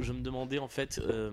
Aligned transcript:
Je 0.00 0.12
me 0.12 0.20
demandais 0.20 0.58
en 0.58 0.68
fait 0.68 1.00
euh, 1.02 1.30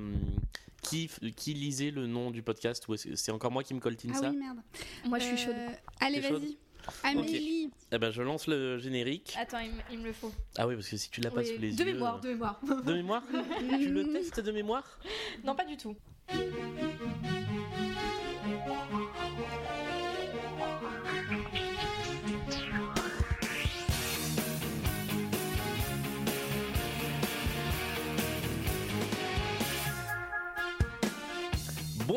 qui, 0.81 1.09
qui 1.35 1.53
lisait 1.53 1.91
le 1.91 2.07
nom 2.07 2.31
du 2.31 2.41
podcast? 2.41 2.87
Ou 2.87 2.95
est-ce 2.95 3.07
que 3.09 3.15
c'est 3.15 3.31
encore 3.31 3.51
moi 3.51 3.63
qui 3.63 3.73
me 3.73 3.79
coltine 3.79 4.11
Ah 4.15 4.19
ça? 4.19 4.29
oui, 4.31 4.37
merde. 4.37 4.57
Moi, 5.05 5.19
je 5.19 5.25
suis 5.25 5.37
chaude. 5.37 5.55
Euh, 5.55 5.69
Allez, 6.01 6.21
T'es 6.21 6.29
chaude? 6.29 6.41
vas-y. 6.41 6.57
Amélie. 7.03 7.71
Eh 7.91 7.97
ben 7.97 8.11
je 8.11 8.21
lance 8.21 8.45
le 8.47 8.77
générique. 8.77 9.35
Attends, 9.39 9.57
il, 9.59 9.71
me- 9.71 9.81
il 9.91 9.99
me 9.99 10.05
le 10.05 10.13
faut. 10.13 10.31
Ah 10.55 10.67
oui 10.67 10.75
parce 10.75 10.87
que 10.87 10.97
si 10.97 11.09
tu 11.09 11.19
l'as 11.21 11.31
pas 11.31 11.43
sous 11.43 11.57
les 11.59 11.71
de 11.71 11.79
yeux. 11.83 11.93
mémoire, 11.93 12.19
de 12.19 12.29
mémoire. 12.29 12.59
euh, 12.69 12.81
De 12.83 12.93
mémoire? 12.93 13.23
Tu 13.79 13.89
le 13.89 14.11
testes 14.13 14.39
de 14.39 14.51
mémoire? 14.51 14.99
Non, 15.43 15.55
pas 15.55 15.65
du 15.65 15.77
tout. 15.77 15.95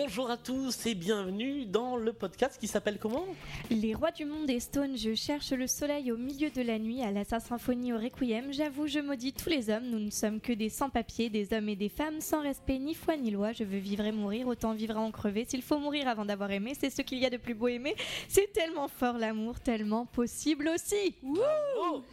Bonjour 0.01 0.31
à 0.31 0.37
tous 0.37 0.87
et 0.87 0.95
bienvenue 0.95 1.67
dans 1.67 1.97
le 1.97 2.13
podcast 2.13 2.57
qui 2.61 2.69
s'appelle 2.69 2.99
comment? 3.01 3.25
Les 3.69 3.95
rois 3.95 4.13
du 4.13 4.27
monde 4.27 4.49
et 4.49 4.61
Stone, 4.61 4.97
je 4.97 5.13
cherche 5.13 5.51
le 5.51 5.67
soleil 5.67 6.13
au 6.13 6.17
milieu 6.17 6.51
de 6.51 6.63
la 6.63 6.79
nuit, 6.79 7.03
à 7.03 7.11
la 7.11 7.25
symphonie 7.25 7.93
au 7.93 7.99
requiem. 7.99 8.53
J'avoue, 8.53 8.87
je 8.87 9.01
maudis 9.01 9.33
tous 9.33 9.49
les 9.49 9.71
hommes. 9.71 9.91
Nous 9.91 9.99
ne 9.99 10.11
sommes 10.11 10.41
que 10.41 10.53
des 10.53 10.69
sans-papiers, 10.69 11.31
des 11.31 11.53
hommes 11.53 11.69
et 11.69 11.75
des 11.75 11.89
femmes 11.89 12.21
sans 12.21 12.43
respect 12.43 12.79
ni 12.79 12.95
foi 12.95 13.17
ni 13.17 13.33
loi. 13.33 13.51
Je 13.51 13.65
veux 13.65 13.79
vivre 13.79 14.05
et 14.05 14.13
mourir, 14.13 14.47
autant 14.47 14.73
vivre 14.73 14.97
à 14.97 15.01
en 15.01 15.11
crever. 15.11 15.45
S'il 15.49 15.63
faut 15.63 15.81
mourir 15.81 16.07
avant 16.07 16.25
d'avoir 16.25 16.53
aimé, 16.53 16.75
c'est 16.79 16.91
ce 16.91 17.03
qu'il 17.03 17.19
y 17.19 17.27
a 17.27 17.31
de 17.31 17.37
plus 17.37 17.55
beau 17.55 17.67
aimer. 17.67 17.97
C'est 18.29 18.53
tellement 18.53 18.87
fort 18.87 19.19
l'amour, 19.19 19.59
tellement 19.59 20.07
possible 20.07 20.71
aussi. 20.73 21.17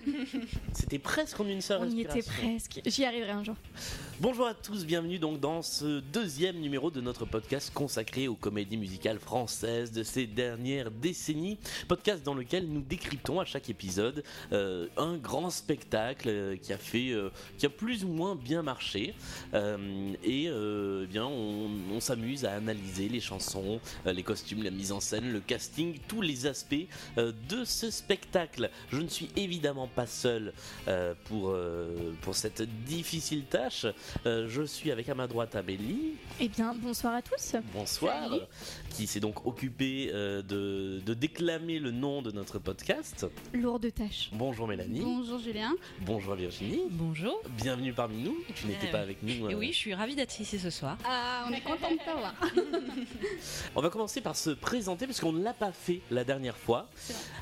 C'était 0.73 0.97
presque 0.97 1.39
en 1.39 1.47
une 1.47 1.61
seule 1.61 1.81
On 1.83 1.89
y 1.91 2.02
était 2.02 2.23
presque. 2.23 2.81
J'y 2.83 3.06
arriverai 3.06 3.31
un 3.31 3.44
jour. 3.44 3.56
Bonjour 4.22 4.47
à 4.47 4.56
tous, 4.56 4.86
bienvenue 4.86 5.19
donc 5.19 5.39
dans 5.39 5.61
ce 5.61 6.00
deuxième 6.00 6.58
numéro 6.61 6.89
de 6.89 7.02
notre 7.02 7.25
podcast 7.25 7.69
consacré 7.75 8.27
aux 8.27 8.35
comédies 8.35 8.77
musicales 8.77 9.19
françaises 9.19 9.91
de 9.91 10.01
ces 10.01 10.25
dernières 10.25 10.89
décennies. 10.89 11.59
Podcast 11.87 12.23
dans 12.23 12.33
lequel 12.33 12.67
nous 12.67 12.81
décryptons 12.81 13.39
à 13.39 13.45
chaque 13.45 13.69
épisode 13.69 14.23
euh, 14.53 14.87
un 14.97 15.17
grand 15.17 15.49
spectacle 15.49 16.29
euh, 16.29 16.55
qui 16.55 16.71
a 16.71 16.77
fait, 16.77 17.11
euh, 17.11 17.29
qui 17.57 17.65
a 17.65 17.69
plus 17.69 18.05
ou 18.05 18.07
moins 18.07 18.35
bien 18.35 18.63
marché. 18.63 19.13
Et 20.23 20.45
eh 20.45 21.07
bien, 21.07 21.25
on, 21.25 21.99
s'amuse 21.99 22.45
à 22.45 22.53
analyser 22.53 23.09
les 23.09 23.19
chansons, 23.19 23.79
les 24.05 24.23
costumes, 24.23 24.63
la 24.63 24.69
mise 24.69 24.91
en 24.91 24.99
scène, 24.99 25.31
le 25.31 25.39
casting, 25.39 25.97
tous 26.07 26.21
les 26.21 26.45
aspects 26.45 26.87
de 27.17 27.65
ce 27.65 27.89
spectacle. 27.89 28.69
Je 28.91 29.01
ne 29.01 29.07
suis 29.07 29.29
évidemment 29.35 29.87
pas 29.87 30.05
seul 30.05 30.53
pour, 31.25 31.55
pour 32.21 32.35
cette 32.35 32.61
difficile 32.85 33.45
tâche. 33.45 33.88
Je 34.25 34.63
suis 34.66 34.91
avec 34.91 35.09
à 35.09 35.16
ma 35.16 35.27
droite 35.27 35.55
Amélie, 35.55 36.13
Eh 36.39 36.47
bien, 36.47 36.75
bonsoir 36.75 37.16
à 37.16 37.21
tous. 37.21 37.55
Bonsoir, 37.73 38.29
Salut. 38.29 38.41
qui 38.89 39.07
s'est 39.07 39.19
donc 39.19 39.45
occupée 39.45 40.09
euh, 40.13 40.41
de, 40.41 41.01
de 41.05 41.13
déclamer 41.13 41.79
le 41.79 41.91
nom 41.91 42.21
de 42.21 42.31
notre 42.31 42.59
podcast. 42.59 43.25
Lourde 43.53 43.91
tâche. 43.93 44.29
Bonjour 44.33 44.67
Mélanie, 44.67 45.01
Bonjour 45.01 45.39
Julien. 45.39 45.73
bonjour 46.01 46.35
Virginie, 46.35 46.81
Bonjour. 46.91 47.41
bienvenue 47.57 47.93
parmi 47.93 48.21
nous. 48.23 48.37
Tu 48.55 48.67
n'étais 48.67 48.87
Euh, 48.87 48.91
pas 48.91 48.99
avec 49.01 49.21
nous. 49.23 49.49
Et 49.49 49.53
euh. 49.53 49.57
oui, 49.57 49.69
je 49.71 49.77
suis 49.77 49.93
ravie 49.93 50.15
d'être 50.15 50.39
ici 50.39 50.57
ce 50.59 50.69
soir. 50.69 50.97
Ah, 51.05 51.45
on 51.49 51.53
est 51.53 51.61
content 51.61 51.91
de 51.91 51.97
t'avoir. 51.97 52.33
On 53.75 53.81
va 53.81 53.89
commencer 53.89 54.21
par 54.21 54.35
se 54.35 54.51
présenter 54.51 55.05
parce 55.07 55.19
qu'on 55.19 55.33
ne 55.33 55.43
l'a 55.43 55.53
pas 55.53 55.71
fait 55.71 56.01
la 56.11 56.23
dernière 56.23 56.57
fois. 56.57 56.87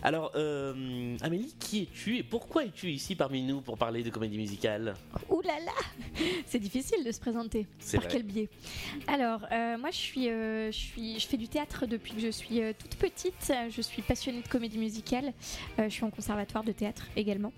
Alors, 0.02 0.32
euh, 0.36 1.16
Amélie, 1.22 1.54
qui 1.60 1.84
es-tu 1.84 2.18
et 2.18 2.24
pourquoi 2.24 2.66
es-tu 2.66 2.92
ici 2.92 3.16
parmi 3.16 3.44
nous 3.44 3.62
pour 3.62 3.78
parler 3.78 4.04
de 4.04 4.10
comédie 4.10 4.38
musicale? 4.38 4.96
Ouh 5.30 5.42
là 5.42 5.60
là 5.66 5.72
C'est 6.46 6.60
difficile 6.60 7.04
de 7.04 7.12
se 7.12 7.20
présenter. 7.20 7.68
C'est 7.80 7.98
Par 7.98 8.06
vrai. 8.08 8.14
quel 8.14 8.24
biais? 8.24 8.50
Alors, 9.08 9.46
euh, 9.52 9.78
moi, 9.78 9.92
je 9.92 9.98
suis, 10.04 10.30
euh, 10.30 10.72
je 10.72 10.78
suis, 10.78 11.20
je 11.20 11.28
fais 11.28 11.38
du 11.38 11.48
théâtre 11.48 11.86
depuis 11.86 12.14
que 12.14 12.20
je 12.22 12.30
suis 12.30 12.62
euh, 12.62 12.74
toute 12.78 12.96
petite. 12.96 13.52
Je 13.70 13.82
suis 13.82 14.02
passionnée 14.02 14.42
de 14.42 14.48
comédie 14.48 14.78
musicale. 14.78 15.34
Euh, 15.80 15.86
je 15.86 15.90
suis 15.90 16.04
en 16.04 16.10
conservatoire 16.12 16.64
de 16.64 16.72
théâtre 16.72 17.08
également. 17.16 17.52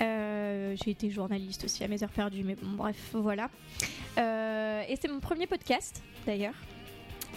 Euh, 0.00 0.76
J'ai 0.82 0.90
été 0.90 1.10
journaliste 1.10 1.64
aussi 1.64 1.82
à 1.84 1.88
mes 1.88 2.02
heures 2.02 2.10
perdues, 2.10 2.44
mais 2.44 2.54
bon, 2.56 2.70
bref, 2.76 2.96
voilà. 3.12 3.48
Euh, 4.18 4.82
et 4.88 4.96
c'est 5.00 5.08
mon 5.08 5.20
premier 5.20 5.46
podcast, 5.46 6.02
d'ailleurs. 6.26 6.54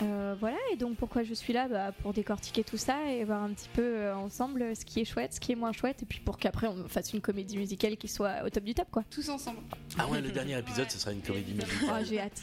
Euh, 0.03 0.35
voilà, 0.39 0.57
et 0.71 0.75
donc 0.75 0.95
pourquoi 0.95 1.23
je 1.23 1.33
suis 1.33 1.53
là? 1.53 1.67
Bah, 1.67 1.91
Pour 2.03 2.13
décortiquer 2.13 2.63
tout 2.63 2.77
ça 2.77 2.97
et 3.11 3.23
voir 3.23 3.41
un 3.41 3.49
petit 3.49 3.69
peu 3.73 3.81
euh, 3.81 4.15
ensemble 4.15 4.75
ce 4.75 4.85
qui 4.85 4.99
est 4.99 5.05
chouette, 5.05 5.33
ce 5.33 5.39
qui 5.39 5.53
est 5.53 5.55
moins 5.55 5.71
chouette, 5.71 6.03
et 6.03 6.05
puis 6.05 6.19
pour 6.19 6.37
qu'après 6.37 6.67
on 6.67 6.87
fasse 6.87 7.13
une 7.13 7.21
comédie 7.21 7.57
musicale 7.57 7.97
qui 7.97 8.07
soit 8.07 8.43
au 8.45 8.49
top 8.51 8.63
du 8.63 8.75
top, 8.75 8.89
quoi. 8.91 9.03
Tous 9.09 9.27
ensemble. 9.29 9.57
Ah 9.97 10.07
ouais, 10.07 10.21
le 10.21 10.29
dernier 10.29 10.59
épisode, 10.59 10.87
ce 10.91 10.99
sera 10.99 11.13
une 11.13 11.23
comédie 11.23 11.55
Oh, 11.59 11.65
musicale. 11.65 12.05
j'ai 12.05 12.19
hâte. 12.19 12.41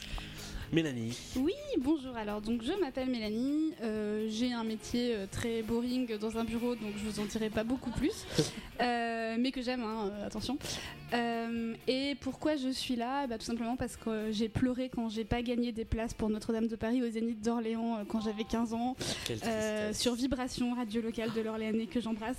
Mélanie, 0.73 1.17
Oui, 1.37 1.53
bonjour. 1.79 2.15
Alors, 2.17 2.41
donc, 2.41 2.61
je 2.63 2.73
m'appelle 2.79 3.09
Mélanie. 3.09 3.73
Euh, 3.81 4.27
J'ai 4.29 4.51
un 4.51 4.63
métier 4.63 5.13
euh, 5.13 5.25
très 5.29 5.61
boring 5.61 6.17
dans 6.17 6.37
un 6.37 6.43
bureau, 6.43 6.75
donc 6.75 6.91
je 6.97 7.03
vous 7.09 7.19
en 7.19 7.25
dirai 7.25 7.49
pas 7.49 7.63
beaucoup 7.63 7.91
plus. 7.91 8.25
Euh, 8.81 9.37
mais 9.39 9.53
que 9.53 9.61
j'aime, 9.61 9.83
hein, 9.83 10.11
attention. 10.25 10.57
Euh, 11.13 11.73
et 11.87 12.15
pourquoi 12.19 12.57
je 12.57 12.67
suis 12.67 12.97
là? 12.97 13.25
Bah, 13.25 13.37
Tout 13.37 13.45
simplement 13.45 13.77
parce 13.77 13.95
que 13.95 14.31
j'ai 14.33 14.49
pleuré 14.49 14.89
quand 14.93 15.07
j'ai 15.07 15.23
pas 15.23 15.41
gagné 15.41 15.71
des 15.71 15.85
places 15.85 16.13
pour 16.13 16.29
Notre-Dame 16.29 16.67
de 16.67 16.75
Paris 16.75 17.01
au 17.01 17.09
Zénith 17.09 17.41
d'Orléans 17.41 17.99
quand 18.09 18.19
j'avais 18.19 18.43
15 18.43 18.73
ans. 18.73 18.97
tristesse. 19.23 19.97
sur 19.97 20.13
Vibration, 20.15 20.73
radio 20.75 21.01
locale 21.01 21.31
de 21.33 21.39
l'Orléanais 21.39 21.85
que 21.85 22.01
j'embrasse. 22.01 22.35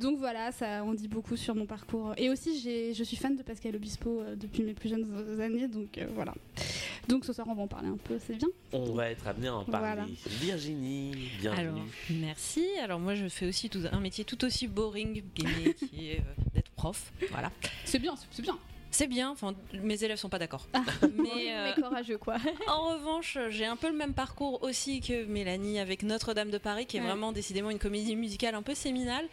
Donc 0.00 0.16
voilà, 0.18 0.50
ça 0.50 0.82
en 0.82 0.94
dit 0.94 1.08
beaucoup 1.08 1.36
sur 1.36 1.54
mon 1.54 1.66
parcours. 1.66 2.14
Et 2.16 2.30
aussi, 2.30 2.58
j'ai- 2.60 2.94
je 2.94 3.04
suis 3.04 3.18
fan 3.18 3.36
de 3.36 3.42
Pascal 3.42 3.76
Obispo 3.76 4.22
depuis 4.36 4.62
mes 4.62 4.72
plus 4.72 4.88
jeunes 4.88 5.40
années, 5.42 5.68
donc 5.68 6.00
voilà. 6.14 6.32
Donc 7.06 7.23
ce 7.24 7.32
soir, 7.32 7.46
on 7.50 7.54
va 7.54 7.62
en 7.62 7.66
parler 7.68 7.88
un 7.88 7.96
peu, 7.96 8.18
c'est 8.24 8.36
bien. 8.36 8.48
On 8.72 8.92
va 8.92 9.10
être 9.10 9.26
amené 9.26 9.48
à 9.48 9.54
en 9.56 9.64
parler. 9.64 9.86
Voilà. 10.02 10.06
Virginie, 10.26 11.12
bienvenue. 11.40 11.68
Alors, 11.68 11.80
merci. 12.10 12.64
Alors 12.82 13.00
moi, 13.00 13.14
je 13.14 13.28
fais 13.28 13.46
aussi 13.46 13.68
tout- 13.70 13.82
un 13.90 14.00
métier 14.00 14.24
tout 14.24 14.44
aussi 14.44 14.68
boring, 14.68 15.22
mais 15.42 15.74
qui 15.74 16.10
est 16.10 16.18
euh, 16.20 16.42
d'être 16.54 16.70
prof. 16.72 17.12
Voilà. 17.30 17.50
C'est 17.84 17.98
bien, 17.98 18.14
c'est- 18.30 18.42
bien. 18.42 18.58
C'est 18.90 19.08
bien. 19.08 19.30
Enfin, 19.30 19.54
mes 19.82 20.04
élèves 20.04 20.18
sont 20.18 20.28
pas 20.28 20.38
d'accord. 20.38 20.68
Mais, 21.02 21.08
Mais 21.24 21.52
euh, 21.56 21.72
courageux, 21.72 22.16
quoi. 22.16 22.36
en 22.68 22.90
revanche, 22.94 23.36
j'ai 23.50 23.66
un 23.66 23.74
peu 23.74 23.88
le 23.88 23.96
même 23.96 24.14
parcours 24.14 24.62
aussi 24.62 25.00
que 25.00 25.24
Mélanie 25.24 25.80
avec 25.80 26.04
Notre-Dame 26.04 26.50
de 26.50 26.58
Paris, 26.58 26.86
qui 26.86 26.98
est 26.98 27.00
Ouais. 27.00 27.06
vraiment 27.08 27.32
décidément 27.32 27.70
une 27.70 27.80
comédie 27.80 28.14
musicale 28.14 28.54
un 28.54 28.62
peu 28.62 28.74
séminale. 28.74 29.26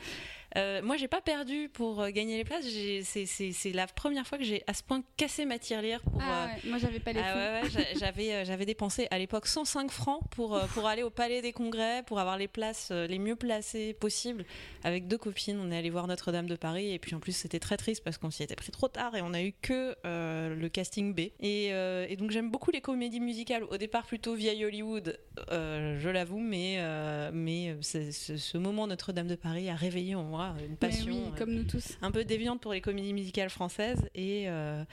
Euh, 0.57 0.81
moi, 0.81 0.97
j'ai 0.97 1.07
pas 1.07 1.21
perdu 1.21 1.69
pour 1.71 2.01
euh, 2.01 2.09
gagner 2.09 2.37
les 2.37 2.43
places. 2.43 2.65
C'est 3.03 3.71
la 3.73 3.87
première 3.87 4.27
fois 4.27 4.37
que 4.37 4.43
j'ai 4.43 4.63
à 4.67 4.73
ce 4.73 4.83
point 4.83 5.03
cassé 5.17 5.45
ma 5.45 5.59
tirelire 5.59 6.01
pour. 6.01 6.21
euh, 6.21 6.25
Ah 6.27 6.47
ouais, 6.47 6.69
moi 6.69 6.77
j'avais 6.77 6.99
pas 6.99 7.13
les 7.13 7.21
Ah 7.23 7.35
ouais, 7.35 7.61
ouais, 7.63 7.69
j'a- 7.69 7.99
j'avais 7.99 8.33
euh, 8.33 8.45
j'avais 8.45 8.65
dépensé 8.65 9.07
à 9.11 9.17
l'époque 9.19 9.47
105 9.47 9.91
francs 9.91 10.21
pour 10.31 10.55
euh, 10.55 10.65
pour 10.73 10.87
aller 10.87 11.03
au 11.03 11.09
Palais 11.09 11.41
des 11.41 11.51
Congrès 11.53 12.03
pour 12.05 12.19
avoir 12.19 12.37
les 12.37 12.47
places 12.47 12.89
euh, 12.91 13.07
les 13.07 13.19
mieux 13.19 13.35
placées 13.35 13.93
possibles 13.93 14.45
avec 14.83 15.07
deux 15.07 15.17
copines 15.17 15.59
on 15.59 15.71
est 15.71 15.77
allé 15.77 15.89
voir 15.89 16.07
Notre-Dame 16.07 16.47
de 16.47 16.55
Paris 16.55 16.93
et 16.93 16.99
puis 16.99 17.15
en 17.15 17.19
plus 17.19 17.31
c'était 17.35 17.59
très 17.59 17.77
triste 17.77 18.03
parce 18.03 18.17
qu'on 18.17 18.31
s'y 18.31 18.43
était 18.43 18.55
pris 18.55 18.71
trop 18.71 18.87
tard 18.87 19.15
et 19.15 19.21
on 19.21 19.33
a 19.33 19.41
eu 19.41 19.53
que 19.61 19.95
euh, 20.05 20.55
le 20.55 20.69
casting 20.69 21.13
B 21.13 21.19
et, 21.39 21.69
euh, 21.73 22.05
et 22.09 22.15
donc 22.15 22.31
j'aime 22.31 22.49
beaucoup 22.49 22.71
les 22.71 22.81
comédies 22.81 23.19
musicales 23.19 23.63
au 23.65 23.77
départ 23.77 24.05
plutôt 24.05 24.33
vieille 24.35 24.65
Hollywood 24.65 25.17
euh, 25.51 25.99
je 25.99 26.09
l'avoue 26.09 26.39
mais 26.39 26.75
euh, 26.79 27.31
mais 27.33 27.75
ce 27.81 28.57
moment 28.57 28.87
Notre-Dame 28.87 29.27
de 29.27 29.35
Paris 29.35 29.69
a 29.69 29.75
réveillé 29.75 30.15
en 30.15 30.23
moi 30.23 30.40
une 30.61 30.71
Mais 30.71 30.75
passion 30.75 31.13
oui, 31.13 31.21
euh, 31.33 31.37
comme 31.37 31.53
nous 31.53 31.63
tous. 31.63 31.97
un 32.01 32.11
peu 32.11 32.23
déviante 32.25 32.61
pour 32.61 32.73
les 32.73 32.81
comédies 32.81 33.13
musicales 33.13 33.49
françaises 33.49 34.09
et, 34.15 34.49
euh, 34.49 34.83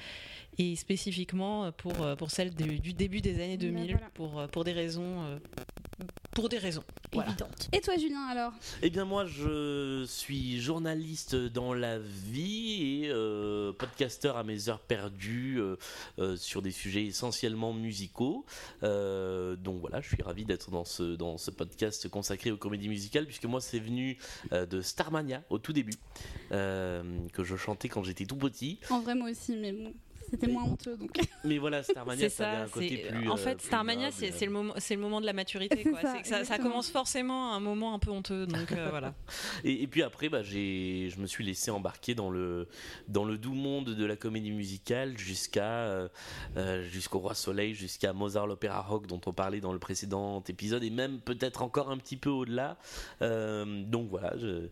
et 0.59 0.77
spécifiquement 0.77 1.71
pour, 1.73 2.01
euh, 2.03 2.17
pour 2.17 2.31
celles 2.31 2.55
du, 2.55 2.79
du 2.81 2.93
début 2.93 3.21
des 3.21 3.35
années 3.37 3.57
Bah, 3.57 3.67
2000 3.67 3.91
voilà. 3.93 4.11
pour, 4.15 4.47
pour 4.49 4.65
des 4.65 4.73
raisons 4.73 5.39
pour 6.39 6.49
des 6.49 6.59
raisons. 6.59 6.85
Voilà. 7.13 7.31
Évidente. 7.31 7.69
Et 7.73 7.81
toi, 7.81 7.97
Julien, 7.97 8.21
alors? 8.31 8.53
Eh 8.83 8.91
bien 8.91 9.05
moi 9.05 9.27
je 9.27 10.05
suis 10.07 10.61
journaliste 10.61 11.35
dans 11.35 11.75
la 11.75 11.99
vie 11.99 13.03
et 13.03 13.11
euh, 13.11 13.73
podcasteur 13.73 14.37
à 14.37 14.45
mes 14.45 14.69
heures 14.69 14.79
perdues 14.79 15.57
euh, 15.59 15.75
euh, 16.21 16.37
sur 16.37 16.63
des 16.63 16.71
sujets 16.71 17.07
essentiellement 17.07 17.73
musicaux. 17.73 18.45
Euh, 18.85 19.57
donc 19.57 19.81
voilà, 19.81 20.01
je 20.01 20.15
suis 20.15 20.23
ravi 20.23 20.45
d'être 20.45 20.71
dans 20.71 20.85
ce, 20.85 21.17
dans 21.17 21.39
ce 21.39 21.51
podcast 21.51 22.09
consacré 22.09 22.53
aux 22.53 22.57
comédies 22.57 22.89
musicales 22.89 23.27
puisque 23.27 23.47
moi 23.47 23.61
c'est 23.61 23.81
venu 23.81 24.17
euh, 24.53 24.65
de 24.65 24.81
Starmania 24.81 25.43
au 25.51 25.59
tout 25.59 25.73
début 25.73 25.95
euh, 26.53 27.03
que 27.33 27.43
je 27.43 27.57
chantais 27.57 27.89
quand 27.89 28.05
j'étais 28.05 28.27
tout 28.27 28.37
petit. 28.37 28.79
En 28.91 29.01
vrai, 29.01 29.17
moi 29.17 29.29
aussi, 29.29 29.57
mais 29.57 29.73
bon, 29.73 29.93
c'était 30.31 30.47
moins 30.49 30.65
honteux 30.65 30.97
donc. 30.97 31.11
Mais 31.45 31.59
voilà, 31.59 31.83
Starmania 31.83 32.29
C'est 32.29 32.37
ça, 32.37 32.49
avait 32.51 32.57
ça. 32.59 32.65
un 32.65 32.69
côté 32.69 32.89
c'est- 33.05 33.09
plus. 33.17 33.29
en 33.29 33.35
euh, 33.35 33.37
fait, 33.37 33.55
plus 33.57 33.67
Starmania, 33.67 34.11
noble. 34.11 34.33
c'est 34.33 34.45
le 34.47 34.51
moment, 34.53 34.75
c'est 34.79 34.95
le 34.95 35.01
moment 35.01 35.21
de 35.21 35.27
la 35.27 35.33
maturité. 35.33 35.83
Quoi. 35.85 36.01
ça, 36.01 36.13
C'est 36.17 36.23
que 36.23 36.29
ça, 36.29 36.35
ça 36.35 36.41
exactement. 36.41 36.69
commence 36.71 36.91
forcément 36.91 37.53
à 37.53 37.57
un 37.57 37.61
moment 37.61 37.95
un 37.95 37.99
peu 37.99 38.11
honteux. 38.11 38.47
Donc 38.47 38.73
euh, 38.73 38.89
voilà. 38.91 39.15
Et, 39.65 39.83
et 39.83 39.87
puis 39.87 40.03
après, 40.03 40.29
bah, 40.29 40.43
j'ai, 40.43 41.09
je 41.11 41.21
me 41.21 41.27
suis 41.27 41.45
laissé 41.45 41.71
embarquer 41.71 42.15
dans 42.15 42.31
le, 42.31 42.69
dans 43.09 43.25
le 43.25 43.39
doux 43.39 43.55
monde 43.55 43.87
de 43.95 44.05
la 44.05 44.17
comédie 44.17 44.51
musicale 44.53 45.17
jusqu'à 45.19 45.65
euh, 45.65 46.09
euh, 46.57 46.83
jusqu'au 46.89 47.19
Roi 47.19 47.35
Soleil, 47.35 47.75
jusqu'à 47.75 48.13
Mozart 48.13 48.47
l'opéra 48.47 48.81
rock 48.83 49.07
dont 49.07 49.21
on 49.27 49.33
parlait 49.33 49.61
dans 49.61 49.73
le 49.73 49.79
précédent 49.79 50.43
épisode, 50.49 50.83
et 50.85 50.91
même 50.91 51.21
peut-être 51.21 51.63
encore 51.63 51.91
un 51.91 51.97
petit 51.99 52.17
peu 52.17 52.31
au-delà. 52.31 52.77
Euh, 53.23 53.83
donc 53.85 54.09
voilà, 54.11 54.35
euh, 54.43 54.69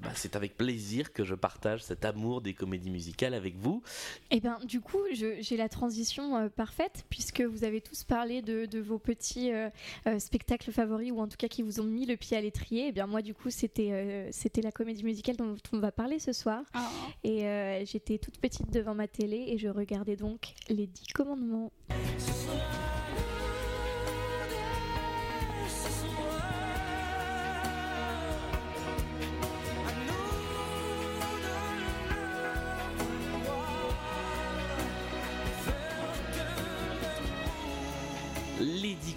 bah, 0.00 0.10
c'est 0.14 0.36
avec 0.36 0.56
plaisir 0.56 1.12
que 1.12 1.24
je 1.24 1.34
partage 1.34 1.82
cet 1.82 2.04
amour 2.04 2.40
des 2.40 2.54
comédies 2.54 2.90
musicales 2.90 3.34
avec 3.34 3.56
vous. 3.56 3.82
Et 4.30 4.40
ben 4.40 4.58
du 4.64 4.80
coup, 4.82 4.98
je- 5.14 5.40
j'ai 5.40 5.56
la 5.56 5.68
transition 5.68 6.36
euh, 6.36 6.48
parfaite 6.48 7.04
puisque 7.08 7.40
vous 7.40 7.64
avez 7.64 7.80
tous 7.80 8.04
parlé 8.04 8.42
de, 8.42 8.66
de 8.66 8.80
vos 8.80 8.98
petits 8.98 9.50
euh, 9.52 9.70
euh, 10.06 10.18
spectacles 10.18 10.70
favoris 10.72 11.10
ou 11.12 11.20
en 11.20 11.28
tout 11.28 11.36
cas 11.38 11.48
qui 11.48 11.62
vous 11.62 11.80
ont 11.80 11.84
mis 11.84 12.04
le 12.06 12.16
pied 12.16 12.36
à 12.36 12.40
l'étrier. 12.40 12.88
Et 12.88 12.92
bien 12.92 13.06
moi 13.06 13.22
du 13.22 13.34
coup, 13.34 13.50
c'était 13.50 13.90
euh, 13.92 14.28
c'était 14.32 14.60
la 14.62 14.72
comédie 14.72 15.04
musicale 15.04 15.36
dont 15.36 15.56
on 15.72 15.78
va 15.78 15.92
parler 15.92 16.18
ce 16.18 16.32
soir. 16.32 16.62
Ah. 16.74 16.90
Et 17.24 17.46
euh, 17.46 17.84
j'étais 17.86 18.18
toute 18.18 18.38
petite 18.38 18.70
devant 18.70 18.94
ma 18.94 19.08
télé 19.08 19.44
et 19.48 19.58
je 19.58 19.68
regardais 19.68 20.16
donc 20.16 20.54
les 20.68 20.86
Dix 20.86 21.06
Commandements. 21.14 21.72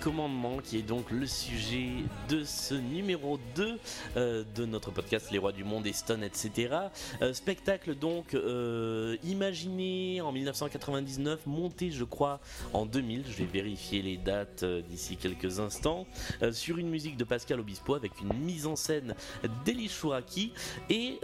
Commandements, 0.06 0.60
qui 0.63 0.78
est 0.78 0.84
donc 0.84 1.10
le 1.10 1.25
sujet 1.25 1.88
de 2.30 2.44
ce 2.44 2.75
numéro 2.75 3.40
2 3.56 3.80
euh, 4.18 4.44
de 4.56 4.63
notre 4.63 4.92
podcast 4.92 5.31
Les 5.31 5.40
Rois 5.40 5.52
du 5.52 5.63
Monde, 5.63 5.88
Stone, 5.92 6.24
etc. 6.24 6.75
Euh, 7.24 7.34
spectacle 7.34 7.96
donc 7.96 8.36
euh, 8.36 9.18
imaginé 9.24 10.22
en 10.22 10.31
1999, 10.31 11.48
monté 11.48 11.90
je 11.90 12.04
crois 12.04 12.40
en 12.74 12.86
2000, 12.86 13.24
je 13.28 13.34
vais 13.36 13.46
vérifier 13.46 14.04
les 14.04 14.18
dates 14.18 14.63
d'ici 14.63 15.18
quelques 15.18 15.60
instants, 15.60 16.06
sur 16.52 16.78
une 16.78 16.90
musique 16.90 17.18
de 17.18 17.24
Pascal 17.24 17.60
Obispo 17.60 17.96
avec 17.96 18.12
une 18.22 18.31
mise 18.34 18.68
en 18.68 18.75
scène 18.75 19.16
d'Elie 19.66 19.90
Chouraki. 19.90 20.52
Et 20.92 21.19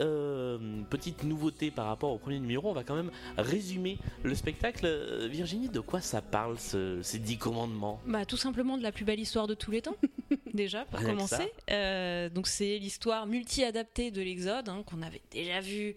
petite 0.90 1.24
nouveauté 1.24 1.70
par 1.70 1.86
rapport 1.86 2.12
au 2.12 2.18
premier 2.18 2.40
numéro, 2.40 2.72
on 2.72 2.74
va 2.74 2.84
quand 2.84 2.96
même 2.96 3.12
résumer 3.38 4.00
le 4.24 4.34
spectacle. 4.34 4.88
Virginie, 5.30 5.70
de 5.70 5.82
quoi 5.82 6.02
ça 6.02 6.24
parle 6.24 6.58
ce- 6.58 7.00
ces 7.04 7.20
Dix 7.20 7.38
Commandements? 7.38 8.02
Bah, 8.08 8.26
tout 8.26 8.38
simplement 8.38 8.71
de 8.78 8.84
la 8.84 8.92
plus 8.92 9.06
belle 9.06 9.20
histoire 9.20 9.48
de 9.48 9.54
tous 9.54 9.72
les 9.72 9.82
temps, 9.82 9.96
déjà, 10.54 10.86
pour 10.86 11.00
Rien 11.00 11.10
commencer. 11.10 11.52
Euh, 11.70 12.30
donc, 12.30 12.48
c'est 12.48 12.78
l'histoire 12.78 13.26
multi-adaptée 13.28 14.12
de 14.12 14.22
l'Exode, 14.22 14.70
hein, 14.70 14.84
qu'on 14.86 15.02
avait 15.02 15.22
déjà 15.32 15.60
vu 15.62 15.96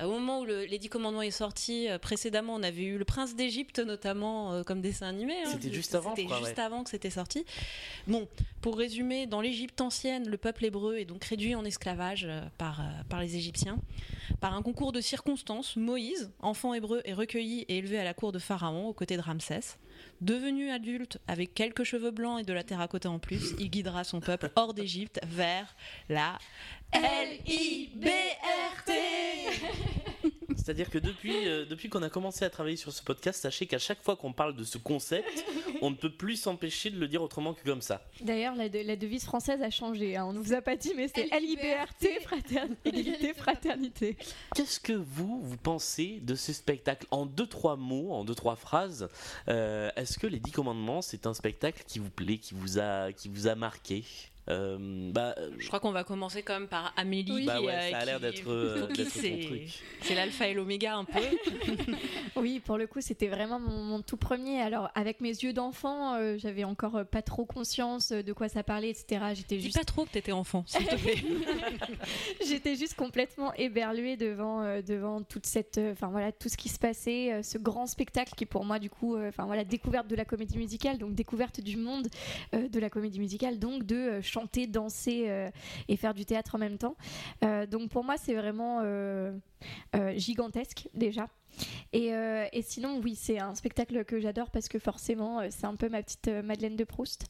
euh, 0.00 0.04
au 0.04 0.12
moment 0.12 0.40
où 0.40 0.44
le- 0.46 0.64
les 0.64 0.78
Dix 0.78 0.88
Commandements 0.88 1.20
est 1.22 1.30
sorti. 1.30 1.86
euh, 1.88 1.98
précédemment, 1.98 2.54
on 2.54 2.62
avait 2.62 2.82
eu 2.84 2.96
Le 2.98 3.04
Prince 3.04 3.36
d'Égypte, 3.36 3.78
notamment, 3.78 4.52
euh, 4.54 4.62
comme 4.62 4.80
dessin 4.80 5.08
animé. 5.08 5.34
hein. 5.44 5.50
C'était 5.52 5.70
juste 5.72 5.94
avant, 5.94 6.16
C'était 6.16 6.28
juste 6.34 6.56
ouais. 6.56 6.60
avant 6.60 6.82
que 6.82 6.88
c'était 6.90 7.10
sorti. 7.10 7.44
Bon, 8.06 8.26
pour 8.62 8.78
résumer, 8.78 9.26
dans 9.26 9.42
l'Égypte 9.42 9.80
ancienne, 9.82 10.28
le 10.28 10.36
peuple 10.38 10.64
hébreu 10.64 10.96
est 10.96 11.04
donc 11.04 11.22
réduit 11.24 11.54
en 11.54 11.64
esclavage 11.64 12.24
euh, 12.26 12.40
par, 12.56 12.80
par 13.10 13.20
les 13.20 13.36
Égyptiens. 13.36 13.78
Par 14.40 14.54
un 14.54 14.62
concours 14.62 14.92
de 14.92 15.00
circonstances, 15.02 15.76
Moïse, 15.76 16.32
enfant 16.40 16.72
hébreu, 16.72 17.02
est 17.04 17.12
recueilli 17.12 17.66
et 17.68 17.76
élevé 17.78 17.98
à 17.98 18.04
la 18.04 18.14
cour 18.14 18.32
de 18.32 18.38
Pharaon 18.38 18.88
aux 18.88 18.94
côtés 18.94 19.16
de 19.18 19.22
Ramsès. 19.22 19.76
Devenu 20.20 20.70
adulte, 20.70 21.18
avec 21.26 21.54
quelques 21.54 21.84
cheveux 21.84 22.10
blancs 22.12 22.40
et 22.40 22.44
de 22.44 22.52
la 22.52 22.62
terracotta 22.62 23.10
en 23.10 23.18
plus, 23.18 23.54
il 23.58 23.70
guidera 23.70 24.04
son 24.04 24.20
peuple 24.20 24.50
hors 24.54 24.74
d'Égypte 24.74 25.20
vers 25.26 25.74
la 26.08 26.38
L-I-B-R-T. 26.92 28.12
C'est-à-dire 30.56 30.90
que 30.90 30.98
depuis, 30.98 31.46
euh, 31.48 31.64
depuis 31.64 31.88
qu'on 31.88 32.02
a 32.02 32.08
commencé 32.10 32.44
à 32.44 32.50
travailler 32.50 32.76
sur 32.76 32.92
ce 32.92 33.02
podcast, 33.02 33.40
sachez 33.42 33.66
qu'à 33.66 33.78
chaque 33.78 34.02
fois 34.02 34.16
qu'on 34.16 34.32
parle 34.32 34.54
de 34.56 34.64
ce 34.64 34.78
concept, 34.78 35.44
on 35.80 35.90
ne 35.90 35.96
peut 35.96 36.10
plus 36.12 36.36
s'empêcher 36.36 36.90
de 36.90 36.98
le 36.98 37.08
dire 37.08 37.22
autrement 37.22 37.54
que 37.54 37.62
comme 37.64 37.82
ça. 37.82 38.02
D'ailleurs, 38.20 38.54
la, 38.54 38.68
de- 38.68 38.80
la 38.80 38.96
devise 38.96 39.24
française 39.24 39.62
a 39.62 39.70
changé. 39.70 40.16
hein. 40.16 40.24
On 40.26 40.32
ne 40.32 40.38
vous 40.38 40.52
a 40.52 40.60
pas 40.62 40.76
dit, 40.76 40.92
mais 40.96 41.08
c'est 41.08 41.28
L-I-B-R-T, 41.32 42.08
LIBRT, 42.08 42.22
fraternité, 42.24 42.88
égalité, 42.88 43.34
fraternité. 43.34 44.16
Qu'est-ce 44.54 44.80
que 44.80 44.92
vous, 44.92 45.40
vous 45.42 45.56
pensez 45.56 46.20
de 46.22 46.34
ce 46.34 46.52
spectacle 46.52 47.06
En 47.10 47.26
deux, 47.26 47.46
trois 47.46 47.76
mots, 47.76 48.12
en 48.12 48.24
deux, 48.24 48.34
trois 48.34 48.56
phrases, 48.56 49.08
euh, 49.48 49.90
est-ce 49.96 50.18
que 50.18 50.26
Les 50.26 50.38
Dix 50.40 50.52
Commandements, 50.52 51.02
c'est 51.02 51.26
un 51.26 51.34
spectacle 51.34 51.82
qui 51.86 51.98
vous 51.98 52.10
plaît, 52.10 52.38
qui 52.38 52.54
vous 52.54 52.78
a, 52.78 53.12
qui 53.12 53.28
vous 53.28 53.46
a 53.48 53.54
marqué? 53.54 54.04
Euh, 54.48 55.10
bah, 55.12 55.34
Je 55.58 55.66
crois 55.68 55.78
qu'on 55.80 55.92
va 55.92 56.04
commencer 56.04 56.42
quand 56.42 56.54
même 56.54 56.68
par 56.68 56.92
Amélie. 56.96 57.32
Oui. 57.32 57.46
bah 57.46 57.60
ouais, 57.60 57.72
euh, 57.72 57.90
ça 57.90 57.98
a 57.98 58.04
l'air 58.04 58.20
d'être 58.20 58.48
euh, 58.50 58.88
c'est 59.08 59.40
truc. 59.46 59.82
c'est 60.00 60.14
l'alpha 60.14 60.48
et 60.48 60.54
l'oméga 60.54 60.96
un 60.96 61.04
peu. 61.04 61.20
Oui, 62.36 62.60
pour 62.60 62.76
le 62.78 62.86
coup, 62.86 63.00
c'était 63.00 63.28
vraiment 63.28 63.60
mon, 63.60 63.82
mon 63.82 64.02
tout 64.02 64.16
premier. 64.16 64.60
Alors, 64.60 64.90
avec 64.94 65.20
mes 65.20 65.28
yeux 65.28 65.52
d'enfant, 65.52 66.14
euh, 66.14 66.36
j'avais 66.38 66.64
encore 66.64 66.96
euh, 66.96 67.04
pas 67.04 67.22
trop 67.22 67.44
conscience 67.44 68.10
de 68.10 68.32
quoi 68.32 68.48
ça 68.48 68.62
parlait, 68.64 68.90
etc. 68.90 69.26
J'étais 69.34 69.56
Dis 69.58 69.64
juste, 69.64 69.78
pas 69.78 69.84
trop 69.84 70.04
que 70.04 70.10
t'étais 70.10 70.32
enfant, 70.32 70.64
s'il 70.66 70.86
te 70.86 70.96
plaît. 70.96 71.22
j'étais 72.46 72.74
juste 72.76 72.94
complètement 72.94 73.52
éberluée 73.54 74.16
devant, 74.16 74.62
euh, 74.62 74.82
devant 74.82 75.22
toute 75.22 75.46
cette, 75.46 75.78
euh, 75.78 75.92
enfin 75.92 76.08
voilà, 76.08 76.32
tout 76.32 76.48
ce 76.48 76.56
qui 76.56 76.68
se 76.68 76.78
passait, 76.78 77.32
euh, 77.32 77.42
ce 77.42 77.58
grand 77.58 77.86
spectacle 77.86 78.32
qui 78.36 78.46
pour 78.46 78.64
moi, 78.64 78.78
du 78.78 78.90
coup, 78.90 79.14
euh, 79.16 79.28
enfin 79.28 79.44
voilà, 79.44 79.64
découverte 79.64 80.08
de 80.08 80.16
la 80.16 80.24
comédie 80.24 80.58
musicale, 80.58 80.98
donc 80.98 81.14
découverte 81.14 81.60
du 81.60 81.76
monde 81.76 82.08
euh, 82.54 82.68
de 82.68 82.80
la 82.80 82.90
comédie 82.90 83.20
musicale, 83.20 83.58
donc 83.58 83.84
de 83.84 83.94
euh, 83.96 84.22
chanter, 84.32 84.66
danser 84.66 85.24
euh, 85.28 85.50
et 85.88 85.96
faire 85.96 86.14
du 86.14 86.24
théâtre 86.24 86.54
en 86.54 86.58
même 86.58 86.78
temps. 86.78 86.96
Euh, 87.44 87.66
donc 87.66 87.90
pour 87.90 88.04
moi, 88.04 88.16
c'est 88.16 88.34
vraiment 88.34 88.80
euh, 88.82 89.32
gigantesque 90.16 90.88
déjà. 90.94 91.28
Et, 91.92 92.06
et 92.06 92.62
sinon, 92.62 92.98
oui, 93.04 93.14
c'est 93.14 93.38
un 93.38 93.54
spectacle 93.54 94.06
que 94.06 94.18
j'adore 94.18 94.50
parce 94.50 94.68
que 94.68 94.78
forcément, 94.78 95.42
c'est 95.50 95.66
un 95.66 95.76
peu 95.76 95.90
ma 95.90 96.02
petite 96.02 96.28
Madeleine 96.28 96.76
de 96.76 96.84
Proust. 96.84 97.26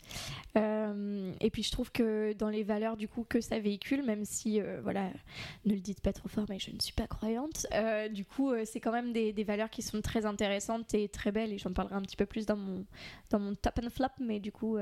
Et 0.55 1.51
puis, 1.53 1.65
je 1.65 1.73
trouve 1.73 1.91
que 1.91 2.33
dans 2.35 2.49
les 2.49 2.63
valeurs 2.63 2.97
du 2.97 3.09
coup 3.09 3.27
que 3.29 3.41
ça 3.41 3.59
véhicule, 3.59 4.05
même 4.05 4.25
si, 4.25 4.61
voilà, 4.85 5.11
ne 5.65 5.75
le 5.75 5.81
dites 5.81 6.01
pas 6.01 6.13
trop 6.13 6.29
fort, 6.29 6.45
mais 6.49 6.61
je 6.61 6.71
ne 6.71 6.79
suis 6.79 6.93
pas 6.93 7.09
croyante, 7.09 7.67
du 8.13 8.25
coup, 8.25 8.53
c'est 8.65 8.79
quand 8.79 8.93
même 8.93 9.13
des, 9.13 9.33
valeurs 9.43 9.71
qui 9.71 9.83
sont 9.83 10.01
très 10.01 10.25
intéressantes 10.25 10.95
et 10.95 11.09
très 11.09 11.33
belles. 11.33 11.53
Et 11.53 11.59
j'en 11.59 11.73
parlerai 11.73 11.97
un 11.97 12.03
petit 12.03 12.17
peu 12.17 12.27
plus 12.27 12.47
dans 12.47 12.57
mon, 12.57 12.87
dans 13.31 13.41
mon 13.41 13.57
top 13.57 13.81
and 13.83 13.91
flop, 13.91 14.07
mais 14.21 14.39
du 14.39 14.53
coup, 14.53 14.79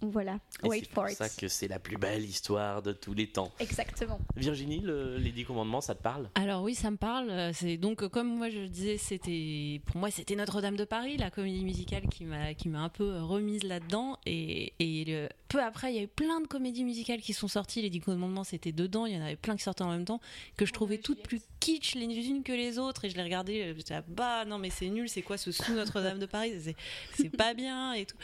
voilà, 0.00 0.38
Et 0.64 0.68
wait 0.68 0.78
c'est 0.80 0.86
for 0.90 1.02
pour 1.04 1.10
it. 1.10 1.16
ça 1.18 1.28
que 1.28 1.48
c'est 1.48 1.66
la 1.68 1.78
plus 1.78 1.96
belle 1.96 2.24
histoire 2.24 2.82
de 2.82 2.92
tous 2.92 3.14
les 3.14 3.26
temps. 3.26 3.50
Exactement. 3.58 4.20
Virginie, 4.36 4.80
le- 4.80 5.16
les 5.18 5.30
Dix 5.32 5.44
Commandements, 5.44 5.80
ça 5.80 5.94
te 5.94 6.02
parle? 6.02 6.30
Alors 6.34 6.62
oui, 6.62 6.74
ça 6.74 6.90
me 6.90 6.96
parle. 6.96 7.30
Euh, 7.30 7.50
C'est 7.52 7.76
donc 7.76 8.02
euh, 8.02 8.08
comme 8.08 8.28
moi 8.36 8.48
je 8.50 8.58
le 8.58 8.68
disais, 8.68 8.96
c'était 8.96 9.80
pour 9.86 9.96
moi 9.96 10.10
c'était 10.10 10.36
Notre-Dame 10.36 10.76
de 10.76 10.84
Paris, 10.84 11.16
la 11.16 11.30
comédie 11.30 11.64
musicale 11.64 12.06
qui 12.08 12.24
m'a 12.24 12.54
qui 12.54 12.68
m'a 12.68 12.80
un 12.80 12.88
peu 12.88 13.04
euh, 13.10 13.22
remise 13.24 13.64
là-dedans. 13.64 14.18
Et, 14.26 14.72
et 14.78 15.04
le- 15.04 15.28
peu 15.48 15.62
après, 15.62 15.92
il 15.92 15.96
y 15.96 15.98
a 15.98 16.02
eu 16.02 16.08
plein 16.08 16.40
de 16.40 16.46
comédies 16.46 16.84
musicales 16.84 17.20
qui 17.20 17.32
sont 17.32 17.48
sorties. 17.48 17.82
Les 17.82 17.90
Dix 17.90 18.00
Commandements, 18.00 18.44
c'était 18.44 18.72
dedans. 18.72 19.06
Il 19.06 19.14
y 19.14 19.18
en 19.18 19.22
avait 19.22 19.36
plein 19.36 19.56
qui 19.56 19.62
sortaient 19.62 19.82
en 19.82 19.90
même 19.90 20.04
temps 20.04 20.20
que 20.56 20.66
je 20.66 20.72
trouvais 20.72 20.98
toutes 20.98 21.22
plus 21.22 21.40
kitsch 21.58 21.94
les 21.94 22.04
unes 22.28 22.42
que 22.44 22.52
les 22.52 22.78
autres. 22.78 23.04
Et 23.04 23.10
je 23.10 23.16
les 23.16 23.22
regardais, 23.22 23.74
j'étais 23.76 23.94
là, 23.94 24.04
bah 24.06 24.44
non 24.44 24.58
mais 24.58 24.70
c'est 24.70 24.88
nul. 24.88 25.08
C'est 25.08 25.22
quoi 25.22 25.38
ce 25.38 25.50
sous 25.50 25.72
Notre-Dame 25.74 26.18
de 26.18 26.26
Paris? 26.26 26.52
C'est 26.62 26.76
c'est 27.14 27.30
pas 27.36 27.54
bien 27.54 27.94
et 27.94 28.04
tout. 28.06 28.16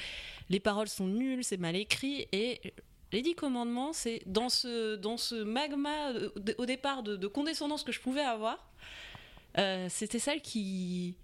Les 0.51 0.61
paroles 0.61 0.89
sont 0.89 1.07
nulles, 1.07 1.45
c'est 1.45 1.57
mal 1.57 1.77
écrit 1.77 2.27
et 2.33 2.61
les 3.13 3.23
dix 3.23 3.35
commandements, 3.35 3.93
c'est 3.93 4.23
dans 4.27 4.49
ce, 4.49 4.97
dans 4.97 5.17
ce 5.17 5.37
magma 5.37 6.11
euh, 6.11 6.31
au 6.59 6.67
départ 6.67 7.03
de, 7.03 7.17
de 7.17 7.27
condescendance 7.29 7.85
que 7.85 7.93
je 7.93 8.01
pouvais 8.01 8.25
avoir, 8.25 8.59
euh, 9.59 9.87
c'était 9.89 10.19
celle 10.19 10.41
qui. 10.41 11.15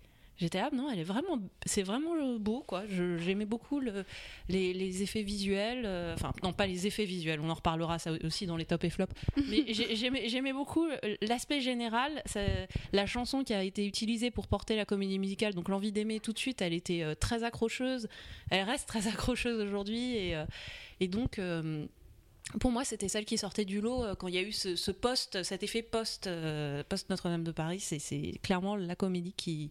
J'étais 0.40 0.58
ah 0.58 0.70
non, 0.72 0.90
elle 0.90 0.98
est 1.00 1.04
vraiment, 1.04 1.38
c'est 1.66 1.82
vraiment 1.82 2.36
beau 2.38 2.64
quoi. 2.66 2.84
J'aimais 2.88 3.44
beaucoup 3.44 3.78
le- 3.78 4.04
les, 4.48 4.72
les 4.72 5.02
effets 5.02 5.22
visuels, 5.22 5.82
euh, 5.84 6.14
enfin 6.14 6.32
non 6.42 6.52
pas 6.54 6.66
les 6.66 6.86
effets 6.86 7.04
visuels, 7.04 7.40
on 7.40 7.50
en 7.50 7.54
reparlera 7.54 7.98
ça 7.98 8.12
aussi 8.24 8.46
dans 8.46 8.56
les 8.56 8.64
top 8.64 8.82
et 8.84 8.90
flop. 8.90 9.06
Mais 9.48 9.64
j'ai- 9.72 9.94
j'aimais 10.28 10.52
beaucoup 10.54 10.86
euh, 10.86 11.16
l'aspect 11.20 11.60
général, 11.60 12.22
ça- 12.24 12.40
la 12.92 13.04
chanson 13.06 13.44
qui 13.44 13.52
a 13.52 13.62
été 13.62 13.86
utilisée 13.86 14.30
pour 14.30 14.46
porter 14.48 14.76
la 14.76 14.86
comédie 14.86 15.18
musicale, 15.18 15.54
donc 15.54 15.68
l'envie 15.68 15.92
d'aimer 15.92 16.20
tout 16.20 16.32
de 16.32 16.38
suite, 16.38 16.62
elle 16.62 16.72
était 16.72 17.02
euh, 17.02 17.14
très 17.14 17.44
accrocheuse, 17.44 18.08
elle 18.50 18.64
reste 18.64 18.88
très 18.88 19.06
accrocheuse 19.08 19.60
aujourd'hui 19.60 20.16
et, 20.16 20.34
euh, 20.36 20.46
et 21.00 21.06
donc. 21.08 21.38
pour 22.60 22.72
moi, 22.72 22.84
c'était 22.84 23.08
celle 23.08 23.24
qui 23.24 23.38
sortait 23.38 23.64
du 23.64 23.80
lot 23.80 24.02
euh, 24.02 24.14
quand 24.16 24.26
il 24.26 24.34
y 24.34 24.38
a 24.38 24.42
eu 24.42 24.50
ce, 24.52 24.74
ce 24.74 24.90
post, 24.90 25.42
cet 25.44 25.62
effet 25.62 25.82
post, 25.82 26.26
euh, 26.26 26.82
post 26.88 27.08
Notre-Dame 27.10 27.44
de 27.44 27.52
Paris. 27.52 27.78
C'est 27.78 28.32
clairement 28.42 28.74
la 28.74 28.96
comédie 28.96 29.32
qui, 29.36 29.70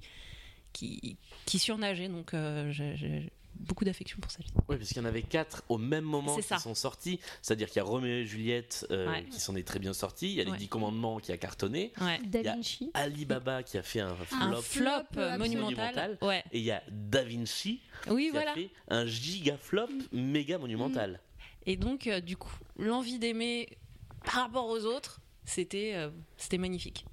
qui, 0.73 1.17
qui 1.45 1.59
surnageait. 1.59 2.07
Donc, 2.09 2.33
euh, 2.33 2.71
j'ai 2.71 2.95
j'ai 2.95 3.31
beaucoup 3.55 3.83
d'affection 3.83 4.17
pour 4.21 4.31
celle-ci. 4.31 4.53
Oui, 4.69 4.77
parce 4.77 4.87
qu'il 4.87 4.97
y 4.97 5.01
en 5.01 5.05
avait 5.05 5.21
quatre 5.21 5.63
au 5.67 5.77
même 5.77 6.05
moment 6.05 6.35
C'est 6.35 6.41
qui 6.43 6.47
ça. 6.47 6.59
sont 6.59 6.75
sortis. 6.75 7.19
C'est-à-dire 7.41 7.67
qu'il 7.67 7.77
y 7.77 7.79
a 7.79 7.83
Roméo 7.83 8.17
et 8.19 8.25
Juliette 8.25 8.87
euh, 8.89 9.09
Ouais. 9.11 9.25
qui 9.25 9.39
s'en 9.41 9.53
est 9.55 9.67
très 9.67 9.79
bien 9.79 9.91
sorti. 9.93 10.27
Il 10.27 10.33
y 10.35 10.41
a 10.41 10.45
les. 10.45 10.57
Dix 10.57 10.69
Commandements 10.69 11.19
qui 11.19 11.31
a 11.33 11.37
cartonné. 11.37 11.91
Ouais. 11.99 12.19
Da 12.25 12.39
Il 12.39 12.45
y 12.45 12.47
a-. 12.47 12.89
Alibaba 12.93 13.63
qui 13.63 13.77
a 13.77 13.83
fait 13.83 13.99
un 13.99 14.11
Un 14.11 14.15
flop. 14.55 14.61
flop, 14.61 14.89
euh, 15.17 15.37
monumental. 15.37 16.17
Ouais. 16.21 16.43
Et 16.53 16.59
il 16.59 16.63
y 16.65 16.71
a 16.71 16.81
Da 16.89 17.23
Vinci 17.23 17.81
Oui, 18.09 18.25
qui 18.27 18.31
voilà. 18.31 18.51
a 18.51 18.55
fait 18.55 18.69
un 18.87 19.05
giga 19.05 19.57
flop 19.57 19.89
méga 20.13 20.57
monumental. 20.57 21.19
Et 21.65 21.75
donc, 21.75 22.07
euh, 22.07 22.21
du 22.21 22.37
coup, 22.37 22.53
l'envie 22.77 23.19
d'aimer 23.19 23.77
par 24.23 24.35
rapport 24.45 24.67
aux 24.67 24.85
autres, 24.85 25.19
c'était 25.43 25.93
euh, 25.95 26.09
c'était 26.37 26.57
magnifique. 26.57 27.05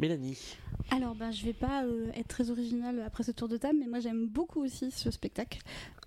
Mélanie. 0.00 0.38
Alors, 0.90 1.14
ben, 1.14 1.30
je 1.30 1.44
vais 1.44 1.52
pas 1.52 1.84
euh, 1.84 2.10
être 2.14 2.28
très 2.28 2.50
originale 2.50 3.02
après 3.06 3.22
ce 3.22 3.32
tour 3.32 3.48
de 3.48 3.56
table, 3.56 3.76
mais 3.78 3.86
moi 3.86 4.00
j'aime 4.00 4.26
beaucoup 4.26 4.64
aussi 4.64 4.90
ce 4.90 5.10
spectacle. 5.10 5.58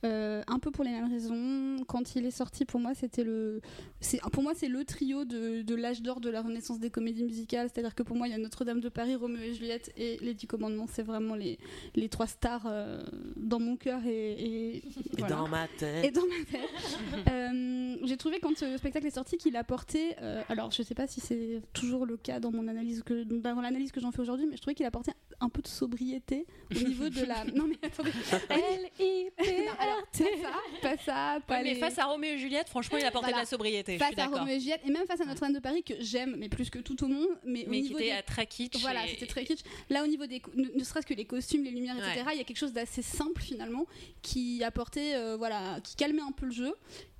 Euh, 0.05 0.41
un 0.47 0.59
peu 0.59 0.69
pour 0.69 0.83
les 0.83 0.91
mêmes 0.91 1.09
raisons. 1.09 1.77
Quand 1.87 2.15
il 2.15 2.25
est 2.25 2.31
sorti, 2.31 2.65
pour 2.65 2.79
moi, 2.79 2.93
c'était 2.93 3.23
le. 3.23 3.61
c'est- 4.01 4.19
Pour 4.31 4.43
moi, 4.43 4.53
c'est 4.55 4.67
le 4.67 4.83
trio 4.83 5.23
de, 5.25 5.61
de 5.61 5.75
l'âge 5.75 6.01
d'or 6.01 6.19
de 6.19 6.29
la 6.29 6.41
renaissance 6.41 6.79
des 6.79 6.89
comédies 6.89 7.23
musicales. 7.23 7.69
C'est-à-dire 7.73 7.95
que 7.95 8.03
pour 8.03 8.15
moi, 8.17 8.27
il 8.27 8.31
y 8.31 8.33
a 8.33 8.37
Notre-Dame 8.37 8.81
de 8.81 8.89
Paris, 8.89 9.15
Roméo 9.15 9.41
et 9.41 9.53
Juliette 9.53 9.93
et 9.95 10.17
Les 10.21 10.33
Dix 10.33 10.45
Commandements. 10.47 10.87
C'est 10.91 11.03
vraiment 11.03 11.35
les, 11.35 11.57
les 11.95 12.09
trois 12.09 12.27
stars 12.27 12.65
euh, 12.67 13.01
dans 13.37 13.59
mon 13.59 13.77
cœur 13.77 14.05
et. 14.05 14.31
et, 14.33 14.75
Et 14.77 14.83
voilà. 15.19 15.35
dans 15.35 15.47
ma 15.47 15.67
tête. 15.69 16.03
Et 16.05 16.11
dans 16.11 16.21
ma 16.27 16.45
tête. 16.51 16.69
Euh, 17.29 17.95
J'ai 18.03 18.17
trouvé 18.17 18.39
quand 18.39 18.55
ce 18.57 18.77
spectacle 18.77 19.07
est 19.07 19.11
sorti 19.11 19.37
qu'il 19.37 19.55
apportait. 19.55 20.15
euh, 20.21 20.41
alors 20.49 20.71
je 20.71 20.83
sais 20.83 20.95
pas 20.95 21.07
si 21.07 21.19
c'est 21.21 21.61
toujours 21.73 22.05
le 22.05 22.17
cas 22.17 22.39
dans 22.39 22.51
mon 22.51 22.67
analyse 22.67 23.03
que 23.03 23.23
dans 23.23 23.61
l'analyse 23.61 23.91
que 23.91 23.99
j'en 24.01 24.11
fais 24.11 24.19
aujourd'hui, 24.21 24.45
mais 24.47 24.55
je 24.57 24.61
trouvais 24.61 24.75
qu'il 24.75 24.85
apportait 24.85 25.13
un 25.39 25.49
peu 25.49 25.61
de 25.61 25.67
sobriété 25.67 26.45
au 26.71 26.79
niveau 26.87 27.09
de 27.09 27.23
la. 27.25 27.45
Non 27.45 27.65
mais 27.67 27.77
attendez. 27.81 28.11
L-I-P. 28.49 29.65
Non, 29.65 29.71
pas 29.93 30.19
ça, 30.41 30.53
pas 30.81 30.97
ça, 30.97 31.39
pas 31.45 31.57
Ouais, 31.57 31.63
mais 31.63 31.75
face 31.75 31.97
à 31.99 32.05
Roméo 32.05 32.33
et 32.33 32.37
Juliette, 32.37 32.69
franchement, 32.69 32.97
il 32.97 33.05
apportait 33.05 33.27
Voilà. 33.27 33.37
de 33.37 33.41
la 33.43 33.45
sobriété. 33.49 33.93
je 33.93 33.99
face 33.99 34.11
suis 34.13 34.21
à. 34.21 34.27
Roméo 34.27 34.55
et 34.55 34.59
Juliette 34.59 34.81
et 34.85 34.91
même 34.91 35.05
face 35.07 35.21
à 35.21 35.25
Notre-Dame 35.25 35.53
de 35.53 35.59
Paris 35.59 35.83
que 35.83 35.93
j'aime, 35.99 36.35
mais 36.37 36.49
plus 36.49 36.69
que 36.69 36.79
tout 36.79 37.03
au 37.03 37.07
monde. 37.07 37.27
Mais, 37.45 37.65
au 37.67 37.71
qui 37.71 37.81
niveau 37.81 37.99
était 37.99 38.15
des- 38.17 38.23
très 38.23 38.45
kitsch. 38.45 38.79
Voilà, 38.81 39.05
et- 39.05 39.09
c'était 39.09 39.25
très 39.27 39.43
kitsch. 39.45 39.61
Là, 39.89 40.03
au 40.03 40.07
niveau 40.07 40.25
des, 40.25 40.41
ne, 40.55 40.69
ne 40.77 40.83
serait-ce 40.83 41.05
que 41.05 41.13
les 41.13 41.25
costumes, 41.25 41.63
les 41.63 41.71
lumières, 41.71 41.95
etc., 41.97 42.25
il 42.33 42.37
y 42.37 42.41
a 42.41 42.43
quelque 42.43 42.57
chose 42.57 42.73
d'assez 42.73 43.01
simple 43.01 43.41
finalement 43.41 43.85
qui 44.21 44.63
apportait, 44.63 45.15
euh, 45.15 45.35
voilà, 45.37 45.79
qui 45.83 45.95
calmait 45.95 46.21
un 46.21 46.31
peu 46.31 46.45
le 46.47 46.51
jeu 46.51 46.73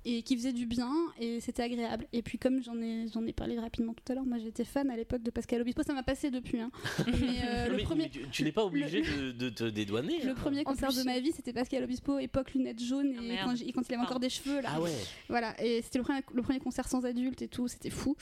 et 0.04 0.22
qui 0.22 0.36
faisait 0.36 0.52
du 0.52 0.66
bien 0.66 0.90
et 1.18 1.40
c'était 1.40 1.62
agréable. 1.62 2.06
Et 2.12 2.22
puis 2.22 2.38
comme 2.38 2.62
j'en 2.62 2.80
ai, 2.80 3.06
j'en 3.12 3.24
ai 3.26 3.32
parlé 3.32 3.58
rapidement 3.58 3.94
tout 3.94 4.10
à 4.12 4.14
l'heure, 4.14 4.26
moi 4.26 4.38
j'étais 4.38 4.64
fan 4.64 4.90
à 4.90 4.96
l'époque 4.96 5.22
de 5.22 5.30
Pascal 5.30 5.60
Obispo, 5.62 5.82
ça 5.82 5.94
m'a 5.94 6.02
passé 6.02 6.30
depuis. 6.30 6.60
hein. 6.60 6.70
Mais, 7.06 7.12
euh, 7.44 7.68
le 7.68 7.76
mais- 7.76 7.82
premier, 7.84 8.04
mais 8.04 8.10
tu, 8.10 8.28
tu 8.30 8.42
n'es 8.44 8.52
pas 8.52 8.64
obligé 8.64 9.02
de, 9.02 9.32
de 9.38 9.48
te 9.48 9.64
dédouaner. 9.64 10.20
le 10.22 10.30
hein. 10.30 10.34
premier 10.34 10.64
concert 10.64 10.88
plus- 10.90 10.98
de 10.98 11.04
ma 11.04 11.18
vie, 11.20 11.32
c'était 11.32 11.52
Pascal 11.52 11.84
Obispo, 11.84 12.18
époque 12.18 12.52
lunettes 12.54 12.82
jaunes 12.82 13.14
Ah, 13.18 13.22
et 13.22 13.72
quand, 13.72 13.82
il 13.88 13.94
avait 13.94 14.02
encore 14.02 14.20
des 14.20 14.28
cheveux 14.30 14.60
là. 14.60 14.70
Ah 14.74 14.80
ouais. 14.80 14.90
Voilà, 15.28 15.54
et 15.64 15.80
c'était 15.82 15.98
le 15.98 16.04
premier, 16.04 16.20
le 16.34 16.42
premier 16.42 16.58
concert 16.60 16.86
sans 16.88 17.04
adultes 17.04 17.42
et 17.42 17.48
tout, 17.48 17.68
c'était 17.68 17.90
fou. 17.90 18.16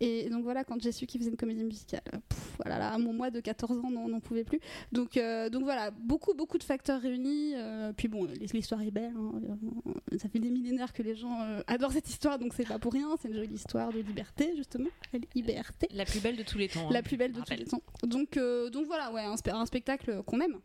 Et 0.00 0.28
donc 0.30 0.42
voilà, 0.42 0.64
quand 0.64 0.82
j'ai 0.82 0.90
su 0.90 1.06
qu'il 1.06 1.20
faisait 1.20 1.30
une 1.30 1.36
comédie 1.36 1.62
musicale, 1.62 2.02
euh, 2.12 2.18
pff, 2.28 2.56
voilà, 2.58 2.76
là, 2.78 2.92
à 2.92 2.98
mon 2.98 3.12
mois 3.12 3.30
de 3.30 3.38
14 3.38 3.78
ans, 3.78 3.90
on 3.96 4.08
n'en 4.08 4.18
pouvait 4.18 4.42
plus. 4.42 4.58
Donc, 4.90 5.16
euh, 5.16 5.48
donc 5.48 5.62
voilà, 5.62 5.92
beaucoup, 5.92 6.34
beaucoup 6.34 6.58
de 6.58 6.64
facteurs 6.64 7.00
réunis. 7.00 7.52
euh, 7.54 7.92
puis 7.96 8.08
bon, 8.08 8.26
l'histoire 8.52 8.82
est 8.82 8.90
belle. 8.90 9.14
hein, 9.16 9.32
ça 10.18 10.28
fait 10.28 10.40
des 10.40 10.50
millénaires 10.50 10.92
que 10.92 11.02
les 11.02 11.14
gens 11.14 11.21
euh, 11.30 11.62
adorent 11.66 11.92
cette 11.92 12.08
histoire, 12.08 12.38
donc 12.38 12.52
c'est 12.54 12.66
pas 12.66 12.78
pour 12.78 12.92
rien. 12.92 13.08
C'est 13.20 13.28
une 13.28 13.34
jolie 13.34 13.54
histoire 13.54 13.92
de 13.92 13.98
liberté, 14.00 14.52
justement. 14.56 14.88
La 15.12 15.20
liberté. 15.34 15.88
La 15.92 16.04
plus 16.04 16.20
belle 16.20 16.36
de 16.36 16.42
tous 16.42 16.58
les 16.58 16.68
temps. 16.68 16.86
hein. 16.88 16.92
La 16.92 17.02
plus 17.02 17.16
belle 17.16 17.32
de 17.32 17.40
tous 17.40 17.54
les 17.54 17.64
temps. 17.64 17.82
Donc, 18.02 18.36
euh, 18.36 18.70
donc 18.70 18.86
voilà, 18.86 19.12
ouais, 19.12 19.22
un 19.22 19.66
spectacle 19.66 20.22
qu'on 20.24 20.40
aime. 20.40 20.58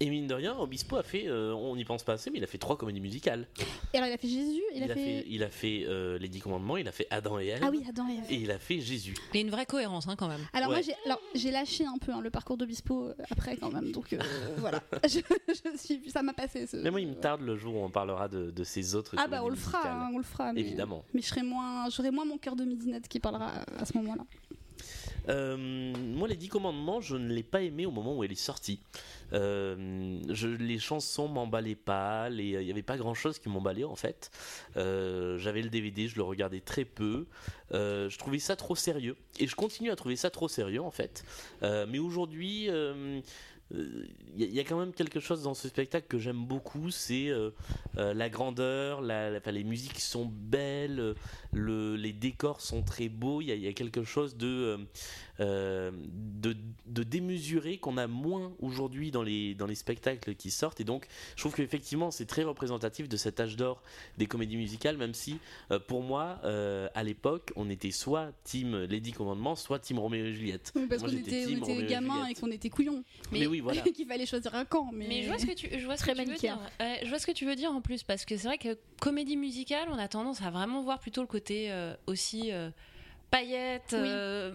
Et 0.00 0.10
mine 0.10 0.28
de 0.28 0.34
rien, 0.34 0.56
Obispo 0.56 0.96
a 0.96 1.02
fait, 1.02 1.26
euh, 1.26 1.52
on 1.54 1.74
n'y 1.74 1.84
pense 1.84 2.04
pas 2.04 2.12
assez, 2.12 2.30
mais 2.30 2.38
il 2.38 2.44
a 2.44 2.46
fait 2.46 2.58
trois 2.58 2.76
comédies 2.78 3.00
musicales. 3.00 3.48
Et 3.92 3.96
alors, 3.96 4.08
il 4.08 4.12
a 4.12 4.16
fait 4.18 4.28
Jésus, 4.28 4.62
il, 4.74 4.84
Il, 4.84 4.90
a, 4.92 4.94
fait. 4.94 5.24
il 5.28 5.42
a 5.42 5.48
fait 5.50 5.84
euh, 5.88 6.18
Les 6.18 6.28
Dix 6.28 6.38
Commandements, 6.40 6.76
il 6.76 6.86
a 6.86 6.92
fait 6.92 7.08
Adam 7.10 7.40
et 7.40 7.48
Ève, 7.48 7.60
Ah 7.64 7.70
oui, 7.70 7.82
Adam 7.88 8.08
et 8.08 8.12
Ève. 8.18 8.24
et 8.30 8.36
il 8.36 8.50
a 8.52 8.60
fait 8.60 8.78
Jésus. 8.80 9.14
Il 9.32 9.36
y 9.36 9.42
a 9.42 9.44
une 9.44 9.50
vraie 9.50 9.66
cohérence 9.66 10.06
hein, 10.06 10.14
quand 10.16 10.28
même. 10.28 10.40
Alors 10.52 10.68
Ouais. 10.68 10.76
moi 10.76 10.82
j'ai 10.82 10.94
alors 11.06 11.20
j'ai 11.34 11.50
lâché 11.50 11.84
un 11.84 11.98
peu 11.98 12.12
hein, 12.12 12.20
le 12.20 12.30
parcours 12.30 12.56
d'Obispo 12.56 13.06
euh, 13.06 13.14
après 13.30 13.56
quand 13.56 13.72
même 13.72 13.90
donc 13.90 14.12
euh, 14.12 14.18
voilà 14.58 14.82
je, 15.08 15.18
je 15.48 15.76
suis 15.78 16.02
ça 16.10 16.22
m'a 16.22 16.32
passé 16.34 16.66
ce 16.66 16.76
Mais 16.76 16.90
moi, 16.90 17.00
il 17.00 17.08
me 17.08 17.14
tarde 17.14 17.40
le 17.40 17.56
jour 17.56 17.74
où 17.74 17.82
on 17.84 17.90
parlera 17.90 18.28
de, 18.28 18.50
de 18.50 18.64
ces 18.64 18.94
autres 18.94 19.14
ah 19.18 19.26
bah 19.28 19.40
on 19.42 19.48
le 19.48 19.56
fera 19.56 19.80
hein, 20.04 20.10
on 20.14 20.18
le 20.18 20.24
fera 20.24 20.52
mais, 20.52 20.60
Évidemment. 20.60 21.04
mais 21.14 21.22
je 21.22 21.26
serai 21.26 21.42
moins 21.42 21.88
j'aurai 21.90 22.10
moins 22.10 22.24
mon 22.24 22.38
cœur 22.38 22.54
de 22.54 22.64
midinette 22.64 23.08
qui 23.08 23.18
parlera 23.18 23.50
à 23.78 23.84
ce 23.84 23.96
moment-là 23.98 24.24
Euh, 25.28 25.56
moi, 25.56 26.28
les 26.28 26.36
Dix 26.36 26.48
Commandements, 26.48 27.00
je 27.00 27.16
ne 27.16 27.28
l'ai 27.32 27.42
pas 27.42 27.62
aimé 27.62 27.86
au 27.86 27.90
moment 27.90 28.16
où 28.16 28.24
elle 28.24 28.32
est 28.32 28.34
sortie. 28.34 28.80
Euh, 29.34 30.18
les 30.58 30.78
chansons 30.78 31.28
m'emballaient 31.28 31.74
pas, 31.74 32.28
il 32.30 32.58
n'y 32.58 32.70
avait 32.70 32.82
pas 32.82 32.96
grand 32.96 33.14
chose 33.14 33.38
qui 33.38 33.48
m'emballait 33.48 33.84
en 33.84 33.96
fait. 33.96 34.30
Euh, 34.76 35.36
J'avais 35.38 35.60
le 35.62 35.68
DVD, 35.68 36.08
je 36.08 36.16
le 36.16 36.22
regardais 36.22 36.60
très 36.60 36.84
peu. 36.84 37.26
Je 37.72 38.16
trouvais 38.18 38.38
ça 38.38 38.56
trop 38.56 38.74
sérieux. 38.76 39.16
Et 39.38 39.46
je 39.46 39.54
continue 39.54 39.90
à 39.90 39.96
trouver 39.96 40.16
ça 40.16 40.30
trop 40.30 40.48
sérieux 40.48 40.82
en 40.82 40.90
fait. 40.90 41.24
Mais 41.62 41.98
aujourd'hui. 41.98 42.68
il 43.70 44.54
y, 44.54 44.60
a- 44.60 44.64
quand 44.64 44.78
même 44.78 44.94
quelque 44.94 45.20
chose 45.20 45.42
dans 45.42 45.52
ce 45.52 45.68
spectacle 45.68 46.06
que 46.08 46.18
j'aime 46.18 46.42
beaucoup, 46.46 46.90
c'est 46.90 47.30
la 47.96 48.30
grandeur, 48.30 49.02
les 49.02 49.64
musiques 49.64 50.00
sont 50.00 50.24
belles, 50.24 51.14
le- 51.52 51.96
les 51.96 52.12
décors 52.12 52.60
sont 52.60 52.82
très 52.82 53.08
beaux, 53.08 53.40
il 53.40 53.46
y 53.48 53.52
a, 53.52 53.54
il 53.54 53.62
y 53.62 53.68
a 53.68 53.72
quelque 53.72 54.04
chose 54.04 54.36
de, 54.36 54.46
euh, 54.46 54.78
euh, 55.40 55.90
de, 56.12 56.56
de 56.86 57.02
démesuré 57.02 57.78
qu'on 57.78 57.96
a 57.96 58.06
moins 58.06 58.52
aujourd'hui 58.60 59.10
dans 59.10 59.22
les, 59.22 59.54
dans 59.54 59.66
les 59.66 59.74
spectacles 59.74 60.34
qui 60.34 60.50
sortent, 60.50 60.80
et 60.80 60.84
donc 60.84 61.06
je 61.36 61.42
trouve 61.42 61.54
qu'effectivement 61.54 62.10
c'est 62.10 62.26
très 62.26 62.42
représentatif 62.42 63.08
de 63.08 63.16
cet 63.16 63.40
âge 63.40 63.56
d'or 63.56 63.82
des 64.18 64.26
comédies 64.26 64.56
musicales, 64.56 64.96
même 64.96 65.14
si 65.14 65.38
euh, 65.70 65.78
pour 65.78 66.02
moi, 66.02 66.40
euh, 66.44 66.88
à 66.94 67.02
l'époque, 67.02 67.52
on 67.56 67.70
était 67.70 67.90
soit 67.90 68.32
team 68.44 68.84
Lady 68.84 69.12
Commandement, 69.12 69.54
soit 69.56 69.78
team 69.78 69.98
Roméo 69.98 70.26
et 70.26 70.32
Juliette. 70.34 70.72
Oui, 70.74 70.86
parce 70.88 71.00
Moi, 71.02 71.10
qu'on 71.10 71.16
j'étais 71.16 71.42
était, 71.42 71.44
on 71.44 71.48
team 71.48 71.58
était 71.58 71.72
Roméo 71.72 71.84
et 71.86 71.90
gamins 71.90 72.14
et 72.14 72.20
Juliette. 72.22 72.40
qu'on 72.40 72.50
était 72.50 72.70
couillons 72.70 73.04
Mais 73.32 73.46
oui, 73.46 73.60
voilà. 73.60 73.80
qu'il 73.88 74.06
fallait 74.06 74.26
choisir 74.26 74.54
un 74.54 74.64
camp 74.64 74.90
mais, 74.92 75.06
Mais 75.08 75.22
je 75.22 75.28
vois 75.28 75.38
ce 75.38 75.46
que 75.46 75.54
tu, 75.54 75.68
je 75.78 75.84
vois 75.84 75.96
ce 75.96 76.02
Très 76.02 76.12
que 76.14 76.22
tu 76.22 76.30
veux 76.30 76.36
dire. 76.36 76.58
Je 77.02 77.08
vois 77.08 77.18
ce 77.18 77.26
que 77.26 77.32
tu 77.32 77.46
veux 77.46 77.56
dire 77.56 77.70
en 77.72 77.80
plus 77.80 78.02
parce 78.02 78.24
que 78.24 78.36
c'est 78.36 78.48
vrai 78.48 78.58
que 78.58 78.76
comédie 79.00 79.36
musicale, 79.36 79.88
on 79.90 79.98
a 79.98 80.08
tendance 80.08 80.42
à 80.42 80.50
vraiment 80.50 80.82
voir 80.82 80.98
plutôt 80.98 81.20
le 81.20 81.26
côté 81.26 81.37
euh, 81.70 81.94
aussi 82.06 82.52
euh, 82.52 82.70
paillettes, 83.30 83.90
Oui. 83.92 83.98
euh, 84.04 84.52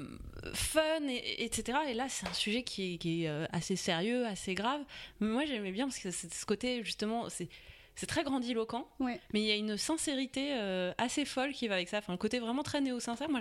fun, 0.53 1.07
et, 1.09 1.43
etc. 1.43 1.77
Et 1.89 1.93
là, 1.93 2.07
c'est 2.09 2.27
un 2.27 2.33
sujet 2.33 2.63
qui 2.63 2.93
est, 2.93 2.97
qui 2.97 3.25
est, 3.25 3.29
assez 3.51 3.75
sérieux, 3.75 4.25
assez 4.25 4.53
grave. 4.55 4.81
Mais 5.19 5.27
moi, 5.27 5.45
j'aimais 5.45 5.71
bien 5.71 5.85
parce 5.87 5.99
que 5.99 6.11
c'est 6.11 6.33
ce 6.33 6.45
côté 6.45 6.83
justement, 6.83 7.29
c'est 7.29 7.49
c'est 7.95 8.07
très 8.07 8.23
grandiloquent, 8.23 8.87
Ouais. 8.99 9.19
mais 9.33 9.41
il 9.41 9.45
y 9.45 9.51
a 9.51 9.55
une 9.55 9.77
sincérité 9.77 10.55
euh, 10.55 10.91
assez 10.97 11.25
folle 11.25 11.51
qui 11.53 11.67
va 11.67 11.75
avec 11.75 11.87
ça. 11.89 11.99
Enfin, 11.99 12.13
le 12.13 12.17
côté 12.17 12.39
vraiment 12.39 12.63
très 12.63 12.81
néo-sincère, 12.81 13.29
moi, 13.29 13.39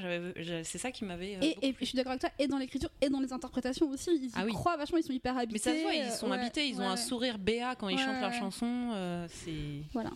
c'est 0.62 0.76
ça 0.76 0.90
qui 0.92 1.06
m'avait. 1.06 1.36
euh, 1.36 1.40
et, 1.40 1.68
et 1.68 1.74
je 1.80 1.84
suis 1.86 1.96
d'accord 1.96 2.10
avec 2.12 2.20
toi 2.20 2.30
et 2.38 2.48
dans 2.48 2.58
l'écriture 2.58 2.90
et 3.00 3.08
dans 3.08 3.20
les 3.20 3.32
interprétations 3.32 3.88
aussi 3.88 4.10
ils 4.10 4.30
Ah 4.34 4.44
oui. 4.44 4.52
croient 4.52 4.76
vachement 4.76 4.98
ils 4.98 5.04
sont 5.04 5.12
hyper 5.14 5.38
habités 5.38 5.54
Mais 5.54 5.58
ça 5.58 5.74
se 5.74 5.82
voit, 5.82 5.94
ils 5.94 6.10
sont 6.12 6.30
ouais, 6.30 6.36
habités, 6.38 6.68
ils 6.68 6.78
ont 6.82 6.86
un 6.86 6.98
sourire 6.98 7.38
béat 7.38 7.76
quand 7.76 7.88
ils 7.88 7.98
chantent 7.98 8.20
leurs 8.20 8.34
chansons. 8.34 9.26
c'est. 9.30 9.52
voilà 9.94 10.10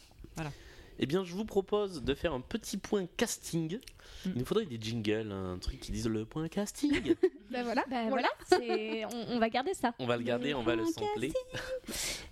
Eh 0.98 1.06
bien, 1.06 1.24
je 1.24 1.34
vous 1.34 1.44
propose 1.44 2.02
de 2.02 2.14
faire 2.14 2.32
un 2.32 2.40
petit 2.40 2.76
point 2.78 3.06
casting. 3.16 3.76
Mm. 4.24 4.30
Il 4.34 4.38
nous 4.38 4.44
faudrait 4.44 4.66
des 4.66 4.78
jingles, 4.80 5.30
un 5.32 5.58
truc 5.58 5.80
qui 5.80 5.92
dise 5.92 6.08
le 6.08 6.24
point 6.24 6.48
casting. 6.48 7.14
bah 7.50 7.62
voilà 7.62 7.84
Bah, 7.90 8.04
voilà, 8.08 8.28
on, 8.52 9.34
on 9.34 9.38
va 9.38 9.48
garder 9.50 9.74
ça. 9.74 9.94
on 9.98 10.06
va 10.06 10.16
le 10.16 10.22
garder, 10.22 10.54
on 10.54 10.62
va 10.62 10.74
le 10.76 10.84
sampler. 10.86 11.32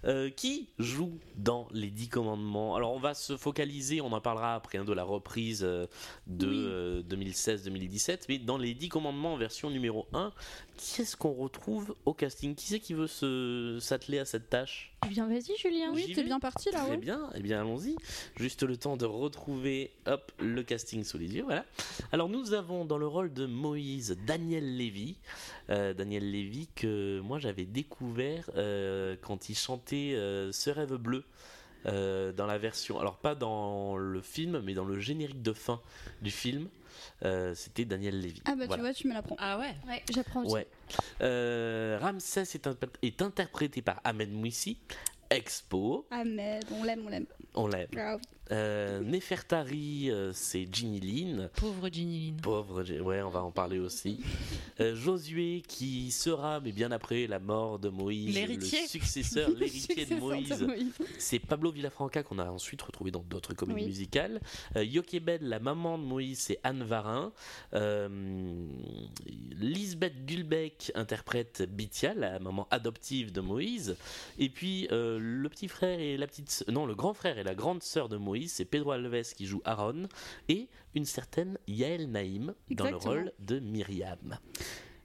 Euh, 0.05 0.29
qui 0.31 0.69
joue 0.79 1.19
dans 1.37 1.67
les 1.73 1.91
Dix 1.91 2.09
Commandements? 2.09 2.75
Alors, 2.77 2.93
on 2.95 2.99
va 2.99 3.15
se 3.15 3.37
focaliser, 3.37 4.01
on 4.01 4.13
en 4.13 4.21
parlera 4.21 4.55
après 4.55 4.79
hein, 4.79 4.85
de 4.85 4.93
la 4.93 5.05
reprise 5.05 5.63
euh, 5.65 5.87
de 6.27 6.47
Oui. 6.49 6.65
euh, 6.67 7.03
2016-2017, 7.03 8.25
mais 8.29 8.39
dans 8.39 8.59
les 8.59 8.75
Dix 8.75 8.89
Commandements 8.89 9.35
en 9.35 9.37
version 9.37 9.71
numéro 9.71 10.07
1, 10.13 10.33
qui 10.77 11.03
est-ce 11.03 11.17
qu'on 11.17 11.33
retrouve 11.33 11.95
au 12.05 12.13
casting? 12.15 12.55
Qui 12.55 12.67
c'est 12.67 12.81
qui 12.81 12.95
veut 12.95 13.07
se- 13.07 13.79
s'atteler 13.81 14.19
à 14.19 14.25
cette 14.25 14.51
tâche? 14.51 14.94
Eh 15.05 15.09
bien, 15.09 15.27
vas-y, 15.27 15.57
Julien. 15.59 15.93
Oui, 15.93 16.13
t'es 16.15 16.23
bien 16.25 16.41
parti 16.41 16.71
là, 16.71 16.81
Très 16.81 16.91
ouais. 16.93 16.97
bien, 16.97 17.29
eh 17.35 17.41
bien 17.41 17.61
allons-y. 17.61 17.97
Juste 18.37 18.63
le 18.63 18.77
temps 18.77 18.97
de 18.97 19.05
retrouver 19.05 19.91
hop, 20.07 20.33
le 20.39 20.63
casting 20.63 21.05
sous 21.05 21.19
les 21.19 21.35
yeux. 21.35 21.43
Voilà. 21.45 21.65
Alors 22.13 22.29
nous 22.29 22.55
avons 22.55 22.85
dans 22.85 22.99
le 22.99 23.07
rôle 23.07 23.33
de 23.33 23.47
Moïse 23.47 24.17
Daniel 24.27 24.77
Lévy. 24.77 25.17
Euh, 25.71 25.95
Daniel 25.95 26.31
Lévy 26.31 26.69
que 26.75 27.21
moi 27.21 27.39
j'avais 27.39 27.65
découvert 27.65 28.51
euh, 28.57 29.17
quand 29.23 29.49
il 29.49 29.55
chantait 29.57 30.13
euh, 30.15 30.53
Ce 30.53 30.71
rêve 30.71 30.95
bleu. 30.97 31.25
euh, 31.87 32.33
dans 32.33 32.47
la 32.47 32.57
version, 32.57 32.99
alors 32.99 33.17
pas 33.17 33.35
dans 33.35 33.97
le 33.99 34.21
film, 34.23 34.61
mais 34.65 34.73
dans 34.73 34.87
le 34.87 34.99
générique 35.01 35.43
de 35.43 35.53
fin 35.53 35.81
du 36.23 36.31
film, 36.31 36.69
euh, 37.25 37.55
c'était 37.55 37.85
Daniel 37.85 38.21
Lévy. 38.21 38.43
Ah 38.45 38.55
bah 38.57 38.65
Voilà. 38.67 38.75
tu 38.75 38.81
vois, 38.81 38.95
tu 38.95 39.09
me 39.09 39.15
l'apprends. 39.15 39.37
Ah 39.39 39.59
ouais 39.59 39.75
Ouais, 39.87 40.03
j'apprends 40.13 40.45
aussi. 40.45 40.55
Ouais. 40.55 40.67
Euh, 41.23 41.99
Ramsès 42.01 42.43
est, 42.43 42.67
un- 42.67 42.77
est 43.03 43.23
interprété 43.23 43.83
par 43.83 44.01
Ahmed 44.05 44.31
Mouissi. 44.33 44.79
Expo, 45.31 46.07
Ahmed, 46.11 46.65
on 46.71 46.85
l'aime, 46.85 47.03
on 47.07 47.09
l'aime. 47.09 47.27
on 47.55 47.67
l'aime. 47.67 47.89
Ah, 47.97 48.17
Euh, 48.51 49.01
Nefertari, 49.01 50.11
euh, 50.11 50.33
c'est 50.35 50.67
Ginny 50.71 51.01
Lynn. 51.01 51.49
Pauvre 51.57 51.89
Ginny 51.91 52.27
Lynn. 52.31 52.41
Pauvre, 52.41 52.83
ouais, 53.01 53.23
on 53.23 53.31
va 53.31 53.43
en 53.43 53.51
parler 53.51 53.79
aussi. 53.79 54.21
Euh, 54.81 54.95
Josué, 54.95 55.63
qui 55.67 56.11
sera, 56.11 56.61
mais 56.61 56.73
bien 56.73 56.91
après 56.93 57.27
la 57.27 57.39
mort 57.39 57.79
de 57.79 57.89
Moïse, 57.89 58.39
le 58.39 58.61
successeur, 58.87 59.49
l'héritier 59.59 60.05
de 60.05 60.17
Moïse. 60.17 60.67
C'est 61.19 61.39
Pablo 61.39 61.71
Villafranca 61.71 62.23
qu'on 62.23 62.39
a 62.39 62.51
ensuite 62.51 62.83
retrouvé 62.83 63.11
dans 63.11 63.23
d'autres 63.23 63.55
comédies 63.55 63.81
Oui. 63.81 63.87
musicales. 63.87 64.41
Yokebed, 64.77 65.43
la 65.43 65.59
maman 65.59 65.97
de 65.99 66.05
Moïse, 66.05 66.41
c'est 66.41 66.61
Anne 66.65 66.83
Varin. 66.83 67.33
Lisbeth 69.59 70.27
Gulbeck 70.27 70.93
interprète 70.95 71.63
Bithia, 71.63 72.15
la 72.15 72.39
maman 72.39 72.67
adoptive 72.71 73.33
de 73.33 73.41
Moïse. 73.41 73.97
Et 74.39 74.49
puis 74.51 74.87
le 74.91 75.49
petit 75.49 75.69
frère 75.69 75.99
et 75.99 76.17
la 76.17 76.27
petite, 76.27 76.65
non, 76.69 76.85
le 76.87 76.95
grand 76.95 77.15
frère 77.15 77.39
et 77.39 77.45
la 77.45 77.55
grande 77.55 77.83
sœur 77.83 78.09
de 78.09 78.17
Moïse, 78.17 78.34
c'est 78.49 78.65
Pedro 78.65 78.93
Alves 78.93 79.35
qui 79.35 79.47
joue 79.47 79.63
Aaron 79.65 80.09
et 80.49 80.69
une 80.95 81.05
certaine 81.05 81.59
Yael 81.67 82.11
Naïm 82.11 82.55
dans 82.71 82.91
le 82.91 82.97
rôle 82.97 83.33
de 83.39 83.59
Myriam. 83.61 84.39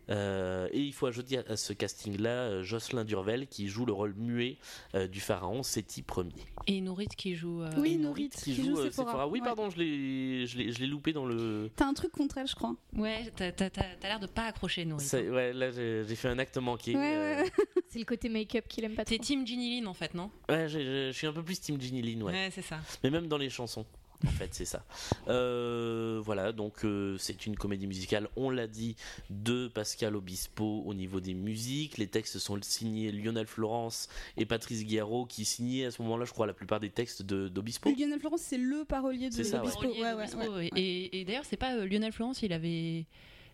Euh, 0.09 0.67
et 0.71 0.79
il 0.81 0.93
faut 0.93 1.05
ajouter 1.05 1.37
à, 1.47 1.55
ce 1.55 1.71
casting-là 1.73 2.29
euh, 2.29 2.63
Jocelyn 2.63 3.05
Durvel 3.05 3.47
qui 3.47 3.67
joue 3.67 3.85
le 3.85 3.93
rôle 3.93 4.13
muet 4.15 4.57
euh, 4.95 5.07
du 5.07 5.19
pharaon 5.19 5.61
Séti 5.61 6.03
Ier. 6.17 6.25
Et 6.67 6.81
Nourit 6.81 7.07
qui 7.15 7.35
joue. 7.35 7.61
euh, 7.61 7.69
Oui, 7.77 7.97
Nourit, 7.97 8.29
qui, 8.29 8.55
qui 8.55 8.55
joue, 8.55 8.75
joue 8.75 8.83
Sephora. 8.85 8.91
Sephora. 9.11 9.27
Oui, 9.27 9.39
Ouais. 9.39 9.45
pardon, 9.45 9.69
je 9.69 9.77
l'ai, 9.77 10.47
je 10.47 10.57
l'ai, 10.57 10.71
je 10.71 10.79
l'ai 10.79 10.87
loupé 10.87 11.13
dans 11.13 11.25
le. 11.25 11.69
T'as 11.75 11.85
un 11.85 11.93
truc 11.93 12.11
contre 12.11 12.37
elle, 12.39 12.47
je 12.47 12.55
crois. 12.55 12.75
Ouais, 12.95 13.31
t'as 13.35 13.51
t'as- 13.51 13.69
t'as- 13.69 13.95
t'as 13.99 14.07
l'air 14.07 14.19
de 14.19 14.27
pas 14.27 14.45
accrocher 14.45 14.83
Nourit. 14.85 15.03
Ça- 15.05 15.21
ouais, 15.21 15.53
là 15.53 15.69
j'ai, 15.71 16.03
fait 16.15 16.27
un 16.29 16.39
acte 16.39 16.57
manqué. 16.57 16.95
Ouais, 16.95 16.99
ouais, 17.17 17.41
ouais. 17.43 17.51
C'est 17.89 17.99
le 17.99 18.05
côté 18.05 18.29
make-up 18.29 18.65
qu'il 18.67 18.83
aime 18.85 18.95
pas 18.95 19.05
trop. 19.05 19.15
T'es 19.15 19.19
Team 19.21 19.45
Ginny 19.45 19.77
Lynn 19.79 19.87
en 19.87 19.93
fait, 19.93 20.13
non? 20.13 20.29
Ouais, 20.49 20.67
je 20.69 21.11
suis 21.11 21.27
un 21.27 21.33
peu 21.33 21.43
plus 21.43 21.59
Team 21.59 21.79
Ginny 21.79 22.01
Lynn, 22.01 22.23
ouais. 22.23 22.49
c'est 22.51 22.61
ça. 22.61 22.79
Mais 23.03 23.09
même 23.09 23.27
dans 23.27 23.37
les 23.37 23.49
chansons. 23.49 23.85
En 24.25 24.31
fait, 24.31 24.53
c'est 24.53 24.65
ça. 24.65 24.83
Euh, 25.29 26.21
voilà, 26.23 26.51
donc 26.51 26.83
euh, 26.83 27.17
c'est 27.17 27.45
une 27.45 27.55
comédie 27.55 27.87
musicale, 27.87 28.27
on 28.35 28.49
l'a 28.49 28.67
dit, 28.67 28.95
de 29.29 29.67
Pascal 29.69 30.15
Obispo 30.15 30.83
au 30.85 30.93
niveau 30.93 31.19
des 31.21 31.33
musiques. 31.33 31.97
Les 31.97 32.07
textes 32.07 32.37
sont 32.39 32.59
signés 32.61 33.11
Lionel 33.11 33.47
Florence 33.47 34.09
et 34.35 34.45
Patrice 34.45 34.83
Guillarot 34.83 35.25
qui 35.25 35.45
signaient 35.45 35.85
à 35.85 35.91
ce 35.91 36.01
moment-là, 36.01 36.25
je 36.25 36.31
crois, 36.33 36.47
la 36.47 36.53
plupart 36.53 36.79
des 36.81 36.89
textes 36.89 37.21
de- 37.21 37.47
d'Obispo. 37.47 37.89
Lionel 37.91 38.19
Florence, 38.19 38.41
c'est 38.41 38.57
le 38.57 38.83
parolier 38.83 39.29
de 39.29 39.33
C'est 39.33 39.43
ça, 39.45 39.61
ouais. 39.63 39.69
Obispo. 39.69 39.87
Ouais, 39.87 40.01
ouais, 40.13 40.25
d'Obispo, 40.27 40.39
ouais. 40.39 40.47
ouais. 40.49 40.69
Et, 40.75 41.21
et 41.21 41.25
d'ailleurs, 41.25 41.45
c'est 41.45 41.57
pas 41.57 41.75
euh, 41.75 41.85
Lionel 41.87 42.11
Florence, 42.11 42.41
il 42.41 42.51
avait. 42.51 43.05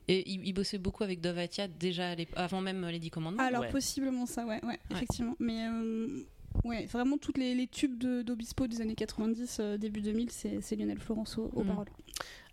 Et 0.08 0.30
il, 0.32 0.46
il 0.48 0.54
bossait 0.54 0.78
beaucoup 0.78 1.04
avec 1.04 1.20
Dovatia 1.20 1.68
déjà 1.68 2.10
à 2.10 2.16
l'ép- 2.16 2.34
avant 2.36 2.62
même 2.62 2.86
les 2.88 3.00
Dix 3.00 3.10
Commandements. 3.10 3.42
Alors 3.42 3.62
Ouais. 3.62 3.72
possiblement 3.72 4.28
ça, 4.28 4.46
ouais, 4.46 4.64
ouais, 4.64 4.80
effectivement. 4.92 5.36
Mais 5.40 5.68
euh, 5.68 6.24
ouais, 6.64 6.86
vraiment 6.86 7.18
toutes 7.18 7.38
les, 7.38 7.54
les 7.56 7.68
tubes 7.68 7.98
de- 7.98 8.22
d'Obispo 8.22 8.68
des 8.68 8.82
années 8.82 8.96
90, 8.96 9.58
euh, 9.60 9.78
début 9.78 10.02
2000, 10.02 10.30
c'est 10.32 10.62
c'est 10.62 10.76
Lionel 10.76 11.00
Florence 11.00 11.38
aux, 11.38 11.50
aux 11.54 11.64
Mm. 11.64 11.68
paroles. 11.68 11.88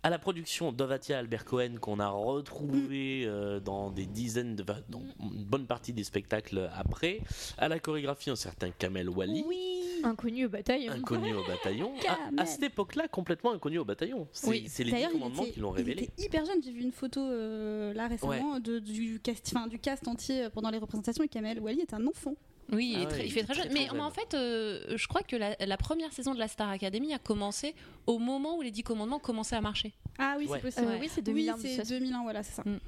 À 0.05 0.09
la 0.09 0.19
production, 0.19 0.73
Dovatia 0.73 1.17
Albert 1.17 1.45
Cohen, 1.45 1.75
qu'on 1.79 1.99
a 2.01 2.09
retrouvé 2.09 3.23
euh, 3.25 3.61
dans 3.61 3.89
des 3.89 4.05
dizaines 4.05 4.55
de. 4.57 4.63
dans 4.89 5.01
une 5.21 5.45
bonne 5.45 5.65
partie 5.65 5.93
des 5.93 6.03
spectacles 6.03 6.69
après. 6.75 7.21
À 7.57 7.69
la 7.69 7.79
chorégraphie, 7.79 8.29
un 8.29 8.35
certain 8.35 8.69
Kamel 8.71 9.09
Wally. 9.09 9.43
Oui. 9.47 9.79
Inconnu 10.03 10.45
au 10.45 10.49
bataillon. 10.49 10.91
Inconnu 10.91 11.33
au 11.33 11.45
bataillon. 11.47 11.93
À, 12.37 12.45
cette 12.45 12.63
époque-là, 12.63 13.07
complètement 13.07 13.53
inconnu 13.53 13.77
au 13.79 13.85
bataillon. 13.85 14.27
C'est 14.33 14.49
Oui. 14.49 14.65
c'est 14.67 14.83
les 14.83 14.91
dix 14.91 14.97
il 15.03 15.09
commandements 15.11 15.43
était, 15.43 15.51
qui 15.53 15.59
l'ont 15.61 15.71
il 15.73 15.77
révélé. 15.77 16.03
était 16.03 16.23
hyper 16.25 16.43
jeune. 16.45 16.61
J'ai 16.61 16.71
vu 16.73 16.81
une 16.81 16.91
photo 16.91 17.21
euh, 17.21 17.93
là 17.93 18.07
récemment 18.09 18.59
de, 18.59 18.79
du, 18.79 19.21
cast, 19.23 19.55
du 19.69 19.79
cast 19.79 20.05
entier 20.09 20.49
pendant 20.53 20.69
les 20.71 20.79
représentations 20.79 21.23
et 21.23 21.29
Kamel 21.29 21.61
Wally 21.61 21.79
est 21.79 21.93
un 21.93 22.05
enfant. 22.07 22.35
Oui, 22.71 22.93
il, 22.93 22.95
Ah 22.95 23.01
est 23.01 23.05
ouais, 23.05 23.11
très- 23.11 23.19
il 23.21 23.25
il 23.27 23.31
fait 23.31 23.39
est 23.41 23.43
très 23.43 23.53
très, 23.53 23.63
jeune. 23.63 23.71
très 23.71 23.79
Mais, 23.81 23.87
jeune. 23.87 23.97
mais 23.97 24.03
en 24.03 24.11
fait, 24.11 24.33
euh, 24.33 24.97
je 24.97 25.07
crois 25.07 25.21
que 25.21 25.35
la, 25.35 25.55
la 25.59 25.77
première 25.77 26.11
saison 26.13 26.33
de 26.33 26.39
la 26.39 26.47
Star 26.47 26.69
Academy 26.69 27.13
a 27.13 27.19
commencé 27.19 27.75
au 28.07 28.19
moment 28.19 28.57
où 28.57 28.61
les 28.61 28.71
Dix 28.71 28.83
Commandements 28.83 29.19
commençaient 29.19 29.55
à 29.57 29.61
marcher. 29.61 29.93
Ah 30.17 30.35
oui, 30.37 30.47
Ouais. 30.47 30.57
c'est 30.61 30.61
possible. 30.75 30.91
Euh, 30.93 30.97
oui, 30.99 31.09
c'est 31.13 31.21
2001. 31.21 31.55
Oui, 31.55 31.73
c'est 31.75 31.87
2001, 31.87 32.23
voilà, 32.23 32.41
c'est 32.43 32.53
ça. 32.53 32.63
Mm. 32.65 32.79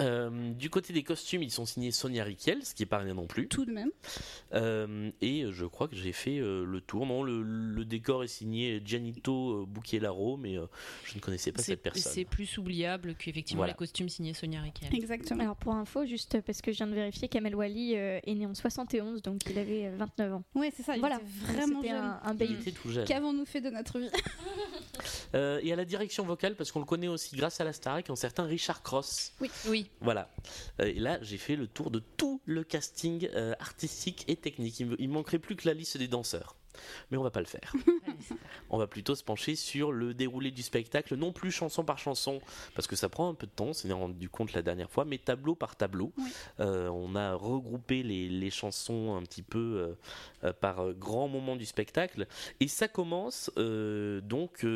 Euh, 0.00 0.52
du 0.52 0.68
côté 0.70 0.92
des 0.92 1.02
costumes, 1.02 1.42
ils 1.42 1.50
sont 1.50 1.64
signés 1.66 1.90
Sonia 1.90 2.22
Riquel, 2.24 2.64
ce 2.64 2.74
qui 2.74 2.82
est 2.82 2.86
pas 2.86 2.98
rien 2.98 3.14
non 3.14 3.26
plus. 3.26 3.48
Tout 3.48 3.64
de 3.64 3.72
même. 3.72 3.90
Euh, 4.52 5.10
et 5.20 5.44
je 5.50 5.64
crois 5.64 5.88
que 5.88 5.96
j'ai 5.96 6.12
fait 6.12 6.38
euh, 6.38 6.64
le 6.64 6.80
tour. 6.80 7.06
Non, 7.06 7.22
le, 7.22 7.42
le 7.42 7.84
décor 7.84 8.22
est 8.24 8.28
signé 8.28 8.82
Gianito 8.84 9.62
euh, 9.62 9.66
Bucchielaro, 9.66 10.36
mais 10.36 10.58
euh, 10.58 10.66
je 11.04 11.14
ne 11.14 11.20
connaissais 11.20 11.52
pas 11.52 11.62
cette 11.62 11.82
personne. 11.82 12.12
c'est 12.12 12.24
plus 12.24 12.58
oubliable 12.58 13.14
qu'effectivement 13.14 13.60
Voilà. 13.60 13.72
les 13.72 13.76
costumes 13.76 14.08
signés 14.08 14.34
Sonia 14.34 14.60
Riquel. 14.60 14.94
Exactement. 14.94 15.42
Alors 15.42 15.56
pour 15.56 15.74
info, 15.74 16.04
juste 16.04 16.40
parce 16.42 16.60
que 16.60 16.72
je 16.72 16.76
viens 16.76 16.86
de 16.86 16.94
vérifier, 16.94 17.28
Kamel 17.28 17.54
Wally 17.54 17.96
euh, 17.96 18.20
est 18.24 18.34
né 18.34 18.46
en 18.46 18.54
71, 18.54 19.22
donc 19.22 19.40
il 19.48 19.58
avait 19.58 19.86
euh, 19.86 19.96
29 19.96 20.32
ans. 20.34 20.44
Ouais, 20.54 20.72
c'est 20.76 20.82
ça. 20.82 20.94
Il 20.96 21.00
voilà, 21.00 21.16
était 21.16 21.52
vraiment 21.54 21.80
C'était 21.80 21.94
jeune. 21.94 22.04
un, 22.04 22.20
un 22.22 22.32
Il 22.32 22.38
baby. 22.38 22.54
était 22.54 22.72
tout 22.72 22.90
jeune. 22.90 23.06
Qu'avons-nous 23.06 23.46
fait 23.46 23.60
de 23.60 23.70
notre 23.70 23.98
vie? 23.98 24.10
Euh, 25.34 25.60
et 25.62 25.72
à 25.72 25.76
la 25.76 25.84
direction 25.84 26.24
vocale, 26.24 26.54
parce 26.54 26.72
qu'on 26.72 26.78
le 26.80 26.84
connaît 26.86 27.08
aussi 27.08 27.36
grâce 27.36 27.60
à 27.60 27.64
la 27.64 27.72
Starac, 27.72 28.08
un 28.08 28.16
certain 28.16 28.44
Richard 28.44 28.82
Cross. 28.82 29.32
Oui, 29.68 29.85
Voilà. 30.00 30.30
Euh, 30.80 30.86
et 30.86 30.94
là, 30.94 31.18
j'ai 31.22 31.38
fait 31.38 31.56
le 31.56 31.66
tour 31.66 31.90
de 31.90 32.00
tout 32.16 32.40
le 32.44 32.64
casting 32.64 33.28
euh, 33.34 33.54
artistique 33.60 34.24
et 34.28 34.36
technique. 34.36 34.80
Il 34.80 34.96
il 34.98 35.08
manquerait 35.08 35.38
plus 35.38 35.56
que 35.56 35.66
la 35.66 35.74
liste 35.74 35.96
des 35.98 36.08
danseurs. 36.08 36.56
Mais 37.10 37.16
on 37.16 37.22
va 37.22 37.30
pas 37.30 37.40
le 37.40 37.46
faire. 37.46 37.72
on 38.70 38.78
va 38.78 38.86
plutôt 38.86 39.14
se 39.14 39.24
pencher 39.24 39.54
sur 39.54 39.92
le 39.92 40.14
déroulé 40.14 40.50
du 40.50 40.62
spectacle, 40.62 41.14
non 41.16 41.32
plus 41.32 41.50
chanson 41.50 41.84
par 41.84 41.98
chanson, 41.98 42.40
parce 42.74 42.86
que 42.86 42.96
ça 42.96 43.08
prend 43.08 43.28
un 43.28 43.34
peu 43.34 43.46
de 43.46 43.52
temps, 43.52 43.66
on 43.66 43.72
s'en 43.72 43.88
est 43.88 43.92
rendu 43.92 44.28
compte 44.28 44.52
la 44.52 44.62
dernière 44.62 44.90
fois, 44.90 45.04
mais 45.04 45.18
tableau 45.18 45.54
par 45.54 45.76
tableau. 45.76 46.12
Oui. 46.18 46.30
Euh, 46.60 46.88
on 46.88 47.14
a 47.14 47.34
regroupé 47.34 48.02
les, 48.02 48.28
les 48.28 48.50
chansons 48.50 49.16
un 49.16 49.22
petit 49.22 49.42
peu 49.42 49.96
euh, 50.44 50.52
par 50.52 50.92
grands 50.92 51.28
moments 51.28 51.56
du 51.56 51.66
spectacle. 51.66 52.26
Et 52.60 52.68
ça 52.68 52.88
commence 52.88 53.50
euh, 53.58 54.20
donc 54.20 54.66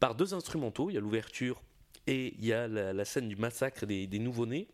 par 0.00 0.14
deux 0.14 0.34
instrumentaux. 0.34 0.90
Il 0.90 0.94
y 0.94 0.96
a 0.96 1.00
l'ouverture 1.00 1.62
et 2.06 2.34
il 2.38 2.44
y 2.44 2.52
a 2.52 2.68
la, 2.68 2.92
la 2.92 3.04
scène 3.04 3.28
du 3.28 3.36
massacre 3.36 3.86
des, 3.86 4.06
des 4.06 4.18
nouveau-nés 4.18 4.68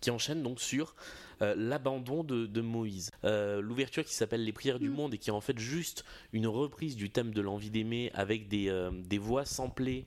qui 0.00 0.10
enchaîne 0.10 0.42
donc 0.42 0.60
sur 0.60 0.94
euh, 1.40 1.54
l'abandon 1.56 2.22
de, 2.22 2.46
de 2.46 2.60
Moïse. 2.60 3.10
Euh, 3.24 3.60
L'ouverture 3.60 4.04
qui 4.04 4.14
s'appelle 4.14 4.44
Les 4.44 4.52
prières 4.52 4.78
du 4.78 4.88
Mm. 4.90 4.92
monde 4.92 5.14
et 5.14 5.18
qui 5.18 5.30
est 5.30 5.32
en 5.32 5.40
fait 5.40 5.58
juste 5.58 6.04
une 6.32 6.46
reprise 6.46 6.94
du 6.94 7.10
thème 7.10 7.32
de 7.32 7.40
l'envie 7.40 7.70
d'aimer 7.70 8.10
avec 8.14 8.48
des, 8.48 8.68
euh, 8.68 8.90
des 8.92 9.18
voix 9.18 9.44
samplées. 9.44 10.04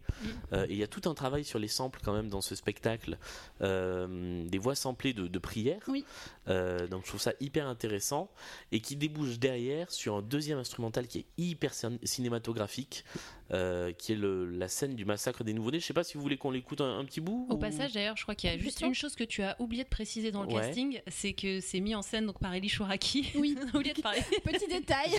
Et 0.54 0.66
il 0.70 0.78
y 0.78 0.84
a 0.84 0.88
tout 0.88 1.10
un 1.10 1.14
travail 1.14 1.44
sur 1.44 1.58
les 1.60 1.68
samples 1.68 2.00
quand 2.04 2.14
même 2.14 2.30
dans 2.30 2.42
ce 2.42 2.54
spectacle. 2.56 3.18
Des 3.62 4.58
voix 4.60 4.76
samplées 4.76 5.14
de, 5.14 5.28
de 5.28 5.40
prières. 5.40 5.82
Oui. 5.88 6.06
Donc 6.48 7.04
je 7.04 7.08
trouve 7.08 7.22
ça 7.22 7.34
hyper 7.40 7.68
intéressant 7.68 8.30
et 8.72 8.80
qui 8.82 8.96
débouche 8.96 9.40
derrière 9.40 9.90
sur 9.92 10.16
un 10.18 10.22
deuxième 10.22 10.60
instrumental 10.60 11.08
qui 11.08 11.20
est 11.20 11.26
hyper 11.38 11.72
cin- 11.74 12.00
cinématographique. 12.06 13.04
Euh, 13.54 13.92
qui 13.92 14.14
est 14.14 14.16
le- 14.16 14.46
la 14.50 14.68
scène 14.68 14.96
du 14.96 15.04
massacre 15.06 15.44
des 15.44 15.54
nouveau-nés. 15.54 15.80
Je 15.80 15.86
sais 15.86 15.94
pas 15.94 16.04
si 16.04 16.16
vous 16.16 16.22
voulez 16.24 16.38
qu'on 16.38 16.52
l'écoute 16.52 16.80
un, 16.82 17.00
un 17.00 17.06
petit 17.06 17.20
bout. 17.22 17.48
Au 17.50 17.56
ou- 17.56 17.58
passage, 17.58 17.92
d'ailleurs, 17.94 18.16
je 18.18 18.24
crois 18.24 18.36
qu'il 18.36 18.50
y 18.50 18.54
a 18.54 18.58
juste 18.58 18.82
une 18.82 18.94
chose 18.96 19.16
que 19.16 19.24
tu 19.26 19.44
as 19.44 19.56
oublié 19.60 19.84
de 19.84 19.90
préciser 19.90 20.32
dans 20.32 20.44
le 20.44 20.50
Ouais. 20.50 20.62
casting, 20.62 21.02
c'est 21.08 21.34
que 21.34 21.60
c'est 21.60 21.80
mis 21.82 21.94
en 21.96 22.02
scène 22.02 22.26
donc 22.26 22.40
par 22.40 22.54
Eli 22.54 22.70
Chouraki. 22.70 23.32
Oui. 23.36 23.58
On 23.62 23.76
a 23.76 23.78
oublié 23.80 23.94
de 23.94 24.02
parler. 24.02 24.22
Petit 24.46 24.68
détail. 24.68 25.12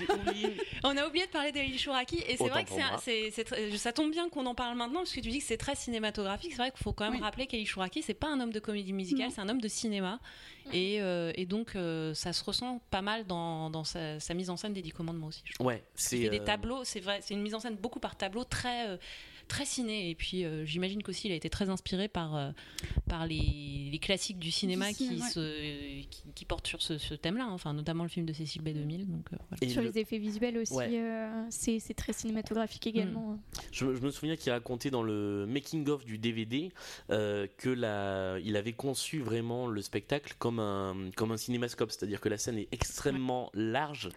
On 0.84 0.96
a 0.96 1.06
oublié 1.06 1.26
de 1.26 1.30
parler 1.30 1.52
d'Eli 1.52 1.78
Chouraki 1.78 2.18
et 2.28 2.36
c'est 2.36 2.48
vrai 2.48 2.64
que 2.64 2.70
un- 2.72 3.76
ça 3.76 3.92
tombe 3.92 4.10
bien 4.10 4.28
qu'on 4.28 4.46
en 4.46 4.54
parle 4.54 4.76
maintenant 4.76 5.00
parce 5.00 5.12
que 5.12 5.20
tu 5.20 5.28
dis 5.30 5.38
que 5.38 5.44
c'est 5.44 5.56
très 5.56 5.74
cinématographique. 5.74 6.52
C'est 6.52 6.58
vrai 6.58 6.70
qu'il 6.70 6.82
faut 6.82 6.92
quand 6.92 7.04
même 7.04 7.14
Oui. 7.14 7.20
rappeler 7.20 7.46
qu'Eli 7.46 7.66
Chouraki 7.66 8.02
c'est 8.02 8.14
pas 8.14 8.28
un 8.28 8.40
homme 8.40 8.52
de 8.52 8.60
comédie 8.60 8.92
musicale, 8.92 9.26
Non. 9.28 9.32
c'est 9.34 9.40
un 9.40 9.48
homme 9.48 9.60
de 9.60 9.68
cinéma 9.68 10.20
et, 10.72 11.00
euh, 11.00 11.32
et 11.34 11.46
donc 11.46 11.74
euh, 11.74 12.14
ça 12.14 12.32
se 12.32 12.44
ressent 12.44 12.80
pas 12.90 13.02
mal 13.02 13.26
dans, 13.26 13.70
dans 13.70 13.84
sa, 13.84 14.20
sa 14.20 14.34
mise 14.34 14.50
en 14.50 14.56
scène 14.56 14.72
des 14.72 14.82
Dix 14.82 14.92
Commandements 14.92 15.28
aussi. 15.28 15.42
Je. 15.44 15.62
Ouais, 15.62 15.82
c'est 15.94 16.28
des 16.28 16.40
euh, 16.40 16.44
tableaux, 16.44 16.84
c'est 16.84 17.00
vrai, 17.00 17.20
c'est 17.22 17.34
une 17.34 17.42
mise 17.42 17.54
en 17.54 17.60
scène 17.60 17.76
beaucoup 17.76 18.00
par 18.00 18.16
tableau, 18.16 18.44
très 18.44 18.98
très 19.52 19.64
ciné. 19.66 20.10
Et 20.10 20.14
puis 20.14 20.44
euh, 20.44 20.64
j'imagine 20.64 21.02
qu'aussi 21.02 21.28
il 21.28 21.32
a 21.32 21.34
été 21.36 21.50
très 21.50 21.68
inspiré 21.68 22.08
par 22.08 22.36
euh, 22.36 22.50
par 23.08 23.26
les, 23.26 23.88
les 23.92 23.98
classiques 23.98 24.38
du 24.38 24.50
cinéma, 24.50 24.88
Du 24.88 24.94
qui, 24.94 25.18
se, 25.20 26.02
qui, 26.08 26.22
qui 26.34 26.44
portent 26.44 26.66
sur 26.66 26.80
ce, 26.80 26.96
ce 26.98 27.14
thème-là, 27.14 27.44
hein. 27.44 27.52
enfin 27.52 27.74
notamment 27.74 28.02
le 28.04 28.08
film 28.08 28.24
de 28.26 28.32
Cécile 28.32 28.62
B 28.62 28.70
2000. 28.70 29.06
Donc 29.06 29.26
euh, 29.32 29.36
voilà. 29.50 29.72
Sur 29.72 29.82
le- 29.82 29.88
les 29.90 29.98
effets 29.98 30.18
visuels 30.18 30.56
aussi, 30.58 30.72
Ouais. 30.74 30.88
euh, 30.94 31.44
c'est 31.50 31.94
très 31.94 32.12
cinématographique 32.12 32.86
également. 32.86 33.38
Je, 33.72 33.94
je 33.94 34.00
me 34.00 34.10
souviens 34.10 34.36
qu'il 34.36 34.50
racontait 34.52 34.90
dans 34.90 35.02
le 35.02 35.46
making 35.46 35.86
of 35.88 36.04
du 36.04 36.16
DVD 36.18 36.72
euh, 37.10 37.46
que 37.58 37.68
la, 37.68 38.38
il 38.42 38.56
avait 38.56 38.72
conçu 38.72 39.20
vraiment 39.20 39.66
le 39.66 39.82
spectacle 39.82 40.34
comme 40.38 40.58
un 40.60 41.10
comme 41.16 41.32
un 41.32 41.36
cinémascope, 41.36 41.90
c'est-à-dire 41.90 42.20
que 42.20 42.28
la 42.30 42.38
scène 42.38 42.58
est 42.58 42.68
extrêmement 42.72 43.50
large. 43.54 44.08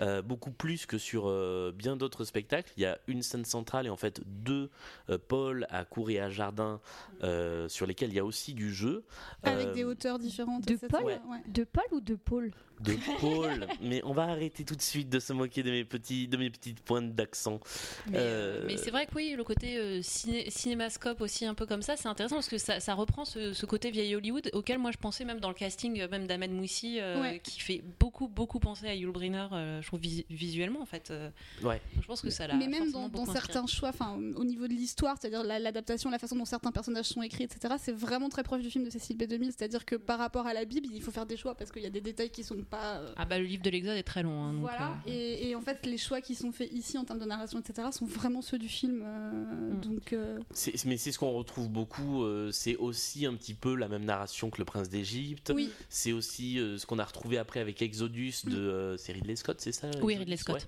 Euh, 0.00 0.22
beaucoup 0.22 0.50
plus 0.50 0.86
que 0.86 0.98
sur 0.98 1.28
euh, 1.28 1.72
bien 1.74 1.96
d'autres 1.96 2.24
spectacles. 2.24 2.72
Il 2.76 2.82
y 2.82 2.86
a 2.86 2.98
une 3.06 3.22
scène 3.22 3.44
centrale 3.44 3.86
et 3.86 3.90
en 3.90 3.96
fait 3.96 4.20
deux 4.26 4.70
euh, 5.10 5.18
pôles 5.18 5.66
à 5.70 5.84
cour 5.84 6.10
et 6.10 6.20
à 6.20 6.30
jardin 6.30 6.80
euh, 7.22 7.68
sur 7.68 7.86
lesquels 7.86 8.10
il 8.10 8.16
y 8.16 8.20
a 8.20 8.24
aussi 8.24 8.54
du 8.54 8.72
jeu. 8.72 9.04
Avec 9.42 9.68
Euh, 9.68 9.72
des 9.74 9.84
hauteurs 9.84 10.18
différentes. 10.18 10.66
de 10.66 10.72
etc. 10.74 10.86
Paul 10.90 11.04
Ouais. 11.04 11.42
De 11.48 11.64
Paul 11.64 11.84
ou 11.92 12.00
de 12.00 12.14
Paul 12.14 12.50
de 12.80 12.94
pôles. 13.20 13.66
Mais 13.80 14.00
on 14.04 14.12
va 14.12 14.24
arrêter 14.24 14.64
tout 14.64 14.74
de 14.76 14.82
suite 14.82 15.08
de 15.08 15.18
se 15.20 15.32
moquer 15.32 15.62
de 15.62 15.70
mes 15.70 15.84
petits 15.84 16.28
de 16.28 16.36
mes 16.36 16.50
petites 16.50 16.80
pointes 16.80 17.14
d'accent. 17.14 17.60
Mais, 18.08 18.18
Euh, 18.18 18.64
mais 18.66 18.76
c'est 18.76 18.90
vrai 18.90 19.06
que 19.06 19.14
oui, 19.14 19.34
le 19.36 19.44
côté 19.44 19.78
euh, 19.78 20.00
ciné- 20.02 20.50
cinémascope 20.50 21.20
aussi 21.20 21.44
un 21.44 21.54
peu 21.54 21.66
comme 21.66 21.82
ça, 21.82 21.96
c'est 21.96 22.08
intéressant 22.08 22.36
parce 22.36 22.48
que 22.48 22.58
ça, 22.58 22.80
ça 22.80 22.94
reprend 22.94 23.24
ce, 23.24 23.52
ce 23.52 23.66
côté 23.66 23.90
vieil 23.90 24.14
Hollywood 24.16 24.50
auquel 24.52 24.78
moi 24.78 24.90
je 24.90 24.98
pensais 24.98 25.24
même 25.24 25.40
dans 25.40 25.48
le 25.48 25.54
casting 25.54 26.00
euh, 26.00 26.08
même 26.08 26.26
d'Ahmed 26.26 26.52
Moussi 26.52 26.98
euh, 27.00 27.20
Ouais. 27.20 27.40
qui 27.42 27.60
fait 27.60 27.82
beaucoup 27.98 28.28
beaucoup 28.28 28.58
penser 28.60 28.86
à 28.88 28.94
Yul 28.94 29.10
Brynner, 29.10 29.46
euh, 29.52 29.82
je 29.82 29.86
trouve 29.86 30.00
vis- 30.00 30.26
visuellement 30.30 30.80
en 30.80 30.86
fait. 30.86 31.10
euh, 31.10 31.30
Ouais. 31.62 31.80
je 32.00 32.06
pense 32.06 32.20
que 32.20 32.30
ça 32.30 32.46
l'a. 32.46 32.54
Mais 32.54 32.68
même 32.68 32.90
dans, 32.92 33.08
dans 33.08 33.26
certains 33.26 33.66
choix, 33.66 33.88
enfin 33.90 34.18
au 34.36 34.44
niveau 34.44 34.66
de 34.68 34.72
l'histoire, 34.72 35.16
c'est-à-dire 35.20 35.42
la- 35.44 35.58
l'adaptation, 35.58 36.10
la 36.10 36.18
façon 36.18 36.36
dont 36.36 36.44
certains 36.44 36.72
personnages 36.72 37.06
sont 37.06 37.22
écrits, 37.22 37.44
etc., 37.44 37.74
c'est 37.78 37.92
vraiment 37.94 38.28
très 38.28 38.42
proche 38.42 38.62
du 38.62 38.70
film 38.70 38.84
de 38.84 38.90
Cécile 38.90 39.16
B2000. 39.16 39.46
C'est-à-dire 39.56 39.84
que 39.84 39.96
par 39.96 40.18
rapport 40.18 40.46
à 40.46 40.54
la 40.54 40.64
Bible, 40.64 40.88
il 40.92 41.02
faut 41.02 41.10
faire 41.10 41.26
des 41.26 41.36
choix 41.36 41.54
parce 41.54 41.70
qu'il 41.72 41.82
y 41.82 41.86
a 41.86 41.90
des 41.90 42.00
détails 42.00 42.30
qui 42.30 42.44
sont 42.44 42.54
pas. 42.68 42.96
euh, 42.98 43.12
Ah 43.16 43.24
bah 43.24 43.38
le 43.38 43.44
livre 43.44 43.62
de 43.62 43.70
l'Exode 43.70 43.96
est 43.96 44.02
très 44.02 44.22
long. 44.22 44.42
hein, 44.42 44.52
donc, 44.52 44.62
voilà, 44.62 44.90
euh, 45.06 45.10
et, 45.10 45.48
et 45.50 45.54
en 45.54 45.60
fait, 45.60 45.84
les 45.86 45.98
choix 45.98 46.20
qui 46.20 46.34
sont 46.34 46.52
faits 46.52 46.70
ici 46.72 46.96
en 46.98 47.04
termes 47.04 47.18
de 47.18 47.24
narration, 47.24 47.58
etc., 47.60 47.88
sont 47.92 48.06
vraiment 48.06 48.42
ceux 48.42 48.58
du 48.58 48.68
film. 48.68 49.02
euh, 49.04 49.30
Mm. 49.74 49.80
Donc, 49.80 50.12
euh, 50.12 50.38
mais 50.84 50.96
c'est 50.96 51.12
ce 51.12 51.18
qu'on 51.18 51.32
retrouve 51.32 51.68
beaucoup. 51.68 52.22
euh, 52.24 52.50
c'est 52.52 52.76
aussi 52.76 53.26
un 53.26 53.34
petit 53.34 53.54
peu 53.54 53.74
la 53.74 53.88
même 53.88 54.04
narration 54.04 54.50
que 54.50 54.58
Le 54.58 54.64
Prince 54.64 54.88
d'Égypte. 54.88 55.52
oui, 55.54 55.70
C'est 55.88 56.12
aussi 56.12 56.58
euh, 56.58 56.78
ce 56.78 56.86
qu'on 56.86 56.98
a 56.98 57.04
retrouvé 57.04 57.38
après 57.38 57.60
avec 57.60 57.80
Exodus 57.82 58.34
de 58.46 58.56
euh, 58.56 58.96
c'est 58.96 59.12
Ridley 59.12 59.36
Scott, 59.36 59.60
c'est 59.60 59.72
ça 59.72 59.90
Oui, 60.02 60.16
Ridley 60.16 60.36
Scott. 60.36 60.56
Ouais. 60.56 60.62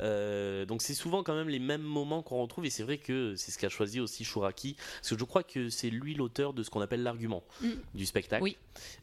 Euh, 0.00 0.64
donc 0.66 0.82
c'est 0.82 0.94
souvent 0.94 1.22
quand 1.22 1.34
même 1.34 1.48
les 1.48 1.58
mêmes 1.58 1.82
moments 1.82 2.22
qu'on 2.22 2.40
retrouve 2.42 2.64
et 2.66 2.70
c'est 2.70 2.82
vrai 2.82 2.98
que 2.98 3.34
c'est 3.36 3.50
ce 3.50 3.58
qu'a 3.58 3.68
choisi 3.68 4.00
aussi 4.00 4.24
Shuraki 4.24 4.74
parce 5.00 5.10
que 5.10 5.18
je 5.18 5.24
crois 5.24 5.42
que 5.42 5.68
c'est 5.68 5.90
lui 5.90 6.14
l'auteur 6.14 6.52
de 6.52 6.62
ce 6.62 6.70
qu'on 6.70 6.80
appelle 6.80 7.02
l'argument 7.02 7.42
Mm. 7.60 7.68
du 7.94 8.06
spectacle. 8.06 8.42
Oui. 8.42 8.56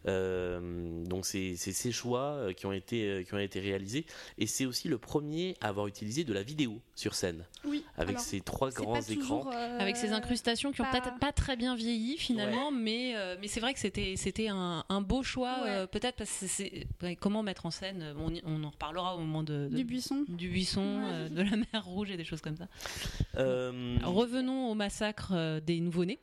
Euh, 0.08 1.04
donc 1.06 1.26
c'est 1.26 1.56
c'est 1.58 1.72
ses 1.72 1.92
choix 1.92 2.31
euh, 2.32 2.54
qui 2.54 2.66
ont 2.66 2.72
été 2.72 3.08
euh, 3.10 3.24
qui 3.24 3.34
ont 3.34 3.40
été 3.40 3.60
réalisés 3.60 4.06
et 4.38 4.48
c'est 4.48 4.66
aussi 4.66 4.88
le 4.88 4.98
premier 4.98 5.56
à 5.62 5.68
avoir 5.70 5.88
utilisé 5.88 6.24
de 6.24 6.34
la 6.34 6.44
vidéo 6.44 6.82
sur 6.96 7.14
scène 7.16 7.46
oui. 7.66 7.84
avec 7.98 8.12
Alors, 8.16 8.22
ces 8.22 8.42
trois 8.42 8.70
grands 8.72 9.00
écrans. 9.02 9.16
toujours, 9.40 9.52
euh, 9.54 9.80
Avec 9.80 9.98
ces 9.98 10.12
incrustations 10.12 10.72
qui 10.72 10.82
ont 10.82 10.86
pas- 10.86 11.02
peut-être 11.02 11.20
pas 11.20 11.32
très 11.32 11.56
bien 11.56 11.76
vieilli 11.76 12.18
finalement, 12.18 12.72
mais, 12.72 13.14
euh, 13.16 13.36
mais 13.40 13.48
c'est 13.48 13.60
vrai 13.60 13.74
que 13.74 13.80
c'était 13.80 14.16
c'était 14.18 14.48
un, 14.50 14.84
un 14.90 15.02
beau 15.02 15.24
choix, 15.24 15.64
Ouais. 15.64 15.70
euh, 15.70 15.88
peut-être 15.88 16.16
parce 16.18 16.32
que 16.40 16.48
c'est 16.48 16.88
ouais, 17.02 17.16
comment 17.16 17.44
mettre 17.44 17.66
en 17.66 17.72
scène. 17.72 18.14
On, 18.18 18.34
y- 18.34 18.42
on 18.46 18.64
en 18.64 18.70
reparlera 18.70 19.16
au 19.16 19.20
moment 19.20 19.44
de, 19.44 19.68
de- 19.70 19.76
Du 19.78 19.84
buisson. 19.84 20.26
du 20.28 20.50
buisson, 20.50 20.82
Ouais. 21.00 21.06
euh, 21.12 21.30
de 21.30 21.42
la 21.42 21.58
mer 21.58 21.86
rouge 21.86 22.12
et 22.12 22.18
des 22.18 22.24
choses 22.26 22.42
comme 22.42 22.58
ça. 22.58 22.68
Euh, 23.38 23.98
Revenons 24.04 24.70
au 24.70 24.76
massacre 24.76 25.60
des 25.62 25.80
nouveau-nés. 25.80 26.20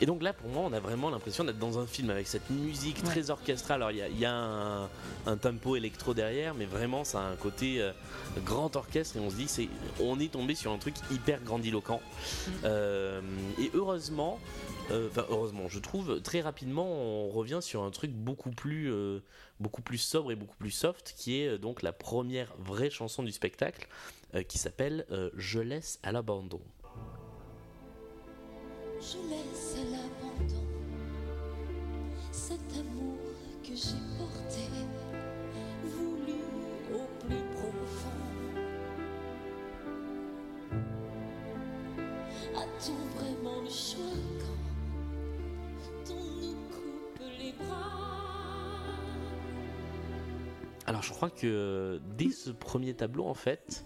Et 0.00 0.06
donc 0.06 0.22
là, 0.22 0.32
pour 0.32 0.48
moi, 0.50 0.62
on 0.64 0.72
a 0.72 0.80
vraiment 0.80 1.10
l'impression 1.10 1.44
d'être 1.44 1.58
dans 1.58 1.78
un 1.78 1.86
film 1.86 2.10
avec 2.10 2.26
cette 2.26 2.50
musique 2.50 3.02
très 3.02 3.30
orchestrale. 3.30 3.82
Alors, 3.82 3.90
il 3.90 3.98
y 3.98 4.02
a, 4.02 4.08
il 4.08 4.18
y 4.18 4.24
a 4.24 4.34
un, 4.34 4.88
un 5.26 5.36
tempo 5.36 5.76
électro 5.76 6.14
derrière, 6.14 6.54
mais 6.54 6.66
vraiment, 6.66 7.04
ça 7.04 7.20
a 7.20 7.24
un 7.24 7.36
côté 7.36 7.80
euh, 7.80 7.92
grand 8.44 8.76
orchestre. 8.76 9.16
Et 9.16 9.20
on 9.20 9.30
se 9.30 9.36
dit, 9.36 9.48
c'est, 9.48 9.68
on 10.00 10.20
est 10.20 10.32
tombé 10.32 10.54
sur 10.54 10.72
un 10.72 10.78
truc 10.78 10.94
hyper 11.10 11.42
grandiloquent. 11.42 12.00
Mm. 12.00 12.50
Euh, 12.64 13.20
et 13.58 13.70
heureusement, 13.74 14.38
euh, 14.90 15.08
heureusement, 15.30 15.68
je 15.68 15.78
trouve, 15.78 16.20
très 16.22 16.40
rapidement, 16.40 16.86
on 16.86 17.28
revient 17.28 17.58
sur 17.60 17.82
un 17.82 17.90
truc 17.90 18.12
beaucoup 18.12 18.50
plus, 18.50 18.92
euh, 18.92 19.20
beaucoup 19.58 19.82
plus 19.82 19.98
sobre 19.98 20.30
et 20.30 20.36
beaucoup 20.36 20.56
plus 20.56 20.70
soft, 20.70 21.14
qui 21.16 21.40
est 21.40 21.48
euh, 21.48 21.58
donc 21.58 21.82
la 21.82 21.92
première 21.92 22.54
vraie 22.58 22.90
chanson 22.90 23.22
du 23.22 23.32
spectacle, 23.32 23.88
qui 24.48 24.58
s'appelle 24.58 25.06
Je 25.34 25.60
laisse 25.60 25.98
à 26.02 26.12
l'abandon. 26.12 26.60
Je 28.98 29.18
laisse 29.28 29.76
à 29.76 29.84
l'abandon 29.90 30.66
cet 32.32 32.60
amour 32.72 33.18
que 33.62 33.74
j'ai 33.74 34.00
porté, 34.18 34.68
voulu 35.84 36.40
au 36.92 37.06
plus 37.24 37.44
profond. 37.54 38.20
A-t-on 42.56 43.00
vraiment 43.18 43.60
le 43.62 43.68
choix 43.68 44.18
quand 44.40 46.12
on 46.12 46.24
nous 46.40 46.56
coupe 46.70 47.20
les 47.38 47.52
bras? 47.52 48.80
Alors 50.86 51.02
je 51.02 51.12
crois 51.12 51.30
que 51.30 51.46
euh, 51.46 51.98
dès 52.16 52.30
ce 52.30 52.50
premier 52.50 52.94
tableau 52.94 53.26
en 53.26 53.34
fait, 53.34 53.84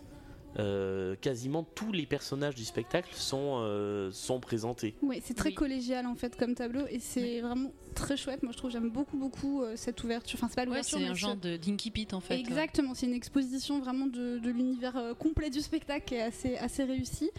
euh, 0.58 1.14
quasiment 1.20 1.62
tous 1.62 1.92
les 1.92 2.06
personnages 2.06 2.54
du 2.56 2.64
spectacle 2.64 3.10
sont, 3.14 3.58
euh, 3.60 4.10
sont 4.12 4.40
présentés. 4.40 4.94
Oui, 5.02 5.20
c'est 5.24 5.34
très 5.34 5.50
Oui. 5.50 5.54
collégial 5.54 6.06
en 6.06 6.16
fait 6.16 6.36
comme 6.36 6.54
tableau 6.54 6.86
et 6.90 6.98
c'est 6.98 7.40
vraiment 7.40 7.72
très 7.94 8.16
chouette. 8.16 8.42
Moi 8.42 8.52
je 8.52 8.56
trouve 8.58 8.70
j'aime 8.70 8.90
beaucoup 8.90 9.16
beaucoup 9.16 9.62
euh, 9.62 9.74
cette 9.76 10.02
ouverture. 10.02 10.38
Enfin 10.40 10.48
c'est 10.48 10.56
pas 10.56 10.62
Ouais, 10.62 10.66
l'ouverture 10.66 10.98
c'est 10.98 11.06
un 11.06 11.14
genre 11.14 11.36
de 11.36 11.56
Dinky 11.56 11.90
Pit 11.90 12.12
en 12.14 12.20
fait. 12.20 12.34
Exactement, 12.38 12.94
c'est 12.94 13.06
une 13.06 13.14
exposition 13.14 13.78
vraiment 13.80 14.06
de, 14.06 14.38
de 14.38 14.50
l'univers 14.50 14.96
euh, 14.96 15.14
complet 15.14 15.50
du 15.50 15.60
spectacle 15.60 16.04
qui 16.06 16.14
est 16.16 16.22
assez, 16.22 16.56
assez 16.56 16.82
réussi. 16.84 17.30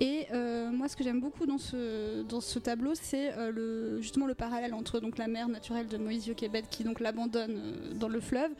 Et 0.00 0.26
euh, 0.32 0.70
moi, 0.70 0.88
ce 0.88 0.96
que 0.96 1.02
j'aime 1.02 1.20
beaucoup 1.20 1.46
dans 1.46 1.56
ce, 1.58 2.22
dans 2.24 2.42
ce 2.42 2.58
tableau, 2.58 2.92
c'est 2.94 3.32
euh, 3.32 3.50
le, 3.50 4.02
justement 4.02 4.26
le 4.26 4.34
parallèle 4.34 4.74
entre 4.74 5.00
donc, 5.00 5.16
la 5.16 5.26
mère 5.26 5.48
naturelle 5.48 5.86
de 5.88 5.96
Moïse 5.96 6.26
Jochebed 6.26 6.68
qui 6.68 6.84
donc 6.84 7.00
l'abandonne 7.00 7.56
euh, 7.56 7.94
dans 7.94 8.08
le 8.08 8.20
fleuve 8.20 8.50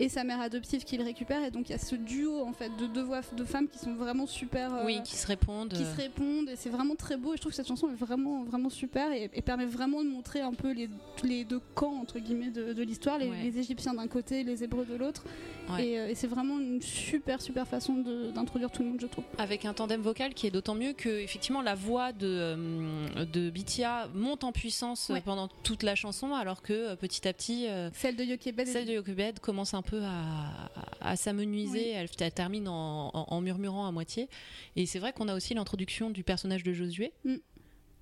et 0.00 0.08
sa 0.08 0.24
mère 0.24 0.40
adoptive 0.40 0.84
qui 0.84 0.96
le 0.96 1.04
récupère. 1.04 1.44
Et 1.44 1.50
donc 1.50 1.68
il 1.68 1.72
y 1.72 1.74
a 1.74 1.78
ce 1.78 1.96
duo 1.96 2.40
en 2.40 2.52
fait 2.54 2.70
de 2.78 2.86
deux 2.86 3.02
voix 3.02 3.20
de 3.36 3.44
femmes 3.44 3.68
qui 3.68 3.78
sont 3.78 3.94
vraiment 3.94 4.26
super. 4.26 4.82
Oui, 4.86 5.02
qui 5.04 5.16
se 5.16 5.26
répondent. 5.26 5.68
qui 5.74 5.84
se 5.84 5.96
répondent 5.96 6.48
et 6.48 6.56
c'est 6.56 6.70
vraiment 6.70 6.94
très 6.94 7.16
beau 7.18 7.34
et 7.34 7.36
je 7.36 7.40
trouve 7.42 7.52
que 7.52 7.56
cette 7.56 7.68
chanson 7.68 7.88
est 7.90 7.94
vraiment 7.94 8.44
vraiment 8.44 8.70
super 8.70 9.12
et, 9.12 9.30
et 9.34 9.42
permet 9.42 9.66
vraiment 9.66 10.02
de 10.02 10.08
montrer 10.08 10.40
un 10.40 10.54
peu 10.54 10.72
les, 10.72 10.88
les 11.24 11.44
deux 11.44 11.60
camps 11.74 12.00
entre 12.00 12.18
guillemets 12.18 12.50
de, 12.50 12.72
de 12.72 12.82
l'histoire 12.82 13.18
les, 13.18 13.26
Ouais. 13.26 13.42
les 13.42 13.58
Égyptiens 13.58 13.92
d'un 13.94 14.06
côté 14.06 14.44
les 14.44 14.64
Hébreux 14.64 14.84
de 14.86 14.94
l'autre 14.94 15.24
Ouais. 15.68 15.84
et, 15.84 15.92
et 16.12 16.14
c'est 16.14 16.28
vraiment 16.28 16.60
une 16.60 16.80
super 16.80 17.42
super 17.42 17.66
façon 17.66 17.94
d'introduire 18.32 18.70
tout 18.70 18.82
le 18.84 18.88
monde 18.90 18.98
je 19.00 19.06
trouve 19.08 19.24
Avec 19.36 19.64
un 19.64 19.72
tandem 19.74 20.00
vocal 20.00 20.32
qui 20.32 20.46
est 20.46 20.50
d'autant 20.52 20.76
mieux 20.76 20.85
que 20.94 21.08
effectivement 21.08 21.62
la 21.62 21.74
voix 21.74 22.12
de, 22.12 22.26
euh, 22.26 23.24
de 23.24 23.50
Bitia 23.50 24.08
monte 24.14 24.44
en 24.44 24.52
puissance 24.52 25.08
Ouais. 25.10 25.20
pendant 25.20 25.48
toute 25.48 25.82
la 25.82 25.94
chanson, 25.94 26.34
alors 26.34 26.62
que 26.62 26.72
euh, 26.72 26.96
petit 26.96 27.26
à 27.28 27.32
petit, 27.32 27.66
euh, 27.68 27.90
celle 27.94 28.16
de 28.16 28.24
Jochebed 28.24 28.66
celle 28.66 28.86
de 28.86 28.92
Yokubed 28.92 29.40
commence 29.40 29.74
un 29.74 29.82
peu 29.82 30.02
à, 30.02 30.68
à, 31.00 31.10
à 31.12 31.16
s'amenuiser. 31.16 31.78
Oui. 31.78 31.88
Elle, 31.94 32.08
elle 32.20 32.32
termine 32.32 32.68
en, 32.68 33.08
en- 33.14 33.26
en 33.28 33.40
murmurant 33.40 33.86
à 33.86 33.92
moitié. 33.92 34.28
Et 34.76 34.86
c'est 34.86 34.98
vrai 34.98 35.12
qu'on 35.12 35.28
a 35.28 35.34
aussi 35.34 35.54
l'introduction 35.54 36.10
du 36.10 36.24
personnage 36.24 36.62
de 36.62 36.72
Josué, 36.72 37.12
Mm. 37.24 37.36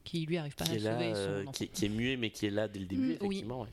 qui 0.04 0.26
lui 0.26 0.36
arrive 0.36 0.54
pas 0.54 0.64
qui 0.64 0.72
à 0.72 0.74
est, 0.74 0.78
là, 0.80 0.92
sauver 0.92 1.14
son 1.14 1.20
euh, 1.20 1.42
enfant. 1.42 1.50
qui, 1.52 1.64
est- 1.64 1.68
qui 1.68 1.84
est 1.86 1.88
muet 1.88 2.16
mais 2.16 2.30
qui 2.30 2.46
est 2.46 2.50
là 2.50 2.68
dès 2.68 2.80
le 2.80 2.86
début 2.86 3.02
Mm, 3.02 3.08
oui. 3.08 3.16
effectivement. 3.26 3.66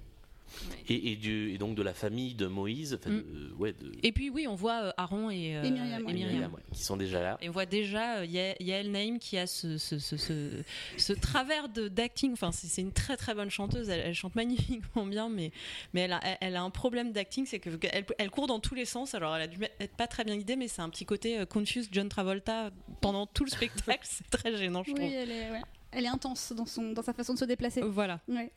Ouais. 0.69 0.77
Et, 0.89 1.11
et 1.11 1.15
du, 1.15 1.51
et 1.53 1.57
donc 1.57 1.75
de 1.75 1.81
la 1.81 1.93
famille 1.93 2.33
de 2.35 2.47
Moïse, 2.47 2.99
Mm. 3.05 3.09
de- 3.09 3.53
ouais, 3.57 3.73
de, 3.73 3.91
Et 4.03 4.11
puis 4.11 4.29
oui, 4.29 4.47
on 4.47 4.55
voit 4.55 4.83
euh, 4.85 4.91
Aaron 4.97 5.29
et, 5.29 5.55
euh, 5.57 5.63
Et 5.63 5.71
Myriam, 5.71 6.05
ouais. 6.05 6.13
Myriam, 6.13 6.53
ouais, 6.53 6.61
qui 6.73 6.83
sont 6.83 6.97
déjà 6.97 7.21
là. 7.21 7.37
Et 7.41 7.49
on 7.49 7.51
voit 7.51 7.65
déjà 7.65 8.17
euh, 8.19 8.25
Ya- 8.25 8.55
Yael 8.61 8.91
Naïm 8.91 9.19
qui 9.19 9.37
a 9.37 9.47
ce, 9.47 9.77
ce, 9.77 9.99
ce, 9.99 10.17
ce, 10.17 10.61
ce 10.97 11.13
travers 11.13 11.69
de- 11.69 11.87
d'acting. 11.87 12.33
Enfin, 12.33 12.51
c'est 12.51 12.81
une 12.81 12.91
très 12.91 13.17
très 13.17 13.33
bonne 13.33 13.49
chanteuse. 13.49 13.89
Elle, 13.89 14.01
elle 14.01 14.13
chante 14.15 14.35
magnifiquement 14.35 15.05
bien, 15.05 15.29
mais, 15.29 15.51
mais 15.93 16.01
elle, 16.01 16.13
a, 16.13 16.19
elle- 16.23 16.37
elle 16.41 16.55
a 16.55 16.61
un 16.63 16.69
problème 16.69 17.11
d'acting, 17.11 17.45
c'est 17.45 17.59
qu'elle 17.59 18.05
elle 18.17 18.29
court 18.31 18.47
dans 18.47 18.59
tous 18.59 18.75
les 18.75 18.85
sens. 18.85 19.15
Alors, 19.15 19.35
elle 19.35 19.41
a 19.43 19.47
dû 19.47 19.57
être 19.79 19.95
pas 19.95 20.07
très 20.07 20.23
bien 20.23 20.37
guidée, 20.37 20.55
mais 20.55 20.67
c'est 20.67 20.81
un 20.81 20.89
petit 20.89 21.05
côté 21.05 21.39
euh, 21.39 21.45
confuse 21.45 21.89
John 21.91 22.09
Travolta 22.09 22.71
pendant 23.01 23.25
tout 23.25 23.43
le 23.45 23.49
spectacle. 23.51 23.99
c'est 24.03 24.29
très 24.29 24.55
gênant, 24.55 24.83
je 24.83 24.91
oui 24.91 24.95
trouve. 24.99 25.09
elle 25.11 25.31
est, 25.31 25.51
ouais. 25.51 25.61
elle 25.91 26.05
est 26.05 26.09
intense 26.09 26.53
dans, 26.55 26.65
son, 26.65 26.91
dans 26.93 27.01
sa 27.03 27.13
façon 27.13 27.33
de 27.33 27.39
se 27.39 27.45
déplacer 27.45 27.81
Voilà. 27.81 28.19
Ouais. 28.27 28.51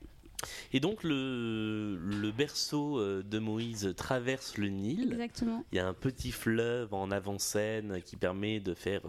Et 0.73 0.81
donc 0.81 1.03
le, 1.03 1.97
le 1.97 2.31
berceau 2.33 2.99
euh, 2.99 3.23
de 3.23 3.39
Moïse 3.39 3.93
traverse 3.97 4.57
le 4.59 4.69
Nil. 4.69 5.13
exactement 5.13 5.65
Il 5.73 5.77
y 5.77 5.79
a 5.79 5.87
un 5.87 5.95
petit 5.95 6.33
fleuve 6.33 6.93
en 6.95 7.11
avant-scène 7.11 8.01
qui 8.05 8.17
permet 8.17 8.61
de 8.61 8.75
faire 8.75 9.01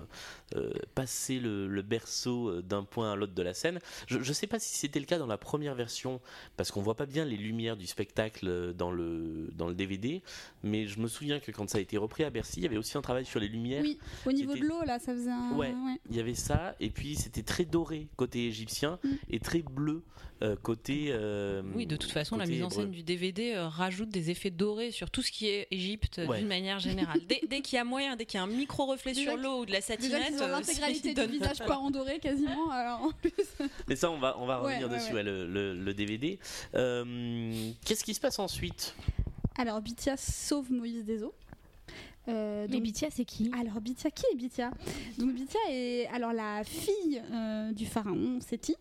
euh, 0.55 0.71
passer 0.93 1.39
le, 1.39 1.67
le 1.67 1.81
berceau 1.81 2.49
euh, 2.49 2.61
d'un 2.61 2.83
point 2.83 3.11
à 3.11 3.15
l'autre 3.15 3.33
de 3.33 3.41
la 3.41 3.53
scène. 3.53 3.79
Je 4.07 4.17
ne 4.17 4.23
sais 4.33 4.47
pas 4.47 4.59
si 4.59 4.75
c'était 4.75 4.99
le 4.99 5.05
cas 5.05 5.17
dans 5.17 5.27
la 5.27 5.37
première 5.37 5.75
version, 5.75 6.21
parce 6.57 6.71
qu'on 6.71 6.81
voit 6.81 6.95
pas 6.95 7.05
bien 7.05 7.25
les 7.25 7.37
lumières 7.37 7.77
du 7.77 7.87
spectacle 7.87 8.73
dans 8.73 8.91
le, 8.91 9.49
dans 9.55 9.67
le 9.67 9.73
DVD, 9.75 10.21
mais 10.63 10.87
je 10.87 10.99
me 10.99 11.07
souviens 11.07 11.39
que 11.39 11.51
quand 11.51 11.69
ça 11.69 11.77
a 11.77 11.81
été 11.81 11.97
repris 11.97 12.23
à 12.23 12.29
Bercy, 12.29 12.59
il 12.59 12.63
y 12.63 12.67
avait 12.67 12.77
aussi 12.77 12.97
un 12.97 13.01
travail 13.01 13.25
sur 13.25 13.39
les 13.39 13.47
lumières. 13.47 13.81
oui 13.81 13.97
au 14.25 14.31
niveau 14.31 14.55
de 14.55 14.61
l'eau 14.63 14.81
là 14.85 14.99
ça 14.99 15.13
faisait 15.13 15.31
un 15.31 15.55
Ouais. 15.55 15.73
Il 16.09 16.15
y 16.15 16.19
avait 16.19 16.35
ça, 16.35 16.75
et 16.79 16.89
puis 16.89 17.15
c'était 17.15 17.43
très 17.43 17.65
doré 17.65 18.07
côté 18.15 18.47
égyptien 18.47 18.99
Mm. 19.03 19.09
et 19.29 19.39
très 19.39 19.61
bleu 19.61 20.03
euh, 20.41 20.55
côté. 20.61 21.07
euh, 21.09 21.61
Oui, 21.75 21.85
de 21.87 21.95
toute 21.95 22.11
façon, 22.11 22.35
la 22.37 22.45
mise 22.45 22.61
en 22.63 22.67
hébreu. 22.67 22.81
scène 22.83 22.91
du 22.91 23.03
DVD 23.03 23.53
euh, 23.55 23.67
rajoute 23.67 24.09
des 24.09 24.31
effets 24.31 24.49
dorés 24.51 24.91
sur 24.91 25.09
tout 25.09 25.21
ce 25.21 25.31
qui 25.31 25.47
est 25.47 25.67
Égypte 25.71 26.19
Ouais. 26.27 26.39
d'une 26.39 26.47
manière 26.47 26.79
générale. 26.79 27.19
Dès, 27.27 27.41
dès 27.47 27.61
qu'il 27.61 27.77
y 27.77 27.79
a 27.79 27.83
moyen, 27.85 28.15
dès 28.15 28.25
qu'il 28.25 28.37
y 28.37 28.41
a 28.41 28.43
un 28.43 28.47
micro 28.47 28.85
reflet 28.85 29.13
Déjà 29.13 29.31
sur 29.31 29.37
l'eau 29.39 29.61
ou 29.61 29.65
de 29.65 29.71
la 29.71 29.81
satinette, 29.81 30.33
euh, 30.41 30.47
l'intégralité 30.51 31.09
du 31.09 31.13
donne- 31.15 31.31
visage 31.31 31.59
pas 31.59 31.77
endoré 31.77 32.19
quasiment. 32.19 32.69
Alors 32.71 33.01
en 33.03 33.11
plus. 33.11 33.31
Mais 33.87 33.95
ça, 33.95 34.11
on 34.11 34.17
va, 34.19 34.35
on 34.39 34.45
va 34.45 34.61
Ouais, 34.61 34.73
revenir 34.77 34.89
ouais, 34.89 34.95
dessus, 34.97 35.09
ouais. 35.11 35.17
ouais, 35.17 35.23
le, 35.23 35.47
le- 35.47 35.73
le 35.73 35.93
DVD. 35.93 36.37
Euh, 36.75 37.71
Qu'est-ce 37.85 38.03
qui 38.03 38.13
se 38.13 38.19
passe 38.19 38.39
ensuite? 38.39 38.95
Alors 39.57 39.81
Bithia 39.81 40.17
sauve 40.17 40.71
Moïse 40.71 41.05
des 41.05 41.23
eaux. 41.23 41.33
Euh, 42.27 42.65
Mais 42.67 42.73
donc- 42.73 42.83
Bithia, 42.83 43.07
c'est 43.11 43.23
qui? 43.25 43.51
Alors 43.57 43.79
Bithia, 43.81 44.09
qui 44.11 44.23
est 44.33 44.35
Bithia 44.35 44.71
Donc 45.17 45.33
Bithia 45.33 45.59
est 45.69 46.07
alors 46.07 46.33
la 46.33 46.63
fille 46.63 47.21
euh, 47.31 47.71
du 47.71 47.85
pharaon 47.85 48.39
Séti. 48.41 48.75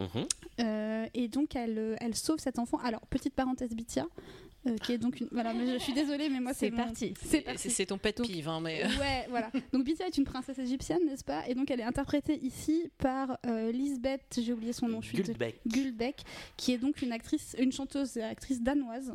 Mhm. 0.00 0.24
Euh, 0.60 1.06
et 1.14 1.28
donc 1.28 1.54
elle, 1.54 1.78
euh, 1.78 1.96
elle 2.00 2.14
sauve 2.14 2.38
cet 2.38 2.58
enfant. 2.58 2.78
Alors 2.78 3.00
petite 3.02 3.34
parenthèse 3.34 3.70
Bithia, 3.74 4.06
euh, 4.66 4.76
qui 4.78 4.92
est 4.92 4.98
donc 4.98 5.20
une. 5.20 5.28
Voilà, 5.30 5.52
mais 5.54 5.66
je 5.66 5.78
suis 5.78 5.92
désolée, 5.92 6.28
mais 6.28 6.40
moi 6.40 6.52
c'est 6.54 6.66
C'est 6.66 6.70
mon- 6.70 6.76
parti. 6.78 7.14
C'est 7.20 7.28
C'est 7.28 7.40
parti. 7.42 7.70
c'est 7.70 7.86
ton 7.86 7.98
pet 7.98 8.16
peeve, 8.16 8.48
hein, 8.48 8.60
mais. 8.62 8.84
euh, 8.84 8.88
Ouais, 8.98 9.26
voilà. 9.30 9.50
Donc 9.72 9.84
Bithia 9.84 10.06
est 10.06 10.16
une 10.18 10.24
princesse 10.24 10.58
égyptienne, 10.58 11.04
n'est-ce 11.06 11.24
pas? 11.24 11.46
Et 11.48 11.54
donc 11.54 11.70
elle 11.70 11.80
est 11.80 11.84
interprétée 11.84 12.38
ici 12.42 12.90
par 12.98 13.38
euh, 13.46 13.70
Lisbeth, 13.72 14.38
j'ai 14.42 14.52
oublié 14.52 14.72
son 14.72 14.88
nom, 14.88 15.00
je 15.02 15.08
suis 15.08 15.16
désolée. 15.18 15.34
Guldbeck. 15.38 15.60
Guldbeck, 15.66 16.16
qui 16.56 16.72
est 16.72 16.78
donc 16.78 17.02
une 17.02 17.12
actrice, 17.12 17.54
une 17.58 17.72
chanteuse 17.72 18.16
et 18.16 18.22
actrice 18.22 18.60
danoise, 18.62 19.14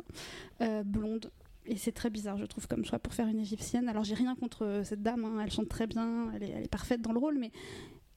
euh, 0.62 0.82
blonde. 0.84 1.30
Et 1.68 1.76
c'est 1.76 1.90
très 1.90 2.10
bizarre, 2.10 2.38
je 2.38 2.44
trouve, 2.44 2.68
comme 2.68 2.84
choix 2.84 3.00
pour 3.00 3.12
faire 3.12 3.26
une 3.26 3.40
égyptienne. 3.40 3.88
Alors 3.88 4.04
j'ai 4.04 4.14
rien 4.14 4.36
contre 4.36 4.82
cette 4.84 5.02
dame, 5.02 5.24
hein, 5.24 5.40
elle 5.44 5.50
chante 5.50 5.68
très 5.68 5.88
bien, 5.88 6.30
elle 6.34 6.44
est, 6.44 6.50
elle 6.50 6.62
est 6.64 6.68
parfaite 6.70 7.02
dans 7.02 7.10
le 7.10 7.18
rôle, 7.18 7.38
mais 7.38 7.50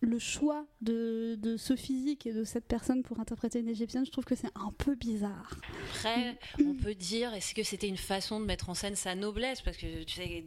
le 0.02 0.18
choix 0.18 0.66
de, 0.82 1.36
de 1.42 1.58
ce 1.58 1.76
physique 1.76 2.26
et 2.26 2.32
de 2.32 2.44
cette 2.46 2.66
personne 2.66 3.04
pour 3.04 3.20
interpréter 3.20 3.60
une 3.60 3.68
égyptienne, 3.68 4.06
je 4.06 4.12
trouve 4.12 4.24
que 4.24 4.36
c'est 4.36 4.48
un 4.56 4.72
peu 4.78 4.96
bizarre. 4.96 5.52
Après, 5.96 6.38
on 6.66 6.74
peut 6.74 6.96
dire, 6.96 7.34
est-ce 7.34 7.54
que 7.54 7.64
c'était 7.64 7.88
une 7.90 7.98
façon 7.98 8.40
de 8.40 8.46
mettre 8.46 8.70
en 8.70 8.74
scène 8.74 8.96
sa 8.96 9.16
noblesse? 9.16 9.62
Parce 9.62 9.76
que 9.76 10.04
tu 10.04 10.16
sais, 10.16 10.46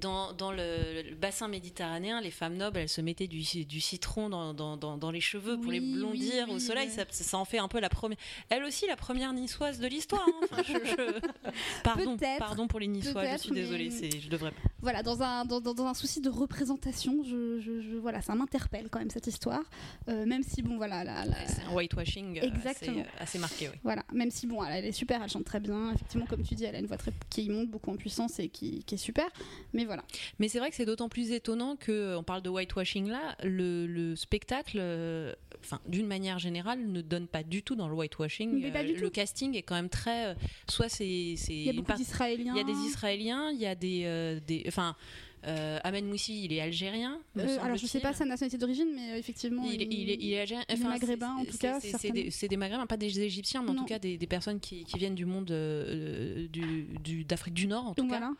dans, 0.00 0.32
dans 0.32 0.52
le, 0.52 1.02
le 1.08 1.14
bassin 1.16 1.48
méditerranéen, 1.48 2.20
les 2.20 2.30
femmes 2.30 2.56
nobles, 2.56 2.78
elles 2.78 2.88
se 2.88 3.00
mettaient 3.00 3.26
du, 3.26 3.42
ci- 3.42 3.66
du 3.66 3.80
citron 3.80 4.28
dans, 4.28 4.54
dans, 4.54 4.76
dans- 4.76 4.96
dans 4.98 5.10
les 5.10 5.20
cheveux 5.20 5.58
pour 5.60 5.72
les 5.72 5.80
blondir 5.80 6.44
oui, 6.48 6.54
au 6.54 6.58
soleil. 6.60 6.88
Ça, 6.88 7.04
ça 7.10 7.38
en 7.38 7.44
fait 7.44 7.58
un 7.58 7.68
peu 7.68 7.80
la 7.80 7.88
première. 7.88 8.18
Elle 8.50 8.62
aussi, 8.62 8.86
la 8.86 8.96
première 8.96 9.32
niçoise 9.32 9.80
de 9.80 9.88
l'histoire. 9.88 10.26
hein. 10.28 10.46
Enfin, 10.52 10.62
je- 10.62 10.72
je- 10.72 11.52
Pardon, 11.82 12.16
pardon 12.38 12.68
pour 12.68 12.78
les 12.78 12.86
niçois, 12.86 13.24
je 13.32 13.38
suis 13.38 13.50
désolée, 13.50 13.90
mais- 13.90 14.10
je 14.20 14.28
devrais 14.28 14.52
pas. 14.52 14.62
Voilà, 14.80 15.02
dans 15.02 15.22
un, 15.22 15.44
dans, 15.44 15.60
souci 15.94 16.20
de 16.20 16.30
représentation, 16.30 17.22
je, 17.24 17.58
je- 17.60 17.80
je- 17.80 17.96
voilà, 17.96 18.20
ça 18.22 18.34
m'interpelle 18.34 18.88
quand 18.92 19.00
même 19.00 19.10
cette 19.10 19.26
histoire. 19.26 19.62
Euh, 20.08 20.24
même 20.26 20.42
si, 20.44 20.62
bon, 20.62 20.76
voilà, 20.76 21.02
la- 21.02 21.24
la- 21.24 21.46
C'est 21.48 21.62
un 21.62 21.74
whitewashing 21.74 22.38
euh, 22.38 22.42
Exactement. 22.42 23.00
assez, 23.00 23.08
assez 23.22 23.38
marqué. 23.38 23.68
Oui. 23.72 23.78
Voilà, 23.82 24.04
même 24.12 24.30
si 24.30 24.46
bon, 24.46 24.62
elle, 24.62 24.76
elle 24.76 24.84
est 24.84 24.92
super, 24.92 25.20
elle 25.22 25.28
chante 25.30 25.44
très 25.44 25.58
bien. 25.58 25.92
Effectivement, 25.94 26.26
comme 26.26 26.42
tu 26.44 26.54
dis, 26.54 26.64
elle 26.64 26.76
a 26.76 26.78
une 26.78 26.86
voix 26.86 26.98
très, 26.98 27.12
qui 27.30 27.48
monte 27.50 27.68
beaucoup 27.70 27.90
en 27.90 27.96
puissance 27.96 28.38
et 28.38 28.48
qui, 28.48 28.84
qui 28.84 28.94
est 28.94 28.98
super. 28.98 29.26
Mais 29.72 29.84
voilà. 29.84 30.04
Mais 30.38 30.46
c'est 30.48 30.58
vrai 30.60 30.70
que 30.70 30.76
c'est 30.76 30.84
d'autant 30.86 31.08
plus 31.08 31.32
étonnant 31.32 31.74
que 31.74 32.14
on 32.16 32.22
parle 32.22 32.42
de 32.42 32.50
whitewashing 32.50 33.08
là, 33.08 33.36
le, 33.42 33.86
le 33.86 34.14
spectacle, 34.14 34.76
euh, 34.80 35.32
enfin 35.60 35.80
d'une 35.88 36.06
manière 36.06 36.38
générale, 36.38 36.86
ne 36.86 37.00
donne 37.00 37.26
pas 37.26 37.42
du 37.42 37.62
tout 37.62 37.74
dans 37.74 37.88
le 37.88 37.94
whitewashing. 37.94 38.62
Euh, 38.64 38.82
le 38.82 39.00
tout. 39.00 39.10
casting 39.10 39.56
est 39.56 39.62
quand 39.62 39.74
même 39.74 39.88
très, 39.88 40.26
euh, 40.26 40.34
soit 40.68 40.88
c'est 40.90 41.06
Il 41.06 41.62
y 41.62 41.70
a 41.70 41.72
beaucoup 41.72 41.92
d'Israéliens. 41.94 42.52
il 42.54 42.58
y 42.58 42.60
a 42.60 42.64
des 42.64 42.78
Israéliens, 42.86 43.50
il 43.50 43.58
y 43.60 43.66
a 43.66 43.74
des 43.74 44.02
euh, 44.04 44.38
des, 44.46 44.64
enfin. 44.68 44.90
Euh, 44.90 45.31
Ahmed 45.44 46.04
Moussi, 46.04 46.44
il 46.44 46.52
est 46.52 46.60
algérien. 46.60 47.18
Euh, 47.36 47.58
alors, 47.62 47.76
je 47.76 47.82
sais 47.86 47.98
semble-t-il. 47.98 48.02
pas 48.02 48.12
sa 48.14 48.24
nationalité 48.24 48.58
d'origine, 48.58 48.88
mais 48.94 49.12
euh, 49.12 49.18
effectivement. 49.18 49.64
Il, 49.64 49.82
est- 49.82 49.88
il 49.90 50.10
est, 50.10 50.18
il 50.20 50.32
est 50.32 50.40
algérien. 50.40 50.64
il 50.68 50.74
Enfin, 50.74 50.88
maghrébin, 50.90 51.34
en 51.34 51.44
tout 51.44 51.58
cas, 51.58 51.80
c'est- 51.80 52.10
des, 52.12 52.30
des 52.48 52.56
maghrébins, 52.56 52.86
pas 52.86 52.96
des 52.96 53.20
Égyptiens, 53.20 53.62
mais 53.62 53.70
en 53.70 53.74
tout 53.74 53.84
cas 53.84 53.98
des, 53.98 54.16
des 54.16 54.26
personnes 54.26 54.60
qui, 54.60 54.84
qui 54.84 54.98
viennent 54.98 55.14
du 55.14 55.26
monde 55.26 55.50
euh, 55.50 56.46
du, 56.48 56.86
du- 57.02 57.24
d'Afrique 57.24 57.54
du 57.54 57.66
Nord, 57.66 57.86
en 57.88 57.94
tout 57.94 58.02
Donc 58.02 58.10
cas 58.10 58.18
voilà. 58.18 58.32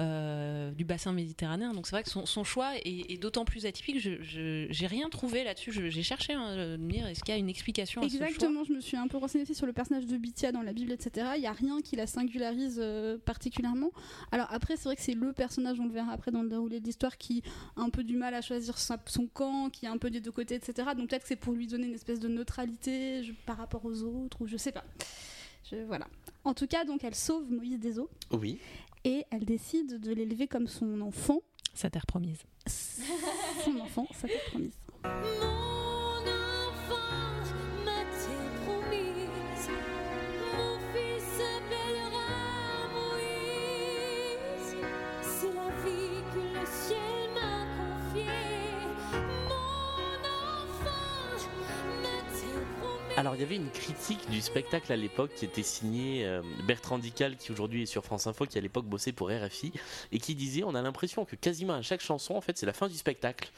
Euh, 0.00 0.70
du 0.72 0.84
bassin 0.84 1.12
méditerranéen. 1.12 1.72
Donc 1.72 1.86
c'est 1.86 1.92
vrai 1.96 2.02
que 2.02 2.10
son, 2.10 2.26
son 2.26 2.44
choix 2.44 2.76
est, 2.76 3.12
est 3.12 3.18
d'autant 3.18 3.44
plus 3.44 3.64
atypique. 3.66 3.98
Je 3.98 4.66
j'ai 4.68 4.86
rien 4.86 5.08
trouvé 5.08 5.44
là-dessus. 5.44 5.72
J'ai 5.90 6.02
cherché 6.02 6.32
hein, 6.34 6.54
de 6.56 6.76
me 6.76 6.90
dire 6.90 7.06
est-ce 7.06 7.22
qu'il 7.24 7.32
y 7.32 7.36
a 7.36 7.40
une 7.40 7.48
explication 7.48 8.02
à 8.02 8.08
ce 8.08 8.16
choix? 8.16 8.26
Exactement, 8.26 8.64
je 8.64 8.72
me 8.72 8.80
suis 8.80 8.96
un 8.96 9.08
peu 9.08 9.16
renseignée 9.16 9.44
aussi 9.44 9.54
sur 9.54 9.66
le 9.66 9.72
personnage 9.72 10.06
de 10.06 10.16
Bithia 10.16 10.52
dans 10.52 10.62
la 10.62 10.72
Bible, 10.72 10.92
etc. 10.92 11.28
Il 11.36 11.40
n'y 11.40 11.46
a 11.46 11.52
rien 11.52 11.80
qui 11.80 11.96
la 11.96 12.06
singularise 12.06 12.78
euh, 12.82 13.16
particulièrement. 13.24 13.90
Alors 14.32 14.48
après, 14.50 14.76
c'est 14.76 14.84
vrai 14.84 14.96
que 14.96 15.02
c'est 15.02 15.14
le 15.14 15.32
personnage, 15.32 15.80
on 15.80 15.86
le 15.86 15.92
verra 15.92 16.12
après 16.12 16.30
dans 16.30 16.42
le 16.42 16.48
déroulé 16.48 16.80
de 16.80 16.84
l'histoire, 16.86 17.16
qui 17.16 17.42
a 17.76 17.80
un 17.80 17.90
peu 17.90 18.04
du 18.04 18.16
mal 18.16 18.34
à 18.34 18.42
choisir 18.42 18.76
sa- 18.78 19.00
son 19.06 19.26
camp, 19.26 19.70
qui 19.70 19.86
est 19.86 19.88
un 19.88 19.98
peu 19.98 20.10
des 20.10 20.20
deux 20.20 20.32
côtés, 20.32 20.56
etc. 20.56 20.88
Donc 20.96 21.08
peut-être 21.08 21.22
que 21.22 21.28
c'est 21.28 21.36
pour 21.36 21.52
lui 21.54 21.66
donner 21.66 21.86
une 21.86 21.94
espèce 21.94 22.20
de 22.20 22.28
neutralité 22.28 23.22
je- 23.22 23.32
par 23.46 23.56
rapport 23.56 23.84
aux 23.84 24.02
autres, 24.02 24.42
ou 24.42 24.46
je 24.46 24.56
sais 24.56 24.72
pas. 24.72 24.84
Je- 25.70 25.84
voilà. 25.86 26.06
En 26.44 26.54
tout 26.54 26.66
cas, 26.68 26.84
donc 26.84 27.02
elle 27.02 27.14
sauve 27.14 27.50
Moïse 27.50 27.78
des 27.80 27.98
eaux 27.98 28.08
Oui. 28.30 28.58
Et 29.06 29.24
elle 29.30 29.44
décide 29.44 30.00
de 30.00 30.12
l'élever 30.12 30.48
comme 30.48 30.66
son 30.66 31.00
enfant, 31.00 31.38
Sa 31.74 31.88
terre 31.90 32.06
promise. 32.06 32.42
son 32.66 33.78
enfant, 33.80 34.06
sa 34.12 34.26
terre 34.26 34.44
promise. 34.50 34.76
Alors, 53.18 53.34
il 53.34 53.40
y 53.40 53.44
avait 53.44 53.56
une 53.56 53.70
critique 53.70 54.28
du 54.28 54.42
spectacle 54.42 54.92
à 54.92 54.96
l'époque 54.96 55.30
qui 55.34 55.46
était 55.46 55.62
signée 55.62 56.26
euh, 56.26 56.42
Bertrand 56.66 56.98
Dical, 56.98 57.36
qui 57.38 57.50
aujourd'hui 57.50 57.84
est 57.84 57.86
sur 57.86 58.04
France 58.04 58.26
Info, 58.26 58.44
qui 58.44 58.58
à 58.58 58.60
l'époque 58.60 58.84
bossait 58.84 59.12
pour 59.12 59.30
RFI, 59.30 59.72
et 60.12 60.18
qui 60.18 60.34
disait 60.34 60.64
on 60.64 60.74
a 60.74 60.82
l'impression 60.82 61.24
que 61.24 61.34
quasiment 61.34 61.72
à 61.72 61.80
chaque 61.80 62.02
chanson, 62.02 62.34
en 62.34 62.42
fait, 62.42 62.58
c'est 62.58 62.66
la 62.66 62.74
fin 62.74 62.88
du 62.88 62.94
spectacle. 62.94 63.50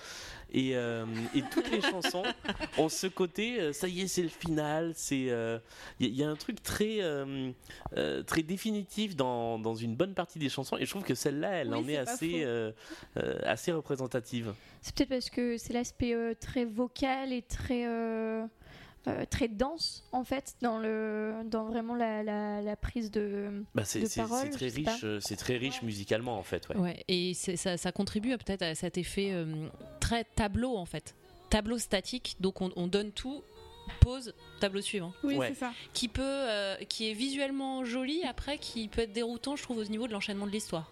Et, 0.53 0.77
euh, 0.77 1.05
et 1.35 1.43
toutes 1.51 1.73
les 1.73 1.81
chansons 1.81 2.23
ont 2.79 2.89
ce 2.89 3.09
côté, 3.09 3.59
euh, 3.61 3.73
ça 3.73 3.89
y 3.89 4.03
est, 4.03 4.07
c'est 4.07 4.23
le 4.23 4.29
final. 4.29 4.93
C'est, 4.95 5.27
euh, 5.29 5.59
il 5.99 6.07
y, 6.07 6.09
a- 6.09 6.13
il 6.13 6.17
y 6.19 6.23
a 6.23 6.29
un 6.31 6.37
truc 6.37 6.63
très, 6.63 6.99
euh, 7.01 7.51
euh, 7.97 8.23
très 8.23 8.43
définitif 8.43 9.17
dans, 9.17 9.59
dans 9.59 9.75
une 9.75 9.97
bonne 9.97 10.15
partie 10.15 10.39
des 10.39 10.49
chansons, 10.51 10.77
et 10.79 10.85
je 10.85 10.91
trouve 10.91 11.03
que 11.03 11.17
celle-là, 11.17 11.51
elle 11.51 11.75
Oui, 11.75 11.79
en 11.85 11.89
est, 11.89 12.05
pas 12.05 12.13
assez, 12.13 12.45
euh, 12.45 12.71
euh, 13.17 13.39
assez 13.43 13.73
représentative. 13.73 14.55
C'est 14.83 14.95
peut-être 14.95 15.09
parce 15.09 15.31
que 15.31 15.57
c'est 15.59 15.73
l'aspect 15.73 16.15
euh, 16.15 16.33
très 16.39 16.65
vocal 16.65 17.33
et 17.33 17.43
très 17.43 17.85
euh, 19.07 19.11
euh, 19.23 19.25
très 19.29 19.49
dense 19.49 20.05
en 20.13 20.25
fait 20.25 20.55
dans 20.61 20.79
le 20.79 21.35
dans 21.45 21.65
vraiment 21.67 21.95
la, 21.95 22.23
la, 22.23 22.61
la 22.61 22.77
prise 22.77 23.11
de 23.11 23.63
Bah, 23.75 23.85
c'est, 23.85 24.01
De 24.01 24.07
c'est- 24.07 24.21
paroles, 24.21 24.49
c'est 24.51 24.51
très 24.51 24.69
riche, 24.69 25.05
euh, 25.05 25.21
c'est 25.21 25.37
très 25.37 25.57
riche 25.57 25.83
musicalement 25.83 26.39
en 26.39 26.43
fait. 26.43 26.69
Ouais. 26.69 26.77
Ouais, 26.77 27.05
et 27.09 27.35
ça, 27.35 27.77
ça 27.77 27.93
contribue 27.93 28.33
à- 28.33 28.39
peut-être 28.39 28.63
à 28.63 28.75
cet 28.75 28.99
effet 28.99 29.31
euh, 29.33 29.69
très 30.01 30.25
tableau 30.25 30.77
en 30.77 30.85
fait. 30.87 31.15
Tableau 31.51 31.79
statique, 31.79 32.37
donc 32.41 32.61
on, 32.61 32.71
on 32.77 32.87
donne 32.89 33.11
tout, 33.13 33.43
pause, 34.01 34.35
tableau 34.61 34.83
suivant. 34.83 35.13
Oui, 35.23 35.37
Ouais. 35.37 35.49
c'est 35.49 35.61
ça. 35.61 35.73
Qui 35.95 36.09
peut, 36.09 36.23
euh, 36.25 36.77
qui 36.89 37.09
est 37.11 37.15
visuellement 37.15 37.85
joli, 37.85 38.23
après 38.25 38.59
qui 38.59 38.89
peut 38.89 39.01
être 39.03 39.13
déroutant, 39.15 39.57
je 39.57 39.63
trouve, 39.63 39.79
au 39.79 39.85
niveau 39.85 40.07
de 40.07 40.13
l'enchaînement 40.13 40.47
de 40.47 40.51
l'histoire. 40.53 40.91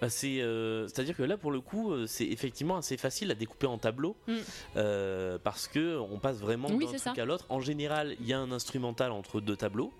Bah, 0.00 0.08
c'est, 0.10 0.40
euh, 0.40 0.86
c'est-à-dire 0.86 1.16
que 1.16 1.22
là, 1.24 1.36
pour 1.36 1.50
le 1.50 1.60
coup, 1.60 1.92
euh, 1.92 2.06
c'est 2.06 2.26
effectivement 2.26 2.76
assez 2.76 2.96
facile 2.96 3.30
à 3.30 3.34
découper 3.34 3.66
en 3.66 3.78
tableau 3.78 4.14
Mm. 4.28 4.36
euh, 4.76 5.38
parce 5.42 5.66
que 5.66 5.98
on 5.98 6.18
passe 6.18 6.38
vraiment 6.38 6.68
Oui, 6.70 6.84
d'un 6.84 6.92
truc 6.92 7.00
ça. 7.00 7.12
à 7.16 7.24
l'autre. 7.24 7.46
En 7.48 7.60
général, 7.60 8.14
il 8.20 8.26
y 8.26 8.32
a 8.32 8.38
un 8.38 8.52
instrumental 8.52 9.10
entre 9.12 9.40
deux 9.40 9.56
tableaux 9.56 9.92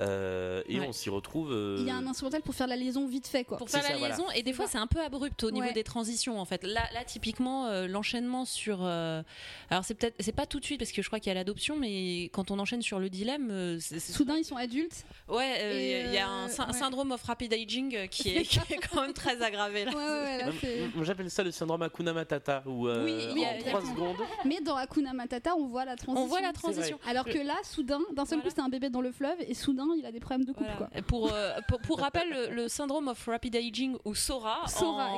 euh, 0.00 0.62
et 0.68 0.80
Ouais. 0.80 0.86
on 0.88 0.92
s'y 0.92 1.10
retrouve. 1.10 1.52
euh, 1.52 1.76
Il 1.80 1.86
y 1.86 1.90
a 1.90 1.94
un 1.96 2.06
instrumental 2.06 2.42
pour 2.42 2.54
faire 2.54 2.66
la 2.66 2.76
liaison 2.76 3.06
vite 3.06 3.26
fait, 3.26 3.44
quoi. 3.44 3.58
pour 3.58 3.68
faire 3.68 3.82
la 3.82 3.88
ça, 3.90 3.96
voilà. 3.98 4.14
liaison 4.14 4.30
et 4.34 4.42
des 4.42 4.52
fois 4.52 4.66
c'est 4.66 4.78
un 4.78 4.86
peu 4.86 5.00
abrupt 5.00 5.42
au 5.44 5.50
niveau 5.50 5.70
des 5.72 5.84
transitions 5.84 6.38
en 6.40 6.44
fait 6.44 6.62
là, 6.64 6.82
là 6.94 7.04
typiquement 7.04 7.66
euh, 7.66 7.86
l'enchaînement 7.86 8.44
sur 8.44 8.80
euh, 8.82 9.22
alors 9.70 9.84
c'est 9.84 9.94
peut-être 9.94 10.14
c'est 10.20 10.32
pas 10.32 10.46
tout 10.46 10.58
de 10.60 10.64
suite 10.64 10.78
parce 10.80 10.92
que 10.92 11.02
je 11.02 11.06
crois 11.08 11.20
qu'il 11.20 11.28
y 11.28 11.32
a 11.32 11.34
l'adoption 11.34 11.76
mais 11.76 12.24
quand 12.32 12.50
on 12.50 12.58
enchaîne 12.58 12.82
sur 12.82 12.98
le 12.98 13.08
dilemme 13.10 13.78
c'est- 13.80 13.98
c'est- 13.98 14.12
Soudain, 14.12 14.36
ils 14.36 14.44
sont 14.44 14.56
adultes. 14.56 15.04
ouais 15.28 15.80
il 15.82 15.90
y 15.90 15.94
a- 15.94 16.06
il 16.06 16.12
y 16.14 16.18
a 16.18 16.28
un 16.28 16.48
sy- 16.48 16.60
ouais. 16.60 16.72
syndrome 16.72 17.12
of 17.12 17.22
rapid 17.22 17.52
aging 17.52 18.08
qui 18.08 18.30
est, 18.36 18.42
qui 18.44 18.58
est 18.72 18.78
quand 18.90 19.02
même 19.02 19.12
très 19.12 19.42
aggravé 19.42 19.84
là 19.84 19.90
Ouais, 19.92 19.96
ouais, 19.96 20.20
ouais, 20.22 20.38
là, 20.38 20.44
Moi, 20.46 20.54
c'est- 20.60 20.94
moi, 20.94 21.04
J'appelle 21.04 21.30
ça 21.30 21.42
le 21.42 21.50
syndrome 21.50 21.82
Hakuna 21.82 22.12
Matata 22.12 22.62
où 22.66 22.88
euh, 22.88 23.04
Oui, 23.04 23.12
il 23.34 23.38
y 23.40 23.44
a- 23.44 23.48
en 23.50 23.54
il 23.58 23.60
y 23.64 23.68
a- 23.68 23.70
3 23.70 23.80
secondes. 23.82 24.16
Mais 24.44 24.60
dans 24.60 24.76
Hakuna 24.76 25.12
Matata, 25.12 25.54
on 25.56 25.66
voit 25.66 25.84
la 25.84 25.96
transition. 25.96 26.24
on 26.24 26.26
voit 26.28 26.40
la 26.40 26.52
transition 26.52 26.98
Alors 27.06 27.24
que 27.24 27.38
là, 27.38 27.54
soudain, 27.64 27.98
d'un 28.12 28.24
seul 28.24 28.38
Voilà. 28.38 28.42
coup, 28.50 28.54
c'est 28.56 28.62
un 28.62 28.68
bébé 28.68 28.90
dans 28.90 29.00
le 29.00 29.12
fleuve, 29.12 29.36
et 29.46 29.54
soudain, 29.54 29.86
il 29.94 30.06
a 30.06 30.12
des 30.12 30.20
problèmes 30.20 30.46
de 30.46 30.52
couple. 30.52 30.70
Voilà. 30.70 30.76
Quoi. 30.76 30.88
Et 30.94 31.02
Pour, 31.02 31.32
euh, 31.32 31.58
pour, 31.68 31.80
pour 31.80 32.00
rappel, 32.00 32.28
le, 32.30 32.54
le 32.54 32.68
syndrome 32.68 33.08
of 33.08 33.26
rapid 33.26 33.54
aging 33.56 33.96
ou 34.04 34.14
SORA, 34.14 34.66
SORA, 34.68 35.10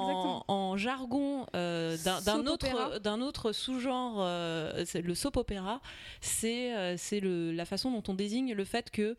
en, 0.48 0.76
jargon 0.76 1.46
euh, 1.54 1.96
d'un 2.24 2.46
autre, 2.46 2.98
d'un 3.00 3.20
autre 3.20 3.52
sous-genre, 3.52 4.16
euh, 4.18 4.84
le 4.94 5.14
soap 5.14 5.36
opéra, 5.36 5.80
c'est 6.20 6.96
c'est 6.96 7.20
la 7.22 7.64
façon 7.64 7.90
dont 7.90 8.02
on 8.08 8.14
désigne 8.14 8.54
le 8.54 8.64
fait 8.64 8.90
que 8.90 9.16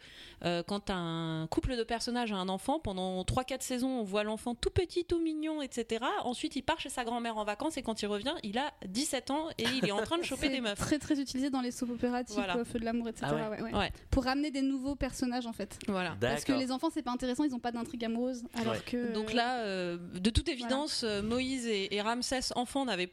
quand 0.68 0.90
un 0.90 1.48
couple 1.50 1.78
de 1.78 1.84
personnages 1.84 2.32
a 2.32 2.36
un 2.36 2.50
enfant, 2.50 2.80
pendant 2.80 3.22
3-4 3.24 3.62
saisons, 3.62 4.00
on 4.00 4.04
voit 4.04 4.24
l'enfant 4.24 4.56
tout 4.56 4.70
petit, 4.70 5.06
tout 5.06 5.20
mignon, 5.20 5.62
etc. 5.62 6.06
Ensuite, 6.24 6.56
il 6.56 6.64
part 6.64 6.80
chez 6.80 6.90
sa 6.90 7.04
grand-mère 7.04 7.38
en 7.38 7.44
vacances 7.44 7.78
et 7.78 7.82
quand 7.82 8.02
il 8.02 8.08
revient, 8.08 8.34
il 8.44 8.58
a 8.58 8.74
17 8.88 9.32
ans 9.32 9.50
et 9.58 9.64
il 9.64 9.86
est 9.88 9.92
en 9.92 10.02
train 10.02 10.18
de 10.18 10.24
choper 10.24 10.50
des 10.50 10.62
meufs. 10.62 10.78
très 10.78 11.00
très 11.00 11.20
utilisé 11.20 11.50
dans 11.50 11.62
les 11.62 11.72
soap 11.72 11.92
opéras 11.92 12.24
type 12.24 12.36
Voilà. 12.36 12.64
Feu 12.66 12.80
de 12.80 12.86
l'amour, 12.86 13.10
etc. 13.10 13.28
Ah 13.30 13.36
ouais. 13.36 13.58
ouais, 13.58 13.62
ouais. 13.62 13.78
Ouais. 13.78 13.92
Pour 14.10 14.24
ramener 14.24 14.52
des 14.52 14.62
nouveaux 14.62 14.96
personnages 14.96 15.43
en 15.48 15.54
fait. 15.54 15.78
Voilà. 15.88 16.16
Parce 16.20 16.44
que 16.44 16.54
les 16.54 16.72
enfants 16.72 16.90
c'est 16.94 17.02
pas 17.04 17.12
intéressant, 17.12 17.44
ils 17.44 17.54
ont 17.56 17.60
pas 17.60 17.72
d'intrigue 17.72 18.04
amoureuse. 18.06 18.44
Alors 18.56 18.74
Ouais. 18.74 18.80
que. 18.86 19.14
Donc 19.14 19.34
là, 19.34 19.60
euh, 19.60 19.98
de 19.98 20.30
toute 20.30 20.48
évidence, 20.50 21.04
euh, 21.04 21.22
Moïse 21.22 21.68
et, 21.68 21.94
et 21.96 22.02
Ramsès, 22.02 22.52
enfants, 22.56 22.86
n'avaient 22.86 23.12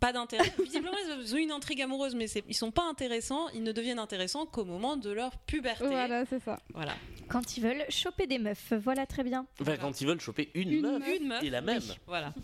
pas 0.00 0.12
d'intérêt. 0.12 0.52
Visiblement, 0.62 0.96
ils 1.20 1.34
ont 1.34 1.38
une 1.38 1.52
intrigue 1.52 1.80
amoureuse, 1.80 2.14
mais 2.16 2.26
ils 2.48 2.54
sont 2.56 2.72
pas 2.72 2.82
intéressants. 2.88 3.48
Ils 3.50 3.62
ne 3.62 3.70
deviennent 3.72 4.00
intéressants 4.00 4.46
qu'au 4.46 4.64
moment 4.64 4.96
de 4.96 5.10
leur 5.10 5.36
puberté. 5.38 5.86
Voilà, 5.86 6.24
c'est 6.26 6.40
ça. 6.42 6.58
Voilà. 6.74 6.94
Quand 7.28 7.56
ils 7.56 7.62
veulent 7.62 7.84
choper 7.88 8.26
des 8.26 8.38
meufs, 8.38 8.72
voilà 8.74 9.06
très 9.06 9.22
bien. 9.22 9.46
Enfin, 9.60 9.76
quand 9.76 10.00
ils 10.00 10.06
veulent 10.06 10.20
choper 10.20 10.50
une, 10.54 10.70
Une 10.72 10.80
meuf, 10.82 10.98
meuf. 10.98 11.16
Une 11.20 11.28
meuf. 11.28 11.42
et 11.44 11.50
la 11.50 11.60
même. 11.60 11.78
oui, 11.82 11.96
voilà. 12.06 12.34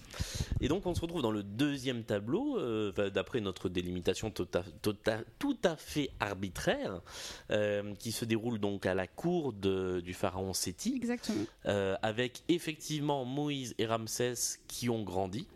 Et 0.61 0.69
donc 0.69 0.87
on 0.87 0.95
se 0.95 1.01
retrouve 1.01 1.21
dans 1.21 1.31
le 1.33 1.43
deuxième 1.43 2.05
tableau, 2.05 2.59
euh, 2.59 2.93
d'après 3.11 3.41
notre 3.41 3.69
délimitation 3.69 4.31
tout 4.31 4.49
à, 4.55 4.63
tout 4.81 4.97
à- 5.07 5.19
tout 5.39 5.59
à 5.65 5.77
fait 5.77 6.11
arbitraire, 6.21 7.01
euh, 7.51 7.95
qui 7.97 8.13
se 8.13 8.25
déroule 8.25 8.59
donc 8.61 8.87
à 8.87 8.95
la 8.95 9.07
cour 9.07 9.53
de- 9.53 10.01
du 10.01 10.15
pharaon 10.15 10.55
Séti, 10.55 10.95
Exactement. 10.97 11.45
euh, 11.67 11.97
avec 12.03 12.43
effectivement 12.49 13.25
Moïse 13.25 13.75
et 13.79 13.85
Ramsès 13.87 14.35
qui 14.69 14.89
ont 14.89 15.03
grandi 15.03 15.47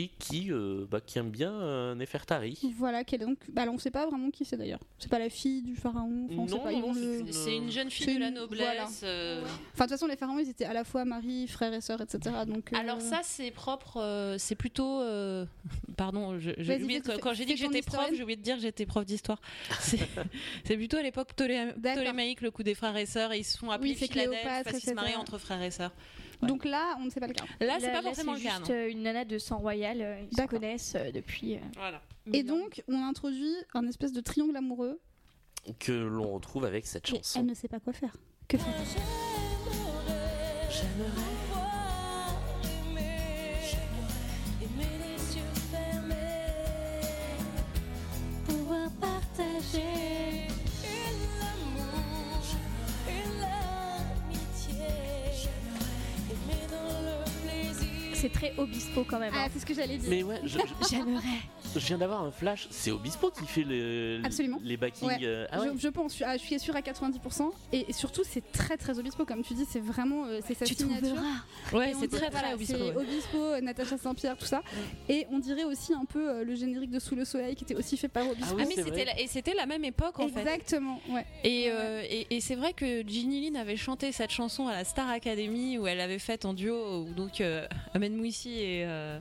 et 0.00 0.10
qui, 0.18 0.52
euh, 0.52 0.86
bah, 0.90 1.00
qui 1.00 1.18
aiment 1.18 1.30
bien 1.30 1.52
euh, 1.52 1.94
Nefertari. 1.94 2.58
Voilà, 2.76 3.02
qui 3.04 3.16
est 3.16 3.18
donc. 3.18 3.38
Bah, 3.50 3.62
alors, 3.62 3.74
on 3.74 3.78
sait 3.78 3.90
pas 3.90 4.06
vraiment 4.06 4.30
qui 4.30 4.44
c'est 4.44 4.56
d'ailleurs. 4.56 4.78
C'est 4.98 5.10
pas 5.10 5.18
la 5.18 5.28
fille 5.28 5.62
du 5.62 5.74
pharaon. 5.74 6.26
Enfin, 6.30 6.56
Non, 6.56 6.58
pas, 6.62 6.72
non, 6.72 6.94
c'est 6.94 7.00
le- 7.50 7.56
une- 7.56 7.70
jeune 7.70 7.90
fille 7.90 8.14
de 8.14 8.20
la 8.20 8.30
noblesse. 8.30 8.60
voilà. 8.64 8.86
euh, 9.02 9.42
Enfin, 9.42 9.50
de 9.50 9.80
toute 9.80 9.88
façon, 9.90 10.06
les 10.06 10.16
pharaons, 10.16 10.38
ils 10.38 10.48
étaient 10.48 10.64
à 10.64 10.72
la 10.72 10.84
fois 10.84 11.04
mari, 11.04 11.46
frères 11.48 11.72
et 11.74 11.80
sœurs, 11.80 12.00
etc. 12.00 12.34
Donc, 12.46 12.72
euh, 12.72 12.76
Alors 12.78 13.00
ça 13.00 13.20
c'est 13.22 13.50
propre, 13.50 13.96
euh, 14.00 14.36
c'est 14.38 14.54
plutôt, 14.54 15.00
euh, 15.00 15.44
pardon, 15.96 16.38
je- 16.38 16.50
j'ai 16.58 16.76
oublié 16.82 17.00
quand 17.20 17.34
j'ai 17.34 17.44
dit 17.44 17.54
que 17.54 17.60
j'étais 17.60 17.82
prof, 17.82 18.08
j'ai 18.12 18.22
oublié 18.22 18.36
de 18.36 18.42
dire 18.42 18.56
que 18.56 18.62
j'étais 18.62 18.86
prof 18.86 19.04
d'histoire. 19.04 19.40
C'est 20.64 20.76
plutôt 20.76 20.96
à 20.98 21.02
l'époque 21.02 21.30
ptolé- 21.36 21.72
ptolémaïque 21.80 22.40
le 22.40 22.50
coup 22.50 22.62
des 22.62 22.74
frères 22.74 22.96
et 22.96 23.06
sœurs, 23.06 23.32
et 23.32 23.38
ils 23.38 23.44
se 23.44 23.58
font 23.58 23.70
appeler 23.70 23.90
Oui, 23.90 23.96
c'est 23.98 24.06
Philadelphe 24.06 24.40
Cléopâtre, 24.40 24.64
parce 24.64 24.78
qu'ils 24.78 24.90
se 24.90 24.94
marient 24.94 25.16
entre 25.16 25.38
frères 25.38 25.62
et 25.62 25.70
sœurs. 25.70 25.92
Ouais. 26.42 26.48
Donc 26.48 26.64
là, 26.64 26.96
on 27.00 27.04
ne 27.04 27.10
sait 27.10 27.20
pas 27.20 27.26
le 27.26 27.32
cas. 27.34 27.44
Là 27.60 27.78
c'est 27.80 27.90
pas 27.90 28.02
forcément 28.02 28.32
le 28.34 28.38
c'est 28.38 28.44
cas. 28.44 28.56
juste 28.58 28.68
non. 28.70 28.74
euh, 28.76 28.90
une 28.90 29.02
nana 29.02 29.24
de 29.24 29.38
sang 29.38 29.58
royal. 29.58 30.00
euh, 30.00 30.20
Ils 30.30 30.36
se 30.36 30.42
connaissent 30.46 30.94
euh, 30.96 31.10
depuis. 31.10 31.56
euh, 31.56 31.60
Voilà. 31.76 32.00
Et 32.32 32.42
donc, 32.42 32.82
on 32.88 33.02
introduit 33.02 33.54
un 33.74 33.86
espèce 33.88 34.12
de 34.12 34.20
triangle 34.20 34.56
amoureux. 34.56 35.00
que 35.80 35.92
l'on 35.92 36.32
retrouve 36.34 36.64
avec 36.64 36.86
cette 36.86 37.08
Et 37.08 37.16
chanson. 37.16 37.40
elle 37.40 37.46
ne 37.46 37.54
sait 37.54 37.68
pas 37.68 37.80
quoi 37.80 37.92
faire. 37.92 38.14
Que 38.48 38.56
faire? 38.58 38.72
J'aimerais 40.70 41.10
pouvoir 41.48 42.40
aimer, 42.62 43.56
aimer 44.62 44.98
les 45.02 45.36
yeux 45.36 45.54
fermés, 45.72 46.46
pouvoir 48.46 48.90
partager 49.00 50.27
C'est 58.20 58.32
très 58.32 58.52
obispo 58.58 59.04
quand 59.08 59.18
même. 59.18 59.32
Ah, 59.34 59.44
hein. 59.44 59.48
c'est 59.52 59.60
ce 59.60 59.66
que 59.66 59.74
j'allais 59.74 59.96
dire. 59.96 60.10
Mais 60.10 60.22
ouais, 60.22 60.40
je, 60.44 60.58
je- 60.58 60.88
J'aimerais. 60.90 61.22
je 61.74 61.78
viens 61.86 61.98
d'avoir 61.98 62.22
un 62.24 62.30
flash. 62.30 62.66
C'est 62.70 62.90
Obispo 62.90 63.30
qui 63.30 63.46
fait 63.46 63.62
le- 63.64 64.20
Absolument. 64.24 64.58
les 64.62 64.76
backings. 64.76 65.06
Ouais. 65.08 65.18
euh, 65.22 65.46
ah 65.52 65.60
ouais. 65.60 65.68
je, 65.76 65.80
je 65.80 65.88
pense, 65.88 66.16
je, 66.18 66.24
ah, 66.24 66.36
je 66.36 66.42
suis 66.42 66.58
sûre 66.58 66.74
à 66.76 66.80
90%. 66.80 67.50
Et, 67.72 67.86
et 67.88 67.92
surtout, 67.92 68.22
c'est 68.28 68.50
très 68.52 68.76
très 68.76 68.98
Obispo, 68.98 69.24
comme 69.24 69.42
tu 69.42 69.54
dis, 69.54 69.64
c'est 69.68 69.80
vraiment 69.80 70.24
euh, 70.26 70.40
c'est 70.46 70.54
sa 70.54 70.64
Tu 70.64 70.74
signature. 70.74 71.14
Ouais, 71.72 71.92
c'est 71.98 72.08
très 72.08 72.28
voilà, 72.30 72.48
très 72.48 72.54
obispo. 72.54 72.76
c'est 72.76 72.82
ouais. 72.82 72.96
Obispo, 72.96 73.38
euh, 73.38 73.60
Natacha 73.60 73.96
Saint-Pierre, 73.98 74.36
tout 74.36 74.46
ça. 74.46 74.62
Et 75.08 75.26
on 75.30 75.38
dirait 75.38 75.64
aussi 75.64 75.92
un 75.92 76.04
peu 76.04 76.28
euh, 76.30 76.44
le 76.44 76.54
générique 76.54 76.90
de 76.90 76.98
Sous 76.98 77.14
le 77.14 77.24
Soleil 77.24 77.54
qui 77.54 77.64
était 77.64 77.76
aussi 77.76 77.96
fait 77.96 78.08
par 78.08 78.24
Obispo. 78.28 78.46
Ah 78.50 78.54
oui, 78.56 78.62
Ah 78.64 78.68
mais 78.76 78.82
c'était 78.82 79.04
la, 79.04 79.20
et 79.20 79.26
c'était 79.26 79.54
la 79.54 79.66
même 79.66 79.84
époque 79.84 80.18
en 80.18 80.28
fait. 80.28 80.40
Exactement, 80.40 81.00
ouais. 81.10 81.24
Et, 81.44 81.66
euh, 81.70 82.02
et, 82.08 82.26
et 82.36 82.40
c'est 82.40 82.56
vrai 82.56 82.72
que 82.72 83.06
Ginny 83.06 83.42
Lynn 83.46 83.56
avait 83.56 83.76
chanté 83.76 84.10
cette 84.12 84.30
chanson 84.32 84.66
à 84.66 84.72
la 84.72 84.84
Star 84.84 85.08
Academy 85.08 85.78
où 85.78 85.86
elle 85.86 86.00
avait 86.00 86.18
fait 86.18 86.44
en 86.44 86.54
duo 86.54 87.04
donc 87.16 87.40
euh, 87.40 87.66
Ahmed 88.08 88.18
Mouissi 88.18 88.58
et, 88.60 88.84
euh, 88.86 89.18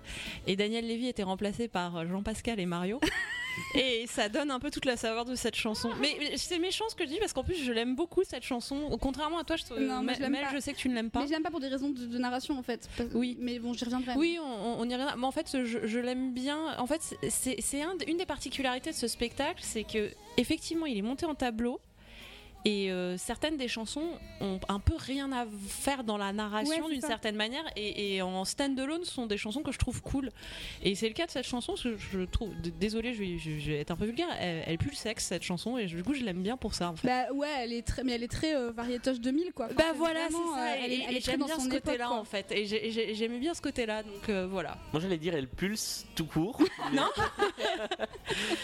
et 0.47 0.55
Daniel 0.55 0.87
Lévy 0.87 1.07
étaient 1.07 1.23
remplacés 1.23 1.67
par 1.67 2.07
Jean-Pascal 2.07 2.59
et 2.59 2.65
Mario. 2.65 2.99
et 3.75 4.05
ça 4.07 4.29
donne 4.29 4.51
un 4.51 4.59
peu 4.59 4.69
toute 4.71 4.85
la 4.85 4.95
saveur 4.97 5.25
de 5.25 5.35
cette 5.35 5.55
chanson. 5.55 5.89
Mais 5.99 6.15
mais 6.19 6.37
c'est 6.37 6.59
méchant 6.59 6.85
ce 6.89 6.95
que 6.95 7.03
je 7.05 7.09
dis 7.09 7.17
parce 7.19 7.33
qu'en 7.33 7.43
plus 7.43 7.55
je 7.61 7.71
l'aime 7.71 7.95
beaucoup 7.95 8.23
cette 8.23 8.43
chanson. 8.43 8.97
Contrairement 9.01 9.39
à 9.39 9.43
toi, 9.43 9.55
je, 9.57 9.73
Non, 9.79 10.03
moi, 10.03 10.13
je 10.13 10.23
Mel, 10.25 10.61
sais 10.61 10.73
que 10.73 10.77
tu 10.77 10.89
ne 10.89 10.95
l'aimes 10.95 11.09
pas. 11.09 11.21
Mais 11.21 11.27
je 11.27 11.31
l'aime 11.31 11.43
pas 11.43 11.49
pour 11.51 11.59
des 11.59 11.67
raisons 11.67 11.89
de, 11.89 12.05
de 12.05 12.17
narration 12.17 12.57
en 12.57 12.63
fait. 12.63 12.87
Parce- 12.97 13.09
Oui. 13.13 13.35
Mais 13.39 13.59
bon, 13.59 13.73
j'y 13.73 13.83
reviendrai. 13.83 14.13
Oui, 14.15 14.37
on, 14.41 14.79
on 14.79 14.89
y 14.89 14.93
revient. 14.93 15.13
Mais 15.17 15.25
en 15.25 15.31
fait, 15.31 15.49
je, 15.65 15.85
je 15.85 15.99
l'aime 15.99 16.33
bien. 16.33 16.77
En 16.77 16.87
fait, 16.87 17.01
c'est 17.29 17.59
c'est 17.59 17.81
un- 17.81 17.95
une 18.07 18.17
des 18.17 18.25
particularités 18.25 18.91
de 18.91 18.95
ce 18.95 19.07
spectacle, 19.07 19.59
c'est 19.63 19.83
que 19.83 20.11
effectivement, 20.37 20.85
il 20.85 20.97
est 20.97 21.01
monté 21.01 21.25
en 21.25 21.35
tableau. 21.35 21.79
Et 22.69 22.91
euh, 22.91 23.17
certaines 23.17 23.55
des 23.55 23.69
chansons 23.69 24.09
ont 24.41 24.59
un 24.67 24.79
peu 24.79 24.95
rien 24.97 25.31
à 25.31 25.45
faire 25.69 26.03
dans 26.03 26.17
la 26.17 26.33
narration 26.33 26.89
d'une 26.89 26.99
certaine 27.01 27.35
manière 27.37 27.63
et, 27.77 28.15
et 28.15 28.21
en 28.21 28.43
stand-alone 28.43 29.05
ce 29.05 29.11
sont 29.13 29.25
des 29.25 29.37
chansons 29.37 29.61
que 29.63 29.71
je 29.71 29.77
trouve 29.77 30.01
cool 30.01 30.31
et 30.83 30.93
c'est 30.95 31.07
le 31.07 31.13
cas 31.13 31.25
de 31.27 31.31
cette 31.31 31.45
chanson 31.47 31.73
parce 31.73 31.83
que 31.83 31.95
je 31.97 32.19
trouve 32.25 32.53
d- 32.61 32.73
désolé 32.77 33.13
je 33.13 33.19
vais, 33.19 33.37
je- 33.37 33.57
je 33.57 33.71
vais 33.71 33.79
être 33.79 33.91
un 33.91 33.95
peu 33.95 34.03
vulgaire 34.05 34.27
elle, 34.37 34.63
elle 34.67 34.77
pue 34.77 34.89
le 34.89 34.95
sexe 34.95 35.25
cette 35.25 35.43
chanson 35.43 35.77
et 35.77 35.85
du 35.85 36.03
coup 36.03 36.13
je 36.13 36.23
l'aime 36.25 36.43
bien 36.43 36.57
pour 36.57 36.73
ça 36.73 36.89
en 36.89 36.95
fait 36.97 37.07
Bah 37.07 37.31
ouais, 37.33 37.47
elle 37.59 37.71
est 37.73 37.87
très, 37.87 38.03
mais 38.03 38.11
elle 38.13 38.23
est 38.23 38.27
très 38.27 38.53
euh, 38.55 38.71
variétoche 38.71 39.19
2000 39.21 39.53
quoi. 39.53 39.67
Enfin, 39.67 39.75
bah 39.77 39.93
voilà 39.95 40.27
c'est 40.27 40.33
ça 40.33 40.39
euh, 40.71 40.75
elle 40.83 40.91
elle 40.91 41.15
est 41.17 41.21
très 41.21 41.31
j'aime 41.31 41.39
dans 41.39 41.45
bien 41.45 41.59
ce 41.59 41.67
époque, 41.67 41.83
côté 41.85 41.97
là 41.97 42.07
quoi. 42.07 42.17
en 42.19 42.23
fait 42.25 42.51
et 42.51 42.65
j'ai- 42.65 42.91
j'ai- 42.91 43.15
j'aimais 43.15 43.39
bien 43.39 43.53
ce 43.53 43.61
côté 43.61 43.85
là 43.85 44.03
donc 44.03 44.27
euh, 44.29 44.45
voilà 44.45 44.77
Moi 44.91 45.01
j'allais 45.01 45.17
dire 45.17 45.35
elle 45.35 45.47
pulse 45.47 46.05
tout 46.15 46.25
court. 46.25 46.59
Non. 46.93 47.07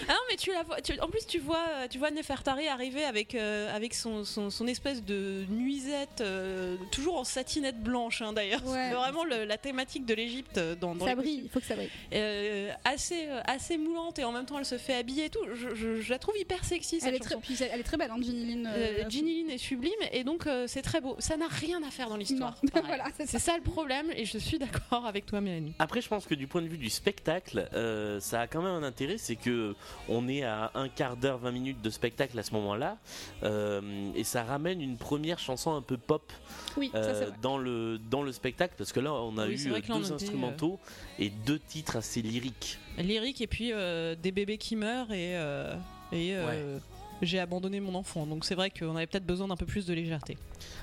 Ah 0.08 0.14
non, 0.14 0.20
mais 0.30 0.36
tu 0.36 0.52
la 0.52 0.64
vois. 0.64 0.82
tu- 0.82 1.00
en 1.00 1.08
plus, 1.08 1.26
tu 1.26 1.40
vois, 1.40 1.88
tu 1.90 1.98
vois 1.98 2.12
Nefertari 2.12 2.68
arriver 2.68 3.04
avec 3.04 3.34
avec 3.36 3.93
avec 3.94 4.02
son, 4.02 4.24
son, 4.26 4.50
son 4.50 4.66
espèce 4.68 5.04
de 5.04 5.46
nuisette, 5.50 6.22
euh, 6.22 6.78
toujours 6.92 7.18
en 7.20 7.24
satinette 7.24 7.80
blanche 7.82 8.22
hein, 8.22 8.34
d'ailleurs. 8.34 8.66
Ouais. 8.66 8.88
C'est 8.90 8.96
vraiment 8.96 9.24
le- 9.24 9.46
la 9.46 9.58
thématique 9.58 10.06
de 10.06 10.14
l'Égypte 10.16 10.58
euh, 10.58 10.76
dans, 10.76 10.96
dans 10.96 11.06
Ça 11.06 11.16
brille, 11.16 11.42
il 11.44 11.50
faut 11.50 11.60
que 11.60 11.66
ça 11.66 11.76
brille. 11.76 11.90
Euh, 12.14 12.72
assez, 12.86 13.28
euh, 13.28 13.42
assez 13.46 13.78
moulante 13.78 14.18
et 14.20 14.24
en 14.24 14.32
même 14.32 14.46
temps 14.46 14.58
elle 14.58 14.66
se 14.66 14.78
fait 14.80 14.96
habiller 14.96 15.26
et 15.26 15.30
tout. 15.30 15.40
Je, 15.54 15.76
je- 15.76 16.02
je 16.02 16.10
la 16.10 16.18
trouve 16.18 16.36
hyper 16.38 16.64
sexy 16.66 17.00
cette 17.00 17.10
Elle 17.10 17.16
est, 17.16 17.20
très, 17.20 17.36
chanson. 17.36 17.42
puis 17.42 17.56
elle 17.72 17.80
est 17.80 17.84
très 17.84 17.98
belle, 17.98 18.10
hein, 18.12 18.18
Ginny 18.20 18.46
Lynn. 18.56 18.70
Euh, 18.74 19.04
Ginny 19.10 19.44
Lynn 19.44 19.52
est 19.52 19.58
sublime 19.60 19.92
et 20.12 20.24
donc 20.24 20.48
euh, 20.48 20.66
c'est 20.68 20.82
très 20.82 21.00
beau. 21.02 21.16
Ça 21.20 21.38
n'a 21.38 21.48
rien 21.48 21.82
à 21.84 21.92
faire 21.92 22.10
dans 22.10 22.18
l'histoire. 22.18 22.56
Voilà, 22.86 23.06
c'est 23.18 23.28
c'est 23.28 23.40
ça 23.40 23.56
le 23.56 23.64
problème 23.64 24.08
et 24.16 24.26
je 24.26 24.38
suis 24.38 24.58
d'accord 24.60 25.06
avec 25.06 25.26
toi 25.26 25.40
Mélanie. 25.42 25.74
Après, 25.80 26.02
je 26.02 26.08
pense 26.08 26.26
que 26.26 26.36
du 26.36 26.48
point 26.48 26.62
de 26.62 26.68
vue 26.68 26.78
du 26.78 26.90
spectacle, 26.90 27.68
euh, 27.74 28.20
ça 28.20 28.42
a 28.42 28.48
quand 28.48 28.62
même 28.62 28.74
un 28.74 28.84
intérêt, 28.84 29.18
c'est 29.18 29.36
que 29.36 29.76
on 30.10 30.28
est 30.28 30.44
à 30.44 30.72
un 30.76 30.90
quart 30.90 31.16
d'heure, 31.18 31.38
20 31.40 31.52
minutes 31.52 31.82
de 31.82 31.90
spectacle 31.90 32.38
à 32.38 32.44
ce 32.44 32.52
moment-là, 32.54 32.98
euh, 33.44 33.73
et 34.16 34.24
ça 34.24 34.44
ramène 34.44 34.82
une 34.82 34.98
première 34.98 35.40
chanson 35.40 35.74
un 35.76 35.82
peu 35.82 35.98
pop 35.98 36.32
Oui, 36.78 36.92
euh, 36.96 37.30
dans 37.42 37.58
le 37.58 37.98
dans 38.10 38.24
le 38.24 38.32
spectacle, 38.32 38.74
parce 38.78 38.92
que 38.92 39.00
là, 39.00 39.14
on 39.14 39.38
a 39.38 39.48
Oui, 39.48 39.54
eu 39.64 39.72
euh, 39.72 39.80
deux 39.88 40.12
instrumentaux 40.14 40.80
et 41.20 41.30
deux 41.30 41.60
titres 41.60 41.96
assez 41.98 42.22
lyriques. 42.22 42.78
lyrique 42.98 43.42
et 43.42 43.48
puis 43.48 43.72
euh, 43.72 44.16
des 44.16 44.32
bébés 44.32 44.58
qui 44.58 44.76
meurent 44.76 45.12
et, 45.12 45.36
euh, 45.38 45.74
et 46.12 46.36
euh, 46.36 46.78
j'ai 47.22 47.40
abandonné 47.40 47.80
mon 47.80 47.96
enfant. 47.96 48.26
Donc 48.26 48.44
c'est 48.44 48.56
vrai 48.56 48.70
qu'on 48.70 48.96
avait 48.96 49.08
peut-être 49.08 49.26
besoin 49.26 49.48
d'un 49.48 49.56
peu 49.56 49.66
plus 49.66 49.86
de 49.86 49.94
légèreté. 49.94 50.38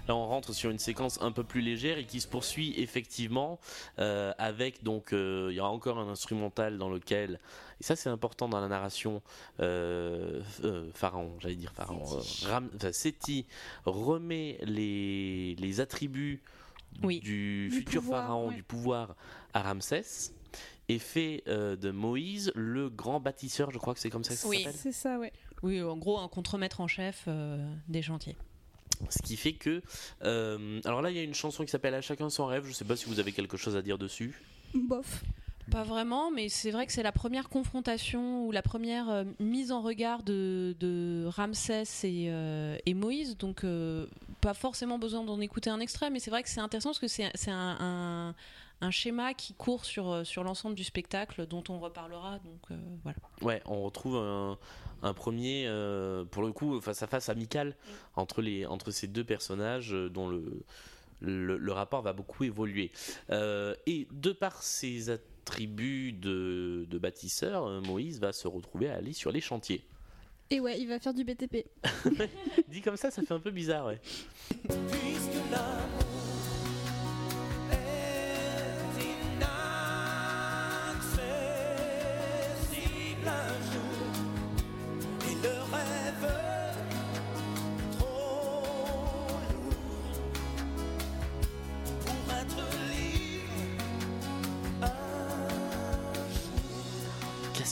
Là, 0.09 0.17
on 0.17 0.27
rentre 0.27 0.53
sur 0.55 0.71
une 0.71 0.79
séquence 0.79 1.19
un 1.21 1.33
peu 1.33 1.45
plus 1.45 1.61
légère 1.61 1.99
et 1.99 2.05
qui 2.05 2.21
se 2.21 2.29
poursuit 2.29 2.75
effectivement 2.79 3.59
euh, 3.99 4.33
avec 4.39 4.83
donc 4.83 5.13
euh, 5.13 5.49
il 5.51 5.57
y 5.57 5.61
aura 5.61 5.71
encore 5.71 5.99
un 5.99 6.09
instrumental 6.09 6.79
dans 6.79 6.89
lequel 6.89 7.39
et 7.81 7.83
ça 7.85 7.97
c'est 7.97 8.09
important 8.11 8.49
dans 8.49 8.61
la 8.61 8.69
narration 8.69 9.23
euh, 9.61 10.43
euh, 10.65 10.91
Pharaon, 10.95 11.35
j'allais 11.41 11.55
dire 11.57 11.73
Pharaon, 11.73 12.03
euh, 12.17 12.21
Ram- 12.49 12.71
enfin, 12.77 12.91
remet 13.85 14.59
les 14.63 15.55
les 15.57 15.81
attributs 15.81 16.43
Oui. 17.03 17.21
du, 17.21 17.69
Du 17.71 17.77
futur 17.79 18.03
pouvoir, 18.03 18.23
pharaon 18.23 18.49
ouais. 18.49 18.55
du 18.57 18.63
pouvoir 18.63 19.17
à 19.55 19.63
Ramsès 19.63 20.33
et 20.89 20.99
fait 20.99 21.43
euh, 21.47 21.77
de 21.77 21.91
Moïse 21.91 22.51
le 22.55 22.91
grand 22.91 23.21
bâtisseur, 23.21 23.71
je 23.71 23.79
crois 23.79 23.95
que 23.95 24.01
c'est 24.01 24.11
comme 24.11 24.25
ça 24.25 24.35
que 24.35 24.41
ça 24.41 24.49
Oui. 24.49 24.65
s'appelle. 24.65 24.79
C'est 24.81 24.93
ça, 24.93 25.19
ouais. 25.19 25.33
Oui, 25.63 25.81
en 25.83 25.97
gros 25.97 26.19
un 26.19 26.27
contremaître 26.29 26.81
en 26.81 26.89
chef 26.89 27.25
euh, 27.29 27.59
des 27.89 28.03
chantiers. 28.03 28.37
Ce 29.09 29.23
qui 29.23 29.37
fait 29.37 29.53
que. 29.55 29.81
euh, 30.25 30.81
alors 30.85 31.01
là, 31.01 31.11
il 31.11 31.17
y 31.17 31.21
a 31.21 31.23
une 31.23 31.33
chanson 31.35 31.65
qui 31.65 31.71
s'appelle 31.71 31.95
À 31.95 32.03
chacun 32.03 32.29
son 32.29 32.45
rêve. 32.47 32.67
Je 32.67 32.73
sais 32.73 32.85
pas 32.85 32.97
si 32.97 33.07
vous 33.07 33.19
avez 33.21 33.33
quelque 33.33 33.57
chose 33.57 33.75
à 33.77 33.83
dire 33.83 33.97
dessus. 33.99 34.43
Bof. 34.75 35.23
Pas 35.71 35.83
vraiment, 35.85 36.31
mais 36.31 36.49
c'est 36.49 36.71
vrai 36.71 36.87
que 36.87 36.93
c'est 36.93 37.03
la 37.03 37.13
première 37.13 37.49
confrontation 37.49 38.45
ou 38.47 38.51
la 38.51 38.63
première 38.63 39.09
euh, 39.09 39.25
mise 39.39 39.71
en 39.73 39.83
regard 39.83 40.23
de, 40.23 40.75
de 40.81 41.27
Ramsès 41.29 41.85
et, 42.05 42.27
euh, 42.31 42.77
et 42.87 42.95
Moïse. 42.95 43.37
Donc, 43.37 43.63
euh, 43.65 44.07
pas 44.41 44.55
forcément 44.55 44.99
besoin 44.99 45.23
d'en 45.25 45.41
écouter 45.41 45.71
un 45.71 45.81
extrait, 45.81 46.11
mais 46.11 46.19
c'est 46.19 46.31
vrai 46.31 46.43
que 46.43 46.49
c'est 46.49 46.61
intéressant 46.61 46.91
parce 46.91 46.99
que 46.99 47.09
c'est 47.09 47.51
un, 47.51 47.77
un- 47.81 48.35
un 48.83 48.91
schéma 48.91 49.35
qui 49.35 49.53
court 49.53 49.85
sur, 49.85 50.27
sur 50.27 50.43
l'ensemble 50.43 50.75
du 50.75 50.85
spectacle 50.85 51.47
dont 51.47 51.63
on 51.69 51.79
reparlera. 51.79 52.39
Donc, 52.39 52.79
voilà. 53.03 53.19
Ouais, 53.43 53.63
on 53.67 53.83
retrouve 53.83 54.17
un, 54.17 54.59
un 55.03 55.13
premier, 55.15 55.67
pour 56.31 56.43
le 56.43 56.53
coup, 56.53 56.81
face 56.81 57.03
à 57.03 57.07
face 57.07 57.29
amical 57.29 57.77
entre, 58.17 58.41
les, 58.41 58.65
entre 58.67 58.91
ces 58.91 59.07
deux 59.07 59.25
personnages 59.25 59.91
dont 59.93 60.29
le, 60.29 60.65
le, 61.21 61.59
le 61.59 61.73
rapport 61.73 62.01
va 62.01 62.15
beaucoup 62.15 62.45
évoluer. 62.45 62.91
Euh, 63.29 63.75
et 63.87 64.09
de 64.13 64.33
par 64.33 64.63
ses 64.63 65.11
attributs 65.51 66.13
de, 66.13 66.87
de 66.89 66.99
bâtisseur, 66.99 67.67
euh, 67.67 67.81
Moïse 67.81 68.21
va 68.21 68.33
se 68.33 68.47
retrouver 68.47 68.89
à 68.89 68.95
aller 68.95 69.13
sur 69.13 69.33
les 69.33 69.41
chantiers. 69.41 69.85
Et 70.51 70.61
ouais, 70.61 70.81
il 70.81 70.87
va 70.89 70.99
faire 71.01 71.13
du 71.13 71.25
BTP. 71.25 71.67
Dit 72.69 72.81
comme 72.83 72.97
ça, 72.97 73.11
ça 73.11 73.23
fait 73.23 73.35
un 73.35 73.41
peu 73.41 73.51
bizarre, 73.51 73.87
ouais. 73.87 74.01
Puisque 74.69 75.41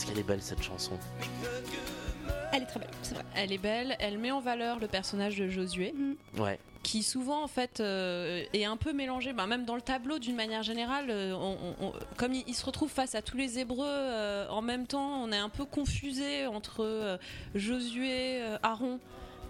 qu'elle 0.09 0.19
est 0.19 0.23
belle 0.23 0.41
cette 0.41 0.61
chanson. 0.63 0.97
Elle 2.51 2.63
est 2.63 2.65
très 2.65 2.79
belle, 2.79 2.89
c'est 3.03 3.13
vrai. 3.13 3.23
Elle 3.35 3.51
est 3.51 3.57
belle, 3.59 3.95
elle 3.99 4.17
met 4.17 4.31
en 4.31 4.39
valeur 4.39 4.79
le 4.79 4.87
personnage 4.87 5.37
de 5.37 5.49
Josué. 5.49 5.93
Ouais. 6.37 6.59
qui 6.81 7.03
souvent 7.03 7.43
en 7.43 7.47
fait 7.47 7.81
euh, 7.81 8.43
est 8.53 8.63
un 8.63 8.77
peu 8.77 8.93
mélangé, 8.93 9.33
bah, 9.33 9.45
même 9.45 9.65
dans 9.65 9.75
le 9.75 9.81
tableau 9.81 10.17
d'une 10.17 10.35
manière 10.37 10.63
générale, 10.63 11.07
euh, 11.09 11.33
on- 11.33 11.57
on- 11.81 11.87
on- 11.87 11.93
comme 12.15 12.33
il, 12.33 12.43
il 12.47 12.55
se 12.55 12.65
retrouve 12.65 12.89
face 12.89 13.15
à 13.15 13.21
tous 13.21 13.35
les 13.35 13.59
Hébreux 13.59 13.85
euh, 13.85 14.47
en 14.49 14.61
même 14.61 14.87
temps, 14.87 15.21
on 15.21 15.31
est 15.33 15.37
un 15.37 15.49
peu 15.49 15.65
confusé 15.65 16.47
entre 16.47 16.83
euh, 16.85 17.17
Josué, 17.53 18.41
euh, 18.41 18.57
Aaron 18.63 18.99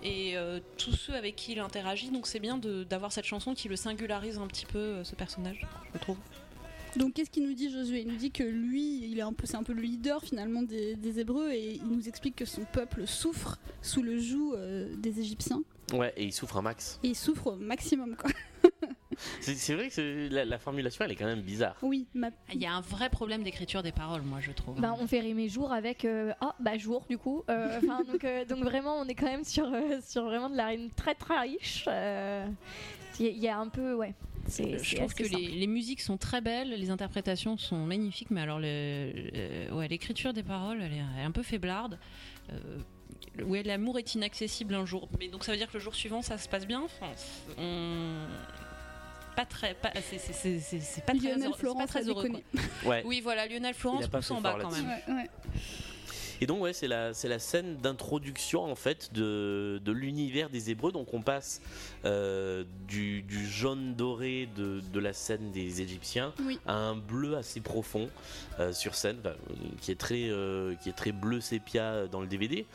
et 0.01 0.35
euh, 0.37 0.59
tous 0.77 0.91
ceux 0.93 1.13
avec 1.13 1.35
qui 1.35 1.51
il 1.53 1.59
interagit. 1.59 2.09
Donc 2.09 2.25
c'est 2.25 2.39
bien 2.39 2.57
de- 2.57 2.83
d'avoir 2.83 3.11
cette 3.13 3.25
chanson 3.25 3.53
qui 3.53 3.69
le 3.69 3.75
singularise 3.75 4.39
un 4.39 4.47
petit 4.47 4.65
peu 4.65 4.79
euh, 4.79 5.03
ce 5.03 5.15
personnage, 5.15 5.65
je 5.93 5.99
trouve. 5.99 6.17
Donc 6.95 7.13
qu'est-ce 7.13 7.29
qu'il 7.29 7.43
nous 7.47 7.53
dit 7.53 7.69
Josué? 7.71 8.01
Il 8.01 8.07
nous 8.07 8.15
dit 8.17 8.31
que 8.31 8.43
lui, 8.43 9.05
il 9.09 9.17
est 9.19 9.21
un 9.23 9.33
peu, 9.33 9.45
c'est 9.45 9.57
un 9.57 9.63
peu 9.63 9.73
le 9.73 9.81
leader 9.81 10.21
finalement 10.23 10.63
des, 10.63 10.95
des 10.95 11.19
Hébreux 11.19 11.51
et 11.51 11.75
il 11.75 11.87
nous 11.87 12.07
explique 12.07 12.35
que 12.35 12.45
son 12.45 12.63
peuple 12.65 13.05
souffre 13.07 13.57
sous 13.81 14.01
le 14.01 14.17
joug 14.19 14.53
euh, 14.55 14.93
des 14.97 15.19
Égyptiens 15.19 15.61
Ouais, 15.93 16.13
et 16.17 16.23
il 16.25 16.33
souffre 16.33 16.57
un 16.57 16.61
max. 16.61 16.99
et 17.03 17.09
il 17.09 17.15
souffre 17.15 17.47
au 17.47 17.55
maximum 17.55 18.15
quoi. 18.15 18.29
C'est 19.41 19.73
vrai 19.73 19.89
que 19.89 20.29
la, 20.31 20.45
la 20.45 20.57
formulation, 20.59 21.03
elle 21.03 21.11
est 21.11 21.15
quand 21.15 21.25
même 21.25 21.41
bizarre. 21.41 21.75
Oui, 21.81 22.07
ma... 22.13 22.29
Il 22.53 22.61
y 22.61 22.65
a 22.65 22.73
un 22.73 22.79
vrai 22.81 23.09
problème 23.09 23.43
d'écriture 23.43 23.83
des 23.83 23.91
paroles, 23.91 24.21
moi 24.21 24.39
je 24.39 24.51
trouve. 24.51 24.79
Bah, 24.79 24.95
on 24.97 25.07
fait 25.07 25.19
rimer 25.19 25.49
jour 25.49 25.73
avec 25.73 26.05
euh, 26.05 26.31
ah 26.41 26.55
bah 26.59 26.77
jour 26.77 27.05
du 27.09 27.17
coup. 27.17 27.43
Euh, 27.49 27.81
donc, 28.11 28.23
euh, 28.23 28.45
donc 28.45 28.63
vraiment 28.63 28.97
on 28.99 29.05
est 29.05 29.15
quand 29.15 29.25
même 29.25 29.43
sur, 29.43 29.65
euh, 29.73 29.99
sur 30.07 30.23
vraiment 30.23 30.49
de 30.49 30.55
la 30.55 30.67
rime 30.67 30.89
très 30.95 31.15
très 31.15 31.37
riche. 31.39 31.85
Euh, 31.87 32.47
Il 33.19 33.25
y, 33.25 33.29
a- 33.29 33.31
il 33.31 33.39
y 33.39 33.47
a 33.49 33.57
un 33.59 33.67
peu 33.67 33.93
ouais. 33.95 34.13
C'est- 34.49 34.83
je 34.83 34.95
trouve 34.95 35.13
que 35.13 35.23
les, 35.23 35.67
musiques 35.67 36.01
sont 36.01 36.17
très 36.17 36.41
belles, 36.41 36.69
les 36.69 36.89
interprétations 36.89 37.57
sont 37.57 37.85
magnifiques, 37.85 38.31
mais 38.31 38.41
alors 38.41 38.59
ouais, 38.59 39.87
l'écriture 39.89 40.33
des 40.33 40.43
paroles, 40.43 40.81
elle 40.81 40.93
est, 40.93 40.97
elle 41.15 41.21
est 41.21 41.25
un 41.25 41.31
peu 41.31 41.43
faiblarde. 41.43 41.97
Euh, 42.51 43.43
ouais, 43.43 43.63
l'amour 43.63 43.97
est 43.99 44.15
inaccessible 44.15 44.73
un 44.75 44.85
jour, 44.85 45.07
mais 45.19 45.27
donc 45.27 45.43
ça 45.43 45.51
veut 45.51 45.57
dire 45.57 45.67
que 45.67 45.73
le 45.77 45.79
jour 45.79 45.95
suivant 45.95 46.21
ça 46.21 46.37
se 46.37 46.49
passe 46.49 46.65
bien. 46.67 46.81
Enfin, 46.83 47.11
on- 47.57 48.25
Pas 49.35 49.45
très, 49.45 49.73
pas, 49.73 49.91
c'est, 50.01 50.17
pas 51.05 51.13
très, 51.13 51.29
Lionel 51.29 51.47
heureux- 51.47 51.57
pas 51.77 51.87
très. 51.87 51.99
Ouais. 52.85 53.03
Oui, 53.05 53.21
voilà, 53.21 53.47
Lionel 53.47 53.73
Florence 53.73 54.01
pousse 54.19 54.31
en 54.31 54.41
bas 54.41 54.57
quand 54.61 54.71
même. 54.71 54.85
Ouais, 55.07 55.13
ouais. 55.13 55.29
Et 56.41 56.45
donc 56.45 56.61
ouais, 56.61 56.73
c'est 56.73 56.87
la 56.87 57.13
c'est 57.13 57.27
la 57.27 57.39
scène 57.39 57.77
d'introduction 57.77 58.63
en 58.63 58.75
fait 58.75 59.13
de, 59.13 59.81
de 59.83 59.91
l'univers 59.91 60.49
des 60.49 60.71
Hébreux. 60.71 60.91
Donc 60.91 61.13
on 61.13 61.21
passe 61.21 61.61
euh, 62.05 62.63
du, 62.87 63.21
du 63.23 63.45
jaune 63.47 63.93
doré 63.95 64.47
de, 64.55 64.81
de 64.93 64.99
la 64.99 65.13
scène 65.13 65.51
des 65.51 65.81
Égyptiens 65.81 66.33
Oui. 66.45 66.59
à 66.65 66.75
un 66.75 66.95
bleu 66.95 67.35
assez 67.35 67.59
profond 67.59 68.09
euh, 68.59 68.71
sur 68.71 68.95
scène, 68.95 69.17
qui 69.81 69.91
est 69.91 69.99
très 69.99 70.29
euh, 70.29 70.75
qui 70.81 70.89
est 70.89 70.93
très 70.93 71.11
bleu 71.11 71.41
sépia 71.41 72.07
dans 72.07 72.21
le 72.21 72.27
DVD. 72.27 72.65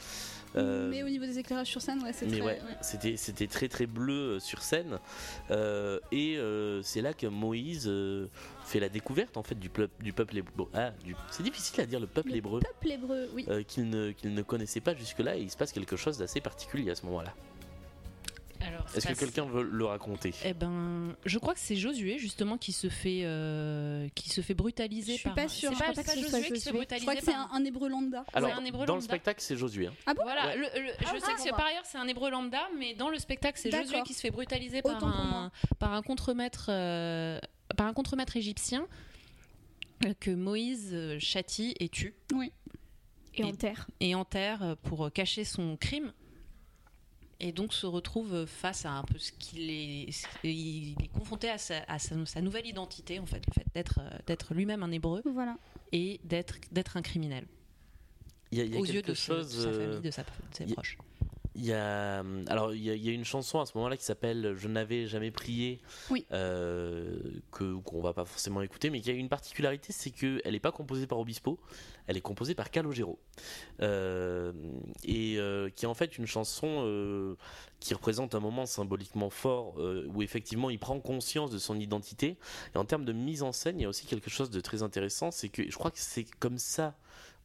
Euh, 0.57 0.89
Mais 0.91 1.03
au 1.03 1.09
niveau 1.09 1.25
des 1.25 1.39
éclairages 1.39 1.69
sur 1.69 1.81
scène, 1.81 2.03
ouais, 2.03 2.13
ouais, 2.43 2.59
c'était 3.17 3.47
très 3.47 3.69
très 3.69 3.87
bleu 3.87 4.37
euh, 4.37 4.41
sur 4.41 4.63
scène 4.63 4.99
Euh, 5.51 5.99
et 6.13 6.39
c'est 6.83 7.01
là 7.01 7.13
que 7.13 7.27
Moïse 7.27 7.91
fait 8.65 8.81
la 8.81 8.89
découverte 8.89 9.37
en 9.37 9.43
fait 9.43 9.59
du 9.59 9.69
peuple 9.69 10.03
du 10.03 10.13
peuple 10.13 10.39
hébreu. 10.39 10.69
Ah, 10.75 10.93
c'est 11.31 11.43
difficile 11.43 11.81
à 11.81 11.87
dire 11.87 12.01
le 12.01 12.07
peuple 12.07 12.31
Le 12.31 12.37
hébreu 12.37 12.61
Peuple 12.61 12.93
hébreu, 12.93 13.29
oui. 13.35 13.47
qu'il 13.67 13.89
ne, 13.89 14.13
qu'il 14.13 14.33
ne 14.33 14.43
connaissait 14.43 14.81
pas 14.81 14.95
jusque-là 14.95 15.37
et 15.37 15.41
il 15.41 15.51
se 15.51 15.57
passe 15.57 15.73
quelque 15.73 15.97
chose 15.97 16.19
d'assez 16.19 16.41
particulier 16.41 16.91
à 16.91 16.95
ce 16.95 17.05
moment-là. 17.07 17.35
Alors, 18.67 18.85
Est-ce 18.95 19.07
que 19.07 19.13
quelqu'un 19.13 19.45
veut 19.45 19.63
le 19.63 19.85
raconter? 19.85 20.33
Eh 20.45 20.55
ben, 20.55 21.15
je 21.27 21.39
crois 21.39 21.55
que 21.55 21.61
c'est 21.61 21.77
Josué 21.77 22.19
justement 22.19 22.57
qui 22.57 22.73
se 22.73 22.89
fait 22.89 23.21
euh, 23.25 24.09
qui 24.15 24.29
se 24.31 24.41
fait 24.41 24.55
brutaliser 24.55 25.13
Je 25.13 25.19
suis 25.19 25.25
par. 25.25 25.35
pas 25.35 25.49
sûre, 25.49 25.71
C'est 25.73 25.79
pas, 25.85 25.93
pas 25.93 26.03
pas 26.03 26.15
Josué 26.17 26.51
qui 26.53 26.61
se 26.61 26.71
fait 26.71 26.73
brutaliser 26.77 27.05
Je 27.07 27.11
crois 27.11 27.15
que 27.21 27.25
c'est 27.27 27.33
par- 27.33 27.53
un, 27.55 27.61
un 27.61 27.65
hébreu 27.65 27.89
lambda. 27.89 28.25
Alors, 28.33 28.51
un 28.55 28.65
hébreu 28.65 28.87
dans 28.87 28.95
le 28.97 29.01
spectacle, 29.03 29.41
c'est 29.43 29.57
Josué. 29.57 29.89
hein. 29.89 29.93
Ah 30.07 30.15
bon? 30.15 30.23
Voilà, 30.23 30.47
Ouais. 30.47 30.57
le- 30.57 30.63
le- 30.83 30.89
je 30.99 31.05
Ah, 31.07 31.13
sais 31.37 31.45
que 31.45 31.51
bon. 31.51 31.57
par 31.57 31.67
ailleurs 31.67 31.85
c'est 31.85 31.99
un 31.99 32.09
hébreu 32.09 32.31
lambda, 32.31 32.63
mais 32.79 32.95
dans 32.95 33.11
le 33.11 33.19
spectacle 33.19 33.59
c'est 33.61 33.71
Josué 33.71 34.03
qui 34.03 34.15
se 34.15 34.21
fait 34.21 34.31
brutaliser 34.31 34.81
par 34.83 34.97
Autant 34.97 35.09
un 35.09 35.25
moi. 35.31 35.51
par 35.79 35.93
un 35.93 36.03
contremaître 36.03 36.67
euh, 36.71 37.39
par 37.77 37.87
un 37.87 37.93
contremaître 37.93 38.37
égyptien 38.37 38.87
euh, 40.07 40.15
que 40.21 40.31
Moïse 40.31 40.91
euh, 40.93 41.19
châtie 41.19 41.75
et 41.81 41.89
tue 41.89 42.15
Et 43.35 43.45
en 43.45 43.53
terre. 43.53 43.87
et 44.01 44.15
enterre 44.15 44.77
pour 44.85 45.11
cacher 45.13 45.45
son 45.45 45.77
crime. 45.77 46.13
Et 47.47 47.53
donc 47.53 47.75
se 47.75 47.85
retrouve 47.85 48.47
face 48.47 48.87
à 48.87 48.93
un 48.93 49.03
peu 49.03 49.19
ce 49.19 49.31
qu'il 49.33 49.69
est, 49.71 50.09
il 50.45 50.97
est 51.03 51.09
confronté 51.13 51.51
à, 51.51 51.59
sa, 51.59 51.83
à 51.89 51.99
sa- 51.99 52.25
sa 52.25 52.41
nouvelle 52.41 52.67
identité 52.67 53.19
en 53.19 53.27
fait, 53.27 53.43
le 53.47 53.53
fait 53.53 53.67
d'être 53.75 54.01
d'être 54.27 54.55
lui-même 54.55 54.83
un 54.83 54.91
hébreu 54.91 55.21
Voilà. 55.27 55.59
et 55.93 56.21
d'être 56.25 56.55
d'être 56.73 56.97
un 56.97 57.03
criminel 57.03 57.45
Il 58.51 58.57
y 58.59 58.61
a, 58.63 58.65
il 58.65 58.73
y 58.73 58.77
a 58.79 58.81
aux 58.81 58.87
yeux 58.87 59.03
de, 59.03 59.13
ce- 59.13 59.23
chose. 59.27 59.55
de 59.57 59.63
sa 59.63 59.69
euh, 59.69 59.89
famille, 59.89 60.01
de, 60.01 60.11
sa- 60.11 60.23
de 60.23 60.29
ses 60.57 60.65
proches. 60.73 60.97
Il 61.57 61.65
y 61.65 61.73
a, 61.73 62.25
alors 62.49 62.75
il 62.75 62.83
y, 62.83 62.91
a, 62.91 62.95
il 62.95 63.05
y 63.05 63.09
a 63.09 63.13
une 63.13 63.25
chanson 63.25 63.61
à 63.61 63.67
ce 63.67 63.77
moment-là 63.79 63.97
qui 63.97 64.05
s'appelle 64.05 64.55
Je 64.57 64.67
n'avais 64.67 65.07
jamais 65.07 65.31
prié, 65.31 65.81
Oui. 66.11 66.27
euh, 66.33 67.17
que 67.53 67.77
qu'on 67.77 68.01
va 68.01 68.13
pas 68.13 68.25
forcément 68.25 68.61
écouter, 68.63 68.91
mais 68.91 69.01
qui 69.01 69.11
a 69.11 69.13
une 69.13 69.29
particularité, 69.29 69.93
c'est 69.93 70.11
que 70.11 70.41
elle 70.45 70.53
n'est 70.55 70.59
pas 70.61 70.73
composée 70.73 71.07
par 71.07 71.19
Obispo, 71.21 71.61
elle 72.09 72.17
est 72.17 72.21
composée 72.21 72.55
par 72.57 72.71
Calogero, 72.73 73.21
euh, 73.81 74.53
et 75.05 75.37
euh, 75.39 75.71
qui 75.71 75.85
est 75.85 75.89
en 75.89 75.95
fait 75.95 76.19
une 76.19 76.27
chanson 76.27 76.67
euh, 76.87 77.37
qui 77.81 77.95
représente 77.95 78.35
un 78.35 78.41
moment 78.41 78.67
symboliquement 78.67 79.31
fort 79.31 79.75
euh, 79.79 80.09
où 80.13 80.23
effectivement 80.23 80.71
il 80.71 80.79
prend 80.81 80.99
conscience 80.99 81.51
de 81.51 81.59
son 81.59 81.79
identité. 81.79 82.37
Et 82.75 82.79
en 82.79 82.85
termes 82.85 83.05
de 83.05 83.13
mise 83.13 83.43
en 83.45 83.53
scène, 83.53 83.79
il 83.79 83.83
y 83.83 83.87
a 83.87 83.89
aussi 83.89 84.07
quelque 84.07 84.29
chose 84.31 84.51
de 84.51 84.61
très 84.61 84.83
intéressant, 84.83 85.31
c'est 85.31 85.51
que 85.51 85.63
je 85.71 85.77
crois 85.77 85.91
que 85.93 85.99
c'est 86.01 86.25
comme 86.41 86.59
ça 86.59 86.97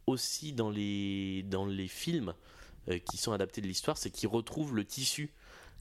aussi 0.08 0.54
dans 0.54 0.72
les 0.72 1.44
dans 1.44 1.68
les 1.68 1.88
films 1.88 2.30
euh, 2.30 2.34
qui 3.06 3.18
sont 3.18 3.32
adaptés 3.32 3.62
de 3.62 3.68
l'histoire, 3.68 3.98
c'est 3.98 4.10
qu'il 4.10 4.30
retrouve 4.30 4.76
le 4.76 4.86
tissu. 4.86 5.32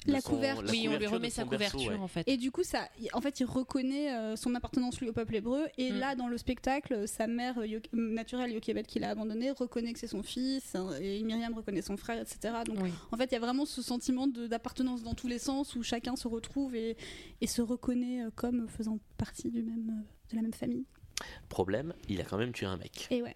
de 0.06 0.12
La 0.12 0.20
son- 0.20 0.30
couverture. 0.30 0.62
la 0.62 0.70
oui, 0.70 0.78
on 0.78 0.80
lui 0.82 0.86
couverture 0.94 1.10
remet 1.16 1.30
sa 1.30 1.44
berceau, 1.44 1.76
couverture 1.76 1.98
ouais. 1.98 2.04
en 2.04 2.06
fait. 2.06 2.22
Et 2.28 2.36
du 2.36 2.52
coup, 2.52 2.62
ça, 2.62 2.88
en 3.14 3.20
fait, 3.20 3.40
il 3.40 3.46
reconnaît 3.46 4.14
euh, 4.14 4.36
son 4.36 4.54
appartenance 4.54 5.00
lui 5.00 5.08
au 5.08 5.12
peuple 5.12 5.34
hébreu. 5.34 5.66
Et 5.76 5.90
Mm. 5.90 5.98
là, 5.98 6.14
dans 6.14 6.28
le 6.28 6.38
spectacle, 6.38 7.08
sa 7.08 7.26
mère 7.26 7.58
euh, 7.58 7.66
Yo- 7.66 7.80
naturelle, 7.92 8.52
Yochebed, 8.52 8.86
qui 8.86 9.00
l'a 9.00 9.10
abandonné, 9.10 9.50
reconnaît 9.50 9.92
que 9.92 9.98
c'est 9.98 10.06
son 10.06 10.22
fils. 10.22 10.76
hein, 10.76 10.90
et 11.00 11.20
Myriam 11.24 11.52
reconnaît 11.52 11.82
son 11.82 11.96
frère, 11.96 12.20
etc. 12.20 12.54
Donc, 12.64 12.78
Oui. 12.80 12.92
en 13.10 13.16
fait, 13.16 13.24
il 13.24 13.32
y 13.32 13.36
a 13.36 13.40
vraiment 13.40 13.64
ce 13.66 13.82
sentiment 13.82 14.28
d'appartenance 14.28 15.02
dans 15.02 15.14
tous 15.14 15.26
les 15.26 15.40
sens 15.40 15.74
où 15.74 15.82
chacun 15.82 16.14
se 16.14 16.28
retrouve 16.28 16.76
et, 16.76 16.96
et 17.40 17.48
se 17.48 17.60
reconnaît 17.60 18.22
euh, 18.22 18.30
comme 18.36 18.68
faisant 18.68 19.00
partie 19.16 19.50
du 19.50 19.64
même, 19.64 19.90
euh, 19.90 20.30
de 20.30 20.36
la 20.36 20.42
même 20.42 20.54
famille. 20.54 20.84
Problème, 21.48 21.92
il 22.08 22.20
a 22.20 22.24
quand 22.24 22.38
même 22.38 22.52
tué 22.52 22.66
un 22.66 22.76
mec. 22.76 23.08
Et 23.10 23.20
ouais. 23.20 23.34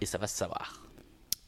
Et 0.00 0.06
ça 0.06 0.18
va 0.18 0.26
se 0.26 0.36
savoir. 0.36 0.84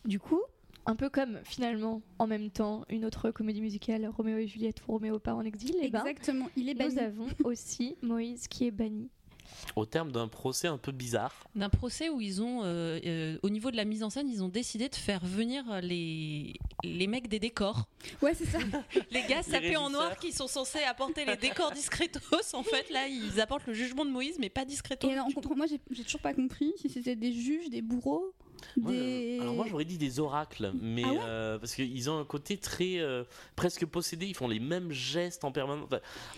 Du 0.04 0.20
coup, 0.20 0.40
un 0.86 0.96
peu 0.96 1.10
comme 1.10 1.40
finalement 1.44 2.02
en 2.18 2.26
même 2.26 2.50
temps 2.50 2.84
une 2.88 3.04
autre 3.04 3.30
comédie 3.30 3.60
musicale 3.60 4.08
Roméo 4.16 4.38
et 4.38 4.46
Juliette 4.46 4.80
ou 4.86 4.92
Roméo 4.92 5.18
part 5.18 5.36
en 5.36 5.42
exil, 5.42 5.76
et 5.82 5.90
ben 5.90 6.00
Exactement. 6.04 6.48
Il 6.56 6.68
est 6.68 6.74
banni. 6.74 6.94
nous 6.94 7.00
avons 7.00 7.26
aussi 7.44 7.96
Moïse 8.02 8.48
qui 8.48 8.66
est 8.66 8.70
banni. 8.70 9.10
au 9.74 9.84
terme 9.86 10.12
d'un 10.12 10.28
procès 10.28 10.68
un 10.68 10.78
peu 10.78 10.92
bizarre. 10.92 11.32
D'un 11.54 11.68
procès 11.68 12.08
où 12.08 12.20
ils 12.20 12.42
ont, 12.42 12.62
euh, 12.64 12.98
euh, 13.04 13.38
au 13.42 13.50
niveau 13.50 13.70
de 13.70 13.76
la 13.76 13.84
mise 13.84 14.02
en 14.02 14.10
scène, 14.10 14.28
ils 14.28 14.42
ont 14.42 14.48
décidé 14.48 14.88
de 14.88 14.94
faire 14.94 15.24
venir 15.24 15.64
les, 15.82 16.54
les 16.84 17.06
mecs 17.06 17.28
des 17.28 17.38
décors. 17.38 17.88
Ouais, 18.22 18.34
c'est 18.34 18.46
ça. 18.46 18.58
Les 19.10 19.22
gars 19.22 19.42
sapés 19.42 19.76
en 19.76 19.90
noir 19.90 20.16
qui 20.18 20.32
sont 20.32 20.48
censés 20.48 20.82
apporter 20.82 21.24
les 21.24 21.36
décors 21.36 21.72
discretos. 21.72 22.20
En 22.54 22.62
fait, 22.62 22.90
là, 22.90 23.08
ils 23.08 23.40
apportent 23.40 23.66
le 23.66 23.72
jugement 23.74 24.04
de 24.04 24.10
Moïse, 24.10 24.36
mais 24.38 24.48
pas 24.50 24.64
discretos. 24.64 25.08
Et 25.08 25.12
alors, 25.12 25.26
on 25.28 25.32
comprend, 25.32 25.56
moi, 25.56 25.66
j'ai 25.66 26.04
toujours 26.04 26.20
pas 26.20 26.34
compris 26.34 26.72
si 26.76 26.88
c'était 26.88 27.16
des 27.16 27.32
juges, 27.32 27.68
des 27.70 27.82
bourreaux, 27.82 28.32
Moi, 28.76 28.92
des. 28.92 29.38
euh, 29.38 29.42
Alors 29.42 29.54
moi 29.54 29.66
j'aurais 29.68 29.84
dit 29.84 29.98
des 29.98 30.20
oracles, 30.20 30.72
mais 30.80 31.02
Ah 31.04 31.12
ouais 31.12 31.18
euh, 31.24 31.58
parce 31.58 31.74
qu'ils 31.74 32.10
ont 32.10 32.18
un 32.18 32.24
côté 32.24 32.56
très 32.58 32.98
euh, 32.98 33.24
presque 33.56 33.84
possédé, 33.86 34.26
ils 34.26 34.34
font 34.34 34.48
les 34.48 34.60
mêmes 34.60 34.92
gestes 34.92 35.44
en 35.44 35.52
permanence. 35.52 35.88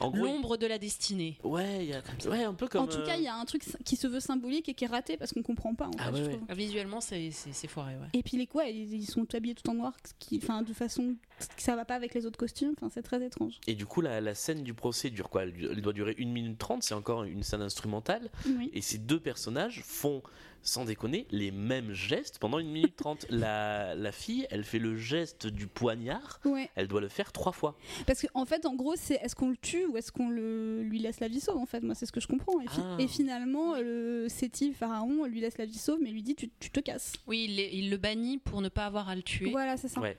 Enfin, 0.00 0.16
L'ombre 0.16 0.56
de 0.56 0.66
la 0.66 0.78
destinée. 0.78 1.38
ouais, 1.44 1.84
il 1.84 1.90
y 1.90 1.94
a 1.94 2.02
comme 2.02 2.20
ça- 2.20 2.30
ouais, 2.30 2.44
un 2.44 2.54
peu 2.54 2.68
comme. 2.68 2.82
en 2.84 2.86
tout 2.86 3.02
cas, 3.04 3.14
euh, 3.14 3.18
il 3.18 3.24
y 3.24 3.28
a 3.28 3.34
un 3.36 3.44
truc 3.44 3.62
qui 3.84 3.96
se 3.96 4.06
veut 4.06 4.20
symbolique 4.20 4.68
et 4.68 4.74
qui 4.74 4.84
est 4.84 4.88
raté 4.88 5.16
parce 5.16 5.32
qu'on 5.32 5.42
comprend 5.42 5.74
pas. 5.74 5.86
En 5.86 5.90
Ah 5.98 6.04
fait, 6.06 6.12
ouais, 6.12 6.18
je 6.18 6.24
ouais. 6.30 6.36
trouve. 6.36 6.56
Visuellement, 6.56 7.00
c'est 7.00 7.30
foiré, 7.68 7.94
ouais. 7.96 8.08
Et 8.14 8.22
puis 8.22 8.36
les 8.36 8.46
quoi, 8.46 8.64
ils, 8.66 8.92
ils 8.94 9.06
sont 9.06 9.26
habillés 9.34 9.54
tout 9.54 9.68
en 9.70 9.74
noir, 9.74 9.92
qui, 10.18 10.38
enfin, 10.42 10.62
de 10.62 10.72
façon 10.72 11.16
que 11.56 11.62
ça 11.62 11.76
va 11.76 11.84
pas 11.84 11.94
avec 11.94 12.14
les 12.14 12.26
autres 12.26 12.38
costumes. 12.38 12.72
Enfin, 12.76 12.90
c'est 12.92 13.02
très 13.02 13.24
étrange. 13.24 13.54
Et 13.66 13.74
du 13.74 13.86
coup, 13.86 14.00
la, 14.00 14.20
la 14.20 14.34
scène 14.34 14.62
du 14.62 14.74
procès 14.74 15.10
dure 15.10 15.28
quoi? 15.30 15.42
Elle, 15.44 15.54
elle 15.70 15.82
doit 15.82 15.92
durer 15.92 16.14
1 16.18 16.26
minute 16.26 16.58
30, 16.58 16.82
c'est 16.82 16.94
encore 16.94 17.24
une 17.24 17.42
scène 17.42 17.62
instrumentale. 17.62 18.30
Oui. 18.46 18.70
Et 18.72 18.80
ces 18.80 18.98
deux 18.98 19.20
personnages 19.20 19.82
font, 19.84 20.22
sans 20.62 20.84
déconner, 20.84 21.26
les 21.30 21.50
mêmes 21.50 21.92
gestes 21.92 22.38
pendant 22.38 22.58
1 22.58 22.62
minute 22.64 22.96
30. 22.96 23.26
la, 23.30 23.94
la 23.94 24.12
fille, 24.12 24.46
elle 24.50 24.64
fait 24.64 24.78
le 24.78 24.96
geste 24.96 25.46
du 25.46 25.66
poignard, 25.66 26.40
Ouais. 26.44 26.68
elle 26.74 26.88
doit 26.88 27.00
le 27.00 27.08
faire 27.08 27.32
trois 27.32 27.52
fois. 27.52 27.76
Parce 28.06 28.22
qu'en 28.22 28.42
en 28.42 28.44
fait, 28.44 28.66
en 28.66 28.74
gros, 28.74 28.94
c'est 28.96 29.14
est-ce 29.16 29.34
qu'on 29.34 29.48
le 29.50 29.56
tue 29.56 29.86
ou 29.86 29.96
est-ce 29.96 30.12
qu'on 30.12 30.28
le, 30.28 30.82
lui 30.82 30.98
laisse 30.98 31.20
la 31.20 31.28
vie 31.28 31.40
sauve 31.40 31.56
En 31.58 31.66
fait, 31.66 31.80
moi, 31.82 31.94
c'est 31.94 32.06
ce 32.06 32.12
que 32.12 32.20
je 32.20 32.26
comprends. 32.26 32.60
Et, 32.60 32.68
fi- 32.68 32.80
Ah. 32.82 32.96
et 32.98 33.08
finalement, 33.08 33.76
le 33.76 34.26
Séti, 34.28 34.72
Pharaon, 34.72 35.24
lui 35.24 35.40
laisse 35.40 35.58
la 35.58 35.64
vie 35.66 35.78
sauve, 35.78 35.98
mais 36.02 36.10
lui 36.10 36.22
dit 36.22 36.34
tu, 36.34 36.50
tu 36.60 36.70
te 36.70 36.80
casses. 36.80 37.14
Oui, 37.26 37.46
il, 37.72 37.90
le 37.90 37.96
bannit 37.96 38.38
pour 38.38 38.60
ne 38.60 38.68
pas 38.68 38.86
avoir 38.86 39.08
à 39.08 39.14
le 39.16 39.22
tuer. 39.22 39.50
Voilà, 39.50 39.76
c'est 39.76 39.88
ça. 39.88 40.00
Ouais. 40.00 40.16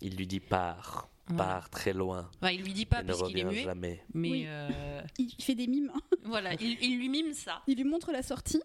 Il 0.00 0.16
lui 0.16 0.26
dit 0.26 0.40
pars, 0.40 1.08
Ouais. 1.30 1.36
pars 1.36 1.70
très 1.70 1.92
loin, 1.92 2.28
Enfin, 2.40 2.50
il 2.52 2.62
lui 2.62 2.72
dit 2.72 2.84
pas 2.86 3.04
parce 3.04 3.22
qu'il 3.22 3.38
est 3.38 3.44
muet, 3.44 3.62
jamais. 3.62 4.02
mais 4.12 4.30
Oui. 4.30 4.44
euh, 4.46 5.00
Il 5.18 5.30
fait 5.40 5.54
des 5.54 5.68
mimes. 5.68 5.92
voilà, 6.24 6.54
il, 6.54 6.76
il 6.82 6.98
lui 6.98 7.08
mime 7.08 7.32
ça. 7.32 7.62
Il 7.68 7.76
lui 7.76 7.84
montre 7.84 8.10
la 8.10 8.22
sortie. 8.22 8.60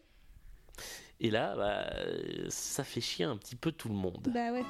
Et 1.20 1.32
là, 1.32 1.56
bah, 1.56 1.88
euh, 1.98 2.46
ça 2.50 2.84
fait 2.84 3.02
chier 3.02 3.26
un 3.26 3.38
petit 3.38 3.56
peu 3.56 3.72
tout 3.72 3.90
le 3.90 3.96
monde. 3.96 4.28
Bah 4.32 4.52
ouais. 4.52 4.64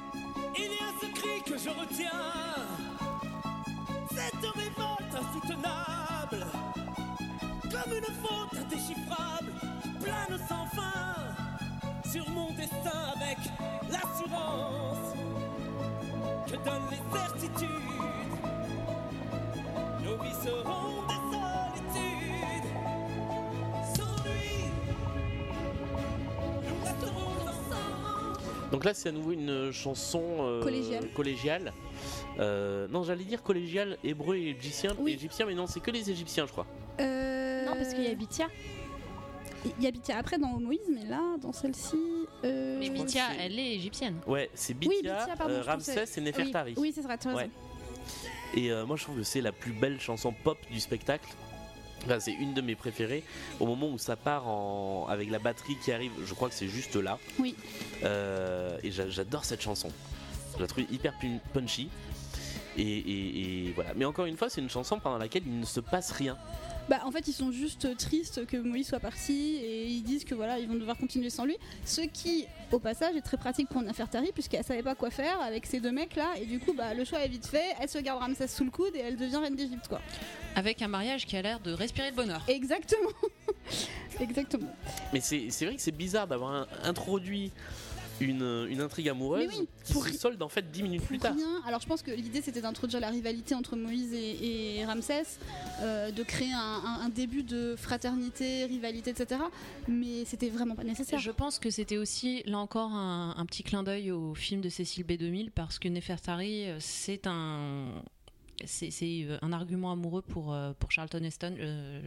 Il 0.56 0.64
y 0.64 0.66
a 0.66 0.92
ce 1.00 1.06
cri 1.12 1.42
que 1.44 1.58
je 1.58 1.68
retiens, 1.68 2.10
cette 4.10 4.50
révolte 4.54 5.14
insoutenable, 5.14 6.46
comme 7.62 7.92
une 7.92 8.14
faute 8.24 8.58
indéchiffrable, 8.58 9.52
plane 10.02 10.38
sans 10.48 10.66
fin 10.74 11.08
sur 12.10 12.28
mon 12.30 12.50
destin 12.54 13.12
avec 13.14 13.38
l'assurance 13.90 15.14
que 16.46 16.56
donnent 16.64 16.90
les 16.90 17.18
certitudes. 17.18 17.68
Nos 20.02 20.16
vies 20.22 20.34
seront 20.42 21.02
des 21.08 21.27
Donc 28.70 28.84
là, 28.84 28.92
c'est 28.92 29.08
à 29.08 29.12
nouveau 29.12 29.32
une 29.32 29.72
chanson 29.72 30.22
euh, 30.40 30.62
Collégiale. 30.62 31.08
collégiale. 31.14 31.72
Euh, 32.38 32.86
non, 32.88 33.02
j'allais 33.02 33.24
dire 33.24 33.42
collégiale, 33.42 33.96
hébreu 34.04 34.36
et 34.36 34.50
égyptien, 34.50 34.94
Oui. 34.98 35.12
égyptien, 35.14 35.46
mais 35.46 35.54
non, 35.54 35.66
c'est 35.66 35.80
que 35.80 35.90
les 35.90 36.10
égyptiens, 36.10 36.46
je 36.46 36.52
crois. 36.52 36.66
Euh, 37.00 37.64
Non, 37.64 37.72
parce 37.74 37.94
qu'il 37.94 38.04
y 38.04 38.08
a 38.08 38.14
Bithia. 38.14 38.46
Il 39.78 39.82
y 39.82 39.86
a 39.86 39.90
Bithia 39.90 40.18
après 40.18 40.38
dans 40.38 40.60
Moïse, 40.60 40.80
mais 40.94 41.04
là, 41.06 41.36
dans 41.40 41.52
celle-ci. 41.52 41.96
euh, 42.44 42.76
Mais 42.78 42.90
Bithia, 42.90 43.28
c'est- 43.30 43.44
elle 43.46 43.58
est 43.58 43.74
égyptienne. 43.74 44.16
Ouais, 44.26 44.50
c'est 44.54 44.74
Oui, 44.74 44.78
Bithia, 45.00 45.16
Bithia, 45.18 45.36
pardon, 45.36 45.54
euh, 45.54 45.62
je 45.62 45.70
pensais- 45.70 45.98
Ramsès 46.00 46.20
et 46.20 46.22
Nefertari. 46.22 46.74
Oui, 46.76 46.82
oui 46.82 46.92
c'est 46.94 47.18
tu 47.18 47.28
as. 47.28 47.34
Ouais. 47.34 47.50
Et 48.54 48.70
euh, 48.70 48.86
moi, 48.86 48.96
je 48.96 49.02
trouve 49.04 49.16
que 49.16 49.22
c'est 49.24 49.40
la 49.40 49.52
plus 49.52 49.72
belle 49.72 49.98
chanson 50.00 50.32
pop 50.44 50.58
du 50.70 50.78
spectacle. 50.78 51.28
Enfin, 52.04 52.20
c'est 52.20 52.32
une 52.32 52.54
de 52.54 52.60
mes 52.60 52.74
préférées. 52.74 53.22
Au 53.60 53.66
moment 53.66 53.88
où 53.88 53.98
ça 53.98 54.16
part 54.16 54.48
en... 54.48 55.06
avec 55.08 55.30
la 55.30 55.38
batterie 55.38 55.76
qui 55.84 55.92
arrive, 55.92 56.12
je 56.24 56.32
crois 56.34 56.48
que 56.48 56.54
c'est 56.54 56.68
juste 56.68 56.96
là. 56.96 57.18
Oui. 57.38 57.54
Euh, 58.04 58.78
et 58.82 58.90
j'a- 58.90 59.08
j'adore 59.10 59.44
cette 59.44 59.60
chanson. 59.60 59.90
Je 60.56 60.60
la 60.62 60.66
trouve 60.68 60.84
hyper 60.90 61.12
pun- 61.20 61.40
punchy. 61.52 61.88
Et, 62.76 62.82
et- 62.82 63.66
et 63.68 63.72
voilà. 63.72 63.90
Mais 63.94 64.04
encore 64.04 64.26
une 64.26 64.36
fois, 64.36 64.48
c'est 64.48 64.60
une 64.60 64.70
chanson 64.70 65.00
pendant 65.00 65.18
laquelle 65.18 65.42
il 65.46 65.58
ne 65.60 65.64
se 65.66 65.80
passe 65.80 66.12
rien. 66.12 66.36
Bah, 66.88 67.00
en 67.04 67.10
fait, 67.10 67.28
ils 67.28 67.32
sont 67.32 67.52
juste 67.52 67.96
tristes 67.98 68.46
que 68.46 68.56
Moïse 68.56 68.88
soit 68.88 69.00
parti 69.00 69.56
et 69.56 69.86
ils 69.86 70.02
disent 70.02 70.24
que 70.24 70.34
voilà, 70.34 70.58
ils 70.58 70.66
vont 70.66 70.74
devoir 70.74 70.96
continuer 70.96 71.30
sans 71.30 71.44
lui. 71.44 71.56
Ce 71.84 72.00
qui, 72.00 72.46
au 72.72 72.78
passage, 72.78 73.14
est 73.16 73.22
très 73.22 73.36
pratique 73.36 73.68
pour 73.68 73.82
Nefertari 73.82 74.32
puisqu'elle 74.32 74.64
savait 74.64 74.82
pas 74.82 74.94
quoi 74.94 75.10
faire 75.10 75.40
avec 75.42 75.66
ces 75.66 75.80
deux 75.80 75.92
mecs 75.92 76.16
là. 76.16 76.32
Et 76.40 76.46
du 76.46 76.58
coup, 76.58 76.72
bah, 76.72 76.94
le 76.94 77.04
choix 77.04 77.20
est 77.24 77.28
vite 77.28 77.46
fait. 77.46 77.74
Elle 77.80 77.88
se 77.88 77.98
garde 77.98 78.20
Ramsès 78.20 78.48
sous 78.48 78.64
le 78.64 78.70
coude 78.70 78.94
et 78.94 79.00
elle 79.00 79.16
devient 79.16 79.36
reine 79.36 79.56
d'Égypte, 79.56 79.88
quoi. 79.88 80.00
Avec 80.56 80.80
un 80.82 80.88
mariage 80.88 81.26
qui 81.26 81.36
a 81.36 81.42
l'air 81.42 81.60
de 81.60 81.72
respirer 81.72 82.10
le 82.10 82.16
bonheur. 82.16 82.42
Exactement. 82.48 83.10
Exactement. 84.20 84.74
Mais 85.12 85.20
c'est 85.20 85.50
c'est 85.50 85.66
vrai 85.66 85.76
que 85.76 85.82
c'est 85.82 85.92
bizarre 85.92 86.26
d'avoir 86.26 86.66
introduit 86.82 87.52
une, 88.26 88.66
une 88.68 88.80
intrigue 88.80 89.08
amoureuse 89.08 89.48
oui, 89.58 89.68
qui 89.84 89.92
pour 89.92 90.06
se 90.06 90.12
solde 90.14 90.42
en 90.42 90.48
fait 90.48 90.70
10 90.70 90.82
minutes 90.82 91.02
plus 91.04 91.18
tard. 91.18 91.34
rien. 91.34 91.62
Alors, 91.66 91.80
je 91.80 91.86
pense 91.86 92.02
que 92.02 92.10
l'idée 92.10 92.42
c'était 92.42 92.60
d'introduire 92.60 93.00
la 93.00 93.08
rivalité 93.10 93.54
entre 93.54 93.76
Moïse 93.76 94.12
et, 94.12 94.78
et 94.78 94.84
Ramsès, 94.84 95.24
euh, 95.82 96.10
de 96.10 96.22
créer 96.22 96.52
un, 96.52 96.58
un- 96.58 97.00
un 97.04 97.08
début 97.08 97.42
de 97.42 97.74
fraternité, 97.76 98.64
rivalité, 98.66 99.10
etc. 99.10 99.40
Mais 99.86 100.24
c'était 100.24 100.48
vraiment 100.50 100.74
pas 100.74 100.84
nécessaire. 100.84 101.18
Je 101.18 101.30
pense 101.30 101.58
que 101.58 101.70
c'était 101.70 101.96
aussi, 101.96 102.42
là 102.46 102.58
encore, 102.58 102.92
un, 102.92 103.34
un 103.36 103.46
petit 103.46 103.62
clin 103.62 103.82
d'œil 103.82 104.10
au 104.10 104.34
film 104.34 104.60
de 104.60 104.68
Cécile 104.68 105.04
B2000 105.04 105.50
parce 105.50 105.78
que 105.78 105.88
Nefertari, 105.88 106.68
euh, 106.68 106.76
c'est 106.80 107.26
un. 107.26 108.02
C'est 108.66 108.90
euh, 109.02 109.38
un 109.42 109.52
argument 109.52 109.92
amoureux 109.92 110.22
pour, 110.22 110.52
euh, 110.52 110.72
pour 110.78 110.90
Charlton 110.90 111.22
Heston. 111.22 111.54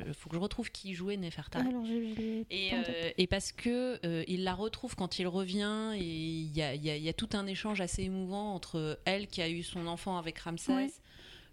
Il 0.07 0.13
faut 0.13 0.29
que 0.29 0.35
je 0.35 0.41
retrouve 0.41 0.71
qui 0.71 0.93
jouait 0.93 1.17
Nefertari. 1.17 1.67
Alors, 1.67 1.85
je, 1.85 1.91
je 1.91 2.21
l'ai 2.21 2.45
Et, 2.49 2.71
euh, 2.73 3.11
parce 3.29 3.51
que 3.51 3.99
euh, 4.05 4.23
il 4.27 4.43
la 4.43 4.53
retrouve 4.53 4.95
quand 4.95 5.19
il 5.19 5.27
revient 5.27 5.93
et 5.95 6.03
il 6.03 6.51
y 6.55 6.61
a, 6.61 6.73
il 6.75 6.83
y 6.83 6.89
a- 6.89 6.97
il 6.97 7.03
y 7.03 7.09
a 7.09 7.13
tout 7.13 7.29
un 7.33 7.47
échange 7.47 7.79
assez 7.81 8.03
émouvant 8.03 8.53
entre 8.53 8.99
elle 9.05 9.27
qui 9.27 9.41
a 9.41 9.49
eu 9.49 9.63
son 9.63 9.87
enfant 9.87 10.17
avec 10.17 10.37
Ramsès. 10.39 10.73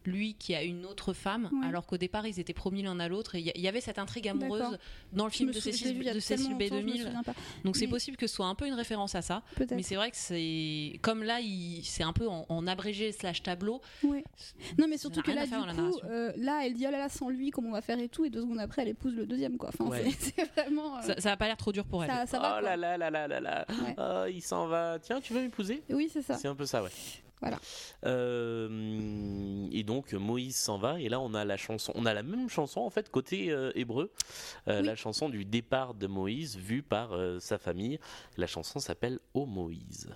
Lui 0.04 0.34
qui 0.34 0.54
a 0.54 0.62
une 0.62 0.86
autre 0.86 1.12
femme, 1.12 1.50
Ouais. 1.52 1.66
alors 1.68 1.84
qu'au 1.86 1.96
départ 1.98 2.26
ils 2.26 2.40
étaient 2.40 2.52
promis 2.54 2.82
l'un 2.82 2.98
à 3.00 3.08
l'autre 3.08 3.34
et 3.34 3.40
il 3.54 3.60
y 3.60 3.68
avait 3.68 3.80
cette 3.80 3.98
intrigue 3.98 4.26
amoureuse 4.28 4.78
dans 5.12 5.24
le 5.24 5.30
film 5.30 5.50
de 5.50 5.60
Cécile, 5.60 5.98
de 5.98 6.18
Cécile 6.20 6.56
tellement 6.56 6.76
longtemps, 6.76 6.76
je 6.78 6.82
me 6.84 6.92
B2000. 6.92 7.02
souviens 7.04 7.22
pas. 7.22 7.34
Donc 7.64 7.76
c'est 7.76 7.86
Mais- 7.86 7.90
possible 7.90 8.16
que 8.16 8.26
ce 8.26 8.34
soit 8.34 8.46
un 8.46 8.54
peu 8.54 8.66
une 8.66 8.74
référence 8.74 9.14
à 9.14 9.22
ça. 9.22 9.42
Peut-être. 9.56 9.74
Mais 9.74 9.82
c'est 9.82 9.96
vrai 9.96 10.10
que 10.10 10.16
c'est 10.16 10.98
comme 11.02 11.22
là, 11.22 11.40
il- 11.40 11.82
c'est 11.84 12.02
un 12.04 12.12
peu 12.12 12.26
en, 12.28 12.46
en 12.48 12.66
abrégé 12.66 13.12
slash 13.12 13.42
tableau. 13.42 13.80
Ouais. 14.02 14.24
Non, 14.78 14.86
mais 14.88 14.96
surtout 14.98 15.20
que 15.22 15.30
là, 15.30 15.46
du 15.46 15.52
coup, 15.52 15.98
euh, 16.04 16.32
là, 16.36 16.62
elle 16.64 16.74
dit 16.74 16.86
oh 16.86 16.90
là 16.90 16.98
là, 16.98 17.08
sans 17.08 17.28
lui, 17.28 17.50
comment 17.50 17.68
on 17.68 17.72
va 17.72 17.82
faire 17.82 17.98
et 17.98 18.08
tout, 18.08 18.24
et 18.24 18.30
deux 18.30 18.40
secondes 18.42 18.60
après, 18.60 18.82
elle 18.82 18.88
épouse 18.88 19.14
le 19.14 19.26
deuxième, 19.26 19.56
quoi. 19.58 19.68
Enfin, 19.70 19.90
Ouais. 19.90 20.10
c'est- 20.18 20.32
c'est 20.36 20.52
vraiment. 20.62 20.96
euh, 20.98 21.02
Ça, 21.02 21.20
ça 21.20 21.32
a 21.32 21.36
pas 21.36 21.46
l'air 21.46 21.56
trop 21.56 21.72
dur 21.72 21.84
pour 21.84 22.02
elle. 22.04 22.10
ça, 22.10 22.26
ça 22.26 22.38
va. 22.38 22.58
oh 22.58 22.64
là 22.64 22.76
là 22.76 22.96
là 22.96 23.10
là 23.10 23.28
là 23.28 23.40
là. 23.40 23.66
Ouais. 23.68 23.94
Ah, 23.98 24.24
il 24.30 24.40
s'en 24.42 24.66
va. 24.68 24.98
Tiens, 25.00 25.20
tu 25.20 25.32
veux 25.32 25.42
m'épouser? 25.42 25.82
Oui, 25.90 26.08
c'est 26.12 26.22
ça. 26.22 26.34
C'est 26.36 26.48
un 26.48 26.54
peu 26.54 26.66
ça, 26.66 26.82
ouais. 26.82 26.90
Voilà. 27.40 27.58
Euh, 28.04 29.66
et 29.72 29.82
donc 29.84 30.12
Moïse 30.12 30.56
s'en 30.56 30.78
va 30.78 31.00
et 31.00 31.08
là 31.08 31.20
on 31.20 31.34
a 31.34 31.44
la 31.44 31.56
chanson, 31.56 31.92
on 31.94 32.04
a 32.06 32.14
la 32.14 32.22
même 32.22 32.48
chanson 32.48 32.80
en 32.80 32.90
fait 32.90 33.10
côté 33.10 33.50
euh, 33.50 33.70
hébreu, 33.74 34.10
Euh, 34.66 34.80
Oui. 34.80 34.86
la 34.86 34.96
chanson 34.96 35.28
du 35.28 35.44
départ 35.44 35.94
de 35.94 36.06
Moïse 36.06 36.56
vue 36.56 36.82
par 36.82 37.10
sa 37.40 37.58
famille. 37.58 37.98
La 38.36 38.46
chanson 38.46 38.78
s'appelle 38.80 39.18
Ô. 39.34 39.42
Oh 39.42 39.46
Moïse, 39.46 40.08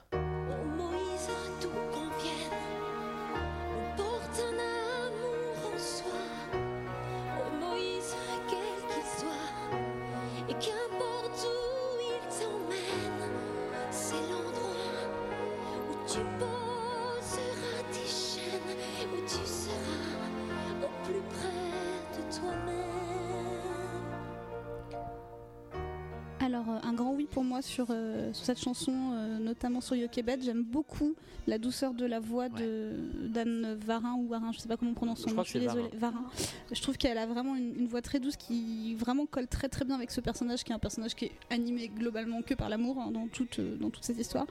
sur, 28.33 28.45
cette 28.45 28.61
chanson, 28.61 29.12
euh, 29.12 29.39
notamment 29.39 29.80
sur 29.80 29.97
Yokebet. 29.97 30.39
J'aime 30.43 30.62
beaucoup 30.62 31.14
la 31.47 31.59
douceur 31.59 31.95
de 31.95 32.05
la 32.07 32.20
voix 32.20 32.49
de 32.49 32.93
d'Anne 33.28 33.74
Varin 33.74 34.14
ou 34.14 34.28
Varin, 34.28 34.53
je 34.53 34.59
sais 34.59 34.68
pas 34.68 34.76
comment 34.76 34.93
on 34.93 34.95
prononce 34.95 35.20
son 35.20 35.30
Je 35.30 35.35
nom, 35.35 35.45
je 35.45 35.51
suis 35.51 35.61
désolée. 35.61 35.91
Varin. 35.95 36.24
Je 36.70 36.80
trouve 36.80 36.97
qu'elle 36.97 37.18
a 37.18 37.26
vraiment 37.26 37.57
une, 37.57 37.74
une 37.76 37.87
voix 37.87 38.03
très 38.03 38.20
douce 38.20 38.37
qui 38.37 38.95
vraiment 38.95 39.26
colle 39.26 39.49
très 39.49 39.68
très 39.68 39.85
bien 39.85 39.97
avec 39.97 40.11
ce 40.11 40.20
personnage 40.20 40.64
qui 40.64 40.72
est 40.72 40.74
un 40.74 40.78
personnage 40.78 41.14
qui 41.14 41.26
est 41.26 41.33
animé 41.51 41.89
globalement 41.89 42.43
que 42.43 42.55
par 42.55 42.68
l'amour 42.68 42.99
hein, 42.99 43.11
dans, 43.11 43.26
toute, 43.26 43.59
euh, 43.59 43.76
dans 43.76 43.91
toute 43.91 44.05
cette 44.05 44.18
histoire. 44.18 44.47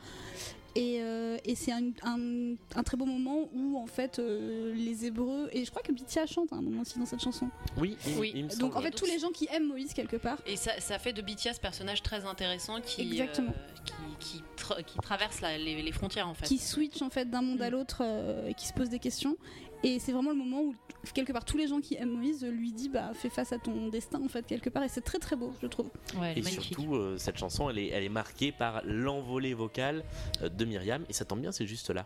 Et, 0.75 1.01
euh, 1.01 1.37
et 1.43 1.55
c'est 1.55 1.71
un, 1.73 1.87
un- 2.03 2.55
un 2.75 2.83
très 2.83 2.95
beau 2.95 3.05
moment 3.05 3.49
où 3.53 3.77
en 3.77 3.87
fait 3.87 4.19
euh, 4.19 4.73
les 4.73 5.05
Hébreux 5.05 5.49
et 5.51 5.65
je 5.65 5.69
crois 5.69 5.81
que 5.81 5.91
Bithia 5.91 6.25
chante 6.25 6.53
à 6.53 6.55
un 6.55 6.61
moment 6.61 6.81
aussi 6.81 6.97
dans 6.97 7.05
cette 7.05 7.19
chanson. 7.21 7.49
Oui, 7.77 7.97
il, 8.07 8.17
Oui. 8.17 8.31
il 8.35 8.45
me 8.45 8.57
Donc 8.57 8.75
en 8.77 8.81
fait 8.81 8.91
Donc 8.91 8.99
tous 8.99 9.05
les 9.05 9.19
gens 9.19 9.31
qui 9.31 9.47
aiment 9.51 9.67
Moïse 9.67 9.93
quelque 9.93 10.15
part. 10.15 10.37
Et 10.47 10.55
ça, 10.55 10.79
ça 10.79 10.97
fait 10.97 11.11
de 11.13 11.21
Bithia 11.21 11.53
ce 11.53 11.59
personnage 11.59 12.01
très 12.01 12.25
intéressant 12.25 12.79
qui, 12.79 13.01
Exactement. 13.01 13.51
euh, 13.51 13.81
qui, 14.19 14.37
qui 14.37 14.43
tra- 14.57 14.81
qui 14.83 14.97
traverse 14.99 15.41
la- 15.41 15.57
les, 15.57 15.81
les 15.81 15.91
frontières 15.91 16.27
en 16.29 16.33
fait. 16.33 16.45
qui 16.45 16.57
switch 16.57 17.01
en 17.01 17.09
fait 17.09 17.29
d'un 17.29 17.41
monde 17.41 17.61
à 17.61 17.69
l'autre 17.69 18.01
euh, 18.01 18.47
et 18.47 18.53
qui 18.53 18.65
se 18.67 18.73
pose 18.73 18.87
des 18.89 18.99
questions. 18.99 19.35
Et 19.83 19.97
c'est 19.99 20.11
vraiment 20.11 20.29
le 20.31 20.35
moment 20.37 20.61
où 20.61 20.75
quelque 21.13 21.31
part 21.33 21.43
tous 21.43 21.57
les 21.57 21.67
gens 21.67 21.81
qui 21.81 21.95
aiment 21.95 22.11
Moïse 22.17 22.45
lui 22.45 22.71
dit 22.71 22.87
bah 22.87 23.11
fais 23.15 23.29
face 23.29 23.51
à 23.51 23.57
ton 23.57 23.87
destin 23.89 24.21
en 24.23 24.27
fait 24.27 24.45
quelque 24.45 24.69
part 24.69 24.83
et 24.83 24.89
c'est 24.89 25.01
très 25.01 25.17
très 25.17 25.35
beau 25.35 25.51
je 25.61 25.67
trouve. 25.67 25.87
Ouais, 26.19 26.31
elle 26.31 26.37
est 26.37 26.41
Et 26.41 26.43
magnifique. 26.43 26.75
surtout, 26.75 26.95
euh, 26.95 27.17
cette 27.17 27.37
chanson, 27.37 27.69
elle 27.69 27.79
est, 27.79 27.87
elle 27.87 28.03
est 28.03 28.09
marquée 28.09 28.51
par 28.51 28.81
l'envolée 28.85 29.53
vocale 29.55 30.03
euh, 30.43 30.49
de 30.49 30.65
Myriam, 30.65 31.03
et 31.09 31.13
ça 31.13 31.25
tombe 31.25 31.41
bien, 31.41 31.51
c'est 31.51 31.65
juste 31.65 31.89
là. 31.89 32.05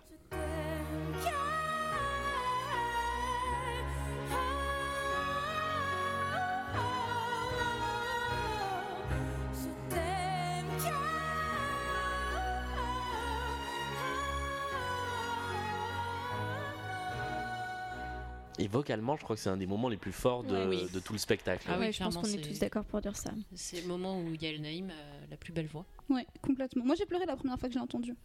Et 18.65 18.67
vocalement, 18.67 19.15
je 19.15 19.21
crois 19.23 19.35
que 19.35 19.41
c'est 19.43 19.49
un 19.51 19.57
des 19.57 19.67
moments 19.67 19.89
les 19.89 19.97
plus 19.97 20.11
forts 20.11 20.43
de, 20.43 20.55
Ouais, 20.55 20.65
oui. 20.65 20.89
de 20.91 20.99
tout 20.99 21.13
le 21.13 21.19
spectacle. 21.19 21.67
Ah 21.69 21.73
oui, 21.77 21.85
Ouais, 21.85 21.91
je 21.91 21.99
pense 22.03 22.17
qu'on 22.17 22.23
est 22.23 22.41
tous 22.41 22.57
d'accord 22.57 22.83
pour 22.83 22.99
dire 22.99 23.15
ça. 23.15 23.29
C'est 23.53 23.79
le 23.81 23.87
moment 23.87 24.19
où 24.19 24.33
Yael 24.33 24.59
Naïm 24.59 24.89
a 24.89 25.29
la 25.29 25.37
plus 25.37 25.53
belle 25.53 25.67
voix. 25.67 25.85
Ouais 26.09 26.27
complètement. 26.41 26.85
Moi 26.85 26.95
j'ai 26.95 27.05
pleuré 27.05 27.25
la 27.25 27.35
première 27.35 27.57
fois 27.59 27.67
que 27.67 27.73
j'ai 27.73 27.79
entendu. 27.79 28.15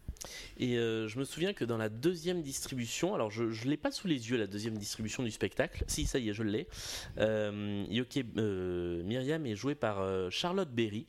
Et 0.58 0.76
euh, 0.76 1.08
je 1.08 1.18
me 1.18 1.24
souviens 1.24 1.54
que 1.54 1.64
dans 1.64 1.78
la 1.78 1.88
deuxième 1.88 2.42
distribution, 2.42 3.14
alors 3.14 3.30
je 3.30 3.44
ne 3.44 3.70
l'ai 3.70 3.76
pas 3.78 3.90
sous 3.90 4.06
les 4.06 4.30
yeux, 4.30 4.36
la 4.36 4.46
deuxième 4.46 4.76
distribution 4.76 5.22
du 5.22 5.30
spectacle, 5.30 5.84
si 5.86 6.04
ça 6.04 6.18
y 6.18 6.28
est, 6.28 6.34
je 6.34 6.42
l'ai. 6.42 6.68
Euh, 7.18 7.84
euh, 8.36 9.02
Myriam 9.02 9.46
est 9.46 9.54
jouée 9.54 9.74
par 9.74 10.00
euh, 10.00 10.28
Charlotte 10.30 10.70
Berry. 10.70 11.06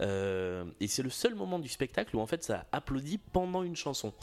Et 0.00 0.88
c'est 0.88 1.02
le 1.02 1.10
seul 1.10 1.34
moment 1.34 1.58
du 1.58 1.68
spectacle 1.68 2.16
où 2.16 2.20
en 2.20 2.26
fait 2.26 2.42
ça 2.42 2.66
applaudit 2.72 3.18
pendant 3.18 3.62
une 3.62 3.76
chanson. 3.76 4.14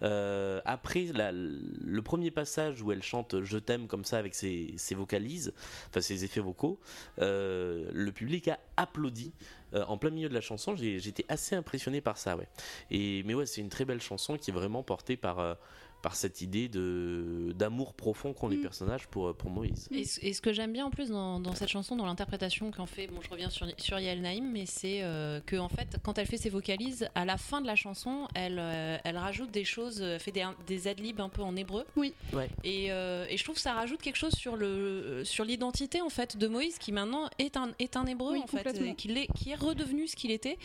Après 0.00 1.06
le 1.12 2.00
premier 2.00 2.30
passage 2.30 2.82
où 2.82 2.92
elle 2.92 3.02
chante 3.02 3.42
Je 3.42 3.58
t'aime 3.58 3.86
comme 3.86 4.04
ça 4.04 4.18
avec 4.18 4.34
ses, 4.34 4.74
ses 4.76 4.94
vocalises, 4.94 5.52
enfin 5.88 6.00
ses 6.00 6.24
effets 6.24 6.40
vocaux, 6.40 6.80
le 7.18 8.10
public 8.10 8.48
a 8.48 8.58
applaudi. 8.76 9.32
Euh, 9.74 9.84
en 9.86 9.98
plein 9.98 10.10
milieu 10.10 10.28
de 10.28 10.34
la 10.34 10.40
chanson, 10.40 10.74
j'étais 10.76 11.24
assez 11.28 11.54
impressionné 11.56 12.00
par 12.00 12.18
ça, 12.18 12.36
ouais. 12.36 12.48
Et 12.90 13.22
mais 13.24 13.34
ouais, 13.34 13.46
c'est 13.46 13.60
une 13.60 13.68
très 13.68 13.84
belle 13.84 14.00
chanson 14.00 14.36
qui 14.36 14.50
est 14.50 14.54
vraiment 14.54 14.82
portée 14.82 15.16
par 15.16 15.38
euh, 15.38 15.54
par 16.02 16.16
cette 16.16 16.40
idée 16.40 16.68
de 16.68 17.52
d'amour 17.54 17.94
profond 17.94 18.32
qu'ont 18.32 18.48
les 18.48 18.56
Mm. 18.56 18.62
personnages 18.62 19.06
pour 19.08 19.28
euh, 19.28 19.32
pour 19.32 19.50
Moïse. 19.50 19.88
Et, 19.92 20.04
ce- 20.04 20.18
et 20.24 20.32
ce 20.32 20.40
que 20.42 20.52
j'aime 20.52 20.72
bien 20.72 20.86
en 20.86 20.90
plus 20.90 21.08
dans, 21.10 21.38
dans 21.40 21.54
cette 21.54 21.68
chanson, 21.68 21.94
dans 21.96 22.06
l'interprétation 22.06 22.70
qu'en 22.72 22.86
fait, 22.86 23.06
bon, 23.06 23.20
je 23.22 23.30
reviens 23.30 23.50
sur, 23.50 23.66
sur 23.78 23.98
Yael 23.98 24.20
Naïm, 24.20 24.50
mais 24.50 24.66
c'est 24.66 25.02
euh, 25.02 25.40
que 25.46 25.56
en 25.56 25.68
fait, 25.68 25.96
quand 26.02 26.18
elle 26.18 26.26
fait 26.26 26.36
ses 26.36 26.50
vocalises, 26.50 27.08
à 27.14 27.24
la 27.24 27.36
fin 27.36 27.60
de 27.60 27.66
la 27.66 27.76
chanson, 27.76 28.26
elle, 28.34 28.58
euh, 28.58 28.98
elle 29.04 29.16
rajoute 29.16 29.50
des 29.52 29.64
choses, 29.64 30.02
euh, 30.02 30.18
fait 30.18 30.32
des, 30.32 30.44
des 30.66 30.88
adlibs 30.88 31.20
un 31.20 31.28
peu 31.28 31.42
en 31.42 31.54
hébreu. 31.56 31.84
Oui. 31.96 32.12
Ouais. 32.32 32.48
Et, 32.64 32.90
euh, 32.92 33.24
et 33.30 33.36
je 33.36 33.44
trouve 33.44 33.54
que 33.54 33.60
ça 33.62 33.72
rajoute 33.72 34.02
quelque 34.02 34.16
chose 34.16 34.34
sur 34.34 34.56
le 34.56 35.22
sur 35.24 35.44
l'identité 35.44 36.00
en 36.02 36.08
fait 36.10 36.36
de 36.36 36.48
Moïse, 36.48 36.78
qui 36.78 36.90
maintenant 36.92 37.28
est 37.38 37.56
un 37.56 37.70
est 37.78 37.96
un 37.96 38.06
hébreu 38.06 38.32
Oui, 38.32 38.40
en 38.42 38.46
fait, 38.48 38.72
qui 38.96 39.10
est 39.12 39.26
qui 39.34 39.50
est 39.50 39.54
redevenu 39.54 40.08
ce 40.08 40.16
qu'il 40.16 40.30
était. 40.32 40.58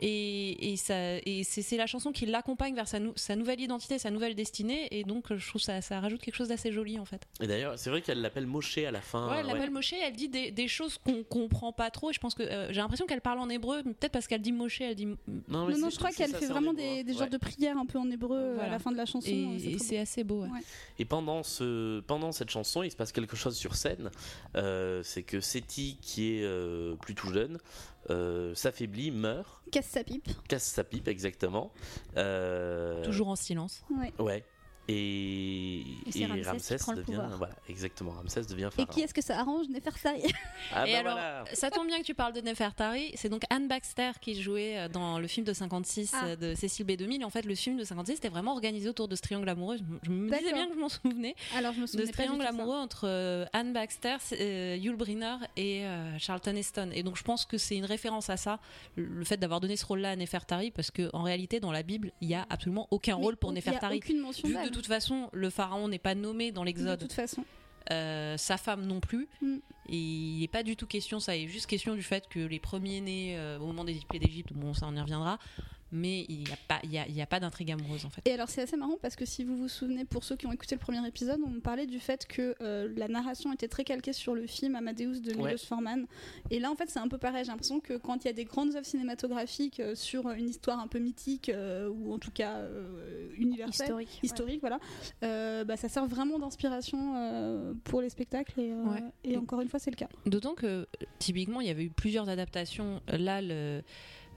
Et, 0.00 0.72
et, 0.72 0.76
ça, 0.76 0.94
et 1.24 1.42
c'est, 1.44 1.62
c'est 1.62 1.76
la 1.76 1.86
chanson 1.86 2.12
qui 2.12 2.26
l'accompagne 2.26 2.74
vers 2.74 2.88
sa, 2.88 2.98
nou- 3.00 3.12
sa 3.16 3.36
nouvelle 3.36 3.60
identité, 3.60 3.98
sa 3.98 4.10
nouvelle 4.10 4.34
destinée. 4.34 4.88
Et 4.90 5.04
donc, 5.04 5.34
je 5.34 5.48
trouve 5.48 5.60
que 5.60 5.66
ça, 5.66 5.80
ça 5.80 6.00
rajoute 6.00 6.20
quelque 6.20 6.34
chose 6.34 6.48
d'assez 6.48 6.72
joli 6.72 6.98
en 6.98 7.04
fait. 7.04 7.22
Et 7.40 7.46
d'ailleurs, 7.46 7.78
c'est 7.78 7.90
vrai 7.90 8.02
qu'elle 8.02 8.20
l'appelle 8.20 8.46
Moshe 8.46 8.78
à 8.78 8.90
la 8.90 9.00
fin. 9.00 9.28
Ouais, 9.30 9.38
elle 9.40 9.46
ouais. 9.46 9.52
l'appelle 9.54 9.70
Moshe, 9.70 9.92
elle 9.94 10.14
dit 10.14 10.28
des, 10.28 10.50
des 10.50 10.68
choses 10.68 10.98
qu'on 10.98 11.22
comprend 11.24 11.72
pas 11.72 11.90
trop. 11.90 12.10
Et 12.10 12.12
je 12.12 12.20
pense 12.20 12.34
que 12.34 12.42
euh, 12.42 12.68
j'ai 12.72 12.80
l'impression 12.80 13.06
qu'elle 13.06 13.20
parle 13.20 13.38
en 13.38 13.48
hébreu, 13.48 13.82
peut-être 13.82 14.12
parce 14.12 14.26
qu'elle 14.26 14.42
dit 14.42 14.52
Moshe, 14.52 14.80
elle 14.80 14.94
dit. 14.94 15.06
Non, 15.06 15.16
mais 15.48 15.52
Non, 15.74 15.78
non, 15.78 15.88
c'est- 15.88 15.94
je 15.94 15.98
crois 15.98 16.10
qu'elle 16.12 16.30
ça, 16.30 16.38
fait 16.38 16.46
vraiment 16.46 16.74
des, 16.74 17.02
des 17.04 17.12
ouais. 17.12 17.18
genres 17.18 17.28
de 17.30 17.38
prières 17.38 17.78
un 17.78 17.86
peu 17.86 17.98
en 17.98 18.10
hébreu 18.10 18.36
euh, 18.36 18.52
à 18.52 18.54
Voilà. 18.56 18.70
la 18.72 18.78
fin 18.78 18.92
de 18.92 18.96
la 18.96 19.06
chanson. 19.06 19.30
Et, 19.30 19.44
euh, 19.44 19.58
et 19.72 19.76
très 19.76 19.84
c'est 19.84 19.98
assez 19.98 20.24
beau. 20.24 20.42
ouais. 20.42 20.48
Ouais. 20.50 20.60
Et 20.98 21.04
pendant, 21.04 21.42
ce, 21.42 22.00
pendant 22.00 22.32
cette 22.32 22.50
chanson, 22.50 22.82
il 22.82 22.90
se 22.90 22.96
passe 22.96 23.12
quelque 23.12 23.36
chose 23.36 23.56
sur 23.56 23.74
scène. 23.76 24.10
Euh, 24.56 25.02
c'est 25.02 25.22
que 25.22 25.40
Seti, 25.40 25.98
qui 26.00 26.34
est 26.36 26.42
euh, 26.44 26.94
plus 26.96 27.14
tout 27.14 27.28
jeune, 27.32 27.58
euh, 28.10 28.54
s'affaiblit, 28.54 29.10
meurt. 29.10 29.62
Casse 29.72 29.86
sa 29.86 30.04
pipe. 30.04 30.28
casse 30.48 30.64
sa 30.64 30.84
pipe 30.84 31.08
exactement. 31.08 31.72
Euh, 32.16 33.04
Toujours 33.04 33.28
en 33.28 33.36
silence. 33.36 33.84
Ouais. 33.90 34.12
Ouais. 34.18 34.44
Et, 34.88 35.82
Et 36.14 36.26
Ramsès 36.44 36.76
qui 36.76 36.82
prend 36.82 36.92
le 36.92 36.98
devient, 36.98 37.06
pouvoir. 37.16 37.36
voilà, 37.38 37.54
exactement, 37.68 38.12
Ramsès 38.12 38.42
devient 38.42 38.68
Et 38.72 38.76
pharaon. 38.76 38.92
qui 38.92 39.00
est-ce 39.00 39.12
que 39.14 39.22
ça 39.22 39.38
arrange 39.40 39.68
Nefertari 39.68 40.22
Ah 40.72 40.86
et 40.88 40.92
bah 40.92 40.98
alors, 41.00 41.12
voilà. 41.14 41.44
ça 41.54 41.70
tombe 41.70 41.86
bien 41.86 41.98
que 41.98 42.04
tu 42.04 42.14
parles 42.14 42.32
de 42.32 42.40
Nefertari. 42.40 43.12
C'est 43.16 43.28
donc 43.28 43.42
Anne 43.50 43.68
Baxter 43.68 44.12
qui 44.20 44.40
jouait 44.40 44.78
euh, 44.78 44.88
dans 44.88 45.18
le 45.18 45.26
film 45.26 45.44
de 45.44 45.52
56 45.52 46.12
Ah. 46.14 46.26
euh, 46.26 46.36
de 46.36 46.54
Cécile 46.54 46.86
B2000. 46.86 47.24
En 47.24 47.30
fait, 47.30 47.44
le 47.44 47.54
film 47.54 47.76
de 47.76 47.84
56 47.84 48.16
c'était 48.16 48.28
vraiment 48.28 48.52
organisé 48.52 48.88
autour 48.88 49.08
de 49.08 49.16
ce 49.16 49.22
triangle 49.22 49.48
amoureux. 49.48 49.76
Je 50.02 50.10
me 50.10 50.30
disais 50.30 50.52
bien 50.52 50.66
que 50.68 50.74
je 50.74 50.78
m'en 50.78 50.88
souvenais. 50.88 51.34
Alors 51.56 51.72
je 51.72 51.78
me 51.80 51.84
de 51.86 51.90
souviens 51.90 52.06
ce 52.06 52.12
triangle 52.12 52.44
amoureux 52.46 52.76
entre 52.78 53.06
euh, 53.08 53.44
Anne 53.52 53.72
Baxter, 53.72 54.16
euh, 54.32 54.76
Yul 54.80 54.96
Brynner 54.96 55.36
et 55.56 55.84
euh, 55.84 56.16
Charlton 56.18 56.54
Heston. 56.56 56.90
Et 56.92 57.02
donc 57.02 57.16
je 57.16 57.22
pense 57.24 57.44
que 57.44 57.58
c'est 57.58 57.76
une 57.76 57.84
référence 57.84 58.30
à 58.30 58.36
ça, 58.36 58.60
le 58.96 59.24
fait 59.24 59.36
d'avoir 59.36 59.60
donné 59.60 59.76
ce 59.76 59.84
rôle-là 59.86 60.10
à 60.10 60.16
Nefertari, 60.16 60.70
parce 60.70 60.90
que 60.90 61.10
en 61.12 61.22
réalité 61.22 61.60
dans 61.60 61.72
la 61.72 61.82
Bible 61.82 62.12
il 62.20 62.28
y 62.28 62.34
a 62.34 62.46
absolument 62.50 62.86
aucun 62.90 63.14
rôle 63.16 63.36
pour 63.36 63.50
Il 63.50 63.54
y 63.54 63.58
a 63.58 63.60
Nefertari. 63.60 63.96
aucune 63.98 64.20
mention 64.20 64.48
De 64.76 64.82
toute 64.82 64.88
façon 64.92 65.30
le 65.32 65.48
pharaon 65.48 65.88
n'est 65.88 65.98
pas 65.98 66.14
nommé 66.14 66.52
dans 66.52 66.60
De 66.60 66.66
l'Exode, 66.66 67.00
toute 67.00 67.12
façon. 67.14 67.44
euh, 67.92 68.36
sa 68.36 68.58
femme 68.58 68.84
non 68.84 69.00
plus. 69.00 69.26
Mm. 69.40 69.56
Et 69.88 69.96
il 69.96 70.40
n'est 70.40 70.48
pas 70.48 70.62
du 70.62 70.76
tout 70.76 70.86
question, 70.86 71.18
ça 71.18 71.34
est 71.36 71.46
juste 71.48 71.66
question 71.66 71.94
du 71.94 72.02
fait 72.02 72.28
que 72.28 72.40
les 72.40 72.58
premiers 72.58 73.00
nés 73.00 73.38
euh, 73.38 73.58
au 73.58 73.66
moment 73.66 73.84
des 73.84 73.98
d'Égypte, 74.20 74.52
bon 74.52 74.74
ça 74.74 74.86
on 74.86 74.94
y 74.94 75.00
reviendra, 75.00 75.38
mais 75.96 76.24
il 76.28 76.38
n'y 76.44 76.52
a 76.52 76.56
pas, 76.68 76.78
il 76.84 76.92
y 76.92 76.98
a, 76.98 77.06
il 77.08 77.14
y 77.16 77.22
a 77.22 77.26
pas 77.26 77.40
d'intrigue 77.40 77.72
amoureuse 77.72 78.04
en 78.04 78.10
fait. 78.10 78.22
Et 78.24 78.32
alors 78.32 78.48
c'est 78.48 78.62
assez 78.62 78.76
marrant 78.76 78.96
parce 79.02 79.16
que 79.16 79.24
si 79.24 79.42
vous 79.44 79.56
vous 79.56 79.68
souvenez, 79.68 80.04
pour 80.04 80.22
ceux 80.24 80.36
qui 80.36 80.46
ont 80.46 80.52
écouté 80.52 80.74
le 80.74 80.80
premier 80.80 81.06
épisode, 81.06 81.40
on 81.46 81.60
parlait 81.60 81.86
du 81.86 81.98
fait 82.00 82.26
que 82.26 82.54
euh, 82.60 82.92
la 82.96 83.08
narration 83.08 83.52
était 83.52 83.68
très 83.68 83.84
calquée 83.84 84.12
sur 84.12 84.34
le 84.34 84.46
film 84.46 84.76
Amadeus 84.76 85.20
de 85.20 85.32
Milos 85.32 85.44
Ouais. 85.46 85.56
Forman. 85.58 86.06
Et 86.50 86.58
là 86.58 86.70
en 86.70 86.74
fait 86.76 86.88
c'est 86.90 86.98
un 86.98 87.08
peu 87.08 87.18
pareil, 87.18 87.44
j'ai 87.44 87.50
l'impression 87.50 87.80
que 87.80 87.94
quand 87.96 88.24
il 88.24 88.28
y 88.28 88.30
a 88.30 88.34
des 88.34 88.44
grandes 88.44 88.74
œuvres 88.76 88.86
cinématographiques 88.86 89.80
euh, 89.80 89.94
sur 89.94 90.30
une 90.30 90.48
histoire 90.48 90.78
un 90.80 90.86
peu 90.88 90.98
mythique 90.98 91.48
euh, 91.48 91.88
ou 91.88 92.12
en 92.12 92.18
tout 92.18 92.30
cas 92.30 92.56
euh, 92.56 93.28
universelle, 93.38 93.86
Historique. 93.86 94.18
historique, 94.22 94.60
voilà, 94.60 94.78
euh, 95.22 95.64
bah, 95.64 95.76
ça 95.76 95.88
sert 95.88 96.06
vraiment 96.06 96.38
d'inspiration 96.38 97.14
euh, 97.16 97.72
pour 97.84 98.00
les 98.02 98.08
spectacles 98.10 98.60
et, 98.60 98.72
euh, 98.72 98.82
Ouais. 98.84 99.02
et 99.24 99.36
encore 99.36 99.60
une 99.60 99.68
fois 99.68 99.78
c'est 99.80 99.90
le 99.90 99.96
cas. 99.96 100.08
D'autant 100.26 100.54
que 100.54 100.86
typiquement 101.18 101.60
il 101.60 101.66
y 101.66 101.70
avait 101.70 101.84
eu 101.84 101.90
plusieurs 101.90 102.28
adaptations. 102.28 103.00
Là, 103.08 103.40
le, 103.42 103.82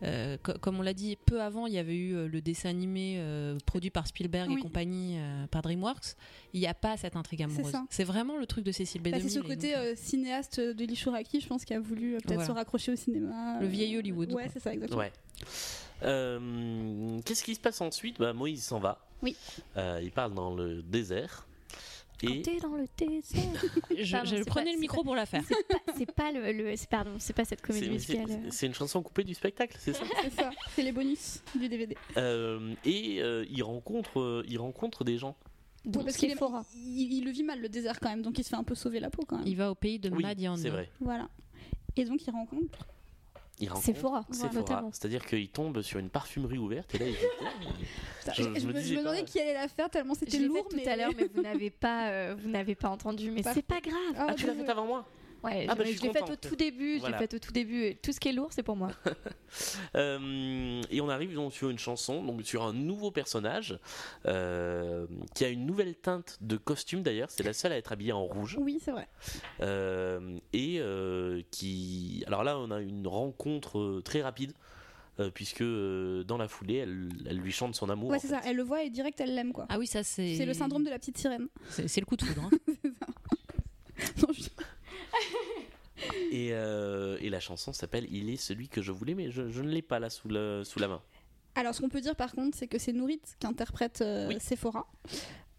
euh, 0.03 0.37
co- 0.41 0.53
comme 0.59 0.79
on 0.79 0.81
l'a 0.81 0.93
dit, 0.93 1.17
peu 1.25 1.41
avant 1.41 1.67
il 1.67 1.73
y 1.73 1.77
avait 1.77 1.95
eu 1.95 2.15
euh, 2.15 2.27
le 2.27 2.41
dessin 2.41 2.69
animé 2.69 3.15
euh, 3.17 3.57
produit 3.65 3.89
par 3.89 4.07
Spielberg 4.07 4.49
Oui. 4.49 4.57
et 4.57 4.61
compagnie 4.61 5.17
euh, 5.17 5.47
par 5.47 5.61
DreamWorks. 5.61 6.15
Il 6.53 6.59
n'y 6.59 6.67
a 6.67 6.73
pas 6.73 6.97
cette 6.97 7.15
intrigue 7.15 7.43
amoureuse. 7.43 7.73
C'est 7.89 8.03
vraiment 8.03 8.37
le 8.37 8.45
truc 8.45 8.63
de 8.65 8.71
Cécile 8.71 9.01
B2000. 9.01 9.11
Bah, 9.11 9.17
c'est 9.21 9.29
ce 9.29 9.39
côté 9.39 9.73
donc, 9.73 9.97
cinéaste 9.97 10.59
de 10.59 10.85
Lee 10.85 10.95
Shuraki, 10.95 11.41
je 11.41 11.47
pense, 11.47 11.65
qui 11.65 11.73
a 11.73 11.79
voulu 11.79 12.13
euh, 12.15 12.17
peut-être 12.19 12.33
Voilà. 12.35 12.47
se 12.47 12.51
raccrocher 12.51 12.91
au 12.93 12.95
cinéma. 12.95 13.59
Le 13.59 13.65
euh, 13.65 13.69
vieil 13.69 13.97
Hollywood, 13.97 14.31
Ouais, 14.33 14.49
c'est 14.53 14.59
ça, 14.59 14.73
exactement. 14.73 14.99
Ouais. 15.01 15.11
Euh, 16.03 17.19
Qu'est-ce 17.25 17.43
qui 17.43 17.55
se 17.55 17.59
passe 17.59 17.81
ensuite? 17.81 18.19
Bah, 18.19 18.33
Moïse 18.33 18.63
s'en 18.63 18.79
va. 18.79 19.05
Oui. 19.21 19.35
Euh, 19.77 19.99
il 20.01 20.11
parle 20.11 20.33
dans 20.33 20.55
le 20.55 20.81
désert. 20.81 21.45
Quand 22.21 22.27
Et 22.33 22.41
t'es 22.41 22.57
dans 22.59 22.75
le 22.75 22.85
désert. 22.97 23.43
je, 23.97 24.11
Pardon, 24.11 24.29
je 24.29 24.35
c'est 24.37 24.45
prenais 24.45 24.65
pas- 24.65 24.71
le 24.73 24.79
micro 24.79 24.97
pas- 24.97 25.03
pour 25.03 25.15
la 25.15 25.25
faire. 25.25 25.43
C'est 25.97 26.11
pas, 26.11 26.31
le, 26.31 26.51
le- 26.51 26.75
c'est- 26.75 26.89
pardon, 26.89 27.11
c'est 27.17 27.33
pas 27.33 27.45
cette 27.45 27.61
comédie 27.61 27.89
musicale. 27.89 28.27
c'est 28.49 28.65
une 28.67 28.73
chanson 28.73 29.01
coupée 29.01 29.23
du 29.23 29.33
spectacle, 29.33 29.77
c'est 29.79 29.93
ça 29.93 30.03
C'est 30.23 30.33
ça, 30.33 30.49
c'est 30.75 30.83
les 30.83 30.91
bonus 30.91 31.41
du 31.57 31.69
DVD. 31.69 31.95
Euh, 32.17 32.73
Et 32.85 33.21
euh, 33.21 33.45
il, 33.49 33.63
rencontre, 33.63 34.19
euh, 34.19 34.43
il 34.47 34.57
rencontre 34.59 35.03
des 35.03 35.17
gens. 35.17 35.35
Donc 35.85 36.03
parce 36.03 36.17
qu'il 36.17 36.29
est- 36.29 36.37
il 36.75 37.23
le 37.23 37.31
vit 37.31 37.43
mal 37.43 37.61
le 37.61 37.69
désert 37.69 37.99
quand 38.01 38.09
même, 38.09 38.21
donc 38.21 38.37
il 38.37 38.43
se 38.43 38.49
fait 38.49 38.55
un 38.57 38.63
peu 38.65 38.75
sauver 38.75 38.99
la 38.99 39.09
peau 39.09 39.23
quand 39.25 39.37
même. 39.37 39.47
Il 39.47 39.55
va 39.55 39.71
au 39.71 39.75
pays 39.75 39.97
de 39.97 40.09
Oui, 40.09 40.21
Madian. 40.23 40.57
c'est 40.57 40.69
vrai. 40.69 40.89
Voilà. 40.99 41.29
Et 41.95 42.03
donc 42.03 42.21
il 42.27 42.31
rencontre. 42.31 42.85
Il 43.61 43.67
rencontre 43.67 43.85
Sephora, 43.85 44.25
Sephora. 44.31 44.53
notamment. 44.53 44.89
C'est-à-dire 44.93 45.25
qu'il 45.25 45.49
tombe 45.49 45.81
sur 45.81 45.99
une 45.99 46.09
parfumerie 46.09 46.57
ouverte 46.57 46.95
et 46.95 46.99
là 46.99 47.05
il 47.07 47.11
dit 47.13 47.17
Putain, 48.19 48.33
Je- 48.33 48.43
je, 48.43 48.53
je 48.55 48.59
je 48.61 48.67
me 48.67 48.73
me, 48.73 48.77
je 48.79 48.83
disais 48.83 48.95
me 48.95 48.99
demandais 49.01 49.19
pas. 49.21 49.25
qui 49.25 49.39
allait 49.39 49.53
la 49.53 49.67
faire 49.67 49.89
tellement 49.89 50.13
Je 50.13 50.19
c'était 50.19 50.39
lourd. 50.39 50.57
fait 50.57 50.63
tout 50.69 50.75
mais... 50.77 50.87
à 50.87 50.95
l'heure, 50.95 51.11
mais 51.17 51.27
vous 51.33 51.41
n'avez 51.41 51.69
pas, 51.69 52.09
euh, 52.09 52.35
vous 52.41 52.49
n'avez 52.49 52.75
pas 52.75 52.89
entendu. 52.89 53.31
Mais 53.31 53.43
c'est 53.43 53.61
pas 53.61 53.79
grave. 53.81 53.95
Ah, 54.17 54.27
Ah, 54.29 54.33
tu 54.33 54.45
l'as 54.47 54.53
fait 54.53 54.69
avant 54.69 54.85
moi 54.85 55.05
Ouais, 55.43 55.65
Ah, 55.69 55.75
bah, 55.75 55.83
je, 55.85 55.89
l'ai 55.91 55.95
faite 55.95 56.21
content. 56.21 56.33
au 56.33 56.35
tout 56.35 56.55
début. 56.55 56.95
Je 56.95 56.99
Voilà. 56.99 57.17
l'ai 57.17 57.23
faite 57.23 57.33
au 57.35 57.39
tout 57.39 57.51
début. 57.51 57.83
Et 57.85 57.95
tout 57.95 58.11
ce 58.11 58.19
qui 58.19 58.27
est 58.29 58.33
lourd, 58.33 58.49
c'est 58.51 58.63
pour 58.63 58.75
moi. 58.75 58.89
Euh, 59.95 60.81
et 60.91 61.01
on 61.01 61.09
arrive 61.09 61.33
donc 61.33 61.53
sur 61.53 61.71
une 61.71 61.79
chanson, 61.79 62.23
donc 62.23 62.43
sur 62.43 62.63
un 62.63 62.71
nouveau 62.73 63.09
personnage 63.09 63.79
euh, 64.27 65.07
qui 65.33 65.43
a 65.43 65.49
une 65.49 65.65
nouvelle 65.65 65.95
teinte 65.95 66.37
de 66.41 66.55
costume 66.57 67.01
d'ailleurs. 67.01 67.31
C'est 67.31 67.41
la 67.43 67.53
seule 67.53 67.71
à 67.71 67.77
être 67.77 67.91
habillée 67.91 68.11
en 68.11 68.23
rouge. 68.23 68.57
Oui, 68.59 68.79
c'est 68.83 68.91
vrai. 68.91 69.07
Euh, 69.61 70.37
et 70.53 70.77
euh, 70.79 71.41
qui. 71.49 72.23
Alors 72.27 72.43
là, 72.43 72.59
on 72.59 72.69
a 72.69 72.79
une 72.79 73.07
rencontre 73.07 74.01
très 74.05 74.21
rapide. 74.21 74.53
euh, 75.19 75.31
puisque 75.31 75.61
euh, 75.61 76.23
dans 76.23 76.37
la 76.37 76.47
foulée, 76.47 76.75
elle, 76.75 77.09
elle 77.27 77.37
lui 77.37 77.51
chante 77.51 77.75
son 77.75 77.89
amour. 77.89 78.11
Ouais, 78.11 78.19
c'est 78.19 78.27
fait. 78.27 78.35
ça. 78.35 78.41
Elle 78.45 78.55
le 78.55 78.63
voit 78.63 78.83
et 78.83 78.89
direct, 78.91 79.19
elle 79.19 79.33
l'aime, 79.33 79.51
quoi. 79.51 79.65
Ah 79.69 79.79
oui, 79.79 79.87
ça 79.87 80.03
c'est. 80.03 80.35
C'est 80.35 80.45
le 80.45 80.53
syndrome 80.53 80.83
de 80.83 80.89
la 80.91 80.99
petite 80.99 81.17
sirène. 81.17 81.47
C'est 81.69 81.87
c'est 81.87 82.01
le 82.01 82.05
coup 82.05 82.15
de 82.17 82.23
foudre. 82.23 82.43
hein. 82.43 82.49
Non, 84.21 84.29
je- 84.31 84.43
Et, 86.31 86.49
euh, 86.53 87.17
et 87.21 87.29
la 87.29 87.39
chanson 87.39 87.73
s'appelle 87.73 88.05
Il 88.11 88.29
est 88.29 88.37
celui 88.37 88.69
que 88.69 88.81
je 88.81 88.91
voulais, 88.91 89.15
mais 89.15 89.31
je, 89.31 89.49
je 89.49 89.61
ne 89.61 89.69
l'ai 89.69 89.81
pas 89.81 89.99
là 89.99 90.09
sous, 90.09 90.27
le, 90.27 90.63
sous 90.63 90.79
la 90.79 90.87
main. 90.87 91.01
Alors, 91.55 91.73
ce 91.73 91.81
qu'on 91.81 91.89
peut 91.89 92.01
dire 92.01 92.15
par 92.15 92.33
contre, 92.33 92.55
c'est 92.57 92.67
que 92.67 92.77
c'est 92.77 92.93
Nourit 92.93 93.21
qui 93.39 93.47
interprète 93.47 94.01
euh, 94.01 94.27
Oui. 94.27 94.37
Sephora. 94.39 94.87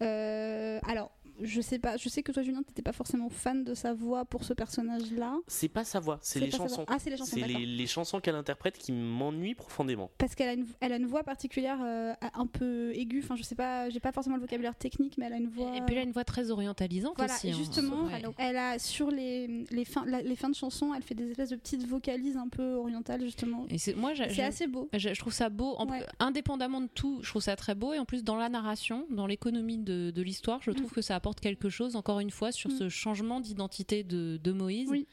Euh, 0.03 0.79
alors, 0.89 1.11
je 1.43 1.61
sais 1.61 1.79
pas, 1.79 1.97
je 1.97 2.09
sais 2.09 2.23
que 2.23 2.33
toi, 2.33 2.43
Julien, 2.43 2.63
t'étais 2.63 2.83
pas 2.83 2.93
forcément 2.93 3.29
fan 3.29 3.65
de 3.65 3.75
sa 3.75 3.93
voix 3.95 4.25
pour 4.25 4.45
ce 4.45 4.53
personnage-là. 4.55 5.39
C'est 5.47 5.69
pas 5.69 5.85
sa 5.85 6.01
voix, 6.01 6.19
c'est 6.23 6.41
les 6.41 6.51
chansons. 6.51 6.85
Ah, 6.89 6.97
c'est 6.99 7.11
les 7.11 7.17
chansons, 7.17 7.37
C'est 7.41 7.47
les, 7.47 7.67
les 7.67 7.87
chansons 7.87 8.21
qu'elle 8.21 8.35
interprète 8.35 8.79
qui 8.79 8.93
m'ennuient 8.93 9.55
profondément. 9.55 10.11
Parce 10.19 10.35
qu'elle 10.35 10.49
a 10.49 10.53
une, 10.55 10.67
elle 10.81 10.93
a 10.93 10.97
une 10.97 11.07
voix 11.07 11.23
particulière, 11.23 11.79
euh, 11.83 12.13
un 12.35 12.47
peu 12.47 12.93
aiguë. 12.95 13.21
Enfin, 13.25 13.37
je 13.37 13.43
sais 13.43 13.55
pas, 13.55 13.91
j'ai 13.91 14.01
pas 14.01 14.13
forcément 14.13 14.37
le 14.37 14.43
vocabulaire 14.43 14.75
technique, 14.75 15.17
mais 15.19 15.27
elle 15.27 15.33
a 15.35 15.37
une 15.39 15.49
voix. 15.49 15.77
Et 15.77 15.81
puis 15.83 15.95
elle 15.95 16.01
a 16.01 16.05
une 16.05 16.13
voix 16.13 16.25
très 16.25 16.51
orientalisante 16.51 17.15
Voilà, 17.17 17.35
aussi. 17.35 17.49
et 17.49 17.53
hein. 17.53 17.57
justement, 17.57 18.05
Ouais. 18.05 18.23
elle 18.39 18.57
a 18.57 18.79
sur 18.79 19.11
les, 19.11 19.65
les, 19.71 19.85
fins, 19.85 20.05
la- 20.07 20.23
les 20.23 20.37
fins 20.37 20.49
de 20.51 20.55
chansons, 20.55 20.93
elle 20.95 21.03
fait 21.03 21.15
des 21.15 21.31
espèces 21.31 21.51
de 21.51 21.57
petites 21.57 21.87
vocalises 21.87 22.37
un 22.37 22.49
peu 22.49 22.75
orientales, 22.75 23.23
justement. 23.23 23.67
Et 23.69 23.79
c'est- 23.79 23.95
moi, 23.95 24.13
C'est 24.17 24.43
assez 24.43 24.67
beau. 24.67 24.89
Je, 24.93 25.09
trouve 25.19 25.33
ça 25.33 25.49
beau, 25.49 25.75
en- 25.79 25.87
Ouais. 25.89 26.05
indépendamment 26.19 26.81
de 26.81 26.89
tout, 26.89 27.21
je 27.23 27.29
trouve 27.31 27.43
ça 27.43 27.57
très 27.57 27.75
beau. 27.75 27.93
Et 27.93 27.99
en 27.99 28.05
plus, 28.05 28.25
dans 28.25 28.37
la 28.37 28.49
narration, 28.49 29.07
dans 29.11 29.27
l'économie 29.27 29.79
de, 29.79 30.11
de 30.11 30.23
l'histoire, 30.23 30.61
je 30.63 30.71
trouve 30.71 30.91
que 30.91 31.03
ça 31.03 31.15
apporte 31.17 31.30
quelque 31.39 31.69
chose, 31.69 31.95
encore 31.95 32.19
une 32.21 32.31
fois, 32.31 32.51
sur 32.51 32.71
Mm. 32.71 32.79
ce 32.79 32.89
changement 32.89 33.41
d'identité 33.41 34.03
de, 34.03 34.41
de 34.43 34.53
Moïse, 34.53 34.89
Oui. 34.91 35.07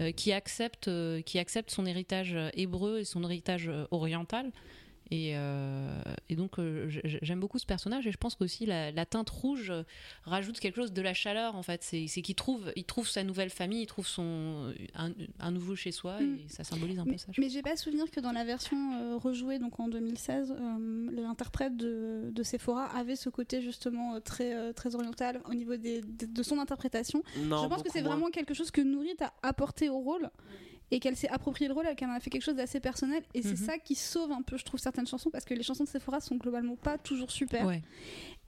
euh, 0.00 0.12
qui, 0.12 0.32
accepte, 0.32 0.88
euh, 0.88 1.20
qui 1.20 1.38
accepte 1.38 1.70
son 1.70 1.84
héritage 1.84 2.34
euh, 2.34 2.48
hébreu 2.54 3.00
et 3.00 3.04
son 3.04 3.22
héritage 3.24 3.70
oriental. 3.90 4.50
Et, 5.10 5.32
euh, 5.36 6.02
et 6.28 6.36
donc, 6.36 6.58
euh, 6.58 6.86
j'aime 7.04 7.40
beaucoup 7.40 7.58
ce 7.58 7.66
personnage. 7.66 8.06
Et 8.06 8.12
je 8.12 8.18
pense 8.18 8.34
qu'aussi 8.34 8.66
la, 8.66 8.90
la 8.92 9.06
teinte 9.06 9.30
rouge 9.30 9.72
rajoute 10.24 10.60
quelque 10.60 10.76
chose 10.76 10.92
de 10.92 11.02
la 11.02 11.14
chaleur, 11.14 11.56
en 11.56 11.62
fait. 11.62 11.82
C'est 11.82 12.06
qu'il 12.22 12.34
trouve, 12.34 12.72
il 12.76 12.84
trouve 12.84 13.08
sa 13.08 13.24
nouvelle 13.24 13.50
famille, 13.50 13.82
il 13.82 13.86
trouve 13.86 14.06
son, 14.06 14.72
un, 14.94 15.12
un 15.40 15.50
nouveau 15.50 15.74
chez 15.76 15.92
soi, 15.92 16.18
Mm. 16.20 16.38
et 16.44 16.48
ça 16.48 16.64
symbolise 16.64 16.98
un 16.98 17.04
peu 17.04 17.12
Mais, 17.12 17.18
ça. 17.18 17.28
je 17.32 17.40
mais 17.40 17.48
j'ai 17.48 17.62
pas 17.62 17.76
souvenir 17.76 18.10
que 18.10 18.20
dans 18.20 18.32
la 18.32 18.44
version 18.44 18.76
euh, 19.00 19.16
rejouée, 19.16 19.58
donc 19.58 19.78
en 19.80 19.88
2016, 19.88 20.50
euh, 20.58 21.10
l'interprète 21.12 21.76
de, 21.76 22.30
de 22.32 22.42
Sephora 22.42 22.84
avait 22.96 23.16
ce 23.16 23.28
côté 23.30 23.60
justement 23.62 24.14
euh, 24.16 24.20
très, 24.20 24.54
euh, 24.54 24.72
très 24.72 24.94
oriental 24.94 25.40
au 25.48 25.54
niveau 25.54 25.76
des, 25.76 26.00
de, 26.02 26.26
de 26.26 26.42
son 26.42 26.58
interprétation. 26.58 27.22
Non, 27.38 27.62
je 27.62 27.68
pense 27.68 27.82
que 27.82 27.90
c'est 27.90 28.02
vraiment 28.02 28.30
quelque 28.30 28.52
chose 28.54 28.70
que 28.70 28.80
Nourit 28.80 29.16
a 29.20 29.32
apporté 29.42 29.88
au 29.88 29.98
rôle 29.98 30.30
et 30.90 31.00
qu'elle 31.00 31.16
s'est 31.16 31.28
approprié 31.28 31.68
le 31.68 31.74
rôle 31.74 31.86
et 31.86 31.94
qu'elle 31.94 32.08
en 32.08 32.14
a 32.14 32.20
fait 32.20 32.30
quelque 32.30 32.42
chose 32.44 32.56
d'assez 32.56 32.80
personnel. 32.80 33.22
Et 33.34 33.42
c'est 33.42 33.50
Mhm. 33.50 33.56
ça 33.66 33.78
qui 33.78 33.94
sauve 33.94 34.32
un 34.32 34.42
peu, 34.42 34.56
je 34.56 34.64
trouve, 34.64 34.80
certaines 34.80 35.06
chansons 35.06 35.30
parce 35.30 35.44
que 35.44 35.54
les 35.54 35.62
chansons 35.62 35.84
de 35.84 35.88
Sephora 35.88 36.20
sont 36.20 36.36
globalement 36.36 36.76
pas 36.76 36.96
toujours 36.98 37.30
super. 37.30 37.66
Ouais. 37.66 37.82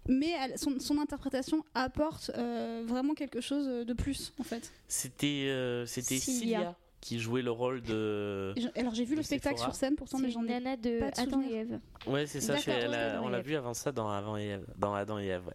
Mais 0.09 0.30
elle- 0.41 0.59
son, 0.59 0.78
son 0.80 0.99
interprétation 0.99 1.62
apporte 1.74 2.30
euh, 2.36 2.82
vraiment 2.86 3.14
quelque 3.14 3.41
chose 3.43 3.86
de 3.86 3.93
plus 3.93 4.32
en 4.41 4.45
fait. 4.45 4.72
C'était 4.88 5.47
euh, 5.49 5.84
c'était 5.86 6.16
Cilia. 6.18 6.41
Cilia 6.59 6.76
qui 7.01 7.18
jouait 7.18 7.42
le 7.42 7.51
rôle 7.51 7.80
de. 7.82 8.55
Alors 8.76 8.94
j'ai 8.94 9.05
vu 9.05 9.16
le 9.16 9.22
spectacle 9.22 9.57
Sephora. 9.57 9.72
sur 9.72 9.78
scène 9.78 9.96
pourtant, 9.96 10.18
mais 10.18 10.30
j'en 10.30 10.44
ai 10.44 10.48
Nana 10.61 10.76
de 10.76 10.98
pas 11.01 11.11
de 11.11 11.20
Adam 11.20 11.42
et 11.42 11.55
Ève. 11.55 11.80
Ouais, 12.07 12.26
c'est 12.26 12.40
ça. 12.40 12.55
A- 12.55 13.20
on 13.22 13.28
l'a 13.28 13.40
vu 13.40 13.57
avant 13.57 13.74
ça 13.74 13.90
dans 13.92 14.09
Adam 14.11 14.36
et 14.36 14.44
Ève. 14.48 14.66
Dans 14.76 14.94
Adam 14.94 15.18
et 15.18 15.26
Ève, 15.26 15.46
ouais. 15.46 15.55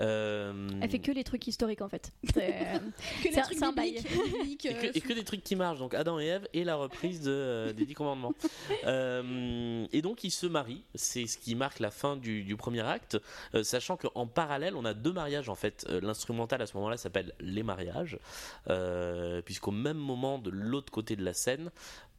Euh, 0.00 0.68
Elle 0.80 0.90
fait 0.90 0.98
que 0.98 1.10
les 1.12 1.24
trucs 1.24 1.46
historiques 1.46 1.82
en 1.82 1.88
fait. 1.88 2.12
C'est, 2.34 2.54
que 3.22 3.34
les 3.34 3.42
trucs 3.42 3.62
un 3.62 3.72
bail. 3.72 3.92
bibliques, 3.94 4.32
bibliques, 4.32 4.66
Et 4.66 4.74
que, 4.74 4.86
euh, 4.86 4.90
et 4.94 5.00
que 5.00 5.12
des 5.12 5.24
trucs 5.24 5.42
qui 5.42 5.56
marchent, 5.56 5.78
donc 5.80 5.94
Adam 5.94 6.20
et 6.20 6.26
Ève 6.26 6.48
et 6.52 6.64
la 6.64 6.76
reprise 6.76 7.20
de, 7.22 7.30
euh, 7.32 7.72
des 7.72 7.84
Dix 7.84 7.94
Commandements. 7.94 8.32
Euh, 8.84 9.86
et 9.92 10.02
donc 10.02 10.24
ils 10.24 10.30
se 10.30 10.46
marient, 10.46 10.84
c'est 10.94 11.26
ce 11.26 11.36
qui 11.38 11.54
marque 11.54 11.78
la 11.80 11.90
fin 11.90 12.16
du, 12.16 12.42
du 12.42 12.56
premier 12.56 12.80
acte, 12.82 13.18
euh, 13.54 13.62
sachant 13.62 13.96
qu'en 13.96 14.26
parallèle 14.26 14.74
on 14.76 14.84
a 14.84 14.94
deux 14.94 15.12
mariages 15.12 15.48
en 15.48 15.54
fait. 15.54 15.86
L'instrumental 16.02 16.62
à 16.62 16.66
ce 16.66 16.76
moment-là 16.76 16.96
s'appelle 16.96 17.32
Les 17.40 17.62
mariages, 17.62 18.18
euh, 18.70 19.42
puisqu'au 19.42 19.70
même 19.72 19.96
moment 19.96 20.38
de 20.38 20.50
l'autre 20.68 20.92
côté 20.92 21.16
de 21.16 21.24
la 21.24 21.32
scène, 21.32 21.70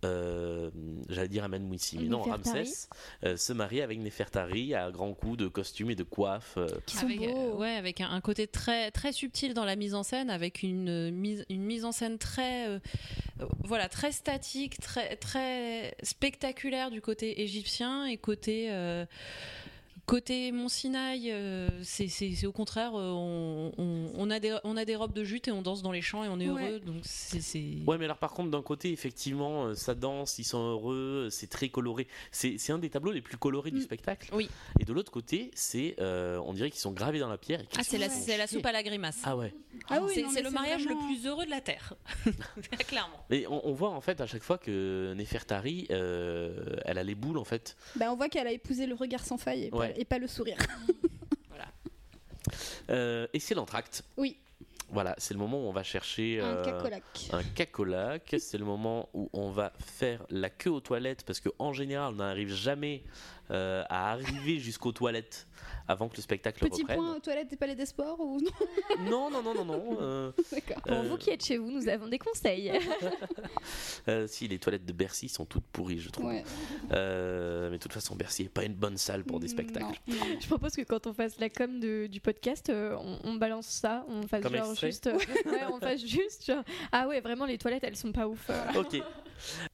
euh, 0.06 0.70
j'allais 1.10 1.28
dire 1.28 1.44
Amen 1.44 1.62
Mouissi, 1.64 1.98
mais 1.98 2.06
non. 2.06 2.22
Ramsès 2.22 2.88
euh, 3.26 3.36
se 3.36 3.52
marie 3.52 3.82
avec 3.82 4.00
Nefertari 4.00 4.74
à 4.74 4.92
grands 4.92 5.14
coups 5.14 5.38
de 5.38 5.48
costumes 5.50 5.92
et 5.92 5.96
de 5.96 6.04
coiffes. 6.04 6.54
euh, 6.58 6.68
qui 6.86 6.96
sont 6.96 7.06
avec, 7.06 7.20
beaux. 7.20 7.54
euh, 7.54 7.58
ouais, 7.58 7.76
avec 7.76 8.00
un, 8.00 8.10
un 8.10 8.22
côté 8.22 8.48
très 8.48 8.92
très 8.92 9.12
subtil 9.12 9.54
dans 9.54 9.66
la 9.66 9.76
mise 9.76 9.96
en 9.96 10.04
scène, 10.04 10.30
avec 10.30 10.64
une 10.64 10.88
euh, 10.90 11.12
mise 11.12 11.46
une 11.50 11.64
mise 11.64 11.84
en 11.84 11.92
scène 11.92 12.18
très 12.18 12.80
voilà 13.66 13.90
très 13.90 14.12
statique, 14.14 14.80
très 14.80 15.16
très 15.18 15.96
spectaculaire 16.04 16.92
du 16.92 17.02
côté 17.02 17.42
égyptien 17.42 18.06
et 18.06 18.18
côté 18.18 18.68
euh, 18.72 19.06
Côté 20.10 20.52
Mont 20.52 20.70
Sinaï, 20.70 21.30
euh, 21.32 21.70
c'est 21.84 22.10
au 22.48 22.52
contraire, 22.52 22.96
euh, 22.96 23.12
on, 23.14 23.72
on- 23.78 24.12
on 24.18 24.30
a 24.32 24.40
des, 24.40 24.58
on 24.64 24.76
a 24.76 24.84
des 24.84 24.96
robes 24.96 25.14
de 25.14 25.24
jute 25.24 25.48
et 25.48 25.52
on 25.52 25.62
danse 25.62 25.84
dans 25.84 25.92
les 25.92 26.02
champs 26.02 26.24
et 26.24 26.28
on 26.28 26.40
est 26.40 26.50
Ouais. 26.50 26.68
heureux. 26.72 26.80
Donc 26.80 27.02
c'est 27.04 27.40
Ouais, 27.86 27.98
mais 28.00 28.06
alors 28.06 28.18
par 28.18 28.32
contre, 28.32 28.50
d'un 28.50 28.64
côté, 28.64 28.92
effectivement, 28.92 29.66
euh, 29.68 29.76
ça 29.76 29.94
danse, 29.94 30.40
ils 30.40 30.44
sont 30.46 30.58
heureux, 30.58 31.28
c'est 31.30 31.46
très 31.48 31.70
coloré. 31.70 32.08
C'est 32.32 32.58
un 32.72 32.80
des 32.80 32.90
tableaux 32.90 33.12
les 33.12 33.22
plus 33.22 33.38
colorés 33.38 33.70
du 33.70 33.78
Mm. 33.78 33.82
spectacle. 33.82 34.30
Oui. 34.34 34.50
Et 34.80 34.86
de 34.86 34.92
l'autre 34.94 35.12
côté, 35.12 35.52
c'est, 35.54 35.96
euh, 36.00 36.42
on 36.44 36.54
dirait 36.54 36.72
qu'ils 36.72 36.80
sont 36.82 36.92
gravés 36.92 37.20
dans 37.20 37.30
la 37.30 37.38
pierre. 37.38 37.62
Ah, 37.78 37.82
c'est 37.84 38.00
la, 38.00 38.48
soupe 38.48 38.66
à 38.66 38.72
la 38.72 38.82
grimace. 38.82 39.20
Ah 39.24 39.38
ouais. 39.38 39.54
Ah 39.90 40.00
oui, 40.02 40.26
c'est 40.34 40.42
le 40.42 40.50
mariage 40.50 40.86
vraiment- 40.86 41.08
le 41.08 41.14
plus 41.16 41.28
heureux 41.28 41.46
de 41.46 41.52
la 41.52 41.62
terre, 41.62 41.94
clairement. 42.88 43.24
Mais 43.30 43.46
on, 43.48 43.68
on 43.68 43.74
voit 43.74 43.90
en 43.92 44.02
fait 44.02 44.20
à 44.22 44.26
chaque 44.26 44.42
fois 44.44 44.58
que 44.58 45.14
Nefertari, 45.16 45.86
euh, 45.92 46.76
elle 46.86 46.98
a 46.98 47.04
les 47.04 47.16
boules 47.16 47.38
en 47.38 47.44
fait. 47.44 47.78
Bah, 47.96 48.12
on 48.12 48.16
voit 48.16 48.28
qu'elle 48.28 48.48
a 48.48 48.52
épousé 48.52 48.88
le 48.88 48.96
regard 48.96 49.24
sans 49.24 49.38
faille 49.38 49.66
et, 49.66 49.70
Ouais. 49.74 49.94
Et 50.00 50.06
pas 50.06 50.18
le 50.18 50.28
sourire. 50.28 50.58
Euh, 52.90 53.28
et 53.34 53.40
c'est 53.40 53.54
l'entracte. 53.54 54.04
Oui. 54.18 54.36
Voilà, 54.90 55.14
c'est 55.20 55.36
le 55.36 55.40
moment 55.40 55.64
où 55.64 55.68
on 55.70 55.72
va 55.72 55.84
chercher 55.84 56.40
Un 56.40 56.46
euh, 56.46 56.64
cacolac. 56.66 57.04
un 57.32 57.44
cacolac. 57.44 58.36
C'est 58.40 58.58
le 58.58 58.66
moment 58.66 59.10
où 59.14 59.30
on 59.34 59.52
va 59.52 59.72
faire 59.78 60.26
la 60.32 60.50
queue 60.50 60.72
aux 60.72 60.80
toilettes 60.80 61.24
parce 61.24 61.40
qu'en 61.40 61.74
général, 61.74 62.14
on 62.14 62.18
n'arrive 62.18 62.52
jamais 62.52 63.04
euh, 63.52 63.84
à 63.90 64.12
arriver 64.12 64.60
jusqu'aux 64.60 64.92
toilettes 64.92 65.48
avant 65.88 66.08
que 66.08 66.16
le 66.18 66.22
spectacle 66.22 66.60
Petit 66.64 66.82
reprenne. 66.84 66.98
point, 66.98 67.20
toilette 67.20 67.48
des 67.48 67.56
palais 67.56 67.76
des 67.76 67.86
sports 67.88 68.20
ou 68.20 68.40
non 68.40 68.52
Non, 69.10 69.30
non, 69.32 69.42
non, 69.42 69.54
non, 69.56 69.66
non. 69.66 69.98
euh, 70.02 70.32
D'accord. 70.52 70.82
Pour 70.84 70.92
euh, 70.98 71.02
vous 71.04 71.18
qui 71.18 71.32
êtes 71.32 71.44
chez 71.44 71.58
vous, 71.58 71.72
nous 71.72 71.88
avons 71.88 72.08
des 72.08 72.20
conseils. 72.20 72.72
euh, 74.08 74.28
si 74.28 74.48
les 74.48 74.60
toilettes 74.60 74.86
de 74.86 74.94
Bercy 74.94 75.30
sont 75.30 75.46
toutes 75.46 75.66
pourries, 75.66 76.00
je 76.00 76.10
trouve. 76.12 76.28
Ouais. 76.28 76.44
Euh, 76.92 77.70
mais 77.72 77.78
de 77.78 77.82
toute 77.82 77.94
façon, 77.94 78.16
Bercy 78.16 78.44
n'est 78.44 78.50
pas 78.50 78.64
une 78.66 78.76
bonne 78.76 78.98
salle 78.98 79.24
pour 79.24 79.40
des 79.40 79.48
spectacles. 79.48 80.00
Non. 80.08 80.16
Je 80.40 80.48
propose 80.48 80.74
que 80.76 80.84
quand 80.84 81.08
on 81.08 81.14
fasse 81.14 81.40
la 81.40 81.50
com 81.50 81.80
de- 81.80 82.08
du 82.08 82.22
podcast, 82.22 82.70
euh, 82.70 82.96
on, 83.00 83.20
on 83.24 83.34
balance 83.36 83.66
ça, 83.68 84.06
on 84.10 84.22
fasse 84.28 84.44
Comme 84.44 84.56
genre 84.56 84.70
extrait 84.72 84.88
juste, 84.92 85.08
euh, 85.08 85.18
ouais, 85.52 85.62
on 85.72 85.80
fasse 85.80 86.06
juste 86.06 86.46
genre, 86.46 86.64
ah 86.92 87.08
ouais 87.08 87.20
vraiment 87.22 87.46
les 87.46 87.58
toilettes 87.58 87.84
elles 87.84 87.96
sont 87.98 88.12
pas 88.12 88.28
ouf. 88.28 88.46
euh. 88.50 88.80
Ok. 88.80 89.02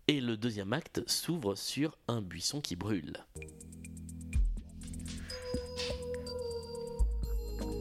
Et 0.08 0.22
le 0.22 0.38
deuxième 0.38 0.72
acte 0.74 1.02
s'ouvre 1.10 1.56
sur 1.56 1.98
un 2.08 2.22
buisson 2.22 2.62
qui 2.62 2.76
brûle. 2.76 3.14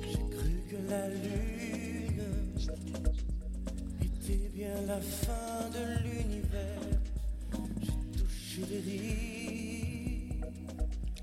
J'ai 0.02 0.28
cru 0.30 0.62
que 0.70 0.76
la 0.90 1.08
lune 1.08 2.56
était 4.02 4.48
bien 4.54 4.80
la 4.86 5.00
fin 5.00 5.68
de 5.68 6.02
l'univers. 6.02 6.80
J'ai 7.82 8.18
touché 8.22 8.62
les 8.70 8.80
rives. 8.80 10.44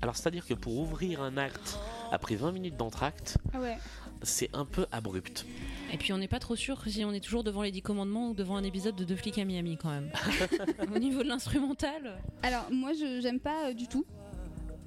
Alors, 0.02 0.16
c'est-à-dire 0.16 0.46
que 0.46 0.54
pour 0.54 0.78
ouvrir 0.78 1.20
un 1.20 1.36
acte 1.36 1.78
après 2.12 2.36
20 2.36 2.52
minutes 2.52 2.76
d'entracte, 2.76 3.38
Ah 3.52 3.60
ouais. 3.60 3.76
c'est 4.22 4.50
un 4.54 4.64
peu 4.64 4.86
abrupt. 4.92 5.46
Et 5.92 5.98
puis 5.98 6.12
on 6.12 6.18
n'est 6.18 6.28
pas 6.28 6.38
trop 6.38 6.56
sûr 6.56 6.80
si 6.86 7.04
on 7.04 7.12
est 7.12 7.20
toujours 7.20 7.44
devant 7.44 7.62
les 7.62 7.70
10 7.70 7.82
commandements 7.82 8.30
ou 8.30 8.34
devant 8.34 8.56
un 8.56 8.64
épisode 8.64 8.96
de 8.96 9.04
Deux 9.04 9.16
flics 9.16 9.38
à 9.38 9.44
Miami 9.44 9.76
quand 9.76 9.90
même. 9.90 10.10
Au 10.94 10.98
niveau 10.98 11.22
de 11.22 11.28
l'instrumental. 11.28 12.18
Alors 12.42 12.66
moi 12.70 12.92
je 12.94 13.20
j'aime 13.20 13.40
pas 13.40 13.68
euh, 13.68 13.74
du 13.74 13.86
tout. 13.88 14.06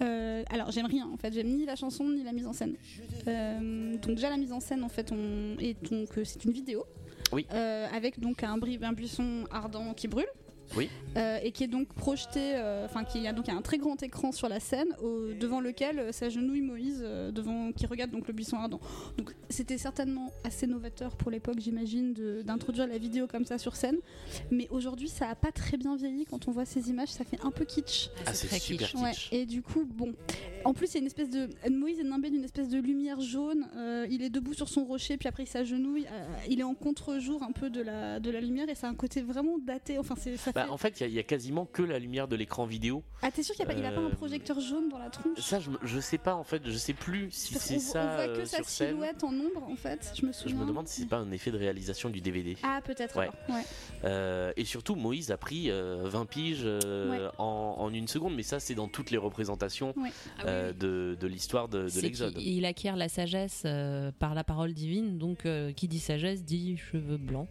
Euh, 0.01 0.43
alors 0.49 0.71
j'aime 0.71 0.87
rien 0.87 1.07
en 1.13 1.15
fait, 1.17 1.31
j'aime 1.33 1.47
ni 1.55 1.65
la 1.65 1.75
chanson 1.75 2.09
ni 2.09 2.23
la 2.23 2.33
mise 2.33 2.47
en 2.47 2.53
scène. 2.53 2.75
Euh, 3.27 3.91
donc 3.97 4.15
déjà 4.15 4.29
la 4.29 4.37
mise 4.37 4.51
en 4.51 4.59
scène 4.59 4.83
en 4.83 4.89
fait 4.89 5.11
on 5.11 5.55
et 5.59 5.75
donc 5.75 6.17
euh, 6.17 6.23
c'est 6.25 6.43
une 6.43 6.51
vidéo. 6.51 6.85
Oui. 7.31 7.45
Euh, 7.53 7.87
avec 7.93 8.19
donc 8.19 8.43
un, 8.43 8.57
bri- 8.57 8.83
un 8.83 8.93
buisson 8.93 9.45
ardent 9.51 9.93
qui 9.93 10.07
brûle. 10.07 10.27
Oui. 10.75 10.89
Euh, 11.17 11.37
et 11.43 11.51
qui 11.51 11.63
est 11.63 11.67
donc 11.67 11.87
projeté, 11.93 12.53
euh, 12.55 12.85
enfin 12.85 13.03
qui 13.05 13.25
a 13.27 13.31
donc 13.33 13.47
un 13.49 13.61
très 13.61 13.77
grand 13.77 14.01
écran 14.03 14.31
sur 14.31 14.49
la 14.49 14.59
scène 14.59 14.87
au- 15.01 15.31
devant 15.33 15.61
lequel 15.61 15.99
euh, 15.99 16.11
s'agenouille 16.11 16.61
Moïse 16.61 17.01
euh, 17.05 17.31
devant 17.31 17.71
qui 17.71 17.85
regarde 17.85 18.11
donc 18.11 18.27
le 18.27 18.33
buisson 18.33 18.57
ardent. 18.57 18.79
Donc 19.17 19.33
c'était 19.49 19.77
certainement 19.77 20.31
assez 20.43 20.67
novateur 20.67 21.15
pour 21.15 21.31
l'époque 21.31 21.57
j'imagine 21.59 22.13
d'introduire 22.43 22.87
la 22.87 22.97
vidéo 22.97 23.27
comme 23.27 23.45
ça 23.45 23.57
sur 23.57 23.75
scène. 23.75 23.97
Mais 24.51 24.67
aujourd'hui 24.71 25.07
ça 25.07 25.29
a 25.29 25.35
pas 25.35 25.51
très 25.51 25.77
bien 25.77 25.95
vieilli 25.95 26.25
quand 26.25 26.47
on 26.47 26.51
voit 26.51 26.65
ces 26.65 26.89
images, 26.89 27.09
ça 27.09 27.23
fait 27.23 27.39
un 27.43 27.51
peu 27.51 27.63
kitsch. 27.63 28.09
Ah, 28.25 28.33
c'est 28.33 28.47
très 28.47 28.59
super 28.59 28.89
kitsch. 28.89 29.01
Ouais, 29.01 29.11
kitsch. 29.11 29.29
et 29.31 29.45
du 29.45 29.61
coup, 29.61 29.85
bon. 29.85 30.13
En 30.65 30.73
plus, 30.73 30.87
il 30.87 30.93
y 30.95 30.97
a 30.97 30.99
une 31.01 31.05
espèce 31.05 31.29
de. 31.29 31.47
Moïse 31.69 31.99
est 31.99 32.03
nimbé 32.03 32.31
d'une 32.31 32.43
espèce 32.43 32.69
de 32.69 32.79
lumière 32.79 33.21
jaune. 33.21 33.67
euh, 33.75 34.07
il 34.09 34.23
est 34.23 34.31
debout 34.31 34.55
sur 34.55 34.67
son 34.67 34.83
rocher, 34.83 35.15
puis 35.15 35.29
après 35.29 35.43
il 35.43 35.47
s'agenouille. 35.47 36.07
euh, 36.11 36.25
il 36.49 36.59
est 36.59 36.63
en 36.63 36.73
contre-jour 36.73 37.43
un 37.43 37.51
peu 37.51 37.69
de 37.69 37.81
la, 37.81 38.19
de 38.19 38.31
la 38.31 38.41
lumière, 38.41 38.67
et 38.67 38.73
c'est 38.75 38.87
un 38.87 38.95
côté 38.95 39.21
vraiment 39.21 39.57
daté. 39.59 39.99
Enfin, 39.99 40.15
c'est- 40.17 40.37
ça 40.37 40.51
Bah, 40.55 40.63
fait. 40.65 40.69
en 40.71 40.77
fait, 40.77 40.99
il 40.99 41.03
y 41.03 41.03
a- 41.03 41.07
il 41.09 41.13
y, 41.13 41.19
a 41.19 41.23
quasiment 41.23 41.65
que 41.65 41.83
la 41.83 41.99
lumière 41.99 42.27
de 42.27 42.35
l'écran 42.35 42.65
vidéo. 42.65 43.03
Ah, 43.21 43.29
t'es 43.31 43.43
sûr 43.43 43.53
qu'il 43.55 43.65
n'y 43.65 43.71
a, 43.71 43.75
pas- 43.75 43.87
a 43.87 43.91
pas 43.91 44.01
euh, 44.01 44.07
un 44.07 44.11
projecteur 44.11 44.59
jaune 44.59 44.89
dans 44.89 44.97
la 44.97 45.09
tronche? 45.09 45.37
Ça, 45.39 45.59
je, 45.59 45.69
je 45.83 45.99
sais 45.99 46.17
pas 46.17 46.33
en 46.35 46.43
fait, 46.43 46.61
je 46.65 46.77
sais 46.77 46.93
plus 46.93 47.27
si 47.31 47.53
c'est 47.55 47.79
ça 47.79 48.01
On 48.03 48.15
voit 48.15 48.27
que 48.35 48.41
euh, 48.41 48.45
sa 48.45 48.63
silhouette 48.63 49.23
en 49.23 49.33
ombre, 49.33 49.63
en 49.69 49.75
fait. 49.75 50.11
Je 50.19 50.25
me 50.25 50.31
Je 50.31 50.37
souviens. 50.37 50.57
me 50.61 50.65
demande 50.65 50.87
si 50.87 51.01
c'est 51.01 51.07
pas 51.07 51.17
un 51.17 51.31
effet 51.31 51.51
de 51.51 51.57
réalisation 51.57 52.09
du 52.09 52.21
DVD. 52.21 52.55
Ah, 52.63 52.79
peut-être. 52.83 53.17
Ouais. 53.17 53.29
Euh, 54.03 54.51
et 54.57 54.65
surtout, 54.65 54.95
Moïse 54.95 55.31
a 55.31 55.37
pris 55.37 55.69
euh, 55.69 56.03
20 56.05 56.25
piges 56.25 56.61
euh, 56.63 57.29
en, 57.37 57.75
en 57.77 57.93
une 57.93 58.07
seconde, 58.07 58.35
mais 58.35 58.43
ça, 58.43 58.59
c'est 58.59 58.75
dans 58.75 58.87
toutes 58.87 59.11
les 59.11 59.17
représentations 59.17 59.93
Ouais. 59.97 60.09
euh, 60.45 60.73
de, 60.73 61.17
de 61.19 61.27
l'histoire 61.27 61.67
de, 61.67 61.87
l'Exode. 62.01 62.35
Il 62.39 62.65
acquiert 62.65 62.95
la 62.95 63.09
sagesse 63.09 63.63
euh, 63.65 64.11
par 64.19 64.35
la 64.35 64.43
parole 64.43 64.73
divine, 64.73 65.17
donc 65.17 65.45
euh, 65.45 65.71
qui 65.73 65.87
dit 65.87 65.99
sagesse 65.99 66.43
dit 66.43 66.77
cheveux 66.77 67.17
blancs. 67.17 67.47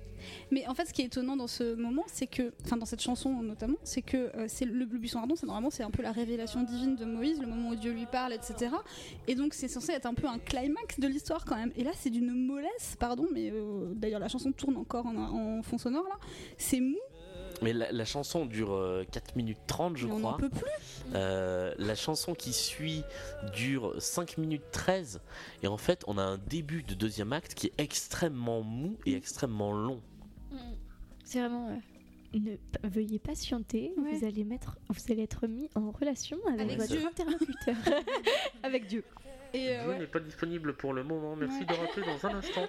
Mais 0.51 0.67
en 0.69 0.75
fait, 0.75 0.87
ce 0.87 0.95
qui 0.95 1.03
est 1.03 1.07
étonnant 1.07 1.37
dans 1.37 1.47
ce 1.47 1.75
moment, 1.75 2.05
c'est 2.07 2.27
que, 2.27 2.55
enfin, 2.65 2.79
dans 2.79 2.87
cette 2.87 2.94
chanson 3.01 3.43
notamment, 3.43 3.77
c'est 3.85 4.03
que 4.03 4.17
euh, 4.37 4.47
c'est 4.49 4.65
le, 4.65 4.73
le 4.85 4.85
buisson 4.99 5.19
ardent, 5.21 5.37
c'est 5.37 5.47
normalement 5.47 5.71
c'est 5.71 5.83
un 5.83 5.91
peu 5.91 6.03
la 6.03 6.13
révélation 6.13 6.63
divine 6.63 6.97
de 6.97 7.05
Moïse, 7.05 7.41
le 7.41 7.47
moment 7.47 7.71
où 7.71 7.77
Dieu 7.77 7.93
lui 7.93 8.07
parle, 8.07 8.33
etc. 8.33 8.75
Et 9.29 9.35
donc 9.35 9.55
c'est 9.55 9.69
censé 9.69 9.93
être 9.93 10.07
un 10.07 10.15
peu 10.15 10.27
un 10.27 10.39
climax 10.39 10.99
de 11.01 11.07
l'histoire 11.09 11.45
quand 11.45 11.57
même. 11.57 11.73
Et 11.77 11.85
là, 11.85 11.91
c'est 11.95 12.11
d'une 12.11 12.33
mollesse, 12.35 12.97
pardon, 12.99 13.27
mais 13.33 13.51
euh, 13.53 13.93
d'ailleurs 13.95 14.21
la 14.21 14.29
chanson 14.29 14.53
tourne 14.53 14.77
encore 14.77 15.07
en, 15.07 15.17
en 15.59 15.63
fond 15.63 15.79
sonore 15.79 16.05
là. 16.05 16.17
C'est 16.59 16.81
mou, 16.81 16.97
Mais 17.63 17.73
la, 17.73 17.91
la 17.93 18.05
chanson 18.05 18.47
dure 18.47 18.73
euh, 18.75 19.05
4 19.11 19.37
minutes 19.37 19.59
30, 19.67 19.97
je 19.97 20.07
mais 20.07 20.13
on 20.13 20.19
n'en 20.19 20.33
crois. 20.35 20.39
peut 20.39 20.51
plus. 20.51 20.71
Euh, 21.15 21.73
la 21.79 21.95
chanson 21.95 22.35
qui 22.35 22.53
suit 22.53 23.03
dure 23.55 23.95
5 24.01 24.39
minutes 24.39 24.65
13. 24.73 25.21
Et 25.63 25.67
en 25.69 25.77
fait, 25.77 26.03
on 26.07 26.19
a 26.19 26.23
un 26.23 26.39
début 26.39 26.83
de 26.83 26.95
deuxième 26.95 27.33
acte 27.33 27.55
qui 27.55 27.69
est 27.69 27.75
extrêmement 27.79 28.63
mou 28.63 28.97
et 29.07 29.15
extrêmement 29.15 29.73
long. 29.73 30.01
C'est 31.25 31.41
vraiment. 31.41 31.69
euh, 31.69 31.77
ne 32.41 32.57
veuillez 32.89 33.19
patienter, 33.19 33.93
Ouais. 33.97 34.13
vous 34.19 34.25
allez 34.25 34.45
mettre, 34.45 34.79
vous 34.89 35.13
allez 35.13 35.23
être 35.23 35.47
mis 35.47 35.69
en 35.75 35.91
relation 35.91 36.39
avec, 36.49 36.61
Avec 36.61 36.79
votre 36.79 36.91
Dieu. 36.97 37.07
interlocuteur, 37.07 37.75
avec 38.63 38.87
Dieu. 38.87 39.05
Et 39.53 39.71
euh, 39.77 39.89
ouais. 39.89 39.99
n'est 40.01 40.07
pas 40.07 40.21
disponible 40.21 40.75
pour 40.75 40.93
le 40.93 41.05
moment. 41.05 41.37
Merci 41.37 41.61
Ouais. 41.61 41.65
de 41.67 41.73
rappeler 41.75 42.05
dans 42.07 42.29
un 42.29 42.35
instant. 42.39 42.67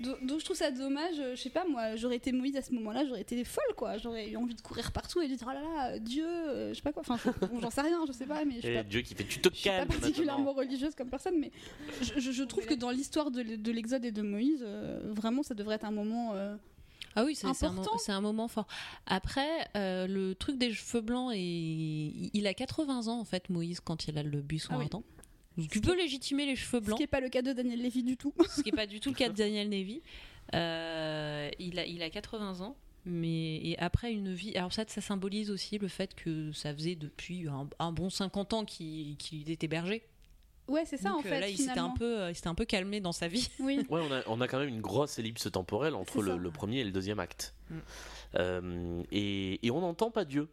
Donc, 0.00 0.24
donc 0.24 0.38
je 0.38 0.44
trouve 0.44 0.56
ça 0.56 0.70
dommage, 0.70 1.18
euh, 1.18 1.34
je 1.34 1.40
sais 1.42 1.50
pas 1.50 1.64
moi, 1.68 1.96
j'aurais 1.96 2.14
été 2.14 2.30
Moïse 2.30 2.56
à 2.56 2.62
ce 2.62 2.72
moment-là, 2.74 3.04
j'aurais 3.04 3.22
été 3.22 3.42
folle 3.42 3.74
quoi, 3.76 3.98
j'aurais 3.98 4.30
eu 4.30 4.36
envie 4.36 4.54
de 4.54 4.60
courir 4.60 4.92
partout 4.92 5.20
et 5.20 5.26
de 5.26 5.34
dire 5.34 5.48
oh 5.50 5.52
là 5.52 5.60
là, 5.60 5.90
euh, 5.94 5.98
Dieu, 5.98 6.24
euh, 6.24 6.68
je 6.68 6.74
sais 6.74 6.82
pas 6.82 6.92
quoi, 6.92 7.02
enfin 7.04 7.18
bon, 7.40 7.58
j'en 7.60 7.70
sais 7.70 7.80
rien, 7.80 7.98
je 8.06 8.12
sais 8.12 8.26
pas, 8.26 8.44
mais 8.44 8.54
je 8.60 8.60
suis 8.60 8.74
pas, 8.76 8.84
Dieu 8.84 9.00
qui 9.00 9.16
fait 9.16 9.24
tu 9.24 9.40
te 9.40 9.48
je 9.52 9.56
suis 9.56 9.68
pas 9.68 9.78
calmes 9.78 9.88
particulièrement 9.88 10.44
maintenant. 10.44 10.52
religieuse 10.60 10.94
comme 10.94 11.10
personne, 11.10 11.40
mais 11.40 11.50
je, 12.00 12.20
je- 12.20 12.30
je 12.30 12.42
trouve 12.44 12.64
que 12.64 12.74
dans 12.74 12.90
l'histoire 12.90 13.32
de, 13.32 13.42
de 13.42 13.72
l'Exode 13.72 14.04
et 14.04 14.12
de 14.12 14.22
Moïse, 14.22 14.62
euh, 14.64 15.00
vraiment 15.06 15.42
ça 15.42 15.54
devrait 15.54 15.74
être 15.74 15.84
un 15.84 15.90
moment. 15.90 16.30
Ah 17.20 17.24
oui, 17.24 17.34
c'est 17.34 17.46
un, 17.46 17.50
mo- 17.50 17.80
Important. 17.80 17.98
c'est 17.98 18.12
un 18.12 18.20
moment 18.20 18.48
fort. 18.48 18.66
Après, 19.06 19.68
euh, 19.76 20.06
le 20.06 20.34
truc 20.34 20.58
des 20.58 20.72
cheveux 20.72 21.00
blancs, 21.00 21.32
et 21.34 22.30
il 22.32 22.46
a 22.46 22.54
80 22.54 23.08
ans 23.08 23.20
en 23.20 23.24
fait, 23.24 23.48
Moïse, 23.50 23.80
quand 23.80 24.06
il 24.08 24.16
a 24.18 24.22
le 24.22 24.40
buisson 24.40 24.70
Ah 24.74 24.78
oui. 24.78 24.84
ardent. 24.84 25.02
Tu 25.70 25.80
peux 25.80 25.96
légitimer 25.96 26.46
les 26.46 26.54
cheveux 26.54 26.78
ce 26.80 26.84
blancs, 26.86 26.96
qui 26.98 27.02
est 27.02 27.08
pas 27.08 27.20
le 27.20 27.28
cas 27.28 27.42
de 27.42 27.52
Daniel 27.52 27.82
Lévy 27.82 28.04
du 28.04 28.16
tout. 28.16 28.32
ce 28.48 28.62
qui 28.62 28.70
n'est 28.70 28.76
pas 28.76 28.86
du 28.86 29.00
tout 29.00 29.08
le 29.10 29.16
cas 29.16 29.28
de 29.28 29.34
Daniel 29.36 29.68
Levy. 29.68 30.02
Euh, 30.54 31.50
il, 31.58 31.78
a, 31.78 31.86
il 31.86 32.02
a 32.02 32.10
80 32.10 32.60
ans. 32.60 32.76
Mais 33.04 33.56
et 33.56 33.78
après 33.78 34.12
une 34.12 34.32
vie, 34.34 34.54
alors 34.56 34.72
ça, 34.72 34.84
ça 34.86 35.00
symbolise 35.00 35.50
aussi 35.50 35.78
le 35.78 35.88
fait 35.88 36.14
que 36.14 36.52
ça 36.52 36.74
faisait 36.74 36.94
depuis 36.94 37.48
un, 37.48 37.68
un 37.78 37.90
bon 37.92 38.10
50 38.10 38.52
ans 38.52 38.64
qu'il 38.64 39.16
qu'il 39.16 39.50
était 39.50 39.68
berger. 39.68 40.02
Ouais, 40.68 40.84
c'est 40.84 40.98
ça 40.98 41.10
Donc, 41.10 41.24
en 41.24 41.26
euh, 41.26 41.30
fait. 41.30 41.40
là, 41.40 41.48
il 41.48 41.56
s'était 41.56 41.78
un 41.78 41.90
peu, 41.90 42.20
euh, 42.20 42.30
il 42.30 42.34
s'était 42.34 42.48
un 42.48 42.54
peu 42.54 42.64
calmé 42.66 43.00
dans 43.00 43.12
sa 43.12 43.26
vie. 43.26 43.48
Oui. 43.60 43.84
Ouais, 43.90 44.00
on 44.08 44.12
a, 44.12 44.22
on 44.26 44.40
a 44.40 44.48
quand 44.48 44.58
même 44.58 44.68
une 44.68 44.80
grosse 44.80 45.18
ellipse 45.18 45.50
temporelle 45.50 45.94
entre 45.94 46.22
le 46.22 46.50
premier 46.50 46.80
et 46.80 46.84
le 46.84 46.90
deuxième 46.90 47.18
acte. 47.18 47.54
Mm. 47.70 47.76
Euh, 48.36 49.02
et, 49.10 49.66
et 49.66 49.70
on 49.70 49.80
n'entend 49.80 50.10
pas 50.10 50.24
Dieu. 50.24 50.48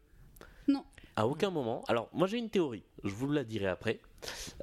À 1.16 1.28
aucun 1.28 1.50
moment. 1.50 1.84
Alors, 1.88 2.10
moi 2.14 2.28
j'ai 2.28 2.38
une 2.38 2.50
théorie, 2.50 2.84
je 3.04 3.14
vous 3.14 3.32
la 3.32 3.44
dirai 3.44 3.68
après. 3.68 4.00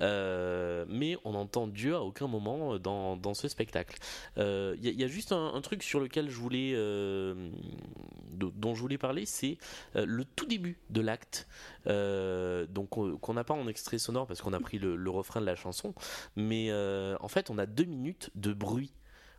Euh, 0.00 0.84
mais 0.88 1.16
on 1.24 1.34
entend 1.34 1.66
Dieu 1.66 1.94
à 1.94 2.00
aucun 2.02 2.26
moment 2.26 2.78
dans, 2.78 3.16
dans 3.16 3.32
ce 3.32 3.48
spectacle. 3.48 3.96
Il 4.36 4.42
y, 4.82 4.88
a- 4.88 4.92
y 4.92 5.04
a 5.04 5.06
juste 5.06 5.32
un, 5.32 5.60
truc 5.62 5.82
sur 5.82 6.00
lequel 6.00 6.28
je 6.28 6.36
voulais, 6.36 6.72
euh, 6.74 7.50
dont 8.32 8.74
je 8.74 8.80
voulais 8.80 8.98
parler, 8.98 9.24
c'est 9.24 9.58
euh, 9.96 10.04
le 10.06 10.24
tout 10.24 10.46
début 10.46 10.78
de 10.90 11.00
l'acte, 11.00 11.46
euh, 11.86 12.66
donc 12.66 12.98
euh, 12.98 13.16
qu'on 13.18 13.34
n'a 13.34 13.44
pas 13.44 13.54
en 13.54 13.68
extrait 13.68 13.98
sonore 13.98 14.26
parce 14.26 14.42
qu'on 14.42 14.52
a 14.52 14.60
pris 14.60 14.78
le, 14.78 15.10
refrain 15.10 15.40
de 15.40 15.46
la 15.46 15.54
chanson, 15.56 15.94
mais 16.36 16.66
euh, 16.70 17.16
en 17.20 17.28
fait 17.28 17.50
on 17.50 17.58
a 17.58 17.66
deux 17.66 17.84
minutes 17.84 18.30
de 18.34 18.52
bruit 18.52 18.92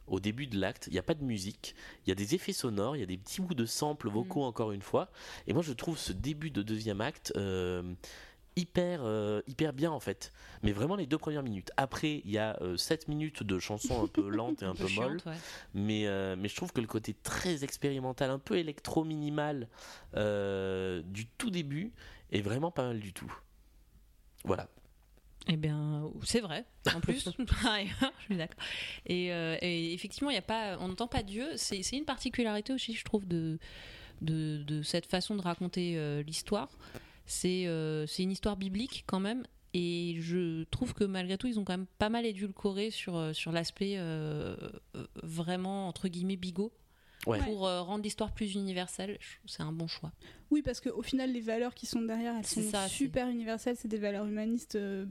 au 0.07 0.19
début 0.19 0.47
de 0.47 0.59
l'acte, 0.59 0.87
il 0.87 0.93
n'y 0.93 0.99
a 0.99 1.03
pas 1.03 1.13
de 1.13 1.23
musique, 1.23 1.75
il 2.05 2.09
y 2.09 2.11
a 2.11 2.15
des 2.15 2.35
effets 2.35 2.53
sonores, 2.53 2.95
il 2.95 2.99
y 2.99 3.03
a 3.03 3.07
des 3.07 3.17
petits 3.17 3.41
bouts 3.41 3.53
de 3.53 3.65
samples 3.65 4.09
vocaux 4.09 4.43
encore 4.43 4.71
une 4.71 4.81
fois, 4.81 5.09
et 5.47 5.53
moi 5.53 5.61
je 5.61 5.73
trouve 5.73 5.97
ce 5.97 6.13
début 6.13 6.51
de 6.51 6.61
deuxième 6.61 7.01
acte 7.01 7.33
euh, 7.35 7.93
hyper, 8.55 9.01
euh, 9.03 9.41
hyper 9.47 9.73
bien 9.73 9.91
en 9.91 9.99
fait, 9.99 10.31
mais 10.61 10.71
vraiment 10.71 10.95
les 10.95 11.05
deux 11.05 11.17
premières 11.17 11.43
minutes. 11.43 11.71
Après 11.77 12.21
il 12.25 12.31
y 12.31 12.37
a 12.37 12.57
7 12.77 13.07
minutes 13.07 13.43
de 13.43 13.59
chansons 13.59 14.03
un 14.03 14.07
peu 14.07 14.27
lentes 14.29 14.61
et 14.61 14.65
un 14.65 14.75
peu 14.75 14.87
molles, 14.95 15.21
ouais. 15.25 15.33
mais, 15.73 16.07
euh, 16.07 16.35
mais 16.37 16.49
je 16.49 16.55
trouve 16.55 16.71
que 16.71 16.81
le 16.81 16.87
côté 16.87 17.13
très 17.13 17.63
expérimental, 17.63 18.29
un 18.29 18.39
peu 18.39 18.57
électro-minimal 18.57 19.67
euh, 20.15 21.01
du 21.05 21.25
tout 21.25 21.49
début 21.49 21.93
est 22.31 22.41
vraiment 22.41 22.71
pas 22.71 22.83
mal 22.83 22.99
du 22.99 23.13
tout. 23.13 23.33
Voilà. 24.43 24.67
Eh 25.49 25.57
bien, 25.57 26.09
c'est 26.23 26.39
vrai. 26.39 26.65
En 26.95 26.99
plus, 27.01 27.23
par 27.61 27.73
ailleurs, 27.73 28.13
je 28.19 28.25
suis 28.25 28.37
d'accord. 28.37 28.63
Et, 29.05 29.33
euh, 29.33 29.57
et 29.61 29.93
effectivement, 29.93 30.29
y 30.29 30.37
a 30.37 30.41
pas, 30.41 30.77
on 30.79 30.87
n'entend 30.87 31.07
pas 31.07 31.23
Dieu. 31.23 31.47
C'est 31.55 31.81
une 31.91 32.05
particularité 32.05 32.73
aussi, 32.73 32.93
je 32.93 33.03
trouve, 33.03 33.27
de, 33.27 33.59
de, 34.21 34.63
de 34.63 34.81
cette 34.83 35.05
façon 35.05 35.35
de 35.35 35.41
raconter 35.41 35.97
euh, 35.97 36.23
l'histoire. 36.23 36.69
C'est 37.25 37.67
euh, 37.67 38.05
c'est 38.05 38.23
une 38.23 38.31
histoire 38.31 38.57
biblique 38.57 39.03
quand 39.07 39.19
même. 39.19 39.43
Et 39.73 40.17
je 40.19 40.63
trouve 40.65 40.93
que 40.93 41.03
malgré 41.03 41.37
tout, 41.37 41.47
ils 41.47 41.59
ont 41.59 41.63
quand 41.63 41.73
même 41.73 41.87
pas 41.97 42.09
mal 42.09 42.27
édulcoré 42.27 42.91
sur, 42.91 43.35
sur 43.35 43.51
l'aspect 43.51 43.97
vraiment, 45.23 45.87
entre 45.87 46.09
guillemets, 46.09 46.35
bigot. 46.35 46.71
Ouais. 47.25 47.39
Pour 47.39 47.65
euh, 47.67 47.81
rendre 47.81 48.03
l'histoire 48.03 48.31
plus 48.33 48.53
universelle, 48.55 49.17
je 49.21 49.35
trouve 49.37 49.45
que 49.45 49.51
c'est 49.51 49.63
un 49.63 49.71
bon 49.71 49.87
choix. 49.87 50.11
Oui, 50.51 50.61
parce 50.61 50.79
qu'au 50.81 51.01
final, 51.01 51.31
les 51.31 51.39
valeurs 51.41 51.73
qui 51.73 51.85
sont 51.85 52.01
derrière, 52.01 52.35
elles 52.37 52.45
sont 52.45 52.61
ça, 52.61 52.87
super 52.87 53.29
universelles. 53.29 53.75
C'est 53.79 53.87
des 53.87 53.97
valeurs 53.97 54.25
humanistes, 54.25 54.75
euh, 54.75 55.05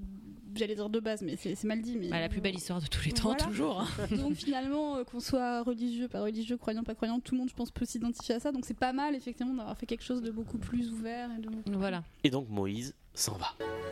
j'allais 0.54 0.74
dire 0.74 0.88
de 0.90 1.00
base, 1.00 1.22
mais 1.22 1.36
c'est 1.36 1.54
c'est 1.54 1.66
mal 1.66 1.80
dit. 1.80 1.96
Mais 1.96 2.08
Bah, 2.10 2.20
la 2.20 2.28
plus 2.28 2.40
belle 2.40 2.54
histoire 2.54 2.80
de 2.80 2.86
tous 2.86 3.04
les 3.06 3.12
temps, 3.12 3.30
Voilà. 3.30 3.44
toujours. 3.44 3.80
hein. 3.80 3.88
Donc 4.16 4.34
finalement, 4.34 4.96
euh, 4.96 5.04
qu'on 5.04 5.20
soit 5.20 5.62
religieux, 5.62 6.06
pas 6.08 6.20
religieux, 6.22 6.56
croyant, 6.58 6.82
pas 6.84 6.94
croyant, 6.94 7.18
tout 7.18 7.34
le 7.34 7.40
monde, 7.40 7.48
je 7.48 7.54
pense, 7.54 7.70
peut 7.70 7.86
s'identifier 7.86 8.34
à 8.36 8.40
ça. 8.40 8.52
Donc 8.52 8.66
c'est 8.66 8.78
pas 8.78 8.92
mal, 8.92 9.14
effectivement, 9.16 9.54
d'avoir 9.54 9.76
fait 9.78 9.86
quelque 9.86 10.04
chose 10.04 10.20
de 10.22 10.30
beaucoup 10.30 10.58
plus 10.58 10.90
ouvert. 10.92 11.30
Et 11.36 11.40
de 11.40 11.48
beaucoup- 11.48 11.72
Voilà. 11.78 12.04
Et 12.24 12.30
donc 12.30 12.48
Moïse 12.50 12.94
s'en 13.14 13.36
va. 13.36 13.46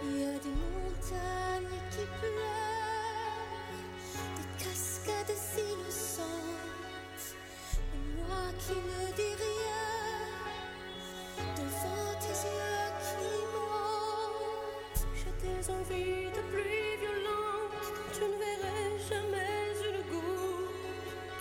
Il 0.05 0.21
y 0.21 0.25
a 0.25 0.33
des 0.35 0.49
montagnes 0.49 1.79
qui 1.91 2.05
pleurent, 2.21 3.57
des 4.37 4.65
cascades 4.65 5.37
innocentes, 5.59 6.40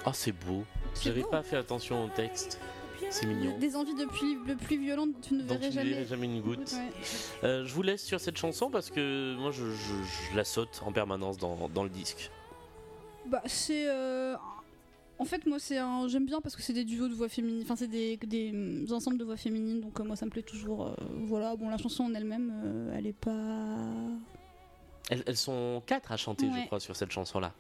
Oh, 0.06 0.12
c'est 0.14 0.32
beau. 0.32 0.64
J'avais 1.02 1.24
pas 1.24 1.44
fait 1.44 1.58
attention 1.58 2.06
au 2.06 2.10
texte. 2.10 2.60
C'est 3.12 3.26
mignon. 3.26 3.58
Des 3.58 3.76
envies 3.76 3.96
de 3.96 4.06
pluie, 4.06 4.38
de 4.48 4.54
pluie 4.54 4.78
violente, 4.78 5.10
tu 5.22 5.34
ne 5.34 5.44
verrais 5.44 5.72
jamais. 5.72 6.26
une 6.26 6.42
goutte. 6.42 6.74
Ouais. 6.74 6.92
Euh, 7.44 7.66
je 7.66 7.74
vous 7.74 7.82
laisse 7.82 8.04
sur 8.04 8.20
cette 8.20 8.38
chanson 8.38 8.70
parce 8.70 8.92
que 8.92 9.36
moi 9.38 9.52
je, 9.52 9.66
je- 9.72 10.04
je 10.32 10.36
la 10.38 10.44
saute 10.44 10.82
en 10.86 10.92
permanence 10.92 11.38
dans, 11.38 11.70
dans 11.70 11.84
le 11.84 11.90
disque. 11.90 12.30
Bah, 13.26 13.42
c'est. 13.46 13.88
euh, 13.90 14.36
En 15.20 15.26
fait, 15.26 15.46
moi, 15.46 15.60
c'est 15.60 15.78
un. 15.78 16.08
J'aime 16.08 16.26
bien 16.26 16.40
parce 16.40 16.56
que 16.56 16.62
c'est 16.62 16.74
des 16.74 16.86
duos 16.86 17.10
de 17.10 17.14
voix 17.14 17.28
féminines. 17.28 17.62
Enfin, 17.64 17.76
c'est 17.76 17.88
des, 17.90 18.16
des 18.18 18.52
hum, 18.52 18.86
ensembles 18.92 19.18
de 19.18 19.26
voix 19.26 19.36
féminines. 19.36 19.82
Donc, 19.82 20.00
euh, 20.00 20.04
moi, 20.04 20.16
ça 20.16 20.26
me 20.26 20.32
plaît 20.32 20.42
toujours. 20.44 20.88
euh, 20.88 20.94
voilà. 21.24 21.56
Bon, 21.58 21.70
la 21.70 21.78
chanson 21.78 22.06
en 22.06 22.14
elle-même, 22.14 22.54
euh, 22.64 22.96
elle 22.98 23.06
est 23.06 23.14
pas. 23.14 23.78
Elles, 25.10 25.24
elles 25.26 25.38
sont 25.38 25.84
quatre 25.86 26.12
à 26.12 26.18
chanter, 26.18 26.48
je 26.56 26.66
crois, 26.68 26.80
sur 26.80 26.96
cette 26.96 27.12
chanson-là. 27.12 27.54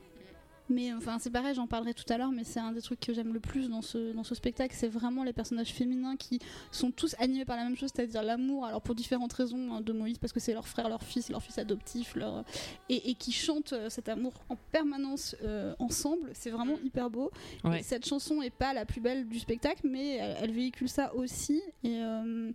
Mais 0.69 0.93
enfin, 0.93 1.17
c'est 1.19 1.31
pareil, 1.31 1.55
j'en 1.55 1.67
parlerai 1.67 1.93
tout 1.93 2.11
à 2.11 2.17
l'heure, 2.17 2.31
mais 2.31 2.43
c'est 2.43 2.59
un 2.59 2.71
des 2.71 2.81
trucs 2.81 2.99
que 2.99 3.13
j'aime 3.13 3.33
le 3.33 3.39
plus 3.39 3.69
dans 3.69 3.81
ce, 3.81 4.13
dans 4.13 4.23
ce 4.23 4.35
spectacle. 4.35 4.75
C'est 4.77 4.87
vraiment 4.87 5.23
les 5.23 5.33
personnages 5.33 5.73
féminins 5.73 6.15
qui 6.15 6.39
sont 6.71 6.91
tous 6.91 7.15
animés 7.19 7.45
par 7.45 7.57
la 7.57 7.63
même 7.63 7.75
chose, 7.75 7.89
c'est-à-dire 7.93 8.23
l'amour. 8.23 8.65
Alors, 8.65 8.81
pour 8.81 8.95
différentes 8.95 9.33
raisons 9.33 9.73
hein, 9.73 9.81
de 9.81 9.91
Moïse, 9.93 10.17
parce 10.17 10.31
que 10.31 10.39
c'est 10.39 10.53
leur 10.53 10.67
frère, 10.67 10.89
leur 10.89 11.01
fils, 11.01 11.29
leur 11.29 11.41
fils 11.41 11.57
adoptif, 11.57 12.15
leur... 12.15 12.43
Et, 12.89 13.09
et 13.09 13.15
qui 13.15 13.31
chantent 13.31 13.73
euh, 13.73 13.89
cet 13.89 14.09
amour 14.09 14.33
en 14.49 14.55
permanence 14.71 15.35
euh, 15.43 15.73
ensemble. 15.79 16.29
C'est 16.33 16.51
vraiment 16.51 16.77
hyper 16.83 17.09
beau. 17.09 17.31
Ouais. 17.63 17.79
Et 17.79 17.83
cette 17.83 18.05
chanson 18.05 18.41
est 18.41 18.49
pas 18.49 18.73
la 18.73 18.85
plus 18.85 19.01
belle 19.01 19.27
du 19.27 19.39
spectacle, 19.39 19.81
mais 19.83 20.17
elle, 20.17 20.37
elle 20.41 20.51
véhicule 20.51 20.89
ça 20.89 21.13
aussi. 21.15 21.61
Et, 21.83 21.97
euh, 21.97 22.51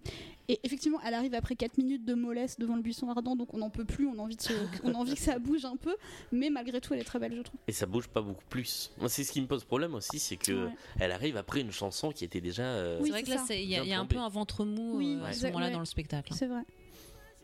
et 0.48 0.60
effectivement, 0.64 0.98
elle 1.06 1.14
arrive 1.14 1.34
après 1.34 1.56
4 1.56 1.78
minutes 1.78 2.04
de 2.04 2.14
mollesse 2.14 2.58
devant 2.58 2.76
le 2.76 2.82
buisson 2.82 3.08
ardent, 3.08 3.34
donc 3.36 3.52
on 3.54 3.58
n'en 3.58 3.70
peut 3.70 3.84
plus, 3.84 4.06
on 4.06 4.18
a, 4.18 4.22
envie 4.22 4.36
de 4.36 4.42
se- 4.42 4.52
on 4.84 4.92
a 4.94 4.96
envie 4.96 5.14
que 5.14 5.20
ça 5.20 5.38
bouge 5.38 5.64
un 5.64 5.76
peu, 5.76 5.96
mais 6.32 6.50
malgré 6.50 6.80
tout, 6.80 6.92
elle 6.94 7.00
est 7.00 7.04
très 7.04 7.18
belle, 7.18 7.34
je 7.36 7.42
trouve. 7.42 7.58
Et 7.66 7.72
ça 7.72 7.86
bouge 7.86 7.94
bouge 7.94 8.08
pas 8.08 8.22
beaucoup 8.22 8.44
plus. 8.50 8.90
Moi, 8.98 9.08
c'est 9.08 9.22
ce 9.24 9.30
qui 9.32 9.40
me 9.40 9.46
pose 9.46 9.64
problème 9.64 9.94
aussi, 9.94 10.18
c'est 10.18 10.36
que 10.36 10.66
Ouais. 10.66 10.72
elle 11.00 11.12
arrive 11.12 11.36
après 11.36 11.60
une 11.60 11.70
chanson 11.72 12.10
qui 12.10 12.24
était 12.24 12.40
déjà. 12.40 12.62
euh, 12.64 12.98
Oui, 13.00 13.06
c'est 13.06 13.10
vrai 13.12 13.22
que 13.22 13.30
là, 13.30 13.44
il 13.50 13.70
y, 13.70 13.76
a- 13.76 13.84
y 13.84 13.92
un 13.94 14.04
peu 14.06 14.18
un 14.18 14.28
ventre 14.28 14.64
mou 14.64 14.96
Oui, 14.98 15.16
euh, 15.20 15.24
à 15.26 15.32
ce 15.32 15.46
moment-là 15.46 15.66
ouais. 15.66 15.72
dans 15.72 15.78
le 15.78 15.84
spectacle. 15.84 16.32
C'est 16.34 16.46
vrai. 16.46 16.62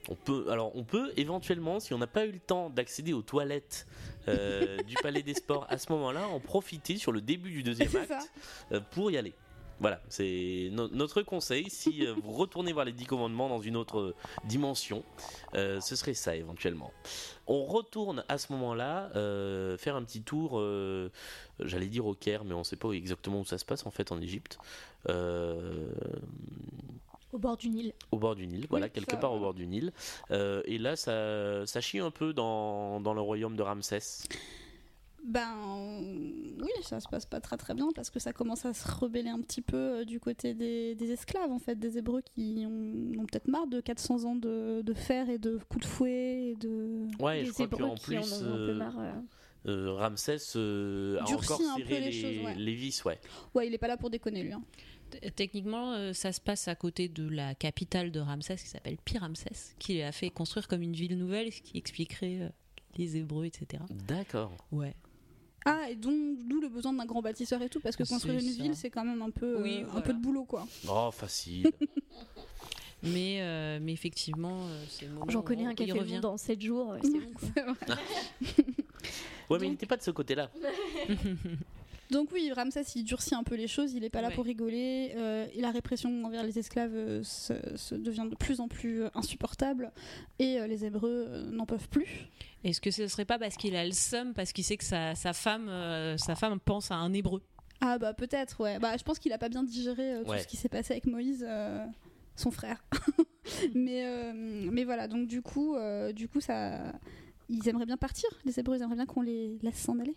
On 0.09 0.15
peut, 0.17 0.47
alors 0.51 0.75
on 0.77 0.83
peut 0.83 1.13
éventuellement, 1.17 1.79
si 1.79 1.93
on 1.95 1.99
n'a 1.99 2.07
pas 2.07 2.25
eu 2.27 2.33
le 2.33 2.39
temps 2.41 2.71
d'accéder 2.71 3.13
aux 3.13 3.23
toilettes 3.23 3.87
euh, 4.29 4.79
du 4.89 4.95
Palais 5.03 5.23
des 5.23 5.35
Sports 5.35 5.67
à 5.69 5.79
ce 5.79 5.93
moment-là, 5.93 6.27
en 6.29 6.41
profiter 6.41 6.97
sur 6.97 7.13
le 7.13 7.21
début 7.21 7.51
du 7.51 7.63
deuxième 7.63 7.95
acte 7.97 8.33
euh, 8.73 8.81
pour 8.91 9.11
y 9.11 9.17
aller. 9.19 9.35
Voilà, 9.81 10.01
c'est 10.11 10.69
no- 10.73 10.89
notre 10.89 11.23
conseil. 11.23 11.71
Si 11.71 12.07
euh, 12.07 12.13
vous 12.23 12.33
retournez 12.33 12.73
voir 12.73 12.85
les 12.85 12.93
Dix 12.93 13.07
Commandements 13.07 13.49
dans 13.49 13.61
une 13.61 13.77
autre 13.77 14.15
dimension, 14.45 15.03
euh, 15.55 15.81
ce 15.81 15.97
serait 15.97 16.13
ça 16.15 16.37
éventuellement. 16.37 16.93
On 17.47 17.65
retourne 17.65 18.23
à 18.29 18.37
ce 18.39 18.53
moment-là 18.53 19.11
euh, 19.17 19.77
faire 19.79 19.97
un 19.97 20.03
petit 20.05 20.23
tour, 20.23 20.59
euh, 20.59 21.11
j'allais 21.61 21.87
dire 21.89 22.05
au 22.07 22.15
Caire, 22.15 22.45
mais 22.45 22.55
on 22.55 22.59
ne 22.59 22.65
sait 22.65 22.77
pas 22.77 22.91
exactement 22.93 23.41
où 23.41 23.45
ça 23.47 23.57
se 23.59 23.65
passe 23.65 23.87
en 23.87 23.91
fait 23.91 24.13
en 24.13 24.21
Égypte. 24.21 24.59
Euh, 25.09 25.91
Au 27.33 27.39
bord 27.39 27.57
du 27.57 27.71
Nil. 27.71 27.93
au 28.13 28.19
bord 28.19 28.35
du 28.37 28.47
Nil, 28.47 28.67
voilà, 28.69 28.89
quelque 28.91 29.13
ça, 29.13 29.17
part 29.17 29.33
au 29.33 29.39
bord 29.41 29.55
du 29.55 29.67
Nil. 29.67 29.93
Euh, 30.31 30.63
et 30.67 30.77
là, 30.79 30.95
ça, 30.97 31.65
ça 31.67 31.81
chie 31.81 32.01
un 32.01 32.11
peu 32.11 32.33
dans, 32.35 33.01
dans 33.01 33.15
le 33.15 33.21
royaume 33.23 33.57
de 33.57 33.63
Ramsès. 33.63 34.29
Ben 35.27 36.01
oui, 36.61 36.71
ça 36.83 36.99
se 37.01 37.09
passe 37.09 37.27
pas 37.27 37.41
très 37.41 37.57
très 37.57 37.75
bien 37.75 37.89
parce 37.95 38.11
que 38.11 38.19
ça 38.19 38.33
commence 38.33 38.65
à 38.65 38.73
se 38.75 38.91
rebeller 38.91 39.29
un 39.29 39.41
petit 39.41 39.61
peu 39.63 39.77
euh, 39.77 40.05
du 40.05 40.19
côté 40.19 40.55
des, 40.55 40.95
des 40.95 41.11
esclaves 41.13 41.51
en 41.51 41.59
fait, 41.59 41.77
des 41.79 41.99
Hébreux 41.99 42.23
qui 42.35 42.65
ont, 42.67 43.21
ont 43.21 43.27
peut-être 43.27 43.49
marre 43.49 43.67
de 43.67 43.81
400 43.81 44.25
ans 44.25 44.35
de, 44.37 44.83
de 44.83 44.95
fer 44.95 45.29
et 45.31 45.39
de 45.39 45.59
coups 45.69 45.85
de 45.87 45.91
fouet 45.91 46.51
et 46.51 46.55
de. 46.57 47.07
Ouais, 47.23 47.45
je 47.45 47.53
crois 47.53 47.65
Hébreux 47.67 47.79
qu'en 47.89 47.95
qui 47.95 48.05
plus, 48.07 48.19
en 48.19 48.23
ont 48.23 48.53
un 48.53 48.57
peu 48.57 48.71
euh, 48.71 48.75
marre. 48.75 48.99
euh. 48.99 49.13
euh, 49.67 49.93
Ramsès 49.95 50.39
euh, 50.57 51.19
a 51.21 51.25
encore 51.25 51.61
un 51.61 51.77
peu 51.77 51.83
serré 51.85 52.01
les 52.01 52.11
les, 52.11 52.13
choses, 52.13 52.45
ouais. 52.47 52.55
les 52.55 52.75
vis, 52.75 53.05
ouais. 53.05 53.21
Ouais, 53.55 53.67
il 53.67 53.75
est 53.75 53.79
pas 53.79 53.89
là 53.89 53.97
pour 53.97 54.11
déconner 54.11 54.43
lui. 54.43 54.53
hein. 54.53 54.63
Techniquement, 55.37 55.93
euh, 55.93 56.13
ça 56.13 56.31
se 56.33 56.41
passe 56.41 56.69
à 56.69 56.75
côté 56.77 57.09
de 57.09 57.29
la 57.29 57.55
capitale 57.55 58.11
de 58.13 58.21
Ramsès 58.21 58.57
qui 58.57 58.69
s'appelle 58.69 58.97
Pyramsès, 59.05 59.75
qui 59.79 60.03
a 60.03 60.13
fait 60.13 60.31
construire 60.31 60.67
comme 60.69 60.83
une 60.83 60.93
ville 60.95 61.19
nouvelle, 61.19 61.53
ce 61.53 61.61
qui 61.63 61.79
expliquerait 61.79 62.39
euh, 62.43 62.49
les 62.97 63.17
Hébreux, 63.17 63.45
etc. 63.45 63.83
D'accord. 64.07 64.53
Ouais. 64.73 64.95
Ah, 65.67 65.91
et 65.91 65.95
donc 65.97 66.15
d'où 66.47 66.61
le 66.61 66.69
besoin 66.69 66.93
d'un 66.93 67.05
grand 67.05 67.21
bâtisseur 67.23 67.61
et 67.63 67.69
tout 67.69 67.81
parce 67.81 67.97
que 67.97 68.05
construire 68.05 68.35
une 68.39 68.41
ça. 68.41 68.63
ville 68.63 68.75
c'est 68.75 68.89
quand 68.91 69.05
même 69.05 69.21
un 69.23 69.31
peu 69.31 69.59
euh, 69.59 69.63
Oui, 69.63 69.81
un 69.83 69.85
voilà. 69.87 70.01
peu 70.03 70.13
de 70.15 70.19
boulot 70.19 70.45
quoi. 70.45 70.67
Oh, 70.89 71.11
facile. 71.13 71.71
Mais, 73.03 73.39
euh, 73.41 73.79
mais 73.81 73.95
effectivement, 73.95 74.67
euh, 74.67 74.85
c'est 74.91 75.09
J'en 75.29 75.41
connais 75.41 75.65
un 75.65 75.75
qui 75.75 75.91
a 75.91 75.95
revient. 75.95 76.21
en 76.23 76.37
7 76.37 76.61
jours, 76.61 76.93
euh, 76.93 76.99
c'est 77.03 77.09
bon 77.67 77.75
quoi. 77.87 77.97
Ouais, 79.49 79.59
mais 79.59 79.67
il 79.69 79.71
n'était 79.71 79.87
pas 79.87 79.97
de 79.97 80.03
ce 80.03 80.11
côté-là. 80.11 80.51
Donc 82.11 82.31
oui, 82.33 82.51
Ramsès 82.53 82.83
il 82.97 83.05
durcit 83.05 83.35
un 83.35 83.43
peu 83.45 83.55
les 83.55 83.69
choses, 83.69 83.93
il 83.93 84.03
est 84.05 84.11
pas 84.11 84.21
là 84.21 84.29
Ouais. 84.29 84.35
pour 84.35 84.45
rigoler, 84.45 85.13
euh, 85.17 85.47
et 85.55 85.61
la 85.61 85.71
répression 85.71 86.25
envers 86.25 86.43
les 86.43 86.59
esclaves 86.59 86.95
euh, 86.95 87.23
se, 87.23 87.55
se 87.77 87.95
devient 87.95 88.27
de 88.31 88.35
plus 88.37 88.61
en 88.61 88.69
plus 88.69 89.03
euh, 89.05 89.09
insupportable, 89.15 89.93
et 90.39 90.61
euh, 90.61 90.67
les 90.67 90.85
Hébreux 90.85 91.27
euh, 91.29 91.51
n'en 91.51 91.67
peuvent 91.67 91.89
plus. 91.89 92.29
Est-ce 92.65 92.81
que 92.81 92.91
ce 92.91 93.07
serait 93.07 93.25
pas 93.25 93.39
parce 93.39 93.57
qu'il 93.57 93.77
a 93.77 93.85
le 93.85 93.93
seum, 93.93 94.35
parce 94.35 94.53
qu'il 94.53 94.65
sait 94.65 94.77
que 94.77 94.85
sa, 94.85 95.15
sa 95.15 95.33
femme, 95.33 95.69
euh, 95.69 96.17
sa 96.17 96.35
femme 96.35 96.59
pense 96.61 96.91
à 96.91 96.97
un 96.97 97.13
Hébreu? 97.13 97.43
Ah 97.81 97.97
bah 97.99 98.13
peut-être, 98.13 98.61
ouais. 98.61 98.79
Bah 98.79 98.97
je 98.99 99.03
pense 99.05 99.19
qu'il 99.19 99.33
a 99.33 99.39
pas 99.39 99.49
bien 99.49 99.63
digéré 99.63 100.13
euh, 100.15 100.25
tout 100.25 100.31
Ouais. 100.31 100.41
ce 100.43 100.47
qui 100.49 100.57
s'est 100.57 100.69
passé 100.69 100.93
avec 100.93 101.07
Moïse, 101.07 101.45
euh, 101.49 101.85
son 102.37 102.51
frère. 102.51 102.85
mais, 103.75 104.05
euh, 104.05 104.33
mais 104.35 104.85
voilà, 104.85 105.09
donc 105.09 105.27
du 105.29 105.43
coup, 105.43 105.77
euh, 105.77 106.13
du 106.13 106.29
coup 106.29 106.41
ça... 106.41 106.93
Ils 107.53 107.69
aimeraient 107.69 107.87
bien 107.87 107.97
partir, 107.97 108.29
les 108.45 108.61
Hébreux, 108.61 108.77
ils 108.77 108.83
aimeraient 108.83 108.95
bien 108.97 109.07
qu'on 109.07 109.23
les 109.23 109.59
laisse 109.63 109.79
s'en 109.79 109.99
aller. 109.99 110.15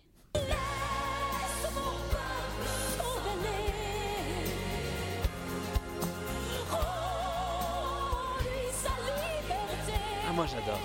Moi 10.34 10.46
j'adore. 10.46 10.80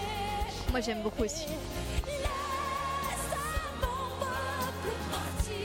Moi 0.72 0.82
j'aime 0.82 1.02
beaucoup 1.02 1.24
aussi. 1.24 1.46
Laisse 1.48 1.56
à 3.34 3.82
mon 3.82 4.20
peuple 4.20 4.96
partir. 5.12 5.56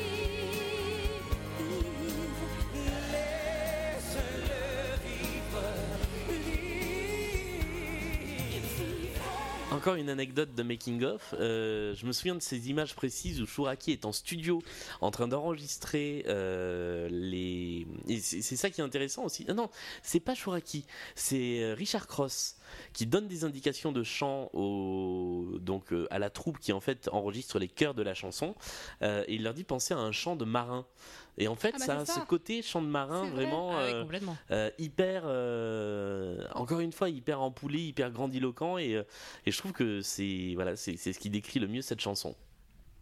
Encore 9.70 9.96
une 9.96 10.08
anecdote 10.08 10.54
de 10.54 10.62
making 10.62 11.02
of. 11.02 11.34
Euh, 11.38 11.94
je 11.94 12.06
me 12.06 12.12
souviens 12.12 12.34
de 12.34 12.40
ces 12.40 12.70
images 12.70 12.94
précises 12.94 13.42
où 13.42 13.46
Shuraki 13.46 13.90
est 13.92 14.04
en 14.06 14.12
studio 14.12 14.62
en 15.02 15.10
train 15.10 15.28
d'enregistrer 15.28 16.24
euh, 16.28 17.08
les. 17.10 17.86
Et 18.08 18.20
c'est 18.20 18.40
c'est 18.40 18.56
ça 18.56 18.70
qui 18.70 18.80
est 18.80 18.84
intéressant 18.84 19.24
aussi. 19.24 19.44
Ah 19.48 19.52
non, 19.52 19.68
c'est 20.02 20.20
pas 20.20 20.34
Shuraki, 20.34 20.86
c'est 21.16 21.62
euh, 21.62 21.74
Richard 21.74 22.06
Cross 22.06 22.56
qui 22.92 23.06
donne 23.06 23.26
des 23.28 23.44
indications 23.44 23.92
de 23.92 24.02
chant 24.02 24.50
au 24.52 25.58
donc 25.60 25.92
euh, 25.92 26.06
à 26.10 26.18
la 26.18 26.30
troupe 26.30 26.58
qui 26.58 26.72
en 26.72 26.80
fait 26.80 27.08
enregistre 27.12 27.58
les 27.58 27.68
chœurs 27.68 27.94
de 27.94 28.02
la 28.02 28.14
chanson. 28.14 28.54
Euh, 29.02 29.24
et 29.28 29.34
il 29.34 29.42
leur 29.42 29.54
dit 29.54 29.64
penser 29.64 29.94
à 29.94 29.98
un 29.98 30.12
chant 30.12 30.36
de 30.36 30.44
marin. 30.44 30.86
Et 31.36 31.48
en 31.48 31.56
fait, 31.56 31.72
Ah 31.74 31.78
bah 31.80 31.84
ça 31.86 31.98
a 31.98 32.04
ça. 32.04 32.14
ce 32.14 32.20
côté 32.20 32.62
chant 32.62 32.80
de 32.80 32.86
marin 32.86 33.22
vrai. 33.22 33.30
vraiment. 33.46 33.72
Ah 33.72 33.84
ouais, 33.84 33.92
euh, 33.94 34.04
euh, 34.52 34.70
hyper 34.78 35.22
euh, 35.26 36.46
encore 36.54 36.80
une 36.80 36.92
fois 36.92 37.08
hyper 37.10 37.40
empoulé 37.40 37.80
hyper 37.80 38.10
grandiloquent 38.12 38.78
et, 38.78 39.02
et 39.46 39.50
je 39.50 39.58
trouve 39.58 39.72
que 39.72 40.00
c'est 40.00 40.52
voilà 40.54 40.76
c'est 40.76 40.96
c'est 40.96 41.12
ce 41.12 41.18
qui 41.18 41.30
décrit 41.30 41.58
le 41.60 41.66
mieux 41.66 41.82
cette 41.82 42.00
chanson 42.00 42.36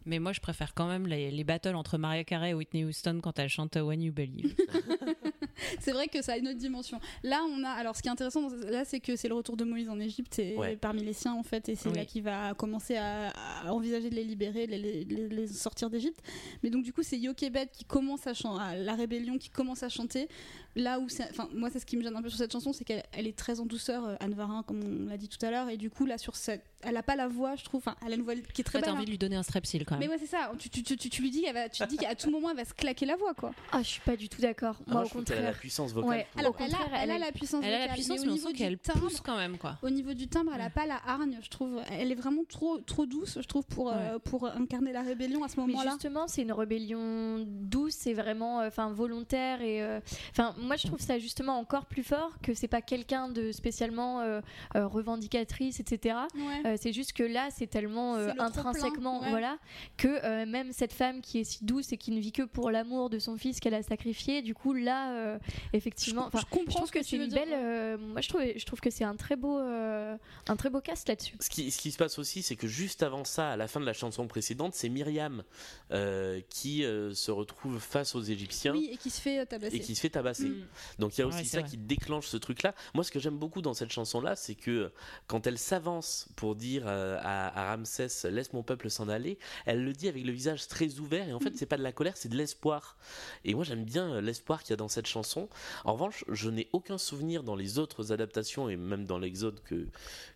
Mais 0.05 0.19
moi, 0.19 0.33
je 0.33 0.39
préfère 0.41 0.73
quand 0.73 0.87
même 0.87 1.07
les, 1.07 1.31
les 1.31 1.43
battles 1.43 1.75
entre 1.75 1.97
Mariah 1.97 2.23
Carey 2.23 2.49
et 2.51 2.53
Whitney 2.53 2.83
Houston 2.85 3.19
quand 3.21 3.39
elle 3.39 3.49
chante 3.49 3.75
When 3.75 4.01
You 4.01 4.11
Believe. 4.13 4.55
C'est 5.79 5.91
vrai 5.91 6.07
que 6.07 6.21
ça 6.21 6.33
a 6.33 6.37
une 6.37 6.47
autre 6.47 6.57
dimension. 6.57 6.99
Là, 7.23 7.41
on 7.49 7.63
a. 7.63 7.69
Alors, 7.69 7.95
ce 7.95 8.01
qui 8.01 8.07
est 8.07 8.11
intéressant, 8.11 8.49
là, 8.67 8.83
c'est 8.85 8.99
que 8.99 9.15
c'est 9.15 9.27
le 9.27 9.35
retour 9.35 9.55
de 9.55 9.63
Moïse 9.63 9.87
en 9.89 9.99
Égypte 9.99 10.39
et 10.39 10.57
Ouais. 10.57 10.75
parmi 10.75 11.03
les 11.03 11.13
siens, 11.13 11.33
en 11.33 11.43
fait, 11.43 11.69
et 11.69 11.75
c'est 11.75 11.89
Oui. 11.89 11.95
là 11.95 12.05
qu'il 12.05 12.23
va 12.23 12.53
commencer 12.53 12.95
à, 12.95 13.29
à 13.29 13.71
envisager 13.71 14.09
de 14.09 14.15
les 14.15 14.23
libérer, 14.23 14.65
de 14.67 14.71
les, 14.71 15.03
les- 15.05 15.27
les 15.29 15.47
sortir 15.47 15.89
d'Égypte. 15.89 16.19
Mais 16.63 16.69
donc, 16.69 16.83
du 16.83 16.91
coup, 16.91 17.03
c'est 17.03 17.17
Yokebed 17.19 17.69
qui 17.71 17.85
commence 17.85 18.27
à 18.27 18.33
chanter, 18.33 18.61
la 18.83 18.95
rébellion 18.95 19.37
qui 19.37 19.49
commence 19.49 19.83
à 19.83 19.89
chanter. 19.89 20.27
Là 20.75 20.99
où, 20.99 21.07
c'est- 21.09 21.29
enfin, 21.29 21.47
moi, 21.53 21.69
c'est 21.71 21.79
ce 21.79 21.85
qui 21.85 21.97
me 21.97 22.01
gêne 22.03 22.15
un 22.15 22.21
peu 22.21 22.29
sur 22.29 22.37
cette 22.39 22.51
chanson, 22.51 22.73
c'est 22.73 22.83
qu'elle 22.83 23.03
elle 23.11 23.27
est 23.27 23.37
très 23.37 23.59
en 23.59 23.65
douceur, 23.65 24.05
euh, 24.05 24.15
Anne 24.19 24.33
Varin, 24.33 24.63
comme 24.63 24.79
on 25.05 25.09
l'a 25.09 25.17
dit 25.17 25.29
tout 25.29 25.43
à 25.45 25.51
l'heure, 25.51 25.69
et 25.69 25.77
du 25.77 25.89
coup, 25.91 26.05
là, 26.05 26.17
sur 26.17 26.35
cette, 26.35 26.63
elle 26.81 26.97
a 26.97 27.03
pas 27.03 27.15
la 27.15 27.27
voix, 27.27 27.55
je 27.55 27.63
trouve. 27.63 27.79
Enfin, 27.85 27.95
elle 28.05 28.13
a 28.13 28.15
une 28.15 28.23
voix 28.23 28.33
qui 28.35 28.61
est 28.61 28.63
très 28.63 28.79
t'as 28.79 28.85
belle. 28.87 28.93
envie 28.95 29.01
hein. 29.01 29.05
de 29.05 29.09
lui 29.11 29.17
donner 29.19 29.35
un 29.35 29.43
strepsil 29.43 29.85
quand 29.85 29.95
Mais 29.95 30.07
même. 30.07 30.09
ouais, 30.11 30.17
c'est 30.19 30.25
ça. 30.29 30.51
Tu, 30.57 30.69
tu, 30.69 30.81
tu, 30.83 30.97
tu- 30.97 31.09
tu 31.09 31.21
lui 31.21 31.29
dis, 31.29 31.43
qu'elle 31.43 31.53
va- 31.53 31.69
tu 31.69 31.83
te 31.83 31.87
dis 31.87 31.97
qu'à 31.97 32.15
tout 32.15 32.31
moment, 32.31 32.49
elle 32.49 32.57
va 32.57 32.65
se 32.65 32.73
claquer 32.73 33.05
la 33.05 33.15
voix, 33.15 33.33
quoi. 33.35 33.51
Ah, 33.71 33.83
je 33.83 33.87
suis 33.87 34.01
pas 34.01 34.15
du 34.15 34.29
tout 34.29 34.41
d'accord. 34.41 34.75
Ah, 34.87 34.91
Moi, 34.91 35.01
je 35.01 35.05
au 35.05 35.09
trouve 35.09 35.23
qu'elle 35.25 35.37
a 35.37 35.41
la 35.41 35.45
contraire. 35.47 35.59
puissance 35.59 35.91
vocale 35.93 36.09
Ouais, 36.09 36.27
Alors, 36.37 36.53
Au 36.53 36.55
elle 36.59 36.73
a, 36.73 36.77
contraire, 36.77 36.87
elle 37.03 37.11
a 37.11 37.15
elle 37.15 37.21
a- 37.21 37.25
la 37.27 37.31
puissance 37.31 37.63
Elle 37.63 37.73
a 37.75 37.87
la 37.87 37.93
puissance, 37.93 38.19
au 38.19 38.23
mais 38.25 38.29
on 38.29 38.33
niveau 38.33 38.49
du 38.51 38.57
qu'elle 38.57 38.77
timbre- 38.79 38.99
pousse 39.01 39.21
quand 39.21 39.37
même, 39.37 39.57
quoi. 39.59 39.77
Au 39.83 39.89
niveau 39.91 40.13
du 40.13 40.27
timbre, 40.27 40.51
elle 40.55 40.61
a 40.61 40.69
pas 40.71 40.85
la 40.87 40.99
hargne, 41.05 41.37
je 41.41 41.49
trouve. 41.49 41.79
Elle 41.91 42.11
est 42.11 42.15
vraiment 42.15 42.43
trop, 42.49 42.79
trop 42.79 43.05
douce, 43.05 43.37
je 43.39 43.47
trouve, 43.47 43.65
pour, 43.67 43.91
euh, 43.93 44.17
pour 44.19 44.47
incarner 44.47 44.91
la 44.91 45.03
rébellion 45.03 45.43
à 45.43 45.49
ce 45.49 45.57
Mais 45.59 45.67
moment-là. 45.67 45.91
justement, 45.91 46.27
c'est 46.27 46.41
une 46.41 46.51
rébellion 46.51 47.45
douce, 47.47 47.93
c'est 47.93 48.13
vraiment, 48.13 48.59
euh, 48.61 48.67
enfin, 48.67 48.91
volontaire 48.91 49.61
et, 49.61 49.83
enfin, 50.31 50.55
moi 50.63 50.75
je 50.77 50.87
trouve 50.87 50.99
ça 50.99 51.19
justement 51.19 51.57
encore 51.59 51.85
plus 51.85 52.03
fort 52.03 52.31
que 52.41 52.53
c'est 52.53 52.67
pas 52.67 52.81
quelqu'un 52.81 53.29
de 53.29 53.51
spécialement 53.51 54.21
euh, 54.21 54.41
euh, 54.75 54.87
revendicatrice, 54.87 55.79
etc. 55.79 56.15
Ouais. 56.35 56.41
Euh, 56.65 56.77
c'est 56.79 56.93
juste 56.93 57.13
que 57.13 57.23
là, 57.23 57.49
c'est 57.51 57.67
tellement 57.67 58.15
euh, 58.15 58.31
intrinsèquement, 58.39 59.21
ouais. 59.21 59.29
voilà, 59.29 59.57
que 59.97 60.07
euh, 60.25 60.45
même 60.45 60.71
cette 60.73 60.93
femme 60.93 61.21
qui 61.21 61.39
est 61.39 61.43
si 61.43 61.63
douce 61.63 61.91
et 61.93 61.97
qui 61.97 62.11
ne 62.11 62.19
vit 62.19 62.31
que 62.31 62.43
pour 62.43 62.71
l'amour 62.71 63.09
de 63.09 63.19
son 63.19 63.37
fils 63.37 63.59
qu'elle 63.59 63.73
a 63.73 63.83
sacrifié, 63.83 64.41
du 64.41 64.55
coup 64.55 64.73
là, 64.73 65.11
euh, 65.13 65.39
effectivement, 65.73 66.29
je 66.33 66.39
comprends 66.45 66.63
je 66.67 66.75
trouve 66.75 66.87
ce 66.87 66.91
que 66.91 67.03
c'est 67.03 67.17
une 67.17 67.27
dire, 67.27 67.39
belle. 67.45 67.49
euh, 67.53 67.97
moi, 67.97 68.21
je 68.21 68.29
trouve, 68.29 68.41
je 68.55 68.65
trouve 68.65 68.79
que 68.79 68.89
c'est 68.89 69.03
un 69.03 69.15
très 69.15 69.35
beau, 69.35 69.59
euh, 69.59 70.15
un 70.47 70.55
très 70.55 70.69
beau 70.69 70.81
cast 70.81 71.07
là-dessus. 71.07 71.35
ce 71.39 71.49
qui, 71.49 71.69
ce 71.71 71.77
qui 71.79 71.91
se 71.91 71.97
passe 71.97 72.17
aussi, 72.19 72.41
c'est 72.43 72.55
que 72.55 72.67
juste 72.67 73.03
avant 73.03 73.23
ça, 73.25 73.51
à 73.51 73.57
la 73.57 73.67
fin 73.67 73.79
de 73.79 73.85
la 73.85 73.93
chanson 73.93 74.27
précédente, 74.27 74.73
c'est 74.75 74.89
Myriam 74.89 75.43
euh, 75.91 76.39
qui 76.49 76.83
euh, 76.85 77.13
se 77.13 77.31
retrouve 77.31 77.79
face 77.79 78.15
aux 78.15 78.21
Égyptiens 78.21 78.73
Oui, 78.73 78.89
et 78.91 78.97
qui 78.97 79.09
se 79.09 79.21
fait 79.21 79.45
tabasser. 79.45 79.75
et 79.75 79.79
qui 79.79 79.95
se 79.95 80.01
fait 80.01 80.09
tabasser. 80.09 80.51
Mm. 80.53 80.99
Donc 80.99 81.17
il 81.17 81.21
y 81.21 81.23
a 81.23 81.27
aussi 81.27 81.45
ça 81.45 81.61
vrai. 81.61 81.69
qui 81.69 81.77
déclenche 81.77 82.27
ce 82.27 82.37
truc-là. 82.37 82.73
Moi, 82.93 83.03
ce 83.03 83.11
que 83.11 83.19
j'aime 83.19 83.37
beaucoup 83.37 83.61
dans 83.61 83.73
cette 83.73 83.91
chanson-là, 83.91 84.35
c'est 84.35 84.55
que 84.55 84.91
quand 85.27 85.47
elle 85.47 85.57
s'avance 85.57 86.27
pour 86.35 86.55
dire 86.55 86.83
euh, 86.87 87.17
à, 87.21 87.71
à 87.71 87.75
Ramsès 87.75 88.07
laisse 88.29 88.53
mon 88.53 88.63
peuple 88.63 88.89
s'en 88.89 89.09
aller, 89.09 89.37
elle 89.65 89.83
le 89.83 89.93
dit 89.93 90.07
avec 90.07 90.23
le 90.23 90.31
visage 90.31 90.67
très 90.67 90.99
ouvert 90.99 91.27
et 91.27 91.33
en 91.33 91.39
fait 91.39 91.55
c'est 91.55 91.65
pas 91.65 91.77
de 91.77 91.83
la 91.83 91.91
colère, 91.91 92.17
c'est 92.17 92.29
de 92.29 92.37
l'espoir. 92.37 92.97
Et 93.45 93.53
moi 93.53 93.63
j'aime 93.63 93.83
bien 93.83 94.13
euh, 94.13 94.21
l'espoir 94.21 94.61
qu'il 94.61 94.71
y 94.71 94.73
a 94.73 94.77
dans 94.77 94.87
cette 94.87 95.07
chanson. 95.07 95.49
En 95.85 95.93
revanche, 95.93 96.23
je 96.29 96.49
n'ai 96.49 96.69
aucun 96.73 96.97
souvenir 96.97 97.43
dans 97.43 97.55
les 97.55 97.79
autres 97.79 98.11
adaptations 98.11 98.69
et 98.69 98.75
même 98.77 99.05
dans 99.05 99.19
l'Exode 99.19 99.61
que 99.63 99.87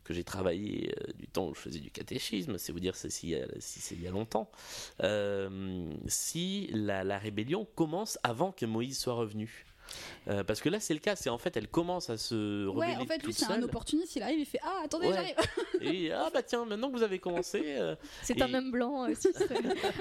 que 0.03 0.13
j'ai 0.13 0.23
travaillé 0.23 0.93
euh, 1.01 1.11
du 1.19 1.27
temps 1.27 1.49
où 1.49 1.53
je 1.53 1.59
faisais 1.59 1.79
du 1.79 1.91
catéchisme, 1.91 2.57
c'est 2.57 2.71
vous 2.71 2.79
dire 2.79 2.95
si, 2.95 3.09
si 3.09 3.79
c'est 3.81 3.95
il 3.95 4.03
y 4.03 4.07
a 4.07 4.11
longtemps, 4.11 4.49
euh, 5.03 5.91
si 6.07 6.69
la, 6.71 7.03
la 7.03 7.17
rébellion 7.17 7.67
commence 7.75 8.17
avant 8.23 8.53
que 8.53 8.65
Moïse 8.65 8.97
soit 8.97 9.15
revenu. 9.15 9.66
Euh, 10.27 10.43
parce 10.43 10.61
que 10.61 10.69
là, 10.69 10.79
c'est 10.79 10.93
le 10.93 10.99
cas. 10.99 11.15
C'est 11.15 11.29
en 11.29 11.37
fait, 11.37 11.55
elle 11.57 11.67
commence 11.67 12.09
à 12.09 12.17
se 12.17 12.67
Ouais, 12.67 12.87
rebeller 12.87 13.03
en 13.03 13.05
fait, 13.05 13.23
lui, 13.23 13.33
c'est 13.33 13.45
un 13.51 13.61
opportuniste. 13.63 14.15
Il 14.15 14.23
arrive, 14.23 14.39
il 14.39 14.45
fait 14.45 14.59
Ah, 14.63 14.81
attendez, 14.85 15.07
Ouais. 15.07 15.13
j'arrive. 15.13 15.35
Et 15.81 16.11
ah 16.11 16.29
bah 16.33 16.43
tiens, 16.43 16.65
maintenant 16.65 16.89
que 16.91 16.97
vous 16.97 17.03
avez 17.03 17.19
commencé, 17.19 17.61
euh, 17.65 17.95
C'est 18.23 18.37
Et- 18.37 18.41
un 18.43 18.53
homme 18.53 18.71
blanc 18.71 19.09
aussi. 19.09 19.29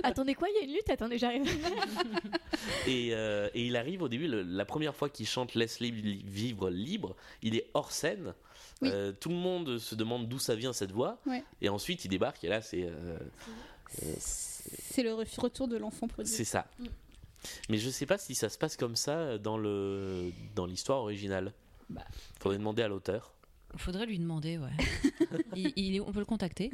Attendez 0.02 0.34
quoi, 0.34 0.48
il 0.48 0.56
y 0.56 0.58
a 0.58 0.64
une 0.64 0.72
lutte? 0.74 0.88
Attendez, 0.90 1.18
j'arrive. 1.18 1.42
et, 2.86 3.10
euh, 3.12 3.48
et 3.54 3.66
il 3.66 3.76
arrive 3.76 4.02
au 4.02 4.08
début, 4.08 4.26
le- 4.28 4.42
la 4.42 4.64
première 4.64 4.94
fois 4.94 5.08
qu'il 5.08 5.26
chante 5.26 5.54
Laisse-les 5.54 5.90
vivre 5.90 6.70
libre, 6.70 7.14
il 7.42 7.56
est 7.56 7.68
hors 7.74 7.92
scène. 7.92 8.34
Oui. 8.82 8.90
Euh, 8.92 9.12
tout 9.12 9.30
le 9.30 9.36
monde 9.36 9.78
se 9.78 9.94
demande 9.94 10.28
d'où 10.28 10.38
ça 10.38 10.54
vient 10.54 10.72
cette 10.72 10.92
voix. 10.92 11.18
Ouais. 11.26 11.42
Et 11.62 11.68
ensuite, 11.68 12.04
il 12.04 12.08
débarque 12.08 12.44
et 12.44 12.48
là, 12.48 12.60
c'est 12.60 12.84
euh, 12.84 13.18
C'est 14.18 15.02
le 15.02 15.10
re- 15.12 15.40
retour 15.40 15.68
de 15.68 15.76
l'enfant 15.76 16.08
prodigue. 16.08 16.32
c'est 16.34 16.44
ça. 16.44 16.66
Mm. 16.78 16.86
Mais 17.68 17.78
je 17.78 17.88
sais 17.90 18.06
pas 18.06 18.18
si 18.18 18.34
ça 18.34 18.48
se 18.48 18.58
passe 18.58 18.76
comme 18.76 18.96
ça 18.96 19.38
dans 19.38 19.58
le 19.58 20.30
dans 20.54 20.66
l'histoire 20.66 20.98
originale. 21.00 21.52
Bah. 21.90 22.02
Faudrait 22.40 22.58
demander 22.58 22.82
à 22.82 22.88
l'auteur. 22.88 23.32
Faudrait 23.78 24.06
lui 24.06 24.18
demander, 24.18 24.56
ouais. 24.58 24.70
il, 25.56 25.72
il 25.76 25.96
est- 25.96 26.00
on 26.00 26.10
peut 26.10 26.20
le 26.20 26.24
contacter. 26.24 26.70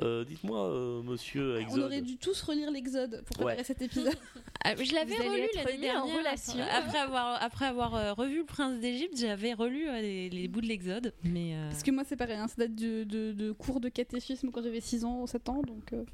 Euh, 0.00 0.24
Dites-moi, 0.24 0.66
euh, 0.66 1.02
monsieur 1.02 1.56
On 1.56 1.60
Exode. 1.60 1.82
aurait 1.84 2.00
dû 2.00 2.16
tous 2.16 2.40
relire 2.42 2.70
l'Exode 2.70 3.22
pour 3.26 3.36
préparer 3.36 3.58
Ouais. 3.58 3.64
cet 3.64 3.80
épisode. 3.82 4.14
Ah, 4.64 4.76
je 4.76 4.94
l'avais 4.94 5.16
relu 5.16 5.48
l'année 5.56 5.76
mis 5.78 5.90
en 5.90 6.06
dernière. 6.06 6.18
relation. 6.18 6.54
Après 6.70 6.98
avoir, 6.98 7.42
après 7.42 7.64
avoir 7.66 7.96
euh, 7.96 8.12
revu 8.12 8.38
Le 8.38 8.44
Prince 8.44 8.80
d'Égypte, 8.80 9.16
j'avais 9.18 9.54
relu 9.54 9.88
euh, 9.88 10.00
les, 10.00 10.30
les 10.30 10.46
bouts 10.46 10.60
de 10.60 10.66
l'Exode. 10.68 11.12
Mais 11.24 11.54
euh, 11.56 11.68
Parce 11.68 11.82
que 11.82 11.90
moi, 11.90 12.04
c'est 12.06 12.14
pareil, 12.16 12.36
hein, 12.36 12.46
ça 12.46 12.54
date 12.58 12.74
de, 12.76 13.02
de- 13.02 13.32
de 13.32 13.50
cours 13.50 13.80
de 13.80 13.88
catéchisme 13.88 14.50
quand 14.52 14.62
j'avais 14.62 14.80
6 14.80 15.04
ans 15.04 15.20
ou 15.22 15.26
7 15.26 15.48
ans. 15.48 15.62
Donc, 15.62 15.92
euh, 15.92 16.04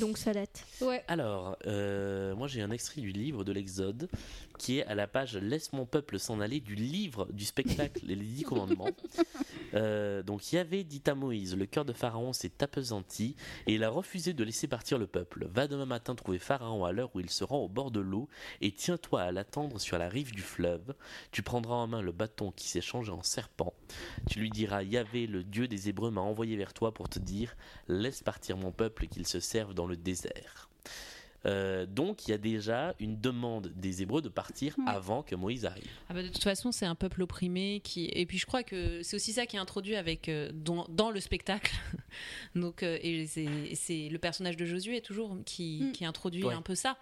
Donc 0.00 0.18
ça 0.18 0.32
date. 0.32 0.64
ouais. 0.80 1.02
Alors, 1.08 1.56
euh, 1.66 2.34
moi 2.34 2.48
j'ai 2.48 2.62
un 2.62 2.70
extrait 2.70 3.00
du 3.00 3.12
livre 3.12 3.44
de 3.44 3.52
l'Exode 3.52 4.08
qui 4.58 4.78
est 4.78 4.86
à 4.86 4.94
la 4.94 5.06
page 5.06 5.36
Laisse 5.36 5.72
mon 5.72 5.86
peuple 5.86 6.18
s'en 6.18 6.40
aller 6.40 6.60
du 6.60 6.74
livre 6.74 7.28
du 7.32 7.44
spectacle 7.44 8.00
Les 8.04 8.16
Dix 8.16 8.44
Commandements. 8.44 8.90
Euh, 9.74 10.22
donc 10.22 10.52
Yahvé 10.52 10.84
dit 10.84 11.02
à 11.06 11.14
Moïse 11.14 11.56
Le 11.56 11.66
cœur 11.66 11.84
de 11.84 11.92
Pharaon 11.92 12.32
s'est 12.32 12.62
appesanti 12.62 13.34
et 13.66 13.74
il 13.74 13.84
a 13.84 13.90
refusé 13.90 14.32
de 14.32 14.44
laisser 14.44 14.68
partir 14.68 14.96
le 14.96 15.06
peuple. 15.06 15.48
Va 15.50 15.66
demain 15.66 15.86
matin 15.86 16.14
trouver 16.14 16.38
Pharaon 16.38 16.84
à 16.84 16.92
l'heure 16.92 17.10
où 17.14 17.20
il 17.20 17.30
se 17.30 17.42
rend 17.44 17.58
au 17.58 17.68
bord 17.68 17.90
de 17.90 18.00
l'eau 18.00 18.28
et 18.60 18.70
tiens-toi 18.70 19.22
à 19.22 19.32
l'attendre 19.32 19.80
sur 19.80 19.98
la 19.98 20.08
rive 20.08 20.32
du 20.32 20.42
fleuve. 20.42 20.94
Tu 21.32 21.42
prendras 21.42 21.74
en 21.74 21.86
main 21.88 22.00
le 22.00 22.12
bâton 22.12 22.52
qui 22.52 22.68
s'est 22.68 22.80
changé 22.80 23.10
en 23.10 23.22
serpent. 23.22 23.74
Tu 24.30 24.38
lui 24.38 24.50
diras 24.50 24.82
Yahvé, 24.82 25.26
le 25.26 25.42
Dieu 25.42 25.68
des 25.68 25.88
Hébreux, 25.88 26.10
m'a 26.10 26.20
envoyé 26.20 26.56
vers 26.56 26.72
toi 26.72 26.94
pour 26.94 27.08
te 27.08 27.18
dire 27.18 27.56
Laisse 27.88 28.22
partir 28.22 28.56
mon 28.56 28.72
peuple 28.72 29.08
qu'il 29.08 29.26
se 29.26 29.40
serve 29.40 29.74
dans 29.74 29.85
le 29.88 29.96
désert. 29.96 30.68
Euh, 31.44 31.86
donc 31.86 32.26
il 32.26 32.32
y 32.32 32.34
a 32.34 32.38
déjà 32.38 32.94
une 32.98 33.20
demande 33.20 33.68
des 33.76 34.02
Hébreux 34.02 34.20
de 34.20 34.28
partir 34.28 34.74
avant 34.86 35.22
que 35.22 35.36
Moïse 35.36 35.64
arrive. 35.64 35.86
ah 36.08 36.14
bah, 36.14 36.22
de 36.24 36.28
toute 36.28 36.42
façon, 36.42 36.72
c'est 36.72 36.86
un 36.86 36.96
peuple 36.96 37.22
opprimé 37.22 37.80
qui. 37.84 38.06
Et 38.12 38.26
puis 38.26 38.36
je 38.38 38.46
crois 38.46 38.64
que 38.64 39.00
c'est 39.04 39.14
aussi 39.14 39.32
ça 39.32 39.46
qui 39.46 39.54
est 39.54 39.60
introduit 39.60 39.94
avec 39.94 40.28
euh, 40.28 40.50
dans, 40.52 40.86
dans 40.88 41.10
le 41.12 41.20
spectacle. 41.20 41.72
Donc 42.56 42.82
euh, 42.82 42.98
et 43.00 43.26
c'est 43.28 43.46
c'est 43.74 44.08
le 44.08 44.18
personnage 44.18 44.56
de 44.56 44.64
Josué 44.64 45.00
toujours 45.02 45.36
qui, 45.44 45.82
Mm. 45.84 45.92
qui 45.92 46.04
introduit 46.04 46.42
Ouais. 46.42 46.54
un 46.54 46.62
peu 46.62 46.74
ça. 46.74 46.96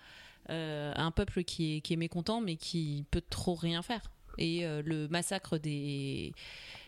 Euh, 0.51 0.93
un 0.95 1.11
peuple 1.11 1.43
qui 1.45 1.77
est, 1.77 1.81
qui 1.81 1.95
est 1.95 1.97
mécontent 1.97 2.43
mais 2.43 2.57
qui 2.57 3.07
peut 3.11 3.23
trop 3.31 3.55
rien 3.55 3.81
faire. 3.81 4.11
Et 4.37 4.67
euh, 4.67 4.83
le 4.85 5.09
massacre 5.09 5.57
des 5.57 6.35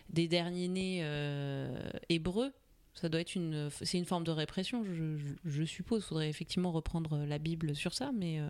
des 0.09 0.27
derniers 0.27 0.67
nés 0.67 0.99
euh, 1.01 1.89
hébreux. 2.09 2.51
Ça 2.99 3.09
doit 3.09 3.21
être 3.21 3.35
une, 3.35 3.69
c'est 3.83 3.97
une 3.97 4.05
forme 4.05 4.23
de 4.23 4.31
répression, 4.31 4.83
je, 4.83 5.17
je, 5.17 5.27
je 5.49 5.63
suppose. 5.63 6.03
Faudrait 6.03 6.29
effectivement 6.29 6.71
reprendre 6.71 7.17
la 7.25 7.37
Bible 7.37 7.75
sur 7.75 7.93
ça, 7.93 8.11
mais 8.13 8.39
euh, 8.39 8.47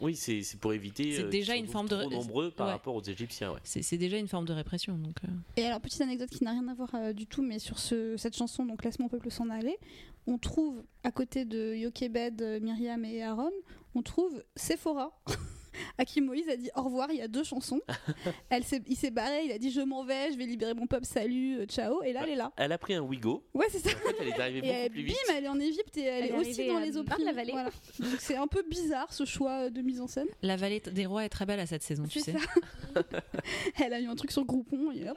Oui, 0.00 0.14
c'est 0.16 0.42
c'est 0.42 0.58
pour 0.58 0.72
éviter. 0.72 1.12
C'est 1.16 1.24
euh, 1.24 1.28
déjà 1.28 1.54
une 1.56 1.66
forme 1.66 1.88
de- 1.88 1.96
trop 2.00 2.10
nombreux 2.10 2.50
par 2.50 2.66
Ouais. 2.68 2.72
rapport 2.74 2.94
aux 2.94 3.02
Égyptiens. 3.02 3.52
Ouais. 3.52 3.60
c'est 3.64 3.82
c'est 3.82 3.98
déjà 3.98 4.16
une 4.18 4.28
forme 4.28 4.46
de 4.46 4.52
répression. 4.52 4.96
Donc, 4.96 5.16
euh. 5.24 5.28
Et 5.56 5.64
alors, 5.66 5.80
petite 5.80 6.00
anecdote 6.00 6.30
qui 6.30 6.42
n'a 6.44 6.52
rien 6.52 6.66
à 6.68 6.74
voir 6.74 6.90
euh, 6.94 7.12
du 7.12 7.26
tout, 7.26 7.42
mais 7.42 7.58
sur 7.58 7.78
ce, 7.78 8.16
cette 8.16 8.36
chanson, 8.36 8.64
donc 8.64 8.84
Laisse 8.84 8.98
mon 9.00 9.08
peuple 9.08 9.30
s'en 9.30 9.50
aller, 9.50 9.76
on 10.26 10.38
trouve 10.38 10.82
à 11.02 11.10
côté 11.10 11.44
de 11.44 11.74
Yokebed, 11.74 12.40
euh, 12.40 12.60
Myriam 12.60 13.04
et 13.04 13.22
Aaron, 13.22 13.50
on 13.94 14.02
trouve 14.02 14.42
Sephora. 14.56 15.12
à 15.98 16.04
qui 16.04 16.20
Moïse 16.20 16.48
a 16.48 16.56
dit 16.56 16.70
au 16.76 16.82
revoir 16.82 17.10
il 17.10 17.18
y 17.18 17.22
a 17.22 17.28
deux 17.28 17.44
chansons. 17.44 17.80
Elle 18.50 18.64
s'est- 18.64 18.82
il 18.86 18.96
s'est 18.96 19.10
barré, 19.10 19.44
il 19.46 19.52
a 19.52 19.58
dit 19.58 19.70
je 19.70 19.80
m'en 19.80 20.04
vais, 20.04 20.32
je 20.32 20.38
vais 20.38 20.44
libérer 20.46 20.74
mon 20.74 20.86
peuple, 20.86 21.06
salut, 21.06 21.58
euh, 21.60 21.66
ciao. 21.66 22.02
Et 22.02 22.12
là, 22.12 22.20
elle 22.24 22.30
est 22.30 22.36
là. 22.36 22.52
Elle 22.56 22.72
a 22.72 22.78
pris 22.78 22.94
un 22.94 23.00
Wigo. 23.02 23.44
Ouais, 23.54 23.66
c'est 23.70 23.78
ça. 23.78 23.90
En 23.96 24.08
fait, 24.08 24.16
elle 24.20 24.28
est 24.28 24.40
arrivée 24.40 24.58
Et 24.58 24.60
beaucoup 24.62 24.72
elle, 24.74 24.90
plus 24.90 25.02
bim, 25.02 25.08
vite. 25.08 25.18
elle 25.36 25.44
est 25.44 25.48
en 25.48 25.60
Égypte 25.60 25.96
et 25.96 26.02
elle, 26.02 26.24
Elle 26.24 26.30
est 26.30 26.34
est 26.34 26.38
aussi 26.38 26.66
dans 26.68 26.76
à 26.76 26.80
les 26.84 26.96
opprimés. 26.96 27.24
la 27.24 27.32
Vallée. 27.32 27.52
Voilà. 27.52 27.70
Donc 28.00 28.16
c'est 28.20 28.36
un 28.36 28.46
peu 28.46 28.62
bizarre 28.68 29.12
ce 29.12 29.24
choix 29.24 29.70
de 29.70 29.80
mise 29.82 30.00
en 30.00 30.06
scène. 30.06 30.26
La 30.42 30.56
vallée 30.56 30.80
des 30.80 31.06
rois 31.06 31.24
est 31.24 31.28
très 31.28 31.46
belle 31.46 31.60
à 31.60 31.66
cette 31.66 31.82
saison, 31.82 32.04
tu 32.04 32.20
C'est 32.20 32.32
sais. 32.32 32.38
ça. 32.38 33.02
Elle 33.84 33.92
a 33.94 34.00
eu 34.00 34.06
un 34.06 34.14
truc 34.14 34.30
sur 34.30 34.44
Groupon 34.44 34.90
et 34.92 35.08
hop. 35.08 35.16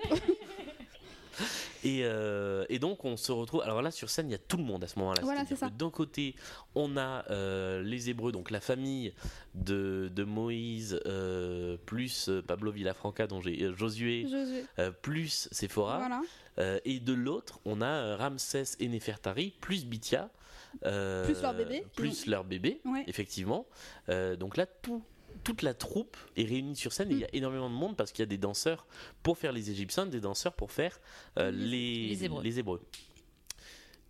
Et, 1.84 2.02
euh, 2.04 2.66
et 2.70 2.80
donc 2.80 3.06
on 3.06 3.16
se 3.18 3.32
retrouve. 3.32 3.62
Alors 3.62 3.82
là 3.82 3.92
sur 3.92 4.10
scène 4.10 4.28
il 4.30 4.32
y 4.32 4.36
a 4.36 4.40
tout 4.40 4.58
le 4.58 4.64
monde 4.64 4.84
à 4.84 4.88
ce 4.88 4.98
moment-là. 5.00 5.22
Voilà, 5.22 5.44
D'un 5.78 5.90
côté 5.92 6.36
on 6.74 6.98
a 6.98 7.24
euh, 7.30 7.84
les 7.84 8.10
Hébreux, 8.10 8.32
donc 8.32 8.50
la 8.52 8.60
famille 8.60 9.14
de, 9.54 10.10
de 10.14 10.24
Moïse, 10.24 11.00
euh, 11.06 11.78
plus 11.86 12.30
Pablo 12.48 12.72
Villafranca, 12.72 13.28
dont 13.28 13.40
j'ai 13.42 13.72
Josué, 13.76 14.24
Josué. 14.30 14.66
plus 15.04 15.48
Sephora. 15.52 15.98
Voilà. 16.00 16.22
Et 16.86 17.00
de 17.00 17.14
l'autre 17.14 17.60
on 17.66 17.82
a 17.82 18.16
Ramsès 18.16 18.64
et 18.80 18.88
Nefertari, 18.88 19.54
plus 19.62 19.86
Bithia. 19.86 20.30
Plus 20.82 21.42
leur 21.42 21.54
bébé. 21.54 21.86
Plus 21.96 22.26
leur 22.26 22.44
bébé, 22.44 22.82
Ouais. 22.86 23.04
effectivement. 23.08 23.68
Donc 24.08 24.58
là 24.58 24.66
tout. 24.66 25.04
Toute 25.46 25.62
la 25.62 25.74
troupe 25.74 26.18
est 26.36 26.44
réunie 26.44 26.76
sur 26.76 26.92
scène 26.92 27.10
et 27.12 27.14
il 27.14 27.20
y 27.20 27.22
Mm. 27.22 27.26
a 27.26 27.30
énormément 27.38 27.70
de 27.70 27.76
monde 27.76 27.96
parce 27.96 28.12
qu'il 28.12 28.24
y 28.24 28.24
a 28.24 28.26
des 28.26 28.38
danseurs 28.38 28.86
pour 29.24 29.38
faire 29.38 29.54
les 29.54 29.70
Égyptiens, 29.72 30.06
des 30.08 30.20
danseurs 30.20 30.54
pour 30.54 30.72
faire 30.72 31.00
euh, 31.40 31.52
les, 31.52 32.08
les 32.10 32.26
Hébreux. 32.26 32.44
les 32.44 32.60
Hébreux. 32.60 32.82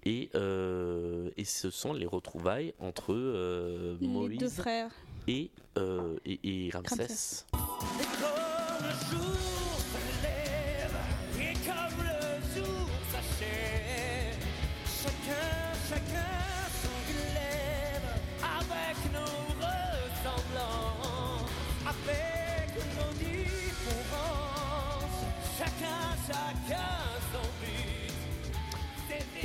Et, 0.08 0.30
euh, 0.36 1.30
et 1.36 1.46
ce 1.46 1.70
sont 1.72 1.92
les 1.94 2.06
retrouvailles 2.06 2.74
entre 2.80 3.14
euh, 3.14 3.98
Les 4.00 4.08
deux 4.08 4.14
Moïse 4.14 4.54
frères. 4.56 4.92
et, 5.28 5.50
euh, 5.78 6.18
et, 6.26 6.68
et 6.68 6.70
Ramsès. 6.72 6.96
Ramsès. 7.04 7.46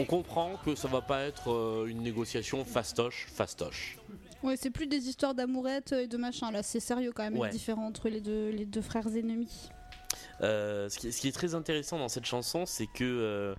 On 0.00 0.04
comprend 0.04 0.56
que 0.64 0.74
ça 0.74 0.88
va 0.88 1.00
pas 1.02 1.22
être 1.22 1.50
euh, 1.50 1.86
une 1.86 2.02
négociation 2.02 2.64
fastoche, 2.64 3.26
fastoche. 3.32 3.98
Ouais, 4.42 4.56
c'est 4.56 4.70
plus 4.70 4.86
des 4.86 5.08
histoires 5.08 5.34
d'amourette 5.34 5.92
et 5.92 6.06
de 6.06 6.16
machin. 6.16 6.50
Là, 6.50 6.62
c'est 6.62 6.80
sérieux 6.80 7.12
quand 7.14 7.24
même 7.24 7.36
Ouais. 7.36 7.48
les 7.48 7.52
différents 7.52 7.86
entre 7.86 8.08
les 8.08 8.20
deux, 8.22 8.48
les 8.50 8.64
deux 8.64 8.80
frères 8.82 9.08
ennemis. 9.14 9.68
Euh, 10.42 10.88
ce, 10.88 10.98
qui, 10.98 11.08
est- 11.08 11.12
ce 11.12 11.20
qui 11.20 11.28
est 11.28 11.32
très 11.32 11.54
intéressant 11.54 11.98
dans 11.98 12.08
cette 12.08 12.24
chanson, 12.24 12.64
c'est 12.66 12.86
que 12.86 13.04
euh, 13.04 13.54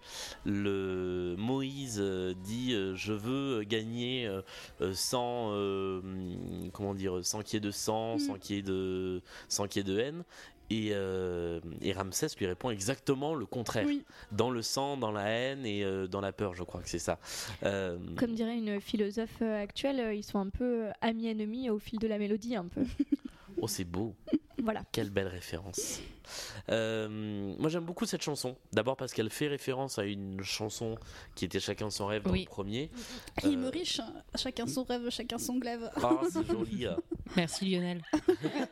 le 0.45 1.35
Moïse 1.37 1.97
euh, 2.01 2.33
dit 2.43 2.73
euh, 2.73 2.95
je 2.95 3.13
veux 3.13 3.63
gagner 3.63 4.25
euh, 4.25 4.41
euh, 4.81 4.91
sans 4.93 5.51
euh, 5.53 6.01
comment 6.73 6.93
dire 6.95 7.19
sans 7.23 7.41
qu'il 7.43 7.53
y 7.53 7.57
ait 7.57 7.59
de 7.61 7.71
sang, 7.71 8.15
Mm. 8.15 8.19
sans 8.19 8.33
qu'il 8.35 8.55
y 8.55 8.59
ait 8.59 8.63
de 8.63 9.21
sans 9.47 9.67
qu'il 9.67 9.85
y 9.87 9.89
ait 9.89 9.93
de 9.95 9.99
haine. 9.99 10.23
Et, 10.71 10.91
euh, 10.93 11.59
et 11.81 11.91
Ramsès 11.91 12.27
lui 12.39 12.45
répond 12.45 12.69
exactement 12.69 13.35
le 13.35 13.45
contraire. 13.45 13.85
Oui. 13.85 14.05
Dans 14.31 14.49
le 14.49 14.61
sang, 14.61 14.95
dans 14.95 15.11
la 15.11 15.23
haine 15.27 15.65
et 15.65 15.83
euh, 15.83 16.07
dans 16.07 16.21
la 16.21 16.31
peur, 16.31 16.55
je 16.55 16.63
crois 16.63 16.81
que 16.81 16.87
c'est 16.87 16.97
ça. 16.97 17.19
Euh, 17.63 17.97
Comme 18.15 18.33
dirait 18.33 18.57
une 18.57 18.79
philosophe 18.79 19.41
actuelle, 19.41 20.15
ils 20.15 20.23
sont 20.23 20.39
un 20.39 20.49
peu 20.49 20.85
amis-ennemis 21.01 21.69
au 21.69 21.77
fil 21.77 21.99
de 21.99 22.07
la 22.07 22.17
mélodie, 22.17 22.55
un 22.55 22.65
peu. 22.65 22.83
oh, 23.61 23.67
c'est 23.67 23.83
beau. 23.85 24.15
voilà. 24.61 24.83
Quelle 24.91 25.09
belle 25.09 25.27
référence. 25.27 26.01
Euh, 26.69 27.53
moi 27.59 27.69
j'aime 27.69 27.83
beaucoup 27.85 28.05
cette 28.05 28.21
chanson. 28.21 28.55
D'abord 28.71 28.95
parce 28.95 29.11
qu'elle 29.13 29.29
fait 29.29 29.47
référence 29.47 29.97
à 29.99 30.05
une 30.05 30.41
chanson 30.43 30.97
qui 31.35 31.45
était 31.45 31.59
Chacun 31.59 31.89
son 31.89 32.05
rêve 32.05 32.23
dans 32.23 32.31
Oui. 32.31 32.41
le 32.41 32.45
premier. 32.45 32.89
Il 33.43 33.49
Euh, 33.49 33.57
me 33.57 33.67
riche, 33.69 33.99
hein. 33.99 34.13
chacun 34.35 34.67
son 34.67 34.83
rêve, 34.83 35.09
chacun 35.09 35.37
son 35.37 35.57
glaive. 35.57 35.89
Ah, 36.01 36.19
c'est 36.31 36.45
joli. 36.45 36.85
euh. 36.85 36.95
Merci 37.35 37.65
Lionel. 37.69 38.01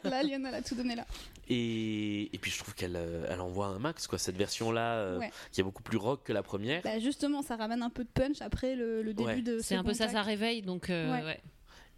là, 0.03 0.23
Lionel 0.23 0.53
a 0.53 0.61
tout 0.61 0.75
donné 0.75 0.95
là. 0.95 1.05
Et, 1.49 2.33
et 2.33 2.37
puis 2.37 2.51
je 2.51 2.59
trouve 2.59 2.75
qu'elle 2.75 2.95
euh, 2.95 3.25
elle 3.29 3.41
envoie 3.41 3.67
un 3.67 3.79
max, 3.79 4.07
quoi. 4.07 4.17
Cette 4.19 4.37
version-là, 4.37 4.95
euh, 4.97 5.19
Ouais. 5.19 5.31
qui 5.51 5.61
est 5.61 5.63
beaucoup 5.63 5.83
plus 5.83 5.97
rock 5.97 6.21
que 6.23 6.33
la 6.33 6.43
première. 6.43 6.81
Bah, 6.83 6.99
justement, 6.99 7.41
ça 7.41 7.55
ramène 7.55 7.81
un 7.81 7.89
peu 7.89 8.03
de 8.03 8.09
punch 8.09 8.41
après 8.41 8.75
le, 8.75 9.01
le 9.01 9.13
début 9.13 9.29
Ouais. 9.29 9.41
de. 9.41 9.59
C'est 9.59 9.75
un 9.75 9.83
peu 9.83 9.93
ça, 9.93 10.07
ça 10.07 10.21
réveille. 10.21 10.61
Donc, 10.61 10.89
euh, 10.89 11.11
Ouais. 11.11 11.41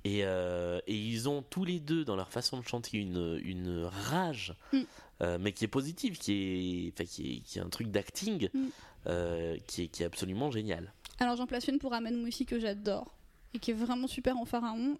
Et, 0.03 0.21
euh, 0.25 0.79
et 0.87 0.95
ils 0.97 1.29
ont 1.29 1.43
tous 1.43 1.63
les 1.63 1.79
deux, 1.79 2.03
dans 2.05 2.15
leur 2.15 2.29
façon 2.31 2.57
de 2.59 2.63
chanter, 2.65 2.97
une, 2.97 3.39
une 3.43 3.83
rage, 3.85 4.55
Mm. 4.73 4.79
euh, 5.21 5.37
mais 5.39 5.51
qui 5.51 5.63
est 5.65 5.67
positive, 5.67 6.17
qui 6.17 6.87
est, 6.87 6.93
enfin, 6.93 7.05
qui 7.05 7.35
est, 7.35 7.39
qui 7.41 7.59
est 7.59 7.61
un 7.61 7.69
truc 7.69 7.91
d'acting, 7.91 8.49
Mm. 8.53 8.65
euh, 9.07 9.57
qui, 9.67 9.83
est, 9.83 9.87
qui 9.87 10.01
est 10.03 10.05
absolument 10.07 10.49
génial. 10.51 10.91
Alors 11.19 11.35
j'en 11.35 11.45
place 11.45 11.67
une 11.67 11.77
pour 11.77 11.93
Ahmed 11.93 12.15
Moussi 12.15 12.45
que 12.47 12.59
j'adore 12.59 13.13
et 13.53 13.59
qui 13.59 13.71
est 13.71 13.75
vraiment 13.75 14.07
super 14.07 14.37
en 14.37 14.45
pharaon. 14.45 14.95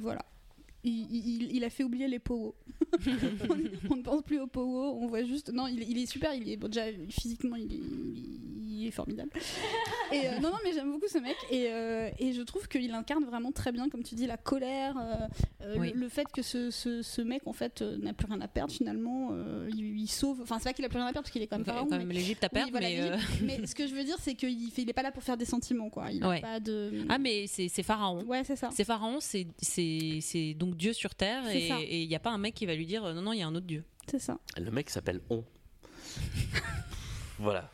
Voilà. 0.00 0.24
Il, 0.86 1.26
il- 1.42 1.56
il 1.56 1.64
a 1.64 1.70
fait 1.70 1.84
oublier 1.84 2.08
les 2.08 2.18
powo. 2.18 2.54
on, 3.08 3.92
on 3.92 3.96
ne 3.96 4.02
pense 4.02 4.22
plus 4.22 4.40
aux 4.40 4.46
powo, 4.46 4.98
on 5.00 5.06
voit 5.06 5.24
juste. 5.24 5.52
Non, 5.52 5.66
il, 5.66 5.82
il 5.88 5.98
est 5.98 6.06
super, 6.06 6.32
il 6.34 6.48
est 6.48 6.56
bon, 6.56 6.68
déjà 6.68 6.84
physiquement, 7.10 7.56
il 7.56 7.72
est, 7.72 7.80
il 8.78 8.86
est 8.86 8.90
formidable. 8.90 9.30
Et 10.12 10.28
euh, 10.28 10.34
non, 10.40 10.50
non, 10.50 10.58
mais 10.64 10.72
j'aime 10.72 10.90
beaucoup 10.92 11.08
ce 11.08 11.18
mec 11.18 11.34
et, 11.50 11.66
euh, 11.70 12.10
et 12.18 12.32
je 12.32 12.42
trouve 12.42 12.68
qu'il 12.68 12.92
incarne 12.92 13.24
vraiment 13.24 13.50
très 13.52 13.72
bien, 13.72 13.88
comme 13.88 14.02
tu 14.02 14.14
dis, 14.14 14.26
la 14.26 14.36
colère, 14.36 14.96
euh, 15.62 15.74
Oui. 15.78 15.92
le, 15.94 16.00
le 16.00 16.08
fait 16.08 16.26
que 16.32 16.42
ce, 16.42 16.70
ce, 16.70 17.02
ce 17.02 17.22
mec 17.22 17.42
en 17.46 17.52
fait 17.52 17.82
n'a 17.82 18.12
plus 18.12 18.26
rien 18.30 18.40
à 18.40 18.48
perdre 18.48 18.72
finalement. 18.72 19.30
il, 19.68 19.98
il 20.00 20.06
sauve. 20.08 20.40
Enfin, 20.42 20.58
c'est 20.58 20.68
pas 20.68 20.72
qu'il 20.74 20.84
a 20.84 20.88
plus 20.88 20.98
rien 20.98 21.06
à 21.06 21.12
perdre 21.12 21.24
parce 21.24 21.32
qu'il 21.32 21.42
est 21.42 21.46
quand 21.46 21.56
même 21.56 21.64
Quand 21.66 21.72
pharaon. 21.72 21.88
même 21.90 22.06
mais- 22.06 22.14
l'Égypte 22.14 22.44
à 22.44 22.48
Oui, 22.48 22.54
perdre, 22.54 22.70
voilà, 22.70 22.88
mais. 23.42 23.66
ce 23.66 23.74
que 23.74 23.86
je 23.86 23.94
veux 23.94 24.04
dire, 24.04 24.16
c'est 24.20 24.34
qu'il 24.34 24.70
fait, 24.70 24.82
il 24.82 24.90
est 24.90 24.92
pas 24.92 25.02
là 25.02 25.10
pour 25.10 25.22
faire 25.22 25.36
des 25.36 25.44
sentiments, 25.44 25.90
quoi. 25.90 26.10
Il 26.12 26.22
a 26.22 26.40
pas 26.40 26.60
de. 26.60 27.04
Ah, 27.08 27.18
mais 27.18 27.46
c'est 27.48 27.68
Pharaon. 27.82 28.22
Ouais, 28.24 28.44
c'est 28.44 28.56
ça. 28.56 28.70
C'est 28.72 28.84
Pharaon, 28.84 29.18
c'est- 29.20 29.46
c'est 29.60 30.54
donc 30.76 30.80
Dieu 30.80 30.92
sur 30.92 31.14
terre 31.14 31.48
et 31.48 32.02
il 32.02 32.08
n'y 32.08 32.14
a 32.14 32.20
pas 32.20 32.30
un 32.30 32.38
mec 32.38 32.54
qui 32.54 32.66
va 32.66 32.74
lui 32.74 32.86
dire 32.86 33.04
euh, 33.04 33.14
non, 33.14 33.22
non, 33.22 33.32
il 33.32 33.38
y 33.38 33.42
a 33.42 33.46
un 33.46 33.54
autre 33.54 33.66
Dieu. 33.66 33.84
C'est 34.06 34.18
ça. 34.18 34.38
Le 34.56 34.70
mec 34.70 34.90
s'appelle 34.90 35.20
On. 35.30 35.42
voilà. 37.38 37.70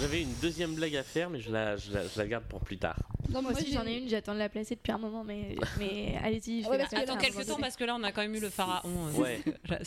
J'avais 0.00 0.22
une 0.22 0.32
deuxième 0.42 0.74
blague 0.74 0.94
à 0.96 1.02
faire, 1.02 1.30
mais 1.30 1.40
je 1.40 1.50
la, 1.50 1.76
je 1.76 1.92
la, 1.92 2.06
je 2.06 2.18
la 2.18 2.26
garde 2.26 2.44
pour 2.44 2.60
plus 2.60 2.78
tard. 2.78 2.96
Non, 3.30 3.42
Moi 3.42 3.52
aussi 3.52 3.72
j'en 3.72 3.84
ai 3.86 3.98
une, 3.98 4.08
j'attends 4.08 4.34
de 4.34 4.38
la 4.38 4.48
placer 4.48 4.76
depuis 4.76 4.92
un 4.92 4.98
moment, 4.98 5.24
mais, 5.24 5.56
mais 5.78 6.16
allez-y. 6.22 6.62
je 6.62 6.68
Ouais, 6.68 6.80
Attends 6.80 7.16
quelques 7.16 7.44
temps 7.46 7.58
parce 7.58 7.76
que 7.76 7.84
là 7.84 7.96
on 7.98 8.02
a 8.04 8.12
quand 8.12 8.20
même 8.22 8.34
eu 8.34 8.40
le 8.40 8.50
Pharaon. 8.50 8.88
euh, 8.88 9.12
Ouais. 9.20 9.40
là, 9.68 9.78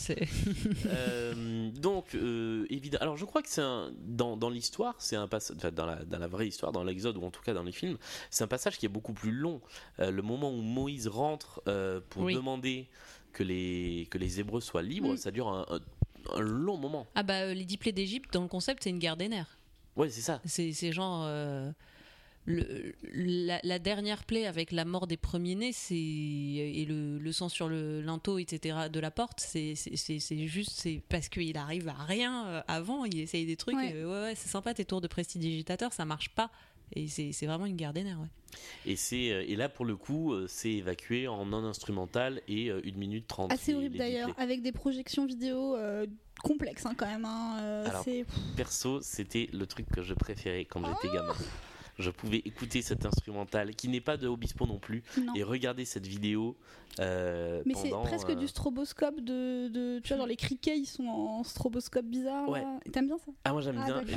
Euh, 0.86 1.70
donc, 1.70 2.14
euh, 2.14 2.66
évidemment. 2.70 3.02
Alors, 3.02 3.16
je 3.16 3.24
crois 3.24 3.42
que 3.42 3.48
c'est 3.48 3.62
un. 3.62 3.90
Dans, 3.98 4.36
dans 4.36 4.50
l'histoire, 4.50 4.94
c'est 4.98 5.16
un 5.16 5.28
passage. 5.28 5.56
enfin, 5.56 5.70
dans, 5.70 5.86
la, 5.86 6.04
dans 6.04 6.18
la 6.18 6.26
vraie 6.26 6.48
histoire, 6.48 6.72
dans 6.72 6.84
l'Exode, 6.84 7.16
ou 7.16 7.24
en 7.24 7.30
tout 7.30 7.42
cas 7.42 7.54
dans 7.54 7.62
les 7.62 7.72
films, 7.72 7.96
c'est 8.30 8.44
un 8.44 8.48
passage 8.48 8.76
qui 8.78 8.86
est 8.86 8.90
beaucoup 8.90 9.12
plus 9.14 9.32
long. 9.32 9.60
Euh, 10.00 10.10
le 10.10 10.22
moment 10.22 10.50
où 10.52 10.60
Moïse 10.60 11.08
rentre 11.08 11.62
euh, 11.68 12.00
pour 12.10 12.22
Oui. 12.24 12.34
demander 12.34 12.88
que 13.32 13.42
les, 13.42 14.08
que 14.10 14.18
les 14.18 14.40
Hébreux 14.40 14.60
soient 14.60 14.82
libres, 14.82 15.14
Mm. 15.14 15.16
ça 15.16 15.30
dure 15.30 15.48
un, 15.48 15.64
un- 15.70 15.80
un 16.34 16.40
long 16.40 16.76
moment. 16.76 17.06
Ah 17.14 17.22
bah 17.22 17.40
euh, 17.44 17.54
les 17.54 17.64
dix 17.64 17.78
plaies 17.78 17.92
d'Égypte 17.92 18.30
dans 18.34 18.42
le 18.42 18.48
concept 18.48 18.82
c'est 18.84 18.90
une 18.90 18.98
guerre 18.98 19.16
des 19.16 19.28
nerfs. 19.28 19.56
Ouais, 19.96 20.08
c'est 20.10 20.20
ça. 20.20 20.40
C'est 20.44 20.92
genre 20.92 21.24
euh, 21.26 21.70
le, 22.46 22.94
la, 23.12 23.60
la 23.62 23.78
dernière 23.78 24.24
plaie 24.24 24.46
avec 24.46 24.72
la 24.72 24.84
mort 24.84 25.06
des 25.06 25.16
premiers-nés 25.18 25.72
c'est 25.72 25.94
et 25.94 26.86
le, 26.88 27.18
le 27.18 27.32
sang 27.32 27.48
sur 27.50 27.68
le 27.68 28.00
linteau 28.00 28.38
etc 28.38 28.88
de 28.90 28.98
la 28.98 29.10
porte 29.10 29.40
c'est 29.40 29.74
c'est- 29.74 29.96
c'est 29.96 30.18
c'est 30.18 30.46
juste 30.46 30.70
c'est 30.74 31.02
parce 31.10 31.28
qu'il 31.28 31.56
arrive 31.58 31.88
à 31.88 31.92
rien 31.92 32.46
euh, 32.46 32.62
avant 32.66 33.04
il 33.04 33.20
essaye 33.20 33.44
des 33.44 33.56
trucs 33.56 33.76
Ouais. 33.76 33.90
et, 33.90 34.04
ouais 34.04 34.22
ouais 34.22 34.34
c'est 34.36 34.48
sympa 34.48 34.72
tes 34.72 34.86
tours 34.86 35.02
de 35.02 35.06
prestidigitateur 35.06 35.92
ça 35.92 36.06
marche 36.06 36.30
pas 36.30 36.50
et 36.94 37.08
c'est 37.08 37.46
vraiment 37.46 37.66
une 37.66 37.76
guerre 37.76 37.92
des 37.92 38.04
nerfs 38.04 38.20
ouais. 38.20 38.28
Et, 38.84 38.96
c'est, 38.96 39.30
euh, 39.30 39.44
et 39.46 39.54
là, 39.54 39.68
pour 39.68 39.84
le 39.84 39.94
coup, 39.96 40.32
euh, 40.32 40.46
c'est 40.48 40.72
évacué 40.72 41.28
en 41.28 41.46
non 41.46 41.64
instrumental 41.64 42.42
et 42.48 42.68
euh, 42.70 42.82
1 42.84 42.98
minute 42.98 43.26
30. 43.28 43.52
Assez 43.52 43.74
horrible 43.74 43.96
d'ailleurs, 43.96 44.34
avec 44.38 44.62
des 44.62 44.72
projections 44.72 45.24
vidéo 45.24 45.76
euh, 45.76 46.06
complexes 46.42 46.84
hein, 46.84 46.94
quand 46.96 47.06
même. 47.06 47.24
hein, 47.24 47.58
euh, 47.60 47.86
Alors, 47.88 48.04
Perso, 48.56 49.00
c'était 49.02 49.48
le 49.52 49.66
truc 49.66 49.86
que 49.90 50.02
je 50.02 50.14
préférais 50.14 50.64
quand 50.64 50.82
Oh 50.84 50.88
j'étais 51.02 51.14
gamin. 51.14 51.34
Je 51.98 52.10
pouvais 52.10 52.38
écouter 52.44 52.82
cet 52.82 53.04
instrumental 53.06 53.74
qui 53.74 53.88
n'est 53.88 54.00
pas 54.00 54.16
de 54.16 54.26
Obispo 54.28 54.66
non 54.66 54.78
plus 54.78 55.02
non. 55.20 55.34
et 55.34 55.42
regarder 55.42 55.84
cette 55.84 56.06
vidéo 56.06 56.56
euh, 56.98 57.62
Mais 57.66 57.74
c'est 57.74 57.90
presque 57.90 58.30
euh, 58.30 58.34
du 58.34 58.48
stroboscope 58.48 59.20
de, 59.20 59.68
de- 59.68 60.00
Tu 60.00 60.08
vois, 60.08 60.16
dans 60.18 60.26
les 60.26 60.36
criquets, 60.36 60.76
ils 60.76 60.86
sont 60.86 61.04
en 61.06 61.44
stroboscope 61.44 62.04
bizarre. 62.04 62.48
Ouais. 62.48 62.64
T'aimes 62.92 63.06
bien 63.06 63.18
ça? 63.18 63.30
Ah 63.44 63.52
moi 63.52 63.60
j'aime 63.60 63.76
Ah, 63.80 64.02
bien, 64.02 64.16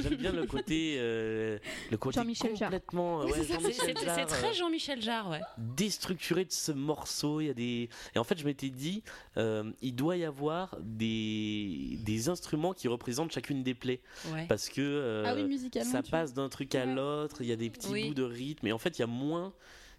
j'aime 0.00 0.14
bien 0.16 0.32
le 0.32 0.44
côté, 0.46 0.96
euh, 0.98 1.58
le 1.90 1.96
côté 1.96 2.18
Jean-Michel 2.20 2.56
Jarre. 2.56 2.70
complètement, 2.70 3.20
ouais, 3.20 3.30
c'est 3.34 3.44
ça. 3.44 3.54
Jean-Michel 3.54 3.74
c'est 3.94 3.98
c'est 3.98 4.04
Jarre, 4.06 4.26
très 4.26 4.48
euh, 4.50 4.52
Jean-Michel 4.54 5.00
Jarre 5.02 5.30
ouais 5.30 5.40
déstructuré 5.58 6.44
de 6.44 6.52
ce 6.52 6.72
morceau. 6.72 7.40
Il 7.40 7.46
y 7.46 7.50
a 7.50 7.54
des 7.54 7.88
et 8.14 8.18
en 8.18 8.24
fait 8.24 8.38
je 8.38 8.44
m'étais 8.44 8.70
dit, 8.70 9.02
euh, 9.36 9.70
il 9.82 9.94
doit 9.94 10.16
y 10.16 10.24
avoir 10.24 10.76
des 10.82 11.98
des 12.04 12.28
instruments 12.28 12.72
qui 12.72 12.88
représentent 12.88 13.32
chacune 13.32 13.62
des 13.62 13.74
plaies 13.74 14.00
ouais 14.32 14.46
parce 14.48 14.68
que 14.68 14.80
euh, 14.80 15.24
Ah 15.26 15.34
oui, 15.34 15.60
ça 15.84 16.02
passe 16.02 16.32
d'un 16.34 16.48
truc 16.48 16.74
à 16.74 16.84
Ouais. 16.88 16.94
L'autre, 17.22 17.36
il 17.40 17.46
y 17.48 17.52
a 17.52 17.56
des 17.56 17.70
petits 17.70 17.88
Oui. 17.88 18.08
bouts 18.08 18.14
de 18.14 18.22
rythme, 18.22 18.66
et 18.66 18.72
en 18.72 18.78
fait 18.78 18.98
il 18.98 19.00
y 19.00 19.04
a 19.04 19.06
moins. 19.08 19.52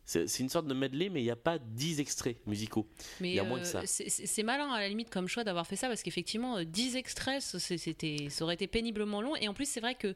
C'est 0.05 0.39
une 0.39 0.49
sorte 0.49 0.65
de 0.65 0.73
medley, 0.73 1.09
mais 1.09 1.21
il 1.21 1.25
n'y 1.25 1.29
a 1.29 1.35
pas 1.35 1.59
10 1.59 1.99
extraits 1.99 2.37
musicaux. 2.47 2.87
Mais 3.21 3.29
Il 3.29 3.35
y 3.35 3.39
a 3.39 3.43
moins 3.43 3.59
euh, 3.59 3.61
que 3.61 3.67
ça. 3.67 3.81
c'est- 3.85 4.41
malin 4.41 4.67
à 4.71 4.79
la 4.79 4.89
limite 4.89 5.11
comme 5.11 5.27
choix 5.27 5.43
d'avoir 5.43 5.67
fait 5.67 5.75
ça 5.75 5.87
parce 5.87 6.01
qu'effectivement, 6.01 6.57
euh, 6.57 6.63
10 6.63 6.95
extraits, 6.95 7.43
c'est- 7.43 7.77
c'était, 7.77 8.25
ça 8.31 8.43
aurait 8.43 8.55
été 8.55 8.65
péniblement 8.65 9.21
long. 9.21 9.35
Et 9.35 9.47
en 9.47 9.53
plus, 9.53 9.69
c'est 9.69 9.81
vrai 9.81 9.93
que 9.93 10.15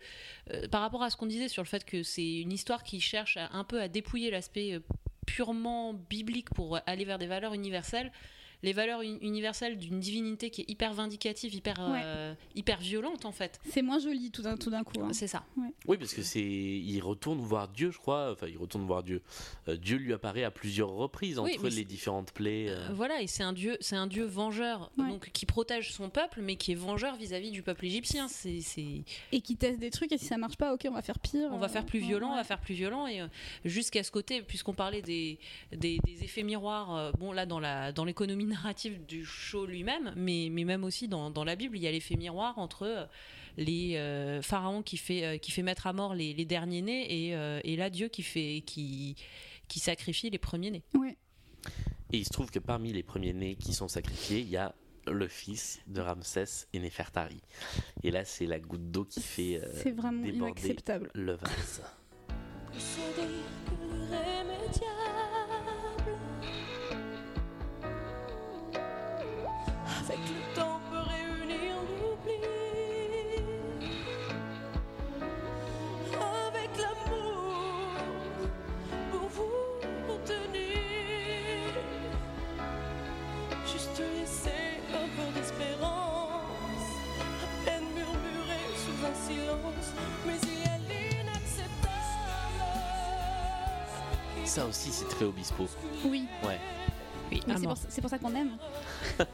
euh, 0.51 0.67
par 0.67 0.81
rapport 0.81 1.03
à 1.03 1.11
ce 1.11 1.15
qu'on 1.15 1.27
disait 1.27 1.47
sur 1.47 1.61
le 1.61 1.67
fait 1.67 1.85
que 1.85 2.01
c'est 2.01 2.39
une 2.39 2.51
histoire 2.51 2.81
qui 2.83 2.99
cherche 3.01 3.37
à- 3.37 3.49
un 3.55 3.63
peu 3.63 3.79
à 3.79 3.87
dépouiller 3.87 4.31
l'aspect 4.31 4.73
euh, 4.73 4.79
purement 5.27 5.93
biblique 5.93 6.49
pour 6.55 6.79
aller 6.87 7.05
vers 7.05 7.19
des 7.19 7.27
valeurs 7.27 7.53
universelles. 7.53 8.11
Les 8.63 8.73
valeurs 8.73 9.01
uni- 9.01 9.19
universelles 9.21 9.77
d'une 9.77 9.99
divinité 9.99 10.49
qui 10.49 10.61
est 10.61 10.69
hyper 10.69 10.93
vindicative, 10.93 11.53
hyper, 11.53 11.75
euh, 11.79 12.33
hyper 12.55 12.79
violente 12.79 13.25
en 13.25 13.31
fait. 13.31 13.59
C'est 13.69 13.81
moins 13.81 13.99
joli 13.99 14.31
tout 14.31 14.41
d'un 14.41 14.57
tout 14.57 14.69
d'un 14.69 14.83
coup. 14.83 14.93
hein. 15.03 15.11
C'est 15.13 15.27
ça. 15.27 15.43
Oui, 15.85 15.97
parce 15.97 16.13
que 16.13 16.21
c'est, 16.23 16.41
il 16.41 16.99
retourne 17.01 17.39
voir 17.39 17.67
Dieu, 17.67 17.91
je 17.91 17.97
crois. 17.97 18.31
Enfin, 18.31 18.47
il 18.47 18.57
retourne 18.57 18.85
voir 18.85 19.03
Dieu. 19.03 19.21
Euh, 19.67 19.75
Dieu 19.77 19.97
lui 19.97 20.13
apparaît 20.13 20.43
à 20.43 20.51
plusieurs 20.51 20.89
reprises 20.89 21.37
entre 21.39 21.67
les 21.67 21.83
différentes 21.85 22.31
plaies. 22.31 22.67
euh. 22.69 22.87
Voilà, 22.93 23.21
et 23.21 23.27
c'est 23.27 23.43
un 23.43 23.53
dieu, 23.53 23.77
c'est 23.81 23.95
un 23.97 24.07
dieu 24.07 24.23
vengeur, 24.25 24.91
Ouais. 24.97 25.07
donc 25.09 25.29
qui 25.31 25.45
protège 25.45 25.91
son 25.91 26.09
peuple, 26.09 26.39
mais 26.41 26.55
qui 26.55 26.71
est 26.71 26.75
vengeur 26.75 27.15
vis-à-vis 27.17 27.51
du 27.51 27.61
peuple 27.63 27.85
égyptien. 27.85 28.27
C'est, 28.29 28.61
c'est- 28.61 29.03
Et 29.33 29.41
qui 29.41 29.57
teste 29.57 29.79
des 29.79 29.89
trucs, 29.91 30.11
et 30.13 30.17
si 30.17 30.25
ça 30.25 30.37
marche 30.37 30.55
pas, 30.57 30.73
ok, 30.73 30.85
on 30.89 30.93
va 30.93 31.01
faire 31.01 31.19
pire. 31.19 31.49
On 31.51 31.57
va 31.57 31.67
faire 31.67 31.85
plus 31.85 31.99
ouais, 31.99 32.07
violent, 32.07 32.31
on 32.31 32.35
va 32.35 32.43
faire 32.45 32.61
plus 32.61 32.75
violent, 32.75 33.07
et 33.07 33.19
euh, 33.21 33.27
jusqu'à 33.65 34.03
ce 34.03 34.11
côté, 34.11 34.41
puisqu'on 34.41 34.73
parlait 34.73 35.01
des, 35.01 35.37
des, 35.75 35.97
des 36.05 36.23
effets 36.23 36.43
miroirs, 36.43 36.95
euh, 36.95 37.11
bon 37.19 37.31
là 37.33 37.45
dans 37.45 37.59
la 37.59 37.91
dans 37.91 38.05
l'économie 38.05 38.45
narrative 38.53 39.05
du 39.05 39.25
show 39.25 39.65
lui-même, 39.65 40.13
mais, 40.15 40.49
mais 40.51 40.63
même 40.63 40.83
aussi 40.83 41.07
dans, 41.07 41.29
dans 41.29 41.43
la 41.43 41.55
Bible, 41.55 41.77
il 41.77 41.83
y 41.83 41.87
a 41.87 41.91
l'effet 41.91 42.15
miroir 42.15 42.57
entre 42.57 42.83
euh, 42.83 43.05
les 43.57 43.95
euh, 43.97 44.41
pharaons 44.41 44.81
qui 44.81 44.97
fait 44.97 45.23
euh, 45.25 45.37
qui 45.37 45.51
fait 45.51 45.61
mettre 45.63 45.85
à 45.87 45.93
mort 45.93 46.15
les, 46.15 46.33
les 46.33 46.45
derniers 46.45 46.81
nés 46.81 47.27
et, 47.27 47.35
euh, 47.35 47.59
et 47.63 47.75
là 47.75 47.89
Dieu 47.89 48.07
qui 48.07 48.23
fait 48.23 48.63
qui 48.65 49.15
qui 49.67 49.79
sacrifie 49.79 50.29
les 50.29 50.37
premiers 50.39 50.71
nés. 50.71 50.83
Ouais. 50.95 51.17
Et 52.11 52.17
il 52.17 52.25
se 52.25 52.29
trouve 52.31 52.51
que 52.51 52.59
parmi 52.59 52.93
les 52.93 53.01
premiers-nés 53.03 53.55
qui 53.55 53.73
sont 53.73 53.87
sacrifiés, 53.87 54.39
il 54.41 54.49
y 54.49 54.57
a 54.57 54.75
le 55.07 55.27
fils 55.27 55.81
de 55.87 55.99
Ramsès 56.01 56.67
et 56.73 56.79
Néfertari. 56.79 57.41
Et 58.03 58.11
là, 58.11 58.23
c'est 58.23 58.45
la 58.45 58.59
goutte 58.59 58.91
d'eau 58.91 59.03
qui 59.05 59.21
fait 59.21 59.61
euh, 59.63 59.67
C'est 59.81 59.91
vraiment 59.91 60.23
déborder 60.23 60.61
inacceptable. 60.61 61.09
le 61.13 61.33
vase. 61.33 61.81
Dire 70.05 70.15
que 70.15 70.33
le 70.33 70.55
temps 70.55 70.79
peut 70.89 70.97
réunir 70.97 71.75
l'oubli. 72.01 72.33
Avec 76.11 76.71
l'amour 76.77 77.95
pour 79.11 79.27
vous 79.29 80.17
tenir. 80.25 81.71
Juste 83.65 83.99
laisser 83.99 84.81
un 84.93 85.07
peu 85.15 85.39
d'espérance. 85.39 86.89
À 87.41 87.65
peine 87.65 87.87
murmurer 87.95 88.63
sous 88.75 88.99
un 89.05 89.15
silence. 89.27 89.87
Mais 90.27 90.37
il 90.43 90.59
y 90.59 90.63
a 90.63 90.77
l'inacceptable. 90.89 91.93
Ça 94.45 94.65
aussi, 94.65 94.91
c'est 94.91 95.07
très 95.07 95.25
Obispo. 95.25 95.67
Oui, 96.05 96.27
Ouais. 96.43 96.59
Oui, 97.33 97.77
c'est 97.89 98.01
pour, 98.01 98.09
ça 98.09 98.19
qu'on 98.19 98.33
aime. 98.35 98.57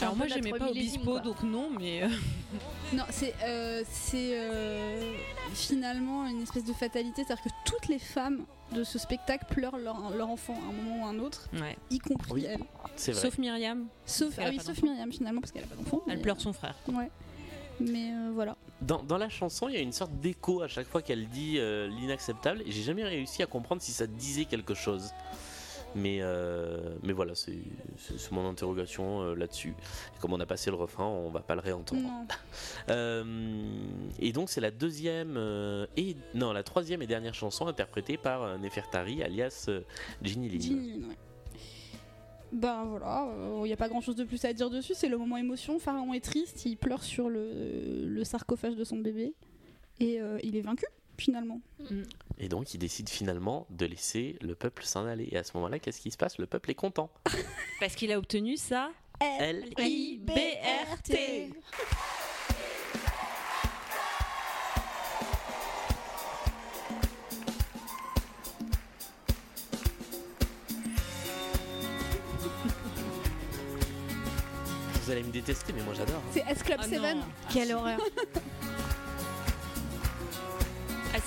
Alors 0.00 0.14
moi 0.16 0.26
j'aimais 0.28 0.50
pas 0.50 0.58
3000 0.58 0.74
millésime, 0.74 1.00
Obispo 1.00 1.10
quoi. 1.12 1.20
donc 1.20 1.42
non 1.42 1.70
mais 1.76 2.04
euh, 2.04 2.08
Non, 2.92 3.02
c'est 3.10 3.34
euh, 3.44 3.82
euh, 4.14 5.12
finalement 5.52 6.24
une 6.26 6.42
espèce 6.42 6.64
de 6.64 6.72
fatalité, 6.72 7.24
c'est-à-dire 7.24 7.44
que 7.44 7.50
toutes 7.64 7.88
les 7.88 7.98
femmes 7.98 8.44
de 8.72 8.84
ce 8.84 8.98
spectacle 8.98 9.44
pleurent 9.48 9.76
leur, 9.78 10.10
leur 10.10 10.28
enfant 10.28 10.54
à 10.54 10.68
un 10.68 10.72
moment 10.72 11.02
ou 11.02 11.06
à 11.06 11.08
un 11.10 11.18
autre, 11.18 11.48
ouais. 11.54 11.76
y 11.90 11.98
compris 11.98 12.32
Oui. 12.32 12.44
elle. 12.46 12.58
Vrai. 12.60 13.14
Sauf 13.14 13.38
Myriam, 13.38 13.86
Sauf, 14.06 14.34
ah 14.38 14.46
oui, 14.50 14.58
sauf. 14.60 14.82
Myriam 14.82 15.12
finalement, 15.12 15.40
parce 15.40 15.52
qu'elle 15.52 15.64
a 15.64 15.66
pas 15.66 15.74
d'enfant. 15.76 16.02
elle 16.06 16.16
mais- 16.16 16.22
pleure 16.22 16.40
son 16.40 16.52
frère. 16.52 16.74
Ouais. 16.88 17.10
Mais 17.80 18.10
euh, 18.12 18.30
voilà. 18.34 18.56
Dans, 18.82 19.02
dans 19.02 19.18
la 19.18 19.28
chanson, 19.28 19.68
il 19.68 19.74
y 19.74 19.78
a 19.78 19.80
une 19.80 19.92
sorte 19.92 20.12
d'écho 20.20 20.62
à 20.62 20.68
chaque 20.68 20.86
fois 20.88 21.00
qu'elle 21.02 21.28
dit 21.28 21.56
euh, 21.58 21.88
l'inacceptable, 21.88 22.62
et 22.66 22.70
j'ai 22.70 22.82
jamais 22.82 23.04
réussi 23.04 23.42
à 23.42 23.46
comprendre 23.46 23.82
si 23.82 23.92
ça 23.92 24.06
disait 24.06 24.44
quelque 24.46 24.74
chose. 24.74 25.10
Mais, 25.98 26.18
euh, 26.20 26.96
mais 27.02 27.12
voilà, 27.12 27.34
c'est 27.34 27.58
mon 28.30 28.48
interrogation 28.48 29.22
euh, 29.22 29.34
là-dessus. 29.34 29.70
Et 29.70 30.20
Comme 30.20 30.32
on 30.32 30.40
a 30.40 30.46
passé 30.46 30.70
le 30.70 30.76
refrain, 30.76 31.06
on 31.06 31.30
va 31.30 31.40
pas 31.40 31.54
le 31.54 31.60
réentendre. 31.60 32.02
Non. 32.02 32.26
Euh, 32.90 33.22
et 34.18 34.32
donc 34.32 34.48
c'est 34.48 34.62
la 34.62 34.70
deuxième 34.70 35.34
euh, 35.36 35.86
et 35.96 36.16
non 36.34 36.52
la 36.52 36.62
troisième 36.62 37.02
et 37.02 37.06
dernière 37.06 37.34
chanson 37.34 37.66
interprétée 37.66 38.16
par 38.16 38.58
Nefertari 38.58 39.22
alias 39.22 39.68
Ginny 40.22 40.48
Lin. 40.48 40.60
Ginny 40.60 40.92
ouais. 40.94 41.16
Ben 42.52 42.84
voilà, 42.84 43.28
il 43.58 43.64
n'y 43.64 43.72
a 43.72 43.76
pas 43.76 43.88
grand 43.88 44.00
chose 44.00 44.16
de 44.16 44.24
plus 44.24 44.42
à 44.44 44.52
dire 44.54 44.70
dessus, 44.70 44.94
c'est 44.94 45.08
le 45.08 45.18
moment 45.18 45.36
émotion. 45.36 45.78
Pharaon 45.78 46.14
est 46.14 46.24
triste, 46.24 46.64
il 46.64 46.76
pleure 46.76 47.02
sur 47.02 47.28
le, 47.28 48.06
le 48.06 48.24
sarcophage 48.24 48.74
de 48.74 48.84
son 48.84 48.96
bébé 48.96 49.34
et 50.00 50.20
euh, 50.20 50.38
il 50.42 50.56
est 50.56 50.62
vaincu 50.62 50.86
finalement. 51.16 51.60
Et 52.40 52.48
donc, 52.48 52.72
il 52.74 52.78
décide 52.78 53.08
finalement 53.08 53.66
de 53.70 53.84
laisser 53.86 54.36
le 54.40 54.54
peuple 54.54 54.84
s'en 54.84 55.06
aller. 55.06 55.28
Et 55.32 55.36
à 55.36 55.44
ce 55.44 55.56
moment-là, 55.56 55.78
qu'est-ce 55.80 56.00
qui 56.00 56.10
se 56.10 56.16
passe? 56.16 56.38
Le 56.38 56.46
peuple 56.46 56.70
est 56.70 56.74
content. 56.74 57.10
Parce 57.80 57.94
qu'il 57.96 58.12
a 58.12 58.18
obtenu 58.18 58.56
ça. 58.56 58.90
L-I-B-R-T. 59.20 60.30
Vous 75.04 75.10
allez 75.10 75.22
me 75.22 75.30
détester, 75.32 75.72
mais 75.72 75.82
moi 75.82 75.94
j'adore. 75.94 76.20
C'est 76.32 76.44
S 76.48 76.62
Club 76.62 76.80
Ah 76.82 76.86
7. 76.86 77.00
non. 77.00 77.20
Quelle 77.52 77.72
horreur. 77.72 77.98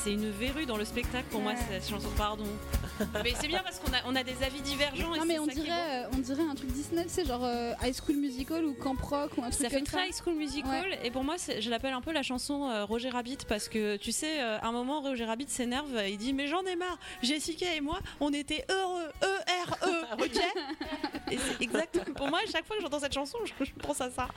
C'est 0.03 0.13
une 0.13 0.31
verrue 0.31 0.65
dans 0.65 0.77
le 0.77 0.85
spectacle 0.85 1.27
pour 1.29 1.41
moi, 1.41 1.53
cette 1.55 1.87
chanson. 1.87 2.09
Pardon. 2.17 2.45
mais 3.23 3.33
c'est 3.39 3.47
bien 3.47 3.61
parce 3.63 3.79
qu'on 3.79 3.93
a, 3.93 3.97
on 4.07 4.15
a 4.15 4.23
des 4.23 4.43
avis 4.43 4.61
divergents. 4.61 5.13
et 5.13 5.19
Non 5.19 5.25
mais 5.25 5.37
on 5.37 5.45
dirait, 5.45 6.05
euh, 6.05 6.09
on 6.15 6.17
dirait 6.17 6.41
un 6.41 6.55
truc 6.55 6.71
Disney, 6.71 7.05
c'est 7.07 7.25
genre 7.25 7.43
euh, 7.43 7.73
High 7.83 7.93
School 7.95 8.15
Musical 8.15 8.65
ou 8.65 8.73
Camp 8.73 8.99
Rock 8.99 9.31
ou 9.37 9.43
un 9.43 9.51
truc 9.51 9.61
Ça 9.61 9.69
fait 9.69 9.81
très 9.81 10.09
High 10.09 10.15
School 10.15 10.35
Musical 10.35 10.97
et 11.03 11.11
pour 11.11 11.23
moi 11.23 11.35
je 11.37 11.69
l'appelle 11.69 11.93
un 11.93 12.01
peu 12.01 12.11
la 12.11 12.23
chanson 12.23 12.69
euh, 12.69 12.83
Roger 12.85 13.09
Rabbit 13.09 13.37
parce 13.47 13.69
que 13.69 13.97
tu 13.97 14.11
sais 14.11 14.41
euh, 14.41 14.57
à 14.59 14.67
un 14.67 14.71
moment 14.71 15.01
Roger 15.01 15.25
Rabbit 15.25 15.49
s'énerve 15.49 16.01
il 16.07 16.17
dit 16.17 16.33
mais 16.33 16.47
j'en 16.47 16.63
ai 16.63 16.75
marre 16.75 16.97
Jessica 17.21 17.73
et 17.75 17.81
moi 17.81 17.99
on 18.19 18.33
était 18.33 18.65
heureux 18.69 19.09
E 19.23 19.37
R 19.67 19.77
E 19.87 20.05
ok? 20.23 21.31
Et 21.31 21.37
c'est 21.37 21.61
exactement 21.61 22.13
pour 22.15 22.27
moi 22.27 22.39
à 22.39 22.51
chaque 22.51 22.65
fois 22.65 22.75
que 22.75 22.81
j'entends 22.81 22.99
cette 22.99 23.13
chanson 23.13 23.37
je, 23.45 23.65
je 23.65 23.71
pense 23.81 24.01
à 24.01 24.09
ça 24.09 24.27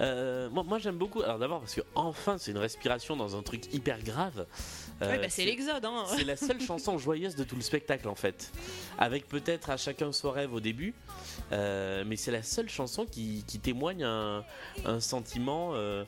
Euh, 0.00 0.48
moi, 0.50 0.62
moi, 0.64 0.78
j'aime 0.78 0.96
beaucoup. 0.96 1.22
Alors 1.22 1.38
d'abord 1.38 1.60
parce 1.60 1.74
que 1.74 1.80
enfin 1.94 2.38
c'est 2.38 2.50
une 2.50 2.58
respiration 2.58 3.16
dans 3.16 3.36
un 3.36 3.42
truc 3.42 3.72
hyper 3.72 4.02
grave. 4.02 4.46
Euh, 5.02 5.08
Ouais, 5.10 5.18
bah, 5.18 5.26
c'est 5.30 5.44
l'exode 5.44 5.84
hein. 5.84 6.04
C'est 6.16 6.24
la 6.24 6.36
seule 6.36 6.60
chanson 6.60 6.98
joyeuse 6.98 7.34
de 7.36 7.44
tout 7.44 7.56
le 7.56 7.62
spectacle 7.62 8.08
en 8.08 8.14
fait. 8.14 8.52
Avec 8.98 9.26
peut-être 9.28 9.70
à 9.70 9.76
chacun 9.76 10.12
son 10.12 10.30
rêve 10.30 10.52
au 10.52 10.60
début, 10.60 10.94
euh, 11.52 12.04
mais 12.06 12.16
c'est 12.16 12.30
la 12.32 12.42
seule 12.42 12.68
chanson 12.68 13.06
qui, 13.06 13.44
qui 13.46 13.58
témoigne 13.58 14.04
un, 14.04 14.44
un 14.84 15.00
sentiment 15.00 15.70
euh, 15.74 16.04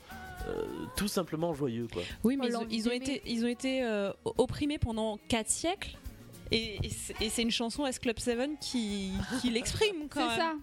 euh, 0.48 0.62
tout 0.96 1.08
simplement 1.08 1.54
joyeux 1.54 1.86
quoi. 1.92 2.02
oui 2.24 2.36
mais 2.36 2.48
ils, 2.48 2.56
ont- 2.56 2.66
ils 2.70 2.88
été 2.92 3.22
ils 3.26 3.44
ont 3.44 3.48
été 3.48 3.82
euh, 3.84 4.12
opprimés 4.24 4.78
pendant 4.78 5.18
4 5.28 5.48
siècles 5.48 5.96
et, 6.50 6.78
et 6.84 6.90
c'est- 7.30 7.42
une 7.42 7.50
chanson 7.50 7.86
S 7.86 7.98
Club 7.98 8.18
7 8.18 8.58
qui, 8.60 9.12
qui 9.40 9.50
l'exprime 9.50 10.08
quand 10.10 10.28
C'est 10.28 10.36
ça. 10.36 10.54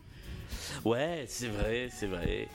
Ouais, 0.85 1.25
c'est 1.27 1.47
vrai, 1.47 1.89
c'est 1.91 2.07
vrai. 2.07 2.47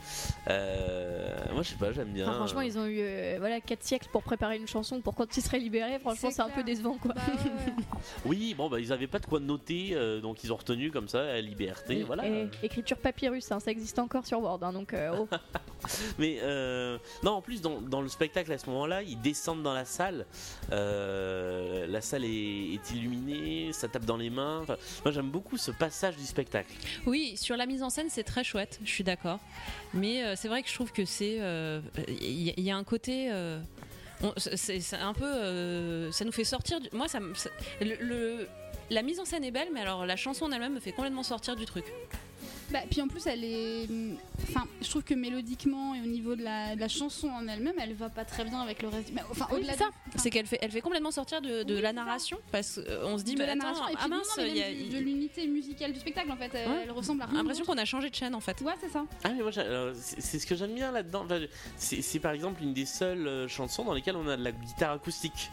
Euh, 0.49 1.35
moi 1.53 1.63
je 1.63 1.69
sais 1.69 1.75
pas, 1.75 1.91
j'aime 1.91 2.09
bien. 2.09 2.27
Enfin, 2.27 2.37
franchement, 2.37 2.61
ils 2.61 2.77
ont 2.77 2.85
eu 2.85 2.99
euh, 2.99 3.35
voilà 3.39 3.59
4 3.61 3.83
siècles 3.83 4.07
pour 4.11 4.23
préparer 4.23 4.57
une 4.57 4.67
chanson 4.67 5.01
pour 5.01 5.15
quand 5.15 5.35
ils 5.37 5.41
seraient 5.41 5.59
libérés. 5.59 5.99
Franchement, 5.99 6.29
C'est 6.31 6.41
un 6.41 6.49
peu 6.49 6.63
décevant 6.63 6.97
quoi. 6.97 7.13
Bah, 7.13 7.21
ouais. 7.27 7.73
Oui, 8.25 8.53
bon 8.55 8.69
bah 8.69 8.79
ils 8.79 8.91
avaient 8.93 9.07
pas 9.07 9.19
de 9.19 9.25
quoi 9.25 9.39
noter, 9.39 9.91
euh, 9.93 10.21
donc 10.21 10.43
ils 10.43 10.51
ont 10.53 10.55
retenu 10.57 10.91
comme 10.91 11.07
ça 11.07 11.23
la 11.23 11.41
liberté, 11.41 12.03
voilà. 12.03 12.27
Et 12.27 12.47
écriture 12.63 12.97
papyrus, 12.97 13.51
hein, 13.51 13.59
ça 13.59 13.71
existe 13.71 13.99
encore 13.99 14.25
sur 14.25 14.39
Word. 14.41 14.59
hein, 14.63 14.73
donc, 14.73 14.93
euh, 14.93 15.15
oh. 15.17 15.27
Mais 16.19 16.39
euh, 16.41 16.97
non, 17.23 17.31
en 17.31 17.41
plus 17.41 17.61
dans, 17.61 17.81
dans 17.81 18.01
le 18.01 18.07
spectacle 18.09 18.51
à 18.51 18.57
ce 18.57 18.69
moment-là, 18.69 19.01
ils 19.03 19.19
descendent 19.21 19.63
dans 19.63 19.73
la 19.73 19.85
salle. 19.85 20.25
Euh, 20.71 21.85
la 21.87 22.01
salle 22.01 22.25
est, 22.25 22.73
est 22.73 22.91
illuminée, 22.91 23.71
ça 23.73 23.87
tape 23.87 24.05
dans 24.05 24.17
les 24.17 24.29
mains. 24.29 24.59
Enfin, 24.61 24.75
moi 25.03 25.11
j'aime 25.11 25.29
beaucoup 25.29 25.57
ce 25.57 25.71
passage 25.71 26.15
du 26.17 26.25
spectacle. 26.25 26.73
Oui, 27.05 27.37
sur 27.37 27.55
la 27.57 27.65
mise 27.65 27.83
en 27.83 27.84
scène, 27.89 28.07
c'est 28.09 28.23
très 28.23 28.43
chouette, 28.43 28.79
je 28.83 28.89
suis 28.89 29.03
d'accord. 29.03 29.39
Mais 29.93 30.23
euh, 30.23 30.35
c'est 30.35 30.47
vrai 30.47 30.61
que 30.63 30.69
je 30.69 30.73
trouve 30.73 30.91
que 30.91 31.05
c'est. 31.05 31.37
euh, 31.39 31.81
Il 32.07 32.23
y, 32.47 32.53
il 32.57 32.63
y 32.63 32.71
a 32.71 32.75
un 32.77 32.83
côté. 32.83 33.29
euh, 33.31 33.59
c'est 34.55 34.93
un 34.95 35.13
peu. 35.13 35.25
euh, 35.25 36.11
ça 36.11 36.25
nous 36.25 36.31
fait 36.31 36.43
sortir. 36.43 36.79
Moi, 36.93 37.07
ça, 37.07 37.19
le- 37.81 38.47
la 38.89 39.01
mise 39.01 39.19
en 39.19 39.25
scène 39.25 39.43
est 39.43 39.51
belle, 39.51 39.69
mais 39.73 39.81
alors 39.81 40.05
la 40.05 40.15
chanson 40.15 40.45
en 40.45 40.51
elle-même 40.51 40.73
me 40.73 40.79
fait 40.79 40.91
complètement 40.91 41.23
sortir 41.23 41.55
du 41.55 41.65
truc. 41.65 41.85
Bah, 42.71 42.79
puis 42.89 43.01
en 43.01 43.07
plus, 43.07 43.25
elle 43.27 43.43
est. 43.43 43.87
Enfin, 44.49 44.65
je 44.81 44.89
trouve 44.89 45.03
que 45.03 45.13
mélodiquement 45.13 45.93
et 45.95 46.01
au 46.01 46.05
niveau 46.05 46.35
de 46.35 46.43
la, 46.43 46.75
de 46.75 46.79
la 46.81 46.87
chanson 46.87 47.27
en 47.29 47.47
elle-même, 47.47 47.75
elle 47.79 47.93
va 47.93 48.09
pas 48.09 48.25
très 48.25 48.43
bien 48.43 48.59
avec 48.61 48.81
le 48.81 48.89
reste. 48.89 49.07
du- 49.07 49.13
mais 49.13 49.21
Enfin, 49.29 49.47
Oui, 49.51 49.57
au-delà 49.59 49.73
c'est 49.73 49.79
ça. 49.79 49.85
de- 49.85 49.91
enfin, 50.09 50.17
C'est 50.17 50.29
qu'elle 50.29 50.45
fait, 50.45 50.57
elle 50.61 50.71
fait 50.71 50.81
complètement 50.81 51.11
sortir 51.11 51.41
de, 51.41 51.63
de 51.63 51.75
Oui, 51.75 51.81
la 51.81 51.89
ça. 51.89 51.93
narration 51.93 52.37
parce 52.51 52.79
qu'on 53.01 53.17
se 53.17 53.23
dit, 53.23 53.33
de 53.35 53.39
bah 53.39 53.45
la 53.45 53.51
attends, 53.53 53.63
narration 53.63 53.87
et 53.89 53.91
puis 53.95 54.01
ah 54.03 54.07
non, 54.07 54.17
mince, 54.17 54.37
non, 54.37 54.43
mais 54.43 54.49
il 54.49 54.57
y 54.57 54.63
a 54.63 54.99
de 54.99 55.03
l'unité 55.03 55.47
musicale 55.47 55.93
du 55.93 55.99
spectacle 55.99 56.31
en 56.31 56.37
fait. 56.37 56.51
Elle, 56.53 56.69
Ouais. 56.69 56.81
elle 56.85 56.91
ressemble 56.91 57.21
à 57.21 57.25
j'ai 57.25 57.31
rien. 57.31 57.39
l'impression 57.41 57.65
qu'on 57.65 57.77
a 57.77 57.85
changé 57.85 58.09
de 58.09 58.15
chaîne 58.15 58.35
en 58.35 58.39
fait. 58.39 58.59
Ouais, 58.61 58.73
c'est 58.81 58.89
ça. 58.89 59.05
Ah 59.23 59.29
mais 59.29 59.41
moi 59.43 59.51
alors, 59.57 59.93
c'est 59.95 60.21
c'est 60.21 60.39
ce 60.39 60.47
que 60.47 60.55
j'aime 60.55 60.73
bien 60.73 60.91
là-dedans. 60.91 61.23
Enfin, 61.25 61.39
c'est 61.77 62.01
c'est 62.01 62.19
par 62.19 62.31
exemple 62.31 62.63
une 62.63 62.73
des 62.73 62.85
seules 62.85 63.27
euh, 63.27 63.47
chansons 63.47 63.83
dans 63.85 63.93
lesquelles 63.93 64.15
on 64.17 64.27
a 64.27 64.35
de 64.37 64.43
la 64.43 64.51
guitare 64.51 64.91
acoustique 64.93 65.49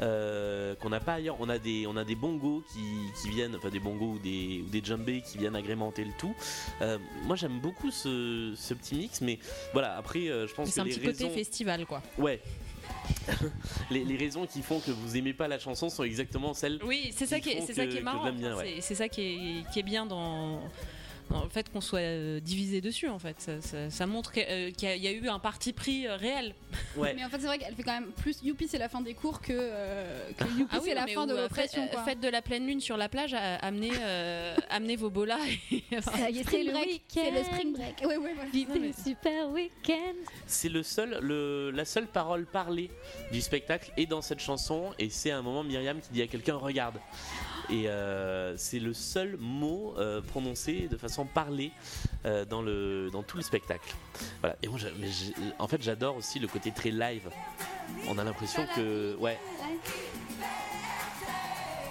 euh, 0.00 0.74
qu'on 0.76 0.90
n'a 0.90 1.00
pas 1.00 1.14
ailleurs. 1.14 1.36
On 1.40 1.48
a 1.48 1.58
des 1.58 1.86
on 1.86 1.96
a 1.96 2.04
des 2.04 2.14
bongos 2.14 2.64
qui, 2.72 2.80
qui 3.20 3.28
viennent, 3.30 3.56
enfin 3.56 3.68
des 3.70 3.80
bongos 3.80 4.12
ou 4.14 4.18
des 4.18 4.62
ou 4.66 4.70
des 4.70 4.82
djembés 4.82 5.22
qui 5.22 5.38
viennent 5.38 5.56
agrémenter 5.56 6.04
le 6.04 6.12
tout. 6.18 6.34
Euh, 6.80 6.98
moi 7.24 7.36
j'aime 7.36 7.58
beaucoup 7.60 7.90
ce, 7.90 8.54
ce 8.56 8.74
petit 8.74 8.94
mix, 8.94 9.20
mais 9.20 9.38
voilà 9.72 9.96
après 9.96 10.28
euh, 10.28 10.46
je 10.46 10.54
pense 10.54 10.68
C'est 10.68 10.76
que 10.76 10.80
un 10.80 10.84
les 10.84 10.94
petit 10.96 11.00
côté 11.06 11.30
festival 11.30 11.86
quoi. 11.86 12.02
ouais. 12.18 12.40
les, 13.90 14.04
les 14.04 14.16
raisons 14.16 14.46
qui 14.46 14.62
font 14.62 14.80
que 14.80 14.90
vous 14.90 15.16
aimez 15.16 15.32
pas 15.32 15.48
la 15.48 15.58
chanson 15.58 15.88
sont 15.88 16.02
exactement 16.04 16.54
celles 16.54 16.80
Oui, 16.84 17.12
c'est 17.16 17.26
ça 17.26 17.40
qui 17.40 17.50
est, 17.50 17.60
c'est 17.66 17.74
ça 17.74 17.86
qui 17.86 18.00
marrant. 18.00 18.30
ouais. 18.30 18.74
c'est- 18.76 18.80
C'est 18.80 18.94
ça 18.96 19.08
qui 19.08 19.20
est, 19.22 19.72
qui 19.72 19.78
est 19.80 19.84
bien 19.84 20.04
dans, 20.06 20.60
le 21.44 21.48
fait 21.48 21.70
qu'on 21.70 21.80
soit 21.80 22.00
euh, 22.00 22.40
divisé 22.40 22.80
dessus 22.80 23.08
en 23.08 23.18
fait. 23.18 23.40
Ça, 23.40 23.60
ça- 23.60 23.90
ça 23.90 24.06
montre 24.06 24.32
euh, 24.36 24.70
qu'il 24.70 24.88
y, 24.88 24.92
a- 24.92 24.96
il 24.96 25.02
y 25.02 25.08
a 25.08 25.12
eu 25.12 25.28
un 25.28 25.38
parti 25.38 25.72
pris 25.72 26.06
euh, 26.06 26.16
réel. 26.16 26.54
ouais. 26.96 27.14
Mais 27.14 27.24
en 27.24 27.28
fait, 27.28 27.38
c'est 27.40 27.46
vrai 27.46 27.58
qu'elle 27.58 27.74
fait 27.74 27.82
quand 27.82 27.92
même 28.00 28.12
plus 28.12 28.42
Youpi, 28.42 28.68
c'est 28.68 28.78
la 28.78 28.88
fin 28.88 29.00
des 29.00 29.14
cours 29.14 29.40
que, 29.40 29.52
euh, 29.52 30.30
que 30.38 30.44
Youpi, 30.58 30.76
c'est 30.82 30.90
non, 30.90 30.94
la 31.00 31.04
mais 31.06 31.14
fin 31.14 31.26
de 31.26 31.34
l'oppression. 31.34 31.82
faites, 31.82 31.92
quoi. 31.92 32.04
faites 32.04 32.20
de 32.20 32.28
la 32.28 32.42
pleine 32.42 32.66
lune 32.66 32.80
sur 32.80 32.96
la 32.96 33.08
plage, 33.08 33.34
amenez, 33.34 33.90
euh, 34.00 34.54
amenez 34.70 34.96
vos 34.96 35.10
bolas. 35.10 35.38
et- 35.70 35.82
Ça 36.02 36.30
y 36.30 36.38
est, 36.38 36.42
c'est 36.44 36.48
Spring 36.50 36.66
le 36.66 36.72
break. 36.72 36.86
week-end. 36.88 37.20
C'est 37.24 37.30
le 37.30 37.44
spring 37.44 37.72
break. 37.74 38.00
Ouais, 38.02 38.16
ouais, 38.16 38.34
voilà. 38.34 38.50
Vivez 38.50 38.78
le 38.78 38.92
super 38.92 39.48
week-end. 39.50 40.14
C'est 40.46 40.68
le 40.68 40.82
seul, 40.82 41.18
le, 41.22 41.70
la 41.70 41.84
seule 41.84 42.06
parole 42.06 42.46
parlée 42.46 42.90
du 43.32 43.40
spectacle 43.40 43.92
est 43.96 44.06
dans 44.06 44.22
cette 44.22 44.40
chanson 44.40 44.92
et 44.98 45.08
c'est 45.10 45.30
à 45.30 45.38
un 45.38 45.42
moment 45.42 45.62
Myriam 45.64 46.00
qui 46.00 46.10
dit 46.12 46.22
à 46.22 46.26
quelqu'un 46.26 46.56
regarde 46.56 46.98
et 47.70 47.88
euh, 47.88 48.56
c'est 48.56 48.78
le 48.78 48.92
seul 48.92 49.36
mot 49.38 49.94
euh, 49.96 50.20
prononcé 50.20 50.88
de 50.88 50.96
façon 50.96 51.24
parlée 51.24 51.72
euh, 52.24 52.44
dans 52.44 52.62
le 52.62 53.10
dans 53.12 53.22
tout 53.22 53.36
le 53.36 53.42
spectacle. 53.42 53.94
Voilà. 54.40 54.56
Et 54.62 54.68
moi, 54.68 54.78
en 55.58 55.68
fait, 55.68 55.82
j'adore 55.82 56.16
aussi 56.16 56.38
le 56.38 56.48
côté 56.48 56.72
très 56.72 56.90
live. 56.90 57.30
On 58.08 58.18
a 58.18 58.24
l'impression 58.24 58.66
que 58.74 59.16
ouais, 59.16 59.38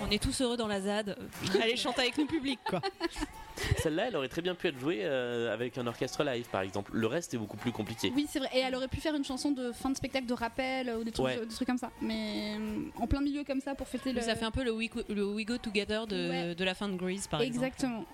On 0.02 0.10
est 0.10 0.22
tous 0.22 0.41
heureux 0.41 0.57
dans 0.57 0.68
la 0.68 0.81
ZAD. 0.81 1.18
Allez 1.61 1.77
chanter 1.77 2.02
avec 2.02 2.18
nous 2.18 2.26
public 2.26 2.60
quoi. 2.68 2.81
Celle-là, 3.78 4.07
elle 4.07 4.15
aurait 4.15 4.28
très 4.30 4.41
bien 4.41 4.56
pu 4.56 4.68
être 4.68 4.80
jouée 4.80 4.99
euh, 5.03 5.53
avec 5.53 5.78
un 5.78 5.88
orchestre 5.88 6.23
live, 6.23 6.45
par 6.52 6.61
exemple. 6.61 6.91
Le 6.94 7.07
reste 7.07 7.34
est 7.34 7.38
beaucoup 7.38 7.57
plus 7.57 7.72
compliqué. 7.72 8.11
Oui, 8.15 8.28
c'est 8.30 8.40
vrai. 8.40 8.49
Et 8.53 8.60
elle 8.60 8.76
aurait 8.76 8.88
pu 8.88 8.99
faire 8.99 9.15
une 9.15 9.23
chanson 9.26 9.52
de 9.52 9.72
fin 9.72 9.90
de 9.90 9.95
spectacle 9.98 10.26
de 10.26 10.34
rappel 10.34 10.90
ou 10.99 11.03
des 11.03 11.11
trucs, 11.11 11.26
Ouais. 11.26 11.40
des 11.45 11.53
trucs 11.53 11.68
comme 11.68 11.78
ça. 11.78 11.91
Mais 12.02 12.56
euh, 12.60 12.84
en 12.99 13.07
plein 13.07 13.22
milieu 13.22 13.44
comme 13.44 13.61
ça 13.61 13.76
pour 13.76 13.88
fêter 13.88 14.14
le. 14.14 14.22
Ça 14.22 14.36
fait 14.36 14.45
un 14.45 14.52
peu 14.52 14.64
le 14.64 14.72
We, 14.72 14.90
Go- 14.90 15.02
le 15.10 15.26
We 15.26 15.45
Go 15.45 15.57
Together 15.57 16.07
de, 16.07 16.30
Ouais. 16.30 16.56
de 16.56 16.64
la 16.64 16.73
fin 16.73 16.88
de 16.90 16.95
Grease 16.98 17.28
par 17.28 17.41
exemple. 17.41 17.65
Exactement. 17.65 18.06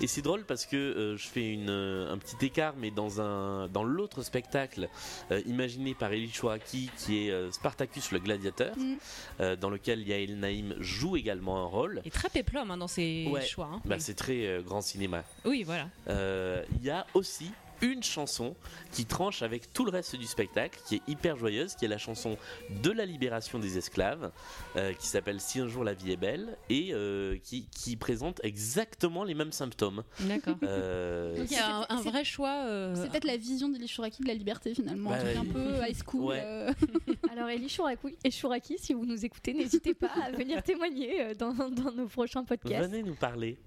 Et 0.00 0.06
c'est 0.06 0.22
drôle 0.22 0.44
parce 0.44 0.66
que 0.66 0.76
euh, 0.76 1.16
je 1.16 1.26
fais 1.26 1.52
une, 1.52 1.70
euh, 1.70 2.12
un 2.12 2.18
petit 2.18 2.44
écart, 2.44 2.74
mais 2.78 2.90
dans, 2.90 3.20
un, 3.20 3.68
dans 3.68 3.84
l'autre 3.84 4.22
spectacle 4.22 4.88
euh, 5.30 5.40
imaginé 5.46 5.94
par 5.94 6.12
Elie 6.12 6.30
Chouraki, 6.32 6.90
qui 6.98 7.26
est 7.26 7.30
euh, 7.30 7.50
Spartacus 7.50 8.12
le 8.12 8.18
gladiateur, 8.18 8.76
Mm. 8.76 8.94
euh, 9.40 9.56
dans 9.56 9.70
lequel 9.70 10.06
Yael 10.06 10.38
Naïm 10.38 10.74
joue 10.80 11.16
également 11.16 11.58
un 11.62 11.66
rôle. 11.66 12.02
Et 12.04 12.10
très 12.10 12.28
péplum 12.28 12.70
hein, 12.70 12.76
dans 12.76 12.88
ses 12.88 13.26
Ouais. 13.30 13.42
choix. 13.42 13.70
hein. 13.72 13.80
Bah, 13.84 13.96
c'est 13.98 14.14
très 14.14 14.46
euh, 14.46 14.60
grand 14.76 14.82
cinéma. 14.82 15.22
Oui, 15.46 15.62
voilà. 15.62 15.88
Euh, 16.08 16.62
Il 16.78 16.84
y 16.84 16.90
a 16.90 17.06
aussi 17.14 17.50
une 17.82 18.02
chanson 18.02 18.54
qui 18.92 19.04
tranche 19.06 19.42
avec 19.42 19.72
tout 19.72 19.84
le 19.84 19.90
reste 19.90 20.16
du 20.16 20.26
spectacle, 20.26 20.78
qui 20.86 20.96
est 20.96 21.02
hyper 21.08 21.36
joyeuse, 21.36 21.74
qui 21.74 21.84
est 21.84 21.88
la 21.88 21.98
chanson 21.98 22.36
de 22.82 22.90
la 22.90 23.04
libération 23.04 23.58
des 23.58 23.78
esclaves, 23.78 24.30
euh, 24.76 24.92
qui 24.94 25.06
s'appelle 25.06 25.40
Si 25.40 25.60
un 25.60 25.68
jour 25.68 25.84
la 25.84 25.94
vie 25.94 26.12
est 26.12 26.16
belle, 26.16 26.56
et 26.70 26.90
euh, 26.92 27.36
qui, 27.42 27.66
qui 27.70 27.96
présente 27.96 28.40
exactement 28.44 29.24
les 29.24 29.34
mêmes 29.34 29.52
symptômes. 29.52 30.02
D'accord. 30.20 30.56
Euh, 30.62 31.36
Donc 31.36 31.50
il 31.50 31.56
y 31.56 31.60
a 31.60 31.86
un, 31.88 32.00
vrai 32.02 32.24
choix. 32.24 32.64
euh, 32.66 32.94
C'est 32.96 33.10
peut-être 33.10 33.24
la 33.24 33.36
vision 33.36 33.68
d'Eli 33.68 33.88
Shuraki 33.88 34.22
de 34.22 34.28
la 34.28 34.34
liberté 34.34 34.74
finalement. 34.74 35.10
Bah, 35.10 35.16
un 35.16 35.24
truc 35.24 35.36
un 35.36 35.40
oui. 35.42 35.48
peu 35.52 35.88
high 35.88 35.96
school. 36.04 36.24
Ouais. 36.24 36.42
euh. 36.44 36.72
Alors, 37.32 37.48
Chouraki, 37.68 38.16
et 38.24 38.30
Chouraki, 38.30 38.76
si 38.78 38.94
vous 38.94 39.04
nous 39.04 39.24
écoutez, 39.24 39.52
n'hésitez 39.52 39.94
pas 39.94 40.08
à 40.24 40.30
venir 40.30 40.62
témoigner 40.62 41.34
dans, 41.34 41.52
dans 41.52 41.92
nos 41.92 42.06
prochains 42.06 42.44
podcasts. 42.44 42.88
Venez 42.90 43.02
nous 43.02 43.14
parler. 43.14 43.58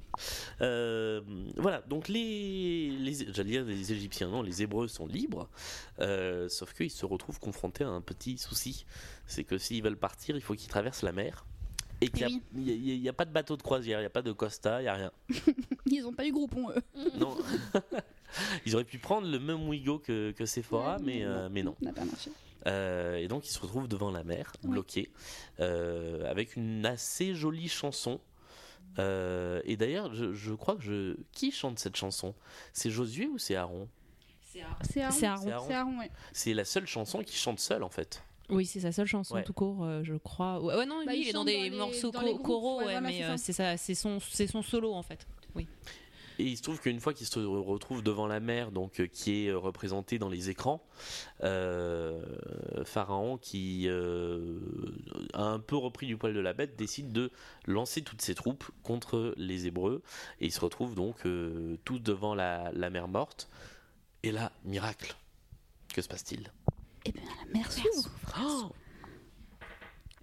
Euh, 0.61 1.21
voilà, 1.55 1.81
donc 1.81 2.07
les, 2.07 2.89
les 2.99 3.13
j'allais 3.33 3.51
dire 3.51 3.63
les 3.65 3.91
Égyptiens, 3.99 4.29
non, 4.29 4.41
les 4.41 4.63
Hébreux 4.63 4.87
sont 4.87 5.05
libres, 5.07 5.49
euh, 5.99 6.47
sauf 6.49 6.73
qu'ils 6.73 6.89
se 6.91 7.05
retrouvent 7.05 7.39
confrontés 7.39 7.83
à 7.83 7.89
un 7.89 8.01
petit 8.01 8.37
souci, 8.37 8.85
c'est 9.27 9.43
que 9.43 9.57
s'ils 9.57 9.83
veulent 9.83 9.97
partir, 9.97 10.35
il 10.35 10.41
faut 10.41 10.55
qu'ils 10.55 10.69
traversent 10.69 11.03
la 11.03 11.11
mer. 11.11 11.45
Et 12.01 12.07
qu'il 12.07 12.41
oui. 12.55 12.99
n'y 13.01 13.09
a, 13.09 13.13
pas 13.13 13.25
de 13.25 13.31
bateau 13.31 13.57
de 13.57 13.61
croisière, 13.61 13.99
il 13.99 14.03
n'y 14.03 14.07
a 14.07 14.09
pas 14.09 14.21
de 14.21 14.31
Costa, 14.31 14.79
il 14.79 14.83
n'y 14.83 14.87
a 14.87 14.93
rien. 14.93 15.11
Ils 15.85 16.05
ont 16.05 16.13
pas 16.13 16.25
eu 16.25 16.31
gros 16.31 16.47
pont 16.47 16.69
eux. 16.69 16.81
Non. 17.19 17.37
Ils 18.65 18.73
auraient 18.75 18.85
pu 18.85 18.99
prendre 18.99 19.27
le 19.27 19.39
même 19.39 19.67
Wigo 19.67 19.99
que, 19.99 20.31
que 20.31 20.45
Sephora, 20.45 20.95
Ouais, 20.97 21.03
mais, 21.03 21.19
non. 21.25 21.31
euh, 21.31 21.49
mais 21.51 21.63
non. 21.63 21.75
Ça 21.79 21.85
n'a 21.87 21.93
pas 21.93 22.05
marché. 22.05 22.31
Euh, 22.67 23.17
et 23.17 23.27
donc 23.27 23.47
ils 23.47 23.51
se 23.51 23.59
retrouvent 23.59 23.87
devant 23.87 24.11
la 24.11 24.23
mer, 24.23 24.51
bloqués, 24.63 25.11
euh, 25.59 26.29
avec 26.29 26.55
une 26.55 26.85
assez 26.85 27.33
jolie 27.33 27.69
chanson. 27.69 28.19
Euh, 28.97 29.61
et 29.65 29.77
d'ailleurs, 29.77 30.13
je, 30.13 30.33
je 30.33 30.53
crois 30.53 30.75
que 30.75 30.81
je. 30.81 31.15
Qui 31.31 31.51
chante 31.51 31.77
cette 31.79 31.95
chanson? 31.95 32.33
C'est 32.73 32.89
Josué 32.89 33.27
ou 33.27 33.37
c'est 33.37 33.55
Aaron? 33.55 33.87
C'est 34.51 34.61
Aaron. 34.61 34.75
C'est 34.81 35.01
Aaron. 35.01 35.11
C'est 35.19 35.25
Aaron. 35.51 35.65
C'est 35.67 35.73
Aaron, 35.75 35.99
ouais. 35.99 36.11
C'est 36.33 36.53
la 36.53 36.65
seule 36.65 36.87
chanson 36.87 37.21
qui 37.23 37.35
chante 37.35 37.59
seul 37.59 37.83
en 37.83 37.89
fait. 37.89 38.23
Oui, 38.49 38.65
c'est 38.65 38.79
sa 38.79 38.91
seule 38.91 39.05
chanson 39.05 39.35
Ouais. 39.35 39.43
tout 39.43 39.53
court, 39.53 39.83
euh, 39.83 40.01
je 40.03 40.15
crois. 40.15 40.59
Ouais, 40.59 40.75
ouais, 40.75 40.85
non, 40.87 41.05
Bah, 41.05 41.11
lui, 41.11 41.19
il 41.19 41.25
il 41.25 41.29
est 41.29 41.33
dans 41.33 41.45
des 41.45 41.55
dans 41.57 41.63
les- 41.63 41.69
morceaux 41.69 42.09
dans 42.09 42.19
co- 42.21 42.25
groupes, 42.33 42.41
coraux, 42.43 42.77
ouais, 42.79 42.85
ouais, 42.85 42.93
voilà, 42.93 43.01
mais 43.01 43.17
c'est 43.19 43.23
euh, 43.25 43.37
ça. 43.37 43.37
c'est 43.37 43.53
ça, 43.53 43.77
c'est 43.77 43.93
son, 43.93 44.19
c'est 44.19 44.47
son 44.47 44.63
solo 44.63 44.91
en 44.93 45.03
fait. 45.03 45.27
Et 46.39 46.43
il 46.43 46.57
se 46.57 46.61
trouve 46.61 46.79
qu'une 46.79 47.01
fois 47.01 47.13
qu'il 47.13 47.27
se 47.27 47.37
retrouve 47.37 48.01
devant 48.01 48.25
la 48.25 48.39
mer, 48.39 48.71
donc 48.71 49.01
euh, 49.01 49.07
qui 49.07 49.45
est 49.45 49.49
euh, 49.49 49.57
représentée 49.57 50.19
dans 50.19 50.29
les 50.29 50.49
écrans, 50.49 50.81
euh, 51.43 52.23
Pharaon, 52.85 53.37
qui 53.37 53.89
a 53.89 55.43
un 55.43 55.59
peu 55.59 55.75
repris 55.75 56.07
du 56.07 56.15
poil 56.15 56.33
de 56.33 56.39
la 56.39 56.53
bête, 56.53 56.77
décide 56.77 57.11
de 57.11 57.29
lancer 57.65 58.01
toutes 58.01 58.21
ses 58.21 58.35
troupes 58.35 58.63
contre 58.83 59.33
les 59.35 59.67
Hébreux, 59.67 60.01
et 60.39 60.45
il 60.45 60.51
se 60.51 60.61
retrouve 60.61 60.95
donc 60.95 61.17
tout 61.83 61.99
devant 61.99 62.35
la, 62.35 62.71
la 62.71 62.89
mer 62.89 63.09
morte. 63.09 63.49
Et 64.23 64.31
là, 64.31 64.51
miracle, 64.63 65.15
que 65.93 66.01
se 66.01 66.07
passe-t-il? 66.07 66.51
Et 67.05 67.11
bien 67.11 67.23
la 67.45 67.53
mer 67.53 67.71
s'ouvre. 67.71 68.09
Oh 68.41 68.71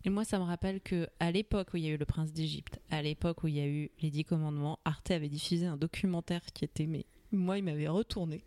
Et 0.06 0.10
moi, 0.10 0.24
ça 0.24 0.38
me 0.38 0.44
rappelle 0.44 0.80
que 0.80 1.08
à 1.18 1.32
l'époque 1.32 1.74
où 1.74 1.78
il 1.78 1.84
y 1.84 1.88
a 1.88 1.90
eu 1.90 1.96
le 1.96 2.04
Prince 2.04 2.32
d'Égypte, 2.32 2.80
à 2.90 3.02
l'époque 3.02 3.42
où 3.42 3.48
il 3.48 3.56
y 3.56 3.60
a 3.60 3.66
eu 3.66 3.90
les 4.00 4.10
Dix 4.10 4.24
Commandements, 4.24 4.78
Arte 4.84 5.10
avait 5.10 5.28
diffusé 5.28 5.66
un 5.66 5.76
documentaire 5.76 6.42
qui 6.54 6.64
était, 6.64 6.86
mais 6.86 7.06
moi, 7.32 7.58
il 7.58 7.64
m'avait 7.64 7.88
retourné, 7.88 8.44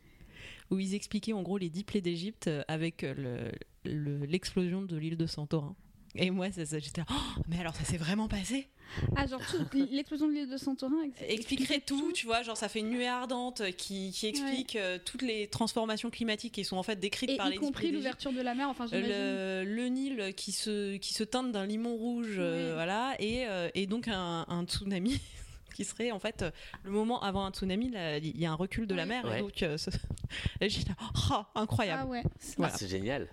où 0.71 0.79
ils 0.79 0.95
expliquaient 0.95 1.33
en 1.33 1.43
gros 1.43 1.57
les 1.57 1.69
dix 1.69 1.83
plaies 1.83 1.99
d'Égypte 1.99 2.47
euh, 2.47 2.63
avec 2.69 3.03
euh, 3.03 3.51
le- 3.83 3.91
le- 3.91 4.25
l'explosion 4.25 4.81
de 4.83 4.95
l'île 4.95 5.17
de 5.17 5.25
Santorin. 5.25 5.75
Et 6.15 6.31
moi, 6.31 6.51
ça, 6.51 6.65
ça- 6.65 6.79
j'étais 6.79 7.01
là, 7.01 7.07
Oh, 7.11 7.41
mais 7.47 7.59
alors 7.59 7.75
ça 7.75 7.83
s'est 7.83 7.97
vraiment 7.97 8.27
passé? 8.27 8.67
Ah, 9.15 9.27
genre 9.27 9.39
tout- 9.45 9.57
l'explosion 9.91 10.27
de 10.27 10.33
l'île 10.33 10.49
de 10.49 10.57
Santorin. 10.57 11.03
ex- 11.03 11.15
Expliquerait 11.27 11.79
tout, 11.79 12.11
tu 12.11 12.25
vois, 12.25 12.41
genre 12.41 12.57
ça 12.57 12.67
fait 12.67 12.79
une 12.79 12.89
nuée 12.89 13.07
ardente 13.07 13.61
qui, 13.77 14.11
qui 14.11 14.25
explique 14.25 14.75
euh, 14.75 14.97
toutes 15.05 15.21
les 15.21 15.47
transformations 15.47 16.09
climatiques 16.09 16.53
qui 16.55 16.63
sont 16.65 16.77
en 16.77 16.81
fait 16.83 16.99
décrites 16.99 17.29
Et 17.29 17.37
par 17.37 17.47
y 17.47 17.51
les 17.51 17.57
dix 17.57 17.63
compris 17.63 17.91
l'ouverture 17.91 18.33
de 18.33 18.41
la 18.41 18.55
mer, 18.55 18.67
enfin 18.67 18.87
j'imagine. 18.87 19.07
le, 19.11 19.63
le 19.65 19.85
Nil 19.89 20.33
qui 20.35 20.51
se, 20.51 20.97
qui 20.97 21.13
se 21.13 21.23
teinte 21.23 21.51
d'un 21.51 21.67
limon 21.67 21.95
rouge, 21.95 22.37
euh, 22.39 22.71
voilà, 22.73 23.15
et, 23.19 23.45
euh, 23.47 23.69
et 23.75 23.85
donc 23.85 24.07
un, 24.07 24.45
un 24.47 24.65
tsunami 24.65 25.21
qui 25.75 25.85
serait 25.85 26.09
en 26.09 26.19
fait 26.19 26.43
le 26.83 26.89
moment 26.89 27.21
avant 27.21 27.45
un 27.45 27.51
tsunami, 27.51 27.91
il 28.23 28.39
y 28.41 28.45
a 28.47 28.51
un 28.51 28.55
recul 28.55 28.87
de 28.87 28.95
la 28.95 29.05
mer, 29.05 29.23
Ouais. 29.25 29.37
et 29.37 29.41
donc 29.41 29.61
euh, 29.61 29.77
ce- 29.77 29.91
et 30.61 30.67
là, 30.67 30.95
oh, 31.31 31.43
incroyable. 31.53 32.01
Ah 32.05 32.09
ouais. 32.09 32.23
Voilà. 32.57 32.73
Ah, 32.73 32.77
C'est 32.77 32.87
génial. 32.89 33.27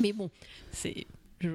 Mais 0.00 0.14
bon, 0.14 0.30
c'est. 0.72 1.06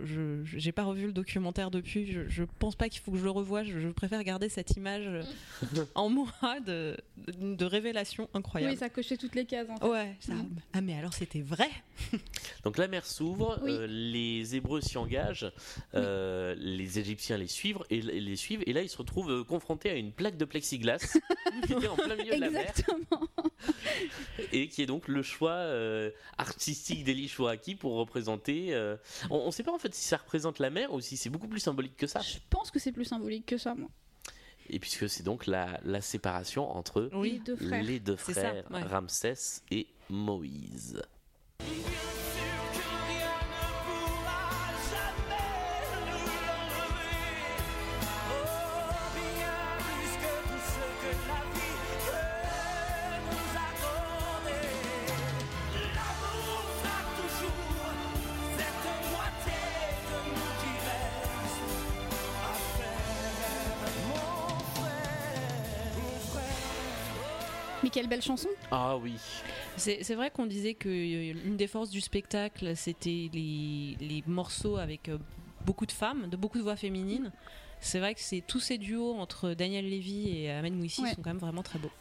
Je 0.05 0.43
j'ai 0.45 0.71
pas 0.71 0.83
revu 0.83 1.05
le 1.07 1.11
documentaire 1.13 1.71
depuis. 1.71 2.11
Je, 2.11 2.27
je 2.27 2.43
pense 2.59 2.75
pas 2.75 2.89
qu'il 2.89 3.01
faut 3.01 3.11
que 3.11 3.17
je 3.17 3.23
le 3.23 3.31
revoie. 3.31 3.63
Je, 3.63 3.79
je 3.79 3.87
préfère 3.89 4.23
garder 4.23 4.49
cette 4.49 4.71
image 4.77 5.05
euh, 5.07 5.23
en 5.95 6.09
moi 6.09 6.31
de, 6.65 6.97
de, 7.27 7.55
de 7.55 7.65
révélation 7.65 8.29
incroyable. 8.33 8.73
Oui, 8.73 8.79
ça 8.79 8.89
cochait 8.89 9.17
toutes 9.17 9.35
les 9.35 9.45
cases. 9.45 9.67
En 9.69 9.77
fait. 9.77 9.85
Ouais. 9.87 10.15
ça- 10.19 10.33
Mhm. 10.33 10.49
Ah 10.73 10.81
mais 10.81 10.93
alors 10.97 11.13
c'était 11.13 11.41
vrai. 11.41 11.69
Donc 12.63 12.77
la 12.77 12.87
mer 12.87 13.05
s'ouvre, 13.05 13.59
Oui. 13.63 13.71
euh, 13.71 13.87
les 13.87 14.55
Hébreux 14.55 14.81
s'y 14.81 14.97
engagent, 14.97 15.51
euh, 15.95 16.55
les 16.57 16.99
Égyptiens 16.99 17.37
les 17.37 17.47
suivent 17.47 17.79
et 17.89 18.01
les 18.01 18.35
suivent 18.35 18.63
et 18.65 18.73
là 18.73 18.81
ils 18.81 18.89
se 18.89 18.97
retrouvent 18.97 19.31
euh, 19.31 19.43
confrontés 19.43 19.89
à 19.89 19.95
une 19.95 20.11
plaque 20.11 20.37
de 20.37 20.45
plexiglas 20.45 21.17
qui 21.65 21.73
était 21.73 21.87
en 21.87 21.95
plein 21.95 22.15
milieu 22.15 22.35
de 22.35 22.39
la 22.41 22.49
mer 22.49 22.61
Exactement. 22.69 23.27
et 24.53 24.67
qui 24.67 24.81
est 24.81 24.85
donc 24.85 25.07
le 25.07 25.21
choix 25.23 25.51
euh, 25.51 26.11
artistique 26.37 27.03
d'Eli 27.03 27.27
Chouaki 27.27 27.75
pour 27.75 27.93
représenter. 27.93 28.73
euh, 28.73 28.95
on 29.29 29.47
ne 29.47 29.51
sait 29.51 29.63
pas 29.63 29.71
en 29.79 29.81
fait 29.81 29.95
si 29.95 30.03
ça 30.03 30.17
représente 30.17 30.59
la 30.59 30.69
mer 30.69 30.93
ou 30.93 30.99
si 30.99 31.15
c'est 31.15 31.29
beaucoup 31.29 31.47
plus 31.47 31.61
symbolique 31.61 31.95
que 31.95 32.05
ça. 32.05 32.19
Je 32.19 32.37
pense 32.49 32.69
que 32.69 32.79
c'est 32.79 32.91
plus 32.91 33.05
symbolique 33.05 33.45
que 33.45 33.57
ça, 33.57 33.75
moi. 33.75 33.89
Et 34.69 34.77
puisque 34.77 35.09
c'est 35.09 35.23
donc 35.23 35.47
la, 35.47 35.79
la 35.85 36.01
séparation 36.01 36.69
entre 36.75 37.09
Les 37.23 37.39
deux 37.39 37.55
frères. 37.55 37.81
les 37.83 37.99
deux 37.99 38.17
C'est 38.17 38.33
ça, 38.33 38.41
frères 38.41 38.71
ouais. 38.71 38.83
Ramsès 38.83 39.61
et 39.71 39.87
Moïse. 40.09 41.01
Belle 68.09 68.21
chanson. 68.21 68.49
Ah 68.71 68.97
oui. 68.97 69.13
C'est 69.77 70.15
vrai 70.15 70.29
qu'on 70.31 70.45
disait 70.45 70.73
que 70.73 70.89
euh, 70.89 71.33
l'une 71.43 71.55
des 71.57 71.67
forces 71.67 71.89
du 71.89 72.01
spectacle, 72.01 72.75
c'était 72.75 73.29
les, 73.33 73.95
les 74.01 74.23
morceaux 74.27 74.77
avec 74.77 75.07
euh, 75.09 75.17
beaucoup 75.65 75.85
de 75.85 75.91
femmes, 75.91 76.27
de 76.29 76.35
beaucoup 76.35 76.57
de 76.57 76.63
voix 76.63 76.75
féminines. 76.75 77.31
C'est 77.79 77.99
vrai 77.99 78.13
que 78.13 78.19
c'est 78.21 78.41
tous 78.45 78.59
ces 78.59 78.77
duos 78.77 79.13
entre 79.13 79.53
Daniel 79.53 79.87
Lévy 79.87 80.29
et 80.35 80.51
Ahmed 80.51 80.73
Mouissi 80.73 81.01
Ouais. 81.03 81.13
sont 81.13 81.21
quand 81.21 81.29
même 81.29 81.37
vraiment 81.37 81.63
très 81.63 81.79
beaux. 81.79 81.91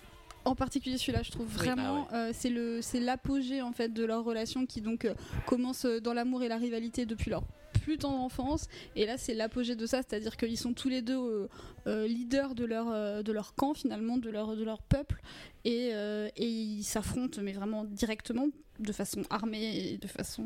En 0.45 0.55
particulier 0.55 0.97
celui-là, 0.97 1.23
je 1.23 1.31
trouve 1.31 1.47
vraiment, 1.47 2.09
euh, 2.13 2.31
c'est 2.33 2.49
le, 2.49 2.81
c'est 2.81 3.01
l'apogée 3.01 3.61
en 3.61 3.73
fait 3.73 3.91
de 3.93 4.05
leur 4.05 4.25
relation 4.25 4.67
qui 4.67 4.81
donc 4.81 5.05
euh, 5.05 5.15
commence 5.47 5.85
dans 5.85 6.15
l'amour 6.15 6.43
et 6.43 6.49
la 6.49 6.57
rivalité 6.57 7.05
depuis 7.07 7.29
leur 7.31 7.43
plus 7.81 7.99
tendre 7.99 8.19
enfance. 8.19 8.69
Et 8.97 9.07
là, 9.07 9.17
c'est 9.17 9.35
l'apogée 9.35 9.77
de 9.77 9.87
ça, 9.87 9.99
c'est-à-dire 9.99 10.37
qu'ils 10.37 10.59
sont 10.59 10.73
tous 10.73 10.89
les 10.89 11.03
deux 11.03 11.19
euh, 11.19 11.49
euh, 11.87 12.07
leaders 12.07 12.55
de 12.55 12.65
leur 12.65 12.89
euh, 12.91 13.23
de 13.23 13.33
leur 13.33 13.55
camp 13.55 13.75
finalement, 13.75 14.17
de 14.19 14.31
leur 14.31 14.57
de 14.57 14.65
leur 14.65 14.83
peuple, 14.83 15.21
et, 15.65 15.91
euh, 15.93 16.29
et 16.37 16.49
ils 16.49 16.85
s'affrontent 16.85 17.41
mais 17.43 17.53
vraiment 17.53 17.85
directement, 17.85 18.49
de 18.79 18.93
façon 18.93 19.23
armée 19.31 19.93
et 19.93 19.99
de 19.99 20.07
façon 20.07 20.45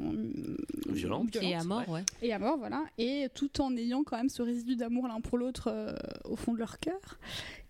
Violente. 0.88 1.36
Et 1.40 1.54
à 1.54 1.64
mort, 1.64 1.88
ouais. 1.88 2.04
et 2.22 2.32
à 2.32 2.38
mort, 2.38 2.58
voilà, 2.58 2.84
et 2.98 3.28
tout 3.34 3.60
en 3.60 3.76
ayant 3.76 4.04
quand 4.04 4.16
même 4.16 4.28
ce 4.28 4.42
résidu 4.42 4.76
d'amour 4.76 5.08
l'un 5.08 5.20
pour 5.20 5.38
l'autre 5.38 5.68
euh, 5.68 5.94
au 6.24 6.36
fond 6.36 6.52
de 6.52 6.58
leur 6.58 6.78
cœur, 6.78 7.18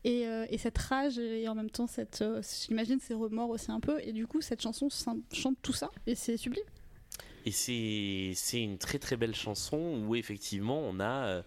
et, 0.05 0.27
euh, 0.27 0.47
et 0.51 0.59
cette 0.59 0.79
rage 0.79 1.19
et 1.19 1.49
en 1.49 1.55
même 1.55 1.71
temps 1.71 1.87
cette, 1.87 2.23
euh, 2.23 2.43
j'imagine 2.69 3.01
ces 3.01 3.15
remords 3.15 3.51
aussi 3.51 3.71
un 3.71 3.81
peu, 3.81 4.01
et 4.03 4.13
du 4.13 4.27
coup 4.27 4.41
cette 4.41 4.63
chanson 4.63 4.89
chante 5.33 5.57
tout 5.63 5.73
ça, 5.73 5.91
et 6.07 6.15
c'est 6.15 6.37
sublime. 6.37 6.65
Et 7.45 7.51
c'est 7.53 8.63
une 8.63 8.79
très 8.79 8.99
très 8.99 9.17
belle 9.17 9.35
chanson 9.35 10.03
où 10.07 10.15
effectivement 10.15 10.81
on 10.81 11.01
a 11.01 11.27
euh, 11.27 11.43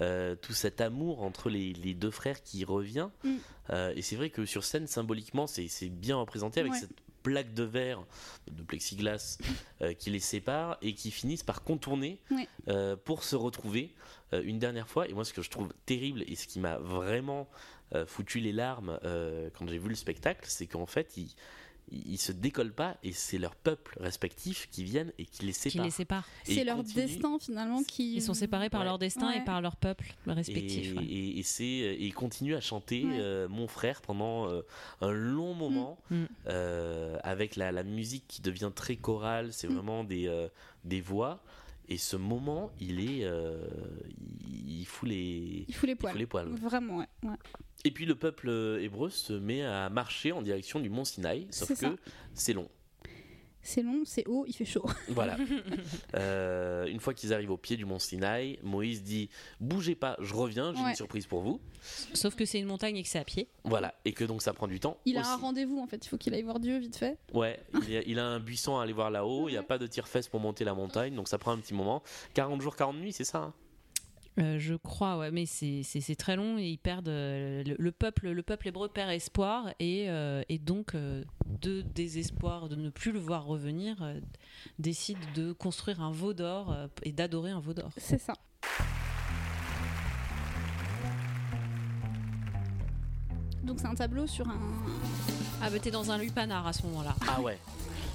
euh, 0.00 0.36
tout 0.36 0.52
cet 0.52 0.80
amour 0.80 1.22
entre 1.22 1.48
les, 1.48 1.72
les 1.72 1.94
deux 1.94 2.10
frères 2.10 2.42
qui 2.42 2.64
revient. 2.64 3.08
Mm. 3.24 3.36
Euh, 3.70 3.92
et 3.96 4.02
c'est 4.02 4.16
vrai 4.16 4.30
que 4.30 4.44
sur 4.46 4.64
scène, 4.64 4.86
symboliquement, 4.86 5.46
c'est 5.46 5.88
bien 5.88 6.16
représenté 6.16 6.60
avec 6.60 6.72
Ouais. 6.72 6.78
cette 6.78 6.92
plaque 7.22 7.52
de 7.54 7.64
verre, 7.64 8.04
de 8.50 8.62
plexiglas, 8.62 9.38
euh, 9.82 9.92
qui 9.92 10.10
les 10.10 10.20
sépare 10.20 10.78
et 10.82 10.94
qui 10.94 11.10
finissent 11.10 11.42
par 11.42 11.62
contourner 11.62 12.20
euh, 12.68 12.96
pour 12.96 13.24
se 13.24 13.36
retrouver 13.36 13.94
euh, 14.32 14.42
une 14.44 14.58
dernière 14.58 14.88
fois. 14.88 15.08
Et 15.08 15.12
moi, 15.12 15.24
ce 15.24 15.32
que 15.32 15.42
je 15.42 15.50
trouve 15.50 15.72
terrible 15.86 16.22
et 16.26 16.36
ce 16.36 16.46
qui 16.46 16.58
m'a 16.60 16.78
vraiment 16.78 17.48
foutu 18.06 18.38
les 18.40 18.52
larmes 18.52 18.98
quand 19.54 19.66
j'ai 19.66 19.78
vu 19.78 19.88
le 19.88 19.94
spectacle, 19.94 20.44
c'est 20.46 20.66
qu'en 20.66 20.84
fait, 20.84 21.16
ils, 21.16 21.34
ils 21.90 22.18
se 22.18 22.32
décollent 22.32 22.72
pas 22.74 22.96
et 23.02 23.12
c'est 23.12 23.38
leur 23.38 23.54
peuple 23.56 23.96
respectif 24.00 24.68
qui 24.70 24.84
viennent 24.84 25.12
et 25.18 25.24
qui 25.24 25.44
les 25.46 25.52
Qui 25.52 25.58
séparent. 25.70 25.84
les 25.84 25.90
séparent. 25.90 26.28
C'est 26.44 26.64
leur 26.64 26.76
continuent. 26.76 26.94
destin 27.06 27.38
finalement 27.40 27.82
qui... 27.82 28.14
Ils 28.16 28.22
sont 28.22 28.34
séparés 28.34 28.70
par 28.70 28.80
Ouais. 28.80 28.86
leur 28.86 28.98
destin 28.98 29.28
Ouais. 29.28 29.38
et 29.38 29.44
par 29.44 29.60
leur 29.60 29.76
peuple 29.76 30.14
respectif. 30.26 30.92
Et, 30.92 30.98
ouais. 30.98 31.04
et- 31.04 31.38
et 31.38 31.42
c'est 31.42 31.64
et 31.64 32.04
ils 32.04 32.14
continuent 32.14 32.54
à 32.56 32.60
chanter 32.60 33.04
Ouais. 33.04 33.18
euh, 33.20 33.48
mon 33.48 33.68
frère 33.68 34.00
pendant 34.02 34.48
euh, 34.48 34.62
un 35.00 35.10
long 35.10 35.54
moment 35.54 35.98
Mm. 36.10 36.24
euh, 36.48 37.16
avec 37.22 37.56
la, 37.56 37.72
la 37.72 37.82
musique 37.82 38.24
qui 38.28 38.42
devient 38.42 38.70
très 38.74 38.96
chorale 38.96 39.52
c'est 39.52 39.68
Mm. 39.68 39.74
vraiment 39.74 40.04
des 40.04 40.26
euh, 40.28 40.48
des 40.84 41.00
voix 41.00 41.42
et 41.88 41.96
ce 41.98 42.16
moment 42.16 42.70
il 42.80 43.00
est 43.00 43.24
euh, 43.24 43.66
il, 44.46 44.84
fout 44.86 45.08
les 45.08 45.64
Il 45.68 45.74
fout 45.74 45.86
les 45.86 45.92
il 45.92 45.96
poils. 45.96 46.12
fout 46.12 46.18
les 46.20 46.26
poils. 46.26 46.48
Vraiment, 46.48 46.98
ouais. 46.98 47.06
ouais. 47.24 47.36
et 47.84 47.90
puis 47.90 48.04
le 48.06 48.14
peuple 48.14 48.50
hébreu 48.80 49.10
se 49.10 49.32
met 49.32 49.62
à 49.62 49.88
marcher 49.90 50.32
en 50.32 50.42
direction 50.42 50.80
du 50.80 50.90
mont 50.90 51.04
Sinaï 51.04 51.46
sauf 51.50 51.78
que 51.78 51.86
c'est 52.34 52.52
long 52.52 52.68
C'est 53.68 53.82
long, 53.82 54.00
c'est 54.06 54.26
haut, 54.26 54.46
il 54.48 54.54
fait 54.54 54.64
chaud. 54.64 54.86
Voilà. 55.08 55.36
Euh, 56.14 56.86
une 56.86 57.00
fois 57.00 57.12
qu'ils 57.12 57.34
arrivent 57.34 57.50
au 57.50 57.58
pied 57.58 57.76
du 57.76 57.84
mont 57.84 57.98
Sinaï, 57.98 58.58
Moïse 58.62 59.02
dit 59.02 59.28
Bougez 59.60 59.94
pas, 59.94 60.16
je 60.20 60.32
reviens, 60.32 60.72
j'ai 60.74 60.82
Ouais. 60.82 60.90
une 60.90 60.96
surprise 60.96 61.26
pour 61.26 61.42
vous. 61.42 61.60
Sauf 62.14 62.34
que 62.34 62.46
c'est 62.46 62.58
une 62.58 62.66
montagne 62.66 62.96
et 62.96 63.02
que 63.02 63.08
c'est 63.10 63.18
à 63.18 63.24
pied. 63.24 63.48
Voilà. 63.64 63.94
Et 64.06 64.12
que 64.12 64.24
donc 64.24 64.40
ça 64.40 64.54
prend 64.54 64.68
du 64.68 64.80
temps. 64.80 64.96
Il 65.04 65.18
a 65.18 65.26
un 65.28 65.36
rendez-vous 65.36 65.78
en 65.80 65.86
fait, 65.86 66.02
il 66.04 66.08
faut 66.08 66.16
qu'il 66.16 66.32
aille 66.32 66.42
voir 66.44 66.60
Dieu 66.60 66.78
vite 66.78 66.96
fait. 66.96 67.18
Ouais, 67.34 67.60
il 67.88 67.96
a, 67.98 68.02
il 68.06 68.18
a 68.18 68.24
un 68.24 68.40
buisson 68.40 68.78
à 68.78 68.84
aller 68.84 68.94
voir 68.94 69.10
là-haut, 69.10 69.50
il 69.50 69.52
n'y 69.52 69.58
a 69.58 69.62
pas 69.62 69.76
de 69.76 69.86
tire-fesse 69.86 70.28
pour 70.28 70.40
monter 70.40 70.64
la 70.64 70.72
montagne, 70.72 71.14
donc 71.14 71.28
ça 71.28 71.36
prend 71.36 71.52
un 71.52 71.58
petit 71.58 71.74
moment. 71.74 72.02
40 72.32 72.62
jours, 72.62 72.74
40 72.74 72.96
nuits, 72.96 73.12
c'est 73.12 73.24
ça 73.24 73.38
hein? 73.38 73.54
Euh, 74.38 74.58
je 74.60 74.74
crois, 74.74 75.18
ouais, 75.18 75.30
mais 75.32 75.46
c'est- 75.46 75.82
très 76.16 76.36
long 76.36 76.58
et 76.58 76.68
ils 76.68 76.78
perdent 76.78 77.08
euh, 77.08 77.64
le, 77.64 77.74
le 77.78 77.92
peuple, 77.92 78.28
le 78.30 78.42
peuple 78.42 78.68
hébreu 78.68 78.88
perd 78.88 79.10
espoir 79.10 79.68
et, 79.80 80.08
euh, 80.08 80.42
et 80.48 80.58
donc 80.58 80.94
euh, 80.94 81.24
de 81.60 81.80
désespoir 81.82 82.68
de 82.68 82.76
ne 82.76 82.88
plus 82.90 83.10
le 83.10 83.18
voir 83.18 83.44
revenir, 83.46 83.96
euh, 84.02 84.20
décide 84.78 85.18
de 85.34 85.52
construire 85.52 86.00
un 86.02 86.12
veau 86.12 86.34
d'or 86.34 86.70
euh, 86.72 86.86
et 87.02 87.10
d'adorer 87.12 87.50
un 87.50 87.58
veau 87.60 87.74
d'or. 87.74 87.90
C'est 87.96 88.20
ça. 88.20 88.34
Donc 93.62 93.78
c'est 93.80 93.86
un 93.86 93.94
tableau 93.94 94.26
sur 94.26 94.48
un. 94.48 94.58
Ah 95.60 95.68
bah 95.70 95.78
t'es 95.78 95.90
dans 95.90 96.10
un 96.10 96.18
lupanar 96.18 96.66
à 96.66 96.72
ce 96.72 96.82
moment-là. 96.84 97.14
Ah 97.28 97.40
ouais. 97.40 97.58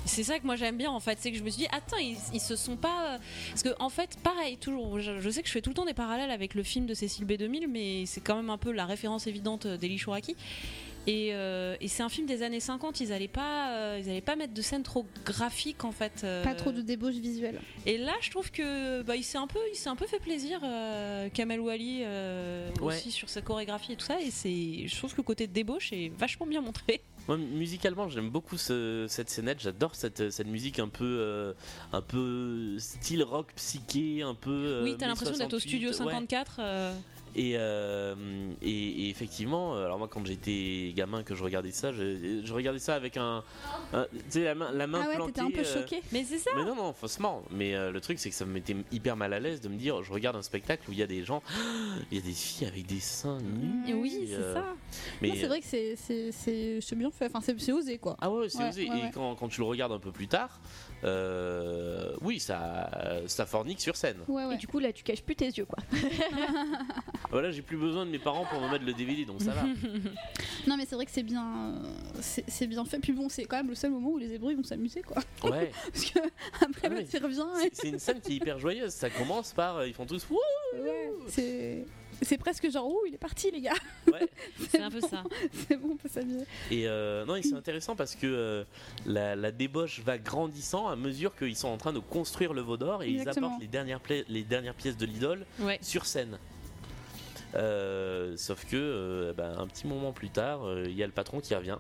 C'est 0.05 0.23
ça 0.23 0.37
que 0.39 0.45
moi 0.45 0.55
j'aime 0.55 0.77
bien 0.77 0.91
en 0.91 0.99
fait, 0.99 1.17
c'est 1.21 1.31
que 1.31 1.37
je 1.37 1.43
me 1.43 1.49
suis 1.49 1.61
dit 1.63 1.67
attends 1.71 1.97
ils, 1.97 2.17
ils 2.33 2.39
se 2.41 2.55
sont 2.55 2.75
pas 2.75 3.19
parce 3.49 3.63
que 3.63 3.69
en 3.79 3.89
fait 3.89 4.17
pareil 4.21 4.57
toujours 4.57 4.99
je, 4.99 5.19
je 5.19 5.29
sais 5.29 5.41
que 5.41 5.47
je 5.47 5.53
fais 5.53 5.61
tout 5.61 5.69
le 5.69 5.75
temps 5.75 5.85
des 5.85 5.93
parallèles 5.93 6.31
avec 6.31 6.53
le 6.55 6.63
film 6.63 6.85
de 6.85 6.93
Cécile 6.93 7.25
B2000 7.25 7.67
mais 7.67 8.05
c'est 8.05 8.21
quand 8.21 8.35
même 8.35 8.49
un 8.49 8.57
peu 8.57 8.71
la 8.71 8.85
référence 8.85 9.27
évidente 9.27 9.65
d'Eli 9.65 9.97
Chouraki 9.97 10.35
et, 11.05 11.29
euh, 11.33 11.75
et 11.81 11.87
c'est 11.89 12.01
un 12.03 12.07
film 12.09 12.27
des 12.27 12.43
années 12.43 12.59
50 12.61 13.01
ils 13.01 13.11
allaient 13.11 13.27
pas 13.27 13.71
euh, 13.75 13.99
ils 14.01 14.09
allaient 14.09 14.21
pas 14.21 14.35
mettre 14.37 14.53
de 14.53 14.61
scènes 14.61 14.83
trop 14.83 15.05
graphiques 15.25 15.83
en 15.83 15.91
fait 15.91 16.21
euh. 16.23 16.43
Pas 16.43 16.53
trop 16.55 16.71
de 16.71 16.81
débauche 16.81 17.15
visuelle. 17.15 17.59
et 17.85 17.97
là 17.97 18.13
je 18.21 18.29
trouve 18.29 18.51
que 18.51 19.01
bah, 19.03 19.15
il 19.17 19.23
s'est 19.23 19.37
un 19.37 19.47
peu 19.47 19.59
il 19.73 19.75
s'est 19.77 19.89
un 19.89 19.95
peu 19.97 20.05
fait 20.07 20.19
plaisir 20.19 20.59
euh, 20.63 21.27
Kamel 21.33 21.59
Wally 21.59 22.01
euh, 22.03 22.69
Ouais. 22.81 22.95
aussi 22.95 23.11
sur 23.11 23.29
sa 23.29 23.41
chorégraphie 23.41 23.93
et 23.93 23.95
tout 23.97 24.05
ça 24.05 24.19
et 24.21 24.31
c'est 24.31 24.87
je 24.87 24.95
trouve 24.97 25.11
que 25.11 25.17
le 25.17 25.23
côté 25.23 25.47
de 25.47 25.53
débauche 25.53 25.91
est 25.93 26.09
vachement 26.17 26.45
bien 26.45 26.61
montré 26.61 27.01
Moi, 27.27 27.37
musicalement, 27.37 28.09
j'aime 28.09 28.29
beaucoup 28.29 28.57
ce- 28.57 29.05
cette 29.07 29.29
scénette. 29.29 29.59
J'adore 29.61 29.95
cette, 29.95 30.29
cette 30.29 30.47
musique 30.47 30.79
un 30.79 30.89
peu, 30.89 31.05
euh, 31.05 31.53
un 31.93 32.01
peu 32.01 32.77
style 32.79 33.23
rock 33.23 33.47
psyché, 33.55 34.21
un 34.23 34.35
peu. 34.35 34.51
euh, 34.51 34.83
oui 34.83 34.95
t'as 34.97 35.07
l'impression 35.07 35.37
d'être 35.37 35.53
au 35.53 35.59
68, 35.59 35.69
studio 35.69 35.89
ouais. 35.89 35.95
54 35.95 36.55
euh, 36.59 36.93
Et, 37.35 37.53
euh, 37.57 38.13
et, 38.61 38.69
et 39.05 39.09
effectivement, 39.09 39.75
euh, 39.75 39.85
alors 39.85 39.97
moi 39.97 40.07
quand 40.07 40.23
j'étais 40.25 40.93
gamin 40.95 41.23
que 41.23 41.33
je 41.33 41.43
regardais 41.43 41.71
ça, 41.71 41.91
je, 41.91 42.41
je 42.43 42.53
regardais 42.53 42.79
ça 42.79 42.93
avec 42.95 43.17
un, 43.17 43.43
un- 43.91 44.05
tu 44.11 44.19
sais 44.29 44.43
la 44.43 44.53
main, 44.55 44.71
la 44.71 44.85
main 44.87 45.01
Ah 45.03 45.07
ouais, 45.09 45.15
plantée. 45.15 45.41
un 45.41 45.49
peu 45.49 45.61
euh, 45.61 45.63
choqué. 45.63 46.01
mais 46.11 46.23
c'est 46.23 46.37
ça 46.37 46.51
mais 46.55 46.63
non, 46.63 46.75
non, 46.75 46.93
faussement. 46.93 47.41
Mais 47.51 47.73
euh, 47.75 47.91
le 47.91 47.99
truc, 48.01 48.19
c'est 48.19 48.29
que 48.29 48.35
ça 48.35 48.45
me 48.45 48.51
mettait 48.53 48.75
hyper 48.91 49.15
mal 49.15 49.33
à 49.33 49.39
l'aise 49.39 49.61
de 49.61 49.69
me 49.69 49.77
dire, 49.77 50.03
je 50.03 50.13
regarde 50.13 50.35
un 50.35 50.41
spectacle 50.43 50.87
où 50.89 50.91
il 50.93 50.99
y 50.99 51.03
a 51.03 51.07
des 51.07 51.23
gens, 51.23 51.41
il 52.11 52.17
y 52.17 52.21
a 52.21 52.23
des 52.23 52.33
filles 52.33 52.67
avec 52.67 52.85
des 52.85 52.99
seins 52.99 53.39
nus. 53.41 53.89
Et 53.89 53.93
oui, 53.95 54.27
c'est 54.29 54.53
ça. 54.53 54.65
Mais 55.21 55.35
c'est 55.35 55.47
vrai 55.47 55.59
que 55.59 55.65
c'est 55.67 55.95
c'est 55.97 56.95
bien 56.95 57.09
fait. 57.11 57.25
Enfin 57.25 57.41
c'est 57.41 57.59
c'est 57.59 57.71
osé 57.71 57.97
quoi. 57.97 58.15
ah 58.21 58.29
ouais, 58.29 58.49
c'est 58.49 58.59
Ouais, 58.59 58.69
osé. 58.69 58.89
ouais, 58.89 58.97
Et 59.07 59.11
quand 59.11 59.47
tu 59.49 59.61
le 59.61 59.65
regardes 59.65 59.91
un 59.93 59.99
peu 59.99 60.11
plus 60.11 60.27
tard, 60.27 60.59
euh, 61.03 62.13
oui, 62.21 62.39
ça, 62.39 62.89
ça 63.27 63.45
fornique 63.45 63.81
sur 63.81 63.95
scène. 63.95 64.17
Ouais 64.27 64.45
ouais. 64.45 64.55
Et 64.55 64.57
du 64.57 64.67
coup, 64.67 64.79
là, 64.79 64.91
tu 64.93 65.03
caches 65.03 65.21
plus 65.23 65.35
tes 65.35 65.47
yeux, 65.47 65.65
quoi. 65.65 65.79
Voilà, 67.31 67.49
j'ai 67.49 67.63
plus 67.63 67.77
besoin 67.77 68.05
de 68.05 68.11
mes 68.11 68.19
parents 68.19 68.45
pour 68.45 68.61
me 68.61 68.69
mettre 68.69 68.85
le 68.85 68.93
DVD, 68.93 69.25
donc 69.25 69.41
ça 69.41 69.51
va. 69.53 69.63
Non 70.67 70.77
mais 70.77 70.85
c'est 70.85 70.95
vrai 70.95 71.05
que 71.05 71.11
c'est 71.11 71.23
bien 71.23 71.73
euh, 71.73 71.75
c'est 72.21 72.45
c'est 72.47 72.67
bien 72.67 72.85
fait. 72.85 72.99
Puis 72.99 73.11
bon 73.11 73.27
c'est 73.27 73.43
quand 73.43 73.57
même 73.57 73.67
le 73.69 73.75
seul 73.75 73.91
moment 73.91 74.11
où 74.11 74.17
les 74.17 74.31
hébreux 74.31 74.51
ils 74.51 74.55
vont 74.57 74.63
s'amuser 74.63 75.01
quoi. 75.01 75.17
Ouais. 75.43 75.71
Parce 75.91 76.05
que 76.05 76.19
après 76.61 76.89
Ah 76.89 77.01
il 77.13 77.23
revient. 77.23 77.45
C'est- 77.59 77.71
C'est 77.75 77.89
une 77.89 77.99
scène 77.99 78.21
qui 78.21 78.33
est 78.33 78.35
hyper 78.35 78.59
joyeuse. 78.59 78.91
Ça 78.93 79.09
commence 79.09 79.51
par, 79.51 79.77
euh, 79.77 79.87
ils 79.87 79.93
font 79.93 80.05
tous. 80.05 80.25
Ouais, 80.29 81.11
c'est 81.27 81.85
c'est 82.23 82.37
presque 82.37 82.69
genre 82.71 82.87
ouh 82.87 83.01
il 83.07 83.13
est 83.15 83.17
parti 83.17 83.51
les 83.51 83.61
gars. 83.61 83.73
Ouais. 84.11 84.27
C'est 84.69 84.81
un 84.81 84.89
peu 84.91 85.01
ça. 85.01 85.23
C'est 85.67 85.77
bon 85.77 85.91
on 85.93 85.95
peut 85.97 86.09
s'amuser. 86.09 86.45
Et 86.71 86.87
euh, 86.87 87.25
non, 87.25 87.35
et 87.35 87.43
c'est 87.43 87.55
intéressant 87.55 87.95
parce 87.95 88.15
que 88.15 88.25
euh, 88.27 88.63
la, 89.05 89.35
la 89.35 89.51
débauche 89.51 89.99
va 90.01 90.17
grandissant 90.17 90.87
à 90.87 90.95
mesure 90.95 91.35
qu'ils 91.35 91.55
sont 91.55 91.67
en 91.69 91.77
train 91.77 91.93
de 91.93 91.99
construire 91.99 92.53
le 92.53 92.61
veau 92.61 92.77
d'or 92.77 93.03
et 93.03 93.09
Exactement. 93.13 93.47
ils 93.47 93.49
apportent 93.49 93.61
les 93.61 93.67
dernières, 93.67 93.99
pla- 93.99 94.23
les 94.27 94.43
dernières 94.43 94.75
pièces 94.75 94.97
de 94.97 95.05
l'idole 95.05 95.45
Ouais. 95.59 95.77
sur 95.81 96.05
scène. 96.05 96.37
Euh, 97.55 98.35
sauf 98.35 98.65
que 98.65 98.75
euh, 98.75 99.33
ben, 99.33 99.55
un 99.59 99.67
petit 99.67 99.85
moment 99.85 100.11
plus 100.11 100.29
tard, 100.29 100.65
euh, 100.65 100.85
il 100.87 100.95
y 100.95 101.03
a 101.03 101.05
le 101.05 101.11
patron 101.11 101.39
qui 101.39 101.53
revient. 101.53 101.77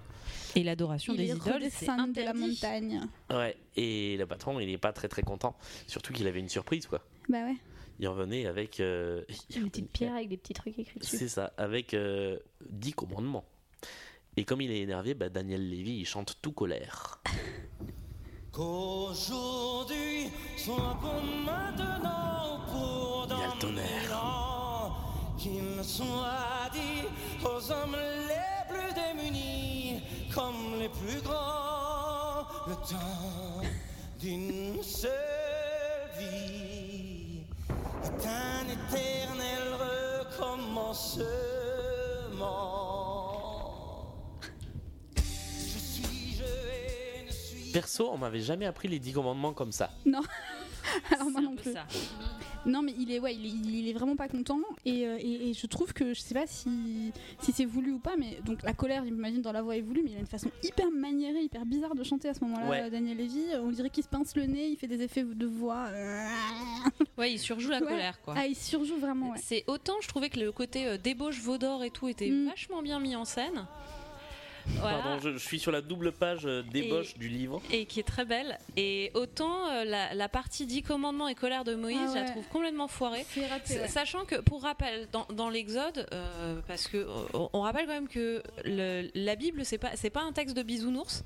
Et 0.55 0.63
l'adoration 0.63 1.13
Il 1.13 1.17
des 1.17 1.25
idoles, 1.29 1.39
c'est 1.45 1.53
redescendu 1.89 2.13
de 2.13 2.21
la 2.21 2.29
interdit. 2.29 2.47
montagne. 2.61 3.01
Ouais. 3.31 3.57
Et 3.75 4.15
le 4.17 4.25
patron, 4.27 4.59
il 4.59 4.69
est 4.69 4.77
pas 4.77 4.93
très 4.93 5.07
très 5.07 5.23
content. 5.23 5.55
Surtout 5.87 6.13
qu'il 6.13 6.27
avait 6.27 6.39
une 6.39 6.49
surprise 6.49 6.85
quoi. 6.85 7.01
Bah 7.27 7.39
ouais. 7.39 7.55
Il 7.99 8.07
revenait 8.07 8.45
avec. 8.47 8.79
euh, 8.79 9.23
Une 9.55 9.69
petite 9.69 9.91
pierre 9.91 10.15
avec 10.15 10.29
des 10.29 10.37
petits 10.37 10.53
trucs 10.53 10.77
écrits 10.79 10.99
dessus. 10.99 11.17
C'est 11.17 11.27
ça, 11.29 11.53
avec 11.57 11.93
euh, 11.93 12.37
10 12.69 12.93
commandements. 12.93 13.45
Et 14.35 14.45
comme 14.45 14.61
il 14.61 14.71
est 14.71 14.79
énervé, 14.81 15.13
bah, 15.13 15.29
Daniel 15.29 15.69
Lévy 15.69 15.97
il 15.99 16.05
chante 16.05 16.37
tout 16.41 16.51
colère. 16.53 17.21
Qu'aujourd'hui 18.51 20.29
soit 20.57 20.97
pour 21.01 21.21
maintenant, 21.45 22.59
pour 22.67 23.27
dans 23.27 23.35
Il 23.37 23.41
y 23.41 23.43
a 23.43 23.53
le 23.53 23.59
tonnerre. 23.59 24.91
qu'il 25.37 25.83
soit 25.83 26.69
dit 26.71 27.07
aux 27.43 27.71
hommes 27.71 27.95
les 28.27 28.73
plus 28.73 28.93
démunis 28.93 30.01
comme 30.33 30.79
les 30.79 30.89
plus 30.89 31.21
grands, 31.21 32.45
le 32.67 32.73
temps 32.75 33.61
d'une 34.19 34.81
seule 34.81 35.11
est 38.03 38.27
un 38.27 38.67
éternel 38.67 39.63
recommencement. 40.29 41.25
Je 45.15 45.79
suis, 45.79 46.35
je 46.37 46.43
hais, 46.43 47.25
ne 47.25 47.31
suis 47.31 47.71
Perso, 47.71 48.09
on 48.11 48.17
m'avait 48.17 48.41
jamais 48.41 48.65
appris 48.65 48.87
les 48.87 48.99
10 48.99 49.13
commandements 49.13 49.53
comme 49.53 49.71
ça. 49.71 49.89
Alors 51.11 51.29
moi 51.31 51.33
C'est 51.33 51.37
un 51.39 51.41
non 51.49 51.55
peu 51.55 51.61
plus. 51.61 51.73
ça. 51.73 51.85
Non 52.65 52.81
mais 52.81 52.93
il 52.97 53.11
est 53.11 53.19
ouais 53.19 53.35
il 53.35 53.45
est, 53.45 53.49
il 53.79 53.89
est 53.89 53.93
vraiment 53.93 54.15
pas 54.15 54.29
content 54.29 54.59
et, 54.85 55.05
euh, 55.05 55.17
et, 55.19 55.49
et 55.49 55.53
je 55.53 55.67
trouve 55.67 55.91
que 55.91 56.13
je 56.13 56.21
sais 56.21 56.33
pas 56.33 56.47
si, 56.47 57.11
si 57.41 57.51
c'est 57.51 57.65
voulu 57.65 57.91
ou 57.91 57.99
pas 57.99 58.15
mais 58.17 58.39
donc 58.45 58.63
la 58.63 58.71
colère 58.73 59.03
j'imagine 59.03 59.41
dans 59.41 59.51
la 59.51 59.61
voix 59.61 59.75
est 59.75 59.81
voulue 59.81 60.01
mais 60.01 60.11
il 60.11 60.15
a 60.15 60.19
une 60.21 60.27
façon 60.27 60.49
hyper 60.63 60.89
maniérée 60.89 61.41
hyper 61.41 61.65
bizarre 61.65 61.93
de 61.93 62.03
chanter 62.05 62.29
à 62.29 62.33
ce 62.33 62.39
moment-là 62.45 62.69
Ouais. 62.69 62.89
Daniel 62.89 63.17
Lévy 63.17 63.43
on 63.61 63.69
dirait 63.71 63.89
qu'il 63.89 64.03
se 64.03 64.07
pince 64.07 64.33
le 64.37 64.45
nez 64.45 64.67
il 64.69 64.77
fait 64.77 64.87
des 64.87 65.01
effets 65.01 65.23
de 65.23 65.45
voix 65.45 65.87
euh, 65.89 66.25
Ouais, 67.17 67.33
il 67.33 67.39
surjoue 67.39 67.69
la 67.69 67.79
Ouais. 67.81 67.87
colère, 67.87 68.21
quoi. 68.21 68.33
ah 68.37 68.45
il 68.47 68.55
surjoue 68.55 68.97
vraiment 68.97 69.31
ouais. 69.31 69.37
C'est 69.43 69.65
autant, 69.67 69.95
je 70.01 70.07
trouvais 70.07 70.29
que 70.29 70.39
le 70.39 70.53
côté 70.53 70.87
euh, 70.87 70.97
débauche 70.97 71.41
Vaudor 71.41 71.83
et 71.83 71.89
tout 71.89 72.07
était 72.07 72.29
Mm. 72.29 72.45
vachement 72.47 72.81
bien 72.81 72.99
mis 73.01 73.15
en 73.17 73.25
scène. 73.25 73.65
Voilà. 74.67 74.99
Pardon, 74.99 75.19
je, 75.21 75.31
je 75.33 75.37
suis 75.37 75.59
sur 75.59 75.71
la 75.71 75.81
double 75.81 76.11
page 76.11 76.45
euh, 76.45 76.63
débauche 76.63 77.17
du 77.17 77.27
livre. 77.29 77.61
Et 77.71 77.85
qui 77.85 77.99
est 77.99 78.03
très 78.07 78.25
belle. 78.25 78.57
Et 78.77 79.11
autant 79.13 79.69
euh, 79.69 79.83
la, 79.83 80.13
la 80.13 80.29
partie 80.29 80.65
10 80.65 80.83
commandements 80.83 81.27
et 81.27 81.35
colère 81.35 81.63
de 81.63 81.75
Moïse, 81.75 81.97
Ah 82.05 82.11
je 82.13 82.19
la 82.19 82.25
trouve 82.29 82.47
complètement 82.47 82.87
foirée. 82.87 83.25
C'est 83.29 83.45
raté, 83.47 83.79
ouais. 83.79 83.87
Sachant 83.87 84.25
que, 84.25 84.35
pour 84.41 84.61
rappel, 84.63 85.07
dans, 85.11 85.25
dans 85.33 85.49
l'Exode, 85.49 86.07
euh, 86.13 86.59
parce 86.67 86.87
que 86.87 87.05
on, 87.33 87.49
on 87.53 87.61
rappelle 87.61 87.85
quand 87.87 87.93
même 87.93 88.07
que 88.07 88.41
le- 88.65 89.09
la 89.15 89.35
Bible, 89.35 89.65
c'est 89.65 89.77
pas 89.77 89.91
c'est 89.95 90.09
pas 90.09 90.21
un 90.23 90.31
texte 90.31 90.55
de 90.55 90.63
bisounours. 90.63 91.23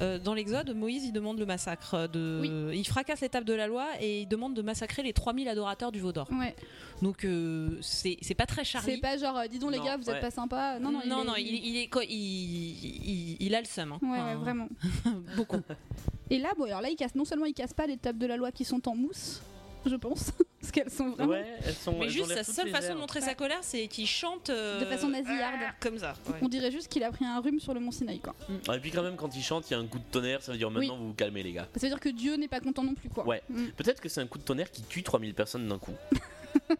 Euh, 0.00 0.18
dans 0.18 0.34
l'Exode, 0.34 0.74
Moïse 0.74 1.04
il 1.04 1.12
demande 1.12 1.38
le 1.38 1.46
massacre 1.46 2.06
de, 2.08 2.70
il 2.74 2.86
fracasse 2.86 3.20
l'étape 3.20 3.44
de 3.44 3.54
la 3.54 3.66
loi 3.66 3.86
et 4.00 4.20
il 4.22 4.26
demande 4.28 4.54
de 4.54 4.62
massacrer 4.62 5.02
les 5.02 5.12
3000 5.12 5.48
adorateurs 5.48 5.90
du 5.92 6.00
Vaudor. 6.00 6.28
Ouais. 6.32 6.54
Donc 7.02 7.24
euh, 7.24 7.70
c'est 7.82 8.16
c'est 8.22 8.34
pas 8.34 8.46
très 8.46 8.64
c'est 8.64 8.72
Charlie. 8.72 8.98
pas 9.00 9.16
genre 9.18 9.40
dis 9.50 9.58
donc 9.58 9.70
les 9.72 9.78
Non, 9.78 9.84
gars 9.84 9.96
vous 9.98 10.08
êtes 10.08 10.20
pas 10.20 10.30
sympa 10.30 10.78
non 10.78 10.90
non 10.92 11.00
il 11.04 11.08
non, 11.10 11.22
est- 11.22 11.24
non, 11.26 11.34
il, 11.36 11.46
il 11.66 11.76
est 11.76 11.90
il, 12.08 12.75
il, 12.82 13.36
il 13.40 13.54
a 13.54 13.60
le 13.60 13.66
seum. 13.66 13.92
hein. 13.92 13.98
Ouais, 14.02 14.08
Enfin, 14.18 14.26
ouais, 14.28 14.34
vraiment. 14.36 14.68
Beaucoup. 15.36 15.60
Et 16.30 16.38
là, 16.38 16.50
bon, 16.56 16.64
alors 16.64 16.80
là, 16.80 16.88
il 16.90 16.96
casse, 16.96 17.14
non 17.14 17.24
seulement 17.24 17.46
il 17.46 17.54
casse 17.54 17.72
pas 17.74 17.86
les 17.86 17.96
tables 17.96 18.18
de 18.18 18.26
la 18.26 18.36
loi 18.36 18.50
qui 18.52 18.64
sont 18.64 18.88
en 18.88 18.94
mousse, 18.96 19.40
je 19.86 19.94
pense, 19.94 20.32
parce 20.60 20.72
qu'elles 20.72 20.90
sont 20.90 21.10
vraiment 21.10 21.32
Ouais, 21.32 21.46
elles 21.64 21.74
sont. 21.74 21.92
Mais 21.98 22.06
elles 22.06 22.10
juste 22.10 22.34
sa 22.34 22.42
seule 22.42 22.70
façon 22.70 22.94
de 22.94 22.98
montrer 22.98 23.20
sa 23.20 23.34
colère, 23.36 23.58
c'est 23.62 23.86
qu'il 23.86 24.06
chante 24.08 24.50
euh, 24.50 24.80
de 24.80 24.84
façon 24.86 25.08
nasillarde. 25.08 25.60
comme 25.80 25.98
ça. 25.98 26.14
ouais. 26.28 26.34
On 26.42 26.48
dirait 26.48 26.72
juste 26.72 26.88
qu'il 26.88 27.04
a 27.04 27.10
pris 27.12 27.24
un 27.24 27.40
rhume 27.40 27.60
sur 27.60 27.72
le 27.74 27.78
mont 27.80 27.92
Sinaï, 27.92 28.18
quoi. 28.18 28.34
Ah, 28.68 28.76
Et 28.76 28.80
puis 28.80 28.90
quand 28.90 29.02
même, 29.04 29.14
quand 29.16 29.34
il 29.36 29.42
chante, 29.42 29.70
il 29.70 29.74
y 29.74 29.76
a 29.76 29.78
un 29.78 29.86
coup 29.86 29.98
de 29.98 30.04
tonnerre. 30.10 30.42
Ça 30.42 30.50
veut 30.52 30.58
dire 30.58 30.70
maintenant 30.70 30.96
vous 30.96 31.08
vous 31.08 31.14
calmez, 31.14 31.42
les 31.44 31.52
gars. 31.52 31.68
Ça 31.76 31.80
veut 31.82 31.88
dire 31.88 32.00
que 32.00 32.08
Dieu 32.08 32.34
n'est 32.36 32.48
pas 32.48 32.58
content 32.60 32.82
non 32.82 32.94
plus, 32.94 33.08
quoi. 33.08 33.24
Ouais. 33.26 33.42
Mm. 33.48 33.66
Peut-être 33.76 34.00
que 34.00 34.08
c'est 34.08 34.20
un 34.20 34.26
coup 34.26 34.38
de 34.38 34.44
tonnerre 34.44 34.70
qui 34.72 34.82
tue 34.82 35.02
3000 35.04 35.34
personnes 35.34 35.68
d'un 35.68 35.78
coup. 35.78 35.94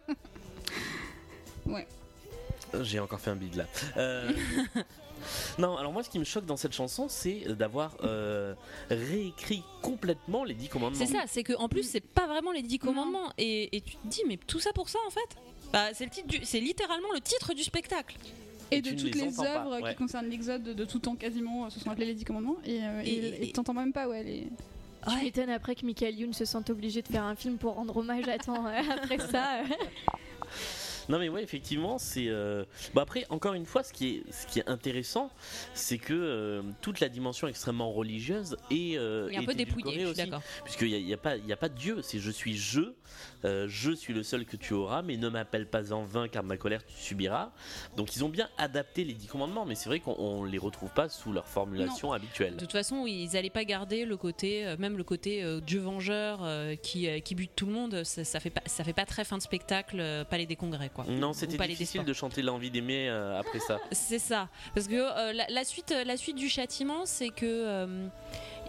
Ouais. 1.65 1.85
J'ai 2.81 2.99
encore 2.99 3.19
fait 3.19 3.29
un 3.29 3.35
bide 3.35 3.55
là. 3.55 3.65
Euh, 3.97 4.31
non, 5.57 5.77
alors 5.77 5.91
moi, 5.91 6.03
ce 6.03 6.09
qui 6.09 6.19
me 6.19 6.23
choque 6.23 6.45
dans 6.45 6.57
cette 6.57 6.73
chanson, 6.73 7.07
c'est 7.09 7.45
d'avoir 7.55 7.95
euh, 8.03 8.53
réécrit 8.89 9.63
complètement 9.81 10.43
les 10.43 10.53
10 10.53 10.69
commandements. 10.69 10.97
C'est 10.97 11.11
ça, 11.11 11.23
c'est 11.27 11.43
que 11.43 11.53
en 11.53 11.69
plus 11.69 11.83
c'est 11.83 12.01
pas 12.01 12.27
vraiment 12.27 12.51
les 12.51 12.61
dix 12.63 12.79
commandements 12.79 13.31
et, 13.37 13.75
et 13.75 13.81
tu 13.81 13.95
te 13.97 14.07
dis 14.07 14.21
mais 14.27 14.37
tout 14.37 14.59
ça 14.59 14.73
pour 14.73 14.89
ça 14.89 14.99
en 15.07 15.09
fait? 15.11 15.37
Bah, 15.73 15.87
c'est 15.93 16.05
le 16.05 16.11
titre 16.11 16.27
du, 16.27 16.39
c'est 16.43 16.59
littéralement 16.59 17.11
le 17.13 17.19
titre 17.21 17.53
du 17.53 17.63
spectacle. 17.63 18.15
Et, 18.71 18.77
Et 18.77 18.81
de 18.81 18.89
toutes 18.91 19.03
les 19.03 19.11
les, 19.11 19.23
entends 19.23 19.43
pas, 19.43 19.59
œuvres 19.61 19.81
ouais. 19.81 19.89
qui 19.91 19.95
concernent 19.95 20.27
l'Exode 20.29 20.63
de, 20.63 20.73
de 20.73 20.83
tout 20.85 20.99
temps 20.99 21.15
quasiment, 21.15 21.65
euh, 21.65 21.69
se 21.69 21.79
sont 21.79 21.89
appelés 21.89 22.05
les 22.07 22.13
Dix 22.15 22.25
Commandements. 22.25 22.57
Et 22.65 22.79
euh, 22.83 23.01
Et- 23.03 23.09
et- 23.09 23.27
et 23.43 23.49
et- 23.49 23.51
t'entends 23.53 23.73
même 23.73 23.93
pas, 23.93 24.07
ouais. 24.09 24.23
Les... 24.23 24.47
Tu 25.09 25.23
m'étonnes 25.23 25.49
après 25.51 25.73
que 25.75 25.85
Michael 25.85 26.19
Youn 26.19 26.33
se 26.33 26.43
sente 26.43 26.69
obligé 26.69 27.01
de 27.01 27.07
faire 27.07 27.23
un 27.23 27.35
film 27.35 27.57
pour 27.57 27.75
rendre 27.75 27.95
hommage 27.95 28.27
à 28.27 28.37
ton, 28.37 28.65
euh, 28.65 28.71
après 29.01 29.19
ça. 29.19 29.61
Non 31.09 31.19
mais 31.19 31.29
ouais 31.29 31.41
effectivement 31.43 31.97
c'est 31.97 32.27
euh, 32.27 32.65
bon 32.93 33.01
après 33.01 33.25
encore 33.29 33.53
une 33.53 33.65
fois 33.65 33.83
ce 33.83 33.93
qui 33.93 34.07
est 34.09 34.23
ce 34.31 34.45
qui 34.47 34.59
est 34.59 34.67
intéressant 34.67 35.29
c'est 35.73 35.97
que 35.97 36.13
euh, 36.13 36.61
toute 36.81 36.99
la 36.99 37.07
dimension 37.09 37.47
extrêmement 37.47 37.91
religieuse 37.91 38.57
est, 38.71 38.97
euh, 38.97 39.27
Il 39.31 39.35
est 39.35 39.37
un 39.37 39.41
est 39.41 39.45
peu 39.45 39.53
dépouillé, 39.53 39.93
édulcorée 39.93 39.93
je 39.95 39.99
suis 39.99 40.05
aussi. 40.11 40.29
d'accord. 40.29 40.41
puisqu'il 40.65 40.87
n'y 40.89 40.95
a, 40.95 40.99
y 40.99 41.13
a 41.13 41.17
pas 41.17 41.37
il 41.37 41.45
y 41.47 41.53
a 41.53 41.57
pas 41.57 41.69
de 41.69 41.75
Dieu 41.77 42.01
c'est 42.01 42.19
je 42.19 42.31
suis 42.31 42.57
je 42.57 42.93
euh, 43.45 43.67
je 43.69 43.91
suis 43.91 44.13
le 44.13 44.23
seul 44.23 44.45
que 44.45 44.57
tu 44.57 44.73
auras 44.73 45.01
mais 45.01 45.17
ne 45.17 45.29
m'appelle 45.29 45.67
pas 45.67 45.93
en 45.93 46.03
vain 46.03 46.27
car 46.27 46.43
ma 46.43 46.57
colère 46.57 46.85
tu 46.85 46.95
subiras 46.95 47.51
donc 47.95 48.15
ils 48.15 48.23
ont 48.23 48.29
bien 48.29 48.49
adapté 48.57 49.03
les 49.03 49.13
dix 49.13 49.27
commandements 49.27 49.65
mais 49.65 49.75
c'est 49.75 49.89
vrai 49.89 49.99
qu'on 49.99 50.15
on 50.17 50.43
les 50.43 50.57
retrouve 50.57 50.89
pas 50.89 51.09
sous 51.09 51.31
leur 51.31 51.47
formulation 51.47 52.11
habituelle. 52.13 52.55
De 52.55 52.59
toute 52.59 52.71
façon, 52.71 53.05
ils 53.05 53.29
n'allaient 53.33 53.49
pas 53.49 53.63
garder 53.63 54.05
le 54.05 54.17
côté, 54.17 54.65
euh, 54.65 54.77
même 54.77 54.97
le 54.97 55.03
côté 55.03 55.43
euh, 55.43 55.59
Dieu 55.59 55.79
vengeur 55.79 56.39
euh, 56.43 56.75
qui, 56.75 57.07
qui 57.21 57.35
bute 57.35 57.51
tout 57.55 57.65
le 57.65 57.73
monde. 57.73 58.03
Ça, 58.03 58.23
ça 58.23 58.39
fait 58.39 58.49
pas, 58.49 58.61
ça 58.65 58.83
fait 58.83 58.93
pas 58.93 59.05
très 59.05 59.23
fin 59.23 59.37
de 59.37 59.41
spectacle, 59.41 60.25
Palais 60.29 60.45
des 60.45 60.55
Congrès, 60.55 60.89
quoi. 60.93 61.05
non 61.05 61.33
c'était 61.33 61.57
difficile 61.67 62.03
de 62.03 62.13
chanter 62.13 62.41
l'envie 62.41 62.71
d'aimer 62.71 63.09
après 63.09 63.59
ça. 63.59 63.79
C'est 63.91 64.19
ça, 64.19 64.49
parce 64.73 64.87
que 64.87 65.33
la, 65.33 65.45
la 65.49 65.63
suite, 65.63 65.93
la 66.05 66.17
suite 66.17 66.37
du 66.37 66.49
châtiment, 66.49 67.05
c'est 67.05 67.29
que 67.29 68.07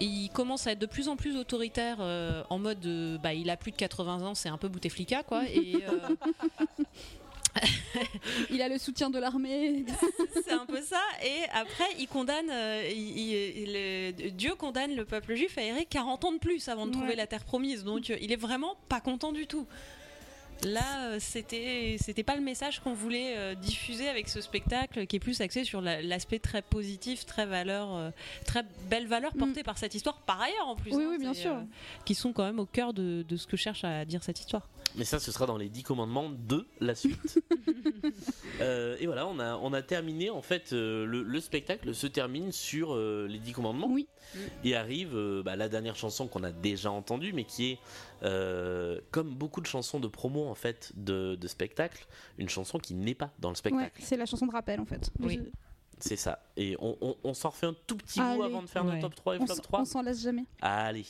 il 0.00 0.28
commence 0.30 0.66
à 0.66 0.72
être 0.72 0.78
de 0.78 0.86
plus 0.86 1.08
en 1.08 1.16
plus 1.16 1.36
autoritaire 1.36 1.98
euh, 2.00 2.42
en 2.50 2.58
mode, 2.58 2.84
euh, 2.86 3.18
bah, 3.18 3.34
il 3.34 3.50
a 3.50 3.56
plus 3.56 3.70
de 3.72 3.76
80 3.76 4.22
ans, 4.26 4.34
c'est 4.34 4.48
un 4.48 4.58
peu 4.58 4.68
Bouteflika, 4.68 5.22
quoi. 5.22 5.44
Et 5.48 5.76
euh, 5.88 6.08
Il 8.50 8.62
a 8.62 8.68
le 8.68 8.78
soutien 8.78 9.10
de 9.10 9.18
l'armée. 9.18 9.84
c'est 10.46 10.52
un 10.52 10.66
peu 10.66 10.80
ça. 10.80 11.00
Et 11.24 11.42
après, 11.52 11.84
il 11.98 12.06
condamne, 12.06 12.52
il- 12.94 14.32
Dieu 14.36 14.54
condamne 14.54 14.94
le 14.94 15.04
peuple 15.04 15.34
juif 15.34 15.58
à 15.58 15.62
errer 15.62 15.84
40 15.84 16.24
ans 16.24 16.32
de 16.32 16.38
plus 16.38 16.68
avant 16.68 16.86
de 16.86 16.92
trouver 16.92 17.16
la 17.16 17.26
terre 17.26 17.44
promise. 17.44 17.82
Donc, 17.84 18.10
il 18.10 18.30
est 18.32 18.36
vraiment 18.36 18.76
pas 18.88 19.00
content 19.00 19.32
du 19.32 19.46
tout. 19.46 19.66
Là, 20.64 21.10
euh, 21.10 21.16
c'était 21.20 21.96
c'était 22.00 22.24
pas 22.24 22.34
le 22.34 22.42
message 22.42 22.80
qu'on 22.80 22.92
voulait 22.92 23.34
euh, 23.36 23.54
diffuser 23.54 24.08
avec 24.08 24.28
ce 24.28 24.40
spectacle, 24.40 25.06
qui 25.06 25.16
est 25.16 25.20
plus 25.20 25.40
axé 25.40 25.62
sur 25.62 25.80
la- 25.80 26.02
l'aspect 26.02 26.40
très 26.40 26.62
positif, 26.62 27.24
très 27.26 27.46
valeur, 27.46 27.94
euh, 27.94 28.10
très 28.44 28.64
belle 28.90 29.06
valeur 29.06 29.32
portée 29.34 29.62
par 29.62 29.78
cette 29.78 29.94
histoire. 29.94 30.18
Par 30.22 30.40
ailleurs, 30.40 30.66
en 30.66 30.74
plus, 30.74 30.92
Mm. 30.92 30.96
Oui, 30.96 31.04
hein, 31.04 31.08
oui, 31.12 31.18
bien 31.18 31.34
c'est, 31.34 31.42
sûr. 31.42 31.62
qui 32.04 32.14
sont 32.16 32.32
quand 32.32 32.44
même 32.44 32.58
au 32.58 32.66
cœur 32.66 32.92
de, 32.92 33.24
de 33.28 33.36
ce 33.36 33.46
que 33.46 33.56
cherche 33.56 33.84
à 33.84 34.04
dire 34.04 34.24
cette 34.24 34.40
histoire. 34.40 34.68
Mais 34.96 35.04
ça, 35.04 35.18
ce 35.18 35.30
sera 35.32 35.46
dans 35.46 35.56
les 35.56 35.68
10 35.68 35.82
commandements 35.82 36.30
de 36.30 36.66
la 36.80 36.94
suite. 36.94 37.40
Euh, 38.60 38.96
et 38.98 39.06
voilà, 39.06 39.24
on 39.28 39.38
a, 39.38 39.56
on 39.56 39.72
a 39.72 39.82
terminé. 39.82 40.30
En 40.30 40.42
fait, 40.42 40.72
euh, 40.72 41.06
le, 41.06 41.22
le 41.22 41.40
spectacle 41.40 41.94
se 41.94 42.08
termine 42.08 42.50
sur 42.50 42.92
euh, 42.92 43.26
les 43.28 43.38
10 43.38 43.52
commandements. 43.52 43.86
Oui. 43.88 44.08
Et 44.64 44.74
arrive 44.74 45.14
euh, 45.14 45.44
bah, 45.44 45.54
la 45.54 45.68
dernière 45.68 45.94
chanson 45.94 46.26
qu'on 46.26 46.42
a 46.42 46.50
déjà 46.50 46.90
entendue, 46.90 47.32
mais 47.32 47.44
qui 47.44 47.70
est, 47.72 47.78
euh, 48.24 49.00
comme 49.12 49.32
beaucoup 49.32 49.60
de 49.60 49.66
chansons 49.66 50.00
de 50.00 50.08
promo 50.08 50.48
en 50.48 50.56
fait 50.56 50.90
de, 50.96 51.36
de 51.36 51.46
spectacle, 51.48 52.06
une 52.38 52.48
chanson 52.48 52.78
qui 52.80 52.94
n'est 52.94 53.14
pas 53.14 53.30
dans 53.38 53.50
le 53.50 53.52
Ouais, 53.52 53.58
spectacle. 53.58 54.02
c'est 54.02 54.16
la 54.16 54.26
chanson 54.26 54.46
de 54.46 54.52
rappel 54.52 54.80
en 54.80 54.86
fait. 54.86 55.08
Oui. 55.20 55.40
Je- 55.44 55.50
C'est 56.00 56.16
ça. 56.16 56.40
Et 56.56 56.76
on, 56.80 56.96
on- 57.00 57.16
on 57.22 57.34
s'en 57.34 57.50
refait 57.50 57.66
un 57.66 57.76
tout 57.86 57.96
petit 57.96 58.18
bout 58.18 58.42
avant 58.42 58.62
de 58.62 58.68
faire 58.68 58.84
Ouais. 58.84 58.96
nos 58.96 59.02
top 59.02 59.14
3 59.14 59.36
et 59.36 59.38
On 59.40 59.46
flop 59.46 59.54
s- 59.54 59.62
3. 59.62 59.80
on 59.82 59.84
s'en 59.84 60.02
laisse 60.02 60.20
jamais. 60.20 60.46
Allez. 60.60 61.04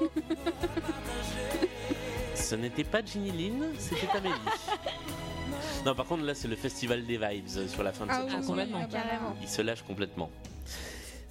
Ce 2.34 2.54
n'était 2.54 2.84
pas 2.84 3.00
Ginny 3.04 3.30
Lynn, 3.30 3.72
c'était 3.78 4.08
Amélie. 4.16 4.34
non, 5.86 5.94
par 5.94 6.06
contre, 6.06 6.24
là, 6.24 6.34
c'est 6.34 6.48
le 6.48 6.56
festival 6.56 7.04
des 7.06 7.16
vibes 7.16 7.46
euh, 7.56 7.68
sur 7.68 7.82
la 7.82 7.92
fin 7.92 8.06
de 8.06 8.10
Ah 8.10 8.16
cette 8.16 8.24
oui, 8.26 8.30
chanson. 8.32 8.46
complètement. 8.48 8.86
Il 9.40 9.48
se 9.48 9.62
lâche 9.62 9.82
complètement. 9.82 10.30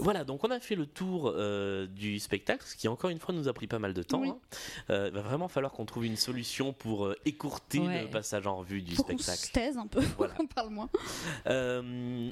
Voilà, 0.01 0.23
donc 0.23 0.43
on 0.43 0.49
a 0.51 0.59
fait 0.59 0.75
le 0.75 0.85
tour 0.87 1.31
euh, 1.35 1.85
du 1.87 2.19
spectacle, 2.19 2.63
ce 2.65 2.75
qui 2.75 2.87
encore 2.87 3.09
une 3.11 3.19
fois 3.19 3.33
nous 3.35 3.47
a 3.47 3.53
pris 3.53 3.67
pas 3.67 3.79
mal 3.79 3.93
de 3.93 4.03
temps. 4.03 4.21
Oui. 4.21 4.29
hein. 4.29 4.37
Euh, 4.89 5.07
il 5.09 5.13
va 5.13 5.21
vraiment 5.21 5.47
falloir 5.47 5.71
qu'on 5.71 5.85
trouve 5.85 6.05
une 6.05 6.15
solution 6.17 6.73
pour 6.73 7.05
euh, 7.05 7.15
écourter 7.25 7.79
Ouais. 7.79 8.03
le 8.03 8.09
passage 8.09 8.47
en 8.47 8.57
revue 8.57 8.81
du 8.81 8.95
Faut 8.95 9.03
qu'on 9.03 9.17
se 9.17 9.23
spectacle. 9.31 9.51
taise 9.53 9.77
un 9.77 9.87
peu, 9.87 10.01
Voilà. 10.17 10.33
qu'on 10.33 10.47
parle 10.47 10.69
moins. 10.71 10.89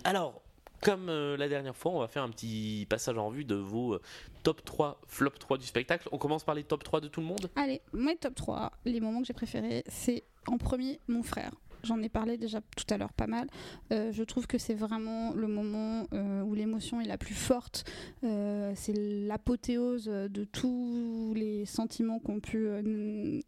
Alors, 0.04 0.41
comme 0.82 1.08
la 1.10 1.48
dernière 1.50 1.76
fois, 1.76 1.91
on 1.91 2.00
va 2.00 2.08
faire 2.08 2.24
un 2.24 2.30
petit 2.30 2.86
passage 2.90 3.18
en 3.18 3.28
revue 3.28 3.46
de 3.46 3.56
vos 3.56 4.00
top 4.44 4.64
3, 4.64 5.00
flop 5.08 5.32
3 5.32 5.58
du 5.58 5.66
spectacle. 5.66 6.08
On 6.12 6.18
commence 6.18 6.44
par 6.44 6.56
les 6.56 6.64
top 6.64 6.84
3 6.84 7.02
de 7.02 7.08
tout 7.08 7.20
le 7.22 7.28
monde? 7.28 7.50
Allez, 7.56 7.82
mes 7.94 8.16
top 8.16 8.36
3, 8.36 8.72
les 8.86 9.00
moments 9.00 9.22
que 9.22 9.28
j'ai 9.28 9.34
préférés, 9.34 9.84
c'est 9.88 10.24
en 10.48 10.58
premier 10.58 11.00
mon 11.08 11.22
frère. 11.24 11.52
J'en 11.84 12.02
ai 12.02 12.10
parlé 12.10 12.38
déjà 12.38 12.60
tout 12.62 12.94
à 12.94 12.98
l'heure 12.98 13.14
pas 13.14 13.28
mal. 13.28 13.48
Euh, 13.92 14.12
je 14.12 14.24
trouve 14.24 14.48
que 14.48 14.58
c'est 14.58 14.74
vraiment 14.74 15.34
le 15.34 15.48
moment 15.48 16.08
euh, 16.14 16.42
où 16.42 16.54
l'émotion 16.54 17.00
est 17.00 17.08
la 17.08 17.18
plus 17.18 17.34
forte. 17.34 17.86
Euh, 18.24 18.74
c'est 18.76 18.94
l'apothéose 18.94 20.06
de 20.06 20.44
tous 20.44 21.34
les 21.36 21.66
sentiments 21.66 22.20
qui 22.20 22.32
ont 22.32 22.40
pu 22.40 22.68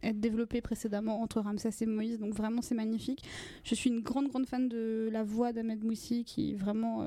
être 0.02 0.20
développés 0.20 0.60
précédemment 0.60 1.20
entre 1.20 1.40
Ramsès 1.40 1.70
et 1.80 1.86
Moïse. 1.86 2.18
Donc 2.18 2.34
vraiment 2.34 2.62
c'est 2.62 2.74
magnifique. 2.74 3.22
Je 3.64 3.74
suis 3.74 3.90
une 3.90 4.00
grande 4.00 4.28
grande 4.28 4.46
fan 4.46 4.68
de 4.68 5.08
la 5.12 5.22
voix 5.22 5.52
d'Ahmed 5.52 5.84
Moussi 5.84 6.24
qui 6.24 6.54
vraiment 6.54 7.06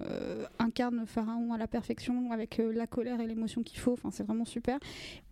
incarne 0.60 1.06
Pharaon 1.06 1.54
à 1.54 1.58
la 1.58 1.68
perfection 1.68 2.32
avec 2.32 2.58
la 2.58 2.88
colère 2.88 3.20
et 3.20 3.28
l'émotion 3.28 3.64
qu'il 3.64 3.80
faut. 3.80 3.94
Enfin 3.94 4.12
c'est 4.12 4.24
vraiment 4.24 4.46
super 4.46 4.80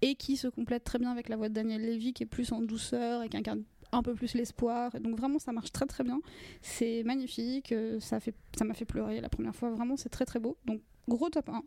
et 0.02 0.15
qui 0.15 0.38
se 0.38 0.48
complète 0.48 0.84
très 0.84 0.99
bien 0.99 1.11
avec 1.11 1.30
la 1.30 1.36
voix 1.36 1.49
de 1.49 1.53
Daniel 1.53 1.82
Lévy 1.82 2.14
qui 2.14 2.24
est 2.24 2.28
plus 2.28 2.52
en 2.52 2.61
douceur 2.61 3.24
et 3.24 3.30
qui 3.30 3.38
incarne 3.38 3.64
un 3.94 4.03
peu 4.03 4.14
plus 4.14 4.34
l'espoir. 4.34 4.91
Donc 4.99 5.18
vraiment 5.18 5.40
ça 5.40 5.52
marche 5.52 5.72
très 5.72 5.86
très 5.86 6.03
bien. 6.03 6.20
C'est 6.61 7.03
magnifique, 7.03 7.72
euh, 7.72 7.99
ça 7.99 8.20
fait 8.20 8.36
ça 8.57 8.65
m'a 8.65 8.74
fait 8.74 8.86
pleurer 8.86 9.22
la 9.22 9.30
première 9.30 9.56
fois, 9.56 9.70
vraiment 9.70 9.98
c'est 9.98 10.10
très 10.10 10.26
très 10.26 10.40
beau. 10.40 10.57
Donc 10.65 10.82
gros 11.07 11.30
top 11.30 11.49
1. 11.49 11.64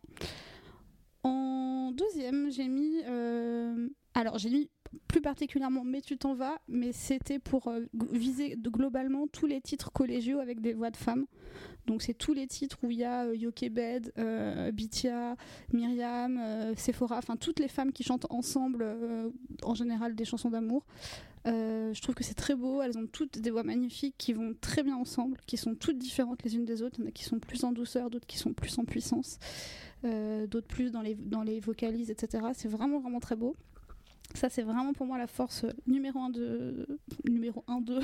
En 1.22 1.92
deuxième, 1.92 2.50
j'ai 2.50 2.68
mis 2.68 3.00
euh, 3.06 3.88
alors 4.14 4.38
j'ai 4.38 4.50
mis 4.50 4.70
plus 5.08 5.20
particulièrement 5.20 5.82
Mais 5.84 6.00
tu 6.00 6.16
t'en 6.16 6.34
vas, 6.34 6.58
mais 6.68 6.92
c'était 6.92 7.40
pour 7.40 7.68
euh, 7.68 7.80
viser 8.12 8.56
globalement 8.56 9.26
tous 9.26 9.46
les 9.46 9.60
titres 9.60 9.90
collégiaux 9.92 10.38
avec 10.38 10.60
des 10.60 10.72
voix 10.74 10.90
de 10.90 10.96
femmes. 10.96 11.26
Donc 11.86 12.02
c'est 12.02 12.14
tous 12.14 12.32
les 12.32 12.46
titres 12.46 12.78
où 12.82 12.90
il 12.90 12.98
y 12.98 13.04
a 13.04 13.32
Yokebed, 13.32 14.12
Bitia, 14.72 15.36
Myriam, 15.72 16.40
Sephora, 16.76 17.18
enfin 17.18 17.36
toutes 17.36 17.60
les 17.60 17.68
femmes 17.68 17.92
qui 17.92 18.02
chantent 18.02 18.26
ensemble, 18.30 18.84
en 19.62 19.74
général 19.74 20.14
des 20.16 20.24
chansons 20.24 20.50
d'amour. 20.50 20.84
Euh, 21.46 21.94
je 21.94 22.00
trouve 22.00 22.14
que 22.14 22.24
c'est 22.24 22.34
très 22.34 22.54
beau, 22.54 22.82
elles 22.82 22.98
ont 22.98 23.06
toutes 23.06 23.38
des 23.38 23.50
voix 23.50 23.62
magnifiques 23.62 24.16
qui 24.18 24.32
vont 24.32 24.54
très 24.60 24.82
bien 24.82 24.96
ensemble, 24.96 25.38
qui 25.46 25.56
sont 25.56 25.74
toutes 25.74 25.98
différentes 25.98 26.42
les 26.42 26.56
unes 26.56 26.64
des 26.64 26.82
autres. 26.82 26.96
Il 26.98 27.02
y 27.02 27.04
en 27.04 27.08
a 27.08 27.12
qui 27.12 27.24
sont 27.24 27.38
plus 27.38 27.62
en 27.64 27.72
douceur, 27.72 28.10
d'autres 28.10 28.26
qui 28.26 28.38
sont 28.38 28.52
plus 28.52 28.78
en 28.78 28.84
puissance, 28.84 29.38
euh, 30.04 30.46
d'autres 30.46 30.66
plus 30.66 30.90
dans 30.90 31.02
les, 31.02 31.14
dans 31.14 31.42
les 31.42 31.60
vocalises, 31.60 32.10
etc. 32.10 32.46
C'est 32.54 32.68
vraiment 32.68 32.98
vraiment 32.98 33.20
très 33.20 33.36
beau. 33.36 33.54
Ça, 34.34 34.48
c'est 34.48 34.62
vraiment 34.62 34.92
pour 34.92 35.06
moi 35.06 35.18
la 35.18 35.28
force 35.28 35.64
numéro 35.86 36.18
un 36.18 36.30
de, 36.30 36.86
numéro 37.28 37.62
un 37.68 37.80
de, 37.80 38.00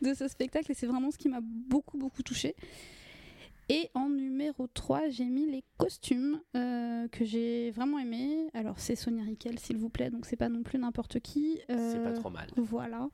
de, 0.00 0.14
ce 0.14 0.28
spectacle 0.28 0.72
et 0.72 0.74
c'est 0.74 0.86
vraiment 0.86 1.10
ce 1.10 1.18
qui 1.18 1.28
m'a 1.28 1.40
beaucoup 1.42 1.98
beaucoup 1.98 2.22
touché. 2.22 2.56
Et 3.74 3.88
en 3.94 4.08
numéro 4.10 4.66
3, 4.66 5.08
j'ai 5.08 5.24
mis 5.24 5.46
les 5.50 5.64
costumes 5.78 6.40
euh, 6.56 7.08
que 7.08 7.24
j'ai 7.24 7.70
vraiment 7.70 7.98
aimés. 7.98 8.48
Alors, 8.54 8.78
c'est 8.78 8.96
Sonia 8.96 9.22
Riquel, 9.24 9.58
s'il 9.58 9.78
vous 9.78 9.88
plaît, 9.88 10.10
donc 10.10 10.26
c'est 10.26 10.36
pas 10.36 10.48
non 10.50 10.62
plus 10.62 10.78
n'importe 10.78 11.20
qui. 11.20 11.58
C'est 11.68 12.02
pas 12.02 12.10
Euh, 12.10 12.16
trop 12.16 12.28
mal. 12.30 12.48
Voilà. 12.56 13.08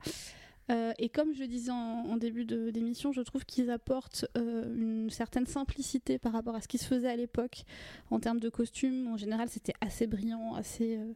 Euh, 0.69 0.91
et 0.99 1.09
comme 1.09 1.33
je 1.33 1.39
le 1.39 1.47
disais 1.47 1.71
en, 1.71 1.75
en 2.11 2.17
début 2.17 2.45
d'émission, 2.45 3.11
je 3.11 3.21
trouve 3.21 3.45
qu'ils 3.45 3.71
apportent 3.71 4.25
euh, 4.37 4.71
une 4.75 5.09
certaine 5.09 5.47
simplicité 5.47 6.19
par 6.19 6.33
rapport 6.33 6.55
à 6.55 6.61
ce 6.61 6.67
qui 6.67 6.77
se 6.77 6.85
faisait 6.85 7.09
à 7.09 7.15
l'époque 7.15 7.63
en 8.11 8.19
termes 8.19 8.39
de 8.39 8.49
costumes. 8.49 9.07
En 9.07 9.17
général, 9.17 9.49
c'était 9.49 9.73
assez 9.81 10.05
brillant, 10.07 10.53
assez, 10.55 10.97
euh, 10.97 11.13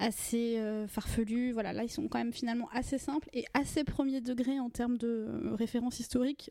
assez 0.00 0.58
euh, 0.58 0.88
farfelu. 0.88 1.52
Voilà, 1.52 1.72
là, 1.72 1.84
ils 1.84 1.90
sont 1.90 2.08
quand 2.08 2.18
même 2.18 2.32
finalement 2.32 2.68
assez 2.72 2.98
simples 2.98 3.28
et 3.34 3.44
assez 3.54 3.84
premier 3.84 4.20
degré 4.20 4.58
en 4.58 4.70
termes 4.70 4.96
de 4.98 5.06
euh, 5.28 5.54
références 5.54 6.00
historiques. 6.00 6.50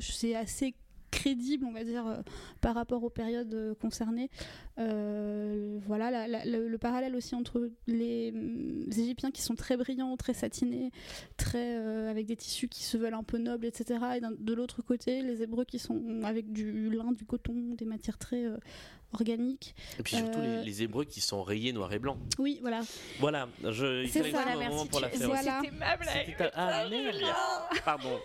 C'est 0.00 0.34
assez 0.34 0.74
crédible, 1.10 1.64
on 1.66 1.72
va 1.72 1.84
dire, 1.84 2.06
euh, 2.06 2.16
par 2.60 2.74
rapport 2.74 3.02
aux 3.04 3.10
périodes 3.10 3.52
euh, 3.54 3.74
concernées. 3.74 4.30
Euh, 4.78 5.78
voilà, 5.86 6.10
la- 6.10 6.28
la- 6.28 6.44
le, 6.44 6.68
le 6.68 6.78
parallèle 6.78 7.14
aussi 7.16 7.34
entre 7.34 7.70
les, 7.86 8.30
hum, 8.34 8.84
Égyptiens 8.90 9.30
qui 9.30 9.42
sont 9.42 9.54
très 9.54 9.76
brillants, 9.76 10.16
très 10.16 10.34
satinés, 10.34 10.90
très 11.36 11.76
euh, 11.78 12.10
avec 12.10 12.26
des 12.26 12.36
tissus 12.36 12.68
qui 12.68 12.82
se 12.84 12.96
veulent 12.96 13.14
un 13.14 13.22
peu 13.22 13.38
nobles, 13.38 13.66
etc. 13.66 13.98
Et 14.16 14.20
de 14.20 14.52
l'autre 14.54 14.82
côté, 14.82 15.22
les 15.22 15.42
Hébreux 15.42 15.64
qui 15.64 15.78
sont 15.78 16.20
avec 16.24 16.52
du 16.52 16.90
lin, 16.90 17.12
du 17.12 17.24
coton, 17.24 17.74
des 17.76 17.84
matières 17.84 18.18
très 18.18 18.44
euh, 18.44 18.56
organiques. 19.12 19.74
Et 19.98 20.02
puis 20.02 20.16
surtout 20.16 20.38
euh, 20.38 20.58
les, 20.60 20.64
les 20.66 20.82
hébreux 20.82 21.04
qui 21.04 21.20
sont 21.20 21.42
rayés 21.42 21.72
noir 21.72 21.92
et 21.92 21.98
blanc. 21.98 22.18
Oui, 22.38 22.58
voilà. 22.60 22.80
Voilà, 23.20 23.48
je, 23.64 24.02
il 24.04 24.08
C'est 24.10 24.20
fallait 24.20 24.32
ça, 24.32 24.42
que 24.44 24.48
je 24.50 24.50
trouve 24.50 24.60
la 24.60 24.66
un 24.66 24.68
moment 24.68 24.74
merci, 24.84 24.88
pour 24.90 25.00
la 25.00 25.08
faire. 25.08 25.26
Voilà. 25.28 25.60
C'était 25.64 25.76
ma 25.76 25.96
blague. 25.96 26.36
Ta- 26.36 26.50
Ah 26.54 26.84
Pardon. 27.84 28.18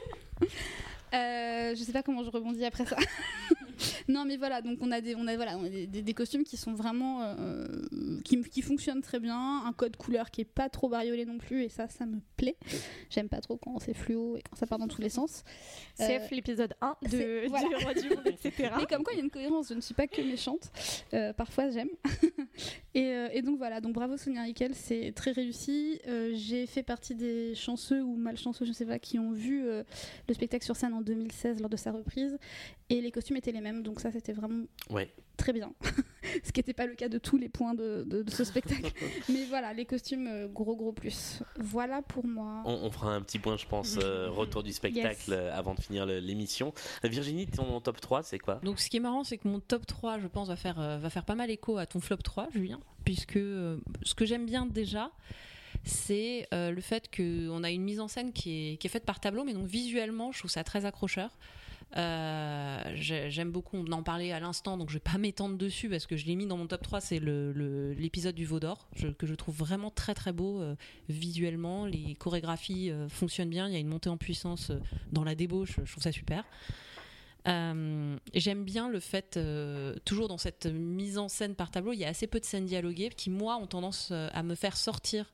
Euh, 1.14 1.76
je 1.76 1.84
sais 1.84 1.92
pas 1.92 2.04
comment 2.04 2.24
je 2.24 2.30
rebondis 2.32 2.66
après 2.66 2.86
ça. 2.86 2.98
non, 4.08 4.26
mais 4.26 4.38
voilà, 4.38 4.62
donc 4.62 4.80
on 4.82 4.92
a 4.92 5.02
des, 5.02 5.16
on 5.16 5.28
a, 5.28 5.36
voilà, 5.36 5.58
on 5.58 5.64
a 5.66 5.70
des, 5.70 5.88
des- 5.88 6.02
des 6.02 6.14
costumes 6.14 6.44
qui 6.44 6.58
sont 6.58 6.74
vraiment. 6.74 7.22
euh, 7.24 7.68
qui, 8.24 8.42
qui 8.44 8.62
fonctionnent 8.62 9.02
très 9.02 9.20
bien, 9.20 9.64
un 9.66 9.74
code 9.74 9.96
couleur 9.98 10.32
qui 10.32 10.42
est 10.42 10.46
pas 10.46 10.70
trop 10.70 10.90
bariolé 10.90 11.26
non 11.26 11.38
plus, 11.38 11.64
et 11.64 11.70
ça, 11.70 11.88
ça 11.88 12.06
me 12.06 12.20
plaît. 12.38 12.56
J'aime 13.10 13.30
pas 13.30 13.42
trop 13.42 13.58
quand 13.58 13.80
c'est 13.80 13.94
fluo 13.94 14.38
et 14.38 14.42
quand 14.42 14.56
ça 14.56 14.66
part 14.68 14.80
dans 14.80 14.88
tous 14.88 15.02
les 15.02 15.10
sens. 15.10 15.44
CF 15.98 16.32
l'épisode 16.32 16.74
1 16.82 16.96
de, 17.12 17.48
voilà. 17.48 17.68
du 17.68 17.76
Roi 17.84 17.94
du 17.94 18.10
Monde, 18.10 18.28
etc. 18.28 18.72
Mais 18.78 18.86
comme 18.86 19.04
quoi, 19.04 19.14
il 19.14 19.18
y 19.18 19.22
a 19.22 19.24
une 19.24 19.30
cohérence, 19.32 19.70
je 19.70 19.74
ne 19.76 19.82
suis 19.82 19.94
pas 19.94 20.08
que 20.08 20.22
méchante. 20.22 20.72
Euh, 21.14 21.34
parfois, 21.34 21.70
j'aime. 21.70 21.90
et, 22.94 23.06
euh, 23.08 23.30
et 23.32 23.42
donc 23.42 23.58
voilà, 23.58 23.82
donc 23.82 23.94
bravo 23.94 24.18
Sonia 24.18 24.44
Riquel, 24.44 24.74
c'est 24.76 25.12
très 25.16 25.32
réussi. 25.32 26.00
Euh, 26.08 26.32
J'ai 26.36 26.66
fait 26.66 26.84
partie 26.84 27.16
des 27.16 27.56
chanceux 27.56 28.02
ou 28.02 28.16
malchanceux, 28.16 28.66
je 28.66 28.70
ne 28.72 28.76
sais 28.76 28.86
pas, 28.86 29.00
qui 29.00 29.20
ont 29.20 29.32
vu 29.32 29.66
euh, 29.66 29.84
le 30.28 30.34
spectacle 30.34 30.64
sur 30.66 30.76
scène 30.76 30.94
en 30.94 31.02
2016 31.02 31.60
lors 31.62 31.70
de 31.70 31.78
sa 31.78 31.92
reprise. 31.92 32.38
Et 32.90 33.02
les 33.02 33.12
costumes 33.12 33.38
étaient 33.38 33.52
les 33.52 33.62
mêmes, 33.62 33.82
donc 33.82 33.93
ça, 34.02 34.12
c'était 34.12 34.34
vraiment 34.34 34.66
Ouais. 34.90 35.10
très 35.38 35.54
bien. 35.54 35.74
Ce 36.44 36.52
qui 36.52 36.60
n'était 36.60 36.74
pas 36.74 36.86
le 36.88 36.96
cas 36.96 37.10
de 37.10 37.18
tous 37.18 37.38
les 37.38 37.50
points 37.50 37.74
de, 37.74 38.04
de- 38.08 38.24
de 38.24 38.30
ce 38.32 38.44
spectacle. 38.44 38.92
Mais 39.30 39.46
voilà, 39.46 39.74
les 39.74 39.86
costumes, 39.86 40.28
euh, 40.28 40.48
gros 40.48 40.76
gros 40.76 40.92
plus. 40.94 41.42
Voilà 41.60 42.02
pour 42.02 42.26
moi. 42.26 42.64
On, 42.66 42.74
on 42.74 42.90
fera 42.92 43.14
un 43.14 43.22
petit 43.22 43.40
point, 43.40 43.58
je 43.58 43.66
pense, 43.68 43.98
euh, 44.02 44.30
retour 44.32 44.64
du 44.64 44.72
spectacle 44.74 45.08
Yes. 45.08 45.30
euh, 45.30 45.52
avant 45.54 45.76
de 45.76 45.82
finir 45.82 46.06
l'émission. 46.06 46.74
Virginie, 47.04 47.48
ton 47.48 47.80
top 47.82 48.00
3, 48.02 48.24
c'est 48.24 48.40
quoi? 48.40 48.56
Donc 48.64 48.80
ce 48.80 48.90
qui 48.90 48.98
est 48.98 49.02
marrant, 49.02 49.24
c'est 49.24 49.38
que 49.38 49.48
mon 49.48 49.60
top 49.60 49.86
3, 49.86 50.20
je 50.20 50.28
pense, 50.28 50.48
va 50.48 50.56
faire, 50.56 50.80
euh, 50.80 50.98
va 50.98 51.10
faire 51.10 51.26
pas 51.26 51.36
mal 51.36 51.52
écho 51.52 51.78
à 51.78 51.86
ton 51.86 52.00
flop 52.00 52.18
3, 52.18 52.48
Julien, 52.54 52.80
puisque 53.06 53.36
euh, 53.38 53.78
ce 54.04 54.16
que 54.16 54.26
j'aime 54.26 54.46
bien 54.46 54.66
déjà, 54.66 55.12
c'est 55.84 56.48
euh, 56.54 56.72
le 56.72 56.82
fait 56.82 57.10
qu'on 57.16 57.64
a 57.64 57.70
une 57.72 57.84
mise 57.84 58.00
en 58.00 58.08
scène 58.08 58.32
qui 58.32 58.74
est, 58.74 58.78
qui 58.78 58.88
est 58.88 58.90
faite 58.90 59.06
par 59.06 59.20
tableau, 59.20 59.44
mais 59.44 59.54
donc 59.54 59.66
visuellement, 59.68 60.32
je 60.32 60.40
trouve 60.40 60.52
ça 60.52 60.64
très 60.64 60.86
accrocheur. 60.86 61.38
Euh, 61.96 62.82
j'ai- 62.96 63.30
J'aime 63.30 63.52
beaucoup, 63.52 63.78
on 63.78 63.92
en 63.92 64.02
parlait 64.04 64.32
à 64.32 64.40
l'instant, 64.40 64.78
donc 64.78 64.90
je 64.90 64.96
vais 64.96 65.00
pas 65.00 65.18
m'étendre 65.20 65.58
dessus 65.58 65.90
parce 65.90 66.08
que 66.08 66.18
je 66.18 66.26
l'ai 66.26 66.36
mis 66.36 66.48
dans 66.48 66.58
mon 66.58 66.66
top 66.68 66.82
3, 66.82 67.02
c'est 67.02 67.20
l'épisode 67.20 67.56
le, 67.56 67.94
l'épisode 67.94 68.36
du 68.36 68.46
Vaudor, 68.46 68.88
que 69.18 69.28
je 69.28 69.36
trouve 69.36 69.56
vraiment 69.56 69.92
très 69.92 70.14
très 70.14 70.34
beau 70.34 70.60
euh, 70.62 70.76
visuellement. 71.10 71.86
Les 71.86 72.16
chorégraphies 72.16 72.90
euh, 72.90 73.08
fonctionnent 73.10 73.50
bien, 73.50 73.68
il 73.68 73.74
y 73.74 73.78
a 73.78 73.80
une 73.80 73.88
montée 73.88 74.10
en 74.10 74.18
puissance 74.18 74.72
dans 75.12 75.24
la 75.24 75.36
débauche, 75.36 75.80
je 75.84 75.92
trouve 75.92 76.04
ça 76.04 76.12
super. 76.12 76.44
J'aime 77.46 78.64
bien 78.64 78.90
le 78.90 79.00
fait, 79.00 79.38
toujours 80.06 80.28
dans 80.30 80.38
cette 80.38 80.66
mise 80.66 81.18
en 81.18 81.28
scène 81.28 81.56
par 81.56 81.72
tableau, 81.72 81.92
il 81.94 82.00
y 82.00 82.06
a 82.06 82.08
assez 82.08 82.26
peu 82.26 82.40
de 82.40 82.46
scènes 82.46 82.66
dialoguées 82.66 83.10
qui, 83.10 83.30
moi, 83.30 83.58
ont 83.58 83.68
tendance 83.68 84.12
à 84.12 84.44
me 84.44 84.56
faire 84.56 84.78
sortir 84.78 85.34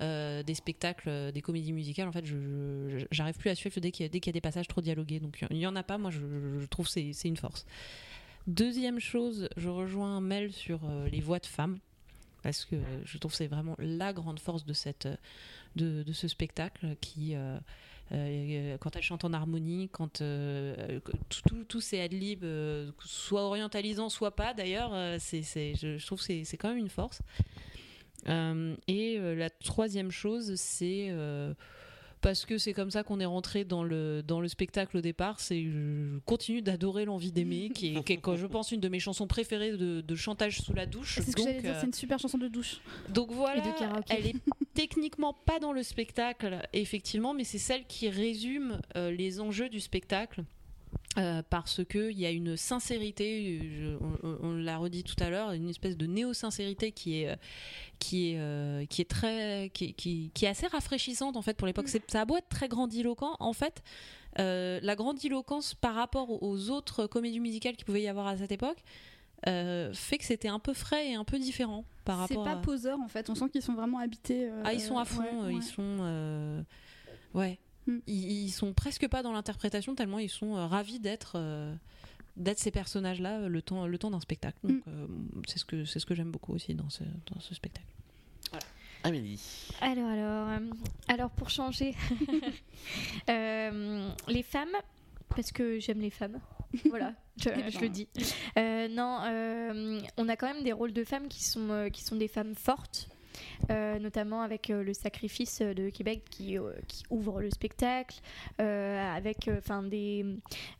euh, 0.00 0.42
des 0.42 0.54
spectacles, 0.54 1.08
euh, 1.08 1.30
des 1.30 1.40
comédies 1.40 1.72
musicales. 1.72 2.08
En 2.08 2.12
fait, 2.12 2.24
je 2.24 3.06
j'arrive 3.12 3.36
plus 3.36 3.50
à 3.50 3.54
suivre 3.54 3.78
dès 3.80 3.92
qu'il 3.92 4.04
y, 4.04 4.28
a- 4.28 4.32
des 4.32 4.40
passages 4.40 4.66
trop 4.66 4.80
dialogués. 4.80 5.20
Donc, 5.20 5.44
il 5.50 5.58
y 5.58 5.66
en 5.66 5.76
a 5.76 5.82
pas, 5.82 5.98
moi, 5.98 6.10
je, 6.10 6.18
je 6.60 6.66
trouve 6.66 6.88
c'est 6.88 7.12
une 7.24 7.36
force. 7.36 7.64
Deuxième 8.46 8.98
chose, 8.98 9.48
je 9.56 9.68
rejoins 9.68 10.20
Mel 10.20 10.52
sur 10.52 10.80
euh, 10.84 11.08
les 11.08 11.20
voix 11.20 11.38
de 11.38 11.46
femmes. 11.46 11.78
Parce 12.42 12.66
que 12.66 12.76
je 13.06 13.16
trouve 13.16 13.32
c'est 13.32 13.46
vraiment 13.46 13.74
la 13.78 14.12
grande 14.12 14.38
force 14.38 14.66
de, 14.66 14.74
cette, 14.74 15.08
de, 15.76 16.02
de 16.02 16.12
ce 16.12 16.28
spectacle 16.28 16.94
qui, 17.00 17.34
quand 18.10 18.96
elle 18.96 19.02
chante 19.02 19.24
en 19.24 19.32
harmonie, 19.32 19.88
quand 19.90 20.20
euh, 20.20 21.00
tous 21.68 21.80
ces 21.80 22.00
adlibs, 22.00 22.44
soit 23.00 23.44
orientalisants, 23.44 24.10
soit 24.10 24.36
pas 24.36 24.52
d'ailleurs, 24.52 24.90
je, 24.92 25.96
je 25.96 26.06
trouve 26.06 26.20
c'est, 26.20 26.44
c'est 26.44 26.58
quand 26.58 26.68
même 26.68 26.76
une 26.76 26.90
force. 26.90 27.22
Euh, 28.28 28.74
et 28.88 29.16
euh, 29.18 29.34
la 29.34 29.50
troisième 29.50 30.10
chose, 30.10 30.54
c'est 30.56 31.08
euh, 31.10 31.52
parce 32.20 32.46
que 32.46 32.56
c'est 32.56 32.72
comme 32.72 32.90
ça 32.90 33.02
qu'on 33.02 33.20
est 33.20 33.26
rentré 33.26 33.64
dans 33.64 33.84
le, 33.84 34.22
dans 34.22 34.40
le 34.40 34.48
spectacle 34.48 34.96
au 34.96 35.00
départ, 35.02 35.40
c'est 35.40 35.62
je 35.64 36.18
continue 36.20 36.62
d'adorer 36.62 37.04
l'envie 37.04 37.32
d'aimer, 37.32 37.68
qui 37.74 37.96
est, 37.96 38.02
qui 38.04 38.12
est, 38.14 38.16
quand 38.16 38.36
je 38.36 38.46
pense, 38.46 38.72
une 38.72 38.80
de 38.80 38.88
mes 38.88 38.98
chansons 39.00 39.26
préférées 39.26 39.72
de, 39.76 40.00
de 40.00 40.14
chantage 40.14 40.60
sous 40.62 40.72
la 40.72 40.86
douche. 40.86 41.16
C'est 41.16 41.30
ce 41.30 41.36
que 41.36 41.42
Donc, 41.42 41.48
j'allais 41.48 41.60
dire, 41.62 41.76
c'est 41.80 41.86
une 41.86 41.92
super 41.92 42.18
chanson 42.18 42.38
de 42.38 42.48
douche. 42.48 42.78
donc 43.10 43.30
voilà, 43.30 43.58
Et 43.62 43.70
de 43.72 43.78
karaoké. 43.78 44.14
elle 44.16 44.26
est 44.28 44.36
techniquement 44.74 45.34
pas 45.34 45.58
dans 45.58 45.72
le 45.72 45.82
spectacle, 45.82 46.58
effectivement, 46.72 47.34
mais 47.34 47.44
c'est 47.44 47.58
celle 47.58 47.84
qui 47.84 48.08
résume 48.08 48.80
euh, 48.96 49.10
les 49.10 49.40
enjeux 49.40 49.68
du 49.68 49.80
spectacle. 49.80 50.44
Euh, 51.18 51.42
parce 51.48 51.84
que 51.84 52.10
il 52.10 52.18
y 52.18 52.26
a 52.26 52.30
une 52.30 52.56
sincérité, 52.56 53.60
je- 53.62 53.96
on, 54.42 54.54
l'a 54.54 54.78
redit 54.78 55.04
tout 55.04 55.14
à 55.20 55.30
l'heure, 55.30 55.52
une 55.52 55.68
espèce 55.68 55.96
de 55.96 56.06
néo-sincérité 56.06 56.92
qui 56.92 57.20
est 57.22 57.28
euh, 57.30 57.36
qui 57.98 58.30
est 58.32 58.38
euh, 58.38 58.84
qui 58.86 59.00
est 59.02 59.08
très 59.10 59.70
qui, 59.72 59.94
qui- 59.94 60.30
qui 60.34 60.44
est 60.44 60.48
assez 60.48 60.66
rafraîchissante 60.66 61.36
en 61.36 61.42
fait 61.42 61.56
pour 61.56 61.66
l'époque. 61.66 61.88
C'est- 61.88 62.10
Ça 62.10 62.22
a 62.22 62.24
beau 62.24 62.36
être 62.36 62.48
très 62.48 62.68
grandiloquent, 62.68 63.36
en 63.38 63.52
fait, 63.52 63.82
euh, 64.40 64.80
la 64.82 64.96
grandiloquence 64.96 65.74
par 65.74 65.94
rapport 65.94 66.42
aux 66.42 66.70
autres 66.70 67.06
comédies 67.06 67.40
musicales 67.40 67.76
qu'il 67.76 67.84
pouvait 67.84 68.02
y 68.02 68.08
avoir 68.08 68.26
à 68.26 68.36
cette 68.36 68.52
époque 68.52 68.78
euh, 69.46 69.92
fait 69.92 70.16
que 70.18 70.24
c'était 70.24 70.48
un 70.48 70.58
peu 70.58 70.72
frais 70.72 71.10
et 71.10 71.14
un 71.14 71.24
peu 71.24 71.38
différent 71.38 71.84
par 72.06 72.26
C'est 72.28 72.34
rapport. 72.34 72.44
pas 72.44 72.58
à... 72.58 72.62
poseur 72.62 72.98
en 73.00 73.08
fait, 73.08 73.28
on 73.30 73.34
sent 73.34 73.50
qu'ils 73.50 73.62
sont 73.62 73.74
vraiment 73.74 73.98
habités. 73.98 74.48
euh, 74.48 74.62
Ah, 74.64 74.72
ils 74.72 74.80
sont 74.80 74.96
à 74.98 75.04
fond, 75.04 75.20
ouais, 75.22 75.46
ouais. 75.48 75.54
ils 75.56 75.62
sont. 75.62 75.82
euh, 76.00 76.62
Ouais. 77.34 77.58
Hmm. 77.86 77.98
Ils, 78.06 78.44
ils 78.46 78.50
sont 78.50 78.72
presque 78.72 79.06
pas 79.08 79.22
dans 79.22 79.32
l'interprétation, 79.32 79.94
tellement 79.94 80.18
ils 80.18 80.30
sont 80.30 80.56
euh, 80.56 80.66
ravis 80.66 80.98
d'être. 81.00 81.32
euh, 81.36 81.74
d'être 82.36 82.58
ces 82.58 82.72
personnages-là 82.72 83.42
euh, 83.42 83.48
le 83.48 83.62
temps, 83.62 83.86
le 83.86 83.96
temps 83.96 84.10
d'un 84.10 84.18
spectacle. 84.18 84.58
Hmm. 84.64 84.80
Euh, 84.88 85.06
c'est 85.46 85.58
ce 85.60 85.64
que, 85.64 85.84
c'est 85.84 86.00
ce 86.00 86.06
que 86.06 86.16
j'aime 86.16 86.32
beaucoup 86.32 86.52
aussi 86.52 86.74
dans 86.74 86.90
ce, 86.90 87.04
dans 87.32 87.38
ce 87.40 87.54
spectacle. 87.54 87.86
Amélie. 89.04 89.38
Alors, 89.82 90.08
alors, 90.08 90.48
euh, 90.48 90.70
alors 91.08 91.30
pour 91.30 91.50
changer, 91.50 91.94
euh, 93.30 94.08
les 94.28 94.42
femmes, 94.42 94.74
parce 95.28 95.52
que 95.52 95.78
j'aime 95.78 96.00
les 96.00 96.10
femmes. 96.10 96.40
Voilà, 96.88 97.14
je, 97.36 97.50
je 97.70 97.78
le 97.80 97.88
dis. 97.88 98.08
Euh, 98.58 98.88
non, 98.88 99.20
euh, 99.24 100.00
on 100.16 100.28
a 100.28 100.36
quand 100.36 100.52
même 100.52 100.64
des 100.64 100.72
rôles 100.72 100.92
de 100.92 101.04
femmes 101.04 101.28
qui 101.28 101.44
sont, 101.44 101.68
euh, 101.70 101.88
qui 101.88 102.02
sont 102.02 102.16
des 102.16 102.28
femmes 102.28 102.54
fortes. 102.54 103.08
Euh, 103.70 103.98
notamment 103.98 104.42
avec 104.42 104.70
euh, 104.70 104.82
le 104.82 104.94
sacrifice 104.94 105.60
de 105.60 105.88
Québec 105.90 106.22
qui, 106.30 106.58
euh, 106.58 106.72
ouvre 107.10 107.40
le 107.40 107.50
spectacle, 107.50 108.20
euh, 108.60 109.14
avec 109.14 109.48
euh, 109.48 109.58
enfin 109.58 109.82
des, 109.82 110.24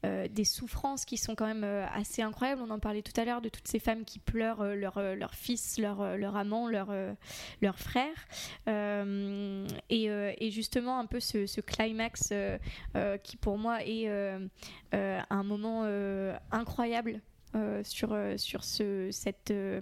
euh, 0.04 0.28
des 0.28 0.44
souffrances 0.44 1.04
qui 1.04 1.16
sont 1.16 1.34
quand 1.34 1.46
même 1.46 1.64
euh, 1.64 1.86
assez 1.94 2.22
incroyables. 2.22 2.62
On 2.62 2.70
en 2.70 2.78
parlait 2.78 3.02
tout 3.02 3.18
à 3.20 3.24
l'heure 3.24 3.40
de 3.40 3.48
toutes 3.48 3.68
ces 3.68 3.78
femmes 3.78 4.04
qui 4.04 4.18
pleurent 4.18 4.62
euh, 4.62 4.74
leur, 4.74 4.98
euh, 4.98 5.14
leur 5.14 5.34
fils, 5.34 5.78
leur, 5.78 6.00
euh, 6.00 6.16
leur 6.16 6.36
amant, 6.36 6.68
leur, 6.68 6.88
euh, 6.90 7.12
leur 7.60 7.78
frère. 7.78 8.14
Euh, 8.68 9.66
et, 9.90 10.10
euh, 10.10 10.32
justement, 10.50 10.98
un 10.98 11.06
peu 11.06 11.20
ce, 11.20 11.60
climax 11.60 12.28
euh, 12.32 12.58
euh, 12.96 13.16
qui 13.18 13.36
pour 13.36 13.58
moi 13.58 13.82
est 13.84 14.08
euh, 14.08 14.38
euh, 14.94 15.20
un 15.30 15.42
moment 15.42 15.82
euh, 15.84 16.36
incroyable 16.50 17.20
euh, 17.54 17.82
sur, 17.84 18.12
euh, 18.12 18.36
sur 18.36 18.64
ce, 18.64 19.08
cette. 19.10 19.50
euh, 19.50 19.80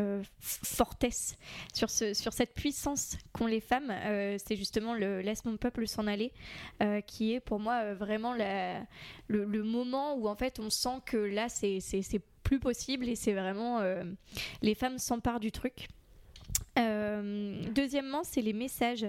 euh, 0.00 0.22
fortesse 0.40 1.36
sur, 1.74 1.90
ce, 1.90 2.14
sur 2.14 2.32
cette 2.32 2.54
puissance 2.54 3.16
qu'ont 3.32 3.46
les 3.46 3.60
femmes, 3.60 3.90
euh, 3.90 4.36
c'est 4.44 4.56
justement 4.56 4.94
le 4.94 5.20
Laisse 5.20 5.44
mon 5.44 5.56
peuple 5.56 5.86
s'en 5.86 6.06
aller, 6.06 6.32
euh, 6.82 7.00
qui 7.02 7.34
est 7.34 7.40
pour 7.40 7.60
moi 7.60 7.94
vraiment 7.94 8.34
le, 8.34 9.44
le 9.44 9.62
moment 9.62 10.14
où 10.14 10.26
en 10.28 10.34
fait 10.36 10.58
on 10.58 10.70
sent 10.70 11.00
que 11.06 11.16
là 11.16 11.48
c'est 11.48 11.80
c'est- 11.80 12.02
c'est 12.02 12.22
plus 12.42 12.58
possible 12.58 13.08
et 13.08 13.14
c'est 13.14 13.32
vraiment 13.34 13.80
les 14.62 14.74
femmes 14.74 14.98
s'emparent 14.98 15.40
du 15.40 15.52
truc. 15.52 15.88
Deuxièmement, 17.74 18.22
c'est 18.24 18.40
les 18.42 18.52
messages, 18.52 19.06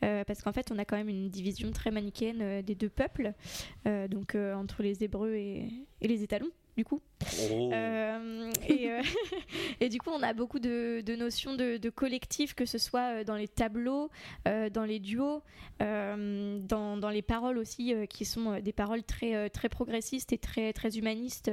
parce 0.00 0.42
qu'en 0.42 0.52
fait, 0.52 0.70
on 0.72 0.78
a 0.78 0.84
quand 0.84 0.96
même 0.96 1.08
une 1.08 1.28
division 1.28 1.70
très 1.70 1.90
manichéenne 1.90 2.62
des 2.62 2.74
deux 2.74 2.88
peuples, 2.88 3.32
donc 3.84 4.34
entre 4.34 4.82
les 4.82 5.04
Hébreux 5.04 5.34
et, 5.34 5.68
et 6.00 6.08
les 6.08 6.22
Étalons, 6.22 6.50
du 6.80 6.84
coup. 6.86 7.02
Oh. 7.50 7.70
Euh, 7.74 8.50
et, 8.66 8.90
euh, 8.90 9.02
et 9.80 9.90
du 9.90 9.98
coup, 9.98 10.08
on 10.10 10.22
a 10.22 10.32
beaucoup 10.32 10.60
de, 10.60 11.02
de 11.04 11.14
notions 11.14 11.54
de, 11.54 11.76
de 11.76 11.90
collectif, 11.90 12.54
que 12.54 12.64
ce 12.64 12.78
soit 12.78 13.18
euh, 13.18 13.24
dans 13.24 13.36
les 13.36 13.48
tableaux, 13.48 14.08
euh, 14.48 14.70
dans 14.70 14.86
les 14.86 14.98
duos, 14.98 15.42
dans, 15.78 16.96
dans 16.96 17.10
les 17.10 17.20
paroles 17.20 17.58
aussi, 17.58 17.94
qui 18.08 18.24
sont 18.24 18.60
des 18.60 18.72
paroles 18.72 19.02
très, 19.02 19.50
très 19.50 19.68
progressistes 19.68 20.32
et 20.32 20.38
très, 20.38 20.72
très 20.72 20.98
humanistes. 20.98 21.50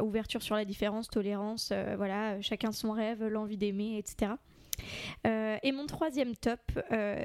ouverture 0.00 0.42
sur 0.42 0.56
la 0.56 0.64
différence, 0.64 1.08
tolérance, 1.08 1.72
voilà, 1.96 2.40
chacun 2.40 2.72
son 2.72 2.90
rêve, 2.90 3.24
l'envie 3.24 3.56
d'aimer, 3.56 3.96
etc. 3.98 4.32
Et 5.24 5.72
mon 5.72 5.86
troisième 5.86 6.34
top, 6.34 6.60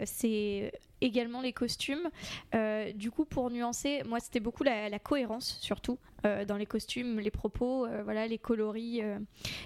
c'est 0.05 0.71
également 1.03 1.41
les 1.41 1.53
costumes. 1.53 2.09
Euh, 2.55 2.91
du 2.93 3.11
coup, 3.11 3.25
pour 3.25 3.49
nuancer, 3.49 4.03
moi, 4.07 4.19
c'était 4.19 4.39
beaucoup 4.39 4.63
la, 4.63 4.89
la 4.89 4.99
cohérence, 4.99 5.57
surtout, 5.61 5.97
euh, 6.25 6.45
dans 6.45 6.57
les 6.57 6.65
costumes, 6.65 7.19
les 7.19 7.31
propos, 7.31 7.85
euh, 7.85 8.01
voilà, 8.03 8.27
les 8.27 8.37
coloris 8.37 9.01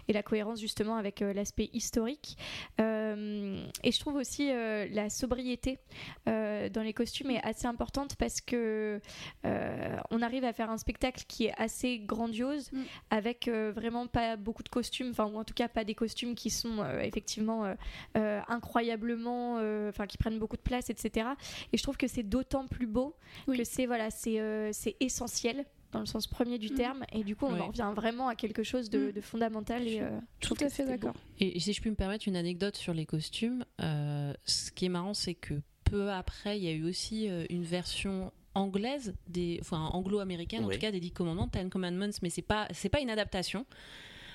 et 0.08 0.14
la 0.14 0.24
cohérence, 0.24 0.60
justement, 0.60 0.98
avec 0.98 1.20
l'aspect 1.20 1.70
historique. 1.74 2.38
Et 2.80 3.92
je 3.92 4.00
trouve 4.00 4.16
aussi 4.16 4.48
la 4.50 5.10
sobriété 5.10 5.80
dans 6.26 6.84
les 6.84 6.94
costumes 6.94 7.32
est 7.32 7.44
assez 7.44 7.68
importante 7.68 8.16
parce 8.16 8.42
que 8.42 9.00
on 9.44 10.22
arrive 10.22 10.44
à 10.44 10.54
faire 10.54 10.70
un 10.70 10.78
spectacle 10.78 11.24
qui 11.28 11.46
est 11.46 11.54
assez 11.58 12.00
grandiose 12.00 12.72
Mm. 12.72 12.82
avec 13.10 13.50
vraiment 13.50 14.08
pas 14.08 14.36
beaucoup 14.36 14.64
de 14.64 14.70
costumes, 14.70 15.10
enfin 15.12 15.26
ou 15.26 15.38
en 15.38 15.44
tout 15.44 15.54
cas 15.54 15.68
pas 15.68 15.84
des 15.84 15.96
costumes 15.96 16.36
qui 16.36 16.50
sont 16.50 16.86
effectivement 17.02 17.74
incroyablement, 18.16 19.56
enfin 19.90 20.06
qui 20.08 20.18
prennent 20.18 20.40
beaucoup 20.40 20.58
de 20.58 20.62
place, 20.62 20.90
etc. 20.90 21.27
Et 21.74 21.78
je 21.78 21.84
trouve 21.84 21.98
que 21.98 22.08
c'est 22.08 22.24
d'autant 22.24 22.68
plus 22.68 22.88
beau 22.88 23.16
Oui. 23.48 23.58
que 23.58 23.64
c'est 23.64 23.86
voilà, 23.88 24.10
c'est 24.12 24.40
euh, 24.40 24.70
c'est 24.72 24.95
essentiel 24.99 25.66
dans 25.94 25.99
le 26.02 26.06
sens 26.06 26.28
premier 26.28 26.58
du 26.60 26.68
Mhm. 26.70 26.76
terme, 26.76 27.06
et 27.14 27.24
du 27.24 27.36
coup, 27.38 27.45
on 27.45 27.54
Ouais. 27.54 27.62
en 27.62 27.68
revient 27.68 27.91
vraiment 27.95 28.28
à 28.28 28.36
quelque 28.36 28.62
chose 28.62 28.90
de, 28.90 29.12
de 29.12 29.22
fondamental. 29.22 29.88
Et, 29.88 30.02
euh, 30.02 30.10
Tout 30.41 30.56
à 30.60 30.70
fait 30.70 30.86
d'accord. 30.86 31.14
Et 31.40 31.58
si 31.62 31.72
je 31.72 31.80
puis 31.80 31.90
me 31.90 31.95
permettre 31.95 32.28
une 32.28 32.36
anecdote 32.36 32.76
sur 32.76 32.94
les 32.94 33.06
costumes, 33.06 33.64
euh, 33.82 34.34
ce 34.44 34.70
qui 34.72 34.86
est 34.86 34.90
marrant, 34.90 35.14
c'est 35.14 35.34
que 35.34 35.54
peu 35.86 36.12
après, 36.12 36.58
il 36.58 36.64
y 36.66 36.68
a 36.68 36.74
eu 36.74 36.84
aussi 36.84 37.30
euh, 37.30 37.45
une 37.49 37.64
version 37.64 38.34
anglaise, 38.54 39.16
des, 39.28 39.60
enfin 39.62 39.78
anglo-américaine 39.94 40.66
en 40.66 40.70
tout 40.70 40.78
cas, 40.80 40.91
des 40.91 40.99
Dix 40.99 41.12
Commandements, 41.12 41.48
Ten 41.48 41.70
Commandments, 41.70 42.10
mais 42.22 42.30
c'est 42.30 42.41
pas, 42.41 42.68
c'est 42.74 42.90
pas 42.90 42.99
une 42.99 43.10
adaptation, 43.10 43.66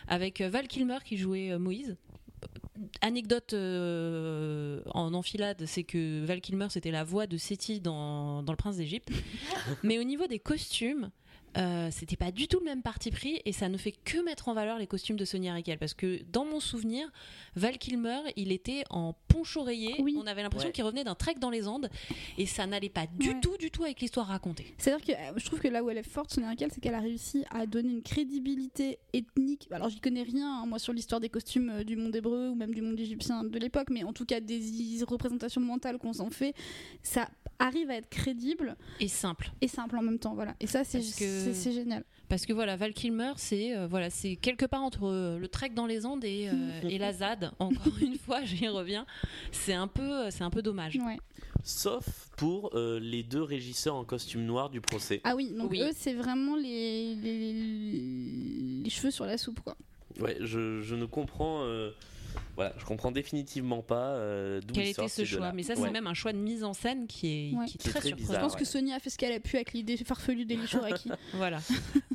avec 0.09 0.40
euh, 0.40 0.48
Val 0.48 0.66
Kilmer 0.69 0.98
qui 1.05 1.19
jouait 1.19 1.51
euh, 1.52 1.59
Moïse. 1.59 1.97
Anecdote 3.01 3.52
euh, 3.52 4.81
en 4.86 5.14
enfilade, 5.14 5.64
c'est 5.66 5.85
que 5.85 6.24
Val 6.24 6.40
Kilmer 6.40 6.66
c'était 6.70 6.90
la 6.90 7.05
voix 7.05 7.27
de 7.27 7.36
Seti 7.36 7.81
dans, 7.81 8.43
dans 8.43 8.52
Le 8.52 8.56
Prince 8.56 8.77
d'Égypte. 8.77 9.10
Mais 9.82 9.98
au 9.98 10.05
niveau 10.05 10.27
des 10.27 10.39
costumes, 10.39 11.10
euh, 11.57 11.89
c'était 11.91 12.16
pas 12.16 12.31
du 12.33 12.49
tout 12.49 12.59
le 12.61 12.65
même 12.65 12.83
parti 12.83 13.11
pris 13.11 13.41
et 13.45 13.53
ça 13.53 13.69
ne 13.69 13.77
fait 13.77 13.93
que 13.93 14.23
mettre 14.24 14.49
en 14.49 14.55
valeur 14.55 14.79
les 14.79 14.87
costumes 14.87 15.16
de 15.16 15.24
Sonia 15.24 15.53
Rykiel 15.55 15.79
parce 15.79 15.95
que 15.95 16.20
dans 16.33 16.45
mon 16.45 16.61
souvenir, 16.61 17.11
Val 17.57 17.79
Kilmer, 17.79 18.20
il 18.37 18.53
était 18.53 18.85
en 18.91 19.15
poncho 19.29 19.62
rayé, 19.62 19.95
Oui. 20.01 20.16
on 20.19 20.27
avait 20.27 20.43
l'impression 20.43 20.69
Ouais. 20.69 20.73
qu'il 20.73 20.85
revenait 20.85 21.05
d'un 21.05 21.15
trek 21.15 21.35
dans 21.41 21.51
les 21.51 21.69
Andes 21.69 21.91
et 22.39 22.47
ça 22.47 22.66
n'allait 22.66 22.89
pas 22.89 23.07
du 23.07 23.31
Ouais. 23.31 23.41
tout, 23.41 23.57
du 23.59 23.70
tout 23.70 23.85
avec 23.85 24.01
l'histoire 24.01 24.27
racontée. 24.29 24.74
C'est-à-dire 24.79 25.05
que 25.05 25.12
euh, 25.12 25.33
je 25.37 25.45
trouve 25.47 25.61
que 25.61 25.69
là 25.69 25.83
où 25.85 25.91
elle 25.91 25.99
est 25.99 26.03
forte, 26.09 26.33
Sonia 26.33 26.49
Rykiel, 26.51 26.70
c'est 26.73 26.81
qu'elle 26.81 26.95
a 26.95 27.01
réussi 27.01 27.45
à 27.51 27.66
donner 27.66 27.91
une 27.91 28.03
crédibilité 28.03 28.99
ethnique. 29.12 29.69
Alors, 29.70 29.89
j'y 29.91 30.01
connais 30.01 30.23
rien, 30.23 30.62
hein, 30.62 30.66
moi, 30.66 30.79
sur 30.79 30.93
l'histoire 30.93 31.20
des 31.20 31.29
costumes 31.29 31.70
euh, 31.70 31.85
du 31.85 31.97
monde 31.97 32.15
hébreu 32.16 32.49
ou 32.51 32.55
même 32.55 32.74
du 32.74 32.81
monde 32.83 32.99
égyptien 32.99 33.45
de 33.45 33.59
l'époque, 33.59 33.89
mais 33.91 34.05
en 34.05 34.12
tout 34.12 34.24
cas, 34.24 34.41
des 34.41 34.61
représentations 35.07 35.61
mentales 35.61 35.99
qu'on 35.99 36.12
s'en 36.12 36.31
fait, 36.31 36.55
ça 37.03 37.29
arrive 37.59 37.91
à 37.91 37.97
être 37.97 38.09
crédible 38.09 38.77
Et 39.01 39.09
simple. 39.09 39.53
et 39.61 39.69
simple 39.69 39.97
en 39.97 40.03
même 40.03 40.19
temps. 40.19 40.35
Voilà. 40.35 40.55
Et 40.61 40.66
ça, 40.66 40.83
c'est 40.85 41.01
que- 41.01 41.41
c'est- 41.44 41.55
c'est 41.55 41.73
génial. 41.73 42.05
Parce 42.28 42.47
que 42.47 42.52
voilà, 42.55 42.77
Val 42.77 42.94
Kilmer, 42.94 43.32
c'est 43.36 43.77
euh, 43.77 43.86
voilà, 43.86 44.09
c'est 44.09 44.36
quelque 44.36 44.64
part 44.64 44.82
entre 44.82 45.05
euh, 45.06 45.39
le 45.39 45.48
trek 45.48 45.70
dans 45.70 45.86
les 45.86 46.06
Andes 46.06 46.24
et, 46.24 46.48
euh, 46.48 46.89
et 46.89 46.97
la 46.98 47.12
ZAD. 47.12 47.51
Encore 47.59 47.93
une 48.01 48.16
fois, 48.16 48.43
j'y 48.44 48.66
reviens. 48.69 49.05
C'est 49.51 49.74
un 49.74 49.86
peu, 49.89 50.31
c'est 50.31 50.44
un 50.44 50.51
peu 50.51 50.62
dommage. 50.62 50.97
Ouais. 50.97 51.19
Sauf 51.64 52.31
pour 52.36 52.70
euh, 52.74 52.98
les 53.01 53.23
deux 53.23 53.43
régisseurs 53.43 53.94
en 53.94 54.05
costume 54.05 54.44
noir 54.44 54.70
du 54.70 54.81
procès. 54.81 55.20
Ah 55.24 55.36
oui, 55.36 55.52
donc 55.52 55.70
Oui. 55.70 55.81
eux, 55.82 55.90
c'est 55.94 56.14
vraiment 56.14 56.56
les, 56.56 57.14
les, 57.16 57.52
les 58.82 58.90
cheveux 58.90 59.10
sur 59.10 59.27
la 59.27 59.36
soupe, 59.39 59.60
quoi. 59.60 59.77
Ouais, 60.20 60.36
je, 60.40 60.81
je 60.81 60.94
ne 60.94 61.05
comprends. 61.06 61.62
Voilà, 62.56 62.72
je 62.78 62.84
comprends 62.84 63.10
définitivement 63.12 63.82
pas 63.82 64.10
euh, 64.10 64.60
d'où 64.60 64.74
Quel 64.74 64.88
était 64.88 65.09
ce 65.09 65.24
choix? 65.24 65.52
Mais 65.52 65.62
ça, 65.62 65.74
Ouais. 65.74 65.80
c'est 65.86 65.90
même 65.90 66.06
un 66.06 66.14
choix 66.14 66.32
de 66.32 66.38
mise 66.38 66.64
en 66.64 66.72
scène 66.74 67.06
qui 67.06 67.26
est, 67.52 67.56
Ouais. 67.56 67.66
qui 67.66 67.76
est 67.76 67.78
Qui 67.78 67.88
est 67.88 67.90
très, 67.90 68.00
très 68.00 68.09
surprenant. 68.10 68.32
Je 68.34 68.40
pense 68.40 68.56
que. 68.56 68.64
Sonia 68.64 68.96
a 68.96 69.00
fait 69.00 69.10
ce 69.10 69.18
qu'elle 69.18 69.32
a 69.32 69.40
pu 69.40 69.56
avec 69.56 69.72
l'idée 69.72 69.96
farfelue 69.96 70.44
d'Eli 70.44 70.66
Chouraki. 70.66 71.10
Voilà. 71.34 71.59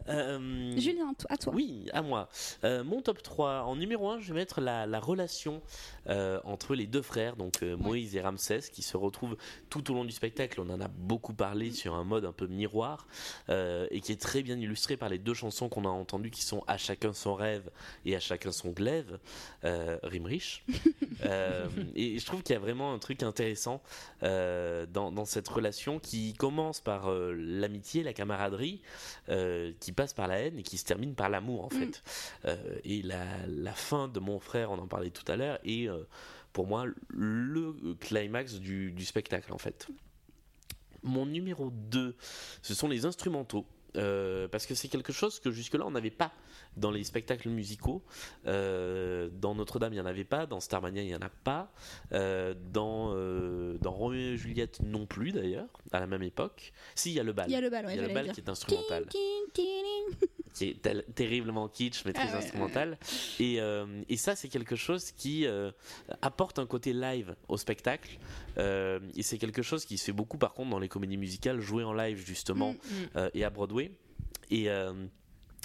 Euh, 0.10 0.78
Julien, 0.78 1.14
à 1.28 1.36
toi. 1.36 1.54
Oui, 1.54 1.90
à 1.92 2.02
moi. 2.02 2.30
Euh, 2.64 2.82
mon 2.82 3.02
top 3.02 3.22
3. 3.22 3.64
En 3.64 3.76
numéro 3.76 4.10
1, 4.10 4.20
je 4.22 4.30
vais 4.34 4.40
mettre 4.40 4.62
la, 4.62 4.86
la 4.86 5.02
relation 5.02 5.62
euh, 6.08 6.40
entre 6.46 6.76
les 6.76 6.88
deux 6.88 7.02
frères, 7.02 7.36
donc 7.36 7.62
euh, 7.62 7.76
Moïse 7.76 8.16
et 8.16 8.22
Ramsès, 8.22 8.62
qui 8.72 8.84
se 8.84 8.96
retrouvent 8.96 9.36
tout 9.70 9.92
au 9.92 9.94
long 9.94 10.06
du 10.06 10.14
spectacle. 10.14 10.62
On 10.62 10.70
en 10.70 10.80
a 10.80 10.88
beaucoup 10.88 11.34
parlé 11.34 11.72
sur 11.72 11.94
un 11.94 12.06
mode 12.06 12.24
un 12.24 12.32
peu 12.32 12.48
miroir 12.48 13.06
euh, 13.50 13.86
et 13.92 14.00
qui 14.00 14.14
est 14.14 14.22
très 14.22 14.44
bien 14.44 14.58
illustré 14.58 14.96
par 14.96 15.10
les 15.10 15.18
deux 15.18 15.34
chansons 15.34 15.68
qu'on 15.68 15.84
a 15.84 15.90
entendues 15.90 16.32
qui 16.32 16.42
sont 16.44 16.64
À 16.68 16.78
chacun 16.78 17.12
son 17.12 17.36
rêve 17.36 17.70
et 18.06 18.16
À 18.16 18.22
chacun 18.22 18.54
son 18.54 18.70
glaive, 18.70 19.20
euh, 19.66 19.98
rime 20.08 20.26
riche. 20.26 20.64
Euh, 21.26 21.68
et 21.96 22.20
je 22.20 22.26
trouve 22.28 22.44
qu'il 22.44 22.54
y 22.54 22.56
a 22.56 22.60
vraiment 22.60 22.94
un 22.94 23.00
truc 23.00 23.24
intéressant 23.24 23.82
euh, 24.22 24.86
dans, 24.86 25.12
dans 25.12 25.26
cette 25.26 25.48
relation 25.48 26.00
qui 26.00 26.34
commence 26.34 26.80
par 26.80 27.10
euh, 27.10 27.34
l'amitié, 27.36 28.04
la 28.04 28.14
camaraderie, 28.14 28.84
qui 29.80 29.92
passe 29.94 30.14
par 30.14 30.28
la 30.28 30.40
haine 30.40 30.60
et 30.60 30.64
qui 30.64 30.78
se 30.78 30.86
termine 30.86 31.16
par 31.16 31.30
l'amour 31.30 31.66
en 31.66 31.70
fait. 31.70 32.04
Euh, 32.46 32.78
et 32.84 33.02
la, 33.02 33.26
la 33.48 33.74
fin 33.74 34.08
de 34.08 34.20
mon 34.20 34.40
frère, 34.40 34.70
on 34.70 34.78
en 34.78 34.88
parlait 34.88 35.10
tout 35.10 35.30
à 35.30 35.36
l'heure, 35.36 35.58
est 35.66 35.90
pour 36.54 36.68
moi 36.68 36.86
le 37.10 37.96
climax 38.00 38.60
du, 38.60 38.92
du 38.92 39.04
spectacle 39.04 39.52
en 39.52 39.58
fait. 39.58 39.88
Mon 41.02 41.26
numéro 41.26 41.72
2, 41.72 42.16
ce 42.62 42.76
sont 42.76 42.88
les 42.88 43.06
instrumentaux. 43.06 43.66
Euh, 43.96 44.48
parce 44.48 44.66
que 44.66 44.76
c'est 44.76 44.90
quelque 44.90 45.14
chose 45.14 45.40
que 45.40 45.50
jusque-là 45.50 45.84
on 45.86 45.92
n'avait 45.92 46.12
pas 46.12 46.32
dans 46.78 46.92
les 46.92 47.04
spectacles 47.04 47.50
musicaux. 47.50 48.04
Euh, 48.46 49.30
dans 49.34 49.56
Notre-Dame, 49.56 49.94
il 49.94 49.98
n'y 49.98 50.02
en 50.02 50.06
avait 50.06 50.24
pas. 50.24 50.46
Dans 50.46 50.60
Starmania, 50.60 51.02
il 51.02 51.08
n'y 51.08 51.16
en 51.16 51.22
a 51.22 51.30
pas. 51.30 51.72
Euh, 52.14 52.54
dans, 52.72 53.12
euh, 53.14 53.78
dans 53.82 53.92
Roméo 53.92 54.34
et 54.34 54.38
Juliette, 54.38 54.80
non 54.82 55.06
plus 55.06 55.32
d'ailleurs, 55.32 55.68
à 55.92 56.00
la 56.00 56.08
même 56.08 56.24
époque. 56.24 56.72
Si, 56.96 57.10
il 57.12 57.16
y 57.16 57.20
a 57.20 57.24
le 57.24 57.34
bal. 57.34 57.48
Il 57.50 57.54
y 57.54 57.56
a 57.56 57.62
le 57.62 57.70
bal, 57.70 57.86
ouais, 57.86 57.94
Il 57.94 58.02
y 58.02 58.04
a 58.04 58.08
le 58.08 58.14
bal 58.14 58.32
qui 58.32 58.40
est 58.42 58.50
instrumental 58.50 59.06
qui 60.54 60.70
est 60.70 60.82
tel- 60.82 61.04
terriblement 61.14 61.68
kitsch 61.68 62.04
mais 62.06 62.14
très 62.14 62.24
Ah 62.30 62.32
ouais, 62.32 62.38
instrumental 62.38 62.98
et, 63.40 63.62
euh, 63.62 64.02
et 64.10 64.18
ça 64.18 64.36
c'est 64.36 64.48
quelque 64.50 64.76
chose 64.76 65.12
qui 65.12 65.46
apporte 66.22 66.58
un 66.58 66.66
côté 66.66 66.94
live 66.94 67.36
au 67.48 67.58
spectacle 67.58 68.18
et 68.58 69.22
c'est 69.24 69.38
quelque 69.38 69.62
chose 69.62 69.86
qui 69.86 69.98
se 70.00 70.06
fait 70.06 70.12
beaucoup 70.14 70.38
par 70.38 70.54
contre 70.54 70.72
dans 70.72 70.80
les 70.80 70.90
comédies 70.90 71.18
musicales 71.18 71.60
jouées 71.60 71.84
en 71.84 71.94
live 71.94 72.18
justement 72.26 72.74
Mm. 72.74 72.78
euh, 73.18 73.30
et 73.34 73.44
à 73.44 73.50
Broadway 73.50 73.92
et 74.50 74.68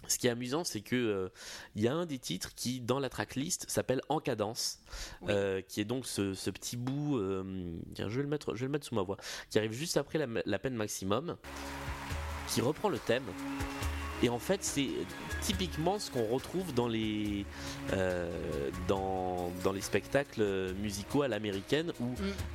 ce 0.08 0.18
qui 0.18 0.26
est 0.26 0.30
amusant, 0.30 0.64
c'est 0.64 0.80
que 0.80 0.96
euh, 0.96 1.28
il 1.74 1.82
y 1.82 1.88
a 1.88 1.94
un 1.94 2.06
des 2.06 2.18
titres 2.18 2.54
qui, 2.54 2.80
dans 2.80 2.98
la 2.98 3.08
tracklist, 3.08 3.68
s'appelle 3.68 4.00
En 4.08 4.20
cadence, 4.20 4.80
euh, 5.28 5.62
qui 5.62 5.80
est 5.80 5.84
donc 5.84 6.06
ce, 6.06 6.34
ce 6.34 6.50
petit 6.50 6.76
bout. 6.76 7.18
euh, 7.18 7.78
tiens, 7.94 8.08
je 8.08 8.16
vais 8.16 8.22
le 8.22 8.28
mettre, 8.28 8.54
je 8.54 8.60
vais 8.60 8.66
le 8.66 8.72
mettre 8.72 8.86
sous 8.86 8.94
ma 8.94 9.02
voix, 9.02 9.16
qui 9.50 9.58
arrive 9.58 9.72
juste 9.72 9.96
après 9.96 10.18
la, 10.18 10.26
la 10.44 10.58
peine 10.58 10.74
maximum, 10.74 11.36
qui 12.48 12.60
reprend 12.60 12.88
le 12.88 12.98
thème. 12.98 13.24
Et 14.22 14.28
en 14.28 14.38
fait, 14.38 14.62
c'est 14.62 14.88
typiquement 15.40 15.98
ce 15.98 16.10
qu'on 16.10 16.26
retrouve 16.26 16.72
dans 16.74 16.86
les 16.88 17.44
euh, 17.92 18.30
dans, 18.88 19.50
dans 19.64 19.72
les 19.72 19.80
spectacles 19.80 20.72
musicaux 20.80 21.22
à 21.22 21.28
l'américaine 21.28 21.92
où 22.00 22.06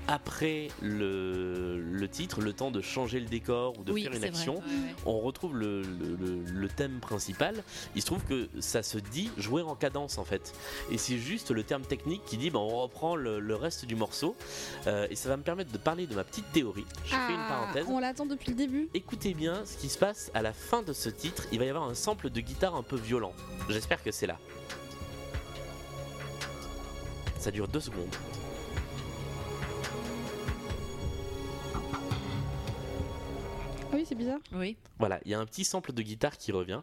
après 0.08 0.70
le, 0.82 1.80
le 1.80 2.08
titre, 2.08 2.42
le 2.42 2.54
temps 2.54 2.72
de 2.72 2.82
changer 2.82 3.20
le 3.20 3.26
décor 3.26 3.78
ou 3.80 3.84
de 3.84 3.92
oui, 3.92 4.04
faire 4.04 4.14
une 4.14 4.20
vrai. 4.20 4.28
action, 4.30 4.56
Ouais, 4.56 4.62
ouais. 4.62 4.96
on 5.06 5.20
retrouve 5.20 5.58
le, 5.58 5.82
le- 5.82 6.16
le- 6.20 6.44
le 6.46 6.68
thème 6.70 7.00
principal. 7.00 7.64
Il 7.96 8.02
se 8.02 8.06
trouve 8.08 8.24
que 8.24 8.48
ça 8.60 8.84
se 8.84 8.98
dit 8.98 9.30
jouer 9.38 9.62
en 9.62 9.76
cadence 9.76 10.18
en 10.18 10.24
fait. 10.26 10.54
Et 10.92 10.98
c'est 10.98 11.18
juste 11.18 11.52
le 11.52 11.64
terme 11.64 11.84
technique 11.84 12.24
qui 12.26 12.38
dit 12.38 12.50
ben, 12.50 12.60
on 12.60 12.82
reprend 12.82 13.16
le, 13.16 13.40
le 13.40 13.56
reste 13.56 13.86
du 13.86 13.96
morceau. 13.96 14.36
Euh, 14.88 15.08
et 15.10 15.16
ça 15.16 15.30
va 15.30 15.38
me 15.38 15.44
permettre 15.44 15.72
de 15.72 15.78
parler 15.78 16.08
de 16.08 16.16
ma 16.16 16.24
petite 16.24 16.50
théorie. 16.54 16.86
Je 17.06 17.10
fais 17.10 17.34
une 17.34 17.40
Ah, 17.40 17.50
parenthèse. 17.50 17.86
on 17.90 18.00
l'attend 18.00 18.26
depuis 18.26 18.52
le 18.52 18.56
début. 18.58 18.90
Écoutez 18.94 19.34
bien 19.34 19.66
ce 19.66 19.78
qui 19.78 19.90
se 19.90 19.98
passe 19.98 20.32
à 20.34 20.42
la 20.42 20.54
fin 20.54 20.82
de 20.82 20.94
ce 20.94 21.10
titre. 21.10 21.44
Il 21.58 21.60
va 21.60 21.66
y 21.66 21.70
avoir 21.70 21.90
un 21.90 21.96
sample 21.96 22.30
de 22.30 22.40
guitare 22.40 22.76
un 22.76 22.84
peu 22.84 22.96
violent. 22.96 23.34
J'espère 23.68 24.04
que 24.04 24.12
c'est 24.12 24.28
là. 24.28 24.38
Ça 27.40 27.50
dure 27.50 27.68
deux 27.68 27.80
secondes. 27.80 28.16
Ah 31.74 31.80
oui, 33.92 34.06
c'est 34.08 34.14
bizarre. 34.14 34.38
Oui. 34.52 34.78
Voilà, 35.00 35.20
il 35.26 35.32
y 35.32 35.34
a 35.34 35.40
un 35.40 35.48
petit 35.48 35.64
sample 35.64 35.94
de 35.94 36.04
guitare 36.04 36.38
qui 36.38 36.52
revient. 36.52 36.82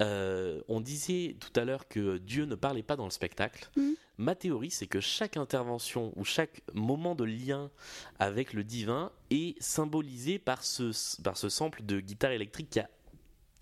Euh, 0.00 0.60
on 0.68 0.80
disait 0.80 1.34
tout 1.40 1.60
à 1.60 1.64
l'heure 1.64 1.88
que 1.88 2.18
Dieu 2.18 2.44
ne 2.44 2.54
parlait 2.54 2.84
pas 2.84 2.94
dans 2.94 3.06
le 3.06 3.10
spectacle. 3.10 3.68
Mhm. 3.76 3.96
Ma 4.18 4.36
théorie, 4.36 4.70
c'est 4.70 4.86
que 4.86 5.00
chaque 5.00 5.36
intervention 5.36 6.12
ou 6.14 6.24
chaque 6.24 6.62
moment 6.74 7.16
de 7.16 7.24
lien 7.24 7.72
avec 8.20 8.52
le 8.52 8.62
divin 8.62 9.10
est 9.30 9.60
symbolisé 9.60 10.38
par 10.38 10.62
ce, 10.62 11.20
par 11.22 11.36
ce 11.36 11.48
sample 11.48 11.84
de 11.84 11.98
guitare 11.98 12.30
électrique 12.30 12.70
qui 12.70 12.78
a 12.78 12.88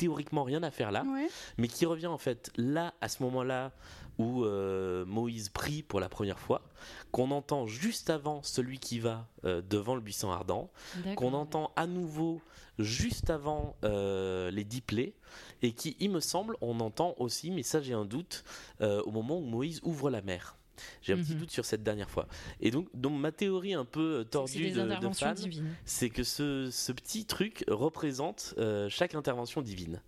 théoriquement 0.01 0.45
rien 0.45 0.63
à 0.63 0.71
faire 0.71 0.91
là, 0.91 1.05
Ouais. 1.05 1.29
mais 1.59 1.69
qui 1.69 1.85
revient 1.87 2.07
en 2.07 2.17
fait 2.19 2.51
là, 2.57 2.95
à 3.03 3.09
ce 3.09 3.23
moment-là 3.23 3.71
où 4.19 4.45
euh, 4.45 5.05
Moïse 5.07 5.49
prie 5.51 5.83
pour 5.83 6.01
la 6.01 6.09
première 6.09 6.39
fois, 6.39 6.63
qu'on 7.11 7.31
entend 7.31 7.67
juste 7.67 8.09
avant 8.11 8.43
celui 8.43 8.79
qui 8.79 8.99
va 8.99 9.27
euh, 9.45 9.63
devant 9.69 9.95
le 9.95 10.01
buisson 10.01 10.31
ardent, 10.31 10.71
qu'on 11.17 11.33
entend 11.35 11.71
à 11.77 11.87
nouveau 11.87 12.41
juste 12.79 13.29
avant 13.31 13.77
euh, 13.85 14.51
les 14.51 14.65
diplés 14.65 15.15
et 15.63 15.73
qui, 15.73 15.97
il 16.01 16.11
me 16.11 16.21
semble, 16.21 16.57
on 16.63 16.81
entend 16.81 17.15
aussi, 17.19 17.51
mais 17.51 17.63
ça 17.63 17.81
j'ai 17.83 17.93
un 17.95 18.05
doute, 18.07 18.45
au 18.81 19.11
moment 19.11 19.39
où 19.39 19.45
Moïse 19.45 19.81
ouvre 19.85 20.09
la 20.11 20.23
mer. 20.23 20.57
J'ai 21.03 21.13
un 21.13 21.17
petit 21.17 21.33
Mhm. 21.35 21.41
doute 21.41 21.51
sur 21.51 21.65
cette 21.65 21.83
dernière 21.83 22.11
fois. 22.11 22.27
Et 22.61 22.71
donc, 22.71 22.89
donc 22.95 23.19
ma 23.21 23.33
théorie 23.33 23.75
un 23.75 23.85
peu 23.85 24.27
tordue 24.31 24.71
de, 24.71 24.81
fan, 25.15 25.37
c'est 25.85 26.11
que 26.11 26.23
ce, 26.23 26.69
ce 26.71 26.93
petit 26.93 27.25
truc 27.25 27.65
représente 27.69 28.55
euh, 28.59 28.89
chaque 28.89 29.15
intervention 29.15 29.63
divine. 29.63 30.01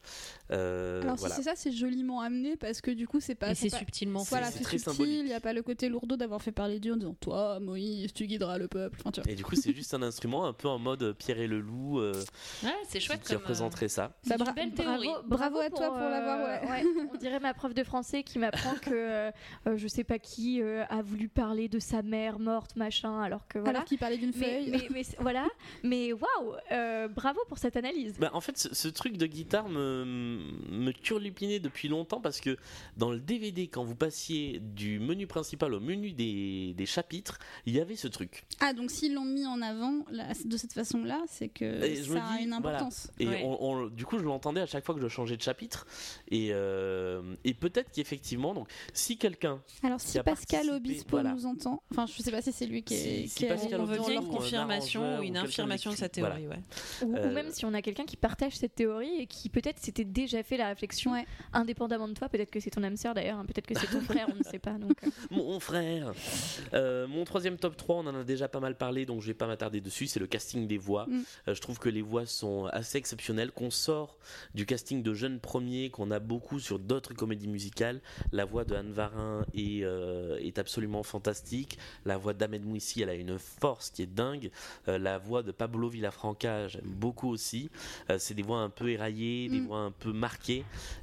Euh, 0.52 1.02
Alors 1.02 1.16
voilà. 1.16 1.34
si 1.34 1.42
c'est 1.42 1.48
ça, 1.50 1.56
c'est 1.56 1.72
joliment 1.72 2.20
amené 2.20 2.56
parce 2.56 2.80
que 2.80 2.90
du 2.90 3.06
coup, 3.08 3.20
c'est 3.20 3.34
pas. 3.34 3.50
Et 3.52 3.54
c'est 3.54 3.70
pas- 3.70 3.78
subtilement. 3.78 4.22
Voilà, 4.24 4.50
c'est 4.50 4.64
subtil. 4.64 5.06
Il 5.08 5.24
n'y 5.24 5.32
a 5.32 5.40
pas 5.40 5.52
le 5.52 5.62
côté 5.62 5.88
lourdeau 5.88 6.16
d'avoir 6.16 6.42
fait 6.42 6.52
parler 6.52 6.78
Dieu 6.78 6.92
en 6.92 6.96
disant 6.96 7.14
toi, 7.20 7.58
Moïse, 7.60 8.12
tu 8.12 8.26
guideras 8.26 8.58
le 8.58 8.68
peuple. 8.68 8.98
Enfin, 9.00 9.10
tu 9.10 9.20
vois. 9.20 9.30
Et 9.30 9.34
du 9.34 9.44
coup, 9.44 9.56
c'est 9.56 9.74
juste 9.74 9.94
un 9.94 10.02
instrument 10.02 10.44
un 10.46 10.52
peu 10.52 10.68
en 10.68 10.78
mode 10.78 11.14
Pierre 11.18 11.38
et 11.40 11.46
le 11.46 11.60
loup 11.60 12.00
euh, 12.00 12.12
Ouais, 12.62 12.70
c'est 12.88 12.98
qui, 12.98 13.04
chouette 13.06 13.20
qui 13.22 13.28
comme, 13.28 13.36
euh, 13.36 13.38
représenterait 13.40 13.88
ça. 13.88 14.12
Bah, 14.26 14.36
une 14.38 14.44
bra- 14.44 14.52
belle 14.52 14.70
bravo, 14.72 15.02
théorie. 15.02 15.18
bravo 15.26 15.58
à 15.58 15.70
toi 15.70 15.88
pour 15.88 15.98
l'avoir, 15.98 16.38
ouais. 16.70 16.84
on 17.12 17.16
dirait 17.16 17.40
ma 17.40 17.54
prof 17.54 17.72
de 17.74 17.82
français 17.84 18.22
qui 18.22 18.38
m'apprend 18.38 18.74
que 18.74 18.90
euh, 18.92 19.30
euh, 19.66 19.76
je 19.76 19.88
sais 19.88 20.04
pas 20.04 20.18
qui 20.18 20.60
euh, 20.60 20.84
a 20.90 21.02
voulu 21.02 21.28
parler 21.28 21.68
de 21.68 21.78
sa 21.78 22.02
mère 22.02 22.38
morte, 22.38 22.76
machin, 22.76 23.20
alors 23.22 23.46
que 23.48 23.58
voilà. 23.58 23.78
Alors 23.78 23.84
qu'il 23.86 23.98
parlait 23.98 24.18
d'une 24.18 24.32
feuille. 24.32 24.70
mais- 24.90 25.02
voilà, 25.18 25.46
mais 25.82 26.12
waouh, 26.12 26.52
euh, 26.72 27.08
bravo 27.08 27.40
pour 27.48 27.58
cette 27.58 27.76
analyse. 27.76 28.14
Bah, 28.18 28.30
en 28.34 28.40
fait, 28.40 28.58
ce, 28.58 28.74
ce 28.74 28.88
truc 28.88 29.16
de 29.16 29.26
guitare 29.26 29.68
me, 29.68 30.04
me 30.70 30.92
turlupinait 30.92 31.60
depuis 31.60 31.88
longtemps 31.88 32.20
parce 32.20 32.40
que 32.40 32.56
dans 32.96 33.10
le 33.10 33.18
DVD, 33.20 33.68
quand 33.68 33.84
vous 33.84 33.94
passiez 33.94 34.60
du 34.60 34.98
menu 35.00 35.26
principal 35.26 35.74
au 35.74 35.80
menu 35.80 36.12
des, 36.12 36.74
des 36.76 36.86
chapitres, 36.86 37.38
il 37.66 37.74
y 37.74 37.80
avait 37.80 37.96
ce 37.96 38.08
truc. 38.08 38.44
Ah, 38.60 38.72
donc 38.72 38.90
s'ils 38.90 39.14
l'ont 39.14 39.24
mis 39.24 39.46
en 39.46 39.60
avant 39.62 40.04
là, 40.10 40.28
de 40.44 40.56
cette 40.56 40.72
façon-là, 40.72 41.22
c'est 41.28 41.48
que 41.48 41.64
Et 41.84 41.96
je 42.02 42.10
me 42.12 42.16
ça 42.18 42.24
a 42.24 42.36
dis, 42.38 42.44
une 42.44 42.50
voilà. 42.60 42.78
importance. 42.78 43.10
Et 43.18 43.26
Ouais. 43.26 43.42
on- 43.44 43.58
on- 43.62 43.86
du 43.88 44.04
coup, 44.06 44.18
je 44.18 44.24
l'entendais 44.24 44.60
à 44.60 44.66
chaque 44.66 44.84
fois 44.84 44.94
que 44.94 45.00
je 45.00 45.08
changeais 45.08 45.36
de 45.36 45.42
chapitre. 45.42 45.86
Et, 46.30 46.48
euh, 46.52 47.34
et 47.44 47.54
peut-être 47.54 47.90
qu'effectivement, 47.92 48.54
donc, 48.54 48.68
si 48.92 49.18
quelqu'un. 49.18 49.62
Alors 49.82 50.00
si 50.00 50.18
Pascal 50.20 50.70
Obispo 50.70 51.10
voilà. 51.10 51.32
nous 51.32 51.46
entend, 51.46 51.82
enfin 51.90 52.06
je 52.06 52.22
sais 52.22 52.30
pas 52.30 52.42
si 52.42 52.52
c'est 52.52 52.66
lui 52.66 52.82
qui 52.82 52.94
est. 52.94 53.22
Si- 53.22 53.28
si 53.28 53.34
qui 53.36 53.46
Pascal 53.46 53.80
On 53.80 53.84
veut 53.84 53.98
bien 53.98 54.10
une 54.12 54.18
un 54.18 54.22
confirmation 54.30 55.18
ou 55.18 55.22
une 55.22 55.36
infirmation 55.36 55.90
de 55.90 55.96
sa 55.96 56.08
voilà. 56.18 56.36
théorie. 56.36 56.48
ouais. 56.48 56.62
Ou, 57.06 57.12
ou 57.12 57.16
Euh, 57.16 57.32
même 57.34 57.50
si 57.50 57.64
on 57.64 57.74
a 57.74 57.82
quelqu'un 57.82 58.04
qui 58.04 58.16
partage 58.16 58.56
cette 58.56 58.74
théorie 58.74 59.14
et 59.20 59.26
qui 59.26 59.48
peut-être 59.48 59.78
s'était 59.78 60.04
déjà 60.04 60.21
fait 60.26 60.56
la 60.56 60.68
réflexion 60.68 61.12
Ouais. 61.12 61.26
indépendamment 61.52 62.08
de 62.08 62.14
toi, 62.14 62.28
peut-être 62.28 62.50
que 62.50 62.60
c'est 62.60 62.70
ton 62.70 62.82
âme 62.82 62.96
sœur 62.96 63.14
d'ailleurs, 63.14 63.38
hein, 63.38 63.44
peut-être 63.46 63.66
que 63.66 63.78
c'est 63.78 63.86
ton 63.88 64.00
frère, 64.26 64.28
on 64.32 64.36
ne 64.36 64.42
sait 64.42 64.58
pas. 64.58 64.72
Donc, 64.78 64.92
euh, 65.04 65.10
Mon 65.30 65.60
frère 65.60 66.12
Euh, 66.74 67.06
Mon 67.06 67.24
troisième 67.24 67.56
top 67.58 67.76
3, 67.76 67.96
on 67.96 68.06
en 68.06 68.14
a 68.14 68.24
déjà 68.24 68.48
pas 68.48 68.60
mal 68.60 68.76
parlé, 68.76 69.04
donc 69.06 69.20
je 69.22 69.26
vais 69.26 69.34
pas 69.34 69.46
m'attarder 69.46 69.80
dessus, 69.80 70.06
c'est 70.06 70.20
le 70.20 70.26
casting 70.26 70.66
des 70.66 70.78
voix. 70.78 71.06
Mm. 71.06 71.22
Euh, 71.48 71.54
je 71.54 71.60
trouve 71.60 71.78
que 71.78 71.88
les 71.88 72.02
voix 72.02 72.26
sont 72.26 72.66
assez 72.66 72.98
exceptionnelles, 72.98 73.52
qu'on 73.52 73.70
sort 73.70 74.16
du 74.54 74.66
casting 74.66 75.02
de 75.02 75.14
jeunes 75.14 75.40
premiers, 75.40 75.90
qu'on 75.90 76.10
a 76.10 76.18
beaucoup 76.18 76.58
sur 76.60 76.78
d'autres 76.78 77.14
comédies 77.14 77.48
musicales. 77.48 78.00
La 78.32 78.44
voix 78.44 78.64
de 78.64 78.74
Anne 78.74 78.92
Varin 78.92 79.44
est, 79.54 79.82
est 79.82 80.58
absolument 80.58 81.02
fantastique. 81.02 81.78
La 82.04 82.16
voix 82.16 82.34
d'Ahmed 82.34 82.64
Mouissi, 82.64 83.02
elle 83.02 83.08
a 83.10 83.14
une 83.14 83.38
force 83.38 83.90
qui 83.90 84.02
est 84.02 84.06
dingue. 84.06 84.50
La 84.86 85.18
voix 85.18 85.42
de 85.42 85.52
Pablo 85.52 85.88
Villafranca, 85.88 86.68
j'aime 86.68 86.84
beaucoup 86.86 87.28
aussi. 87.30 87.70
C'est 88.18 88.34
des 88.34 88.42
voix 88.42 88.58
un 88.58 88.70
peu 88.70 88.88
éraillées, 88.90 89.48
des 89.48 89.60
Mm. 89.60 89.66
voix 89.66 89.78
un 89.78 89.90
peu 89.90 90.11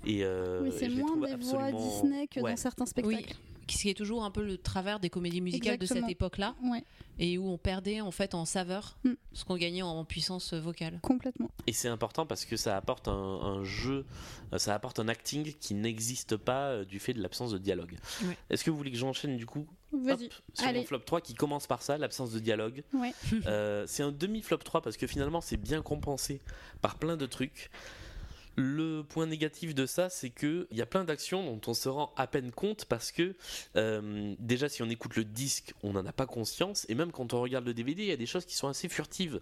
Et, 0.05 0.23
euh, 0.23 0.61
Oui, 0.63 0.69
et 0.69 0.71
c'est 0.71 0.89
je 0.89 0.95
les 0.95 1.03
moins 1.03 1.17
des 1.27 1.35
voix 1.35 1.71
Disney 1.71 2.27
que 2.27 2.39
Ouais. 2.39 2.51
dans 2.51 2.57
certains 2.57 2.85
spectacles. 2.85 3.35
Ce 3.71 3.77
qui 3.83 3.89
est 3.89 3.93
toujours 3.93 4.23
un 4.23 4.31
peu 4.31 4.43
le 4.43 4.57
travers 4.57 4.99
des 4.99 5.11
comédies 5.11 5.41
musicales 5.41 5.77
de 5.77 5.85
cette 5.85 6.09
époque-là, 6.09 6.55
Ouais, 6.63 6.83
et 7.19 7.37
où 7.37 7.47
on 7.51 7.59
perdait 7.59 8.01
en 8.01 8.09
fait 8.09 8.33
en 8.33 8.43
saveur 8.45 8.97
Mm. 9.03 9.11
ce 9.31 9.45
qu'on 9.45 9.57
gagnait 9.57 9.83
en 9.83 10.03
puissance 10.05 10.55
vocale. 10.55 10.97
complètement. 11.03 11.51
Et 11.67 11.73
c'est 11.73 11.87
important 11.87 12.25
parce 12.25 12.45
que 12.45 12.57
ça 12.57 12.75
apporte 12.75 13.07
un, 13.07 13.11
un 13.13 13.63
jeu, 13.63 14.07
euh, 14.53 14.57
ça 14.57 14.73
apporte 14.73 14.97
un 14.99 15.07
acting 15.07 15.53
qui 15.59 15.75
n'existe 15.75 16.35
pas 16.35 16.69
euh, 16.69 16.83
du 16.85 16.97
fait 16.97 17.13
de 17.13 17.21
l'absence 17.21 17.51
de 17.51 17.59
dialogue. 17.59 17.95
Ouais. 18.23 18.35
Est-ce 18.49 18.63
que 18.63 18.71
vous 18.71 18.77
voulez 18.77 18.89
que 18.91 18.97
j'enchaîne 18.97 19.37
du 19.37 19.45
coup? 19.45 19.67
Vas-y. 19.91 20.25
hop, 20.25 20.33
sur 20.55 20.67
Allez. 20.67 20.79
mon 20.79 20.85
flop 20.85 20.99
3 20.99 21.21
qui 21.21 21.35
commence 21.35 21.67
par 21.67 21.83
ça, 21.83 21.99
l'absence 21.99 22.31
de 22.31 22.39
dialogue 22.39 22.83
Ouais. 22.93 23.13
Euh, 23.45 23.85
C'est 23.87 24.01
un 24.01 24.11
demi-flop 24.11 24.57
3 24.57 24.81
parce 24.81 24.97
que 24.97 25.05
finalement 25.05 25.41
c'est 25.41 25.57
bien 25.57 25.83
compensé 25.83 26.41
par 26.81 26.97
plein 26.97 27.17
de 27.17 27.25
trucs. 27.27 27.69
Le 28.59 29.03
point 29.03 29.25
négatif 29.25 29.73
de 29.73 29.85
ça, 29.85 30.09
c'est 30.09 30.29
que 30.29 30.67
il 30.71 30.77
y 30.77 30.81
a 30.81 30.85
plein 30.85 31.03
d'actions 31.03 31.43
dont 31.45 31.61
on 31.67 31.73
se 31.73 31.87
rend 31.89 32.13
à 32.17 32.27
peine 32.27 32.51
compte 32.51 32.85
parce 32.85 33.11
que 33.11 33.35
euh, 33.75 34.35
déjà 34.39 34.67
si 34.69 34.83
on 34.83 34.89
écoute 34.89 35.15
le 35.15 35.23
disque, 35.23 35.73
on 35.83 35.93
n'en 35.93 36.05
a 36.05 36.11
pas 36.11 36.25
conscience 36.25 36.85
et 36.89 36.95
même 36.95 37.11
quand 37.11 37.33
on 37.33 37.41
regarde 37.41 37.65
le 37.65 37.73
DVD, 37.73 38.03
il 38.03 38.09
y 38.09 38.11
a 38.11 38.17
des 38.17 38.25
choses 38.25 38.45
qui 38.45 38.55
sont 38.55 38.67
assez 38.67 38.89
furtives. 38.89 39.39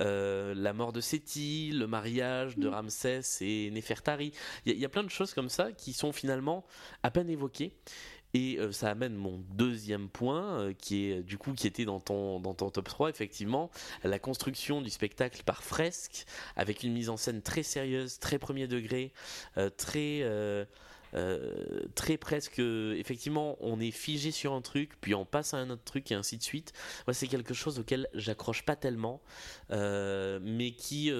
Euh, 0.00 0.54
la 0.54 0.72
mort 0.72 0.92
de 0.92 1.00
Séti, 1.00 1.70
le 1.72 1.86
mariage 1.86 2.56
de 2.58 2.68
Mm. 2.68 2.72
Ramsès 2.74 3.20
et 3.40 3.70
Néfertari. 3.70 4.32
Il 4.64 4.70
y, 4.70 4.72
a- 4.72 4.74
il 4.74 4.80
y 4.80 4.84
a 4.84 4.88
plein 4.88 5.04
de 5.04 5.10
choses 5.10 5.32
comme 5.34 5.48
ça 5.48 5.72
qui 5.72 5.92
sont 5.92 6.12
finalement 6.12 6.64
à 7.02 7.10
peine 7.10 7.30
évoquées. 7.30 7.72
Et 8.34 8.58
euh, 8.58 8.72
ça 8.72 8.90
amène 8.90 9.14
mon 9.14 9.38
deuxième 9.50 10.08
point, 10.08 10.60
euh, 10.60 10.72
qui 10.72 11.10
est 11.10 11.22
du 11.22 11.38
coup 11.38 11.52
qui 11.52 11.66
était 11.66 11.84
dans 11.84 12.00
ton, 12.00 12.40
top 12.54 12.88
3, 12.88 13.08
effectivement, 13.08 13.70
la 14.04 14.18
construction 14.18 14.82
du 14.82 14.90
spectacle 14.90 15.42
par 15.44 15.62
fresque, 15.62 16.26
avec 16.56 16.82
une 16.82 16.92
mise 16.92 17.08
en 17.08 17.16
scène 17.16 17.42
très 17.42 17.62
sérieuse, 17.62 18.18
très 18.18 18.38
premier 18.38 18.66
degré, 18.66 19.12
euh, 19.56 19.70
très, 19.70 20.22
euh, 21.16 21.82
très 21.94 22.16
presque. 22.16 22.58
euh, 22.58 22.94
effectivement, 22.96 23.56
on 23.60 23.80
est 23.80 23.90
figé 23.90 24.30
sur 24.30 24.52
un 24.52 24.60
truc, 24.60 24.92
puis 25.00 25.14
on 25.14 25.24
passe 25.24 25.54
à 25.54 25.58
un 25.58 25.70
autre 25.70 25.84
truc 25.84 26.10
et 26.12 26.14
ainsi 26.14 26.36
de 26.38 26.42
suite. 26.42 26.72
Moi, 27.06 27.14
c'est 27.14 27.26
quelque 27.26 27.54
chose 27.54 27.78
auquel 27.78 28.08
j'accroche 28.14 28.62
pas 28.62 28.76
tellement, 28.76 29.20
euh, 29.70 30.38
mais 30.42 30.72
qui, 30.72 31.10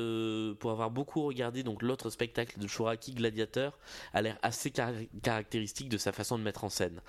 pour 0.59 0.71
avoir 0.71 0.91
beaucoup 0.91 1.23
regardé 1.23 1.63
donc 1.63 1.83
l'autre 1.83 2.11
spectacle 2.11 2.59
de 2.59 2.67
Chouraki, 2.67 3.15
Gladiateur, 3.15 3.79
a 4.13 4.23
l'air 4.23 4.39
assez 4.43 4.71
car- 4.71 4.93
caractéristique 5.23 5.89
de 5.89 5.99
sa 5.99 6.13
façon 6.13 6.39
de 6.39 6.43
mettre 6.45 6.65
en 6.65 6.69
scène. 6.69 7.01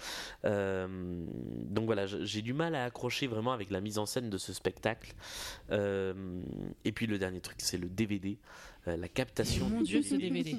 Donc 0.44 1.86
voilà, 1.86 2.06
j'ai 2.06 2.42
du 2.42 2.54
mal 2.54 2.76
à 2.76 2.86
accrocher 2.86 3.28
vraiment 3.28 3.52
avec 3.54 3.70
la 3.70 3.82
mise 3.82 3.98
en 3.98 4.06
scène 4.06 4.30
de 4.30 4.38
ce 4.38 4.54
spectacle. 4.54 5.14
Et 5.72 6.92
puis 6.92 7.08
le 7.08 7.18
dernier 7.18 7.42
truc, 7.42 7.58
c'est 7.60 7.78
le 7.78 7.90
DVD. 7.90 8.38
Euh, 8.88 8.96
la 8.98 9.08
captation 9.10 9.68
Mon 9.70 9.80
du 9.82 9.84
Dieu, 10.00 10.02
ce 10.02 10.16
DVD. 10.16 10.56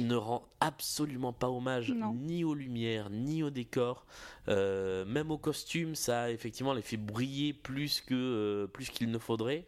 ne 0.00 0.14
rend 0.14 0.46
absolument 0.60 1.32
pas 1.32 1.48
hommage 1.50 1.90
Non. 1.90 2.14
ni 2.14 2.44
aux 2.44 2.54
lumières, 2.54 3.10
ni 3.10 3.42
au 3.42 3.50
décor, 3.50 4.06
Euh, 4.48 5.04
même 5.04 5.30
au 5.30 5.38
costume. 5.38 5.94
Ça, 5.94 6.30
effectivement, 6.32 6.72
les 6.72 6.82
fait 6.82 6.96
briller 6.96 7.52
plus 7.52 8.00
que 8.00 8.14
euh, 8.14 8.66
plus 8.66 8.88
qu'il 8.90 9.10
ne 9.10 9.18
faudrait. 9.18 9.64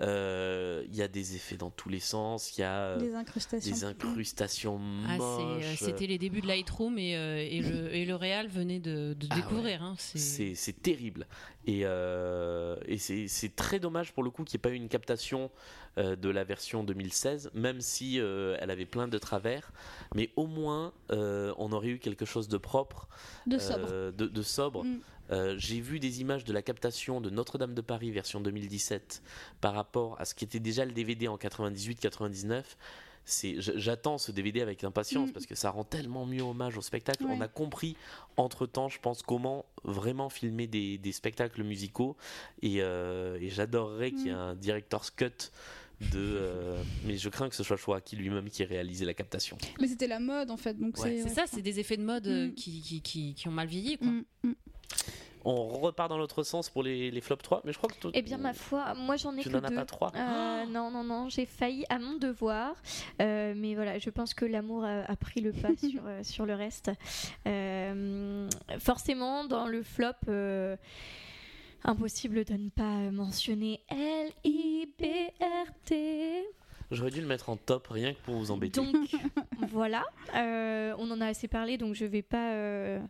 Euh, 0.00 0.84
Il 0.88 0.96
y 0.96 1.02
a 1.02 1.08
des 1.08 1.36
effets 1.36 1.56
dans 1.56 1.70
tous 1.70 1.88
les 1.88 2.00
sens. 2.00 2.56
Il 2.56 2.60
y 2.60 2.64
a 2.64 2.96
euh, 2.96 3.14
incrustations. 3.16 3.72
des 3.72 3.84
incrustations 3.84 4.80
Ah, 5.06 5.16
moches. 5.18 5.64
euh, 5.64 5.74
C'était 5.76 6.06
les 6.06 6.18
débuts 6.18 6.40
de 6.40 6.46
Lightroom 6.46 6.98
et, 6.98 7.16
euh, 7.16 7.36
et, 7.38 7.60
le, 7.60 7.94
et 7.94 8.04
le 8.04 8.14
Real 8.14 8.48
venait 8.48 8.80
de, 8.80 9.14
de 9.14 9.26
Ah 9.30 9.36
découvrir. 9.36 9.82
hein, 9.82 9.94
c'est- 9.98 10.54
terrible. 10.82 11.26
Et, 11.66 11.82
euh, 11.84 12.76
et 12.86 12.98
c'est 12.98 13.28
c'est 13.28 13.54
très 13.54 13.78
dommage 13.78 14.12
pour 14.12 14.22
le 14.24 14.30
coup 14.30 14.42
qu'il 14.44 14.56
n'y 14.56 14.60
ait 14.60 14.66
pas 14.68 14.70
eu 14.70 14.74
une 14.76 14.88
captation 14.88 15.50
euh, 15.98 16.16
de 16.16 16.28
la 16.30 16.44
version 16.44 16.84
2016, 16.84 17.50
même 17.54 17.80
si 17.80 18.18
euh, 18.18 18.56
elle 18.60 18.70
avait 18.70 18.86
plein 18.86 19.08
de 19.08 19.18
travers. 19.18 19.72
Mais 20.14 20.30
au 20.36 20.46
moins, 20.46 20.92
euh, 21.10 21.52
on 21.58 21.72
aurait 21.72 21.88
eu 21.88 21.98
quelque 21.98 22.24
chose 22.24 22.48
de 22.48 22.56
propre, 22.58 23.08
De 23.46 23.58
sobre. 23.58 23.88
de, 24.12 24.26
de 24.26 24.42
sobre. 24.42 24.84
Mm. 24.84 25.00
Euh, 25.30 25.54
J'ai 25.56 25.80
vu 25.80 26.00
des 26.00 26.20
images 26.20 26.44
de 26.44 26.52
la 26.52 26.62
captation 26.62 27.20
de 27.20 27.30
Notre-Dame 27.30 27.74
de 27.74 27.80
Paris 27.80 28.10
version 28.10 28.40
2017 28.40 29.22
par 29.60 29.74
rapport 29.74 30.20
à 30.20 30.24
ce 30.24 30.34
qui 30.34 30.44
était 30.44 30.60
déjà 30.60 30.84
le 30.84 30.92
DVD 30.92 31.28
en 31.28 31.36
98-99. 31.36 32.64
C'est, 33.24 33.60
j- 33.60 33.72
j'attends 33.76 34.18
ce 34.18 34.32
DVD 34.32 34.62
avec 34.62 34.82
impatience 34.82 35.28
Mm. 35.28 35.32
parce 35.32 35.46
que 35.46 35.54
ça 35.54 35.70
rend 35.70 35.84
tellement 35.84 36.26
mieux 36.26 36.42
hommage 36.42 36.76
au 36.76 36.82
spectacle. 36.82 37.22
Ouais. 37.24 37.30
On 37.36 37.40
a 37.40 37.46
compris 37.46 37.96
entre 38.36 38.66
temps, 38.66 38.88
je 38.88 38.98
pense, 38.98 39.22
comment 39.22 39.64
vraiment 39.84 40.28
filmer 40.28 40.66
des, 40.66 40.98
des 40.98 41.12
spectacles 41.12 41.62
musicaux. 41.62 42.16
Et, 42.62 42.78
euh, 42.82 43.38
et 43.40 43.48
j'adorerais 43.48 44.10
qu'il 44.10 44.26
y 44.26 44.30
ait 44.30 44.32
Mm. 44.32 44.36
un 44.38 44.54
director's 44.56 45.10
cut 45.12 45.52
de. 46.10 46.18
euh, 46.18 46.82
mais 47.04 47.16
je 47.16 47.28
crains 47.28 47.48
que 47.48 47.54
ce 47.56 47.62
soit 47.62 47.76
Choaki 47.76 48.16
lui-même 48.16 48.48
qui 48.50 48.62
ait 48.62 48.66
réalisé 48.66 49.04
la 49.04 49.14
captation. 49.14 49.56
Mais 49.80 49.86
c'était 49.88 50.06
la 50.08 50.20
mode 50.20 50.50
en 50.50 50.56
fait, 50.56 50.74
donc 50.78 50.98
Ouais. 50.98 51.20
c'est. 51.22 51.28
Ça, 51.28 51.44
c'est 51.46 51.62
des 51.62 51.78
effets 51.80 51.96
de 51.96 52.02
mode 52.04 52.26
euh, 52.26 52.48
Mm. 52.48 52.54
qui, 52.54 52.80
qui, 52.82 53.00
qui, 53.02 53.34
qui 53.34 53.48
ont 53.48 53.52
mal 53.52 53.68
vieilli. 53.68 53.98
Quoi. 53.98 54.06
Mm, 54.08 54.24
mm. 54.44 54.54
On 55.44 55.66
repart 55.80 56.08
dans 56.08 56.18
l'autre 56.18 56.44
sens 56.44 56.70
pour 56.70 56.84
les, 56.84 57.10
les 57.10 57.20
flops 57.20 57.42
3, 57.42 57.62
mais 57.64 57.72
je 57.72 57.78
crois 57.78 57.90
que 57.90 58.08
eh 58.14 58.22
bien, 58.22 58.38
ma 58.38 58.52
foi, 58.52 58.94
moi 58.94 59.16
j'en 59.16 59.36
ai 59.36 59.40
tu 59.42 59.48
que 59.50 59.54
n'en 59.56 59.64
as 59.64 59.72
pas 59.72 59.84
3. 59.84 60.12
Euh, 60.14 60.66
non, 60.66 60.92
non, 60.92 61.02
non, 61.02 61.28
j'ai 61.28 61.46
failli 61.46 61.84
à 61.88 61.98
mon 61.98 62.16
devoir. 62.16 62.76
Euh, 63.20 63.52
mais 63.56 63.74
voilà, 63.74 63.98
je 63.98 64.08
pense 64.10 64.34
que 64.34 64.44
l'amour 64.44 64.84
a, 64.84 65.00
a 65.00 65.16
pris 65.16 65.40
le 65.40 65.50
pas 65.50 65.70
sur, 65.76 66.00
sur 66.22 66.46
le 66.46 66.54
reste. 66.54 66.92
Euh, 67.48 68.48
forcément, 68.78 69.44
dans 69.44 69.66
le 69.66 69.82
flop, 69.82 70.10
euh, 70.28 70.76
impossible 71.84 72.44
de 72.44 72.54
ne 72.54 72.68
pas 72.70 73.10
mentionner 73.10 73.80
L-I-B-R-T. 73.88 74.92
J'aurais 76.92 77.10
dû 77.10 77.20
le 77.20 77.26
mettre 77.26 77.48
en 77.48 77.56
top 77.56 77.88
rien 77.88 78.12
que 78.12 78.20
pour 78.20 78.34
vous 78.34 78.50
embêter. 78.50 78.80
Donc 78.80 78.94
voilà, 79.70 80.04
euh, 80.34 80.94
on 80.98 81.10
en 81.10 81.20
a 81.20 81.26
assez 81.26 81.48
parlé, 81.48 81.78
donc 81.78 81.94
je 81.94 82.04
vais 82.04 82.22
pas, 82.22 82.52
euh, 82.52 83.00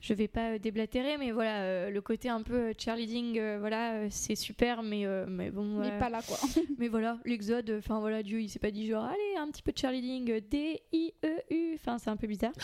je 0.00 0.14
vais 0.14 0.28
pas 0.28 0.58
déblatérer, 0.58 1.16
mais 1.18 1.30
voilà, 1.32 1.62
euh, 1.62 1.90
le 1.90 2.00
côté 2.00 2.28
un 2.28 2.42
peu 2.42 2.72
cheerleading, 2.78 3.38
euh, 3.38 3.56
voilà, 3.58 4.10
c'est 4.10 4.34
super, 4.36 4.82
mais 4.82 5.06
euh, 5.06 5.24
mais 5.28 5.50
bon, 5.50 5.80
Mais 5.80 5.88
euh, 5.92 5.98
pas 5.98 6.10
là 6.10 6.20
quoi. 6.26 6.36
mais 6.78 6.88
voilà, 6.88 7.18
l'exode, 7.24 7.74
enfin 7.78 7.98
voilà, 7.98 8.22
Dieu, 8.22 8.40
il 8.40 8.48
s'est 8.48 8.58
pas 8.58 8.70
dit 8.70 8.86
genre, 8.86 9.04
allez, 9.04 9.36
un 9.38 9.50
petit 9.50 9.62
peu 9.62 9.72
de 9.72 9.78
cheerleading, 9.78 10.40
D 10.48 10.82
I 10.92 11.12
E 11.24 11.36
U, 11.50 11.74
enfin 11.76 11.98
c'est 11.98 12.10
un 12.10 12.16
peu 12.16 12.26
bizarre. 12.26 12.52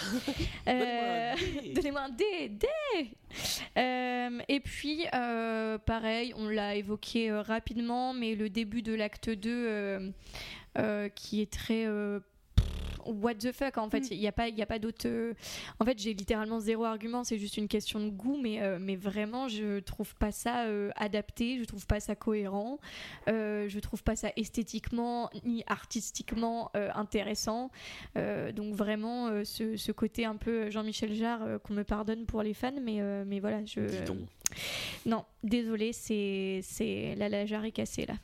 Euh, 0.69 1.35
Donnez-moi 1.75 2.01
un 2.01 2.09
D, 2.11 2.25
D 2.49 2.67
Euh, 3.79 4.41
Et 4.49 4.61
puis, 4.61 5.05
euh, 5.15 5.79
pareil, 5.79 6.33
on 6.37 6.49
l'a 6.49 6.75
évoqué 6.75 7.31
euh, 7.31 7.41
rapidement, 7.41 8.13
mais 8.13 8.35
le 8.35 8.51
début 8.51 8.83
de 8.83 8.93
l'acte 8.95 9.31
2, 9.31 9.51
euh, 9.51 9.99
euh, 9.99 10.11
qui 11.15 11.41
est 11.43 11.53
très... 11.53 11.87
euh, 11.87 12.21
what 13.07 13.35
the 13.35 13.53
fuck 13.53 13.79
en 13.79 13.89
fait. 13.89 14.11
Il 14.11 14.19
n'y 14.19 14.27
a 14.27 14.33
pas, 14.33 14.49
il 14.49 14.59
y 14.59 14.63
a 14.63 14.67
pas 14.67 14.81
d'autre. 14.81 15.07
euh, 15.07 15.33
En 15.79 15.85
fait, 15.85 15.97
j'ai 15.97 16.13
littéralement 16.13 16.59
zéro 16.59 16.85
argument. 16.85 17.23
C'est 17.23 17.39
juste 17.39 17.57
une 17.57 17.69
question 17.69 18.01
de 18.01 18.11
goût, 18.11 18.37
mais 18.43 18.61
euh, 18.63 18.79
mais 18.81 18.97
vraiment, 18.97 19.47
je 19.47 19.79
trouve 19.79 20.13
pas 20.17 20.33
ça 20.33 20.65
euh, 20.65 20.91
adapté. 20.97 21.57
Je 21.61 21.65
trouve 21.65 21.87
pas 21.87 22.01
ça 22.01 22.17
cohérent. 22.17 22.81
Euh, 23.29 23.69
je 23.69 23.79
trouve 23.79 24.03
pas 24.03 24.17
ça 24.17 24.33
esthétiquement 24.37 25.31
ni 25.45 25.63
artistiquement 25.69 26.73
euh, 26.77 26.91
intéressant. 26.97 27.71
Euh, 28.17 28.51
donc 28.51 28.75
vraiment, 28.75 29.29
euh, 29.29 29.45
ce, 29.45 29.77
ce 29.77 29.93
côté 29.93 30.25
un 30.25 30.35
peu 30.37 30.69
Jean-Michel 30.71 31.15
Jarre 31.15 31.43
euh, 31.45 31.59
qu'on 31.61 31.75
me 31.75 31.85
pardonne 31.85 32.27
pour 32.27 32.43
les 32.43 32.55
fans, 32.55 32.73
mais 32.83 33.01
euh, 33.01 33.23
mais 33.25 33.39
voilà, 33.39 33.65
je. 33.65 33.83
Dis 33.83 34.03
donc. 34.05 34.19
Non, 35.05 35.25
désolé, 35.45 35.93
c'est 35.93 36.59
c'est 36.65 37.15
la 37.17 37.29
la 37.29 37.47
jarre 37.47 37.65
est 37.67 37.71
cassée 37.73 38.07
là. 38.07 38.15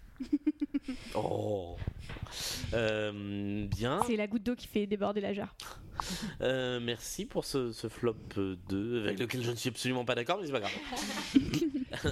Oh. 1.14 1.76
Euh, 2.74 3.66
bien. 3.66 4.00
C'est 4.06 4.16
la 4.16 4.26
goutte 4.26 4.42
d'eau 4.42 4.54
qui 4.54 4.66
fait 4.66 4.86
déborder 4.86 5.20
la 5.20 5.32
jarre. 5.32 5.54
Euh, 6.40 6.80
merci 6.80 7.26
pour 7.26 7.44
ce, 7.44 7.72
ce 7.72 7.88
flop 7.88 8.16
euh, 8.38 8.56
2 8.68 9.04
avec 9.04 9.18
lequel 9.18 9.42
je 9.42 9.50
ne 9.50 9.56
suis 9.56 9.68
absolument 9.68 10.04
pas 10.04 10.14
d'accord, 10.14 10.38
mais 10.40 10.46
c'est 10.46 10.52
pas 10.52 10.60
grave. 10.60 10.72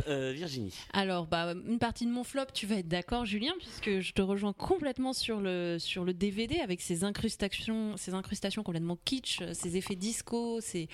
Euh, 0.07 0.33
Virginie. 0.33 0.75
Alors, 0.93 1.27
bah, 1.27 1.55
une 1.67 1.79
partie 1.79 2.05
de 2.05 2.13
mon 2.13 2.23
flop, 2.23 2.45
tu 2.53 2.67
vas 2.67 2.77
être 2.77 2.87
d'accord, 2.87 3.25
Julien, 3.25 3.55
puisque 3.59 4.01
je 4.01 4.13
te 4.13 4.21
rejoins 4.21 4.53
complètement 4.53 5.15
sur 5.15 5.41
le, 5.41 5.79
sur 5.79 6.05
le 6.05 6.13
DVD 6.13 6.61
avec 6.61 6.83
ses 6.83 7.03
incrustations, 7.03 7.97
ses 7.97 8.13
incrustations 8.13 8.63
complètement 8.63 8.99
kitsch, 9.05 9.43
ses 9.55 9.79
effets 9.79 9.97
disco, 9.97 10.61
ses. 10.61 10.89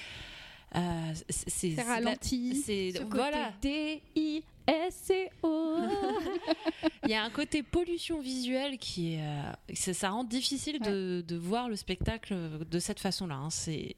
Euh, 0.74 1.12
c'est 1.28 1.80
ralenti. 1.80 2.56
C'est 2.56 2.92
Ce 2.96 3.02
voilà. 3.04 3.52
D-I-S-C-O. 3.62 5.76
Il 7.04 7.10
y 7.10 7.14
a 7.14 7.22
un 7.22 7.30
côté 7.30 7.62
pollution 7.62 8.20
visuelle 8.20 8.78
qui 8.78 9.14
est, 9.14 9.22
euh, 9.22 9.52
ça, 9.74 9.94
ça 9.94 10.10
rend 10.10 10.24
difficile 10.24 10.80
de, 10.80 11.24
de 11.26 11.36
voir 11.36 11.68
le 11.68 11.76
spectacle 11.76 12.36
de 12.68 12.78
cette 12.78 13.00
façon-là. 13.00 13.36
hein. 13.36 13.48
C'est 13.50 13.94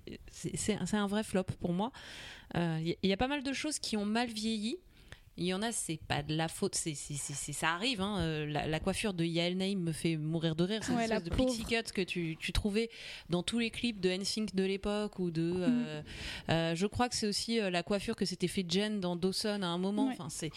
un 0.93 1.07
vrai 1.07 1.23
flop 1.25 1.45
pour 1.61 1.73
moi. 1.73 1.91
Euh, 2.57 2.79
y, 2.83 2.97
il 3.03 3.11
y 3.11 3.13
a 3.13 3.17
pas 3.17 3.29
mal 3.29 3.43
de 3.43 3.53
choses 3.53 3.79
qui 3.79 3.97
ont 3.97 4.05
mal 4.05 4.29
vieilli. 4.29 4.79
Il 5.39 5.45
y 5.47 5.55
en 5.55 5.63
a, 5.63 5.71
c'est 5.73 6.01
pas 6.09 6.23
de 6.25 6.35
la 6.35 6.49
faute, 6.49 6.75
c'est 6.75 6.95
c'est- 6.95 7.15
c'est- 7.15 7.53
ça 7.53 7.71
arrive. 7.71 8.01
hein. 8.01 8.19
Euh, 8.19 8.47
La, 8.47 8.67
la 8.67 8.81
coiffure 8.81 9.15
de 9.15 9.25
Yael 9.25 9.57
Naïm 9.57 9.81
me 9.81 9.93
fait 9.93 10.17
mourir 10.17 10.57
de 10.57 10.65
rire. 10.65 10.81
C'est 10.83 10.93
Ouais, 10.93 11.05
espèce 11.05 11.23
de 11.25 11.31
pauvre. 11.31 11.49
pixie 11.51 11.65
cut 11.65 11.93
que 11.95 12.03
tu, 12.03 12.37
tu 12.41 12.53
trouvais 12.53 12.91
dans 13.31 13.43
tous 13.45 13.59
les 13.61 13.71
clips 13.71 14.01
de 14.01 14.11
NSYNC 14.11 14.55
de 14.55 14.65
l'époque 14.65 15.19
ou 15.21 15.31
de. 15.31 15.43
Mhm. 15.43 15.63
euh, 15.63 16.03
euh, 16.51 16.75
je 16.75 16.87
crois 16.87 17.09
que 17.09 17.15
c'est 17.15 17.29
aussi 17.29 17.59
la 17.61 17.83
coiffure 17.85 18.17
que 18.17 18.25
s'était 18.25 18.49
fait 18.49 18.67
Jen 18.69 19.01
dans 19.01 19.15
Dawson 19.17 19.61
à 19.63 19.67
un 19.69 19.79
moment. 19.79 20.07
Ouais. 20.09 20.13
Enfin, 20.15 20.29
c'est 20.29 20.51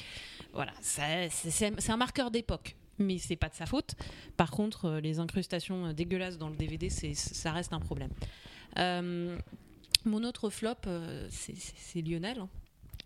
voilà, 0.53 0.73
ça- 0.81 1.29
c'est 1.29 1.89
un 1.91 1.97
marqueur 1.97 2.31
d'époque. 2.31 2.75
Mais 2.97 3.17
c'est 3.17 3.35
pas 3.35 3.49
de 3.49 3.55
sa 3.55 3.65
faute. 3.65 3.95
Par 4.37 4.51
contre, 4.51 4.85
euh, 4.85 4.99
les 4.99 5.19
incrustations 5.19 5.87
euh, 5.87 5.93
dégueulasses 5.93 6.37
dans 6.37 6.49
le 6.49 6.55
DVD, 6.55 6.89
c'est 6.89 7.13
ça 7.13 7.51
reste 7.51 7.73
un 7.73 7.79
problème. 7.79 8.11
Euh, 8.77 9.37
mon 10.05 10.23
autre 10.23 10.49
flop, 10.49 10.75
c'est 11.29 12.01
Lionel. 12.01 12.39
hein. 12.39 12.49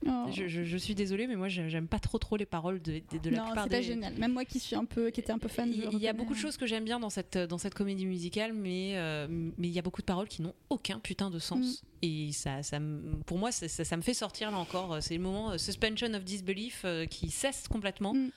Oh. 0.07 0.25
Je, 0.31 0.47
je- 0.47 0.63
je 0.63 0.77
suis 0.77 0.95
désolée, 0.95 1.27
mais 1.27 1.35
moi 1.35 1.47
j'ai- 1.47 1.69
j'aime 1.69 1.87
pas 1.87 1.99
trop 1.99 2.17
trop 2.17 2.37
les 2.37 2.45
paroles 2.45 2.81
de, 2.81 3.01
de, 3.11 3.17
de 3.17 3.29
la 3.29 3.37
non, 3.37 3.45
plupart 3.45 3.63
c'est 3.65 3.69
des. 3.69 3.83
génial. 3.83 4.13
Même 4.15 4.33
moi 4.33 4.45
qui 4.45 4.59
suis 4.59 4.75
un 4.75 4.85
peu, 4.85 5.09
qui 5.09 5.19
était 5.19 5.31
un 5.31 5.39
peu 5.39 5.47
fan. 5.47 5.69
Il 5.73 5.89
il 5.93 5.99
y 5.99 6.07
a 6.07 6.13
beaucoup 6.13 6.33
de 6.33 6.39
choses 6.39 6.57
que 6.57 6.65
j'aime 6.65 6.83
bien 6.85 6.99
dans 6.99 7.09
cette, 7.09 7.37
dans 7.37 7.57
cette 7.57 7.73
comédie 7.73 8.05
musicale, 8.05 8.53
mais 8.53 8.93
euh, 8.95 9.27
mais 9.29 9.67
il 9.67 9.73
y 9.73 9.79
a 9.79 9.81
beaucoup 9.81 10.01
de 10.01 10.05
paroles 10.05 10.27
qui 10.27 10.41
n'ont 10.41 10.53
aucun 10.69 10.99
putain 10.99 11.29
de 11.29 11.39
sens. 11.39 11.81
Mm. 11.81 11.85
Et 12.03 12.31
ça, 12.33 12.61
ça, 12.63 12.79
me- 12.79 13.17
pour 13.25 13.37
moi, 13.37 13.51
ça, 13.51 13.67
ça- 13.67 13.83
ça 13.83 13.97
me 13.97 14.01
fait 14.01 14.13
sortir 14.13 14.51
là 14.51 14.57
encore. 14.57 14.97
C'est 15.01 15.15
le 15.15 15.21
moment 15.23 15.51
euh, 15.51 15.57
suspension 15.57 16.13
of 16.13 16.23
disbelief 16.23 16.81
euh, 16.85 17.05
qui 17.05 17.29
cesse 17.29 17.67
complètement. 17.67 18.13
Mm. 18.13 18.29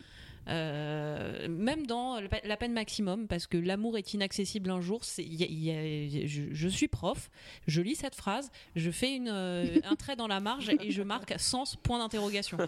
Euh, 0.49 1.47
même 1.49 1.87
dans 1.87 2.21
la 2.21 2.29
pe- 2.29 2.47
la 2.47 2.57
peine 2.57 2.73
maximum, 2.73 3.27
parce 3.29 3.47
que 3.47 3.59
l'amour 3.59 3.99
est 3.99 4.15
inaccessible 4.15 4.71
un 4.71 4.81
jour. 4.81 5.03
je, 5.05 6.69
suis 6.69 6.89
prof, 6.89 7.31
je 7.67 7.81
lis 7.83 7.97
cette 7.97 8.15
phrase, 8.15 8.51
je 8.75 8.91
fais 8.91 9.21
euh, 9.27 9.79
un 9.85 9.95
trait 9.97 10.17
dans 10.17 10.27
la 10.27 10.41
marge 10.41 10.71
et 10.81 10.91
je 10.91 11.03
marque 11.03 11.35
sens 11.39 11.77
point 11.77 11.99
d'interrogation. 11.99 12.59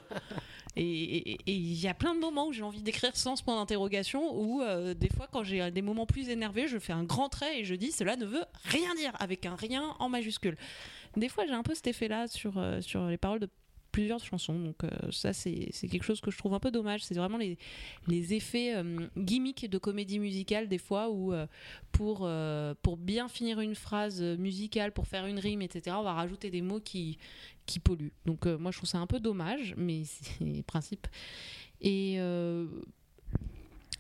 Et 0.77 1.39
il 1.47 1.81
y 1.81 1.89
a 1.89 1.95
plein 1.95 2.15
de 2.15 2.21
moments 2.21 2.47
où 2.47 2.53
j'ai 2.53 2.63
envie 2.63 2.83
d'écrire 2.83 3.17
sans 3.17 3.41
point 3.43 3.57
d'interrogation, 3.57 4.39
ou 4.39 4.63
euh, 4.63 4.95
des 4.95 5.09
fois 5.09 5.27
quand 5.33 5.43
j'ai 5.43 5.71
des 5.71 5.83
moments 5.83 6.07
plus 6.07 6.29
énervés, 6.29 6.69
je 6.69 6.79
fais 6.79 6.93
un 6.93 7.05
grand 7.05 7.29
trait 7.29 7.61
et 7.61 7.65
je 7.65 7.75
dis 7.75 7.91
cela 7.93 8.17
ne 8.17 8.25
veut 8.27 8.45
rien 8.65 8.95
dire, 8.95 9.13
avec 9.19 9.47
un 9.47 9.57
rien 9.57 9.97
en 9.99 10.09
majuscule. 10.09 10.57
Des 11.17 11.29
fois 11.29 11.45
j'ai 11.47 11.55
un 11.55 11.63
peu 11.63 11.75
cet 11.75 11.89
effet-là 11.89 12.29
sur, 12.29 12.63
sur 12.83 13.07
les 13.07 13.17
paroles 13.19 13.41
de 13.41 13.49
plusieurs 13.93 14.25
chansons, 14.25 14.59
donc 14.59 14.85
euh, 14.85 14.89
ça 15.11 15.33
c'est 15.33 15.71
quelque 15.91 16.05
chose 16.05 16.21
que 16.21 16.31
je 16.31 16.39
trouve 16.39 16.55
un 16.55 16.61
peu 16.61 16.71
dommage, 16.71 17.03
c'est 17.05 17.15
vraiment 17.15 17.39
les, 17.39 17.59
les 18.07 18.35
effets 18.35 18.75
euh, 18.77 19.07
gimmicks 19.17 19.69
de 19.69 19.79
comédie 19.79 20.19
musicale 20.19 20.69
des 20.69 20.79
fois 20.79 21.11
où 21.11 21.33
euh, 21.33 21.47
pour, 21.93 22.21
euh, 22.23 22.75
pour 22.83 22.97
bien 22.97 23.29
finir 23.29 23.61
une 23.61 23.75
phrase 23.75 24.23
musicale, 24.23 24.93
pour 24.93 25.07
faire 25.07 25.27
une 25.27 25.39
rime, 25.39 25.63
etc., 25.63 25.97
on 25.99 26.03
va 26.03 26.15
rajouter 26.15 26.51
des 26.51 26.63
mots 26.63 26.81
qui, 26.81 27.19
qui 27.67 27.79
polluent. 27.81 28.13
Donc 28.27 28.47
moi 28.47 28.71
je 28.71 28.79
trouve 28.79 28.89
ça 28.89 28.99
un 28.99 29.07
peu 29.07 29.21
dommage, 29.21 29.75
mais 29.77 30.05
c'est 30.05 30.41
le 30.41 30.63
principe. 30.63 31.07
Et 31.81 32.19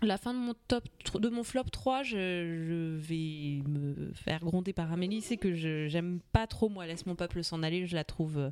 la 0.03 0.17
fin 0.17 0.33
de 0.33 0.39
mon 0.39 0.55
top 0.69 0.85
de 1.19 1.29
mon 1.29 1.45
flop 1.45 1.65
3, 1.65 2.03
je, 2.03 2.97
vais 2.97 3.63
me 3.69 4.13
faire 4.15 4.41
gronder 4.41 4.73
par 4.73 4.93
Amélie, 4.93 5.21
c'est 5.21 5.37
que 5.37 5.55
j'aime 5.55 6.21
pas 6.33 6.47
trop 6.47 6.69
moi 6.69 6.87
laisse 6.87 7.07
mon 7.07 7.15
peuple 7.15 7.43
s'en 7.45 7.63
aller, 7.63 7.87
je 7.87 7.95
la 7.95 8.05
trouve 8.05 8.51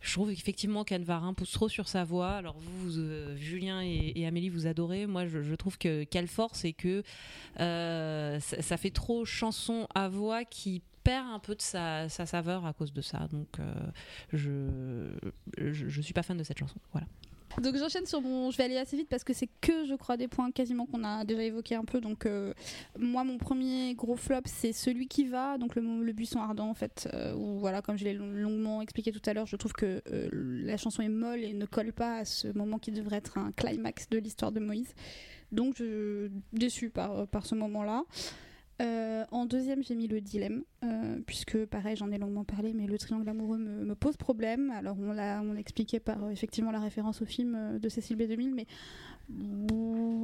je 0.00 0.12
trouve 0.12 0.30
effectivement 0.30 0.84
qu'Anne 0.84 1.04
Varin 1.04 1.34
pousse 1.34 1.52
trop 1.52 1.68
sur 1.68 1.88
sa 1.88 2.04
voix. 2.04 2.32
Alors 2.32 2.56
vous, 2.58 2.98
euh, 2.98 3.36
Julien 3.36 3.82
et, 3.82 4.26
Amélie, 4.26 4.48
vous 4.48 4.66
adorez. 4.66 5.06
Moi, 5.06 5.26
je, 5.26 5.54
trouve 5.54 5.76
que 5.78 6.04
quelle 6.04 6.28
force 6.28 6.64
et 6.64 6.72
que 6.72 7.02
euh, 7.60 8.40
ça, 8.40 8.76
fait 8.76 8.90
trop 8.90 9.24
chanson 9.24 9.86
à 9.94 10.08
voix 10.08 10.44
qui 10.44 10.82
perd 11.04 11.26
un 11.28 11.38
peu 11.38 11.54
de 11.54 11.62
sa, 11.62 12.08
sa 12.08 12.24
saveur 12.26 12.64
à 12.64 12.72
cause 12.72 12.92
de 12.92 13.02
ça. 13.02 13.28
Donc, 13.30 13.58
euh, 13.58 13.74
je, 14.32 15.10
je 15.58 15.88
je 15.88 16.00
suis 16.00 16.14
pas 16.14 16.22
fan 16.22 16.36
de 16.36 16.44
cette 16.44 16.58
chanson. 16.58 16.78
Voilà. 16.92 17.06
Donc 17.60 17.76
j'enchaîne 17.76 18.06
sur 18.06 18.20
mon. 18.22 18.50
Je 18.50 18.56
vais 18.56 18.64
aller 18.64 18.78
assez 18.78 18.96
vite 18.96 19.08
parce 19.08 19.22
que 19.24 19.32
c'est 19.32 19.48
que 19.60 19.84
je 19.84 19.94
crois 19.94 20.16
des 20.16 20.28
points 20.28 20.50
quasiment 20.50 20.86
qu'on 20.86 21.04
a 21.04 21.24
déjà 21.24 21.42
évoqué 21.42 21.74
un 21.74 21.84
peu. 21.84 22.00
Donc 22.00 22.26
euh, 22.26 22.54
moi 22.98 23.22
mon 23.24 23.38
premier 23.38 23.94
gros 23.94 24.16
flop 24.16 24.40
c'est 24.46 24.72
celui 24.72 25.06
qui 25.08 25.26
va, 25.26 25.58
donc 25.58 25.74
le, 25.76 25.82
le 26.02 26.12
buisson 26.12 26.40
ardent 26.40 26.68
en 26.68 26.74
fait. 26.74 27.08
euh, 27.14 27.34
où 27.34 27.58
voilà 27.58 27.82
comme 27.82 27.96
je 27.98 28.04
l'ai 28.04 28.14
long- 28.14 28.32
longuement 28.32 28.80
expliqué 28.82 29.12
tout 29.12 29.22
à 29.26 29.34
l'heure, 29.34 29.46
je 29.46 29.56
trouve 29.56 29.72
que 29.72 30.02
euh, 30.10 30.28
la 30.32 30.76
chanson 30.76 31.02
est 31.02 31.08
molle 31.08 31.40
et 31.44 31.52
ne 31.52 31.66
colle 31.66 31.92
pas 31.92 32.16
à 32.16 32.24
ce 32.24 32.48
moment 32.48 32.78
qui 32.78 32.90
devrait 32.92 33.16
être 33.18 33.38
un 33.38 33.52
climax 33.52 34.08
de 34.08 34.18
l'histoire 34.18 34.52
de 34.52 34.60
Moïse. 34.60 34.94
Donc 35.52 35.74
je 35.76 36.30
déçue 36.52 36.90
par 36.90 37.26
par 37.28 37.44
ce 37.46 37.54
moment 37.54 37.82
là. 37.84 38.04
Euh, 38.80 39.24
en 39.30 39.44
deuxième, 39.44 39.82
j'ai 39.82 39.94
mis 39.94 40.08
le 40.08 40.20
dilemme, 40.20 40.62
euh, 40.84 41.18
puisque 41.26 41.66
pareil, 41.66 41.96
j'en 41.96 42.10
ai 42.10 42.18
longuement 42.18 42.44
parlé, 42.44 42.72
mais 42.72 42.86
le 42.86 42.96
triangle 42.98 43.28
amoureux 43.28 43.58
me, 43.58 43.94
pose 43.94 44.16
problème. 44.16 44.70
Alors, 44.70 44.96
on 44.98 45.12
l'a 45.12 45.42
expliqué 45.58 46.00
par 46.00 46.24
euh, 46.24 46.30
effectivement 46.30 46.70
la 46.70 46.80
référence 46.80 47.20
au 47.20 47.26
film 47.26 47.78
de 47.78 47.88
Cécile 47.88 48.16
B2000, 48.16 48.54
mais 48.54 48.66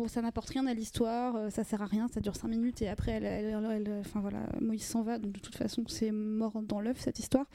ça 0.08 0.22
n'apporte 0.22 0.50
rien 0.50 0.66
à 0.66 0.74
l'histoire, 0.74 1.34
euh, 1.36 1.50
ça 1.50 1.64
sert 1.64 1.82
à 1.82 1.86
rien, 1.86 2.06
ça 2.08 2.20
dure 2.20 2.36
5 2.36 2.48
minutes 2.48 2.80
et 2.82 2.88
après, 2.88 3.12
elle, 3.12 3.24
elle- 3.24 3.46
elle- 3.46 3.86
elle- 3.86 4.00
enfin 4.00 4.20
voilà, 4.20 4.46
Moïse 4.60 4.84
s'en 4.84 5.02
va, 5.02 5.18
donc 5.18 5.32
de 5.32 5.40
toute 5.40 5.56
façon, 5.56 5.82
c'est 5.88 6.12
mort 6.12 6.62
dans 6.62 6.80
l'œuf 6.80 6.98
cette 7.00 7.18
histoire. 7.18 7.46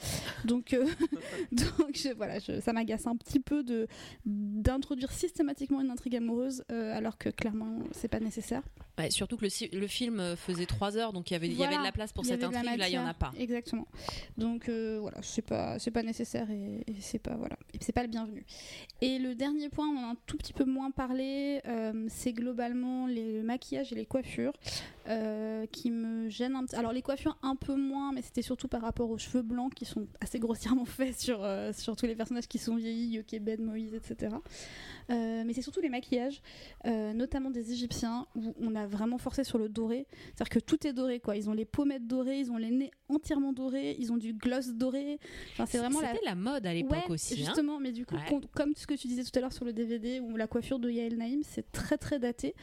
Donc, 0.46 0.74
euh, 0.74 0.86
donc 1.52 1.96
je- 1.96 2.14
voilà, 2.16 2.40
je- 2.40 2.60
ça 2.60 2.74
m'agace 2.74 3.08
un 3.08 3.16
petit 3.16 3.40
peu 3.40 3.64
de 3.64 3.88
d'introduire 4.26 5.12
systématiquement 5.12 5.82
une 5.82 5.90
intrigue 5.90 6.16
amoureuse, 6.16 6.64
euh, 6.72 6.96
alors 6.96 7.18
que 7.18 7.30
clairement, 7.30 7.80
c'est 7.92 8.08
pas 8.08 8.20
nécessaire. 8.20 8.64
Ouais, 8.98 9.10
surtout 9.10 9.38
que 9.38 9.46
le, 9.46 9.88
film 9.88 10.36
faisait 10.36 10.66
3 10.66 10.98
heures, 10.98 11.14
donc 11.14 11.32
il 11.32 11.34
y 11.34 11.38
avait, 11.38 11.48
y 11.48 11.56
de 11.56 11.84
la 11.84 11.92
place 11.92 12.14
pour 12.14 12.26
cette 12.26 12.44
intrigue. 12.44 12.78
Là, 12.78 12.90
il 12.90 12.94
y 12.96 13.00
en 13.00 13.06
a 13.06 13.14
pas. 13.14 13.32
Exactement. 13.38 13.88
Donc 14.38 14.70
euh, 14.70 15.00
voilà, 15.00 15.18
c'est 15.22 15.42
pas 15.42 15.78
pas 15.94 16.04
nécessaire 16.04 16.50
et, 16.50 16.84
et 16.88 16.96
c'est 17.02 17.20
pas 17.20 17.36
voilà, 17.36 17.58
c'est 17.82 17.92
pas 17.92 18.04
le 18.04 18.08
bienvenu. 18.08 18.46
Et 19.02 19.20
le 19.20 19.36
dernier 19.36 19.68
point, 19.70 19.88
on 19.88 19.98
en 19.98 20.04
a 20.10 20.12
un 20.12 20.18
tout 20.26 20.38
petit 20.38 20.54
peu 20.54 20.64
moins 20.64 20.92
parlé, 20.92 21.41
c'est 22.10 22.34
globalement 22.34 23.08
le 23.08 23.42
maquillage 23.44 23.92
et 23.92 23.96
les 23.96 24.06
coiffures 24.06 24.54
euh, 25.08 25.66
qui 25.68 25.92
me 25.92 26.30
gênent 26.30 26.56
un 26.56 26.64
petit. 26.66 26.76
Alors 26.76 26.92
les 26.94 27.02
coiffures 27.02 27.38
un 27.42 27.56
peu 27.56 27.76
moins, 27.76 28.12
mais 28.14 28.22
c'était 28.22 28.42
surtout 28.42 28.68
par 28.68 28.82
rapport 28.82 29.10
aux 29.10 29.18
cheveux 29.18 29.42
blancs 29.42 29.74
qui 29.74 29.86
sont 29.86 30.08
assez 30.20 30.40
grossièrement 30.40 30.86
faits 30.86 31.20
sur 31.20 31.44
euh, 31.44 31.74
sur 31.74 31.96
tous 31.96 32.06
les 32.06 32.16
personnages 32.16 32.48
qui 32.48 32.58
sont 32.58 32.76
vieillis, 32.76 33.16
Yokebed, 33.16 33.62
Moïse, 33.62 33.94
etc. 33.94 34.36
Euh, 35.10 35.44
mais 35.46 35.54
c'est 35.54 35.62
surtout 35.62 35.82
les 35.82 35.90
maquillages, 35.90 36.42
notamment 36.86 37.50
des 37.50 37.72
Égyptiens, 37.72 38.28
où 38.36 38.54
on 38.60 38.76
a 38.76 38.86
vraiment 38.88 39.18
forcé 39.18 39.44
sur 39.44 39.58
le 39.58 39.68
doré. 39.70 40.08
C'est-à-dire 40.36 40.50
que 40.50 40.60
tout 40.60 40.86
est 40.88 40.94
doré, 40.94 41.20
quoi. 41.20 41.36
Ils 41.36 41.50
ont 41.50 41.54
les 41.54 41.66
pommettes 41.66 42.08
dorées, 42.08 42.40
ils 42.40 42.52
ont 42.52 42.58
les 42.58 42.72
nez 42.72 42.92
entièrement 43.10 43.52
dorés, 43.54 43.96
ils 44.00 44.12
ont 44.14 44.18
du 44.18 44.34
gloss 44.34 44.70
doré. 44.70 45.20
Enfin, 45.54 45.66
c'est 45.66 45.78
vraiment 45.80 46.00
la... 46.00 46.14
C'était 46.14 46.26
la 46.26 46.36
mode 46.36 46.66
à 46.66 46.74
l'époque 46.74 46.92
Ouais, 47.08 47.12
aussi. 47.12 47.34
hein. 47.34 47.38
justement, 47.38 47.80
mais 47.80 47.92
du 47.92 48.06
coup, 48.06 48.16
Ouais. 48.16 48.22
com- 48.30 48.42
comme 48.56 48.74
ce 48.76 48.88
que 48.88 48.94
tu 48.94 49.08
disais 49.08 49.24
tout 49.24 49.32
à 49.38 49.42
l'heure 49.42 49.52
sur 49.54 49.66
le 49.66 49.74
DVD, 49.74 50.20
où 50.22 50.38
la 50.38 50.48
coiffure 50.48 50.80
de 50.80 50.90
Yael 50.90 51.18
Naïm, 51.18 51.42
c'est 51.44 51.70
très 51.72 51.98
très 51.98 52.20
daté. 52.20 52.56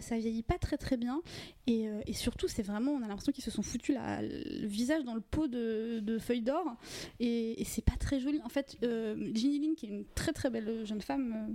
Ça 0.00 0.18
vieillit 0.18 0.42
pas 0.42 0.58
très 0.58 0.76
très 0.76 0.96
bien. 0.96 1.22
Et, 1.70 1.86
euh, 1.86 2.00
et 2.06 2.14
surtout, 2.14 2.48
c'est 2.48 2.62
vraiment, 2.62 2.92
on 2.92 3.02
a 3.02 3.08
l'impression 3.08 3.30
qu'ils 3.30 3.44
se 3.44 3.50
sont 3.50 3.60
foutus 3.62 3.94
la- 3.94 4.22
le 4.22 4.66
visage 4.66 5.04
dans 5.04 5.14
le 5.14 5.20
pot 5.20 5.48
de, 5.48 6.00
de 6.00 6.18
feuilles 6.18 6.40
d'or. 6.42 6.64
Et, 7.20 7.60
et 7.60 7.64
c'est 7.64 7.84
pas 7.84 7.96
très 8.00 8.20
jolie. 8.20 8.40
En 8.42 8.48
fait, 8.48 8.76
euh, 8.82 9.14
Ginny 9.34 9.58
Lin, 9.60 9.74
qui 9.76 9.84
est 9.86 9.90
une 9.90 10.04
très 10.14 10.32
très 10.32 10.48
belle 10.48 10.86
jeune 10.86 11.02
femme, 11.02 11.52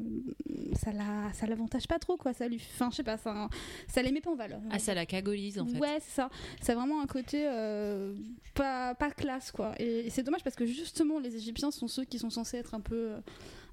euh, 0.52 0.54
ça 0.76 0.92
la, 0.92 1.34
ça 1.34 1.48
l'avantage 1.48 1.88
pas 1.88 1.98
trop, 1.98 2.16
quoi. 2.16 2.32
Ça 2.34 2.48
lui, 2.48 2.58
enfin, 2.58 2.90
je 2.92 2.98
sais 2.98 3.04
pas, 3.04 3.18
ça, 3.18 3.50
ça 3.88 4.04
les 4.04 4.12
met 4.12 4.22
pas 4.22 4.30
en 4.32 4.36
valeur. 4.36 4.62
Ah, 4.70 4.78
ça 4.80 4.94
la 4.94 5.06
cagolise 5.08 5.58
en 5.60 5.66
fait. 5.66 5.80
Ouais, 5.80 5.98
c'est 6.00 6.12
ça. 6.14 6.30
C'est 6.62 6.76
vraiment 6.76 7.02
un 7.02 7.08
côté 7.08 7.46
euh, 7.48 8.14
pas, 8.54 8.94
pas 8.94 9.10
classe, 9.10 9.52
quoi. 9.52 9.74
Et, 9.80 10.06
et 10.06 10.10
c'est 10.12 10.22
dommage 10.24 10.44
parce 10.44 10.56
que 10.56 10.66
justement, 10.68 11.18
les 11.20 11.36
Égyptiens 11.36 11.72
sont 11.72 11.88
ceux 11.88 12.04
qui 12.06 12.20
sont 12.20 12.30
censés 12.30 12.58
être 12.58 12.76
un 12.76 12.82
peu, 12.82 13.14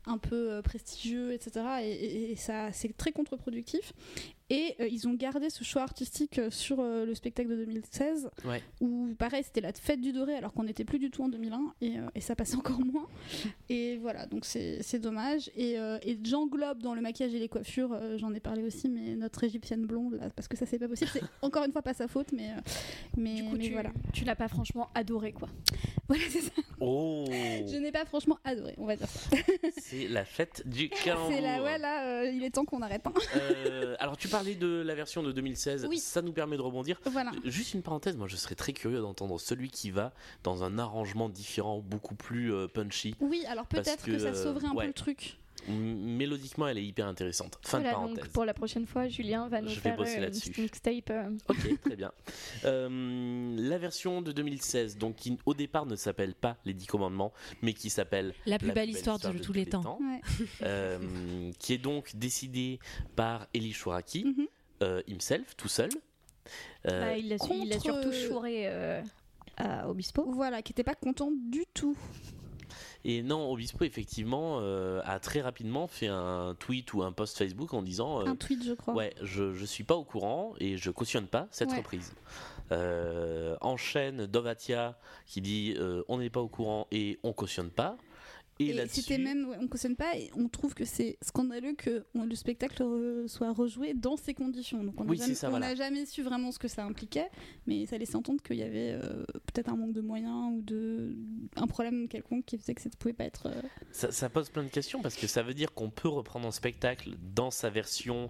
un 0.07 0.17
peu 0.17 0.63
prestigieux, 0.65 1.33
etc. 1.33 1.67
Et, 1.83 1.91
et- 1.91 2.33
et 2.33 2.37
ça, 2.37 2.73
c'est 2.73 2.97
très 2.97 3.13
contre-productif. 3.13 3.93
Et 4.51 4.75
euh, 4.81 4.89
ils 4.89 5.07
ont 5.07 5.15
gardé 5.15 5.49
ce 5.49 5.63
choix 5.65 5.83
artistique 5.83 6.39
euh, 6.39 6.51
sur 6.51 6.81
euh, 6.81 7.05
le 7.07 7.15
spectacle 7.15 7.49
de 7.51 7.65
2016, 7.65 8.31
Ouais. 8.45 8.61
où 8.81 9.09
pareil, 9.19 9.45
c'était 9.45 9.61
la 9.61 9.73
fête 9.73 10.01
du 10.01 10.13
doré, 10.13 10.35
alors 10.35 10.53
qu'on 10.53 10.65
n'était 10.65 10.85
plus 10.85 10.99
du 10.99 11.11
tout 11.11 11.23
en 11.23 11.29
2001, 11.29 11.73
et, 11.81 11.99
euh, 11.99 12.03
et 12.17 12.21
ça 12.21 12.35
passait 12.35 12.57
encore 12.57 12.81
moins. 12.85 13.07
Et 13.69 13.97
voilà, 13.99 14.27
donc 14.27 14.45
c'est 14.45 14.83
c'est 14.83 14.99
dommage. 14.99 15.51
Et, 15.55 15.79
euh, 15.79 15.99
et 16.03 16.19
j'englobe 16.25 16.83
dans 16.83 16.95
le 16.95 17.01
maquillage 17.01 17.33
et 17.35 17.39
les 17.39 17.49
coiffures, 17.49 17.93
euh, 17.93 18.19
j'en 18.19 18.35
ai 18.35 18.41
parlé 18.41 18.65
aussi, 18.65 18.89
mais 18.89 19.15
notre 19.15 19.45
égyptienne 19.45 19.87
blonde, 19.87 20.15
là, 20.21 20.29
parce 20.35 20.49
que 20.49 20.57
ça 20.57 20.67
c'est 20.67 20.79
pas 20.79 20.89
possible, 20.89 21.11
c'est 21.13 21.23
encore 21.43 21.65
une 21.65 21.71
fois 21.73 21.83
pas 21.83 21.95
sa 21.95 22.09
faute, 22.09 22.33
mais, 22.33 22.49
mais, 23.17 23.37
Du 23.37 23.45
coup, 23.45 23.57
mais 23.57 23.65
tu, 23.65 23.73
voilà. 23.73 23.91
tu 24.13 24.25
l'as 24.25 24.35
pas 24.37 24.49
franchement 24.49 24.89
adoré, 24.95 25.33
quoi. 25.33 25.49
Voilà, 26.09 26.25
c'est 26.29 26.41
ça. 26.41 26.51
Oh 26.81 27.25
Je 27.29 27.77
n'ai 27.77 27.93
pas 27.93 28.05
franchement 28.05 28.37
adoré, 28.43 28.75
on 28.79 28.85
va 28.87 28.97
dire 28.97 29.07
ça. 29.07 29.31
C'est 29.79 30.09
la 30.09 30.25
fête 30.25 30.65
du 30.67 30.89
calembour. 30.89 31.31
C'est 31.31 31.41
là, 31.41 31.63
ouais, 31.63 31.79
là, 31.79 32.05
euh, 32.23 32.31
il 32.33 32.43
est 32.43 32.51
temps 32.51 32.65
qu'on 32.65 32.83
arrête. 32.83 33.07
hein. 33.07 33.13
Euh, 33.37 33.95
alors 34.01 34.17
tu 34.17 34.27
parlais 34.41 34.55
de 34.55 34.83
la 34.83 34.95
version 34.95 35.23
de 35.23 35.33
2016, 35.33 35.87
Oui. 35.89 35.99
ça 35.99 36.23
nous 36.23 36.33
permet 36.33 36.57
de 36.57 36.63
rebondir. 36.63 36.99
Voilà. 37.05 37.31
Juste 37.45 37.75
une 37.75 37.83
parenthèse, 37.83 38.17
moi 38.17 38.27
je 38.27 38.37
serais 38.37 38.55
très 38.55 38.73
curieux 38.73 39.01
d'entendre 39.01 39.39
celui 39.39 39.69
qui 39.69 39.91
va 39.91 40.13
dans 40.43 40.65
un 40.65 40.79
arrangement 40.79 41.29
différent, 41.29 41.81
beaucoup 41.81 42.15
plus 42.15 42.53
euh, 42.53 42.67
punchy. 42.67 43.15
Oui, 43.21 43.45
alors 43.49 43.67
peut-être 43.67 44.05
que, 44.05 44.13
que, 44.13 44.19
ça 44.19 44.35
sauverait 44.35 44.69
un 44.69 44.73
ouais. 44.73 44.85
peu 44.85 44.89
le 44.89 44.95
truc. 44.95 45.37
Mélodiquement, 45.69 46.67
elle 46.69 46.79
est 46.79 46.85
hyper 46.85 47.07
intéressante. 47.07 47.59
Fin 47.63 47.79
voilà, 47.79 47.91
de 47.91 47.95
parenthèse. 47.95 48.17
donc 48.25 48.29
pour 48.33 48.45
la 48.45 48.55
prochaine 48.55 48.87
fois, 48.87 49.09
Julien 49.09 49.49
va 49.49 49.61
nous 49.61 49.69
Je 49.69 49.81
faire 49.81 50.01
euh, 50.01 50.31
une 50.57 50.63
mixtape. 50.63 51.11
euh, 51.11 51.31
Ok, 51.49 51.81
très 51.83 51.97
bien. 51.97 52.13
Euh, 52.65 53.57
la 53.59 53.79
version 53.79 54.21
de 54.23 54.33
2016, 54.33 54.99
donc 54.99 55.17
qui 55.17 55.39
au 55.47 55.55
départ 55.55 55.87
ne 55.87 55.97
s'appelle 55.97 56.35
pas 56.35 56.57
Les 56.65 56.75
Dix 56.75 56.87
Commandements, 56.87 57.33
mais 57.63 57.73
qui 57.73 57.89
s'appelle 57.91 58.35
La 58.47 58.59
plus 58.59 58.73
belle 58.73 58.91
histoire 58.91 59.19
de 59.19 59.39
tous 59.39 59.53
les 59.53 59.67
temps. 59.67 59.99
Ouais. 60.01 60.21
euh, 60.63 61.51
qui 61.59 61.73
est 61.73 61.79
donc 61.79 62.15
décidée 62.17 62.79
par 63.17 63.47
Eli 63.55 63.73
Chouraki, 63.73 64.25
Mhm. 64.25 64.47
euh, 64.83 65.03
himself, 65.09 65.57
tout 65.57 65.69
seul. 65.69 65.91
Euh, 66.89 67.01
bah, 67.01 67.17
il 67.17 67.29
l'a 67.29 67.39
contre, 67.39 67.83
surtout 67.83 68.13
chouré 68.13 68.63
euh, 68.67 69.03
à 69.57 69.89
Obispo. 69.89 70.31
Voilà, 70.33 70.63
qui 70.63 70.73
était 70.73 70.85
pas 70.85 70.95
content 70.95 71.31
du 71.51 71.65
tout. 71.73 71.97
Et 73.05 73.23
non, 73.23 73.51
Obispo, 73.51 73.85
effectivement, 73.85 74.59
euh, 74.61 75.01
a 75.05 75.19
très 75.21 75.41
rapidement 75.41 75.87
fait 75.87 76.09
un 76.09 76.55
tweet 76.59 76.93
ou 76.93 77.03
un 77.03 77.13
post 77.13 77.39
Facebook 77.39 77.73
en 77.73 77.81
disant 77.83 78.21
euh, 78.21 78.27
Un 78.27 78.37
tweet, 78.37 78.63
je 78.65 78.73
crois. 78.75 78.95
Ouais, 78.95 79.15
je, 79.23 79.55
je 79.55 79.65
suis 79.65 79.85
pas 79.85 79.95
au 79.97 80.05
courant 80.05 80.53
et 80.61 80.77
je 80.77 80.91
cautionne 80.91 81.27
pas 81.27 81.49
cette 81.51 81.71
Ouais. 81.71 81.79
reprise. 81.79 82.13
Euh, 82.73 83.57
enchaîne 83.63 84.27
Dovatia 84.27 84.99
qui 85.27 85.41
dit 85.41 85.77
On 86.09 86.19
n'est 86.19 86.31
pas 86.31 86.41
au 86.41 86.49
courant 86.49 86.87
et 86.93 87.19
on 87.23 87.33
cautionne 87.33 87.71
pas. 87.71 87.97
Et, 88.63 88.77
Et 88.77 88.87
c'était 88.89 89.17
même, 89.19 89.49
ouais, 89.49 89.57
on 89.61 89.67
cautionne 89.69 89.97
pas 89.97 90.17
et 90.19 90.31
on 90.37 90.49
trouve 90.49 90.75
que 90.75 90.85
c'est 90.85 91.17
scandaleux 91.23 91.73
que 91.75 92.05
on- 92.15 92.25
le 92.25 92.35
spectacle 92.35 92.83
re- 92.83 93.27
soit 93.27 93.51
rejoué 93.53 93.95
dans 93.95 94.17
ces 94.19 94.35
conditions. 94.35 94.85
Donc 94.85 95.01
on 95.01 95.05
n'a 95.05 95.11
Oui, 95.11 95.17
jamais, 95.17 95.35
voilà. 95.49 95.69
n'a 95.69 95.75
jamais 95.75 96.05
su 96.05 96.23
vraiment 96.23 96.53
ce 96.53 96.59
que 96.59 96.69
ça 96.69 96.85
impliquait, 96.85 97.29
mais 97.67 97.87
ça 97.87 97.97
laissait 97.97 98.17
entendre 98.17 98.43
qu'il 98.43 98.57
y 98.57 98.63
avait 98.63 98.93
euh, 98.93 99.25
peut-être 99.47 99.71
un 99.71 99.77
manque 99.77 99.95
de 99.95 100.03
moyens 100.03 100.53
ou 100.53 100.61
de 100.63 101.17
un 101.57 101.67
problème 101.67 102.07
quelconque 102.09 102.45
qui 102.45 102.59
faisait 102.59 102.75
que 102.75 102.83
ça 102.83 102.91
ne 102.91 102.97
pouvait 102.99 103.15
pas 103.15 103.25
être. 103.25 103.47
euh, 103.47 103.63
ça, 103.93 104.13
ça 104.13 104.29
pose 104.29 104.51
plein 104.51 104.63
de 104.65 104.69
questions 104.69 105.01
parce 105.01 105.17
que 105.17 105.27
ça 105.27 105.43
veut 105.43 105.55
dire 105.55 105.73
qu'on 105.73 105.91
peut 105.91 106.09
reprendre 106.09 106.47
un 106.47 106.53
spectacle 106.53 107.17
dans 107.35 107.51
sa 107.51 107.71
version 107.71 108.25
euh, 108.25 108.29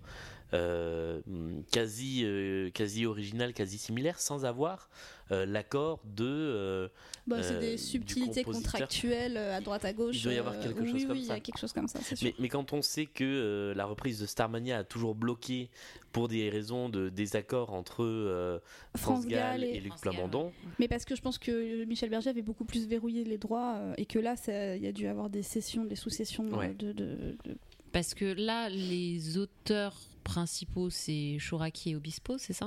quasi, 1.70 2.22
euh, 2.24 2.70
quasi 2.70 3.06
originale, 3.06 3.52
quasi 3.52 3.78
similaire, 3.78 4.20
sans 4.20 4.44
avoir 4.44 4.88
euh, 5.30 5.46
l'accord 5.46 6.00
de. 6.04 6.24
euh, 6.26 6.88
bah, 7.26 7.42
c'est 7.42 7.54
Euh, 7.54 7.60
des 7.60 7.76
subtilités 7.76 8.42
contractuelles 8.42 9.36
euh, 9.36 9.56
à 9.56 9.60
droite 9.60 9.84
à 9.84 9.92
gauche. 9.92 10.16
Il 10.16 10.22
doit 10.24 10.32
y 10.32 10.38
avoir 10.38 10.54
euh, 10.54 10.62
quelque 10.62 10.80
oui, 10.80 10.90
chose 10.90 11.00
oui, 11.02 11.06
comme 11.06 11.16
il 11.16 11.22
y 11.22 11.26
ça. 11.26 11.34
a 11.34 11.40
quelque 11.40 11.58
chose 11.58 11.72
comme 11.72 11.86
ça, 11.88 12.00
c'est 12.02 12.16
sûr. 12.16 12.26
Mais, 12.28 12.34
mais 12.38 12.48
quand 12.48 12.72
on 12.72 12.82
sait 12.82 13.06
que 13.06 13.22
euh, 13.24 13.74
la 13.74 13.84
reprise 13.86 14.18
de 14.18 14.26
Starmania 14.26 14.78
a 14.78 14.84
toujours 14.84 15.14
bloqué 15.14 15.70
pour 16.12 16.26
des 16.26 16.50
raisons 16.50 16.88
de 16.88 17.08
désaccord 17.08 17.72
entre 17.72 18.02
euh, 18.02 18.58
France 18.96 19.26
Gall 19.26 19.62
et, 19.62 19.74
Luc 19.78 19.88
France 19.92 20.00
Gall, 20.02 20.14
Plamondon, 20.14 20.52
Mais 20.80 20.88
parce 20.88 21.04
que 21.04 21.14
je 21.14 21.22
pense 21.22 21.38
que 21.38 21.84
Michel 21.84 22.10
Berger 22.10 22.30
avait 22.30 22.42
beaucoup 22.42 22.64
plus 22.64 22.88
verrouillé 22.88 23.22
les 23.22 23.38
droits 23.38 23.76
euh, 23.76 23.94
et 23.96 24.06
que 24.06 24.18
là, 24.18 24.34
ça- 24.34 24.74
il 24.76 24.82
y 24.82 24.88
a 24.88 24.92
dû 24.92 25.06
avoir 25.06 25.30
des 25.30 25.44
sessions, 25.44 25.84
des 25.84 25.94
sous-sessions 25.96 26.48
euh, 26.52 26.56
Ouais. 26.56 26.74
de, 26.74 26.92
de- 26.92 27.36
de- 27.44 27.56
Parce 27.92 28.14
que 28.14 28.24
là, 28.24 28.68
les 28.68 29.38
auteurs 29.38 29.96
principaux, 30.20 30.90
c'est 30.90 31.38
Chouraki 31.38 31.90
et 31.90 31.96
Obispo, 31.96 32.38
c'est 32.38 32.52
ça? 32.52 32.66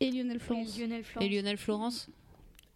Et 0.00 0.10
Lionel 0.10 0.40
Florence. 0.40 0.78
Et 0.78 0.80
Lionel 0.80 1.04
Florence? 1.04 1.26
Et 1.26 1.34
Lionel 1.34 1.56
Florence 1.56 2.10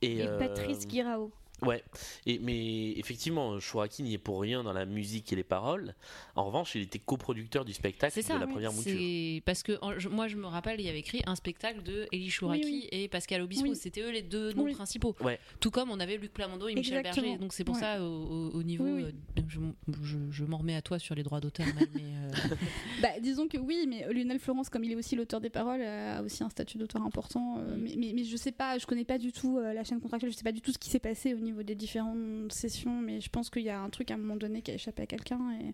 et, 0.02 0.16
Et 0.18 0.26
euh, 0.26 0.38
Patrice 0.38 0.86
Guirao. 0.86 1.32
Ouais, 1.66 1.82
et, 2.26 2.38
mais 2.38 2.92
effectivement, 2.92 3.58
Chouraki 3.60 4.02
n'y 4.02 4.14
est 4.14 4.18
pour 4.18 4.40
rien 4.40 4.62
dans 4.62 4.72
la 4.72 4.84
musique 4.86 5.32
et 5.32 5.36
les 5.36 5.44
paroles. 5.44 5.94
En 6.36 6.44
revanche, 6.44 6.74
il 6.74 6.82
était 6.82 6.98
coproducteur 6.98 7.64
du 7.64 7.72
spectacle 7.72 8.22
ça, 8.22 8.34
de 8.34 8.40
la 8.40 8.46
oui. 8.46 8.52
première 8.52 8.72
mouture. 8.72 8.92
C'est 8.96 9.42
parce 9.44 9.62
que 9.62 9.78
en- 9.82 9.98
je- 9.98 10.08
moi 10.08 10.28
je 10.28 10.36
me 10.36 10.46
rappelle, 10.46 10.80
il 10.80 10.86
y 10.86 10.88
avait 10.88 10.98
écrit 11.00 11.22
un 11.26 11.34
spectacle 11.36 11.82
de 11.82 12.06
Elie 12.12 12.30
Chouraki 12.30 12.64
Oui, 12.64 12.88
et 12.92 13.08
Pascal 13.08 13.42
Obispo. 13.42 13.68
Oui. 13.68 13.76
C'était 13.76 14.00
eux 14.02 14.10
les 14.10 14.22
deux 14.22 14.52
noms 14.52 14.64
Oui. 14.64 14.72
principaux. 14.72 15.14
Ouais. 15.20 15.38
Tout 15.60 15.70
comme 15.70 15.90
on 15.90 16.00
avait 16.00 16.16
Luc 16.16 16.32
Plamondon 16.32 16.68
et 16.68 16.74
Michel. 16.74 17.02
Berger. 17.02 17.36
Donc 17.38 17.52
c'est 17.52 17.64
pour 17.64 17.74
Ouais. 17.74 17.80
ça 17.80 18.02
au, 18.02 18.06
au- 18.06 18.50
au 18.54 18.62
niveau, 18.62 18.84
Oui, 18.84 19.04
oui. 19.04 19.14
euh, 19.38 19.42
je, 19.48 19.60
je- 20.02 20.16
je 20.30 20.44
m'en 20.44 20.58
remets 20.58 20.76
à 20.76 20.82
toi 20.82 20.98
sur 20.98 21.14
les 21.14 21.22
droits 21.22 21.40
d'auteur, 21.40 21.66
mais 21.94 22.02
euh, 22.02 22.30
Bah, 23.02 23.08
disons 23.20 23.48
que 23.48 23.58
oui, 23.58 23.86
mais 23.88 24.06
Lionel 24.12 24.38
Florence, 24.38 24.68
comme 24.68 24.84
il 24.84 24.92
est 24.92 24.96
aussi 24.96 25.16
l'auteur 25.16 25.40
des 25.40 25.50
paroles, 25.50 25.82
a 25.82 26.22
aussi 26.22 26.42
un 26.42 26.50
statut 26.50 26.78
d'auteur 26.78 27.02
important. 27.02 27.58
euh, 27.58 27.76
Mm. 27.76 27.80
mais, 27.80 27.94
mais, 27.96 28.12
mais 28.14 28.24
je 28.24 28.36
sais 28.36 28.52
pas, 28.52 28.78
je 28.78 28.86
connais 28.86 29.04
pas 29.04 29.18
du 29.18 29.32
tout 29.32 29.58
la 29.58 29.84
chaîne 29.84 30.00
contractuelle, 30.00 30.30
je 30.32 30.36
sais 30.36 30.44
pas 30.44 30.52
du 30.52 30.60
tout 30.60 30.72
ce 30.72 30.78
qui 30.78 30.90
s'est 30.90 30.98
passé 30.98 31.34
au 31.34 31.38
niveau 31.38 31.53
des 31.62 31.74
différentes 31.74 32.52
sessions, 32.52 33.00
mais 33.00 33.20
je 33.20 33.30
pense 33.30 33.50
qu'il 33.50 33.62
y 33.62 33.70
a 33.70 33.80
un 33.80 33.90
truc 33.90 34.10
à 34.10 34.14
un 34.14 34.16
moment 34.18 34.36
donné 34.36 34.62
qui 34.62 34.70
a 34.70 34.74
échappé 34.74 35.02
à 35.02 35.06
quelqu'un 35.06 35.40
et, 35.60 35.68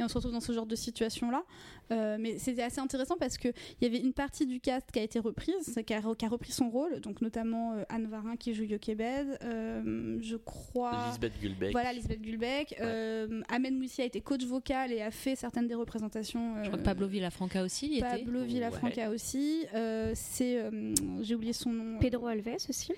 et 0.00 0.04
on 0.04 0.08
se 0.08 0.14
retrouve 0.14 0.32
dans 0.32 0.40
ce 0.40 0.52
genre 0.52 0.66
de 0.66 0.76
situation-là. 0.76 1.44
Euh, 1.92 2.16
mais 2.18 2.38
c'était 2.38 2.62
assez 2.62 2.80
intéressant 2.80 3.16
parce 3.16 3.38
qu'il 3.38 3.52
y 3.80 3.86
avait 3.86 4.00
une 4.00 4.12
partie 4.12 4.46
du 4.46 4.58
cast 4.60 4.90
qui 4.90 4.98
a 4.98 5.02
été 5.02 5.20
reprise, 5.20 5.80
qui 5.86 5.94
a, 5.94 6.02
qui 6.14 6.24
a 6.24 6.28
repris 6.28 6.50
son 6.52 6.68
rôle, 6.68 7.00
donc 7.00 7.20
notamment 7.20 7.74
euh, 7.74 7.84
Anne 7.88 8.06
Varin 8.06 8.36
qui 8.36 8.54
joue 8.54 8.64
Yokebed, 8.64 9.38
euh, 9.42 10.18
je 10.20 10.36
crois. 10.36 11.08
Lisbeth 11.10 11.40
Gulbeck. 11.40 11.72
Voilà, 11.72 11.92
Lisbeth 11.92 12.22
Gulbeck. 12.22 12.74
Euh, 12.80 13.42
Ahmed 13.48 13.74
Moussi 13.74 14.02
a 14.02 14.04
été 14.04 14.20
coach 14.20 14.44
vocal 14.44 14.92
et 14.92 15.02
a 15.02 15.10
fait 15.10 15.36
certaines 15.36 15.68
des 15.68 15.74
représentations. 15.74 16.62
je 16.62 16.68
crois 16.68 16.78
que 16.78 16.84
Pablo 16.84 17.06
Villafranca 17.06 17.62
aussi 17.62 17.86
y 17.88 17.98
était. 17.98 18.08
Pablo 18.08 18.42
Villafranca 18.44 19.10
aussi. 19.10 19.64
Euh, 19.74 20.12
c'est, 20.14 20.58
euh, 20.58 20.94
j'ai 21.20 21.34
oublié 21.34 21.52
son 21.52 21.70
nom. 21.70 21.98
Pedro 21.98 22.26
Alves 22.26 22.66
aussi. 22.68 22.92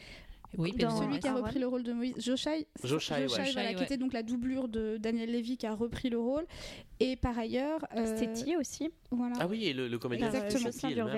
Oui, 0.57 0.73
Dans- 0.73 0.97
Celui 1.03 1.19
qui 1.21 1.29
a 1.29 1.35
repris 1.35 1.59
le 1.59 1.67
rôle 1.69 1.83
de 1.83 1.93
Moïse. 1.93 2.15
Joshai. 2.19 2.67
Joshai, 2.83 3.27
voilà, 3.27 3.45
Joshai, 3.45 3.69
qui 3.71 3.77
ouais. 3.77 3.85
était 3.85 3.97
donc 3.99 4.13
la 4.13 4.23
doublure 4.23 4.69
de 4.69 4.97
Daniel 4.97 5.31
Levy 5.31 5.57
qui 5.59 5.67
a 5.67 5.75
repris 5.75 6.09
le 6.09 6.19
rôle. 6.19 6.47
Et 7.01 7.17
par 7.17 7.39
ailleurs. 7.39 7.87
euh, 7.97 8.17
Stéti 8.17 8.57
aussi. 8.57 8.91
Voilà. 9.11 9.37
Ah 9.41 9.47
oui, 9.47 9.65
et 9.67 9.73
le, 9.73 9.89
le 9.89 9.99
comédien 9.99 10.27
Exactement. 10.27 10.71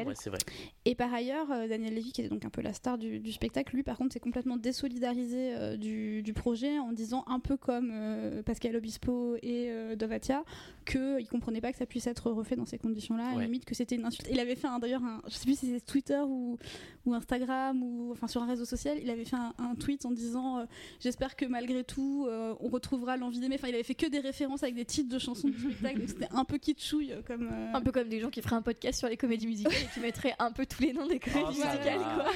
Ouais, 0.07 0.15
c'est 0.15 0.31
vrai. 0.31 0.39
Et 0.85 0.94
par 0.94 1.12
ailleurs, 1.12 1.51
euh, 1.51 1.66
Daniel 1.66 1.94
Levy, 1.94 2.12
qui 2.12 2.20
était 2.20 2.31
donc 2.31 2.44
un 2.44 2.51
peu 2.51 2.61
la 2.61 2.73
star 2.73 2.98
du, 2.98 3.19
du 3.19 3.32
spectacle, 3.32 3.74
lui 3.74 3.82
par 3.82 3.97
contre 3.98 4.12
s'est 4.12 4.20
complètement 4.20 4.57
désolidarisé 4.57 5.55
euh, 5.55 5.77
du, 5.77 6.23
du 6.23 6.32
projet 6.32 6.78
en 6.78 6.93
disant 6.93 7.24
un 7.27 7.40
peu 7.40 7.57
comme 7.57 7.90
euh, 7.93 8.43
Pascal 8.43 8.77
Obispo 8.77 9.36
et 9.43 9.70
euh, 9.70 9.97
Dovatia 9.97 10.44
qu'il 10.86 11.27
comprenait 11.28 11.61
pas 11.61 11.73
que 11.73 11.78
ça 11.78 11.86
puisse 11.86 12.07
être 12.07 12.31
refait 12.31 12.57
dans 12.57 12.65
ces 12.66 12.78
conditions-là, 12.78 13.35
Ouais. 13.36 13.44
limite 13.44 13.65
que 13.65 13.74
c'était 13.74 13.97
une 13.97 14.05
insulte. 14.05 14.28
Il 14.31 14.40
avait 14.40 14.57
fait 14.57 14.66
un- 14.69 14.78
d'ailleurs, 14.78 15.05
un, 15.05 15.20
je 15.28 15.35
sais 15.35 15.44
plus 15.44 15.59
si 15.59 15.66
c'était 15.66 15.81
Twitter 15.81 16.20
ou, 16.27 16.59
ou 17.07 17.15
Instagram 17.15 17.82
ou 17.82 18.11
enfin 18.12 18.27
sur 18.28 18.43
un 18.43 18.47
réseau 18.47 18.65
social, 18.65 18.98
il 19.02 19.09
avait 19.11 19.24
fait 19.24 19.36
un, 19.36 19.52
un 19.59 19.74
tweet 19.74 20.05
en 20.07 20.11
disant 20.11 20.59
euh, 20.59 20.65
j'espère 21.01 21.36
que 21.36 21.44
malgré 21.44 21.85
tout 21.85 22.27
euh, 22.28 22.55
on 22.61 22.69
retrouvera 22.69 23.16
l'envie 23.16 23.40
d'aimer. 23.40 23.57
Enfin, 23.57 23.69
il 23.69 23.74
avait 23.74 23.82
fait 23.85 23.94
que 23.94 24.07
des 24.07 24.20
références 24.20 24.62
avec 24.62 24.74
des 24.74 24.85
titres 24.85 25.09
de 25.12 25.19
chansons 25.19 25.48
spectacle, 25.73 25.99
donc 26.01 26.09
c'était 26.09 26.29
un 26.33 26.45
peu 26.45 26.59
kitschouille 26.59 27.13
euh, 27.13 27.23
comme. 27.27 27.49
euh, 27.53 27.73
Un 27.75 27.81
peu 27.81 27.93
comme 27.93 28.09
des 28.09 28.21
gens 28.21 28.31
qui 28.31 28.43
feraient 28.43 28.57
un 28.57 28.63
podcast 28.63 28.99
sur 28.99 29.09
les 29.09 29.17
comédies 29.17 29.47
musicales 29.47 29.73
et 29.75 29.93
qui 29.95 30.01
mettraient 30.01 30.35
un 30.39 30.53
peu 30.53 30.67
tous 30.67 30.83
les 30.83 30.93
noms 30.93 31.07
des 31.07 31.19
comédies 31.19 31.45
Oh, 31.49 31.53
ça 31.53 31.73
musicales, 31.75 31.99
va. 31.99 32.25
quoi. 32.25 32.33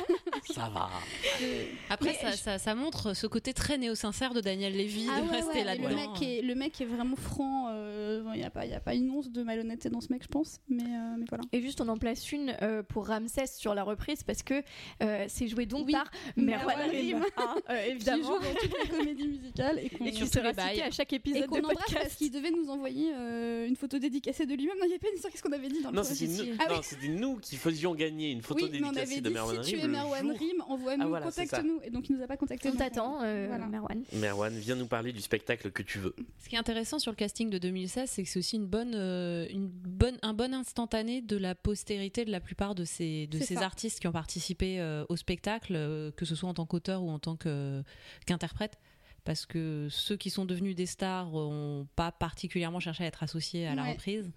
Ça 0.54 0.68
va. 0.72 0.90
Après, 1.90 2.10
Mais 2.10 2.14
ça, 2.14 2.30
je- 2.32 2.36
ça, 2.36 2.58
ça 2.58 2.74
montre 2.74 3.14
ce 3.14 3.26
côté 3.26 3.52
très 3.52 3.78
néo-sincère 3.78 4.34
de 4.34 4.40
Daniel 4.40 4.74
Lévy 4.76 5.06
Ah 5.10 5.20
de 5.20 5.26
ouais, 5.26 5.36
rester 5.36 5.58
ouais, 5.58 5.64
là-dedans. 5.64 5.88
le 5.88 5.94
mec 5.94 6.22
est 6.22 6.42
le 6.42 6.54
mec 6.54 6.80
est 6.80 6.84
vraiment 6.84 7.16
franc 7.16 7.68
euh, 7.70 8.22
il 8.34 8.38
n'y 8.38 8.44
a, 8.44 8.50
pas- 8.50 8.64
il 8.64 8.70
y 8.70 8.74
a 8.74 8.80
pas 8.80 8.94
une 8.94 9.10
once 9.10 9.30
de 9.30 9.42
malhonnêteté 9.42 9.88
dans 9.90 10.00
ce 10.00 10.12
mec, 10.12 10.22
je 10.22 10.28
pense. 10.28 10.60
Mais, 10.68 10.82
euh, 10.82 11.14
mais 11.18 11.24
voilà. 11.28 11.44
Et 11.52 11.60
juste, 11.60 11.80
on 11.80 11.88
en 11.88 11.96
place 11.98 12.30
une 12.32 12.54
euh, 12.62 12.82
pour 12.82 13.06
Ramsès 13.08 13.46
sur 13.46 13.74
la 13.74 13.82
reprise 13.82 14.22
parce 14.22 14.42
que 14.42 14.62
euh, 15.02 15.24
c'est 15.28 15.48
joué 15.48 15.66
donc 15.66 15.86
Oui, 15.86 15.92
par 15.92 16.10
Merwan 16.36 16.76
Rim, 16.90 17.16
Rim. 17.16 17.24
hein, 17.36 17.54
euh, 17.70 17.84
Qui 17.84 17.90
évidemment. 17.90 18.22
joue 18.24 18.38
dans 18.38 18.54
toutes 18.60 18.82
les 18.82 18.88
comédies 18.88 19.28
musicales 19.28 19.78
et 19.78 19.88
qu'on 19.90 20.04
Et 20.04 20.12
qui 20.12 20.26
sera 20.26 20.50
cité 20.50 20.82
à 20.82 20.90
chaque 20.90 21.12
et 21.12 21.16
épisode 21.16 21.46
qu'on 21.46 21.56
de 21.56 21.60
embrasse 21.62 21.76
parce 21.76 21.92
podcast. 21.92 22.16
qu'il 22.18 22.30
devait 22.30 22.50
nous 22.50 22.68
envoyer 22.70 23.12
euh, 23.24 23.66
une 23.66 23.76
photo 23.76 23.98
dédicacée 23.98 24.46
de 24.46 24.54
lui-même. 24.54 24.76
Non, 24.78 24.84
il 24.84 24.90
n'y 24.90 24.94
a 24.94 24.98
pas 24.98 25.08
une 25.08 25.14
histoire, 25.14 25.32
qu'est-ce 25.32 25.42
qu'on 25.42 25.52
avait 25.52 25.68
dit 25.68 25.82
dans 25.82 25.90
le 25.90 25.96
Non, 25.96 26.02
c'était 26.02 26.26
nous. 26.26 26.54
Ah 26.58 26.64
oui. 26.68 26.76
non, 26.76 26.82
c'était 26.82 27.08
nous 27.08 27.36
qui 27.36 27.56
faisions 27.56 27.94
gagner 27.94 28.30
une 28.30 28.42
photo 28.42 28.64
Oui, 28.64 28.70
mais 28.72 28.86
on 28.86 28.92
dédicacée 28.92 29.12
avait 29.14 29.20
de 29.22 29.30
Merwan 29.30 29.62
si 29.64 29.70
tu 29.72 29.76
Rim 29.76 29.84
es 29.84 29.88
Merwan. 29.88 30.30
Rim, 30.30 30.62
envoie-nous, 30.68 31.02
Ah, 31.04 31.08
voilà, 31.08 31.26
contacte-nous. 31.26 31.80
Et 31.84 31.90
donc 31.90 32.08
il 32.08 32.16
nous 32.16 32.22
a 32.22 32.26
pas 32.26 32.36
contacté. 32.36 32.68
On 32.68 32.76
t'attend, 32.76 33.22
euh, 33.22 33.46
voilà. 33.48 33.66
Merwan. 33.66 34.02
Merwan, 34.12 34.54
viens 34.58 34.76
nous 34.76 34.86
parler 34.86 35.12
du 35.12 35.20
spectacle 35.20 35.70
que 35.70 35.82
tu 35.82 35.98
veux. 35.98 36.14
Ce 36.42 36.48
qui 36.48 36.54
est 36.54 36.58
intéressant 36.58 36.98
sur 36.98 37.10
le 37.10 37.16
casting 37.16 37.50
de 37.50 37.58
2016, 37.58 38.10
c'est 38.10 38.22
que 38.22 38.28
c'est 38.28 38.38
aussi 38.38 38.56
une 38.56 38.66
bonne, 38.66 38.94
euh, 38.94 39.46
une 39.50 39.68
bonne, 39.68 40.18
un 40.22 40.34
bon 40.34 40.52
instantané 40.54 41.20
de 41.22 41.36
la 41.36 41.54
postérité 41.54 42.24
de 42.24 42.30
la 42.30 42.40
plupart 42.40 42.74
de 42.74 42.84
ces, 42.84 43.26
de 43.28 43.38
ces 43.38 43.54
ça. 43.54 43.64
artistes 43.64 44.00
qui 44.00 44.06
ont 44.06 44.12
participé 44.12 44.80
euh, 44.80 45.04
au 45.08 45.16
spectacle, 45.16 45.74
euh, 45.76 46.10
que 46.12 46.24
ce 46.24 46.34
soit 46.34 46.48
en 46.48 46.54
tant 46.54 46.66
qu'auteur 46.66 47.02
ou 47.02 47.10
en 47.10 47.18
tant 47.18 47.36
qu'interprète. 48.26 48.78
Parce 49.24 49.46
que 49.46 49.88
ceux 49.90 50.16
qui 50.16 50.28
sont 50.30 50.44
devenus 50.44 50.76
des 50.76 50.86
stars 50.86 51.30
n'ont 51.30 51.86
pas 51.96 52.12
particulièrement 52.12 52.78
cherché 52.80 53.04
à 53.04 53.06
être 53.06 53.22
associés 53.22 53.66
à 53.66 53.74
la 53.74 53.84
Ouais. 53.84 53.92
reprise. 53.92 54.30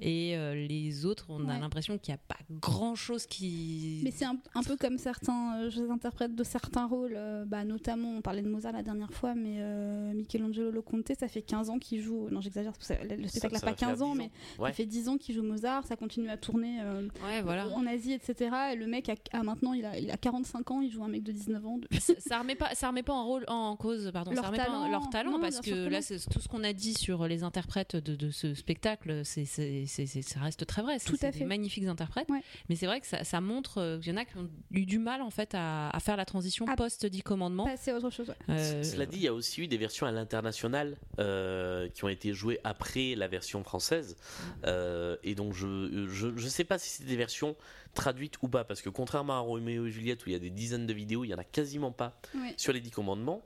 Et 0.00 0.36
euh, 0.36 0.54
les 0.54 1.06
autres, 1.06 1.26
on 1.30 1.48
a 1.48 1.58
l'impression 1.58 1.96
qu'il 1.98 2.12
n'y 2.12 2.18
a 2.18 2.22
pas 2.28 2.38
grand 2.50 2.94
chose 2.94 3.26
qui. 3.26 4.00
Mais 4.04 4.10
c'est 4.10 4.24
un, 4.26 4.36
un 4.54 4.62
peu 4.62 4.76
comme 4.76 4.98
certains 4.98 5.56
euh, 5.58 5.70
jeux 5.70 5.90
interprètes 5.90 6.34
de 6.34 6.44
certains 6.44 6.86
rôles, 6.86 7.14
euh, 7.16 7.44
bah, 7.46 7.64
notamment 7.64 8.10
on 8.16 8.20
parlait 8.20 8.42
de 8.42 8.48
Mozart 8.48 8.72
la 8.72 8.82
dernière 8.82 9.12
fois, 9.12 9.34
mais 9.34 9.56
euh, 9.58 10.12
Michelangelo 10.12 10.70
Loconte, 10.70 11.12
ça 11.18 11.28
fait 11.28 11.42
15 11.42 11.70
ans 11.70 11.78
qu'il 11.78 12.00
joue, 12.02 12.28
non 12.30 12.40
j'exagère, 12.40 12.72
le 12.72 13.26
spectacle 13.28 13.54
n'a 13.54 13.60
pas 13.60 13.66
va 13.70 13.76
faire 13.76 13.88
15 13.88 14.02
ans, 14.02 14.12
10 14.12 14.18
mais. 14.18 14.30
Ouais. 14.58 14.70
ça 14.70 14.74
fait 14.74 14.86
10 14.86 15.08
ans 15.08 15.16
qu'il 15.16 15.34
joue 15.34 15.42
Mozart, 15.42 15.86
ça 15.86 15.96
continue 15.96 16.28
à 16.28 16.36
tourner 16.36 16.80
euh, 16.82 17.08
Ouais, 17.24 17.42
voilà. 17.42 17.68
en 17.68 17.86
Asie, 17.86 18.12
etc. 18.12 18.50
Et 18.72 18.76
le 18.76 18.86
mec 18.86 19.08
a, 19.08 19.14
a 19.32 19.42
maintenant, 19.42 19.72
il 19.72 19.84
a, 19.84 19.98
il 19.98 20.10
a 20.10 20.16
45 20.16 20.70
ans, 20.70 20.80
il 20.80 20.90
joue 20.90 21.04
un 21.04 21.08
mec 21.08 21.22
de 21.22 21.32
19 21.32 21.66
ans. 21.66 21.78
de- 21.78 21.88
ça, 21.98 22.12
ça 22.18 22.38
remet 22.40 22.54
pas 22.54 22.74
ça 22.74 22.88
remet 22.88 23.02
pas 23.02 23.14
en 23.14 23.24
rôle 23.26 23.44
en 23.48 23.76
cause 23.76 24.10
pardon 24.12 24.32
Leur 24.32 24.42
ça 24.44 24.48
remet 24.48 24.58
pas 24.58 24.64
talent. 24.66 24.82
en- 24.82 24.88
leur 24.90 25.08
talent 25.10 25.30
Non, 25.32 25.40
parce 25.40 25.60
que 25.60 25.70
que 25.70 25.88
là 25.88 26.02
c'est 26.02 26.18
tout 26.28 26.40
ce 26.40 26.48
qu'on 26.48 26.64
a 26.64 26.72
dit 26.72 26.94
sur 26.94 27.26
les 27.26 27.42
interprètes 27.42 27.96
de, 27.96 28.14
de 28.14 28.30
ce 28.30 28.54
spectacle 28.54 29.22
c'est- 29.24 29.44
ça 29.86 30.40
reste 30.40 30.66
très 30.66 30.82
vrai 30.82 30.98
C'est- 30.98 31.06
Tout 31.08 31.14
à 31.14 31.18
c'est 31.18 31.32
fait. 31.32 31.38
des 31.40 31.44
magnifiques 31.44 31.86
interprètes 31.86 32.28
Ouais. 32.28 32.42
mais 32.68 32.76
c'est 32.76 32.86
vrai 32.86 33.00
que 33.00 33.06
ça, 33.06 33.24
ça 33.24 33.40
montre 33.40 33.78
euh, 33.78 33.98
qu'il 33.98 34.12
y 34.12 34.14
en 34.14 34.18
a 34.18 34.24
qui 34.24 34.36
ont 34.36 34.48
eu 34.70 34.86
du 34.86 34.98
mal 34.98 35.22
en 35.22 35.30
fait 35.30 35.54
à, 35.54 35.90
à 35.90 36.00
faire 36.00 36.16
la 36.16 36.24
transition 36.24 36.66
Ah, 36.68 36.76
post 36.76 37.04
dit 37.06 37.22
commandement 37.22 37.64
Passer 37.64 37.90
à 37.90 37.96
autre 37.96 38.10
chose. 38.10 38.28
ouais. 38.28 38.34
Euh, 38.50 38.82
Cela 38.82 39.06
dit, 39.06 39.16
il 39.16 39.22
y 39.22 39.28
a 39.28 39.34
aussi 39.34 39.62
eu 39.62 39.66
des 39.68 39.76
versions 39.78 40.06
à 40.06 40.12
l'international 40.12 40.96
euh, 41.18 41.88
qui 41.88 42.04
ont 42.04 42.08
été 42.08 42.32
jouées 42.32 42.58
après 42.64 43.14
la 43.14 43.28
version 43.28 43.62
française. 43.64 44.16
Euh, 44.64 45.16
et 45.22 45.34
donc, 45.34 45.52
je, 45.54 46.06
je, 46.08 46.28
je 46.36 46.48
sais 46.48 46.64
pas 46.64 46.78
si 46.78 46.90
c'est 46.90 47.04
des 47.04 47.16
versions 47.16 47.56
traduites 47.94 48.34
ou 48.42 48.48
pas, 48.48 48.64
parce 48.64 48.82
que 48.82 48.88
contrairement 48.90 49.34
à 49.34 49.38
Roméo 49.40 49.86
et 49.86 49.90
Juliette, 49.90 50.24
où 50.26 50.28
il 50.28 50.32
y 50.32 50.36
a 50.36 50.38
des 50.40 50.50
dizaines 50.50 50.86
de 50.86 50.92
vidéos, 50.92 51.24
il 51.24 51.28
y 51.28 51.34
en 51.34 51.38
a 51.38 51.44
quasiment 51.44 51.92
pas 51.92 52.18
Ouais. 52.34 52.54
sur 52.56 52.72
les 52.72 52.80
dix 52.80 52.90
commandements. 52.90 53.42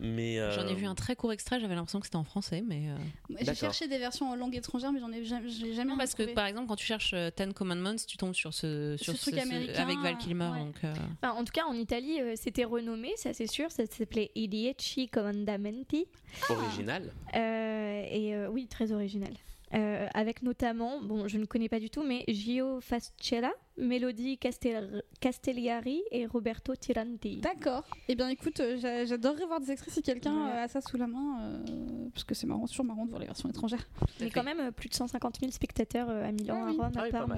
Mais 0.00 0.38
euh, 0.40 0.50
J'en 0.52 0.66
ai 0.66 0.74
vu 0.74 0.84
un 0.86 0.94
très 0.96 1.14
court 1.14 1.32
extrait, 1.32 1.60
j'avais 1.60 1.74
l'impression 1.76 2.00
que 2.00 2.06
c'était 2.06 2.16
en 2.16 2.24
français, 2.24 2.62
mais. 2.66 2.88
euh, 2.90 2.96
J'ai 3.40 3.54
cherché 3.54 3.86
des 3.88 3.98
versions 3.98 4.30
en 4.30 4.34
langue 4.34 4.56
étrangère, 4.56 4.90
mais 4.92 4.98
j'en 5.00 5.12
ai 5.12 5.24
jamais, 5.24 5.48
j'ai 5.48 5.74
jamais 5.74 5.90
Non, 5.92 5.96
parce 5.96 6.14
que 6.14 6.32
par 6.34 6.46
exemple, 6.46 6.66
quand 6.68 6.76
tu 6.76 6.86
cherches 6.86 7.12
euh, 7.14 7.30
Ten 7.30 7.52
Commandments, 7.54 7.94
tu 8.08 8.16
tombes 8.16 8.34
sur 8.34 8.52
ce, 8.52 8.96
sur 9.00 9.14
Ce 9.16 9.20
truc 9.20 9.34
ce- 9.36 9.40
américain, 9.40 9.82
avec 9.82 9.98
Val 9.98 10.18
Kilmer. 10.18 10.50
ouais. 10.52 10.58
Donc, 10.58 10.76
euh, 10.84 10.92
Enfin, 11.22 11.34
en 11.34 11.44
tout 11.44 11.52
cas, 11.52 11.64
en 11.68 11.74
Italie, 11.74 12.20
euh, 12.20 12.34
c'était 12.36 12.64
renommé, 12.64 13.12
ça 13.16 13.32
c'est 13.32 13.46
sûr. 13.46 13.70
Ça 13.70 13.84
s'appelait 13.86 14.30
I 14.34 14.48
Dieci 14.48 15.08
Comandamenti. 15.08 16.06
original. 16.48 17.12
Euh, 17.34 18.04
et 18.10 18.34
euh, 18.34 18.48
oui, 18.50 18.66
très 18.66 18.92
original. 18.92 19.32
Euh, 19.74 20.06
avec 20.12 20.42
notamment, 20.42 21.00
bon, 21.00 21.28
je 21.28 21.38
ne 21.38 21.46
connais 21.46 21.68
pas 21.70 21.80
du 21.80 21.88
tout, 21.88 22.02
mais 22.02 22.24
Gio 22.28 22.80
Fascella, 22.82 23.52
Melody 23.78 24.36
Castel- 24.36 25.02
Castelliari 25.18 26.02
et 26.10 26.26
Roberto 26.26 26.76
Tiranti. 26.76 27.38
D'accord. 27.38 27.84
Eh 28.08 28.14
bien, 28.14 28.28
écoute, 28.28 28.60
euh, 28.60 28.76
j'a- 28.78 29.06
j'adorerais 29.06 29.46
voir 29.46 29.60
des 29.60 29.70
extraits 29.70 29.94
si 29.94 30.02
quelqu'un 30.02 30.46
euh, 30.48 30.64
a 30.64 30.68
ça 30.68 30.82
sous 30.82 30.98
la 30.98 31.06
main, 31.06 31.40
euh, 31.40 32.08
parce 32.12 32.24
que 32.24 32.34
c'est 32.34 32.46
marrant, 32.46 32.66
c'est 32.66 32.72
toujours 32.72 32.84
marrant 32.84 33.04
de 33.06 33.10
voir 33.10 33.20
les 33.20 33.26
versions 33.26 33.48
étrangères. 33.48 33.88
Mais 34.20 34.28
quand 34.30 34.42
même 34.44 34.72
plus 34.72 34.90
de 34.90 34.94
150 34.94 35.38
000 35.40 35.50
spectateurs 35.52 36.10
à 36.10 36.30
Milan, 36.32 36.58
Ah 36.58 36.66
à 36.66 36.70
oui. 36.70 36.76
Rome, 36.76 36.92
Ah 36.94 37.00
à 37.00 37.04
oui, 37.04 37.10
Parme. 37.10 37.36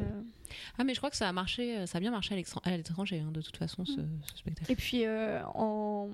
Ah, 0.78 0.82
mais 0.84 0.94
je 0.94 0.98
crois 0.98 1.10
que 1.10 1.16
ça 1.16 1.28
a 1.28 1.32
marché, 1.32 1.86
ça 1.86 1.98
a 1.98 2.00
bien 2.00 2.10
marché 2.10 2.34
à 2.34 2.68
à 2.68 2.76
l'étranger, 2.76 3.20
hein, 3.20 3.30
de 3.32 3.40
toute 3.42 3.56
façon, 3.56 3.84
ce, 3.84 3.92
ce 4.26 4.36
spectacle. 4.38 4.72
Et 4.72 4.76
puis 4.76 5.04
euh, 5.06 5.40
en. 5.54 6.10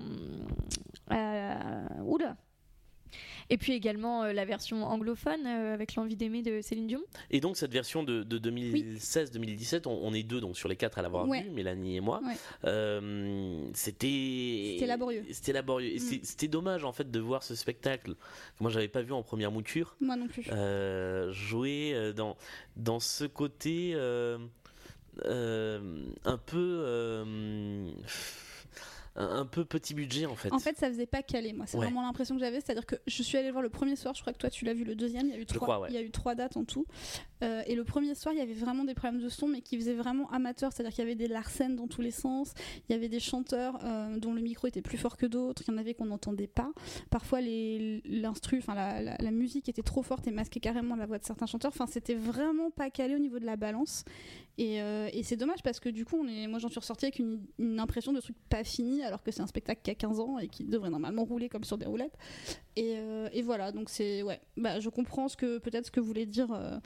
euh, 1.11 1.83
oula! 2.05 2.37
Et 3.51 3.57
puis 3.57 3.73
également 3.73 4.23
euh, 4.23 4.33
la 4.33 4.45
version 4.45 4.83
anglophone 4.85 5.45
euh, 5.45 5.73
avec 5.73 5.95
l'envie 5.95 6.15
d'aimer 6.15 6.41
de 6.41 6.61
Céline 6.61 6.87
Dion. 6.87 7.01
Et 7.29 7.41
donc 7.41 7.57
cette 7.57 7.71
version 7.73 8.01
de, 8.03 8.23
de 8.23 8.39
2016-2017, 8.49 9.87
on, 9.87 9.91
on 10.01 10.13
est 10.13 10.23
deux 10.23 10.39
donc 10.41 10.57
sur 10.57 10.69
les 10.69 10.75
quatre 10.75 10.97
à 10.97 11.01
l'avoir 11.01 11.27
Ouais. 11.27 11.43
vue, 11.43 11.49
Mélanie 11.51 11.97
et 11.97 12.01
moi. 12.01 12.21
Ouais. 12.25 12.33
Euh, 12.65 13.69
c'était 13.73 14.71
C'était 14.75 14.87
laborieux. 14.87 15.25
C'était 15.31 15.53
laborieux. 15.53 15.95
Mm. 15.95 16.19
C'était 16.23 16.47
dommage 16.47 16.83
en 16.85 16.93
fait 16.93 17.11
de 17.11 17.19
voir 17.19 17.43
ce 17.43 17.53
spectacle 17.53 18.13
que 18.13 18.61
moi 18.61 18.71
j'avais 18.71 18.87
pas 18.87 19.01
vu 19.01 19.11
en 19.11 19.21
première 19.21 19.51
mouture. 19.51 19.95
Moi 19.99 20.15
non 20.15 20.27
plus. 20.27 20.43
jouer 21.33 22.13
dans, 22.15 22.37
dans 22.77 22.99
ce 22.99 23.25
côté 23.25 23.93
euh, 25.25 26.05
un 26.23 26.37
peu 26.37 26.57
euh, 26.85 27.91
un, 29.15 29.45
peu 29.45 29.65
petit 29.65 29.93
budget 29.93 30.25
en 30.25 30.35
fait. 30.35 30.51
En 30.53 30.59
fait, 30.59 30.77
ça 30.77 30.87
faisait 30.89 31.05
pas 31.05 31.21
caler, 31.21 31.53
moi. 31.53 31.65
C'est 31.67 31.77
Ouais. 31.77 31.85
vraiment 31.85 32.01
l'impression 32.01 32.35
que 32.35 32.39
j'avais. 32.41 32.61
C'est-à-dire 32.61 32.85
que 32.85 32.95
je 33.07 33.23
suis 33.23 33.37
allée 33.37 33.51
voir 33.51 33.61
le 33.61 33.69
premier 33.69 33.95
soir. 33.95 34.13
Je 34.15 34.21
crois 34.21 34.31
que 34.33 34.37
toi, 34.37 34.49
tu 34.49 34.63
l'as 34.65 34.73
vu 34.73 34.83
le 34.83 34.95
deuxième. 34.95 35.27
Il 35.27 35.33
y 35.33 35.37
a 35.37 35.39
eu 35.39 35.45
trois. 35.45 35.59
crois, 35.67 35.79
ouais. 35.81 35.87
Il 35.89 35.95
y 35.95 35.97
a 35.97 36.01
eu 36.01 36.11
trois 36.11 36.33
dates 36.35 36.55
en 36.57 36.63
tout. 36.63 36.85
Euh, 37.43 37.61
et 37.65 37.75
le 37.75 37.83
premier 37.83 38.13
soir, 38.15 38.33
il 38.33 38.37
y 38.37 38.41
avait 38.41 38.53
vraiment 38.53 38.83
des 38.85 38.93
problèmes 38.93 39.21
de 39.21 39.27
son, 39.29 39.47
mais 39.47 39.61
qui 39.61 39.75
faisaient 39.77 39.93
vraiment 39.95 40.29
amateur. 40.31 40.71
C'est-à-dire 40.71 40.93
qu'il 40.93 41.03
y 41.03 41.07
avait 41.07 41.15
des 41.15 41.27
larcènes 41.27 41.75
dans 41.75 41.87
tous 41.87 42.01
les 42.01 42.11
sens. 42.11 42.53
Il 42.87 42.93
y 42.93 42.95
avait 42.95 43.09
des 43.09 43.19
chanteurs 43.19 43.79
euh, 43.83 44.17
dont 44.17 44.33
le 44.33 44.41
micro 44.41 44.67
était 44.67 44.81
plus 44.81 44.97
fort 44.97 45.17
que 45.17 45.25
d'autres. 45.25 45.63
Il 45.67 45.71
y 45.71 45.73
en 45.73 45.77
avait 45.77 45.93
qu'on 45.93 46.05
n'entendait 46.05 46.47
pas. 46.47 46.71
Parfois, 47.09 47.41
l'instru, 48.05 48.59
enfin 48.59 48.75
la, 48.75 49.01
la- 49.01 49.17
la 49.17 49.31
musique 49.31 49.69
était 49.69 49.81
trop 49.81 50.03
forte 50.03 50.27
et 50.27 50.31
masquait 50.31 50.59
carrément 50.59 50.95
la 50.95 51.05
voix 51.05 51.17
de 51.17 51.25
certains 51.25 51.45
chanteurs. 51.45 51.71
Enfin, 51.73 51.87
c'était 51.87 52.15
vraiment 52.15 52.71
pas 52.71 52.89
calé 52.89 53.15
au 53.15 53.19
niveau 53.19 53.39
de 53.39 53.45
la 53.45 53.55
balance. 53.55 54.03
Et, 54.57 54.81
euh, 54.81 55.09
et 55.13 55.23
c'est 55.23 55.37
dommage 55.37 55.63
parce 55.63 55.79
que 55.79 55.89
du 55.89 56.05
coup, 56.05 56.17
on 56.21 56.27
est, 56.27 56.45
moi 56.47 56.59
j'en 56.59 56.69
suis 56.69 56.79
ressortie 56.79 57.05
avec 57.05 57.19
une, 57.19 57.41
une 57.57 57.79
impression 57.79 58.13
de 58.13 58.19
truc 58.19 58.35
pas 58.49 58.63
fini 58.63 59.00
alors 59.03 59.23
que 59.23 59.31
c'est 59.31 59.41
un 59.41 59.47
spectacle 59.47 59.81
qui 59.83 59.91
a 59.91 59.95
15 59.95 60.19
ans 60.19 60.37
et 60.39 60.47
qui 60.47 60.63
devrait 60.63 60.89
normalement 60.89 61.23
rouler 61.23 61.49
comme 61.49 61.63
sur 61.63 61.77
des 61.77 61.85
roulettes. 61.85 62.17
Et, 62.75 62.93
euh, 62.95 63.27
et 63.33 63.41
voilà, 63.41 63.71
donc 63.71 63.89
c'est. 63.89 64.23
Ouais, 64.23 64.39
bah, 64.57 64.79
je 64.79 64.89
comprends 64.89 65.27
ce 65.27 65.35
que 65.35 65.57
peut-être 65.57 65.87
ce 65.87 65.91
que 65.91 65.99
voulaient 65.99 66.25
dire 66.25 66.51
euh, 66.53 66.77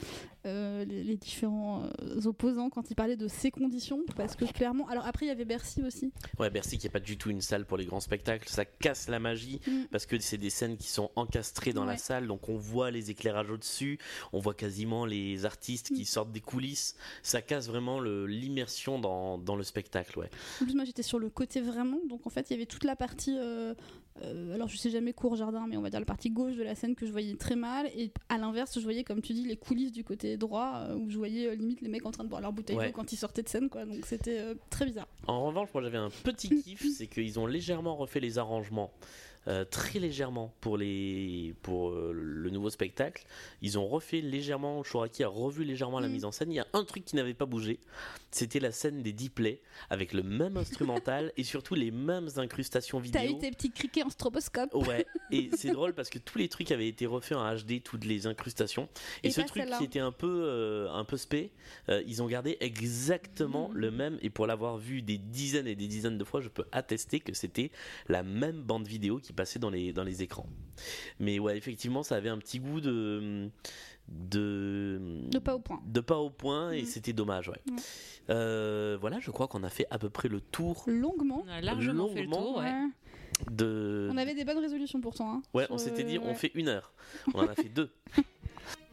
euh, 0.46 0.84
les, 0.84 1.04
les 1.04 1.16
différents 1.16 1.84
opposants 2.24 2.70
quand 2.70 2.90
ils 2.90 2.94
parlaient 2.94 3.16
de 3.16 3.28
ces 3.28 3.50
conditions 3.50 4.00
parce 4.16 4.34
que 4.36 4.44
clairement. 4.44 4.88
Alors 4.88 5.06
après, 5.06 5.26
il 5.26 5.28
y 5.28 5.32
avait 5.32 5.44
Bercy 5.44 5.82
aussi. 5.82 6.12
Ouais, 6.38 6.50
Bercy 6.50 6.78
qui 6.78 6.86
est 6.86 6.90
pas 6.90 7.00
du 7.00 7.16
tout 7.18 7.30
une 7.30 7.40
salle 7.40 7.64
pour 7.66 7.76
les 7.76 7.84
grands 7.84 8.00
spectacles, 8.00 8.48
ça 8.48 8.64
casse 8.64 9.08
la 9.08 9.18
magie 9.18 9.60
Mm. 9.66 9.84
parce 9.90 10.06
que 10.06 10.18
c'est 10.18 10.38
des 10.38 10.50
scènes 10.50 10.76
qui 10.76 10.88
sont 10.88 11.10
encastrées 11.16 11.72
dans 11.72 11.84
la 11.84 11.96
salle, 11.96 12.26
donc 12.26 12.48
on 12.48 12.56
voit 12.56 12.90
les 12.90 13.10
éclairages 13.10 13.50
au-dessus, 13.50 13.98
on 14.32 14.38
voit 14.38 14.54
quasiment 14.54 15.06
les 15.06 15.44
artistes 15.44 15.88
qui 15.94 16.02
Mm. 16.02 16.04
sortent 16.04 16.32
des 16.32 16.40
coulisses, 16.40 16.96
ça 17.22 17.42
casse 17.42 17.68
vraiment 17.68 18.00
l'immersion 18.00 18.98
dans, 18.98 19.38
dans 19.38 19.56
le 19.56 19.62
spectacle, 19.62 20.18
ouais. 20.18 20.30
En 20.60 20.64
plus, 20.64 20.74
moi 20.74 20.84
j'étais 20.84 21.02
sur 21.02 21.18
le 21.18 21.30
côté 21.30 21.60
vraiment, 21.60 21.98
donc 22.08 22.26
en 22.26 22.30
fait 22.30 22.48
il 22.50 22.54
y 22.54 22.56
avait 22.56 22.66
toute 22.66 22.84
la 22.84 22.96
partie. 22.96 23.36
euh, 23.38 23.74
euh, 24.22 24.54
alors 24.54 24.68
je 24.68 24.76
sais 24.78 24.88
jamais 24.90 25.12
court 25.12 25.36
jardin, 25.36 25.66
mais 25.68 25.76
on 25.76 25.82
va 25.82 25.90
dire 25.90 26.00
la 26.00 26.06
partie 26.06 26.30
gauche 26.30 26.56
de 26.56 26.62
la 26.62 26.74
scène 26.74 26.94
que 26.94 27.04
je 27.06 27.12
voyais 27.12 27.34
très 27.36 27.54
mal, 27.56 27.86
et 27.94 28.10
à 28.30 28.38
l'inverse, 28.38 28.78
je 28.78 28.82
voyais, 28.84 29.04
comme 29.04 29.20
tu 29.20 29.34
dis, 29.34 29.44
les 29.44 29.56
coulisses 29.56 29.92
du 29.92 30.04
côté 30.04 30.36
droit 30.38 30.84
euh, 30.88 30.94
où 30.96 31.10
je 31.10 31.18
voyais 31.18 31.54
limite 31.56 31.80
les 31.82 31.88
mecs 31.88 32.06
en 32.06 32.10
train 32.12 32.24
de 32.24 32.28
boire 32.30 32.40
leur 32.40 32.52
bouteille 32.52 32.76
Ouais. 32.76 32.86
d'eau 32.86 32.92
quand 32.92 33.12
ils 33.12 33.16
sortaient 33.16 33.42
de 33.42 33.48
scène, 33.48 33.68
quoi. 33.68 33.84
Donc 33.84 34.04
c'était 34.06 34.40
très 34.70 34.86
bizarre. 34.86 35.08
En 35.26 35.44
revanche, 35.46 35.68
moi 35.74 35.82
j'avais 35.82 35.98
un 35.98 36.10
petit 36.24 36.48
kiff, 36.62 36.86
c'est 36.96 37.06
qu'ils 37.08 37.38
ont 37.38 37.46
légèrement 37.46 37.94
refait 37.96 38.20
les 38.20 38.38
arrangements. 38.38 38.90
Euh, 39.48 39.64
très 39.64 39.98
légèrement 39.98 40.54
pour, 40.60 40.76
les, 40.76 41.54
pour 41.62 41.90
euh, 41.90 42.12
le 42.12 42.50
nouveau 42.50 42.70
spectacle. 42.70 43.24
Ils 43.62 43.78
ont 43.78 43.86
refait 43.86 44.20
légèrement, 44.20 44.82
Chouraki 44.82 45.22
a 45.24 45.28
revu 45.28 45.64
légèrement 45.64 46.00
la 46.00 46.08
Mm. 46.08 46.12
mise 46.12 46.24
en 46.24 46.32
scène. 46.32 46.50
Il 46.50 46.56
y 46.56 46.60
a 46.60 46.66
un 46.72 46.84
truc 46.84 47.04
qui 47.04 47.16
n'avait 47.16 47.34
pas 47.34 47.46
bougé, 47.46 47.78
c'était 48.30 48.60
la 48.60 48.72
scène 48.72 49.02
des 49.02 49.12
Diplay 49.12 49.60
avec 49.90 50.12
le 50.12 50.22
même 50.22 50.56
instrumental 50.56 51.32
et 51.36 51.44
surtout 51.44 51.74
les 51.74 51.90
mêmes 51.90 52.28
incrustations 52.36 52.98
vidéo. 52.98 53.20
T'as 53.22 53.28
eu 53.28 53.38
tes 53.38 53.50
petits 53.50 53.70
criquets 53.70 54.02
en 54.02 54.10
stroboscope. 54.10 54.74
Ouais, 54.74 55.06
et 55.30 55.50
c'est 55.56 55.70
drôle 55.70 55.94
parce 55.94 56.10
que 56.10 56.18
tous 56.18 56.38
les 56.38 56.48
trucs 56.48 56.70
avaient 56.72 56.88
été 56.88 57.06
refaits 57.06 57.36
en 57.36 57.54
HD, 57.54 57.82
toutes 57.82 58.04
les 58.04 58.26
incrustations. 58.26 58.88
Et, 59.22 59.28
Et 59.28 59.30
ce 59.30 59.40
truc 59.42 59.64
qui 59.78 59.84
était 59.84 60.00
un 60.00 60.12
peu, 60.12 60.42
euh, 60.44 60.90
un 60.92 61.04
peu 61.04 61.16
spé, 61.16 61.50
ils 61.88 62.22
ont 62.22 62.26
gardé 62.26 62.56
exactement 62.60 63.70
le 63.72 63.90
même. 63.90 64.18
Et 64.22 64.30
pour 64.30 64.46
l'avoir 64.46 64.76
vu 64.78 65.02
des 65.02 65.18
dizaines 65.18 65.66
et 65.66 65.74
des 65.76 65.86
dizaines 65.88 66.18
de 66.18 66.24
fois, 66.24 66.40
je 66.40 66.48
peux 66.48 66.64
attester 66.72 67.20
que 67.20 67.32
c'était 67.34 67.70
la 68.08 68.22
même 68.22 68.62
bande 68.62 68.86
vidéo 68.86 69.18
qui 69.18 69.32
passait 69.36 69.58
dans 69.60 69.70
les, 69.70 69.92
dans 69.92 70.02
les 70.04 70.22
écrans. 70.22 70.48
Mais 71.20 71.38
ouais, 71.38 71.56
effectivement, 71.56 72.02
ça 72.02 72.16
avait 72.16 72.28
un 72.30 72.38
petit 72.38 72.58
goût 72.58 72.80
de. 72.80 73.48
de. 74.08 74.98
De 75.30 75.38
pas 75.38 75.54
au 75.54 75.58
point. 75.60 75.80
de 75.86 76.00
pas 76.00 76.18
au 76.18 76.30
point, 76.30 76.72
et 76.72 76.82
Mm. 76.82 76.86
c'était 76.86 77.12
dommage, 77.12 77.48
ouais. 77.48 77.60
Euh, 78.30 78.96
voilà, 79.00 79.18
je 79.20 79.30
crois 79.30 79.46
qu'on 79.48 79.62
a 79.62 79.70
fait 79.70 79.86
à 79.90 79.98
peu 79.98 80.10
près 80.10 80.28
le 80.28 80.40
tour 80.40 80.84
Longuement. 80.86 81.44
On 81.46 81.50
a 81.50 81.60
largement 81.60 82.08
fait 82.08 82.22
le 82.22 82.30
Longuement, 82.30 82.42
tour, 82.54 82.58
ouais. 82.58 82.72
De. 83.50 84.08
On 84.10 84.16
avait 84.16 84.34
des 84.34 84.44
bonnes 84.44 84.58
résolutions 84.58 85.00
pourtant. 85.00 85.30
hein, 85.34 85.42
Ouais, 85.52 85.66
sur, 85.66 85.74
on 85.74 85.78
s'était 85.78 86.04
dit, 86.04 86.18
on 86.18 86.34
fait 86.34 86.52
une 86.54 86.68
heure. 86.68 86.92
On 87.34 87.40
en 87.40 87.48
a 87.48 87.54
fait 87.54 87.68
deux. 87.68 87.90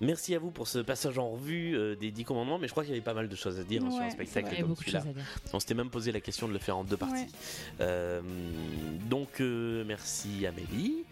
Merci 0.03 0.35
à 0.35 0.39
vous 0.39 0.51
pour 0.51 0.67
ce 0.67 0.79
passage 0.79 1.17
en 1.17 1.31
revue 1.31 1.75
euh, 1.75 1.95
des 1.95 2.11
10 2.11 2.23
commandements, 2.25 2.59
mais 2.59 2.67
je 2.67 2.71
crois 2.71 2.83
qu'il 2.83 2.91
y 2.91 2.95
avait 2.95 3.03
pas 3.03 3.13
mal 3.13 3.29
de 3.29 3.35
choses 3.35 3.59
à 3.59 3.63
dire 3.63 3.83
hein, 3.83 3.91
sur 3.91 4.01
un 4.01 4.09
spectacle 4.09 4.61
comme 4.61 4.75
celui-là. 4.75 5.03
On 5.53 5.59
s'était 5.59 5.73
même 5.73 5.89
posé 5.89 6.11
la 6.11 6.19
question 6.19 6.47
de 6.47 6.53
le 6.53 6.59
faire 6.59 6.77
en 6.77 6.83
deux 6.83 6.97
parties. 6.97 7.23
Ouais. 7.23 7.27
Euh, 7.81 8.21
donc, 9.09 9.39
euh, 9.39 9.83
merci 9.85 10.45
Amélie, 10.45 11.03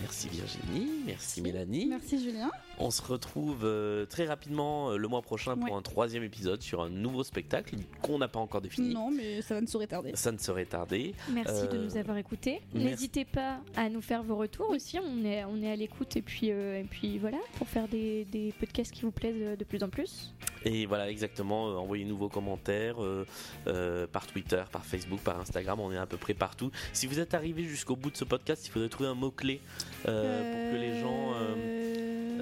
merci 0.00 0.28
Virginie, 0.28 1.02
merci 1.06 1.40
Mélanie. 1.42 1.86
Merci 1.86 2.22
Julien. 2.22 2.50
On 2.80 2.90
se 2.90 3.00
retrouve 3.02 3.60
euh, 3.64 4.04
très 4.04 4.26
rapidement 4.26 4.90
euh, 4.90 4.96
le 4.96 5.06
mois 5.08 5.22
prochain 5.22 5.56
pour 5.56 5.64
Ouais. 5.70 5.72
un 5.78 5.82
troisième 5.82 6.24
épisode 6.24 6.60
sur 6.60 6.82
un 6.82 6.88
nouveau 6.90 7.22
spectacle 7.22 7.76
qu'on 8.02 8.18
n'a 8.18 8.26
pas 8.28 8.40
encore 8.40 8.60
défini. 8.60 8.92
Non, 8.92 9.10
mais 9.12 9.42
ça 9.42 9.54
va 9.54 9.60
ne 9.60 9.66
saurait 9.66 9.86
tarder. 9.86 10.10
Ça 10.14 10.32
ne 10.32 10.38
serait 10.38 10.64
tardé. 10.64 11.14
Merci 11.30 11.68
de 11.68 11.76
Euh, 11.76 11.84
nous 11.84 11.96
avoir 11.96 12.16
écoutés. 12.18 12.60
N'hésitez 12.74 13.24
pas 13.24 13.60
à 13.76 13.88
nous 13.88 14.00
faire 14.00 14.22
vos 14.24 14.36
retours 14.36 14.70
aussi. 14.70 14.98
On 14.98 15.24
est, 15.24 15.44
on 15.44 15.62
est 15.62 15.70
à 15.70 15.76
l'écoute 15.76 16.16
et 16.16 16.22
puis, 16.22 16.50
euh, 16.50 16.80
et 16.80 16.84
puis 16.84 17.18
voilà, 17.18 17.38
pour 17.58 17.68
faire 17.68 17.86
des, 17.86 18.24
des 18.24 18.52
podcasts 18.58 18.90
qui 18.92 19.02
vous 19.02 19.12
plaisent 19.12 19.56
de 19.56 19.64
plus 19.64 19.82
en 19.84 19.88
plus. 19.88 20.34
Et 20.64 20.86
voilà, 20.86 21.08
exactement. 21.10 21.68
euh, 21.68 21.74
Envoyez-nous 21.76 22.16
vos 22.16 22.28
commentaires 22.28 23.02
euh, 23.02 23.24
euh, 23.68 24.06
par 24.08 24.26
Twitter, 24.26 24.62
par 24.72 24.84
Facebook, 24.84 25.20
par 25.20 25.38
Instagram. 25.40 25.78
On 25.78 25.92
est 25.92 25.96
à 25.96 26.06
peu 26.06 26.16
près 26.16 26.34
partout. 26.34 26.70
Si 26.92 27.06
vous 27.06 27.20
êtes 27.20 27.34
arrivé 27.34 27.62
jusqu'au 27.62 27.94
bout 27.96 28.10
de 28.10 28.16
ce 28.16 28.24
podcast, 28.24 28.66
il 28.66 28.70
faudrait 28.70 28.88
trouver 28.88 29.08
un 29.10 29.14
mot-clé 29.14 29.60
euh, 30.08 30.52
pour 30.52 30.72
que 30.72 30.82
les 30.82 31.00
gens. 31.00 31.34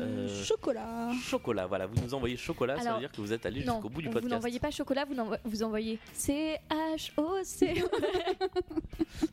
Euh, 0.03 0.45
Chocolat. 0.45 1.11
Chocolat, 1.23 1.66
voilà, 1.66 1.87
vous 1.87 2.01
nous 2.03 2.15
envoyez 2.15 2.37
chocolat, 2.37 2.79
ça 2.81 2.95
veut 2.95 3.01
dire 3.01 3.12
que 3.12 3.20
vous 3.20 3.33
êtes 3.33 3.47
allé 3.47 3.61
jusqu'au 3.61 3.89
bout 3.89 4.03
du 4.03 4.09
vous 4.09 4.15
podcast. 4.15 4.33
n'envoyez 4.33 4.59
pas 4.59 4.70
chocolat, 4.70 5.05
vous, 5.05 5.15
vous 5.45 5.62
envoyez 5.62 5.99
C-H-O-C. 6.15 7.85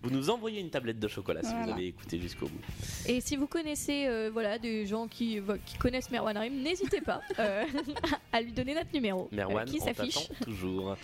Vous 0.04 0.10
nous 0.10 0.30
envoyez 0.30 0.60
une 0.60 0.70
tablette 0.70 1.00
de 1.00 1.08
chocolat 1.08 1.42
si 1.44 1.54
vous 1.54 1.72
avez 1.72 1.88
écouté 1.88 2.20
jusqu'au 2.20 2.48
bout. 2.48 2.60
Et 3.08 3.22
si 3.22 3.36
vous 3.36 3.48
connaissez 3.48 4.08
euh, 4.08 4.30
voilà, 4.32 4.60
des 4.60 4.86
gens 4.86 5.08
qui, 5.08 5.42
connaissent 5.80 6.12
Merwan 6.12 6.36
Harim, 6.38 6.62
n'hésitez 6.62 7.02
pas 7.02 7.22
euh, 7.40 7.64
à 8.32 8.42
lui 8.42 8.52
donner 8.52 8.74
notre 8.76 8.94
numéro 8.94 9.30
euh, 9.32 9.36
Merwan, 9.36 9.66
qui 9.66 9.80
s'affiche. 9.80 10.30
toujours. 10.44 10.96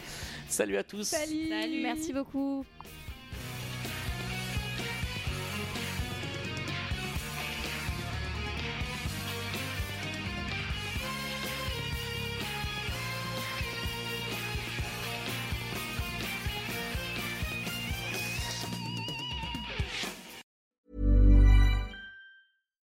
Salut 0.47 0.77
à 0.77 0.83
tous. 0.83 1.03
Salut. 1.03 1.81
Merci 1.81 2.13
beaucoup. 2.13 2.65